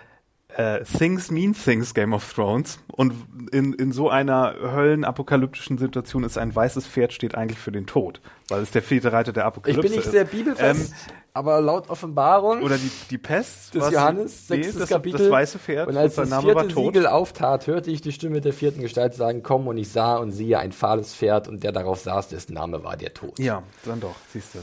äh, 0.58 0.84
Things 0.86 1.32
mean 1.32 1.54
things, 1.54 1.94
Game 1.94 2.14
of 2.14 2.34
Thrones. 2.34 2.80
Und 2.88 3.14
in, 3.52 3.74
in 3.74 3.92
so 3.92 4.10
einer 4.10 4.56
höllenapokalyptischen 4.62 5.78
Situation 5.78 6.24
ist 6.24 6.38
ein 6.38 6.56
weißes 6.56 6.88
Pferd 6.88 7.12
steht 7.14 7.36
eigentlich 7.36 7.60
für 7.60 7.72
den 7.74 7.86
Tod, 7.86 8.22
weil 8.48 8.62
es 8.62 8.72
der 8.72 8.82
vierte 8.82 9.12
Reiter 9.12 9.34
der 9.34 9.44
ich 9.44 9.48
Apokalypse 9.48 9.82
bin 9.82 9.92
nicht 9.92 10.06
ist. 10.06 10.12
sehr 10.12 10.24
bibelfest, 10.24 10.94
aber 11.36 11.62
laut 11.62 11.90
Offenbarung 11.90 12.64
Oder 12.64 12.78
die, 12.78 12.90
die 13.12 13.18
Pest 13.20 13.76
des 13.76 13.92
Johannes, 13.92 14.50
nee, 14.50 14.56
sechstes 14.56 14.80
das, 14.80 14.90
Kapitel. 14.90 15.20
das 15.20 15.30
weiße 15.30 15.60
Pferd, 15.60 15.88
Und 15.90 15.98
als 15.98 16.16
sein 16.16 16.30
das 16.30 16.42
vierte. 16.44 16.74
Siegel 16.74 17.06
auftat, 17.08 17.68
hörte 17.68 17.92
ich 17.92 18.02
die 18.02 18.12
Stimme 18.14 18.42
der 18.42 18.54
vierten 18.54 18.82
Gestalt 18.82 19.14
sagen, 19.14 19.44
komm, 19.44 19.68
und 19.68 19.78
ich 19.78 19.90
sah 19.92 20.16
und 20.18 20.32
siehe 20.32 20.58
ein 20.58 20.72
fahles 20.72 21.14
Pferd, 21.14 21.48
und 21.48 21.64
der 21.64 21.72
darauf 21.74 22.00
saß, 22.00 22.30
dessen 22.30 22.54
Name 22.54 22.84
war 22.84 22.98
der 22.98 23.14
Tod. 23.14 23.38
Ja, 23.38 23.64
dann 23.84 24.00
doch, 24.00 24.16
siehst 24.32 24.56
du. 24.56 24.60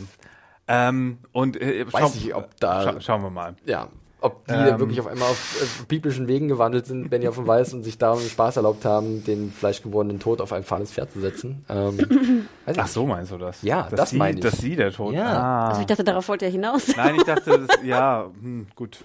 Ähm, 0.67 1.19
und 1.33 1.61
äh, 1.61 1.85
Weiß 1.93 2.15
nicht, 2.15 2.35
ob 2.35 2.57
da- 2.59 2.83
Scha 2.85 3.01
schauen 3.01 3.23
wir 3.23 3.31
mal. 3.31 3.55
Ja. 3.67 3.89
Ob 4.23 4.47
die 4.47 4.55
Ähm. 4.55 4.79
wirklich 4.79 5.01
auf 5.01 5.07
einmal 5.09 5.29
auf 5.29 5.61
äh, 5.61 5.85
biblischen 5.89 6.29
Wegen 6.29 6.49
gewandelt 6.49 6.87
sind, 6.87 7.11
wenn 7.11 7.23
ihr 7.23 7.29
auf 7.29 7.37
dem 7.37 7.47
Weiß 7.47 7.75
und 7.75 7.83
sich 7.83 7.99
darum 7.99 8.21
Spaß 8.21 8.57
erlaubt 8.57 8.85
haben, 8.85 9.25
den 9.25 9.51
fleischgewordenen 9.53 10.21
Tod 10.21 10.41
auf 10.41 10.53
ein 10.53 10.63
fahles 10.65 10.93
Pferd 10.93 11.13
zu 11.13 11.21
setzen. 11.21 11.65
Ähm, 11.69 12.47
Ach 12.67 12.77
nicht. 12.77 12.89
so 12.89 13.07
meinst 13.07 13.33
du 13.33 13.39
das? 13.39 13.61
Ja, 13.63 13.83
dass 13.91 13.99
das 13.99 14.11
sie, 14.11 14.17
meine 14.17 14.39
ich. 14.39 14.45
Dass 14.45 14.59
sie 14.59 14.77
der 14.77 14.93
Tod. 14.93 15.15
Ja. 15.15 15.27
Ah. 15.27 15.69
Also 15.69 15.81
ich 15.81 15.87
dachte, 15.87 16.05
darauf 16.05 16.29
wollte 16.29 16.45
er 16.45 16.51
hinaus. 16.53 16.97
Nein, 16.97 17.17
ich 17.17 17.25
dachte, 17.25 17.67
das, 17.67 17.79
ja, 17.85 18.27
hm, 18.41 18.67
gut. 18.77 18.99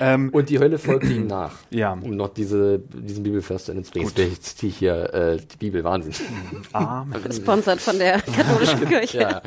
Ähm, 0.00 0.30
Und 0.30 0.48
die 0.48 0.58
Hölle 0.58 0.78
folgte 0.78 1.12
ihm 1.12 1.26
nach. 1.26 1.54
Ja. 1.70 1.92
Um 1.92 2.16
noch 2.16 2.28
diese, 2.28 2.78
diesen 2.78 3.22
Bibelvers 3.22 3.64
zu 3.66 3.72
Ende 3.72 3.84
zu 3.84 3.92
bringen. 3.92 4.10
Jetzt 4.16 4.58
ziehe 4.58 4.70
ich 4.70 4.78
hier 4.78 5.12
äh, 5.14 5.36
die 5.38 5.56
Bibel 5.56 5.82
Wahnsinn. 5.84 6.12
Amen. 6.72 7.32
Sponsert 7.32 7.80
von 7.80 7.98
der 7.98 8.20
katholischen 8.22 8.88
Kirche. 8.88 9.18
ja. 9.18 9.42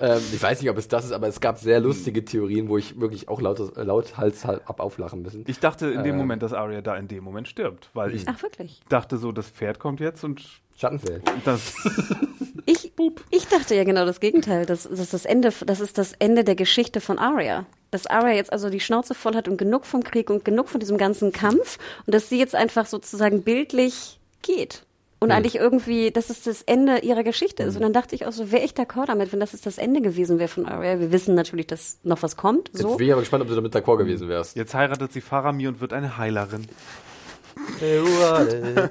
ähm, 0.00 0.20
ich 0.32 0.42
weiß 0.42 0.60
nicht, 0.60 0.70
ob 0.70 0.78
es 0.78 0.88
das 0.88 1.04
ist, 1.06 1.12
aber 1.12 1.28
es 1.28 1.40
gab 1.40 1.58
sehr 1.58 1.80
lustige 1.80 2.24
Theorien, 2.24 2.68
wo 2.68 2.78
ich 2.78 3.00
wirklich 3.00 3.28
auch 3.28 3.40
laut, 3.40 3.76
laut 3.76 4.16
Hals 4.16 4.44
hab 4.44 4.80
auflachen 4.80 5.22
müssen. 5.22 5.44
Ich 5.46 5.58
dachte 5.60 5.86
in 5.88 6.02
dem 6.02 6.12
Ähm. 6.12 6.16
Moment, 6.18 6.42
dass 6.42 6.52
Arya 6.52 6.80
da 6.80 6.96
in 6.96 7.08
dem 7.08 7.24
Moment 7.24 7.48
stirbt, 7.48 7.90
weil 7.94 8.14
ich 8.14 8.26
Ach, 8.28 8.42
wirklich? 8.42 8.80
dachte 8.88 9.16
so, 9.18 9.32
das 9.32 9.48
Pferd 9.48 9.78
kommt 9.78 10.00
jetzt 10.00 10.24
und 10.24 10.42
Schattenfeld. 10.76 11.22
das. 11.44 11.74
Ich, 12.68 12.92
ich 13.30 13.46
dachte 13.46 13.76
ja 13.76 13.84
genau 13.84 14.04
das 14.04 14.18
Gegenteil. 14.18 14.66
Das, 14.66 14.88
das, 14.88 14.98
ist 14.98 15.14
das, 15.14 15.24
Ende, 15.24 15.52
das 15.64 15.78
ist 15.78 15.98
das 15.98 16.14
Ende 16.18 16.42
der 16.42 16.56
Geschichte 16.56 17.00
von 17.00 17.16
Arya. 17.16 17.64
Dass 17.92 18.08
Arya 18.08 18.34
jetzt 18.34 18.52
also 18.52 18.70
die 18.70 18.80
Schnauze 18.80 19.14
voll 19.14 19.36
hat 19.36 19.46
und 19.46 19.56
genug 19.56 19.86
vom 19.86 20.02
Krieg 20.02 20.30
und 20.30 20.44
genug 20.44 20.68
von 20.68 20.80
diesem 20.80 20.98
ganzen 20.98 21.30
Kampf 21.30 21.78
und 22.06 22.12
dass 22.12 22.28
sie 22.28 22.40
jetzt 22.40 22.56
einfach 22.56 22.86
sozusagen 22.86 23.42
bildlich 23.42 24.18
geht. 24.42 24.84
Und 25.18 25.30
eigentlich 25.30 25.54
irgendwie, 25.56 26.10
dass 26.10 26.28
es 26.28 26.42
das 26.42 26.62
Ende 26.62 26.98
ihrer 26.98 27.22
Geschichte 27.22 27.62
ist. 27.62 27.74
Und 27.76 27.82
dann 27.82 27.92
dachte 27.92 28.14
ich 28.14 28.26
auch 28.26 28.32
so, 28.32 28.52
wäre 28.52 28.62
ich 28.62 28.72
d'accord 28.72 29.06
damit, 29.06 29.32
wenn 29.32 29.40
das 29.40 29.52
jetzt 29.52 29.64
das 29.64 29.78
Ende 29.78 30.02
gewesen 30.02 30.38
wäre 30.38 30.48
von 30.48 30.66
Arya. 30.66 31.00
Wir 31.00 31.10
wissen 31.10 31.34
natürlich, 31.34 31.66
dass 31.68 31.98
noch 32.02 32.22
was 32.22 32.36
kommt. 32.36 32.68
Jetzt 32.68 32.82
So. 32.82 32.98
wäre 32.98 33.04
ich 33.04 33.12
aber 33.12 33.22
gespannt, 33.22 33.42
ob 33.42 33.48
du 33.48 33.54
damit 33.54 33.74
d'accord 33.74 33.96
gewesen 33.96 34.28
wärst. 34.28 34.56
Jetzt 34.56 34.74
heiratet 34.74 35.12
sie 35.12 35.20
Faramir 35.22 35.70
und 35.70 35.80
wird 35.80 35.92
eine 35.92 36.18
Heilerin. 36.18 36.66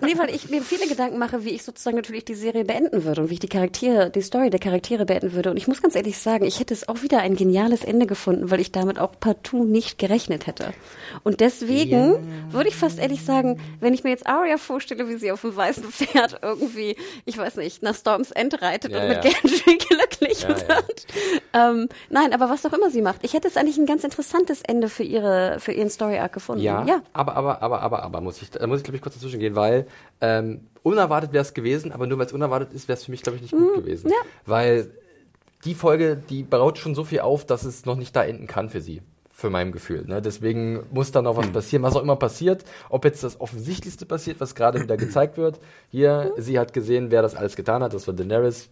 Nee, 0.02 0.18
weil 0.18 0.34
ich 0.34 0.50
mir 0.50 0.62
viele 0.62 0.88
Gedanken 0.88 1.18
mache, 1.18 1.46
wie 1.46 1.52
ich 1.52 1.64
sozusagen 1.64 1.96
natürlich 1.96 2.26
die 2.26 2.34
Serie 2.34 2.66
beenden 2.66 3.04
würde 3.04 3.22
und 3.22 3.30
wie 3.30 3.36
ich 3.36 3.40
die 3.40 3.48
Charaktere, 3.48 4.10
die 4.10 4.22
Story 4.22 4.50
der 4.50 4.60
Charaktere 4.60 5.06
beenden 5.06 5.34
würde. 5.34 5.52
Und 5.52 5.58
ich 5.58 5.68
muss 5.68 5.82
ganz 5.82 5.96
ehrlich 5.96 6.18
sagen, 6.18 6.46
ich 6.46 6.60
hätte 6.60 6.74
es 6.74 6.88
auch 6.88 7.02
wieder 7.02 7.20
ein 7.20 7.36
geniales 7.36 7.84
Ende 7.84 8.08
gefunden, 8.08 8.50
weil 8.52 8.60
ich 8.60 8.72
damit 8.72 9.00
auch 9.00 9.20
partout 9.20 9.66
nicht 9.66 9.98
gerechnet 9.98 10.48
hätte. 10.48 10.74
Und 11.24 11.40
deswegen 11.40 12.52
würde 12.52 12.70
ich 12.70 12.76
fast 12.76 13.00
ehrlich 13.00 13.24
sagen, 13.24 13.60
wenn 13.80 13.94
ich 13.94 14.04
mir 14.04 14.10
jetzt 14.10 14.28
Arya 14.28 14.58
vorstelle, 14.58 15.08
wie 15.08 15.16
sie 15.16 15.32
auf 15.32 15.42
dem 15.42 15.56
weißen 15.56 15.84
Pferd 15.86 16.40
irgendwie, 16.42 16.96
ich 17.26 17.38
weiß 17.38 17.56
nicht, 17.58 17.84
nach 17.84 17.96
Storms 17.96 18.32
End 18.32 18.62
reitet 18.62 18.92
Ja, 18.92 19.02
und 19.02 19.08
mit 19.10 19.24
ja. 19.24 19.32
Gendry 19.32 19.78
glücklich 19.78 20.42
Ja, 20.42 20.50
ja. 20.50 20.58
wird. 20.58 21.08
Ähm, 21.54 21.90
nein, 22.10 22.34
aber 22.34 22.50
was 22.50 22.66
auch 22.66 22.74
immer 22.74 22.90
sie 22.90 23.02
macht. 23.02 23.24
Ich 23.24 23.34
hätte 23.34 23.48
es 23.48 23.58
eigentlich 23.58 23.78
ein 23.78 23.86
ganz 23.86 24.04
interessantes 24.04 24.62
Ende 24.62 24.90
für 24.90 25.04
ihre, 25.04 25.58
für 25.60 25.72
ihren 25.72 25.90
Story 25.90 26.18
Arc 26.18 26.34
gefunden. 26.34 26.64
Ja, 26.64 26.84
ja. 26.86 27.02
aber, 27.14 27.36
aber, 27.36 27.62
aber, 27.62 27.82
aber, 27.82 28.04
aber, 28.04 28.22
muss 28.22 28.42
ich, 28.42 28.52
da 28.52 28.66
muss 28.68 28.80
ich, 28.80 28.84
glaube 28.84 28.98
ich, 28.98 29.02
kurz 29.02 29.16
dazwischen 29.16 29.40
gehen, 29.40 29.56
weil 29.56 29.88
ähm, 30.22 30.62
unerwartet 30.84 31.34
wäre 31.34 31.42
es 31.44 31.54
gewesen, 31.54 31.92
aber 31.92 32.08
nur 32.08 32.18
weil 32.18 32.26
es 32.26 32.34
unerwartet 32.34 32.74
ist, 32.74 32.88
wäre 32.88 32.98
es 32.98 33.06
für 33.06 33.12
mich, 33.12 33.24
glaube 33.24 33.38
ich, 33.38 33.42
nicht 33.42 33.52
gut 33.54 33.76
gewesen. 33.76 34.08
Mhm, 34.08 34.14
ja. 34.14 34.20
Weil 34.46 34.92
die 35.64 35.74
Folge, 35.74 36.16
die 36.30 36.44
baut 36.44 36.78
schon 36.78 36.96
so 36.96 37.04
viel 37.04 37.22
auf, 37.22 37.46
dass 37.46 37.64
es 37.64 37.86
noch 37.86 37.96
nicht 37.96 38.16
da 38.16 38.24
enden 38.24 38.48
kann 38.48 38.70
für 38.70 38.82
sie. 38.82 39.02
Für 39.38 39.50
mein 39.50 39.74
Gefühl. 39.74 40.06
Ne? 40.08 40.22
Deswegen 40.22 40.84
muss 40.92 41.12
da 41.12 41.22
noch 41.22 41.36
was 41.36 41.50
passieren, 41.50 41.84
was 41.84 41.94
auch 41.98 42.02
immer 42.02 42.16
passiert. 42.16 42.64
Ob 42.90 43.04
jetzt 43.04 43.22
das 43.22 43.42
Offensichtlichste 43.42 44.06
passiert, 44.06 44.40
was 44.40 44.56
gerade 44.56 44.82
wieder 44.82 44.96
gezeigt 44.96 45.36
wird. 45.36 45.60
Hier, 45.92 46.32
sie 46.38 46.58
hat 46.58 46.72
gesehen, 46.72 47.12
wer 47.12 47.22
das 47.22 47.36
alles 47.36 47.58
getan 47.58 47.84
hat. 47.84 47.94
Das 47.94 48.08
war 48.08 48.14
Daenerys. 48.14 48.70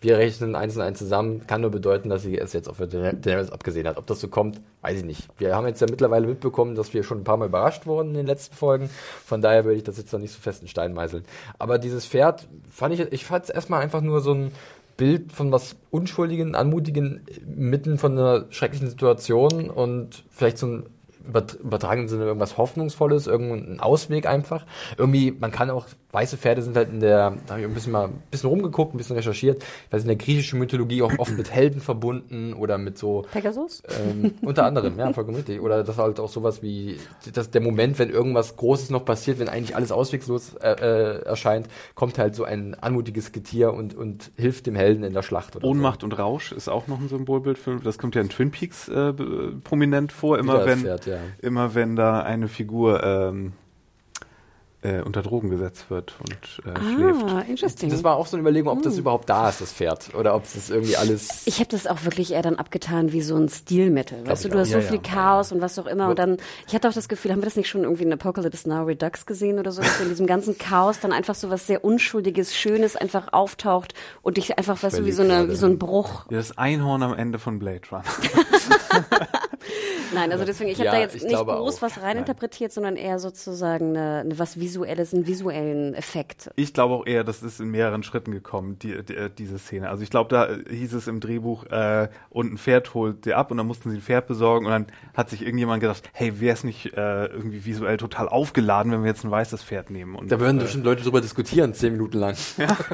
Wir 0.00 0.16
rechnen 0.16 0.54
eins 0.56 0.74
und 0.74 0.80
eins 0.80 0.98
zusammen. 0.98 1.46
Kann 1.46 1.60
nur 1.60 1.70
bedeuten, 1.70 2.08
dass 2.08 2.22
sie 2.22 2.38
es 2.38 2.54
jetzt 2.54 2.66
auf 2.66 2.78
Daener- 2.78 3.12
Daenerys 3.12 3.50
abgesehen 3.50 3.86
hat. 3.86 3.98
Ob 3.98 4.06
das 4.06 4.20
so 4.20 4.28
kommt, 4.28 4.58
weiß 4.80 4.98
ich 4.98 5.04
nicht. 5.04 5.28
Wir 5.36 5.54
haben 5.54 5.66
jetzt 5.66 5.82
ja 5.82 5.86
mittlerweile 5.90 6.26
mitbekommen, 6.26 6.76
dass 6.76 6.94
wir 6.94 7.02
schon 7.02 7.18
ein 7.18 7.24
paar 7.24 7.36
Mal 7.36 7.48
überrascht 7.48 7.84
wurden 7.86 8.08
in 8.10 8.14
den 8.14 8.26
letzten 8.26 8.54
Folgen. 8.54 8.88
Von 9.24 9.42
daher 9.42 9.66
würde 9.66 9.76
ich 9.76 9.84
das 9.84 9.98
jetzt 9.98 10.14
noch 10.14 10.20
nicht 10.20 10.32
so 10.32 10.40
fest 10.40 10.62
in 10.62 10.68
Stein 10.68 10.94
meißeln. 10.94 11.24
Aber 11.58 11.78
dieses 11.78 12.06
Pferd 12.06 12.48
fand 12.70 12.94
ich, 12.94 13.00
ich 13.12 13.26
fand 13.26 13.44
es 13.44 13.50
erstmal 13.50 13.82
einfach 13.82 14.00
nur 14.00 14.22
so 14.22 14.32
ein 14.32 14.52
Bild 14.96 15.32
von 15.32 15.52
was 15.52 15.76
Unschuldigen, 15.90 16.54
Anmutigen, 16.54 17.22
mitten 17.46 17.98
von 17.98 18.12
einer 18.12 18.46
schrecklichen 18.50 18.88
Situation 18.88 19.70
und 19.70 20.24
vielleicht 20.30 20.58
so 20.58 20.66
ein 20.66 20.86
übertragenen 21.26 22.08
Sinne 22.08 22.24
irgendwas 22.24 22.56
Hoffnungsvolles, 22.56 23.26
irgendein 23.26 23.80
Ausweg 23.80 24.26
einfach. 24.26 24.64
Irgendwie, 24.96 25.32
man 25.32 25.50
kann 25.50 25.70
auch, 25.70 25.86
weiße 26.12 26.36
Pferde 26.36 26.62
sind 26.62 26.76
halt 26.76 26.90
in 26.90 27.00
der, 27.00 27.36
da 27.46 27.54
habe 27.54 27.60
ich 27.60 27.66
ein 27.66 27.74
bisschen 27.74 27.92
mal 27.92 28.06
ein 28.06 28.22
bisschen 28.30 28.48
rumgeguckt, 28.48 28.94
ein 28.94 28.98
bisschen 28.98 29.16
recherchiert, 29.16 29.64
weil 29.90 30.00
in 30.00 30.06
der 30.06 30.16
griechischen 30.16 30.58
Mythologie 30.58 31.02
auch 31.02 31.18
oft 31.18 31.36
mit 31.36 31.50
Helden 31.50 31.80
verbunden 31.80 32.54
oder 32.54 32.78
mit 32.78 32.98
so 32.98 33.26
Pegasus? 33.32 33.82
ähm, 33.88 34.32
unter 34.42 34.64
anderem, 34.64 34.98
ja, 34.98 35.12
vollkommen 35.12 35.36
richtig. 35.36 35.60
Oder 35.60 35.84
das 35.84 35.98
halt 35.98 36.20
auch 36.20 36.28
sowas 36.28 36.62
wie 36.62 36.98
das, 37.32 37.50
der 37.50 37.60
Moment, 37.60 37.98
wenn 37.98 38.10
irgendwas 38.10 38.56
Großes 38.56 38.90
noch 38.90 39.04
passiert, 39.04 39.38
wenn 39.38 39.48
eigentlich 39.48 39.76
alles 39.76 39.92
auswegslos 39.92 40.54
äh, 40.54 40.70
äh, 40.70 41.22
erscheint, 41.24 41.68
kommt 41.94 42.18
halt 42.18 42.34
so 42.34 42.44
ein 42.44 42.74
anmutiges 42.74 43.32
Getier 43.32 43.72
und, 43.72 43.94
und 43.94 44.30
hilft 44.36 44.66
dem 44.66 44.74
Helden 44.74 45.04
in 45.04 45.12
der 45.12 45.22
Schlacht. 45.22 45.56
Oder 45.56 45.66
Ohnmacht 45.66 46.04
und 46.04 46.18
Rausch 46.18 46.52
ist 46.52 46.68
auch 46.68 46.86
noch 46.86 47.00
ein 47.00 47.08
Symbolbild 47.08 47.58
für, 47.58 47.76
das 47.76 47.98
kommt 47.98 48.14
ja 48.14 48.20
in 48.20 48.28
Twin 48.28 48.50
Peaks 48.50 48.88
äh, 48.88 49.12
prominent 49.64 50.12
vor, 50.12 50.38
immer 50.38 50.64
wenn, 50.64 50.80
Pferd, 50.80 51.06
ja. 51.06 51.15
Immer 51.40 51.74
wenn 51.74 51.96
da 51.96 52.20
eine 52.22 52.48
Figur 52.48 53.02
ähm, 53.02 53.52
äh, 54.82 55.00
unter 55.00 55.22
Drogen 55.22 55.48
gesetzt 55.50 55.90
wird 55.90 56.14
und 56.20 56.62
äh, 56.64 56.78
Ah, 56.78 56.94
schläft. 56.94 57.48
interesting. 57.48 57.90
Das 57.90 58.04
war 58.04 58.14
auch 58.16 58.26
so 58.26 58.36
eine 58.36 58.42
Überlegung, 58.42 58.70
ob 58.70 58.76
Hm. 58.78 58.84
das 58.84 58.98
überhaupt 58.98 59.28
da 59.28 59.48
ist, 59.48 59.60
das 59.60 59.72
Pferd. 59.72 60.14
Oder 60.14 60.34
ob 60.36 60.42
das 60.44 60.70
irgendwie 60.70 60.96
alles. 60.96 61.44
Ich 61.46 61.58
habe 61.58 61.68
das 61.70 61.86
auch 61.88 62.04
wirklich 62.04 62.32
eher 62.34 62.42
dann 62.42 62.56
abgetan 62.56 63.10
wie 63.10 63.22
so 63.22 63.34
ein 63.36 63.48
Stilmittel. 63.48 64.24
Weißt 64.28 64.44
du, 64.44 64.48
du 64.50 64.58
hast 64.60 64.68
so 64.70 64.76
Ja, 64.78 64.82
viel 64.82 65.00
ja. 65.02 65.02
Chaos 65.02 65.50
und 65.50 65.60
was 65.62 65.76
auch 65.78 65.86
immer. 65.86 66.08
Und 66.10 66.18
dann, 66.20 66.36
ich 66.68 66.74
hatte 66.74 66.88
auch 66.88 66.92
das 66.92 67.08
Gefühl, 67.08 67.32
haben 67.32 67.40
wir 67.40 67.46
das 67.46 67.56
nicht 67.56 67.68
schon 67.68 67.82
irgendwie 67.84 68.04
in 68.04 68.12
Apocalypse 68.12 68.68
Now 68.68 68.84
Redux 68.84 69.24
gesehen 69.26 69.58
oder 69.58 69.72
so, 69.72 69.80
dass 69.82 69.98
in 70.00 70.10
diesem 70.10 70.26
ganzen 70.26 70.56
Chaos 70.58 71.00
dann 71.00 71.10
einfach 71.12 71.34
so 71.34 71.50
was 71.50 71.66
sehr 71.66 71.82
Unschuldiges, 71.82 72.54
Schönes 72.54 72.94
einfach 72.96 73.32
auftaucht 73.32 73.94
und 74.22 74.36
dich 74.36 74.56
einfach, 74.58 74.80
weißt 74.80 74.98
du, 74.98 75.06
wie 75.06 75.12
so, 75.12 75.22
eine, 75.22 75.48
wie 75.48 75.56
so 75.56 75.66
ein 75.66 75.78
Bruch. 75.78 76.26
Ja, 76.30 76.36
das 76.36 76.58
Einhorn 76.58 77.02
am 77.02 77.14
Ende 77.14 77.38
von 77.40 77.58
Blade 77.58 77.80
Runner. 77.90 78.04
Nein, 80.14 80.30
also 80.32 80.44
deswegen, 80.44 80.70
ich 80.70 80.76
habe 80.78 80.86
Ja, 80.86 80.92
da 80.92 81.00
jetzt 81.00 81.16
ich 81.16 81.24
nicht 81.24 81.34
groß 81.34 81.76
auch. 81.76 81.82
was 81.82 82.00
reininterpretiert, 82.00 82.72
sondern 82.72 82.96
eher 82.96 83.18
sozusagen 83.18 83.96
eine, 83.96 84.20
eine 84.20 84.38
was 84.38 84.58
Visuelles, 84.60 85.12
einen 85.12 85.26
visuellen 85.26 85.94
Effekt. 85.94 86.50
Ich 86.56 86.72
glaube 86.72 86.94
auch 86.94 87.06
eher, 87.06 87.24
das 87.24 87.42
ist 87.42 87.60
in 87.60 87.68
mehreren 87.70 88.02
Schritten 88.04 88.30
gekommen, 88.30 88.78
die, 88.78 89.02
die, 89.04 89.14
äh, 89.16 89.30
diese 89.36 89.58
Szene. 89.58 89.88
Also 89.90 90.02
ich 90.04 90.10
glaube, 90.10 90.30
da 90.30 90.46
äh, 90.46 90.62
hieß 90.70 90.92
es 90.94 91.08
im 91.08 91.18
Drehbuch, 91.20 91.64
äh, 91.66 92.08
und 92.30 92.52
ein 92.52 92.58
Pferd 92.58 92.94
holt 92.94 93.24
dir 93.24 93.36
ab 93.36 93.50
und 93.50 93.56
dann 93.56 93.66
mussten 93.66 93.90
sie 93.90 93.96
ein 93.96 94.02
Pferd 94.02 94.26
besorgen 94.28 94.66
und 94.66 94.72
dann 94.72 94.86
hat 95.14 95.28
sich 95.30 95.42
irgendjemand 95.42 95.80
gedacht, 95.80 96.08
hey, 96.12 96.40
wäre 96.40 96.54
es 96.54 96.62
nicht 96.62 96.94
äh, 96.96 97.26
irgendwie 97.26 97.64
visuell 97.64 97.96
total 97.96 98.28
aufgeladen, 98.28 98.92
wenn 98.92 99.02
wir 99.02 99.08
jetzt 99.08 99.24
ein 99.24 99.30
weißes 99.30 99.64
Pferd 99.64 99.90
nehmen? 99.90 100.14
Und, 100.14 100.30
Da 100.30 100.38
würden 100.38 100.58
äh, 100.58 100.62
bestimmt 100.62 100.84
Leute 100.84 101.02
drüber 101.02 101.20
diskutieren, 101.20 101.74
zehn 101.74 101.92
Minuten 101.92 102.18
lang. 102.18 102.36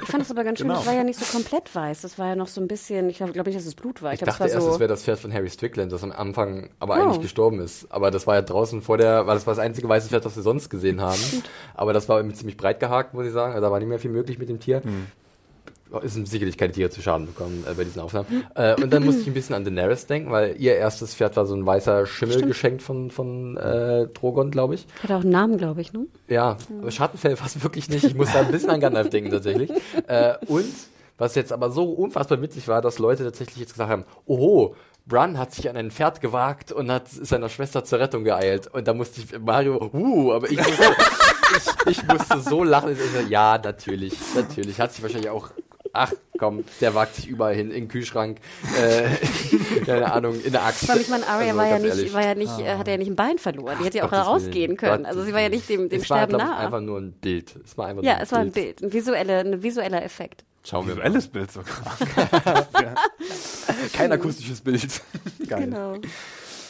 Ich 0.03 0.09
fand 0.09 0.23
es 0.25 0.31
aber 0.31 0.45
ganz 0.45 0.59
schön, 0.59 0.69
Genau. 0.69 0.79
das 0.79 0.87
war 0.87 0.95
ja 0.95 1.05
nicht 1.05 1.19
so 1.19 1.25
komplett 1.37 1.75
weiß. 1.75 2.01
Das 2.03 2.19
war 2.19 2.29
ja 2.29 2.37
noch 2.37 2.47
so 2.49 2.61
ein 2.61 2.69
bisschen, 2.69 3.09
ich 3.11 3.17
glaube 3.19 3.33
glaub 3.33 3.47
nicht, 3.47 3.59
dass 3.59 3.67
es 3.67 3.75
Blut 3.75 4.01
war. 4.03 4.13
Ich, 4.13 4.21
Ich 4.21 4.25
glaub, 4.25 4.37
dachte 4.39 4.45
es 4.45 4.53
erst, 4.53 4.65
war 4.65 4.71
es 4.71 4.75
so, 4.77 4.81
wäre 4.81 4.89
das 4.89 5.05
Pferd 5.05 5.19
von 5.19 5.33
Harry 5.33 5.51
Strickland, 5.51 5.93
das 5.93 6.03
am 6.03 6.13
Anfang 6.13 6.62
aber 6.79 6.95
Oh. 6.97 7.03
eigentlich 7.03 7.21
gestorben 7.23 7.61
ist. 7.61 7.87
Aber 7.91 8.11
das 8.11 8.27
war 8.27 8.35
ja 8.37 8.43
draußen 8.43 8.83
vor 8.83 8.99
der, 8.99 9.27
weil 9.27 9.35
das 9.35 9.47
war 9.47 9.55
das 9.55 9.63
einzige 9.65 9.89
weiße 9.89 10.09
Pferd, 10.09 10.25
das 10.25 10.37
wir 10.37 10.43
sonst 10.43 10.69
gesehen 10.71 11.01
haben. 11.01 11.21
Aber 11.75 11.93
das 11.93 12.09
war 12.09 12.19
irgendwie 12.19 12.37
ziemlich 12.37 12.57
breit 12.57 12.81
gehakt, 12.81 13.15
muss 13.15 13.27
ich 13.27 13.33
sagen. 13.33 13.53
Also 13.55 13.65
da 13.67 13.71
war 13.73 13.79
nicht 13.79 13.89
mehr 13.89 13.99
viel 13.99 14.11
möglich 14.11 14.39
mit 14.39 14.49
dem 14.49 14.61
Tier. 14.61 14.83
Es 16.03 16.15
sind 16.15 16.27
sicherlich 16.27 16.57
keine 16.57 16.73
Tiere 16.73 16.89
zu 16.89 17.03
Schaden 17.03 17.27
bekommen 17.27 17.65
äh, 17.71 17.75
bei 17.75 17.85
diesen 17.85 18.01
Aufnahmen. 18.01 18.45
Äh, 18.55 18.81
und 18.83 18.91
dann 18.91 19.05
musste 19.05 19.21
ich 19.21 19.27
ein 19.27 19.35
bisschen 19.35 19.55
an 19.55 19.63
Daenerys 19.65 20.07
denken, 20.07 20.31
weil 20.31 20.57
ihr 20.59 20.75
erstes 20.77 21.15
Pferd 21.15 21.37
war 21.37 21.45
so 21.45 21.55
ein 21.55 21.67
weißer 21.67 22.07
Schimmel 22.07 22.41
geschenkt 22.47 22.81
von, 22.81 23.11
von 23.11 23.59
äh, 23.59 24.07
Drogon, 24.07 24.51
glaube 24.51 24.75
ich. 24.75 24.87
hat 25.03 25.11
auch 25.13 25.21
einen 25.21 25.29
Namen, 25.29 25.59
glaube 25.59 25.83
ich, 25.83 25.93
ne? 25.93 26.07
Ja, 26.29 26.57
aber 26.81 26.91
Schattenfell 26.91 27.37
fast 27.37 27.63
wirklich 27.63 27.91
nicht. 27.91 28.05
Ich 28.05 28.15
muss 28.15 28.33
da 28.33 28.41
ein 28.41 28.51
bisschen 28.51 28.71
an 28.71 28.81
Gandalf 28.81 29.11
denken 29.11 29.31
tatsächlich. 29.31 29.71
Äh, 30.07 30.33
und 30.47 30.65
was 31.19 31.35
jetzt 31.35 31.53
aber 31.53 31.71
so 31.71 31.85
unfassbar 31.93 32.41
witzig 32.41 32.69
war, 32.69 32.81
dass 32.81 32.99
Leute 32.99 33.23
tatsächlich 33.25 33.59
jetzt 33.59 33.73
gesagt 33.75 33.91
haben, 33.91 34.05
oho, 34.25 34.75
Bran 35.07 35.39
hat 35.39 35.53
sich 35.53 35.69
an 35.69 35.77
ein 35.77 35.91
Pferd 35.91 36.21
gewagt 36.21 36.73
und 36.73 36.91
hat 36.91 37.09
seiner 37.09 37.49
Schwester 37.49 37.85
zur 37.85 37.99
Rettung 37.99 38.25
geeilt. 38.25 38.69
Und 38.69 38.87
da 38.87 38.95
musste 38.95 39.21
ich, 39.21 39.39
Mario, 39.41 39.91
uh, 39.93 40.33
aber 40.33 40.51
ich 40.51 40.59
musste, 40.59 40.97
ich, 41.87 41.99
ich 41.99 42.09
musste 42.09 42.41
so 42.41 42.63
lachen. 42.63 42.93
Ich 42.93 42.99
so, 42.99 43.21
ja, 43.29 43.59
natürlich, 43.63 44.15
natürlich. 44.35 44.81
Hat 44.81 44.93
sich 44.93 45.03
wahrscheinlich 45.03 45.31
auch, 45.31 45.51
ach 45.93 46.13
komm, 46.39 46.65
der 46.81 46.95
wagt 46.95 47.17
sich 47.17 47.29
überall 47.29 47.55
hin, 47.55 47.69
in 47.71 47.83
den 47.83 47.89
Kühlschrank, 47.89 48.39
äh, 48.81 49.09
keine 49.87 50.13
Ahnung, 50.13 50.41
in 50.41 50.53
der 50.53 50.65
Axt. 50.65 50.89
Ich 50.97 51.09
meine, 51.09 51.27
Arya 51.27 51.49
Also, 51.49 51.59
war 51.59 51.69
ja 51.69 51.79
nicht, 51.79 52.15
war 52.15 52.25
ja 52.25 52.35
nicht, 52.35 52.59
äh, 52.61 52.77
hat 52.77 52.89
ja 52.89 52.97
nicht 52.97 53.09
ein 53.09 53.17
Bein 53.17 53.39
verloren. 53.39 53.77
Die 53.81 53.85
hätte 53.85 53.99
ja 53.99 54.05
auch 54.05 54.11
Gottes 54.11 54.27
rausgehen 54.27 54.55
Willen, 54.55 54.77
können. 54.77 55.03
Gottes 55.05 55.07
Also 55.07 55.23
sie 55.25 55.33
war 55.33 55.41
ja 55.41 55.49
nicht 55.49 55.69
dem, 55.69 55.89
dem 55.89 56.01
es 56.01 56.11
war, 56.11 56.19
Sterben 56.19 56.37
ich, 56.37 56.47
nah. 56.47 56.57
einfach 56.59 56.81
nur 56.81 56.99
ein 56.99 57.13
Bild. 57.13 57.55
Es 57.65 57.77
war 57.77 57.87
einfach 57.89 58.03
Ja, 58.03 58.15
nur 58.15 58.23
es 58.23 58.33
war 58.33 58.39
ein 58.39 58.53
Bild, 58.53 58.83
ein 58.83 58.93
visuelle, 58.93 59.41
ein 59.41 59.63
visueller 59.63 60.03
Effekt. 60.03 60.45
Schauen 60.65 60.87
wir 60.87 60.97
mal. 60.97 61.11
Bild 61.11 61.51
sogar. 61.51 61.73
Kein 63.93 64.13
akustisches 64.13 64.61
Bild. 64.61 65.03
Geil. 65.49 65.65
Genau. 65.65 65.97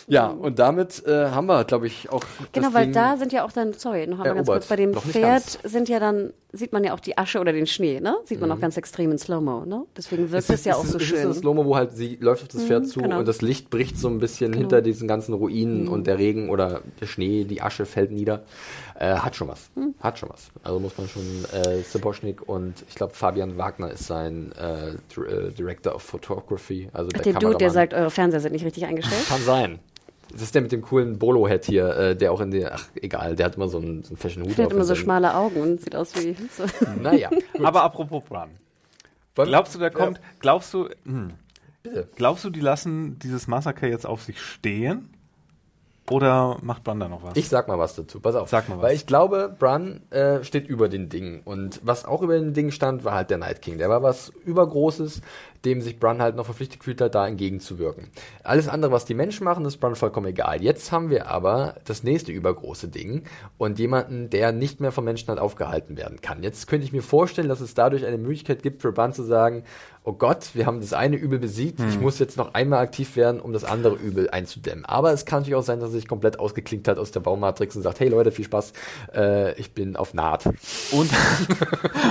Ja, 0.08 0.26
und 0.26 0.58
damit 0.58 1.04
äh, 1.06 1.30
haben 1.30 1.46
wir, 1.46 1.64
glaube 1.64 1.86
ich, 1.86 2.10
auch. 2.10 2.22
Genau, 2.52 2.66
das 2.66 2.74
weil 2.74 2.84
Ding 2.86 2.94
da 2.94 3.16
sind 3.16 3.32
ja 3.32 3.44
auch 3.44 3.52
dann, 3.52 3.72
sorry, 3.72 4.06
noch 4.06 4.18
einmal 4.18 4.34
ganz 4.36 4.48
kurz, 4.48 4.66
bei 4.66 4.76
dem 4.76 4.94
Pferd 4.94 5.58
sind 5.62 5.88
ja 5.88 6.00
dann, 6.00 6.32
sieht 6.52 6.72
man 6.72 6.84
ja 6.84 6.92
auch 6.92 7.00
die 7.00 7.16
Asche 7.16 7.38
oder 7.40 7.52
den 7.52 7.66
Schnee, 7.66 8.00
ne? 8.00 8.16
Sieht 8.24 8.40
man 8.40 8.50
auch 8.50 8.60
ganz 8.60 8.76
extrem 8.76 9.10
in 9.12 9.18
Slow-Mo, 9.18 9.64
ne? 9.64 9.84
Deswegen 9.96 10.30
wirkt 10.30 10.50
es 10.50 10.64
ja 10.64 10.74
auch 10.74 10.84
so 10.84 10.98
es 10.98 11.04
schön. 11.04 11.18
ist 11.18 11.24
ein 11.24 11.34
Slow-Mo, 11.34 11.64
wo 11.64 11.76
halt 11.76 11.92
sie 11.92 12.16
läuft 12.20 12.42
auf 12.42 12.48
das 12.48 12.64
Pferd 12.64 12.88
zu 12.88 13.00
genau. 13.00 13.20
und 13.20 13.28
das 13.28 13.42
Licht 13.42 13.70
bricht 13.70 13.96
so 13.98 14.08
ein 14.08 14.18
bisschen 14.18 14.52
hinter 14.52 14.82
diesen 14.82 15.08
ganzen 15.08 15.34
Ruinen 15.34 15.88
und 15.88 16.06
der 16.06 16.18
Regen 16.18 16.50
oder 16.50 16.82
der 17.00 17.06
Schnee, 17.06 17.44
die 17.44 17.62
Asche 17.62 17.86
fällt 17.86 18.10
nieder. 18.10 18.42
Äh, 18.98 19.14
hat 19.14 19.36
schon 19.36 19.48
was. 19.48 19.70
Hat 20.00 20.18
schon 20.18 20.28
was. 20.28 20.50
Also 20.62 20.80
muss 20.80 20.96
man 20.98 21.08
schon 21.08 21.22
äh, 21.52 21.82
Saboschnik 21.82 22.48
und 22.48 22.74
ich 22.88 22.94
glaube 22.94 23.14
Fabian 23.14 23.56
Wagner 23.58 23.90
ist 23.90 24.06
sein 24.06 24.52
äh, 24.52 24.90
äh, 24.90 25.50
Director 25.52 25.94
of 25.94 26.02
Photography. 26.02 26.88
Also 26.92 27.10
Ach, 27.14 27.20
der 27.20 27.32
der 27.32 27.40
Dude, 27.40 27.58
der 27.58 27.70
sagt, 27.70 27.94
eure 27.94 28.10
Fernseher 28.10 28.40
sind 28.40 28.52
nicht 28.52 28.64
richtig 28.64 28.84
eingestellt. 28.86 29.26
Kann 29.28 29.42
sein. 29.42 29.78
Das 30.32 30.40
ist 30.40 30.54
der 30.54 30.62
mit 30.62 30.72
dem 30.72 30.82
coolen 30.82 31.18
Bolo-Head 31.18 31.66
hier, 31.66 31.88
äh, 31.96 32.16
der 32.16 32.32
auch 32.32 32.40
in 32.40 32.50
der, 32.50 32.74
ach 32.74 32.88
egal, 32.94 33.36
der 33.36 33.46
hat 33.46 33.56
immer 33.56 33.68
so 33.68 33.78
einen, 33.78 34.02
so 34.02 34.10
einen 34.10 34.16
Fashion-Hut 34.16 34.56
Der 34.56 34.64
hat 34.64 34.72
immer 34.72 34.84
so 34.84 34.94
schmale 34.94 35.34
Augen 35.34 35.60
und 35.60 35.80
sieht 35.80 35.94
aus 35.94 36.14
wie 36.16 36.34
so. 36.56 36.64
Naja. 37.02 37.30
Aber 37.62 37.82
apropos 37.82 38.24
Bran. 38.24 38.50
Glaubst 39.34 39.74
du, 39.74 39.78
der 39.78 39.90
kommt, 39.90 40.20
glaubst 40.40 40.72
du, 40.74 40.88
hm, 41.04 41.32
Bitte. 41.82 42.08
glaubst 42.16 42.44
du, 42.44 42.50
die 42.50 42.60
lassen 42.60 43.18
dieses 43.18 43.46
Massaker 43.46 43.86
jetzt 43.86 44.06
auf 44.06 44.22
sich 44.22 44.40
stehen? 44.40 45.11
Oder 46.10 46.58
macht 46.62 46.82
Bran 46.84 46.98
da 46.98 47.08
noch 47.08 47.22
was? 47.22 47.36
Ich 47.36 47.48
sag 47.48 47.68
mal 47.68 47.78
was 47.78 47.94
dazu. 47.94 48.20
Pass 48.20 48.34
auf. 48.34 48.48
Sag 48.48 48.68
mal 48.68 48.76
was. 48.76 48.82
Weil 48.82 48.94
ich 48.96 49.06
glaube, 49.06 49.54
Bran 49.56 50.02
äh, 50.10 50.42
steht 50.42 50.66
über 50.66 50.88
den 50.88 51.08
Dingen. 51.08 51.42
Und 51.44 51.80
was 51.84 52.04
auch 52.04 52.22
über 52.22 52.38
den 52.38 52.54
Dingen 52.54 52.72
stand, 52.72 53.04
war 53.04 53.14
halt 53.14 53.30
der 53.30 53.38
Night 53.38 53.62
King. 53.62 53.78
Der 53.78 53.88
war 53.88 54.02
was 54.02 54.30
Übergroßes, 54.44 55.22
dem 55.64 55.80
sich 55.80 55.98
Bran 55.98 56.20
halt 56.20 56.36
noch 56.36 56.44
verpflichtet 56.44 56.80
gefühlt 56.80 57.00
hat, 57.00 57.14
da 57.14 57.26
entgegenzuwirken. 57.26 58.08
Alles 58.42 58.68
andere, 58.68 58.92
was 58.92 59.04
die 59.04 59.14
Menschen 59.14 59.44
machen, 59.44 59.64
ist 59.64 59.78
Bran 59.78 59.94
vollkommen 59.94 60.26
egal. 60.26 60.62
Jetzt 60.62 60.92
haben 60.92 61.10
wir 61.10 61.28
aber 61.28 61.76
das 61.84 62.02
nächste 62.02 62.32
übergroße 62.32 62.88
Ding 62.88 63.22
und 63.58 63.78
jemanden, 63.78 64.30
der 64.30 64.52
nicht 64.52 64.80
mehr 64.80 64.92
vom 64.92 65.04
Menschen 65.04 65.28
halt 65.28 65.38
aufgehalten 65.38 65.96
werden 65.96 66.20
kann. 66.20 66.42
Jetzt 66.42 66.66
könnte 66.66 66.84
ich 66.84 66.92
mir 66.92 67.02
vorstellen, 67.02 67.48
dass 67.48 67.60
es 67.60 67.74
dadurch 67.74 68.04
eine 68.04 68.18
Möglichkeit 68.18 68.62
gibt 68.62 68.82
für 68.82 68.92
Bran 68.92 69.12
zu 69.12 69.22
sagen, 69.22 69.64
oh 70.04 70.12
Gott, 70.12 70.50
wir 70.54 70.66
haben 70.66 70.80
das 70.80 70.92
eine 70.92 71.16
Übel 71.16 71.38
besiegt, 71.38 71.78
ich 71.88 72.00
muss 72.00 72.18
jetzt 72.18 72.36
noch 72.36 72.54
einmal 72.54 72.80
aktiv 72.80 73.14
werden, 73.14 73.40
um 73.40 73.52
das 73.52 73.62
andere 73.62 73.94
Übel 73.94 74.30
einzudämmen. 74.30 74.84
Aber 74.84 75.12
es 75.12 75.26
kann 75.26 75.40
natürlich 75.40 75.54
auch 75.54 75.62
sein, 75.62 75.78
dass 75.78 75.90
er 75.90 75.94
sich 75.94 76.08
komplett 76.08 76.40
ausgeklinkt 76.40 76.88
hat 76.88 76.98
aus 76.98 77.12
der 77.12 77.20
Baumatrix 77.20 77.76
und 77.76 77.82
sagt, 77.82 78.00
hey 78.00 78.08
Leute, 78.08 78.32
viel 78.32 78.44
Spaß, 78.44 78.72
äh, 79.14 79.52
ich 79.60 79.74
bin 79.74 79.94
auf 79.94 80.12
Naht. 80.12 80.46
Und, 80.46 80.56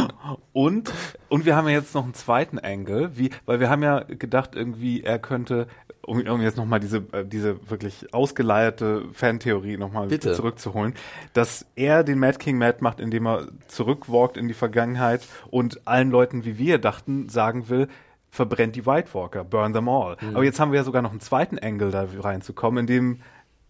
und, 0.53 0.91
und 1.27 1.45
wir 1.45 1.55
haben 1.55 1.67
ja 1.67 1.73
jetzt 1.73 1.93
noch 1.93 2.05
einen 2.05 2.13
zweiten 2.13 2.59
Angle, 2.59 3.17
wie, 3.17 3.31
weil 3.45 3.59
wir 3.59 3.69
haben 3.69 3.83
ja 3.83 3.99
gedacht, 3.99 4.55
irgendwie, 4.55 5.03
er 5.03 5.19
könnte, 5.19 5.67
um, 6.01 6.21
um 6.27 6.41
jetzt 6.41 6.57
nochmal 6.57 6.79
diese, 6.79 6.97
äh, 7.11 7.25
diese 7.25 7.69
wirklich 7.69 8.13
ausgeleierte 8.13 9.05
Fantheorie 9.13 9.77
nochmal 9.77 10.09
zurückzuholen, 10.19 10.93
dass 11.33 11.65
er 11.75 12.03
den 12.03 12.19
Mad 12.19 12.37
King 12.37 12.57
mad 12.57 12.77
macht, 12.81 12.99
indem 12.99 13.27
er 13.27 13.47
zurückwalkt 13.67 14.37
in 14.37 14.47
die 14.47 14.53
Vergangenheit 14.53 15.27
und 15.49 15.87
allen 15.87 16.11
Leuten, 16.11 16.45
wie 16.45 16.57
wir 16.57 16.77
dachten, 16.77 17.29
sagen 17.29 17.69
will, 17.69 17.87
verbrennt 18.29 18.75
die 18.75 18.85
White 18.85 19.13
Walker, 19.13 19.43
burn 19.43 19.73
them 19.73 19.89
all. 19.89 20.15
Aber 20.33 20.43
jetzt 20.43 20.59
haben 20.59 20.71
wir 20.71 20.77
ja 20.79 20.83
sogar 20.83 21.01
noch 21.01 21.11
einen 21.11 21.19
zweiten 21.19 21.59
Angle 21.59 21.91
da 21.91 22.07
reinzukommen, 22.19 22.81
in 22.81 22.87
dem 22.87 23.19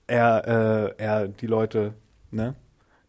er, 0.08 0.96
äh, 0.98 1.04
er 1.04 1.28
die 1.28 1.48
Leute, 1.48 1.94
ne? 2.30 2.56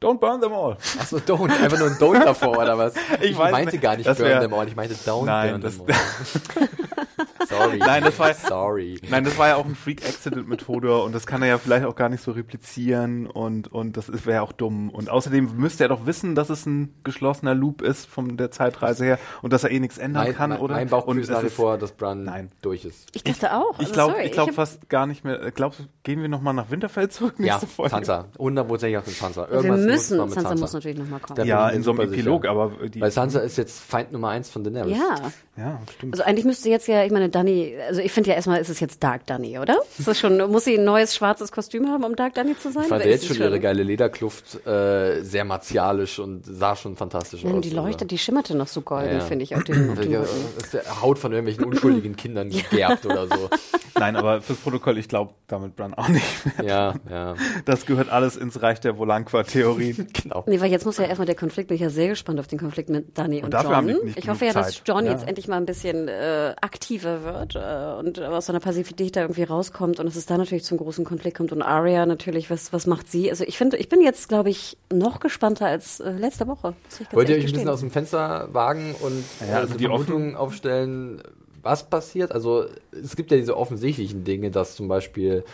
Don't 0.02 0.18
burn 0.18 0.40
them 0.40 0.52
all. 0.52 0.76
Achso, 0.98 1.18
don't, 1.18 1.48
einfach 1.50 1.78
nur 1.78 1.88
ein 1.88 1.94
Don't 1.94 2.24
davor, 2.24 2.58
oder 2.58 2.76
was? 2.76 2.94
Ich 3.20 3.38
weiß 3.38 3.52
meinte 3.52 3.72
nicht. 3.72 3.82
gar 3.82 3.96
nicht 3.96 4.04
burn 4.06 4.18
wär- 4.18 4.40
them 4.40 4.52
all, 4.54 4.66
ich 4.66 4.74
meinte 4.74 4.94
don't 4.96 5.24
Nein, 5.24 5.60
burn 5.60 5.72
them 5.72 5.80
all. 5.86 6.68
Sorry. 7.48 7.78
Nein, 7.78 8.04
das 8.04 8.18
war- 8.18 8.34
Sorry. 8.34 9.00
Nein, 9.10 9.24
das 9.24 9.36
war 9.38 9.48
ja 9.48 9.56
auch 9.56 9.64
ein 9.64 9.74
Freak-Accident-Methode 9.74 11.02
und 11.02 11.14
das 11.14 11.26
kann 11.26 11.42
er 11.42 11.48
ja 11.48 11.58
vielleicht 11.58 11.84
auch 11.84 11.94
gar 11.96 12.08
nicht 12.08 12.22
so 12.22 12.32
replizieren 12.32 13.26
und, 13.26 13.70
und 13.72 13.96
das 13.96 14.10
wäre 14.26 14.36
ja 14.36 14.42
auch 14.42 14.52
dumm. 14.52 14.90
Und 14.90 15.10
außerdem 15.10 15.56
müsste 15.56 15.84
er 15.84 15.88
doch 15.88 16.06
wissen, 16.06 16.34
dass 16.34 16.50
es 16.50 16.66
ein 16.66 16.94
geschlossener 17.04 17.54
Loop 17.54 17.82
ist 17.82 18.06
von 18.06 18.36
der 18.36 18.50
Zeitreise 18.50 19.04
her 19.04 19.18
und 19.42 19.52
dass 19.52 19.64
er 19.64 19.70
eh 19.70 19.80
nichts 19.80 19.98
ändern 19.98 20.24
Mein, 20.24 20.34
kann, 20.34 20.50
mein, 20.50 20.60
oder? 20.60 20.74
mein 20.74 20.88
Bauchgefühl 20.88 21.22
ist- 21.22 21.54
vor, 21.54 21.78
dass 21.78 21.92
Bran 21.92 22.24
Nein. 22.24 22.50
durch 22.62 22.84
ist. 22.84 23.08
Ich 23.14 23.24
dachte 23.24 23.54
auch. 23.54 23.74
Ich 23.74 23.80
also 23.80 23.92
glaube 23.92 24.12
sorry, 24.12 24.26
ich 24.26 24.32
glaub 24.32 24.52
fast 24.52 24.88
gar 24.88 25.06
nicht 25.06 25.24
mehr. 25.24 25.50
Glaubst 25.50 25.80
du, 25.80 25.84
gehen 26.02 26.20
wir 26.22 26.28
nochmal 26.28 26.54
nach 26.54 26.70
Winterfell 26.70 27.08
zurück? 27.10 27.34
Ja, 27.38 27.44
nächste 27.56 27.66
Folge? 27.66 27.90
Sansa. 27.90 28.26
Hundertprozentig 28.38 28.96
auf 28.98 29.04
den 29.04 29.14
Sansa. 29.14 29.48
wir 29.48 29.56
Irgendwas 29.56 29.80
müssen, 29.80 30.16
muss 30.18 30.26
mit 30.34 30.34
Sansa 30.34 30.54
muss 30.60 30.72
natürlich 30.72 30.98
nochmal 30.98 31.20
kommen. 31.20 31.46
Ja, 31.46 31.70
ich 31.70 31.76
in 31.76 31.82
so 31.82 31.90
einem 31.90 32.00
sicher. 32.00 32.12
Epilog, 32.12 32.46
aber 32.46 32.70
die. 32.88 33.00
Weil 33.00 33.10
Sansa 33.10 33.40
ist 33.40 33.56
jetzt 33.58 33.80
Feind 33.80 34.12
Nummer 34.12 34.28
eins 34.30 34.50
von 34.50 34.64
Daenerys. 34.64 34.96
Ja, 34.96 35.16
ja, 35.56 35.80
stimmt. 35.96 36.14
also 36.14 36.24
eigentlich 36.24 36.44
müsste 36.46 36.68
jetzt 36.70 36.88
ja, 36.88 37.04
ich 37.04 37.10
meine, 37.12 37.28
Dani, 37.28 37.74
also 37.86 38.00
ich 38.00 38.10
finde 38.10 38.30
ja 38.30 38.36
erstmal, 38.36 38.60
ist 38.60 38.70
es 38.70 38.80
jetzt 38.80 39.02
Dark 39.02 39.26
Dani, 39.26 39.58
oder? 39.58 39.78
Ist 39.98 40.08
das 40.08 40.18
schon, 40.18 40.38
muss 40.50 40.64
sie 40.64 40.78
ein 40.78 40.84
neues 40.84 41.14
schwarzes 41.14 41.52
Kostüm 41.52 41.88
haben, 41.88 42.04
um 42.04 42.16
Dark 42.16 42.34
Dani 42.34 42.56
zu 42.58 42.72
sein? 42.72 42.84
Ich 42.84 42.88
fand 42.88 43.04
jetzt 43.04 43.26
schon 43.26 43.36
ihre 43.36 43.60
geile 43.60 43.82
Lederkluft 43.82 44.66
äh, 44.66 45.20
sehr 45.22 45.44
martialisch 45.44 46.18
und 46.18 46.44
sah 46.46 46.74
schon 46.76 46.96
fantastisch 46.96 47.44
Nein, 47.44 47.56
aus. 47.56 47.60
die 47.62 47.72
oder? 47.72 47.82
leuchtet, 47.82 48.10
die 48.10 48.18
schimmerte 48.18 48.56
noch 48.56 48.66
so 48.68 48.80
golden, 48.80 49.12
Ja, 49.18 49.20
finde 49.20 49.44
ich, 49.44 49.54
auf 49.54 49.64
dem, 49.64 49.90
auf 49.90 49.98
dem 49.98 50.12
Rücken. 50.14 50.26
das 50.56 50.64
ist 50.64 50.74
der 50.74 51.02
Haut 51.02 51.18
von 51.18 51.32
irgendwelchen 51.32 51.64
unschuldigen 51.64 52.16
Kindern 52.16 52.48
gegerbt 52.70 53.04
oder 53.04 53.26
so. 53.28 53.50
Nein, 53.98 54.16
aber 54.16 54.40
fürs 54.40 54.58
Protokoll, 54.58 54.96
ich 54.96 55.08
glaube 55.08 55.34
damit 55.48 55.76
Bran 55.76 55.92
auch 55.94 56.08
nicht 56.08 56.24
mehr. 56.58 56.66
Ja, 56.66 56.94
ja. 57.10 57.34
Das 57.66 57.84
gehört 57.84 58.08
alles 58.08 58.36
ins 58.36 58.62
Reich 58.62 58.80
der 58.80 58.96
Volanqua-Theorien. 58.96 60.08
genau. 60.22 60.44
Nee, 60.46 60.60
weil 60.60 60.70
jetzt 60.70 60.86
muss 60.86 60.96
ja 60.96 61.04
erstmal 61.04 61.26
der 61.26 61.34
Konflikt, 61.34 61.68
bin 61.68 61.74
ich 61.74 61.82
ja 61.82 61.90
sehr 61.90 62.08
gespannt 62.08 62.40
auf 62.40 62.46
den 62.46 62.58
Konflikt 62.58 62.88
mit 62.88 63.16
Danny 63.18 63.42
und, 63.42 63.52
dafür 63.52 63.68
John. 63.70 63.76
haben 63.76 63.86
die 63.88 63.94
nicht 64.06 64.18
ich 64.18 64.28
hoffe 64.28 64.46
ja, 64.46 64.52
dass 64.54 64.72
Zeit. 64.76 64.82
John 64.86 65.04
Ja. 65.04 65.12
jetzt 65.12 65.28
endlich 65.28 65.41
mal 65.48 65.56
ein 65.56 65.66
bisschen 65.66 66.08
äh, 66.08 66.54
aktiver 66.60 67.22
wird 67.24 67.56
äh, 67.56 67.98
und 67.98 68.20
aus 68.20 68.46
seiner 68.46 68.60
Passivität 68.60 69.16
da 69.16 69.22
irgendwie 69.22 69.42
rauskommt 69.42 70.00
und 70.00 70.06
dass 70.06 70.16
es 70.16 70.26
da 70.26 70.38
natürlich 70.38 70.64
zum 70.64 70.78
großen 70.78 71.04
Konflikt 71.04 71.36
kommt 71.36 71.52
und 71.52 71.62
Arya 71.62 72.06
natürlich, 72.06 72.50
was, 72.50 72.72
was 72.72 72.86
macht 72.86 73.10
sie? 73.10 73.30
Also 73.30 73.44
ich 73.44 73.58
finde, 73.58 73.76
ich 73.76 73.88
bin 73.88 74.00
jetzt, 74.00 74.28
glaube 74.28 74.50
ich, 74.50 74.76
noch 74.92 75.20
gespannter 75.20 75.66
als 75.66 76.00
äh, 76.00 76.10
letzte 76.12 76.46
Woche. 76.46 76.74
Wollt 77.12 77.28
ihr 77.28 77.36
euch 77.36 77.46
ein 77.46 77.52
bisschen 77.52 77.68
aus 77.68 77.80
dem 77.80 77.90
Fenster 77.90 78.48
wagen 78.52 78.94
und 79.00 79.24
Ja, 79.48 79.58
also 79.58 79.72
so 79.72 79.78
die 79.78 79.86
Vermutungen 79.86 80.36
aufstellen, 80.36 81.22
was 81.62 81.88
passiert? 81.88 82.32
Also 82.32 82.66
es 82.90 83.16
gibt 83.16 83.30
ja 83.30 83.36
diese 83.36 83.56
offensichtlichen 83.56 84.24
Dinge, 84.24 84.50
dass 84.50 84.74
zum 84.74 84.88
Beispiel 84.88 85.44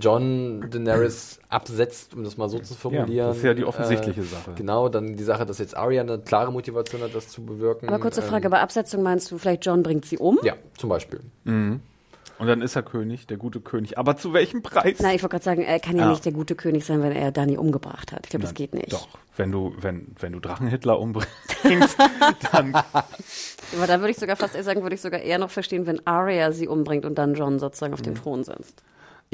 John 0.00 0.68
Daenerys 0.70 1.38
absetzt, 1.48 2.14
um 2.14 2.24
das 2.24 2.36
mal 2.36 2.48
so 2.48 2.58
zu 2.58 2.74
formulieren. 2.74 3.28
das 3.28 3.36
ist 3.38 3.42
ja 3.44 3.54
die 3.54 3.64
offensichtliche 3.64 4.22
Sache. 4.22 4.52
Genau, 4.56 4.88
dann 4.88 5.16
die 5.16 5.24
Sache, 5.24 5.46
dass 5.46 5.58
jetzt 5.58 5.76
Arya 5.76 6.02
eine 6.02 6.18
klare 6.18 6.52
Motivation 6.52 7.02
hat, 7.02 7.14
das 7.14 7.28
zu 7.28 7.44
bewirken. 7.44 7.88
Aber 7.88 7.98
kurze 8.00 8.20
Ähm, 8.22 8.26
Frage, 8.28 8.50
bei 8.50 8.60
Absetzung 8.60 9.02
meinst 9.02 9.30
du, 9.30 9.38
vielleicht 9.38 9.64
John 9.66 9.82
bringt 9.82 10.04
sie 10.04 10.18
um? 10.18 10.38
Ja, 10.42 10.54
zum 10.76 10.88
Beispiel. 10.90 11.20
Und 11.44 12.48
dann 12.48 12.62
ist 12.62 12.74
er 12.74 12.82
König, 12.82 13.28
der 13.28 13.36
gute 13.36 13.60
König. 13.60 13.96
Aber 13.96 14.16
zu 14.16 14.32
welchem 14.32 14.60
Preis? 14.62 14.98
Nein, 15.00 15.14
ich 15.14 15.22
wollte 15.22 15.34
gerade 15.34 15.44
sagen, 15.44 15.62
er 15.62 15.78
kann 15.78 15.96
ja 15.96 16.02
Ja. 16.04 16.10
nicht 16.10 16.24
der 16.24 16.32
gute 16.32 16.56
König 16.56 16.84
sein, 16.84 17.00
wenn 17.00 17.12
er 17.12 17.30
Danny 17.30 17.56
umgebracht 17.56 18.10
hat. 18.10 18.22
Ich 18.24 18.30
glaube, 18.30 18.42
das 18.42 18.54
geht 18.54 18.74
nicht. 18.74 18.92
Doch, 18.92 19.06
wenn 19.36 19.52
du, 19.52 19.72
wenn, 19.78 20.08
wenn 20.18 20.32
du 20.32 20.40
Drachenhitler 20.40 20.98
umbringst, 20.98 21.28
dann 22.52 22.74
Aber 22.74 23.86
dann 23.86 24.00
würde 24.00 24.10
ich 24.10 24.18
sogar 24.18 24.34
fast 24.34 24.56
eher 24.56 24.64
sagen, 24.64 24.82
würde 24.82 24.96
ich 24.96 25.00
sogar 25.00 25.20
eher 25.20 25.38
noch 25.38 25.50
verstehen, 25.50 25.86
wenn 25.86 26.04
Arya 26.08 26.50
sie 26.50 26.66
umbringt 26.66 27.04
und 27.04 27.16
dann 27.16 27.34
John 27.34 27.60
sozusagen 27.60 27.92
auf 27.94 28.00
Mhm. 28.00 28.04
dem 28.04 28.14
Thron 28.16 28.42
sitzt. 28.44 28.82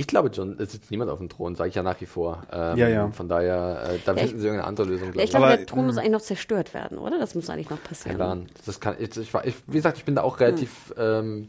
Ich 0.01 0.07
glaube, 0.07 0.31
John, 0.31 0.57
es 0.59 0.73
sitzt 0.73 0.91
niemand 0.91 1.11
auf 1.11 1.19
dem 1.19 1.29
Thron, 1.29 1.55
sage 1.57 1.69
ich 1.69 1.75
ja 1.75 1.83
nach 1.83 2.01
wie 2.01 2.07
vor. 2.07 2.43
Ähm, 2.51 2.79
Ja, 2.79 2.89
ja. 2.89 3.11
Von 3.11 3.29
daher, 3.29 3.91
äh, 3.95 3.99
da 4.05 4.15
Ja, 4.15 4.27
sie 4.27 4.33
irgendeine 4.33 4.65
andere 4.65 4.87
Lösung, 4.87 5.09
Ja, 5.13 5.17
ich 5.17 5.25
ich. 5.25 5.31
glaube, 5.31 5.49
der 5.49 5.67
Thron 5.67 5.85
muss 5.87 5.99
eigentlich 5.99 6.13
noch 6.13 6.23
zerstört 6.23 6.73
werden, 6.73 6.97
oder? 6.97 7.19
Das 7.19 7.35
muss 7.35 7.51
eigentlich 7.51 7.69
noch 7.69 7.83
passieren. 7.83 8.17
Plan. 8.17 8.47
Das 8.65 8.81
kann, 8.81 8.97
ich, 8.99 9.15
ich, 9.17 9.35
ich, 9.45 9.55
wie 9.67 9.77
gesagt, 9.77 9.99
ich 9.99 10.05
bin 10.07 10.15
da 10.15 10.23
auch 10.23 10.41
relativ 10.41 10.95
ähm, 10.97 11.49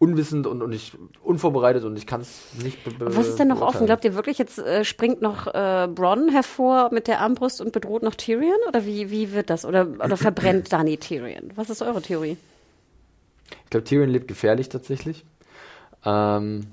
unwissend 0.00 0.48
und, 0.48 0.60
und 0.60 0.72
ich, 0.72 0.92
unvorbereitet 1.22 1.84
und 1.84 1.96
ich 1.96 2.06
kann 2.06 2.20
es 2.20 2.40
nicht 2.62 2.78
Was 2.98 3.28
ist 3.28 3.38
denn 3.38 3.46
noch 3.48 3.60
offen? 3.60 3.86
Glaubt 3.86 4.04
ihr 4.04 4.16
wirklich, 4.16 4.38
jetzt 4.38 4.58
äh, 4.58 4.84
springt 4.84 5.22
noch 5.22 5.46
äh, 5.46 5.86
Bronn 5.86 6.28
hervor 6.30 6.90
mit 6.92 7.06
der 7.06 7.20
Armbrust 7.20 7.60
und 7.60 7.70
bedroht 7.72 8.02
noch 8.02 8.16
Tyrion? 8.16 8.58
Oder 8.68 8.84
wie, 8.86 9.12
wie 9.12 9.32
wird 9.32 9.50
das? 9.50 9.64
Oder, 9.64 9.86
oder 10.02 10.16
verbrennt 10.16 10.72
Dani 10.72 10.96
Tyrion? 10.96 11.52
Was 11.54 11.70
ist 11.70 11.80
eure 11.80 12.02
Theorie? 12.02 12.36
Ich 13.64 13.70
glaube, 13.70 13.84
Tyrion 13.84 14.10
lebt 14.10 14.26
gefährlich 14.26 14.68
tatsächlich. 14.68 15.24
Ähm, 16.04 16.66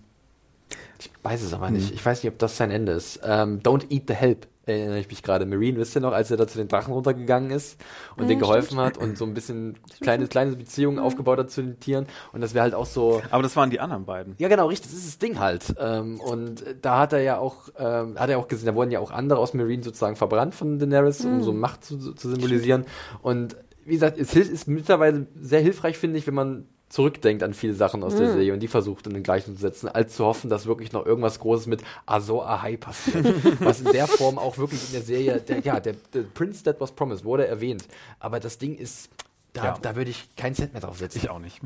ich 1.01 1.11
weiß 1.23 1.41
es 1.41 1.53
aber 1.53 1.67
Hm. 1.67 1.73
nicht. 1.75 1.93
Ich 1.93 2.05
weiß 2.05 2.23
nicht, 2.23 2.31
ob 2.31 2.39
das 2.39 2.57
sein 2.57 2.71
Ende 2.71 2.91
ist. 2.93 3.19
Ähm, 3.23 3.59
Don't 3.61 3.85
eat 3.89 4.03
the 4.07 4.13
help, 4.13 4.45
erinnere 4.67 4.99
ich 4.99 5.07
mich 5.07 5.23
gerade. 5.23 5.45
Marine, 5.47 5.79
wisst 5.79 5.95
ihr 5.95 6.01
noch, 6.01 6.13
als 6.13 6.29
er 6.29 6.37
da 6.37 6.47
zu 6.47 6.59
den 6.59 6.67
Drachen 6.67 6.93
runtergegangen 6.93 7.49
ist 7.49 7.77
und 8.15 8.23
Ja, 8.23 8.27
denen 8.29 8.39
geholfen 8.41 8.77
hat 8.77 8.97
und 8.97 9.17
so 9.17 9.25
ein 9.25 9.33
bisschen 9.33 9.77
kleine, 9.99 10.27
kleine 10.27 10.55
Beziehungen 10.55 10.99
aufgebaut 10.99 11.39
hat 11.39 11.49
zu 11.49 11.63
den 11.63 11.79
Tieren. 11.79 12.05
Und 12.33 12.41
das 12.41 12.53
wäre 12.53 12.63
halt 12.63 12.75
auch 12.75 12.85
so, 12.85 13.21
aber 13.31 13.41
das 13.41 13.55
waren 13.55 13.71
die 13.71 13.79
anderen 13.79 14.05
beiden. 14.05 14.35
Ja, 14.37 14.47
genau, 14.47 14.67
richtig. 14.67 14.91
Das 14.91 14.99
ist 14.99 15.07
das 15.07 15.17
Ding 15.17 15.39
halt. 15.39 15.73
Ähm, 15.79 16.19
und 16.21 16.63
da 16.83 16.99
hat 16.99 17.13
er 17.13 17.21
ja 17.21 17.39
auch, 17.39 17.69
ähm, 17.79 18.19
hat 18.19 18.29
er 18.29 18.37
auch 18.37 18.47
gesehen, 18.47 18.67
da 18.67 18.75
wurden 18.75 18.91
ja 18.91 18.99
auch 18.99 19.09
andere 19.11 19.39
aus 19.39 19.53
Marine 19.55 19.81
sozusagen 19.83 20.15
verbrannt 20.15 20.53
von 20.53 20.77
Daenerys, 20.77 21.25
um 21.25 21.41
so 21.41 21.51
Macht 21.53 21.83
zu, 21.83 22.13
zu 22.13 22.29
symbolisieren. 22.29 22.85
Und 23.23 23.55
wie 23.85 23.93
gesagt, 23.93 24.19
es 24.19 24.35
ist 24.35 24.67
mittlerweile 24.67 25.25
sehr 25.41 25.61
hilfreich, 25.61 25.97
finde 25.97 26.19
ich, 26.19 26.27
wenn 26.27 26.35
man 26.35 26.65
zurückdenkt 26.91 27.41
an 27.41 27.53
viele 27.53 27.73
Sachen 27.73 28.03
aus 28.03 28.15
der 28.17 28.33
Serie 28.33 28.51
und 28.53 28.59
die 28.59 28.67
versucht 28.67 29.07
in 29.07 29.13
den 29.13 29.23
gleichen 29.23 29.55
zu 29.55 29.61
setzen, 29.61 29.87
als 29.87 30.15
zu 30.15 30.25
hoffen, 30.25 30.49
dass 30.49 30.65
wirklich 30.65 30.91
noch 30.91 31.05
irgendwas 31.05 31.39
Großes 31.39 31.67
mit 31.67 31.81
Azor 32.05 32.47
Ahai 32.49 32.75
passiert. 32.75 33.25
was 33.61 33.79
in 33.79 33.91
der 33.93 34.07
Form 34.07 34.37
auch 34.37 34.57
wirklich 34.57 34.85
in 34.87 34.93
der 34.93 35.01
Serie, 35.01 35.39
der, 35.39 35.59
ja, 35.61 35.79
der, 35.79 35.95
der 36.13 36.21
Prince 36.21 36.63
That 36.63 36.81
Was 36.81 36.91
Promised 36.91 37.23
wurde 37.23 37.47
erwähnt. 37.47 37.85
Aber 38.19 38.41
das 38.41 38.57
Ding 38.57 38.75
ist, 38.75 39.09
da, 39.53 39.63
Ja. 39.63 39.77
da 39.81 39.95
würde 39.95 40.11
ich 40.11 40.35
keinen 40.35 40.55
Cent 40.55 40.73
mehr 40.73 40.81
drauf 40.81 40.97
setzen. 40.97 41.19
Ich 41.19 41.29
auch 41.29 41.39
nicht. 41.39 41.59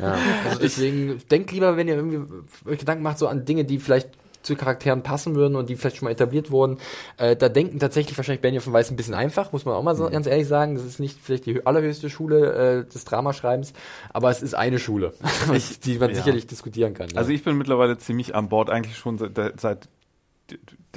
Ja, 0.00 0.16
also 0.46 0.58
deswegen 0.60 1.20
denkt 1.30 1.52
lieber, 1.52 1.76
wenn 1.76 1.86
ihr 1.88 1.96
irgendwie 1.96 2.20
euch 2.66 2.78
Gedanken 2.78 3.02
macht, 3.02 3.18
so 3.18 3.28
an 3.28 3.44
Dinge, 3.44 3.64
die 3.64 3.78
vielleicht 3.78 4.10
zu 4.44 4.54
Charakteren 4.56 5.02
passen 5.02 5.34
würden 5.34 5.56
und 5.56 5.68
die 5.68 5.76
vielleicht 5.76 5.96
schon 5.96 6.06
mal 6.06 6.12
etabliert 6.12 6.50
wurden. 6.50 6.78
Äh, 7.16 7.34
da 7.34 7.48
denken 7.48 7.78
tatsächlich 7.80 8.16
wahrscheinlich 8.16 8.42
Benioff 8.42 8.70
Weiß 8.70 8.90
ein 8.90 8.96
bisschen 8.96 9.14
einfach, 9.14 9.52
muss 9.52 9.64
man 9.64 9.74
auch 9.74 9.82
mal 9.82 9.96
so 9.96 10.08
ganz 10.10 10.26
ehrlich 10.26 10.46
sagen. 10.46 10.74
Das 10.74 10.84
ist 10.84 11.00
nicht 11.00 11.18
vielleicht 11.22 11.46
die 11.46 11.56
hö- 11.56 11.64
allerhöchste 11.64 12.10
Schule 12.10 12.84
äh, 12.86 12.92
des 12.92 13.04
Dramaschreibens, 13.04 13.72
aber 14.12 14.30
es 14.30 14.42
ist 14.42 14.54
eine 14.54 14.78
Schule, 14.78 15.14
die 15.84 15.98
man 15.98 16.10
ja. 16.10 16.16
sicherlich 16.16 16.46
diskutieren 16.46 16.94
kann. 16.94 17.08
ja. 17.08 17.16
Also 17.16 17.30
ich 17.30 17.42
bin 17.42 17.56
mittlerweile 17.56 17.98
ziemlich 17.98 18.34
an 18.34 18.48
Bord, 18.48 18.70
eigentlich 18.70 18.96
schon 18.96 19.18
seit, 19.18 19.60
seit 19.60 19.88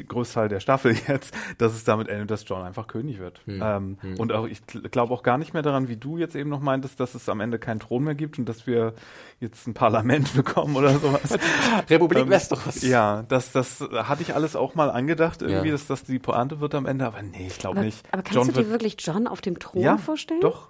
Großteil 0.04 0.50
der 0.50 0.60
Staffel 0.60 0.96
jetzt, 1.08 1.34
dass 1.58 1.74
es 1.74 1.84
damit 1.84 2.08
endet, 2.10 2.32
dass 2.32 2.48
John 2.48 2.62
einfach 2.64 2.88
König 2.88 3.20
wird. 3.20 3.42
Ähm, 3.48 3.98
Und 4.18 4.32
auch 4.32 4.46
ich 4.48 4.62
glaube 4.66 5.14
auch 5.14 5.24
gar 5.24 5.38
nicht 5.38 5.54
mehr 5.54 5.64
daran, 5.64 5.88
wie 5.88 5.96
du 5.98 6.18
jetzt 6.18 6.36
eben 6.36 6.50
noch 6.50 6.60
meintest, 6.62 7.00
dass 7.00 7.16
es 7.16 7.30
am 7.30 7.40
Ende 7.40 7.60
keinen 7.60 7.80
Thron 7.80 8.04
mehr 8.04 8.16
gibt 8.16 8.40
und 8.40 8.48
dass 8.48 8.68
wir 8.68 8.94
jetzt 9.40 9.68
ein 9.68 9.74
Parlament 9.74 10.34
bekommen 10.36 10.76
oder 10.76 10.98
sowas. 10.98 11.38
Republik 11.90 12.20
ähm, 12.24 12.30
Westeros. 12.30 12.82
Ja, 12.82 13.24
das, 13.28 13.52
das 13.52 13.82
hatte 13.82 14.22
ich 14.22 14.34
alles 14.36 14.56
auch 14.56 14.76
mal 14.76 14.90
angedacht, 14.90 15.42
irgendwie, 15.42 15.68
Ja. 15.68 15.72
dass 15.74 15.88
das 15.88 16.04
die 16.04 16.20
Pointe 16.20 16.60
wird 16.60 16.76
am 16.76 16.86
Ende, 16.86 17.06
aber 17.06 17.22
nee, 17.22 17.48
ich 17.48 17.58
glaube 17.58 17.80
nicht. 17.82 18.06
aber 18.12 18.24
kannst 18.24 18.36
John 18.36 18.48
du 18.48 18.64
dir 18.64 18.70
wirklich 18.70 18.96
John 19.00 19.28
auf 19.28 19.42
dem 19.42 19.60
Thron 19.60 19.82
ja, 19.82 19.98
vorstellen? 19.98 20.42
Doch, 20.42 20.70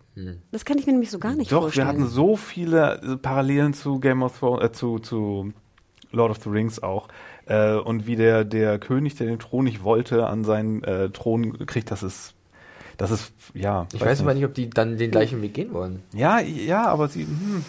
Das 0.52 0.66
kann 0.66 0.78
ich 0.78 0.86
mir 0.86 0.94
nämlich 0.94 1.12
so 1.12 1.20
gar 1.20 1.34
nicht 1.36 1.52
doch, 1.52 1.62
vorstellen. 1.64 1.88
wir 1.88 1.94
hatten 1.94 2.08
so 2.08 2.36
viele 2.36 3.02
äh, 3.02 3.18
Parallelen 3.18 3.74
zu 3.74 3.99
Game 3.99 4.24
of 4.24 4.38
Thrones, 4.40 4.64
äh, 4.64 4.72
zu, 4.72 4.99
zu 4.99 5.54
Lord 6.12 6.32
of 6.32 6.38
the 6.44 6.49
Rings 6.49 6.82
auch. 6.82 7.08
Äh, 7.48 7.76
und 7.76 8.07
wie 8.07 8.15
der, 8.15 8.44
der 8.44 8.78
König, 8.80 9.15
der 9.15 9.28
den 9.28 9.40
Thron 9.40 9.65
nicht 9.65 9.84
wollte, 9.84 10.28
an 10.28 10.44
seinen 10.44 10.84
äh, 10.84 11.10
Thron 11.10 11.65
kriegt, 11.65 11.91
das 11.91 12.03
ist, 12.03 12.34
das 12.98 13.11
ist, 13.11 13.32
ja. 13.53 13.88
ich 13.94 14.02
weiß 14.02 14.22
aber 14.22 14.34
nicht, 14.34 14.45
ob 14.45 14.53
die 14.53 14.69
dann 14.69 14.98
den 14.98 15.11
gleichen 15.11 15.41
Weg 15.41 15.53
gehen 15.53 15.74
wollen. 15.74 16.02
Ja, 16.14 16.40
ja, 16.40 16.86
aber 16.88 17.07
sie, 17.07 17.24
hm, 17.24 17.64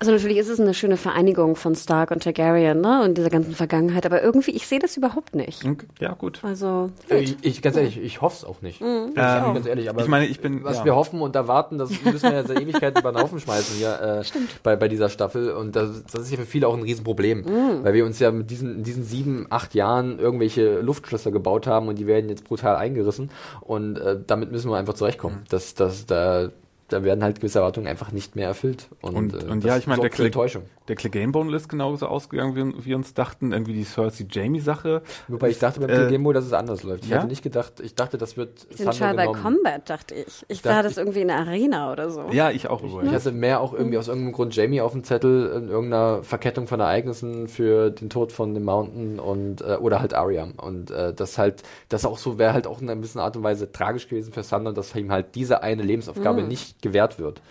Also 0.00 0.12
natürlich 0.12 0.38
ist 0.38 0.48
es 0.48 0.58
eine 0.60 0.74
schöne 0.74 0.96
Vereinigung 0.96 1.56
von 1.56 1.74
Stark 1.74 2.10
und 2.10 2.22
Targaryen, 2.22 2.80
ne? 2.80 3.02
Und 3.04 3.16
dieser 3.16 3.30
ganzen 3.30 3.54
Vergangenheit, 3.54 4.04
aber 4.06 4.22
irgendwie, 4.22 4.50
ich 4.50 4.66
sehe 4.66 4.78
das 4.78 4.96
überhaupt 4.96 5.34
nicht. 5.34 5.62
ja, 6.00 6.12
gut. 6.14 6.40
Also, 6.42 6.90
Ich, 7.08 7.36
ich 7.42 7.62
ganz 7.62 7.76
ehrlich, 7.76 7.98
ich 8.02 8.20
hoffe 8.20 8.36
es 8.38 8.44
auch 8.44 8.60
nicht. 8.62 8.80
Mhm. 8.80 9.12
Ähm, 9.16 9.54
ganz 9.54 9.66
ehrlich, 9.66 9.88
aber 9.88 10.02
ich 10.02 10.08
meine, 10.08 10.26
ich 10.26 10.40
bin- 10.40 10.64
was 10.64 10.78
ja. 10.78 10.84
wir 10.84 10.94
hoffen 10.96 11.20
und 11.20 11.36
erwarten, 11.36 11.78
das 11.78 11.90
müssen 12.04 12.22
wir 12.22 12.32
ja 12.32 12.44
seit 12.44 12.60
Ewigkeiten 12.62 12.98
über 13.00 13.12
den 13.12 13.22
Haufen 13.22 13.38
schmeißen 13.40 13.76
hier 13.76 14.00
äh, 14.00 14.38
bei, 14.62 14.76
bei 14.76 14.88
dieser 14.88 15.08
Staffel. 15.08 15.52
Und 15.52 15.76
das, 15.76 16.02
das 16.12 16.22
ist 16.22 16.30
ja 16.32 16.38
für 16.38 16.46
viele 16.46 16.68
auch 16.68 16.74
ein 16.76 16.82
Riesenproblem, 16.82 17.42
Mhm. 17.42 17.84
weil 17.84 17.94
wir 17.94 18.04
uns 18.04 18.18
ja 18.18 18.30
mit 18.30 18.50
diesen, 18.50 18.76
in 18.78 18.82
diesen 18.82 19.04
sieben, 19.04 19.46
acht 19.50 19.74
Jahren 19.74 20.18
irgendwelche 20.18 20.80
Luftschlösser 20.80 21.30
gebaut 21.30 21.66
haben 21.66 21.88
und 21.88 21.98
die 21.98 22.06
werden 22.06 22.28
jetzt 22.28 22.44
brutal 22.44 22.76
eingerissen. 22.76 23.30
Und 23.60 23.98
äh, 23.98 24.18
damit 24.26 24.50
müssen 24.52 24.70
wir 24.70 24.76
einfach 24.76 24.94
zurechtkommen. 24.94 25.36
Mhm. 25.36 25.44
Das, 25.50 25.74
das, 25.74 26.06
da, 26.06 26.48
da 26.94 27.04
werden 27.04 27.22
halt 27.24 27.40
gewisse 27.40 27.58
Erwartungen 27.58 27.86
einfach 27.86 28.12
nicht 28.12 28.36
mehr 28.36 28.46
erfüllt. 28.48 28.88
Und, 29.02 29.16
Und, 29.16 29.34
äh, 29.34 29.46
und 29.46 29.64
ja, 29.64 29.76
ich 29.76 29.86
meine, 29.86 30.00
der, 30.00 30.10
sorgt 30.10 30.14
für 30.16 30.22
Clegane- 30.22 30.26
Enttäuschung. 30.26 30.62
der 30.88 30.96
Clegane-Bone 30.96 31.54
ist 31.56 31.68
genauso 31.68 32.06
ausgegangen, 32.06 32.54
wie 32.78 32.84
wir 32.84 32.96
uns 32.96 33.14
dachten. 33.14 33.52
Irgendwie 33.52 33.72
die 33.72 33.84
Cersei-Jamie-Sache. 33.84 35.02
Wobei 35.28 35.50
ich 35.50 35.58
dachte 35.58 35.80
beim 35.80 35.90
Äh, 35.90 36.14
äh, 36.14 36.32
dass 36.32 36.44
es 36.44 36.52
anders 36.52 36.82
läuft. 36.82 37.04
Ich 37.04 37.10
ja? 37.10 37.18
hatte 37.18 37.26
nicht 37.26 37.42
gedacht, 37.42 37.80
ich 37.82 37.94
dachte, 37.94 38.18
das 38.18 38.36
wird 38.36 38.66
ich 38.70 38.76
bin 38.78 38.90
Trial 38.90 39.14
by 39.16 39.26
Combat, 39.32 39.88
dachte 39.88 40.14
ich. 40.14 40.44
Ich 40.48 40.60
sah 40.62 40.70
dachte- 40.70 40.84
das 40.88 40.96
irgendwie 40.98 41.22
in 41.22 41.28
der 41.28 41.38
Arena 41.38 41.90
oder 41.92 42.10
so. 42.10 42.26
Ja, 42.32 42.50
ich 42.50 42.68
auch 42.68 42.82
Ich 42.82 42.92
übrigens. 42.92 43.12
hatte 43.12 43.32
mehr 43.32 43.60
auch 43.60 43.72
irgendwie 43.74 43.98
aus 43.98 44.08
irgendeinem 44.08 44.32
Grund 44.32 44.54
Jamie 44.54 44.80
auf 44.80 44.92
dem 44.92 45.04
Zettel 45.04 45.50
in 45.56 45.68
irgendeiner 45.68 46.22
Verkettung 46.22 46.66
von 46.66 46.80
Ereignissen 46.80 47.48
für 47.48 47.90
den 47.90 48.10
Tod 48.10 48.32
von 48.32 48.54
dem 48.54 48.64
Mountain 48.64 49.18
und 49.18 49.60
äh, 49.62 49.76
oder 49.80 50.00
halt 50.00 50.14
Arya 50.14 50.48
und 50.58 50.90
äh, 50.90 51.12
das 51.12 51.38
halt 51.38 51.62
das 51.88 52.04
auch 52.04 52.18
so 52.18 52.38
wäre 52.38 52.52
halt 52.52 52.66
auch 52.66 52.80
in 52.80 52.88
einer 52.88 52.96
gewissen 52.96 53.18
Art 53.18 53.36
und 53.36 53.42
Weise 53.42 53.70
tragisch 53.72 54.08
gewesen 54.08 54.32
für 54.32 54.42
Thunder, 54.42 54.72
dass 54.72 54.94
ihm 54.94 55.10
halt 55.10 55.34
diese 55.34 55.62
eine 55.62 55.82
Lebensaufgabe 55.82 56.42
nicht 56.42 56.82
gewährt 56.84 57.18
wird, 57.18 57.42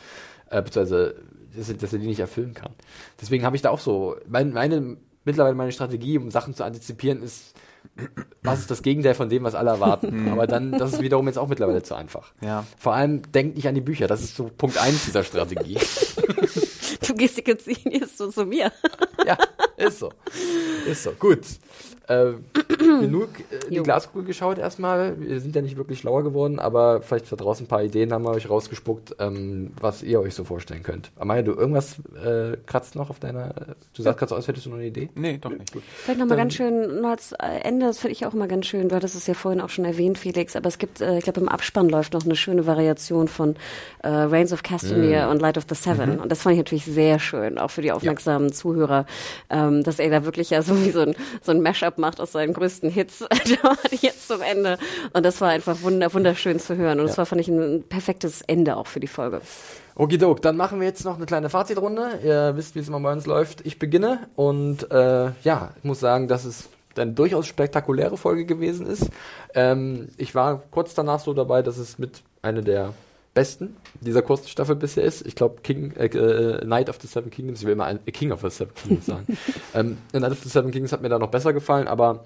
äh, 0.49 0.61
beziehungsweise 0.61 1.15
dass, 1.57 1.67
er- 1.69 1.75
dass 1.75 1.91
er 1.93 1.99
die 1.99 2.07
nicht 2.07 2.19
erfüllen 2.21 2.53
kann. 2.53 2.71
Deswegen 3.21 3.43
habe 3.45 3.55
ich 3.57 3.61
da 3.61 3.69
auch 3.69 3.79
so 3.79 4.15
mein, 4.27 4.53
meine 4.53 4.95
mittlerweile 5.25 5.55
meine 5.55 5.71
Strategie, 5.73 6.17
um 6.17 6.31
Sachen 6.31 6.53
zu 6.55 6.63
antizipieren, 6.63 7.21
ist 7.21 7.53
was 8.43 8.59
ist 8.61 8.71
das 8.71 8.81
Gegenteil 8.81 9.13
von 9.13 9.27
dem, 9.27 9.43
was 9.43 9.55
alle 9.55 9.69
erwarten? 9.71 10.29
Aber 10.29 10.47
dann, 10.47 10.71
das 10.71 10.93
ist 10.93 11.01
wiederum 11.01 11.27
jetzt 11.27 11.37
auch 11.37 11.49
mittlerweile 11.49 11.83
zu 11.83 11.95
einfach. 11.95 12.31
Ja. 12.41 12.65
Vor 12.79 12.93
allem, 12.93 13.29
denkt 13.33 13.57
nicht 13.57 13.67
an 13.67 13.75
die 13.75 13.81
Bücher. 13.81 14.07
Das 14.07 14.21
ist 14.23 14.37
so 14.37 14.45
Punkt 14.57 14.77
eins 14.77 15.03
dieser 15.05 15.23
Strategie. 15.23 15.77
Du 17.05 17.15
gestikulierst 17.15 18.17
so 18.17 18.29
zu 18.31 18.45
mir. 18.45 18.71
ja, 19.27 19.37
ist 19.75 19.99
so. 19.99 20.09
Ist 20.89 21.03
so. 21.03 21.11
Gut. 21.11 21.41
Äh, 22.07 22.33
genug 22.77 23.29
äh, 23.39 23.69
die 23.69 23.75
Jo. 23.75 23.83
Glaskugel 23.83 24.25
geschaut 24.25 24.57
erstmal. 24.57 25.19
Wir 25.19 25.39
sind 25.39 25.55
ja 25.55 25.61
nicht 25.61 25.77
wirklich 25.77 25.99
schlauer 25.99 26.23
geworden, 26.23 26.59
aber 26.59 27.01
vielleicht 27.01 27.31
da 27.31 27.35
draußen 27.35 27.65
ein 27.65 27.69
paar 27.69 27.83
Ideen 27.83 28.11
haben 28.11 28.25
wir 28.25 28.31
euch 28.31 28.49
rausgespuckt, 28.49 29.15
ähm, 29.19 29.71
was 29.79 30.03
ihr 30.03 30.19
euch 30.19 30.35
so 30.35 30.43
vorstellen 30.43 30.83
könnt. 30.83 31.11
Amaya, 31.17 31.41
du 31.41 31.53
irgendwas 31.53 31.99
äh, 32.23 32.57
kratzt 32.65 32.95
noch 32.95 33.09
auf 33.09 33.19
deiner. 33.19 33.53
Du 33.93 34.01
sagst 34.01 34.19
gerade 34.19 34.29
so 34.31 34.35
aus, 34.35 34.47
hättest 34.47 34.65
du 34.65 34.71
noch 34.71 34.77
eine 34.77 34.87
Idee? 34.87 35.09
Nee, 35.15 35.37
doch 35.39 35.51
nicht. 35.51 35.71
Vielleicht 35.95 36.19
nochmal 36.19 36.37
ganz 36.37 36.55
schön, 36.55 37.01
noch 37.01 37.11
als 37.11 37.31
äh, 37.33 37.59
Ende, 37.63 37.85
das 37.85 37.99
finde 37.99 38.13
ich 38.13 38.25
auch 38.25 38.33
immer 38.33 38.47
ganz 38.47 38.65
schön, 38.65 38.89
du 38.89 38.95
hattest 38.95 39.15
es 39.15 39.27
ja 39.27 39.33
vorhin 39.33 39.61
auch 39.61 39.69
schon 39.69 39.85
erwähnt, 39.85 40.17
Felix, 40.17 40.55
aber 40.55 40.67
es 40.67 40.77
gibt, 40.77 40.99
äh, 40.99 41.17
ich 41.17 41.23
glaube 41.23 41.39
im 41.39 41.49
Abspann 41.49 41.87
läuft 41.87 42.13
noch 42.13 42.25
eine 42.25 42.35
schöne 42.35 42.65
Variation 42.65 43.29
von 43.29 43.55
äh, 43.99 44.09
Reigns 44.09 44.51
of 44.51 44.63
Castamere 44.63 45.29
und 45.29 45.41
Light 45.41 45.57
of 45.57 45.65
the 45.69 45.75
Seven 45.75 46.19
und 46.19 46.31
das 46.31 46.41
fand 46.41 46.53
ich 46.53 46.59
natürlich 46.59 46.85
sehr 46.85 47.19
schön, 47.19 47.57
auch 47.57 47.71
für 47.71 47.81
die 47.81 47.91
aufmerksamen 47.91 48.51
Zuhörer, 48.51 49.05
ähm, 49.49 49.83
dass 49.83 49.99
er 49.99 50.09
da 50.09 50.25
wirklich 50.25 50.49
ja 50.49 50.61
so 50.61 50.83
wie 50.83 50.91
so 50.91 51.01
ein, 51.01 51.15
so 51.41 51.51
ein 51.51 51.61
Mashup 51.61 51.92
macht 51.97 52.19
aus 52.19 52.31
seinen 52.31 52.53
größten 52.53 52.89
Hits 52.89 53.25
jetzt 54.01 54.27
zum 54.27 54.41
Ende 54.41 54.77
und 55.13 55.25
das 55.25 55.41
war 55.41 55.49
einfach 55.49 55.81
wunder, 55.81 56.13
wunderschön 56.13 56.59
zu 56.59 56.75
hören 56.75 56.99
und 56.99 57.07
das 57.07 57.17
war, 57.17 57.25
fand 57.25 57.41
ich, 57.41 57.47
ein 57.47 57.83
perfektes 57.87 58.41
Ende 58.41 58.77
auch 58.77 58.87
für 58.87 58.99
die 58.99 59.07
Folge. 59.07 59.41
Okidok, 59.95 60.41
dann 60.41 60.57
machen 60.57 60.79
wir 60.79 60.87
jetzt 60.87 61.05
noch 61.05 61.17
eine 61.17 61.27
kleine 61.27 61.49
Fazitrunde. 61.49 62.19
Ihr 62.23 62.53
wisst, 62.55 62.73
wie 62.73 62.79
es 62.79 62.87
immer 62.87 62.99
bei 62.99 63.11
uns 63.11 63.27
läuft. 63.27 63.65
Ich 63.65 63.77
beginne 63.77 64.27
und 64.35 64.89
äh, 64.91 65.31
ja, 65.43 65.71
ich 65.77 65.83
muss 65.83 65.99
sagen, 65.99 66.27
dass 66.27 66.45
es 66.45 66.69
eine 66.95 67.11
durchaus 67.11 67.47
spektakuläre 67.47 68.17
Folge 68.17 68.45
gewesen 68.45 68.87
ist. 68.87 69.09
Ähm, 69.53 70.09
ich 70.17 70.35
war 70.35 70.63
kurz 70.71 70.93
danach 70.93 71.19
so 71.19 71.33
dabei, 71.33 71.61
dass 71.61 71.77
es 71.77 71.99
mit 71.99 72.21
einer 72.41 72.61
der 72.61 72.93
besten 73.33 73.77
dieser 74.01 74.21
kurzen 74.21 74.47
Staffel 74.47 74.75
bisher 74.75 75.03
ist. 75.03 75.25
Ich 75.25 75.35
glaube, 75.35 75.61
King, 75.61 75.91
äh, 75.95 76.05
äh, 76.05 76.65
Night 76.65 76.89
of 76.89 76.97
the 77.01 77.07
Seven 77.07 77.31
Kingdoms, 77.31 77.61
ich 77.61 77.65
will 77.65 77.73
immer 77.73 77.85
ein, 77.85 77.99
äh, 78.05 78.11
King 78.11 78.31
of 78.31 78.41
the 78.41 78.49
Seven 78.49 78.73
Kingdoms 78.75 79.05
sagen. 79.05 79.37
ähm, 79.73 79.97
Night 80.13 80.31
of 80.31 80.39
the 80.39 80.49
Seven 80.49 80.71
Kingdoms 80.71 80.91
hat 80.91 81.01
mir 81.01 81.09
da 81.09 81.19
noch 81.19 81.31
besser 81.31 81.53
gefallen, 81.53 81.87
aber 81.87 82.25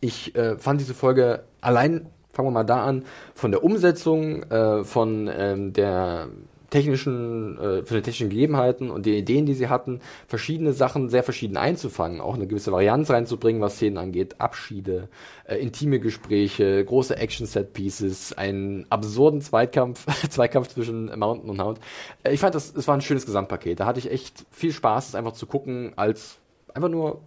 ich 0.00 0.34
äh, 0.34 0.56
fand 0.58 0.80
diese 0.80 0.94
Folge 0.94 1.44
allein, 1.60 2.06
fangen 2.32 2.48
wir 2.48 2.52
mal 2.52 2.64
da 2.64 2.84
an, 2.84 3.04
von 3.34 3.50
der 3.50 3.62
Umsetzung, 3.62 4.42
äh, 4.44 4.84
von 4.84 5.30
ähm, 5.32 5.72
der 5.72 6.28
technischen, 6.70 7.58
äh, 7.58 7.82
von 7.82 7.96
den 7.96 8.02
technischen 8.02 8.30
Gegebenheiten 8.30 8.90
und 8.90 9.06
den 9.06 9.14
Ideen, 9.14 9.46
die 9.46 9.54
sie 9.54 9.68
hatten, 9.68 10.00
verschiedene 10.26 10.72
Sachen 10.72 11.08
sehr 11.08 11.22
verschieden 11.22 11.56
einzufangen, 11.56 12.20
auch 12.20 12.34
eine 12.34 12.46
gewisse 12.46 12.72
Varianz 12.72 13.10
reinzubringen, 13.10 13.62
was 13.62 13.76
Szenen 13.76 13.98
angeht, 13.98 14.40
Abschiede, 14.40 15.08
äh, 15.46 15.56
intime 15.56 16.00
Gespräche, 16.00 16.84
große 16.84 17.16
Action-Set-Pieces, 17.16 18.32
einen 18.34 18.86
absurden 18.90 19.40
Zweikampf, 19.40 20.06
Zweikampf 20.30 20.68
zwischen 20.68 21.06
Mountain 21.18 21.50
und 21.50 21.62
Hound. 21.62 21.80
Äh, 22.22 22.32
ich 22.32 22.40
fand, 22.40 22.54
das, 22.54 22.74
es 22.74 22.88
war 22.88 22.94
ein 22.94 23.00
schönes 23.00 23.26
Gesamtpaket. 23.26 23.80
Da 23.80 23.86
hatte 23.86 23.98
ich 23.98 24.10
echt 24.10 24.44
viel 24.50 24.72
Spaß, 24.72 25.08
es 25.08 25.14
einfach 25.14 25.32
zu 25.32 25.46
gucken, 25.46 25.92
als 25.96 26.38
einfach 26.74 26.88
nur 26.88 27.20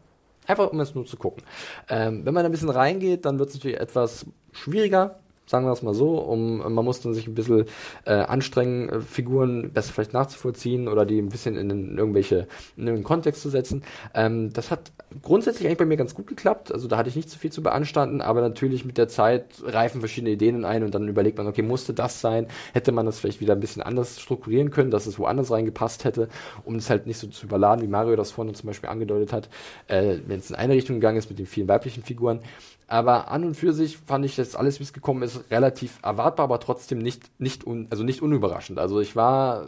Einfach 0.49 0.71
um 0.71 0.79
es 0.79 0.95
nur 0.95 1.05
zu 1.05 1.15
gucken. 1.15 1.43
Ähm, 1.89 2.25
wenn 2.25 2.33
man 2.33 2.43
ein 2.43 2.49
bisschen 2.49 2.71
reingeht, 2.71 3.23
dann 3.25 3.37
wird 3.37 3.49
es 3.49 3.55
natürlich 3.55 3.79
etwas 3.79 4.25
schwieriger, 4.51 5.19
sagen 5.49 5.65
wir 5.65 5.71
es 5.71 5.81
mal 5.81 5.95
so. 5.95 6.19
Um, 6.19 6.57
man 6.73 6.85
muss 6.85 7.01
dann 7.01 7.13
sich 7.13 7.27
ein 7.27 7.34
bisschen 7.34 7.65
äh, 8.05 8.13
anstrengen, 8.13 8.89
äh, 8.89 9.01
Figuren 9.01 9.71
besser 9.73 9.93
vielleicht 9.93 10.13
nachzuvollziehen 10.13 10.88
oder 10.88 11.05
die 11.05 11.19
ein 11.19 11.30
bisschen 11.30 11.55
in, 11.57 11.69
den, 11.69 11.97
irgendwelche 11.97 12.47
in 12.77 12.84
irgendeinen 12.84 13.03
Kontext 13.03 13.41
zu 13.41 13.49
setzen. 13.49 13.84
Ähm, 14.13 14.53
das 14.53 14.69
hat 14.69 14.91
grundsätzlich 15.23 15.68
eigentlich 15.68 15.79
bei 15.79 15.86
mir 15.86 15.97
ganz 15.97 16.13
gut 16.13 16.28
geklappt. 16.28 16.71
Also 16.71 16.87
da 16.87 16.97
hatte 16.97 17.10
ich 17.10 17.15
nicht 17.15 17.31
so 17.31 17.39
viel 17.39 17.52
zu 17.52 17.63
beanstanden, 17.63 18.21
aber 18.21 18.41
natürlich 18.41 18.86
mit 18.86 18.99
der 18.99 19.07
Zeit 19.07 19.45
reifen 19.63 20.02
verschiedene 20.02 20.31
Ideen 20.31 20.65
ein 20.65 20.84
und 20.84 20.94
dann 20.94 21.07
überlegt 21.07 21.39
man, 21.39 21.47
okay, 21.47 21.63
musste 21.63 21.94
das 21.94 22.21
sein? 22.21 22.45
Hätte 22.73 22.91
man 22.91 23.07
das 23.07 23.18
vielleicht 23.18 23.41
wieder 23.41 23.53
ein 23.53 23.60
bisschen 23.60 23.81
anders 23.81 24.19
strukturieren 24.19 24.69
können, 24.69 24.91
dass 24.91 25.07
es 25.07 25.18
woanders 25.18 25.49
reingepasst 25.49 26.03
hätte, 26.03 26.29
um 26.63 26.76
es 26.76 26.91
halt 26.91 27.07
nicht 27.07 27.18
so 27.18 27.26
zu 27.26 27.47
überladen, 27.47 27.84
wie 27.84 27.87
Mario 27.87 28.15
das 28.15 28.29
vorhin 28.31 28.53
zum 28.53 28.68
Beispiel 28.68 28.89
angedeutet 28.89 29.34
hat, 29.34 29.49
äh, 29.87 30.18
wenn 30.28 30.39
es 30.39 30.52
in 30.52 30.55
eine 30.55 30.73
Richtung 30.73 30.97
gegangen 30.97 31.18
ist 31.18 31.29
mit 31.29 31.39
den 31.39 31.47
vielen 31.47 31.68
weiblichen 31.68 32.03
Figuren. 32.03 32.41
Aber 32.89 33.29
an 33.29 33.43
und 33.43 33.53
für 33.53 33.71
sich 33.71 33.97
fand 33.99 34.26
ich 34.26 34.35
das 34.35 34.55
alles, 34.55 34.79
wie 34.79 34.84
es 34.84 34.93
gekommen 34.93 35.21
ist, 35.21 35.51
relativ 35.51 35.99
erwartbar, 36.01 36.45
aber 36.45 36.59
trotzdem 36.59 36.97
nicht, 36.97 37.29
nicht, 37.39 37.63
un, 37.63 37.85
also 37.91 38.03
nicht 38.03 38.23
unüberraschend. 38.23 38.79
Also 38.79 38.99
ich 38.99 39.15
war 39.15 39.68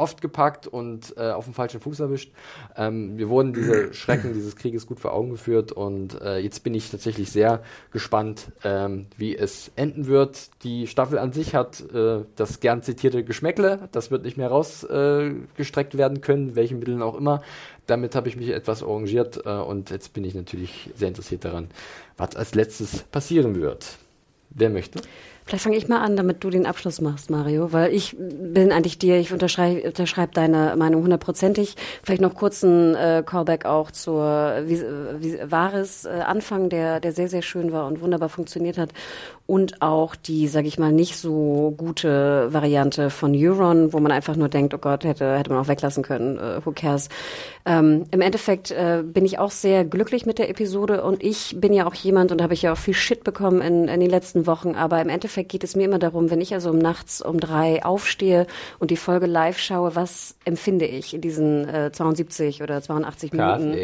oft 0.00 0.20
gepackt 0.20 0.66
und 0.66 1.14
äh, 1.16 1.30
auf 1.30 1.44
dem 1.44 1.54
falschen 1.54 1.80
Fuß 1.80 2.00
erwischt. 2.00 2.32
Ähm, 2.76 3.18
wir 3.18 3.28
wurden 3.28 3.52
diese 3.52 3.92
Schrecken 3.94 4.32
dieses 4.34 4.56
Krieges 4.56 4.86
gut 4.86 5.00
vor 5.00 5.12
Augen 5.12 5.30
geführt 5.30 5.72
und 5.72 6.20
äh, 6.20 6.38
jetzt 6.38 6.64
bin 6.64 6.74
ich 6.74 6.90
tatsächlich 6.90 7.30
sehr 7.30 7.62
gespannt, 7.92 8.52
ähm, 8.64 9.06
wie 9.16 9.36
es 9.36 9.70
enden 9.76 10.06
wird. 10.06 10.50
Die 10.64 10.86
Staffel 10.86 11.18
an 11.18 11.32
sich 11.32 11.54
hat 11.54 11.80
äh, 11.92 12.24
das 12.36 12.60
gern 12.60 12.82
zitierte 12.82 13.22
Geschmäckle, 13.22 13.88
das 13.92 14.10
wird 14.10 14.24
nicht 14.24 14.36
mehr 14.36 14.48
rausgestreckt 14.48 15.56
gestreckt 15.56 15.96
werden 15.96 16.20
können, 16.20 16.56
welchen 16.56 16.78
Mitteln 16.78 17.02
auch 17.02 17.16
immer. 17.16 17.42
Damit 17.86 18.14
habe 18.14 18.28
ich 18.28 18.36
mich 18.36 18.50
etwas 18.50 18.82
arrangiert 18.82 19.44
äh, 19.44 19.50
und 19.50 19.90
jetzt 19.90 20.12
bin 20.12 20.24
ich 20.24 20.34
natürlich 20.34 20.90
sehr 20.94 21.08
interessiert 21.08 21.44
daran, 21.44 21.68
was 22.16 22.36
als 22.36 22.54
letztes 22.54 23.02
passieren 23.04 23.60
wird. 23.60 23.98
Wer 24.50 24.70
möchte? 24.70 25.00
Vielleicht 25.50 25.64
fange 25.64 25.76
ich 25.78 25.88
mal 25.88 26.00
an, 26.00 26.16
damit 26.16 26.44
du 26.44 26.50
den 26.50 26.64
Abschluss 26.64 27.00
machst, 27.00 27.28
Mario, 27.28 27.72
weil 27.72 27.92
ich 27.92 28.14
bin 28.16 28.70
eigentlich 28.70 28.98
dir, 28.98 29.18
ich 29.18 29.32
unterschreibe 29.32 29.82
unterschreib 29.82 30.32
deine 30.32 30.76
Meinung 30.76 31.02
hundertprozentig. 31.02 31.74
Vielleicht 32.04 32.22
noch 32.22 32.36
kurz 32.36 32.62
ein 32.62 32.94
äh, 32.94 33.24
Callback 33.26 33.64
auch 33.64 33.90
zur 33.90 34.62
wie, 34.66 34.80
wie, 35.18 35.50
Wahres 35.50 36.04
äh, 36.04 36.10
Anfang, 36.10 36.68
der, 36.68 37.00
der 37.00 37.10
sehr, 37.10 37.28
sehr 37.28 37.42
schön 37.42 37.72
war 37.72 37.88
und 37.88 38.00
wunderbar 38.00 38.28
funktioniert 38.28 38.78
hat. 38.78 38.90
Und 39.50 39.82
auch 39.82 40.14
die, 40.14 40.46
sage 40.46 40.68
ich 40.68 40.78
mal, 40.78 40.92
nicht 40.92 41.16
so 41.16 41.74
gute 41.76 42.52
Variante 42.52 43.10
von 43.10 43.34
Euron, 43.34 43.92
wo 43.92 43.98
man 43.98 44.12
einfach 44.12 44.36
nur 44.36 44.48
denkt, 44.48 44.74
oh 44.74 44.78
Gott, 44.78 45.02
hätte, 45.02 45.36
hätte 45.36 45.50
man 45.50 45.58
auch 45.58 45.66
weglassen 45.66 46.04
können, 46.04 46.38
äh, 46.38 46.64
who 46.64 46.70
cares. 46.70 47.08
Ähm, 47.66 48.06
Im 48.12 48.20
Endeffekt 48.20 48.70
äh, 48.70 49.02
bin 49.04 49.24
ich 49.24 49.40
auch 49.40 49.50
sehr 49.50 49.84
glücklich 49.84 50.24
mit 50.24 50.38
der 50.38 50.50
Episode 50.50 51.02
und 51.02 51.24
ich 51.24 51.56
bin 51.60 51.72
ja 51.72 51.88
auch 51.88 51.94
jemand, 51.94 52.30
und 52.30 52.40
habe 52.40 52.54
ich 52.54 52.62
ja 52.62 52.72
auch 52.72 52.78
viel 52.78 52.94
Shit 52.94 53.24
bekommen 53.24 53.60
in, 53.60 53.88
in 53.88 53.98
den 53.98 54.08
letzten 54.08 54.46
Wochen, 54.46 54.76
aber 54.76 55.00
im 55.02 55.08
Endeffekt 55.08 55.50
geht 55.50 55.64
es 55.64 55.74
mir 55.74 55.86
immer 55.86 55.98
darum, 55.98 56.30
wenn 56.30 56.40
ich 56.40 56.54
also 56.54 56.70
um 56.70 56.78
nachts 56.78 57.20
um 57.20 57.40
drei 57.40 57.84
aufstehe 57.84 58.46
und 58.78 58.92
die 58.92 58.96
Folge 58.96 59.26
live 59.26 59.58
schaue, 59.58 59.96
was 59.96 60.36
empfinde 60.44 60.86
ich 60.86 61.12
in 61.12 61.22
diesen 61.22 61.68
äh, 61.68 61.90
72 61.90 62.62
oder 62.62 62.80
82 62.80 63.32
Minuten, 63.32 63.76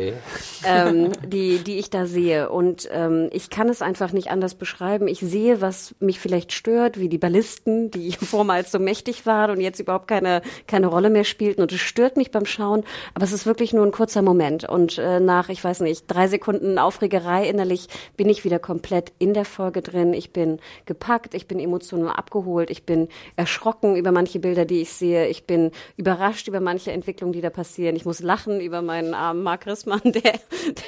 ähm, 0.64 1.10
die, 1.26 1.58
die 1.58 1.78
ich 1.78 1.90
da 1.90 2.06
sehe. 2.06 2.50
Und 2.50 2.88
ähm, 2.92 3.30
ich 3.32 3.50
kann 3.50 3.68
es 3.68 3.82
einfach 3.82 4.12
nicht 4.12 4.30
anders 4.30 4.54
beschreiben. 4.54 5.08
Ich 5.08 5.18
sehe, 5.18 5.55
was 5.60 5.94
mich 6.00 6.20
vielleicht 6.20 6.52
stört, 6.52 6.98
wie 6.98 7.08
die 7.08 7.18
Ballisten, 7.18 7.90
die 7.90 8.12
vormals 8.20 8.72
so 8.72 8.78
mächtig 8.78 9.26
waren 9.26 9.50
und 9.50 9.60
jetzt 9.60 9.80
überhaupt 9.80 10.08
keine, 10.08 10.42
keine 10.66 10.86
Rolle 10.86 11.10
mehr 11.10 11.24
spielten. 11.24 11.62
Und 11.62 11.72
es 11.72 11.80
stört 11.80 12.16
mich 12.16 12.30
beim 12.30 12.46
Schauen, 12.46 12.84
aber 13.14 13.24
es 13.24 13.32
ist 13.32 13.46
wirklich 13.46 13.72
nur 13.72 13.84
ein 13.84 13.92
kurzer 13.92 14.22
Moment. 14.22 14.68
Und 14.68 14.98
äh, 14.98 15.20
nach, 15.20 15.48
ich 15.48 15.62
weiß 15.62 15.80
nicht, 15.80 16.04
drei 16.06 16.28
Sekunden 16.28 16.78
Aufregerei 16.78 17.48
innerlich 17.48 17.88
bin 18.16 18.28
ich 18.28 18.44
wieder 18.44 18.58
komplett 18.58 19.12
in 19.18 19.34
der 19.34 19.44
Folge 19.44 19.82
drin. 19.82 20.12
Ich 20.12 20.32
bin 20.32 20.58
gepackt, 20.84 21.34
ich 21.34 21.48
bin 21.48 21.58
emotional 21.58 22.14
abgeholt, 22.14 22.70
ich 22.70 22.84
bin 22.84 23.08
erschrocken 23.36 23.96
über 23.96 24.12
manche 24.12 24.38
Bilder, 24.38 24.64
die 24.64 24.82
ich 24.82 24.92
sehe. 24.92 25.26
Ich 25.28 25.46
bin 25.46 25.70
überrascht 25.96 26.48
über 26.48 26.60
manche 26.60 26.92
Entwicklungen, 26.92 27.32
die 27.32 27.40
da 27.40 27.50
passieren. 27.50 27.96
Ich 27.96 28.04
muss 28.04 28.20
lachen 28.20 28.60
über 28.60 28.82
meinen 28.82 29.14
armen 29.14 29.42
Mark 29.42 29.66
Rissmann, 29.66 30.00
der, 30.04 30.34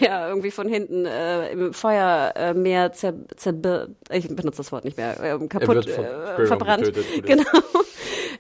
der 0.01 0.29
irgendwie 0.29 0.51
von 0.51 0.69
hinten 0.69 1.07
äh, 1.07 1.51
im 1.53 1.73
Feuermeer 1.73 2.35
äh, 2.35 2.55
Meer 2.55 2.93
zer, 2.93 3.15
zer, 3.37 3.89
ich 4.11 4.29
benutze 4.29 4.58
das 4.59 4.73
Wort 4.73 4.85
nicht 4.85 4.97
mehr, 4.97 5.19
äh, 5.23 5.47
kaputt, 5.47 5.87
äh, 5.87 6.47
verbrannt. 6.47 6.85
getötet? 6.85 7.07
Genau. 7.27 7.45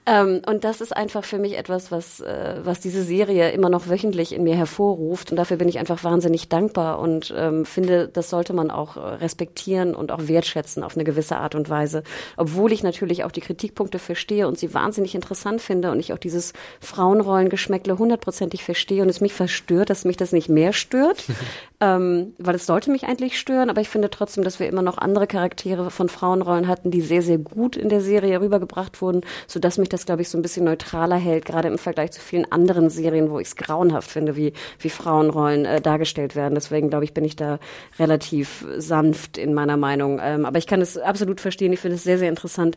Ähm, 0.09 0.41
und 0.47 0.65
das 0.65 0.81
ist 0.81 0.97
einfach 0.97 1.23
für 1.23 1.39
mich 1.39 1.59
etwas, 1.59 1.93
was, 1.93 2.21
äh, 2.21 2.61
was 2.63 2.81
diese 2.81 3.03
Serie 3.03 3.51
immer 3.51 3.69
noch 3.69 3.89
wöchentlich 3.91 4.35
in 4.35 4.43
mir 4.43 4.57
hervorruft. 4.57 5.31
Und 5.31 5.37
dafür 5.37 5.59
bin 5.59 5.69
ich 5.69 5.79
einfach 5.79 6.03
wahnsinnig 6.03 6.49
dankbar 6.49 6.99
und 6.99 7.35
ähm, 7.37 7.67
finde, 7.67 8.09
das 8.09 8.31
sollte 8.31 8.55
man 8.55 8.71
auch 8.71 8.97
äh, 8.97 9.01
respektieren 9.01 9.95
und 9.95 10.11
auch 10.11 10.27
wertschätzen 10.27 10.83
auf 10.83 10.97
eine 10.97 11.05
gewisse 11.05 11.37
Art 11.37 11.55
und 11.55 11.69
Weise. 11.69 12.05
Obwohl 12.39 12.73
ich 12.73 12.83
natürlich 12.83 13.25
auch 13.25 13.31
die 13.31 13.43
Kritikpunkte 13.43 13.99
verstehe 13.99 14.49
und 14.49 14.59
sie 14.59 14.73
wahnsinnig 14.73 15.15
interessant 15.15 15.61
finde 15.61 15.91
und 15.91 16.01
ich 16.01 16.15
auch 16.15 16.19
dieses 16.19 16.55
Frauenrollengeschmäckle 16.81 17.99
hundertprozentig 17.99 18.65
verstehe 18.65 19.03
und 19.03 19.11
es 19.11 19.21
mich 19.21 19.35
verstört, 19.35 19.91
dass 19.91 20.07
mich 20.07 20.17
das 20.17 20.33
nicht 20.33 20.49
mehr 20.49 20.73
stört, 20.73 21.23
ähm, 21.83 22.33
weil 22.39 22.55
es 22.55 22.65
sollte 22.65 22.91
mich 22.91 23.05
eigentlich 23.05 23.39
stören. 23.39 23.69
Aber 23.69 23.83
ich 23.83 23.91
finde 23.91 24.09
trotzdem, 24.09 24.43
dass 24.43 24.59
wir 24.59 24.69
immer 24.69 24.83
noch 24.83 24.97
andere 24.97 25.27
Charaktere 25.27 25.91
von 25.91 26.09
Frauenrollen 26.09 26.67
hatten, 26.67 26.91
die 26.91 27.03
sehr, 27.03 27.21
sehr 27.21 27.39
gut 27.39 27.77
in 27.77 27.91
der 27.91 28.01
Serie 28.01 28.41
rübergebracht 28.41 29.03
wurden, 29.03 29.21
sodass 29.47 29.77
mich 29.77 29.91
das, 29.91 29.98
glaube 30.07 30.23
ich, 30.23 30.29
so 30.29 30.39
ein 30.39 30.43
bisschen 30.43 30.65
neutraler 30.65 31.17
hält, 31.17 31.45
gerade 31.45 31.69
im 31.69 31.79
Vergleich 31.79 32.13
zu 32.13 32.21
vielen 32.21 32.51
anderen 32.51 32.91
Serien, 32.91 33.31
wo 33.31 33.39
ich 33.39 33.49
es 33.49 33.57
grauenhaft 33.57 34.11
finde, 34.11 34.37
wie, 34.37 34.53
wie 34.79 34.91
Frauenrollen 34.91 35.65
äh, 35.65 35.81
dargestellt 35.81 36.37
werden. 36.37 36.55
Deswegen, 36.55 36.91
glaube 36.91 37.05
ich, 37.05 37.15
bin 37.15 37.25
ich 37.25 37.37
da 37.37 37.59
relativ 37.99 38.65
sanft 38.77 39.39
in 39.39 39.55
meiner 39.55 39.77
Meinung. 39.77 40.21
Ähm, 40.23 40.45
aber 40.45 40.59
ich 40.59 40.67
kann 40.67 40.81
es 40.81 40.97
absolut 40.97 41.41
verstehen. 41.41 41.73
Ich 41.73 41.81
finde 41.81 41.97
es 41.97 42.05
sehr, 42.05 42.19
sehr 42.19 42.29
interessant. 42.29 42.77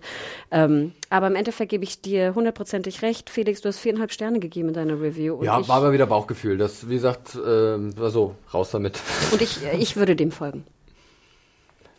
Ähm, 0.52 0.94
aber 1.10 1.28
im 1.28 1.36
Endeffekt 1.36 1.72
gebe 1.72 1.84
ich 1.84 2.02
dir 2.02 2.36
hundertprozentig 2.36 3.02
recht. 3.02 3.30
Felix, 3.30 3.62
du 3.62 3.70
hast 3.70 3.80
viereinhalb 3.80 4.12
Sterne 4.12 4.40
gegeben 4.40 4.70
in 4.70 4.74
deiner 4.74 5.02
Review. 5.02 5.44
Ja, 5.44 5.68
war 5.68 5.78
aber 5.78 5.92
wieder 5.92 6.06
Bauchgefühl. 6.06 6.58
Das, 6.58 6.90
wie 6.90 6.96
gesagt, 6.96 7.38
ähm, 7.46 7.98
war 7.98 8.10
so, 8.10 8.36
raus 8.54 8.72
damit. 8.72 9.00
Und 9.32 9.42
ich, 9.42 9.66
äh, 9.66 9.78
ich 9.78 9.96
würde 9.96 10.16
dem 10.16 10.32
folgen. 10.32 10.66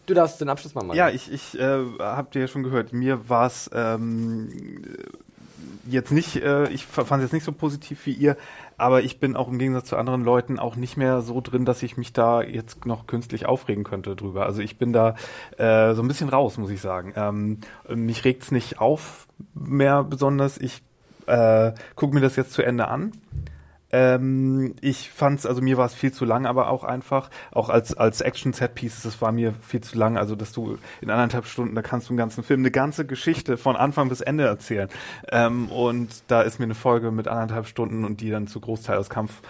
Du 0.07 0.15
darfst 0.15 0.41
den 0.41 0.49
Abschluss 0.49 0.75
mal 0.75 0.85
machen. 0.85 0.97
Ja, 0.97 1.11
ich, 1.11 1.33
ich 1.33 1.59
äh, 1.59 1.85
habe 1.99 2.31
dir 2.33 2.41
ja 2.41 2.49
schon 2.49 2.63
gehört, 2.63 2.93
mir 2.93 3.29
war 3.29 3.47
es 3.47 3.71
ähm, 3.73 4.49
jetzt 5.87 6.11
nicht, 6.11 6.37
äh, 6.37 6.69
ich 6.71 6.87
fand 6.87 7.13
es 7.13 7.23
jetzt 7.23 7.33
nicht 7.33 7.45
so 7.45 7.53
positiv 7.53 8.05
wie 8.07 8.13
ihr, 8.13 8.37
aber 8.77 9.03
ich 9.03 9.21
bin 9.21 9.37
auch 9.37 9.49
im 9.49 9.59
Gegensatz 9.59 9.87
zu 9.87 9.97
anderen 9.97 10.25
Leuten 10.25 10.59
auch 10.59 10.75
nicht 10.75 10.97
mehr 10.97 11.21
so 11.23 11.41
drin, 11.41 11.65
dass 11.65 11.83
ich 11.83 11.97
mich 11.97 12.13
da 12.13 12.43
jetzt 12.43 12.85
noch 12.85 13.07
künstlich 13.07 13.47
aufregen 13.47 13.85
könnte 13.85 14.17
drüber. 14.17 14.45
Also 14.47 14.61
ich 14.61 14.77
bin 14.77 14.93
da 14.93 15.15
äh, 15.57 15.95
so 15.95 16.03
ein 16.03 16.09
bisschen 16.09 16.29
raus, 16.29 16.59
muss 16.59 16.71
ich 16.71 16.81
sagen. 16.81 17.13
Ähm, 17.17 17.59
mich 17.89 18.25
regt's 18.25 18.51
nicht 18.51 18.81
auf 18.81 19.29
mehr 19.55 20.03
besonders. 20.03 20.59
Ich 20.59 20.83
äh, 21.27 21.73
gucke 21.95 22.15
mir 22.15 22.21
das 22.21 22.37
jetzt 22.37 22.53
zu 22.53 22.63
Ende 22.63 22.89
an 22.89 23.13
ähm, 23.93 24.75
ich 24.81 25.11
fand's, 25.11 25.45
also 25.45 25.61
mir 25.61 25.77
war 25.77 25.87
es 25.87 25.95
viel 25.95 26.13
zu 26.13 26.25
lang, 26.25 26.47
aber 26.47 26.69
auch 26.69 26.83
einfach, 26.83 27.29
auch 27.51 27.69
als, 27.69 27.95
als 27.95 28.23
Action-Set-Pieces, 28.23 29.03
das 29.03 29.21
war 29.21 29.33
mir 29.33 29.55
viel 29.63 29.83
zu 29.83 29.99
lang, 29.99 30.17
also 30.17 30.35
dass 30.35 30.53
du 30.53 30.79
in 31.03 31.11
anderthalb 31.11 31.47
Stunden, 31.47 31.75
da 31.75 31.83
kannst 31.83 32.09
du 32.09 32.13
einen 32.13 32.19
ganzen 32.19 32.43
Film, 32.43 32.61
eine 32.61 32.71
ganze 32.71 33.07
Geschichte 33.07 33.59
von 33.59 33.77
Anfang 33.77 34.09
bis 34.09 34.23
Ende 34.23 34.45
erzählen. 34.45 34.89
Ähm, 35.31 35.69
und 35.69 36.09
da 36.29 36.41
ist 36.43 36.59
mir 36.59 36.65
eine 36.65 36.75
Folge 36.75 37.11
mit 37.11 37.29
anderthalb 37.29 37.67
Stunden 37.67 38.05
und 38.05 38.23
die 38.23 38.31
dann 38.31 38.47
zu 38.47 38.61
Großteil 38.61 38.97
aus 38.97 39.11
Kampf 39.11 39.43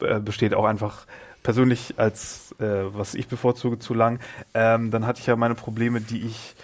äh, 0.00 0.18
besteht, 0.18 0.54
auch 0.54 0.64
einfach 0.64 1.06
persönlich 1.44 1.94
als, 1.98 2.54
äh, 2.58 2.92
was 2.92 3.14
ich 3.14 3.28
bevorzuge, 3.28 3.78
zu 3.78 3.94
lang. 3.94 4.18
Ähm, 4.54 4.90
dann 4.90 5.06
hatte 5.06 5.20
ich 5.20 5.26
ja 5.26 5.36
meine 5.36 5.54
Probleme, 5.54 6.00
die 6.00 6.26
ich 6.26 6.56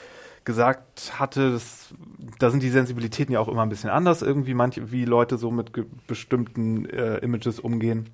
gesagt 0.44 1.18
hatte, 1.18 1.52
das, 1.52 1.94
da 2.39 2.50
sind 2.50 2.62
die 2.62 2.70
Sensibilitäten 2.70 3.32
ja 3.32 3.40
auch 3.40 3.48
immer 3.48 3.62
ein 3.62 3.68
bisschen 3.68 3.90
anders 3.90 4.23
irgendwie, 4.23 4.55
manche, 4.55 4.92
wie 4.92 5.05
Leute 5.05 5.39
so 5.39 5.50
mit 5.50 5.73
bestimmten 6.06 6.86
äh, 6.86 7.18
Images 7.18 7.60
umgehen. 7.60 8.10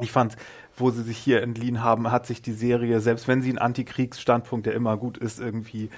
Ich 0.00 0.12
fand, 0.12 0.36
wo 0.76 0.90
sie 0.90 1.02
sich 1.02 1.16
hier 1.16 1.42
entliehen 1.42 1.82
haben, 1.82 2.10
hat 2.10 2.26
sich 2.26 2.42
die 2.42 2.52
Serie, 2.52 3.00
selbst 3.00 3.28
wenn 3.28 3.40
sie 3.40 3.48
einen 3.50 3.58
Antikriegsstandpunkt, 3.58 4.66
der 4.66 4.74
immer 4.74 4.96
gut 4.96 5.16
ist, 5.16 5.40
irgendwie 5.40 5.90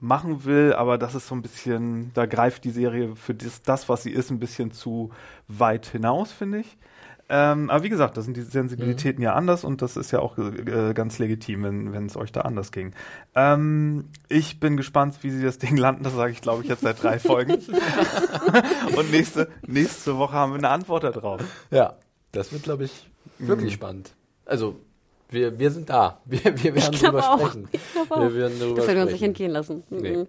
machen 0.00 0.44
will, 0.44 0.74
aber 0.74 0.98
das 0.98 1.14
ist 1.14 1.28
so 1.28 1.34
ein 1.34 1.42
bisschen, 1.42 2.12
da 2.14 2.26
greift 2.26 2.64
die 2.64 2.70
Serie 2.70 3.14
für 3.14 3.34
das, 3.34 3.62
das 3.62 3.88
was 3.88 4.02
sie 4.02 4.10
ist, 4.10 4.30
ein 4.30 4.40
bisschen 4.40 4.72
zu 4.72 5.10
weit 5.46 5.86
hinaus, 5.86 6.32
finde 6.32 6.58
ich. 6.58 6.76
Ähm, 7.34 7.70
aber 7.70 7.82
wie 7.82 7.88
gesagt, 7.88 8.18
da 8.18 8.20
sind 8.20 8.36
die 8.36 8.42
Sensibilitäten 8.42 9.20
mhm. 9.20 9.24
ja 9.24 9.32
anders 9.32 9.64
und 9.64 9.80
das 9.80 9.96
ist 9.96 10.10
ja 10.10 10.18
auch 10.18 10.36
äh, 10.36 10.92
ganz 10.92 11.18
legitim, 11.18 11.64
wenn 11.64 12.04
es 12.04 12.14
euch 12.14 12.30
da 12.30 12.42
anders 12.42 12.72
ging. 12.72 12.92
Ähm, 13.34 14.10
ich 14.28 14.60
bin 14.60 14.76
gespannt, 14.76 15.14
wie 15.22 15.30
sie 15.30 15.42
das 15.42 15.56
Ding 15.56 15.78
landen. 15.78 16.02
Das 16.02 16.14
sage 16.14 16.32
ich, 16.32 16.42
glaube 16.42 16.62
ich, 16.62 16.68
jetzt 16.68 16.82
seit 16.82 17.02
drei 17.02 17.18
Folgen. 17.18 17.52
und 18.96 19.10
nächste, 19.10 19.48
nächste 19.66 20.18
Woche 20.18 20.34
haben 20.34 20.52
wir 20.52 20.58
eine 20.58 20.68
Antwort 20.68 21.04
darauf. 21.04 21.40
Ja, 21.70 21.96
das 22.32 22.52
wird, 22.52 22.64
glaube 22.64 22.84
ich, 22.84 23.08
wirklich 23.38 23.70
mhm. 23.70 23.76
spannend. 23.76 24.14
Also 24.44 24.76
wir, 25.30 25.58
wir 25.58 25.70
sind 25.70 25.88
da. 25.88 26.20
Wir, 26.26 26.44
wir 26.44 26.74
werden 26.74 26.98
darüber 27.00 27.22
sprechen. 27.22 27.68
Ich 27.72 27.80
wir 28.10 28.34
werden 28.34 28.58
darüber 28.60 28.76
das 28.76 28.86
werden 28.88 28.96
wir 28.98 29.02
uns 29.04 29.12
nicht 29.12 29.22
entgehen 29.22 29.52
lassen. 29.52 29.84
Nee. 29.88 30.16
Mhm. 30.18 30.26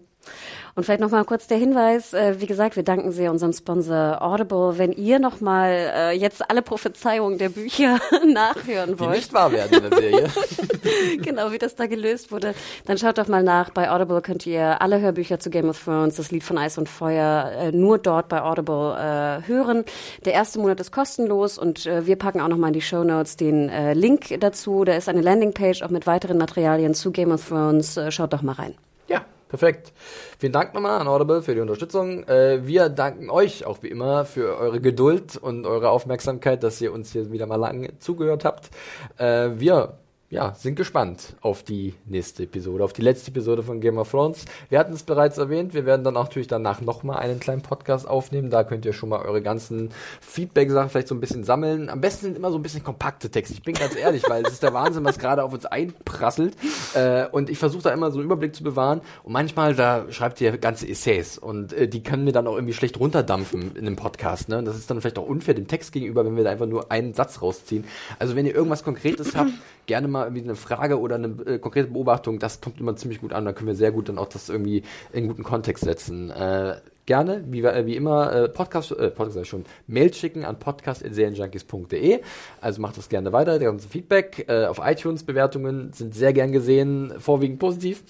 Und 0.76 0.84
vielleicht 0.86 1.02
nochmal 1.02 1.24
kurz 1.24 1.46
der 1.46 1.58
Hinweis, 1.58 2.14
äh, 2.14 2.40
wie 2.40 2.48
gesagt, 2.48 2.76
wir 2.76 2.84
danken 2.84 3.12
sehr 3.12 3.30
unserem 3.30 3.54
Sponsor 3.54 4.22
Audible. 4.22 4.78
Wenn 4.78 4.92
ihr 4.92 5.20
nochmal 5.20 5.92
äh, 5.96 6.12
jetzt 6.12 6.50
alle 6.50 6.64
Prophezeiungen 6.64 7.38
der 7.38 7.50
Bücher 7.50 8.00
nachhören 8.26 9.00
wollt. 9.00 9.14
Die 9.14 9.18
nicht 9.18 9.34
wahr 9.34 9.52
werden 9.52 9.84
in 9.84 9.90
der 9.90 10.00
Serie. 10.00 10.30
genau, 11.22 11.52
wie 11.52 11.60
das 11.60 11.76
da 11.76 11.86
gelöst 11.86 12.32
wurde, 12.32 12.56
dann 12.86 12.98
schaut 12.98 13.20
doch 13.20 13.28
mal 13.28 13.44
nach. 13.44 13.70
Bei 13.70 13.92
Audible 13.92 14.22
könnt 14.22 14.48
ihr 14.48 14.82
alle 14.82 15.00
Hörbücher 15.00 15.40
zu 15.40 15.52
Game 15.52 15.70
of 15.70 15.84
Thrones, 15.84 16.16
das 16.16 16.32
Lied 16.32 16.44
von 16.44 16.58
Eis 16.58 16.80
und 16.80 16.90
Feuer, 16.90 17.52
äh, 17.56 17.72
nur 17.72 18.00
dort 18.00 18.28
bei 18.30 18.42
Audible 18.42 18.96
äh, 18.98 19.48
hören. 19.48 19.86
Der 20.26 20.34
erste 20.34 20.58
Monat 20.60 20.80
ist 20.80 20.92
kostenlos 20.92 21.60
und 21.60 21.86
äh, 21.86 22.08
wir 22.08 22.16
packen 22.16 22.42
auch 22.42 22.48
nochmal 22.48 22.70
in 22.70 22.74
die 22.74 22.82
Show 22.82 23.04
Notes 23.04 23.38
den 23.38 23.70
äh, 23.70 23.94
Link 23.94 24.40
dazu. 24.40 24.86
Da 24.86 24.94
ist 24.96 25.08
eine 25.08 25.22
Landingpage 25.22 25.84
auch 25.84 25.90
mit 25.90 26.08
weiteren 26.08 26.38
Materialien 26.40 26.96
zu 26.96 27.12
Game 27.12 27.32
of 27.32 27.48
Thrones. 27.48 27.98
Äh, 27.98 28.12
schaut 28.12 28.34
doch 28.34 28.42
mal 28.42 28.54
rein. 28.54 28.74
Ja, 29.08 29.24
Perfekt. 29.54 29.94
Vielen 30.40 30.52
Dank 30.52 30.74
nochmal 30.74 31.00
an 31.00 31.08
Audible 31.08 31.44
für 31.44 31.54
die 31.54 31.62
Unterstützung. 31.62 32.28
Äh, 32.28 32.66
wir 32.66 32.90
danken 32.90 33.30
euch 33.30 33.68
auch 33.68 33.84
wie 33.84 33.88
immer 33.90 34.26
für 34.26 34.58
eure 34.58 34.82
Geduld 34.82 35.38
und 35.38 35.68
eure 35.68 35.92
Aufmerksamkeit, 35.92 36.64
dass 36.64 36.82
ihr 36.82 36.92
uns 36.92 37.12
hier 37.12 37.32
wieder 37.32 37.46
mal 37.46 37.58
lange 37.58 38.00
zugehört 38.00 38.46
habt. 38.46 38.72
Äh, 39.20 39.52
wir 39.60 40.00
ja, 40.34 40.56
sind 40.56 40.76
gespannt 40.76 41.36
auf 41.42 41.62
die 41.62 41.94
nächste 42.06 42.44
Episode, 42.44 42.84
auf 42.84 42.92
die 42.92 43.04
letzte 43.04 43.30
Episode 43.30 43.62
von 43.62 43.80
Game 43.80 44.00
of 44.00 44.10
Thrones. 44.10 44.46
Wir 44.68 44.80
hatten 44.80 44.94
es 44.94 45.04
bereits 45.04 45.38
erwähnt, 45.38 45.76
wir 45.76 45.86
werden 45.86 46.04
dann 46.04 46.18
auch 46.18 46.24
natürlich 46.24 46.48
danach 46.48 46.82
nochmal 46.82 47.20
einen 47.20 47.40
kleinen 47.40 47.62
Podcast 47.62 48.08
aufnehmen. 48.08 48.50
Da 48.50 48.64
könnt 48.64 48.84
ihr 48.84 48.94
schon 48.94 49.10
mal 49.10 49.22
eure 49.22 49.44
ganzen 49.44 49.92
Feedback-Sachen 50.22 50.90
vielleicht 50.90 51.08
so 51.08 51.14
ein 51.14 51.20
bisschen 51.20 51.44
sammeln. 51.44 51.88
Am 51.88 52.02
besten 52.02 52.26
sind 52.26 52.36
immer 52.36 52.50
so 52.50 52.58
ein 52.58 52.64
bisschen 52.64 52.84
kompakte 52.84 53.30
Texte. 53.30 53.54
Ich 53.54 53.62
bin 53.62 53.76
ganz 53.76 53.96
ehrlich, 53.96 54.24
weil 54.28 54.44
es 54.44 54.54
ist 54.54 54.64
der 54.64 54.74
Wahnsinn, 54.74 55.04
was 55.04 55.20
gerade 55.20 55.44
auf 55.44 55.54
uns 55.54 55.68
einprasselt. 55.68 56.58
Äh, 56.96 57.28
und 57.28 57.52
ich 57.52 57.60
versuche 57.60 57.84
da 57.84 57.92
immer 57.92 58.10
so 58.10 58.18
einen 58.18 58.26
Überblick 58.26 58.56
zu 58.56 58.64
bewahren. 58.64 59.02
Und 59.22 59.34
manchmal, 59.34 59.76
da 59.76 60.12
schreibt 60.12 60.42
ihr 60.42 60.58
ganze 60.58 60.90
Essays. 60.90 61.38
Und 61.38 61.74
äh, 61.74 61.88
die 61.88 62.02
können 62.02 62.24
mir 62.24 62.32
dann 62.32 62.48
auch 62.48 62.56
irgendwie 62.56 62.74
schlecht 62.74 63.00
runterdampfen 63.00 63.76
in 63.76 63.86
einem 63.86 63.98
Podcast. 63.98 64.50
Ne? 64.50 64.58
Und 64.58 64.66
das 64.66 64.78
ist 64.78 64.90
dann 64.90 65.00
vielleicht 65.00 65.20
auch 65.20 65.28
unfair 65.28 65.54
dem 65.54 65.68
Text 65.68 65.92
gegenüber, 65.92 66.26
wenn 66.26 66.36
wir 66.36 66.44
da 66.44 66.50
einfach 66.50 66.66
nur 66.66 66.92
einen 66.92 67.14
Satz 67.14 67.44
rausziehen. 67.44 67.84
Also 68.18 68.36
wenn 68.36 68.48
ihr 68.48 68.56
irgendwas 68.56 68.84
Konkretes 68.84 69.36
habt, 69.36 69.52
gerne 69.86 70.08
mal 70.08 70.26
irgendwie 70.26 70.44
eine 70.44 70.56
Frage 70.56 71.00
oder 71.00 71.16
eine 71.16 71.28
äh, 71.46 71.60
konkrete 71.60 71.90
Beobachtung, 71.90 72.40
das 72.40 72.62
kommt 72.62 72.80
immer 72.80 72.96
ziemlich 72.96 73.22
gut 73.22 73.34
an. 73.34 73.46
Da 73.46 73.54
können 73.54 73.68
wir 73.68 73.76
sehr 73.76 73.92
gut 73.92 74.10
dann 74.10 74.18
auch 74.18 74.28
das 74.28 74.50
irgendwie 74.50 74.84
in 75.12 75.28
guten 75.28 75.44
Kontext 75.44 75.84
setzen. 75.84 76.30
Äh, 76.32 76.76
gerne, 77.06 77.44
wie, 77.48 77.62
äh, 77.62 77.86
wie 77.86 77.96
immer, 77.96 78.34
äh, 78.34 78.50
Podcast, 78.50 78.92
äh, 78.92 79.10
Podcast 79.10 79.48
schon, 79.48 79.66
Mail 79.88 80.14
schicken 80.14 80.46
an 80.46 80.60
podcast.serienjunkies.de. 80.60 82.22
Also 82.62 82.82
macht 82.82 82.98
das 82.98 83.10
gerne 83.10 83.32
weiter, 83.34 83.60
der 83.60 83.70
ganze 83.70 83.88
Feedback. 83.88 84.46
Äh, 84.48 84.66
auf 84.66 84.80
iTunes 84.84 85.24
Bewertungen 85.24 85.92
sind 85.94 86.16
sehr 86.16 86.34
gern 86.34 86.52
gesehen, 86.52 87.14
vorwiegend 87.20 87.60
positiv, 87.60 88.04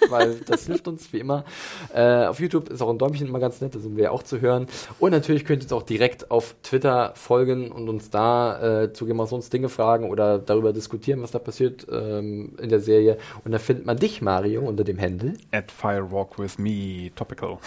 weil 0.08 0.36
das 0.46 0.66
hilft 0.66 0.86
uns 0.88 1.12
wie 1.12 1.18
immer. 1.18 1.44
Äh, 1.92 2.26
auf 2.26 2.40
YouTube 2.40 2.68
ist 2.70 2.80
auch 2.80 2.90
ein 2.90 2.98
Däumchen 2.98 3.26
immer 3.26 3.40
ganz 3.40 3.60
nett, 3.60 3.74
da 3.74 3.78
sind 3.78 3.96
wir 3.96 4.04
ja 4.04 4.10
auch 4.10 4.22
zu 4.22 4.40
hören. 4.40 4.66
Und 4.98 5.10
natürlich 5.10 5.44
könnt 5.44 5.62
ihr 5.62 5.66
uns 5.66 5.72
auch 5.72 5.82
direkt 5.82 6.30
auf 6.30 6.54
Twitter 6.62 7.12
folgen 7.14 7.72
und 7.72 7.88
uns 7.88 8.10
da 8.10 8.82
äh, 8.82 8.92
zu 8.92 9.06
Game 9.06 9.20
of 9.20 9.28
Thrones 9.28 9.50
Dinge 9.50 9.68
fragen 9.68 10.10
oder 10.10 10.38
darüber 10.38 10.72
diskutieren, 10.72 11.22
was 11.22 11.32
da 11.32 11.38
passiert 11.38 11.86
ähm, 11.90 12.52
in 12.60 12.68
der 12.68 12.80
Serie. 12.80 13.18
Und 13.44 13.52
da 13.52 13.58
findet 13.58 13.86
man 13.86 13.96
dich, 13.96 14.22
Mario, 14.22 14.62
unter 14.62 14.84
dem 14.84 15.00
Handle. 15.00 15.34
At 15.50 15.70
Firewalk 15.70 16.38
with 16.38 16.58
me, 16.58 17.10
topical. 17.14 17.58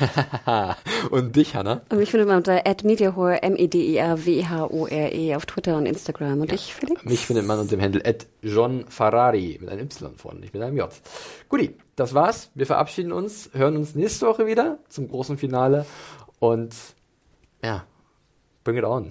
und 1.10 1.36
dich, 1.36 1.54
Hanna? 1.54 1.82
Und 1.90 1.98
mich 1.98 2.10
findet 2.10 2.28
man 2.28 2.38
unter 2.38 2.62
@mediahore 2.82 3.42
m 3.42 3.56
e 3.56 3.68
d 3.68 3.92
i 3.92 3.96
r 3.96 4.24
w 4.24 4.44
h 4.44 4.66
o 4.66 4.86
r 4.86 5.12
e 5.12 5.34
auf 5.34 5.46
Twitter 5.46 5.76
und 5.76 5.86
Instagram. 5.86 6.40
Und 6.40 6.50
ja. 6.50 6.56
dich, 6.56 6.74
Felix? 6.74 7.04
Mich 7.04 7.26
findet 7.26 7.46
man 7.46 7.58
unter 7.58 7.76
dem 7.76 7.82
Handle 7.82 8.02
John 8.42 8.84
Ferrari 8.88 9.58
mit 9.60 9.70
einem 9.70 9.86
Y 9.86 10.16
vorne, 10.16 10.40
nicht 10.40 10.54
mit 10.54 10.62
einem 10.62 10.76
J. 10.76 10.90
Guti, 11.48 11.76
das 11.96 12.14
war's. 12.14 12.50
Wir 12.54 12.66
verabschieden 12.66 13.12
uns, 13.12 13.50
hören 13.52 13.76
uns 13.76 13.94
nächste 13.94 14.26
Woche 14.26 14.46
wieder 14.46 14.78
zum 14.88 15.08
großen 15.08 15.38
Finale 15.38 15.86
und 16.38 16.74
ja, 17.62 17.84
bring 18.64 18.76
it 18.76 18.84
on. 18.84 19.10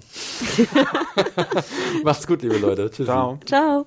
Macht's 2.04 2.26
gut, 2.26 2.42
liebe 2.42 2.58
Leute. 2.58 2.90
Tschüss. 2.90 3.06
Ciao. 3.06 3.38
Ciao. 3.44 3.86